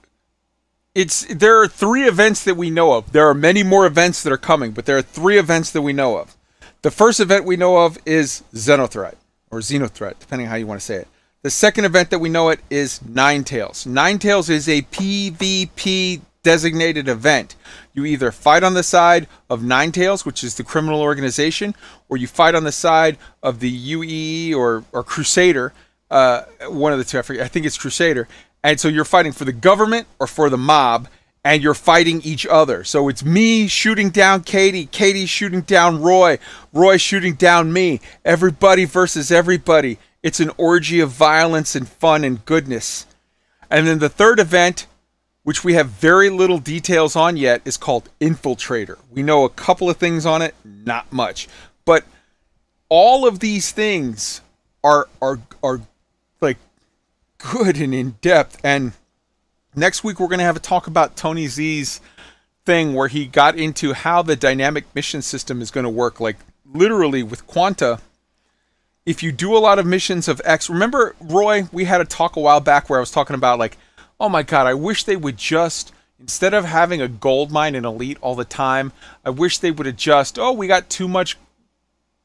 it's 0.97 1.25
there 1.25 1.61
are 1.61 1.67
three 1.67 2.07
events 2.07 2.43
that 2.43 2.57
we 2.57 2.71
know 2.71 2.93
of. 2.93 3.11
There 3.11 3.29
are 3.29 3.35
many 3.35 3.61
more 3.61 3.85
events 3.85 4.23
that 4.23 4.33
are 4.33 4.37
coming, 4.37 4.71
but 4.71 4.87
there 4.87 4.97
are 4.97 5.03
three 5.03 5.37
events 5.37 5.69
that 5.71 5.83
we 5.83 5.93
know 5.93 6.17
of. 6.17 6.35
The 6.81 6.89
first 6.89 7.19
event 7.19 7.45
we 7.45 7.55
know 7.55 7.85
of 7.85 7.99
is 8.03 8.43
Xenothreat 8.51 9.13
or 9.51 9.59
Xenothreat, 9.59 10.17
depending 10.17 10.47
how 10.47 10.55
you 10.55 10.65
want 10.65 10.79
to 10.79 10.85
say 10.85 10.95
it. 10.95 11.07
The 11.43 11.51
second 11.51 11.85
event 11.85 12.09
that 12.09 12.17
we 12.17 12.29
know 12.29 12.49
it 12.49 12.61
is 12.71 12.99
Nine 13.05 13.43
Tails. 13.43 13.85
Nine 13.85 14.17
Tails 14.17 14.49
is 14.49 14.67
a 14.67 14.81
PvP 14.81 16.21
designated 16.41 17.07
event. 17.07 17.55
You 17.93 18.03
either 18.05 18.31
fight 18.31 18.63
on 18.63 18.73
the 18.73 18.81
side 18.81 19.27
of 19.51 19.63
Nine 19.63 19.91
Tails, 19.91 20.25
which 20.25 20.43
is 20.43 20.55
the 20.55 20.63
criminal 20.63 21.01
organization, 21.01 21.75
or 22.09 22.17
you 22.17 22.25
fight 22.25 22.55
on 22.55 22.63
the 22.63 22.71
side 22.71 23.19
of 23.43 23.59
the 23.59 23.93
UEE 23.93 24.55
or, 24.55 24.83
or 24.91 25.03
Crusader, 25.03 25.73
uh, 26.09 26.43
one 26.69 26.91
of 26.91 26.97
the 26.99 27.05
two. 27.05 27.19
I, 27.19 27.21
forget, 27.21 27.43
I 27.43 27.47
think 27.47 27.65
it's 27.65 27.77
Crusader. 27.77 28.27
And 28.63 28.79
so 28.79 28.87
you're 28.87 29.05
fighting 29.05 29.31
for 29.31 29.45
the 29.45 29.53
government 29.53 30.07
or 30.19 30.27
for 30.27 30.49
the 30.49 30.57
mob, 30.57 31.07
and 31.43 31.63
you're 31.63 31.73
fighting 31.73 32.21
each 32.23 32.45
other. 32.45 32.83
So 32.83 33.07
it's 33.07 33.23
me 33.23 33.67
shooting 33.67 34.09
down 34.09 34.43
Katie, 34.43 34.85
Katie 34.87 35.25
shooting 35.25 35.61
down 35.61 36.01
Roy, 36.01 36.39
Roy 36.73 36.97
shooting 36.97 37.35
down 37.35 37.71
me. 37.71 38.01
Everybody 38.25 38.83
versus 38.85 39.31
everybody. 39.31 39.97
It's 40.21 40.41
an 40.41 40.51
orgy 40.57 40.99
of 40.99 41.11
violence 41.11 41.75
and 41.75 41.87
fun 41.87 42.25
and 42.25 42.43
goodness. 42.45 43.05
And 43.69 43.87
then 43.87 43.99
the 43.99 44.09
third 44.09 44.39
event, 44.39 44.87
which 45.43 45.63
we 45.63 45.75
have 45.75 45.87
very 45.87 46.29
little 46.29 46.57
details 46.57 47.15
on 47.15 47.37
yet, 47.37 47.61
is 47.63 47.77
called 47.77 48.09
Infiltrator. 48.19 48.97
We 49.11 49.23
know 49.23 49.45
a 49.45 49.49
couple 49.49 49.89
of 49.89 49.97
things 49.97 50.25
on 50.25 50.41
it, 50.41 50.53
not 50.65 51.13
much. 51.13 51.47
But 51.85 52.03
all 52.89 53.25
of 53.25 53.39
these 53.39 53.71
things 53.71 54.41
are 54.83 55.07
are 55.21 55.39
are 55.63 55.81
like 56.41 56.57
good 57.37 57.77
and 57.77 57.93
in 57.93 58.11
depth. 58.21 58.59
And 58.63 58.93
next 59.75 60.03
week 60.03 60.19
we're 60.19 60.27
gonna 60.27 60.43
have 60.43 60.55
a 60.55 60.61
talk 60.61 60.87
about 60.87 61.15
Tony 61.15 61.47
Z's 61.47 62.01
thing 62.65 62.93
where 62.93 63.07
he 63.07 63.25
got 63.25 63.55
into 63.55 63.93
how 63.93 64.21
the 64.21 64.35
dynamic 64.35 64.85
mission 64.93 65.21
system 65.21 65.61
is 65.61 65.71
gonna 65.71 65.89
work, 65.89 66.19
like 66.19 66.37
literally 66.65 67.23
with 67.23 67.47
Quanta. 67.47 67.99
If 69.05 69.23
you 69.23 69.31
do 69.31 69.55
a 69.55 69.59
lot 69.59 69.79
of 69.79 69.85
missions 69.85 70.27
of 70.27 70.41
X, 70.43 70.69
remember 70.69 71.15
Roy, 71.21 71.69
we 71.71 71.85
had 71.85 72.01
a 72.01 72.05
talk 72.05 72.35
a 72.35 72.41
while 72.41 72.59
back 72.59 72.89
where 72.89 72.99
I 72.99 73.01
was 73.01 73.11
talking 73.11 73.35
about 73.35 73.59
like, 73.59 73.77
oh 74.19 74.29
my 74.29 74.43
god, 74.43 74.67
I 74.67 74.73
wish 74.73 75.05
they 75.05 75.15
would 75.15 75.37
just 75.37 75.93
instead 76.19 76.53
of 76.53 76.65
having 76.65 77.01
a 77.01 77.07
gold 77.07 77.51
mine 77.51 77.75
in 77.75 77.85
elite 77.85 78.17
all 78.21 78.35
the 78.35 78.45
time, 78.45 78.91
I 79.23 79.29
wish 79.29 79.59
they 79.59 79.71
would 79.71 79.87
adjust. 79.87 80.39
Oh, 80.39 80.51
we 80.51 80.67
got 80.67 80.89
too 80.89 81.07
much 81.07 81.37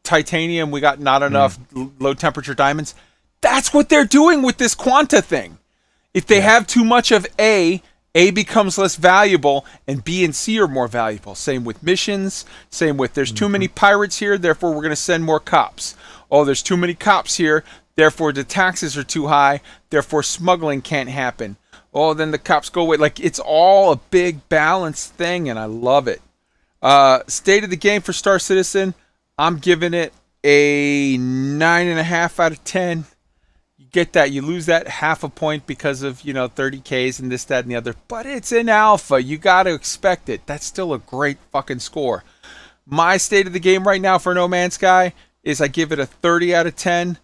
titanium, 0.03 0.71
we 0.71 0.81
got 0.81 1.01
not 1.01 1.23
mm. 1.23 1.27
enough 1.27 1.59
l- 1.77 1.93
low 1.99 2.15
temperature 2.15 2.55
diamonds. 2.55 2.95
That's 3.43 3.75
what 3.75 3.91
they're 3.91 4.07
doing 4.07 4.41
with 4.41 4.57
this 4.57 4.75
quanta 4.75 5.21
thing. 5.21 5.59
If 6.15 6.27
they 6.27 6.41
have 6.41 6.67
too 6.67 6.85
much 6.85 7.11
of 7.11 7.27
A, 7.39 7.83
A 8.15 8.31
becomes 8.31 8.79
less 8.79 8.97
valuable 8.97 9.67
and 9.87 10.05
B 10.05 10.25
and 10.25 10.35
C 10.35 10.59
are 10.61 10.69
more 10.69 10.89
valuable. 10.89 11.35
Same 11.35 11.65
with 11.65 11.83
missions, 11.83 12.47
same 12.71 12.97
with 12.97 13.15
there's 13.15 13.33
too 13.33 13.49
many 13.49 13.69
pirates 13.69 14.19
here, 14.19 14.39
therefore 14.39 14.71
we're 14.71 14.77
going 14.77 14.91
to 14.91 14.97
send 14.97 15.25
more 15.25 15.41
cops. 15.41 15.97
Oh, 16.31 16.45
there's 16.45 16.62
too 16.62 16.77
many 16.77 16.95
cops 16.95 17.37
here, 17.37 17.65
therefore 17.97 18.33
the 18.33 18.45
taxes 18.45 18.97
are 18.97 19.05
too 19.05 19.27
high, 19.27 19.61
therefore 19.91 20.23
smuggling 20.23 20.81
can't 20.81 21.11
happen. 21.11 21.57
Oh, 21.93 22.15
then 22.15 22.31
the 22.31 22.39
cops 22.39 22.71
go 22.71 22.83
away. 22.83 22.97
Like 22.97 23.19
it's 23.19 23.41
all 23.41 23.93
a 23.93 23.97
big 23.97 24.49
balanced 24.49 25.15
thing 25.15 25.51
and 25.51 25.59
I 25.59 25.65
love 25.65 26.07
it. 26.09 26.23
Uh, 26.81 27.21
state 27.27 27.65
of 27.65 27.71
the 27.71 27.77
game 27.77 28.03
for 28.03 28.12
Star 28.12 28.39
Citizen, 28.39 28.95
I'm 29.37 29.59
giving 29.59 29.95
it 29.95 30.12
a 30.45 31.17
nine 31.17 31.89
and 31.89 31.99
a 31.99 32.05
half 32.05 32.39
out 32.39 32.53
of 32.53 32.62
ten. 32.65 33.05
Get 33.93 34.15
that, 34.15 34.31
you 34.31 34.41
lose 34.41 34.67
that 34.67 34.89
half 34.89 35.23
a 35.23 35.29
point 35.29 35.67
because 35.67 36.03
of 36.03 36.23
you 36.23 36.33
know 36.33 36.49
30ks 36.49 37.21
and 37.21 37.31
this, 37.31 37.45
that, 37.45 37.65
and 37.65 37.71
the 37.71 37.77
other. 37.77 37.95
But 38.09 38.25
it's 38.27 38.51
an 38.51 38.69
alpha. 38.69 39.23
You 39.23 39.37
got 39.37 39.65
to 39.65 39.75
expect 39.75 40.29
it. 40.29 40.47
That's 40.47 40.65
still 40.65 40.95
a 40.95 40.99
great 40.99 41.37
fucking 41.51 41.81
score. 41.81 42.25
My 42.87 43.17
state 43.19 43.47
of 43.47 43.53
the 43.53 43.61
game 43.61 43.87
right 43.87 44.01
now 44.01 44.19
for 44.19 44.35
No 44.35 44.49
Man's 44.49 44.75
Sky 44.75 45.12
is 45.43 45.61
I 45.61 45.69
give 45.69 45.93
it 45.93 45.99
a 45.99 46.07
30 46.07 46.55
out 46.55 46.67
of 46.67 46.75
10 46.77 47.19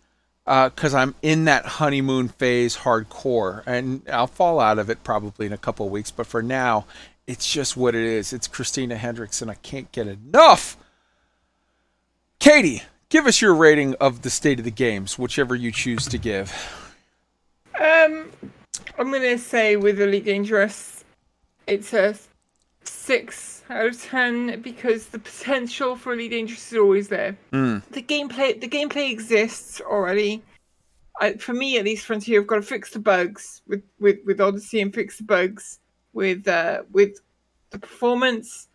uh, 0.46 0.70
because 0.70 0.94
I'm 0.94 1.14
in 1.22 1.44
that 1.44 1.66
honeymoon 1.66 2.28
phase 2.28 2.78
hardcore, 2.78 3.62
and 3.66 4.02
I'll 4.10 4.26
fall 4.26 4.60
out 4.60 4.78
of 4.78 4.88
it 4.88 5.04
probably 5.04 5.46
in 5.46 5.52
a 5.52 5.58
couple 5.58 5.88
weeks. 5.88 6.10
But 6.10 6.26
for 6.26 6.42
now, 6.42 6.86
it's 7.26 7.50
just 7.52 7.76
what 7.76 7.94
it 7.94 8.02
is. 8.02 8.32
It's 8.32 8.48
Christina 8.48 8.96
Hendricks, 8.96 9.42
and 9.42 9.50
I 9.50 9.54
can't 9.54 9.92
get 9.92 10.06
enough. 10.06 10.78
Katie, 12.38 12.82
give 13.08 13.26
us 13.26 13.40
your 13.40 13.54
rating 13.54 13.94
of 13.96 14.22
the 14.22 14.30
state 14.30 14.58
of 14.58 14.64
the 14.64 14.70
games, 14.70 15.18
whichever 15.18 15.54
you 15.54 15.72
choose 15.72 16.06
to 16.06 16.18
give. 16.18 16.52
Um, 17.78 18.30
I'm 18.98 19.12
gonna 19.12 19.38
say 19.38 19.76
with 19.76 20.00
Elite 20.00 20.24
Dangerous, 20.24 21.04
it's 21.66 21.92
a 21.92 22.16
six 22.82 23.62
out 23.70 23.86
of 23.86 24.02
ten 24.02 24.60
because 24.60 25.06
the 25.06 25.18
potential 25.18 25.96
for 25.96 26.12
Elite 26.12 26.30
Dangerous 26.32 26.72
is 26.72 26.78
always 26.78 27.08
there. 27.08 27.36
Mm. 27.52 27.82
The 27.90 28.02
gameplay, 28.02 28.60
the 28.60 28.68
gameplay 28.68 29.10
exists 29.10 29.80
already. 29.80 30.42
I, 31.20 31.34
for 31.34 31.52
me, 31.52 31.78
at 31.78 31.84
least, 31.84 32.06
Frontier 32.06 32.40
have 32.40 32.46
got 32.46 32.56
to 32.56 32.62
fix 32.62 32.90
the 32.90 33.00
bugs 33.00 33.62
with, 33.66 33.82
with, 33.98 34.18
with 34.24 34.40
Odyssey 34.40 34.80
and 34.80 34.94
fix 34.94 35.18
the 35.18 35.24
bugs 35.24 35.80
with 36.12 36.46
uh, 36.46 36.82
with 36.92 37.20
the 37.70 37.78
performance 37.78 38.67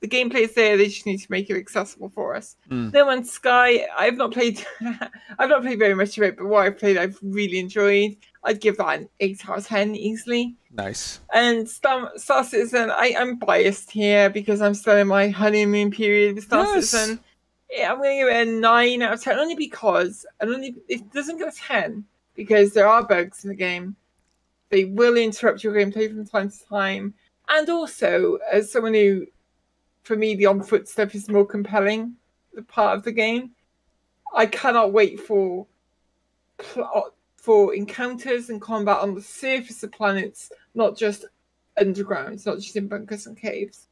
The 0.00 0.08
gameplay 0.08 0.42
is 0.42 0.54
there. 0.54 0.76
They 0.78 0.86
just 0.88 1.04
need 1.04 1.18
to 1.18 1.26
make 1.30 1.50
it 1.50 1.56
accessible 1.58 2.10
for 2.14 2.34
us. 2.34 2.56
Mm. 2.70 2.92
No 2.92 3.06
Man's 3.06 3.30
Sky. 3.30 3.86
I've 3.98 4.16
not 4.16 4.32
played. 4.32 4.64
I've 5.38 5.50
not 5.50 5.62
played 5.62 5.78
very 5.78 5.94
much 5.94 6.16
of 6.16 6.24
it, 6.24 6.36
but 6.38 6.46
what 6.46 6.66
I've 6.66 6.78
played, 6.78 6.96
I've 6.96 7.18
really 7.22 7.58
enjoyed. 7.58 8.16
I'd 8.42 8.60
give 8.60 8.78
that 8.78 8.98
an 8.98 9.08
eight 9.20 9.46
out 9.48 9.58
of 9.58 9.66
ten 9.66 9.94
easily. 9.94 10.56
Nice. 10.72 11.20
And 11.34 11.68
Star, 11.68 12.12
Star 12.16 12.44
Citizen, 12.44 12.90
I, 12.90 13.14
I'm 13.18 13.36
biased 13.36 13.90
here 13.90 14.30
because 14.30 14.62
I'm 14.62 14.72
still 14.72 14.96
in 14.96 15.08
my 15.08 15.28
honeymoon 15.28 15.90
period 15.90 16.34
with 16.36 16.44
Star 16.44 16.64
Yes. 16.64 16.88
Citizen. 16.88 17.20
Yeah, 17.70 17.92
I'm 17.92 17.98
going 17.98 18.18
to 18.18 18.24
give 18.24 18.36
it 18.36 18.48
a 18.48 18.50
9 18.58 19.02
out 19.02 19.12
of 19.12 19.22
10, 19.22 19.38
only 19.38 19.54
because, 19.54 20.26
and 20.40 20.50
only 20.50 20.74
it 20.88 21.12
doesn't 21.12 21.38
get 21.38 21.54
a 21.54 21.56
10 21.56 22.04
because 22.34 22.72
there 22.72 22.88
are 22.88 23.06
bugs 23.06 23.44
in 23.44 23.48
the 23.50 23.54
game. 23.54 23.94
They 24.70 24.86
will 24.86 25.16
interrupt 25.16 25.62
your 25.62 25.74
gameplay 25.74 26.08
from 26.08 26.26
time 26.26 26.50
to 26.50 26.68
time. 26.68 27.14
And 27.48 27.68
also, 27.68 28.38
as 28.50 28.72
someone 28.72 28.94
who, 28.94 29.26
for 30.10 30.16
me, 30.16 30.34
the 30.34 30.46
on 30.46 30.60
foot 30.60 30.88
stuff 30.88 31.14
is 31.14 31.28
more 31.28 31.46
compelling, 31.46 32.16
the 32.52 32.62
part 32.62 32.98
of 32.98 33.04
the 33.04 33.12
game, 33.12 33.52
I 34.34 34.44
cannot 34.44 34.92
wait 34.92 35.20
for 35.20 35.68
plot 36.58 37.14
for 37.36 37.76
encounters 37.76 38.50
and 38.50 38.60
combat 38.60 38.98
on 38.98 39.14
the 39.14 39.22
surface 39.22 39.84
of 39.84 39.92
planets, 39.92 40.50
not 40.74 40.98
just 40.98 41.26
underground, 41.80 42.44
not 42.44 42.58
just 42.58 42.74
in 42.74 42.88
bunkers 42.88 43.28
and 43.28 43.40
caves. 43.40 43.86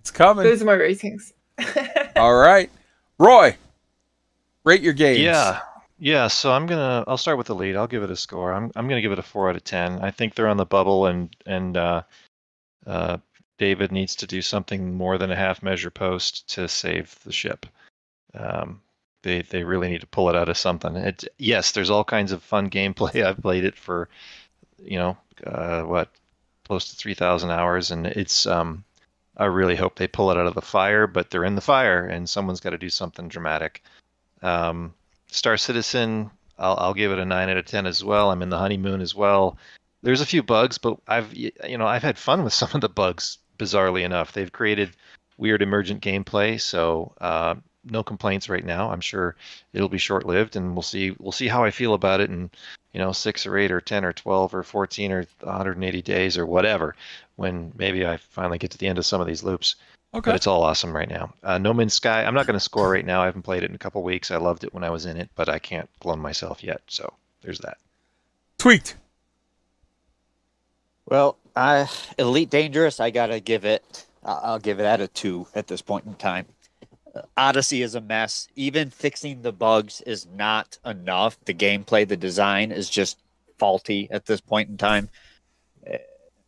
It's 0.00 0.10
coming. 0.10 0.42
Those 0.42 0.60
are 0.60 0.64
my 0.64 0.72
ratings. 0.72 1.32
All 2.16 2.34
right. 2.34 2.68
Roy, 3.20 3.56
rate 4.64 4.82
your 4.82 4.92
games. 4.92 5.20
Yeah, 5.20 5.60
yeah. 6.00 6.26
So 6.26 6.50
I'm 6.50 6.66
gonna. 6.66 7.04
I'll 7.06 7.16
start 7.16 7.38
with 7.38 7.46
the 7.46 7.54
lead. 7.54 7.76
I'll 7.76 7.86
give 7.86 8.02
it 8.02 8.10
a 8.10 8.16
score. 8.16 8.52
I'm. 8.52 8.72
I'm 8.74 8.88
gonna 8.88 9.02
give 9.02 9.12
it 9.12 9.20
a 9.20 9.22
four 9.22 9.48
out 9.48 9.54
of 9.54 9.62
ten. 9.62 10.00
I 10.00 10.10
think 10.10 10.34
they're 10.34 10.48
on 10.48 10.56
the 10.56 10.66
bubble, 10.66 11.06
and 11.06 11.34
and 11.46 11.76
uh, 11.76 12.02
uh, 12.88 13.18
David 13.58 13.92
needs 13.92 14.16
to 14.16 14.26
do 14.26 14.42
something 14.42 14.94
more 14.94 15.18
than 15.18 15.30
a 15.30 15.36
half 15.36 15.62
measure 15.62 15.90
post 15.90 16.48
to 16.50 16.68
save 16.68 17.18
the 17.24 17.32
ship. 17.32 17.66
Um, 18.34 18.82
they 19.22 19.42
they 19.42 19.64
really 19.64 19.88
need 19.88 20.02
to 20.02 20.06
pull 20.06 20.28
it 20.30 20.36
out 20.36 20.48
of 20.48 20.58
something. 20.58 20.94
It 20.96 21.24
yes, 21.38 21.72
there's 21.72 21.90
all 21.90 22.04
kinds 22.04 22.32
of 22.32 22.42
fun 22.42 22.70
gameplay. 22.70 23.24
I've 23.26 23.40
played 23.42 23.64
it 23.64 23.76
for, 23.76 24.08
you 24.78 24.98
know, 24.98 25.16
uh, 25.46 25.82
what, 25.82 26.10
close 26.66 26.90
to 26.90 26.96
three 26.96 27.14
thousand 27.14 27.50
hours, 27.50 27.90
and 27.90 28.06
it's 28.06 28.46
um. 28.46 28.84
I 29.38 29.44
really 29.44 29.76
hope 29.76 29.96
they 29.96 30.06
pull 30.08 30.30
it 30.30 30.38
out 30.38 30.46
of 30.46 30.54
the 30.54 30.62
fire, 30.62 31.06
but 31.06 31.28
they're 31.28 31.44
in 31.44 31.56
the 31.56 31.60
fire, 31.60 32.06
and 32.06 32.26
someone's 32.26 32.60
got 32.60 32.70
to 32.70 32.78
do 32.78 32.88
something 32.88 33.28
dramatic. 33.28 33.82
Um, 34.40 34.94
Star 35.26 35.58
Citizen, 35.58 36.30
I'll, 36.58 36.76
I'll 36.78 36.94
give 36.94 37.12
it 37.12 37.18
a 37.18 37.24
nine 37.26 37.50
out 37.50 37.58
of 37.58 37.66
ten 37.66 37.84
as 37.84 38.02
well. 38.02 38.30
I'm 38.30 38.40
in 38.40 38.48
the 38.48 38.58
honeymoon 38.58 39.02
as 39.02 39.14
well. 39.14 39.58
There's 40.02 40.22
a 40.22 40.26
few 40.26 40.42
bugs, 40.42 40.78
but 40.78 40.98
I've 41.06 41.34
you 41.34 41.52
know 41.76 41.86
I've 41.86 42.02
had 42.02 42.16
fun 42.16 42.44
with 42.44 42.52
some 42.60 42.70
of 42.72 42.80
the 42.80 42.88
bugs. 42.88 43.38
Bizarrely 43.58 44.04
enough, 44.04 44.32
they've 44.32 44.52
created 44.52 44.90
weird 45.38 45.62
emergent 45.62 46.02
gameplay, 46.02 46.60
so 46.60 47.12
uh, 47.20 47.54
no 47.84 48.02
complaints 48.02 48.48
right 48.48 48.64
now. 48.64 48.90
I'm 48.90 49.00
sure 49.00 49.36
it'll 49.72 49.88
be 49.88 49.98
short-lived, 49.98 50.56
and 50.56 50.74
we'll 50.74 50.82
see 50.82 51.14
we'll 51.18 51.32
see 51.32 51.48
how 51.48 51.64
I 51.64 51.70
feel 51.70 51.94
about 51.94 52.20
it 52.20 52.30
in 52.30 52.50
you 52.92 53.00
know 53.00 53.12
six 53.12 53.46
or 53.46 53.56
eight 53.58 53.70
or 53.70 53.80
ten 53.80 54.04
or 54.04 54.12
twelve 54.12 54.54
or 54.54 54.62
fourteen 54.62 55.12
or 55.12 55.26
180 55.40 56.02
days 56.02 56.38
or 56.38 56.46
whatever 56.46 56.94
when 57.36 57.72
maybe 57.76 58.06
I 58.06 58.16
finally 58.16 58.58
get 58.58 58.70
to 58.72 58.78
the 58.78 58.88
end 58.88 58.98
of 58.98 59.06
some 59.06 59.20
of 59.20 59.26
these 59.26 59.42
loops. 59.42 59.76
Okay. 60.14 60.30
But 60.30 60.36
it's 60.36 60.46
all 60.46 60.62
awesome 60.62 60.96
right 60.96 61.08
now. 61.08 61.34
Uh, 61.42 61.58
no 61.58 61.74
Man's 61.74 61.94
Sky. 61.94 62.24
I'm 62.24 62.34
not 62.34 62.46
going 62.46 62.58
to 62.58 62.60
score 62.60 62.90
right 62.90 63.04
now. 63.04 63.20
I 63.22 63.26
haven't 63.26 63.42
played 63.42 63.62
it 63.62 63.68
in 63.68 63.74
a 63.74 63.78
couple 63.78 64.02
weeks. 64.02 64.30
I 64.30 64.36
loved 64.36 64.64
it 64.64 64.72
when 64.72 64.84
I 64.84 64.90
was 64.90 65.04
in 65.04 65.16
it, 65.16 65.28
but 65.34 65.48
I 65.48 65.58
can't 65.58 65.90
clone 66.00 66.20
myself 66.20 66.64
yet. 66.64 66.80
So 66.86 67.12
there's 67.42 67.58
that. 67.58 67.76
Tweaked. 68.56 68.96
Well, 71.06 71.36
I 71.56 71.88
Elite 72.18 72.50
Dangerous, 72.50 73.00
I 73.00 73.10
gotta 73.10 73.40
give 73.40 73.64
it. 73.64 74.06
I'll 74.24 74.60
give 74.60 74.80
it 74.80 74.84
at 74.84 75.00
a 75.00 75.08
two 75.08 75.46
at 75.54 75.68
this 75.68 75.82
point 75.82 76.06
in 76.06 76.14
time. 76.14 76.46
Uh, 77.14 77.22
Odyssey 77.36 77.82
is 77.82 77.94
a 77.94 78.00
mess. 78.00 78.48
Even 78.56 78.90
fixing 78.90 79.42
the 79.42 79.52
bugs 79.52 80.00
is 80.02 80.26
not 80.26 80.78
enough. 80.84 81.38
The 81.46 81.54
gameplay, 81.54 82.06
the 82.06 82.16
design 82.16 82.72
is 82.72 82.90
just 82.90 83.18
faulty 83.58 84.08
at 84.10 84.26
this 84.26 84.40
point 84.40 84.68
in 84.70 84.76
time. 84.76 85.10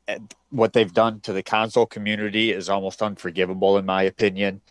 Uh, 0.09 0.19
What 0.51 0.73
they've 0.73 0.93
done 0.93 1.21
to 1.21 1.33
the 1.33 1.43
console 1.43 1.87
community 1.87 2.53
is 2.53 2.69
almost 2.69 3.03
unforgivable, 3.03 3.79
in 3.79 3.87
my 3.87 4.03
opinion. 4.05 4.63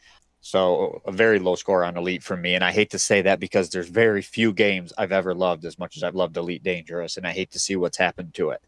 So 0.42 1.02
a 1.06 1.12
very 1.12 1.40
low 1.40 1.56
score 1.56 1.84
on 1.86 1.98
Elite 1.98 2.24
for 2.24 2.38
me, 2.38 2.56
and 2.56 2.64
I 2.64 2.72
hate 2.72 2.92
to 2.92 3.00
say 3.00 3.22
that 3.24 3.40
because 3.40 3.70
there's 3.70 3.90
very 3.90 4.22
few 4.22 4.54
games 4.54 4.94
I've 4.98 5.12
ever 5.12 5.36
loved 5.36 5.66
as 5.66 5.80
much 5.80 5.98
as 5.98 6.04
I've 6.04 6.16
loved 6.16 6.38
Elite 6.38 6.64
Dangerous, 6.64 7.18
and 7.18 7.28
I 7.28 7.32
hate 7.34 7.52
to 7.52 7.60
see 7.60 7.76
what's 7.76 7.98
happened 7.98 8.34
to 8.36 8.52
it. 8.52 8.62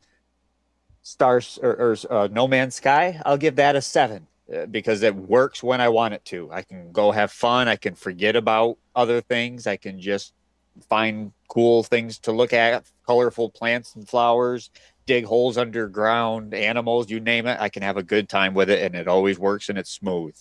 Stars 1.09 1.57
or, 1.61 1.71
or 1.71 1.97
uh, 2.11 2.27
No 2.31 2.47
Man's 2.47 2.75
Sky, 2.75 3.19
I'll 3.25 3.37
give 3.37 3.55
that 3.55 3.75
a 3.75 3.81
seven 3.81 4.27
uh, 4.53 4.67
because 4.67 5.01
it 5.01 5.15
works 5.15 5.63
when 5.63 5.81
I 5.81 5.89
want 5.89 6.13
it 6.13 6.23
to. 6.25 6.51
I 6.51 6.61
can 6.61 6.91
go 6.91 7.11
have 7.11 7.31
fun. 7.31 7.67
I 7.67 7.77
can 7.77 7.95
forget 7.95 8.35
about 8.35 8.77
other 8.95 9.19
things. 9.19 9.65
I 9.65 9.75
can 9.75 9.99
just 9.99 10.33
find 10.87 11.33
cool 11.47 11.81
things 11.83 12.19
to 12.19 12.31
look 12.31 12.53
at, 12.53 12.85
colorful 13.07 13.49
plants 13.49 13.95
and 13.95 14.07
flowers, 14.07 14.69
dig 15.07 15.25
holes 15.25 15.57
underground, 15.57 16.53
animals, 16.53 17.09
you 17.09 17.19
name 17.19 17.47
it. 17.47 17.59
I 17.59 17.69
can 17.69 17.81
have 17.81 17.97
a 17.97 18.03
good 18.03 18.29
time 18.29 18.53
with 18.53 18.69
it, 18.69 18.83
and 18.83 18.93
it 18.93 19.07
always 19.07 19.39
works 19.39 19.67
and 19.67 19.79
it's 19.79 19.89
smooth. 19.89 20.35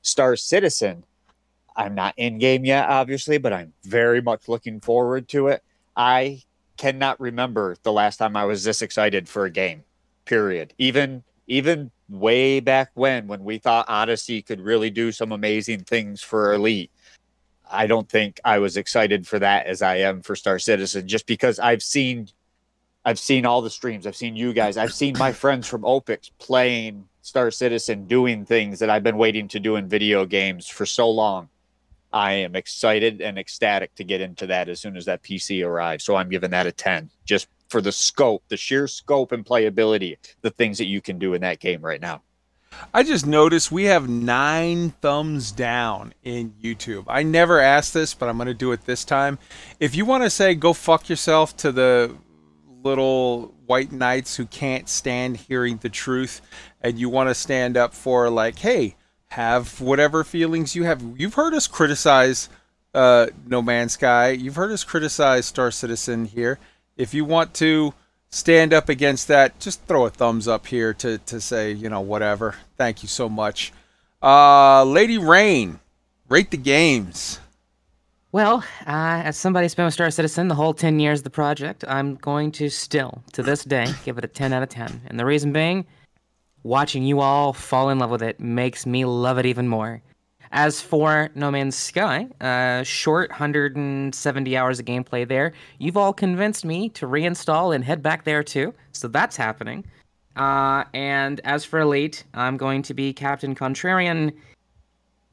Star 0.00 0.36
Citizen, 0.36 1.04
I'm 1.76 1.94
not 1.94 2.14
in 2.16 2.38
game 2.38 2.64
yet, 2.64 2.88
obviously, 2.88 3.36
but 3.36 3.52
I'm 3.52 3.74
very 3.84 4.22
much 4.22 4.48
looking 4.48 4.80
forward 4.80 5.28
to 5.28 5.48
it. 5.48 5.62
I 5.94 6.42
cannot 6.78 7.20
remember 7.20 7.76
the 7.82 7.92
last 7.92 8.16
time 8.16 8.36
I 8.36 8.46
was 8.46 8.64
this 8.64 8.80
excited 8.80 9.28
for 9.28 9.44
a 9.44 9.50
game. 9.50 9.84
Period. 10.28 10.74
Even 10.76 11.24
even 11.46 11.90
way 12.10 12.60
back 12.60 12.90
when, 12.92 13.26
when 13.26 13.42
we 13.42 13.56
thought 13.56 13.86
Odyssey 13.88 14.42
could 14.42 14.60
really 14.60 14.90
do 14.90 15.10
some 15.10 15.32
amazing 15.32 15.80
things 15.80 16.22
for 16.22 16.52
Elite, 16.52 16.90
I 17.70 17.86
don't 17.86 18.08
think 18.08 18.38
I 18.44 18.58
was 18.58 18.76
excited 18.76 19.26
for 19.26 19.38
that 19.38 19.66
as 19.66 19.80
I 19.80 19.96
am 19.96 20.20
for 20.20 20.36
Star 20.36 20.58
Citizen. 20.58 21.08
Just 21.08 21.26
because 21.26 21.58
I've 21.58 21.82
seen, 21.82 22.28
I've 23.06 23.18
seen 23.18 23.46
all 23.46 23.62
the 23.62 23.70
streams, 23.70 24.06
I've 24.06 24.16
seen 24.16 24.36
you 24.36 24.52
guys, 24.52 24.76
I've 24.76 24.92
seen 24.92 25.16
my 25.18 25.32
friends 25.32 25.66
from 25.66 25.82
Opix 25.82 26.30
playing 26.38 27.08
Star 27.22 27.50
Citizen, 27.50 28.06
doing 28.06 28.44
things 28.44 28.78
that 28.80 28.90
I've 28.90 29.02
been 29.02 29.16
waiting 29.16 29.48
to 29.48 29.60
do 29.60 29.76
in 29.76 29.88
video 29.88 30.26
games 30.26 30.68
for 30.68 30.84
so 30.84 31.10
long. 31.10 31.48
I 32.12 32.32
am 32.34 32.54
excited 32.54 33.22
and 33.22 33.38
ecstatic 33.38 33.94
to 33.94 34.04
get 34.04 34.20
into 34.20 34.46
that 34.48 34.68
as 34.68 34.80
soon 34.80 34.96
as 34.96 35.06
that 35.06 35.22
PC 35.22 35.66
arrives. 35.66 36.04
So 36.04 36.16
I'm 36.16 36.28
giving 36.28 36.50
that 36.50 36.66
a 36.66 36.72
10 36.72 37.10
just 37.24 37.48
for 37.68 37.80
the 37.80 37.92
scope, 37.92 38.42
the 38.48 38.56
sheer 38.56 38.86
scope 38.86 39.32
and 39.32 39.44
playability, 39.44 40.16
the 40.40 40.50
things 40.50 40.78
that 40.78 40.86
you 40.86 41.00
can 41.00 41.18
do 41.18 41.34
in 41.34 41.40
that 41.42 41.60
game 41.60 41.80
right 41.82 42.00
now. 42.00 42.22
I 42.92 43.02
just 43.02 43.26
noticed 43.26 43.72
we 43.72 43.84
have 43.84 44.08
nine 44.08 44.90
thumbs 45.00 45.52
down 45.52 46.14
in 46.22 46.54
YouTube. 46.62 47.04
I 47.08 47.22
never 47.22 47.60
asked 47.60 47.94
this, 47.94 48.14
but 48.14 48.28
I'm 48.28 48.36
going 48.36 48.46
to 48.46 48.54
do 48.54 48.72
it 48.72 48.84
this 48.84 49.04
time. 49.04 49.38
If 49.80 49.94
you 49.94 50.04
want 50.04 50.24
to 50.24 50.30
say 50.30 50.54
go 50.54 50.72
fuck 50.72 51.08
yourself 51.08 51.56
to 51.58 51.72
the 51.72 52.14
little 52.82 53.54
white 53.66 53.90
knights 53.90 54.36
who 54.36 54.46
can't 54.46 54.88
stand 54.88 55.36
hearing 55.36 55.78
the 55.78 55.88
truth, 55.88 56.40
and 56.80 56.98
you 56.98 57.08
want 57.08 57.28
to 57.28 57.34
stand 57.34 57.76
up 57.76 57.92
for, 57.92 58.30
like, 58.30 58.58
hey, 58.58 58.94
have 59.28 59.80
whatever 59.80 60.24
feelings 60.24 60.76
you 60.76 60.84
have. 60.84 61.02
You've 61.16 61.34
heard 61.34 61.54
us 61.54 61.66
criticize 61.66 62.48
uh, 62.94 63.26
No 63.46 63.60
Man's 63.60 63.92
Sky, 63.92 64.30
you've 64.30 64.56
heard 64.56 64.72
us 64.72 64.84
criticize 64.84 65.46
Star 65.46 65.70
Citizen 65.70 66.24
here. 66.26 66.58
If 66.98 67.14
you 67.14 67.24
want 67.24 67.54
to 67.54 67.94
stand 68.28 68.74
up 68.74 68.88
against 68.88 69.28
that, 69.28 69.58
just 69.60 69.82
throw 69.84 70.04
a 70.04 70.10
thumbs 70.10 70.48
up 70.48 70.66
here 70.66 70.92
to, 70.94 71.18
to 71.18 71.40
say, 71.40 71.72
you 71.72 71.88
know, 71.88 72.00
whatever. 72.00 72.56
Thank 72.76 73.02
you 73.02 73.08
so 73.08 73.28
much. 73.28 73.72
Uh, 74.20 74.82
Lady 74.84 75.16
Rain, 75.16 75.78
rate 76.28 76.50
the 76.50 76.56
games. 76.56 77.38
Well, 78.32 78.58
uh, 78.86 79.22
as 79.24 79.38
somebody 79.38 79.64
who's 79.64 79.74
been 79.74 79.86
with 79.86 79.94
Star 79.94 80.10
Citizen 80.10 80.48
the 80.48 80.54
whole 80.54 80.74
10 80.74 81.00
years 81.00 81.20
of 81.20 81.24
the 81.24 81.30
project, 81.30 81.84
I'm 81.88 82.16
going 82.16 82.52
to 82.52 82.68
still, 82.68 83.22
to 83.32 83.42
this 83.42 83.64
day, 83.64 83.86
give 84.04 84.18
it 84.18 84.24
a 84.24 84.28
10 84.28 84.52
out 84.52 84.62
of 84.62 84.68
10. 84.68 85.02
And 85.06 85.18
the 85.18 85.24
reason 85.24 85.52
being, 85.52 85.86
watching 86.62 87.04
you 87.04 87.20
all 87.20 87.52
fall 87.52 87.88
in 87.88 88.00
love 88.00 88.10
with 88.10 88.22
it 88.22 88.38
makes 88.40 88.84
me 88.84 89.04
love 89.04 89.38
it 89.38 89.46
even 89.46 89.68
more. 89.68 90.02
As 90.52 90.80
for 90.80 91.28
No 91.34 91.50
Man's 91.50 91.76
Sky, 91.76 92.26
uh, 92.40 92.82
short 92.82 93.30
170 93.30 94.56
hours 94.56 94.78
of 94.78 94.86
gameplay 94.86 95.28
there. 95.28 95.52
You've 95.78 95.96
all 95.96 96.12
convinced 96.12 96.64
me 96.64 96.88
to 96.90 97.06
reinstall 97.06 97.74
and 97.74 97.84
head 97.84 98.02
back 98.02 98.24
there 98.24 98.42
too, 98.42 98.74
so 98.92 99.08
that's 99.08 99.36
happening. 99.36 99.84
Uh, 100.36 100.84
and 100.94 101.40
as 101.44 101.64
for 101.64 101.80
Elite, 101.80 102.24
I'm 102.32 102.56
going 102.56 102.82
to 102.82 102.94
be 102.94 103.12
Captain 103.12 103.54
Contrarian 103.54 104.32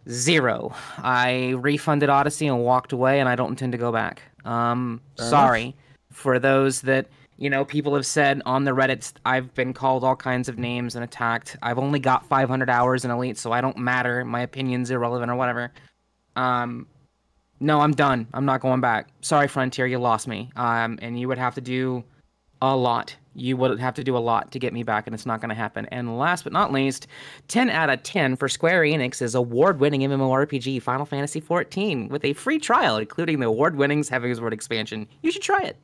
Zero. 0.10 0.74
I 0.98 1.56
refunded 1.58 2.10
Odyssey 2.10 2.48
and 2.48 2.64
walked 2.64 2.92
away, 2.92 3.20
and 3.20 3.30
I 3.30 3.36
don't 3.36 3.50
intend 3.50 3.72
to 3.72 3.78
go 3.78 3.92
back. 3.92 4.22
Um, 4.44 5.02
Fair 5.18 5.30
sorry 5.30 5.76
for 6.12 6.40
those 6.40 6.82
that 6.82 7.08
you 7.38 7.50
know. 7.50 7.66
People 7.66 7.96
have 7.96 8.06
said 8.06 8.42
on 8.46 8.64
the 8.64 8.72
Reddit 8.72 9.14
I've 9.26 9.54
been 9.54 9.74
called 9.74 10.04
all 10.04 10.16
kinds 10.16 10.50
of 10.50 10.58
names 10.58 10.96
and 10.96 11.04
attacked. 11.04 11.58
I've 11.62 11.80
only 11.80 12.00
got 12.00 12.26
500 12.26 12.70
hours 12.70 13.06
in 13.06 13.12
Elite, 13.12 13.38
so 13.38 13.52
I 13.52 13.62
don't 13.62 13.78
matter. 13.78 14.24
My 14.26 14.42
opinion's 14.42 14.92
irrelevant 14.92 15.32
or 15.32 15.36
whatever. 15.36 15.72
Um, 16.36 16.88
no, 17.60 17.80
I'm 17.82 17.94
done. 17.94 18.28
I'm 18.34 18.46
not 18.46 18.62
going 18.62 18.82
back. 18.82 19.10
Sorry, 19.22 19.48
Frontier, 19.48 19.88
you 19.88 20.00
lost 20.00 20.28
me. 20.28 20.52
Um, 20.56 21.00
and 21.02 21.20
you 21.20 21.28
would 21.28 21.38
have 21.38 21.56
to 21.56 21.62
do 21.62 22.04
a 22.62 22.76
lot 22.76 23.16
you 23.36 23.58
would 23.58 23.80
have 23.80 23.94
to 23.96 24.04
do 24.04 24.18
a 24.18 24.20
lot 24.20 24.52
to 24.52 24.60
get 24.60 24.74
me 24.74 24.84
back, 24.84 25.06
and 25.06 25.14
it's 25.14 25.26
not 25.26 25.42
going 25.42 25.50
to 25.50 25.56
happen. 25.56 25.86
And 25.88 26.18
last 26.18 26.44
but 26.44 26.54
not 26.54 26.72
least, 26.72 27.08
10 27.50 27.70
out 27.70 27.90
of 27.90 28.02
10 28.04 28.38
for 28.38 28.48
Square 28.48 28.84
Enix's 28.84 29.36
award 29.36 29.80
winning 29.80 30.02
MMORPG 30.02 30.82
Final 30.82 31.06
Fantasy 31.06 31.42
XIV 31.42 32.10
with 32.10 32.24
a 32.24 32.34
free 32.34 32.58
trial, 32.58 32.98
including 32.98 33.40
the 33.40 33.48
award 33.48 33.76
winning 33.76 34.02
Heavensward 34.02 34.54
expansion. 34.54 35.08
You 35.22 35.32
should 35.32 35.42
try 35.42 35.62
it. 35.62 35.78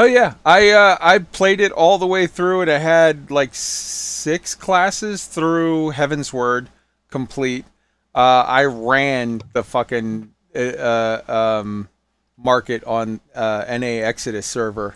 Hell 0.00 0.08
yeah! 0.08 0.32
I 0.46 0.70
uh, 0.70 0.96
I 0.98 1.18
played 1.18 1.60
it 1.60 1.72
all 1.72 1.98
the 1.98 2.06
way 2.06 2.26
through, 2.26 2.62
and 2.62 2.70
I 2.70 2.78
had 2.78 3.30
like 3.30 3.50
six 3.52 4.54
classes 4.54 5.26
through 5.26 5.92
Heavensward 5.92 6.68
complete. 7.10 7.66
Uh, 8.14 8.42
I 8.48 8.64
ran 8.64 9.42
the 9.52 9.62
fucking 9.62 10.32
uh, 10.56 11.20
um, 11.28 11.90
market 12.38 12.82
on 12.84 13.20
uh, 13.34 13.66
NA 13.68 14.00
Exodus 14.00 14.46
server 14.46 14.94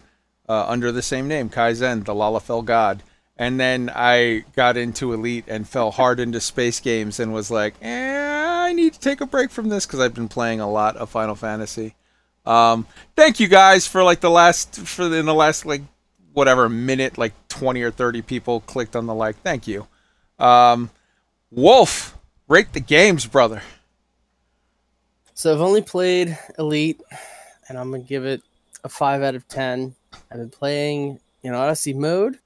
uh, 0.48 0.64
under 0.68 0.90
the 0.90 1.02
same 1.02 1.28
name, 1.28 1.50
Kaizen, 1.50 2.06
the 2.06 2.14
Lalafell 2.14 2.64
God. 2.64 3.02
And 3.36 3.60
then 3.60 3.90
I 3.94 4.46
got 4.56 4.78
into 4.78 5.12
Elite 5.12 5.44
and 5.48 5.68
fell 5.68 5.90
hard 5.90 6.18
into 6.18 6.40
space 6.40 6.80
games 6.80 7.20
and 7.20 7.34
was 7.34 7.50
like, 7.50 7.74
eh, 7.82 8.64
I 8.66 8.72
need 8.72 8.94
to 8.94 9.00
take 9.00 9.20
a 9.20 9.26
break 9.26 9.50
from 9.50 9.68
this 9.68 9.84
because 9.84 10.00
I've 10.00 10.14
been 10.14 10.30
playing 10.30 10.60
a 10.60 10.70
lot 10.70 10.96
of 10.96 11.10
Final 11.10 11.34
Fantasy. 11.34 11.94
Um, 12.46 12.86
thank 13.16 13.40
you 13.40 13.48
guys 13.48 13.86
for 13.86 14.02
like 14.02 14.20
the 14.20 14.30
last 14.30 14.80
for 14.80 15.08
the, 15.08 15.16
in 15.18 15.26
the 15.26 15.34
last 15.34 15.64
like 15.64 15.82
whatever 16.32 16.68
minute, 16.68 17.16
like 17.16 17.32
twenty 17.48 17.82
or 17.82 17.90
thirty 17.90 18.22
people 18.22 18.60
clicked 18.60 18.96
on 18.96 19.06
the 19.06 19.14
like. 19.14 19.36
Thank 19.36 19.66
you. 19.66 19.86
Um, 20.38 20.90
Wolf, 21.50 22.18
rate 22.48 22.72
the 22.72 22.80
games, 22.80 23.26
brother. 23.26 23.62
So 25.34 25.52
I've 25.52 25.60
only 25.60 25.82
played 25.82 26.38
Elite, 26.58 27.00
and 27.68 27.78
I'm 27.78 27.90
gonna 27.90 28.02
give 28.02 28.24
it 28.24 28.42
a 28.82 28.88
five 28.88 29.22
out 29.22 29.34
of 29.34 29.48
ten. 29.48 29.94
I've 30.30 30.38
been 30.38 30.50
playing 30.50 31.20
in 31.42 31.54
Odyssey 31.54 31.92
mode, 31.92 32.38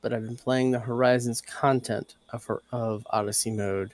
but 0.00 0.12
I've 0.12 0.24
been 0.24 0.36
playing 0.36 0.70
the 0.70 0.80
Horizons 0.80 1.40
content 1.40 2.14
of 2.32 2.50
of 2.72 3.06
Odyssey 3.10 3.50
mode. 3.50 3.92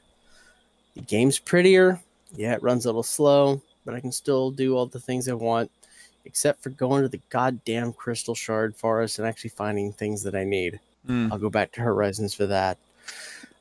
The 0.94 1.02
game's 1.02 1.38
prettier. 1.38 2.00
Yeah, 2.34 2.54
it 2.54 2.62
runs 2.62 2.84
a 2.84 2.88
little 2.88 3.02
slow, 3.02 3.60
but 3.90 3.96
I 3.96 4.00
can 4.00 4.12
still 4.12 4.52
do 4.52 4.76
all 4.76 4.86
the 4.86 5.00
things 5.00 5.28
I 5.28 5.34
want, 5.34 5.68
except 6.24 6.62
for 6.62 6.70
going 6.70 7.02
to 7.02 7.08
the 7.08 7.20
goddamn 7.28 7.92
Crystal 7.92 8.36
Shard 8.36 8.76
Forest 8.76 9.18
and 9.18 9.26
actually 9.26 9.50
finding 9.50 9.92
things 9.92 10.22
that 10.22 10.36
I 10.36 10.44
need. 10.44 10.78
Mm. 11.08 11.32
I'll 11.32 11.38
go 11.38 11.50
back 11.50 11.72
to 11.72 11.80
Horizons 11.80 12.32
for 12.32 12.46
that. 12.46 12.78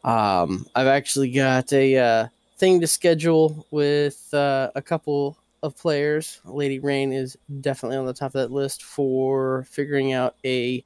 Um, 0.03 0.67
I've 0.75 0.85
actually 0.85 1.32
got 1.32 1.74
a 1.74 1.98
uh, 1.98 2.27
thing 2.58 2.80
to 2.82 2.85
schedule 2.85 3.66
with 3.72 4.32
uh, 4.32 4.69
a 4.75 4.83
couple 4.83 5.35
of 5.64 5.75
players. 5.75 6.41
Lady 6.45 6.77
Rain 6.77 7.11
is 7.11 7.35
definitely 7.61 7.98
on 7.98 8.06
the 8.06 8.14
top 8.14 8.35
of 8.35 8.41
that 8.41 8.51
list 8.51 8.83
for 8.83 9.64
figuring 9.64 10.14
out 10.14 10.35
a 10.45 10.85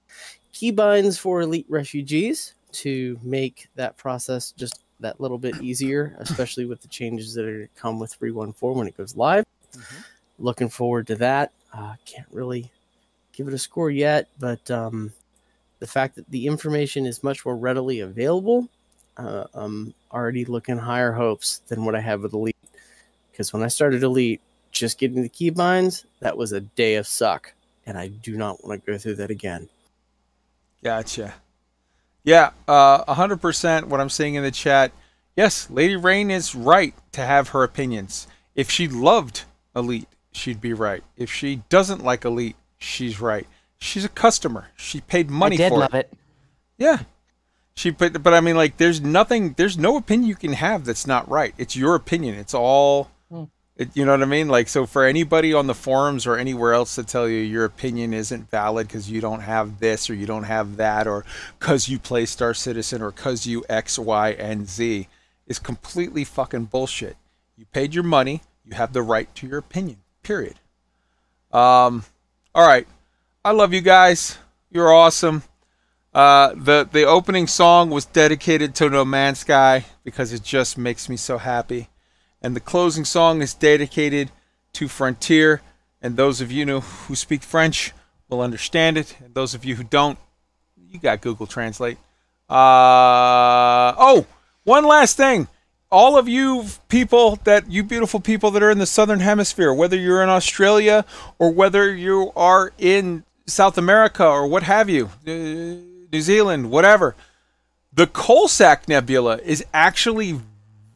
keybinds 0.53 1.19
for 1.19 1.41
elite 1.41 1.65
refugees 1.67 2.53
to 2.71 3.19
make 3.21 3.67
that 3.75 3.97
process 3.97 4.53
just 4.53 4.82
that 5.03 5.21
little 5.21 5.37
bit 5.37 5.55
easier, 5.61 6.15
especially 6.19 6.65
with 6.65 6.81
the 6.81 6.87
changes 6.87 7.33
that 7.35 7.45
are 7.45 7.69
come 7.75 7.99
with 7.99 8.13
314 8.13 8.77
when 8.77 8.87
it 8.87 8.97
goes 8.97 9.15
live. 9.15 9.45
Looking 10.39 10.69
forward 10.69 11.07
to 11.07 11.15
that. 11.17 11.51
Uh, 11.71 11.95
can't 12.05 12.27
really 12.31 12.71
give 13.31 13.47
it 13.47 13.53
a 13.53 13.57
score 13.57 13.89
yet, 13.89 14.27
but 14.39 14.69
um, 14.69 15.11
the 15.79 15.87
fact 15.87 16.15
that 16.15 16.29
the 16.29 16.47
information 16.47 17.05
is 17.05 17.23
much 17.23 17.45
more 17.45 17.55
readily 17.55 17.99
available, 17.99 18.67
uh, 19.17 19.45
I'm 19.53 19.93
already 20.11 20.45
looking 20.45 20.77
higher 20.77 21.11
hopes 21.11 21.61
than 21.67 21.85
what 21.85 21.95
I 21.95 21.99
have 21.99 22.21
with 22.21 22.33
Elite. 22.33 22.55
Because 23.31 23.51
when 23.51 23.63
I 23.63 23.67
started 23.67 24.03
Elite, 24.03 24.41
just 24.71 24.99
getting 24.99 25.21
the 25.21 25.29
keybinds, 25.29 26.05
that 26.19 26.37
was 26.37 26.51
a 26.51 26.61
day 26.61 26.95
of 26.95 27.07
suck, 27.07 27.53
and 27.85 27.97
I 27.97 28.07
do 28.07 28.37
not 28.37 28.65
want 28.65 28.85
to 28.85 28.91
go 28.91 28.97
through 28.97 29.15
that 29.15 29.31
again. 29.31 29.69
Gotcha. 30.83 31.33
Yeah, 32.23 32.51
uh, 32.67 33.03
100% 33.05 33.85
what 33.85 33.99
I'm 33.99 34.09
seeing 34.09 34.35
in 34.35 34.43
the 34.43 34.51
chat. 34.51 34.91
Yes, 35.35 35.69
Lady 35.69 35.95
Rain 35.95 36.31
is 36.31 36.55
right 36.55 36.93
to 37.11 37.21
have 37.21 37.49
her 37.49 37.63
opinions. 37.63 38.27
If 38.55 38.69
she 38.69 38.87
loved 38.87 39.43
Elite, 39.75 40.07
she'd 40.31 40.61
be 40.61 40.73
right. 40.73 41.03
If 41.17 41.31
she 41.31 41.63
doesn't 41.69 42.03
like 42.03 42.23
Elite, 42.23 42.55
she's 42.77 43.19
right. 43.19 43.47
She's 43.77 44.05
a 44.05 44.09
customer. 44.09 44.67
She 44.75 45.01
paid 45.01 45.29
money 45.29 45.55
I 45.55 45.57
did 45.57 45.69
for 45.69 45.79
love 45.79 45.93
it. 45.93 46.13
Yeah. 46.77 46.99
She 47.75 47.91
put 47.91 48.21
but 48.21 48.33
I 48.33 48.39
mean 48.39 48.55
like 48.55 48.77
there's 48.77 49.01
nothing 49.01 49.53
there's 49.57 49.77
no 49.77 49.97
opinion 49.97 50.29
you 50.29 50.35
can 50.35 50.53
have 50.53 50.85
that's 50.85 51.07
not 51.07 51.27
right. 51.27 51.53
It's 51.57 51.75
your 51.75 51.95
opinion. 51.95 52.35
It's 52.35 52.53
all. 52.53 53.09
It, 53.75 53.95
you 53.95 54.05
know 54.05 54.11
what 54.11 54.21
I 54.21 54.25
mean? 54.25 54.47
Like 54.47 54.67
so 54.67 54.85
for 54.85 55.03
anybody 55.03 55.53
on 55.53 55.67
the 55.67 55.73
forums 55.73 56.27
or 56.27 56.37
anywhere 56.37 56.73
else 56.73 56.95
to 56.95 57.03
tell 57.03 57.27
you 57.27 57.39
your 57.39 57.65
opinion 57.65 58.13
isn't 58.13 58.49
valid 58.49 58.89
cuz 58.89 59.09
you 59.09 59.21
don't 59.21 59.41
have 59.41 59.79
this 59.79 60.09
or 60.09 60.13
you 60.13 60.25
don't 60.25 60.43
have 60.43 60.77
that 60.77 61.07
or 61.07 61.25
cuz 61.59 61.89
you 61.89 61.99
play 61.99 62.25
Star 62.25 62.53
Citizen 62.53 63.01
or 63.01 63.11
cuz 63.11 63.47
you 63.47 63.63
X 63.69 63.97
Y 63.97 64.29
and 64.31 64.69
Z 64.69 65.07
is 65.47 65.59
completely 65.59 66.23
fucking 66.23 66.65
bullshit. 66.65 67.17
You 67.57 67.65
paid 67.65 67.93
your 67.93 68.03
money, 68.03 68.43
you 68.63 68.75
have 68.75 68.93
the 68.93 69.01
right 69.01 69.33
to 69.35 69.47
your 69.47 69.57
opinion. 69.57 69.97
Period. 70.21 70.59
Um 71.51 72.05
all 72.55 72.67
right. 72.67 72.87
I 73.43 73.51
love 73.51 73.73
you 73.73 73.81
guys. 73.81 74.37
You're 74.69 74.93
awesome. 74.93 75.43
Uh, 76.13 76.53
the 76.55 76.87
the 76.91 77.03
opening 77.03 77.47
song 77.47 77.89
was 77.89 78.05
dedicated 78.05 78.75
to 78.75 78.89
No 78.89 79.03
Man's 79.03 79.39
Sky 79.39 79.85
because 80.03 80.31
it 80.31 80.43
just 80.43 80.77
makes 80.77 81.09
me 81.09 81.17
so 81.17 81.39
happy, 81.39 81.89
and 82.43 82.55
the 82.55 82.59
closing 82.59 83.05
song 83.05 83.41
is 83.41 83.53
dedicated 83.53 84.29
to 84.73 84.87
Frontier. 84.87 85.61
And 86.01 86.17
those 86.17 86.41
of 86.41 86.51
you 86.51 86.81
who 86.81 87.15
speak 87.15 87.41
French 87.41 87.93
will 88.27 88.41
understand 88.41 88.97
it, 88.97 89.15
and 89.23 89.33
those 89.33 89.53
of 89.53 89.63
you 89.63 89.75
who 89.75 89.83
don't, 89.83 90.19
you 90.89 90.99
got 90.99 91.21
Google 91.21 91.47
Translate. 91.47 91.97
Uh, 92.49 93.95
oh, 93.97 94.27
one 94.65 94.85
last 94.85 95.15
thing. 95.15 95.47
All 95.89 96.17
of 96.17 96.27
you 96.27 96.65
people 96.89 97.37
that 97.43 97.71
you 97.71 97.83
beautiful 97.83 98.19
people 98.19 98.51
that 98.51 98.63
are 98.63 98.71
in 98.71 98.79
the 98.79 98.85
southern 98.85 99.19
hemisphere, 99.19 99.73
whether 99.73 99.95
you're 99.95 100.23
in 100.23 100.29
Australia 100.29 101.05
or 101.39 101.51
whether 101.51 101.93
you 101.93 102.31
are 102.35 102.73
in 102.77 103.23
South 103.45 103.77
America 103.77 104.25
or 104.25 104.47
what 104.47 104.63
have 104.63 104.89
you, 104.89 105.05
uh, 105.05 105.31
New 105.31 106.21
Zealand, 106.21 106.71
whatever, 106.71 107.15
the 107.93 108.07
Coalsack 108.07 108.87
Nebula 108.87 109.37
is 109.43 109.63
actually 109.73 110.41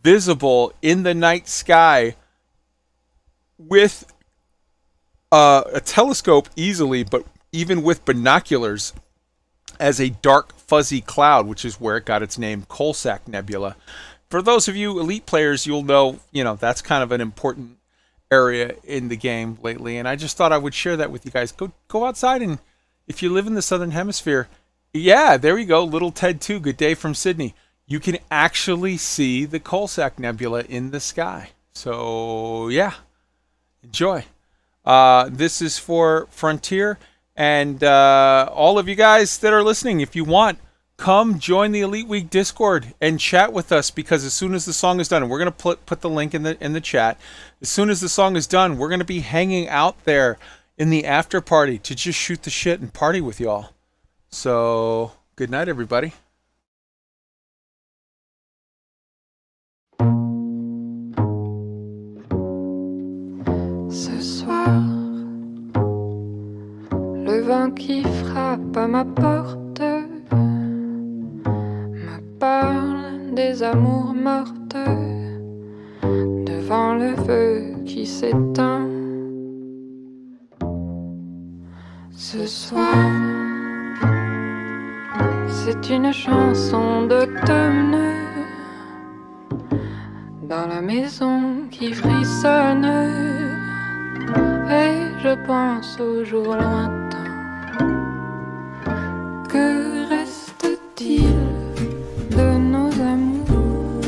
visible 0.03 0.73
in 0.81 1.03
the 1.03 1.13
night 1.13 1.47
sky 1.47 2.15
with 3.57 4.11
uh, 5.31 5.63
a 5.73 5.81
telescope 5.81 6.49
easily, 6.55 7.03
but 7.03 7.25
even 7.51 7.83
with 7.83 8.05
binoculars 8.05 8.93
as 9.79 9.99
a 9.99 10.09
dark 10.09 10.53
fuzzy 10.55 11.01
cloud, 11.01 11.47
which 11.47 11.65
is 11.65 11.79
where 11.79 11.97
it 11.97 12.05
got 12.05 12.23
its 12.23 12.37
name, 12.37 12.63
Coalsack 12.63 13.27
Nebula. 13.27 13.75
For 14.29 14.41
those 14.41 14.67
of 14.67 14.75
you 14.75 14.99
elite 14.99 15.25
players, 15.25 15.65
you'll 15.65 15.83
know, 15.83 16.19
you 16.31 16.43
know, 16.43 16.55
that's 16.55 16.81
kind 16.81 17.03
of 17.03 17.11
an 17.11 17.21
important 17.21 17.77
area 18.29 18.75
in 18.83 19.07
the 19.07 19.15
game 19.15 19.57
lately, 19.61 19.97
and 19.97 20.07
I 20.07 20.15
just 20.15 20.35
thought 20.35 20.51
I 20.51 20.57
would 20.57 20.73
share 20.73 20.97
that 20.97 21.11
with 21.11 21.25
you 21.25 21.31
guys. 21.31 21.51
Go 21.51 21.71
go 21.87 22.05
outside 22.05 22.41
and 22.41 22.59
if 23.07 23.23
you 23.23 23.29
live 23.31 23.47
in 23.47 23.53
the 23.53 23.61
southern 23.61 23.91
hemisphere, 23.91 24.49
yeah, 24.93 25.37
there 25.37 25.57
you 25.57 25.65
go, 25.65 25.83
little 25.83 26.11
Ted 26.11 26.41
2, 26.41 26.59
good 26.59 26.77
day 26.77 26.93
from 26.93 27.15
Sydney. 27.15 27.55
You 27.87 27.99
can 27.99 28.17
actually 28.29 28.97
see 28.97 29.45
the 29.45 29.59
Coalsack 29.59 30.19
Nebula 30.19 30.61
in 30.61 30.91
the 30.91 30.99
sky. 30.99 31.51
So, 31.73 32.67
yeah. 32.67 32.93
Enjoy. 33.81 34.25
Uh, 34.85 35.29
this 35.31 35.61
is 35.61 35.77
for 35.77 36.27
Frontier 36.29 36.99
and 37.37 37.83
uh, 37.83 38.49
all 38.51 38.79
of 38.79 38.89
you 38.89 38.95
guys 38.95 39.37
that 39.37 39.53
are 39.53 39.61
listening, 39.61 40.01
if 40.01 40.15
you 40.15 40.23
want, 40.23 40.57
come 40.97 41.37
join 41.37 41.71
the 41.71 41.81
Elite 41.81 42.07
Week 42.07 42.31
Discord 42.31 42.95
and 42.99 43.19
chat 43.19 43.53
with 43.53 43.71
us 43.71 43.91
because 43.91 44.25
as 44.25 44.33
soon 44.33 44.55
as 44.55 44.65
the 44.65 44.73
song 44.73 44.99
is 44.99 45.07
done, 45.07 45.29
we're 45.29 45.37
gonna 45.37 45.51
put 45.51 45.85
put 45.85 46.01
the 46.01 46.09
link 46.09 46.33
in 46.33 46.41
the 46.41 46.61
in 46.61 46.73
the 46.73 46.81
chat. 46.81 47.19
As 47.61 47.69
soon 47.69 47.91
as 47.91 48.01
the 48.01 48.09
song 48.09 48.35
is 48.35 48.47
done, 48.47 48.79
we're 48.79 48.89
gonna 48.89 49.05
be 49.05 49.19
hanging 49.19 49.69
out 49.69 50.03
there 50.03 50.39
in 50.79 50.89
the 50.89 51.05
after 51.05 51.39
party 51.39 51.77
to 51.77 51.93
just 51.93 52.17
shoot 52.17 52.41
the 52.41 52.49
shit 52.49 52.79
and 52.79 52.91
party 52.91 53.21
with 53.21 53.39
y'all. 53.39 53.69
So 54.31 55.11
good 55.35 55.51
night, 55.51 55.69
everybody. 55.69 56.13
Vent 67.47 67.71
qui 67.71 68.03
frappe 68.03 68.75
à 68.75 68.87
ma 68.87 69.05
porte. 69.05 69.81
Me 72.03 72.17
parle 72.39 73.33
des 73.33 73.63
amours 73.63 74.13
mortes. 74.13 74.83
Devant 76.51 76.93
le 76.95 77.15
feu 77.25 77.51
qui 77.85 78.05
s'éteint. 78.05 78.87
Ce 82.11 82.45
soir, 82.45 83.05
c'est 85.47 85.89
une 85.89 86.11
chanson 86.11 87.03
d'automne. 87.03 87.97
Dans 90.51 90.67
la 90.67 90.81
maison 90.81 91.37
qui 91.71 91.93
frissonne. 91.93 92.87
Et 94.83 94.95
je 95.23 95.33
pense 95.45 95.97
aux 96.01 96.25
jours 96.25 96.55
lointains 96.55 97.06
que 99.49 100.07
reste-t-il 100.09 101.33
de 102.31 102.57
nos 102.57 102.91
amours? 103.01 104.01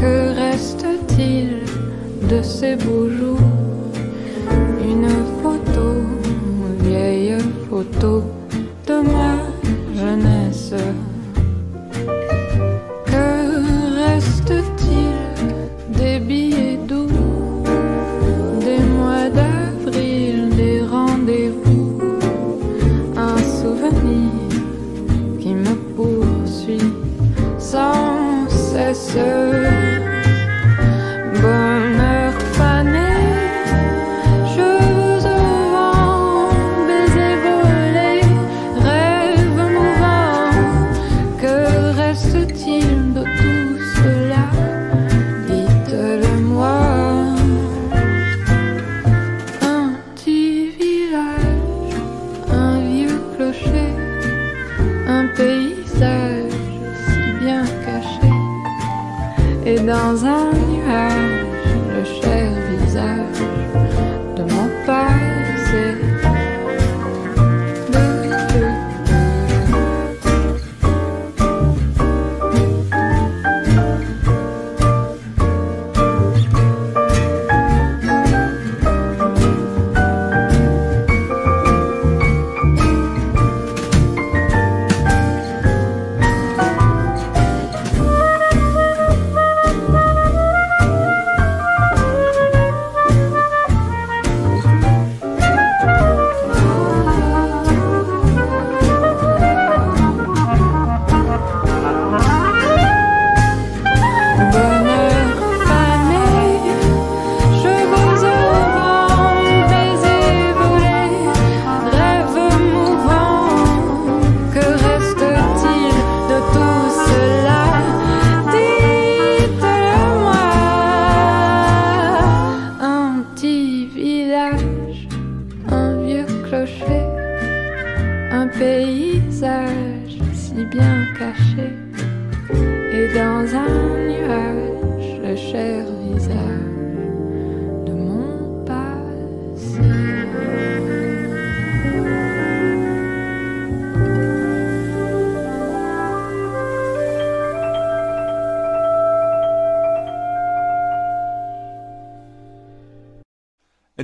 Que 0.00 0.34
reste-t-il 0.34 1.64
de 2.28 2.42
ces 2.42 2.76
beaux 2.76 3.10
jours? 3.10 3.38
Une 4.82 5.08
photo, 5.42 5.86
vieille 6.80 7.36
photo 7.68 8.24
de 8.86 9.02
ma 9.12 9.36
jeunesse. 9.94 10.74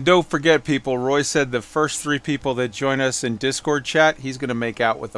Don't 0.07 0.31
forget, 0.31 0.63
people, 0.63 0.97
Roy 0.97 1.23
said 1.23 1.51
the 1.51 1.61
first 1.61 2.01
three 2.01 2.21
people 2.21 2.55
that 2.55 2.71
join 2.71 3.01
us 3.01 3.25
in 3.25 3.39
Discord 3.39 3.85
chat, 3.85 4.21
he's 4.21 4.39
going 4.39 4.51
to 4.51 4.55
make 4.55 4.81
out 4.81 5.01
with 5.01 5.13
a 5.13 5.15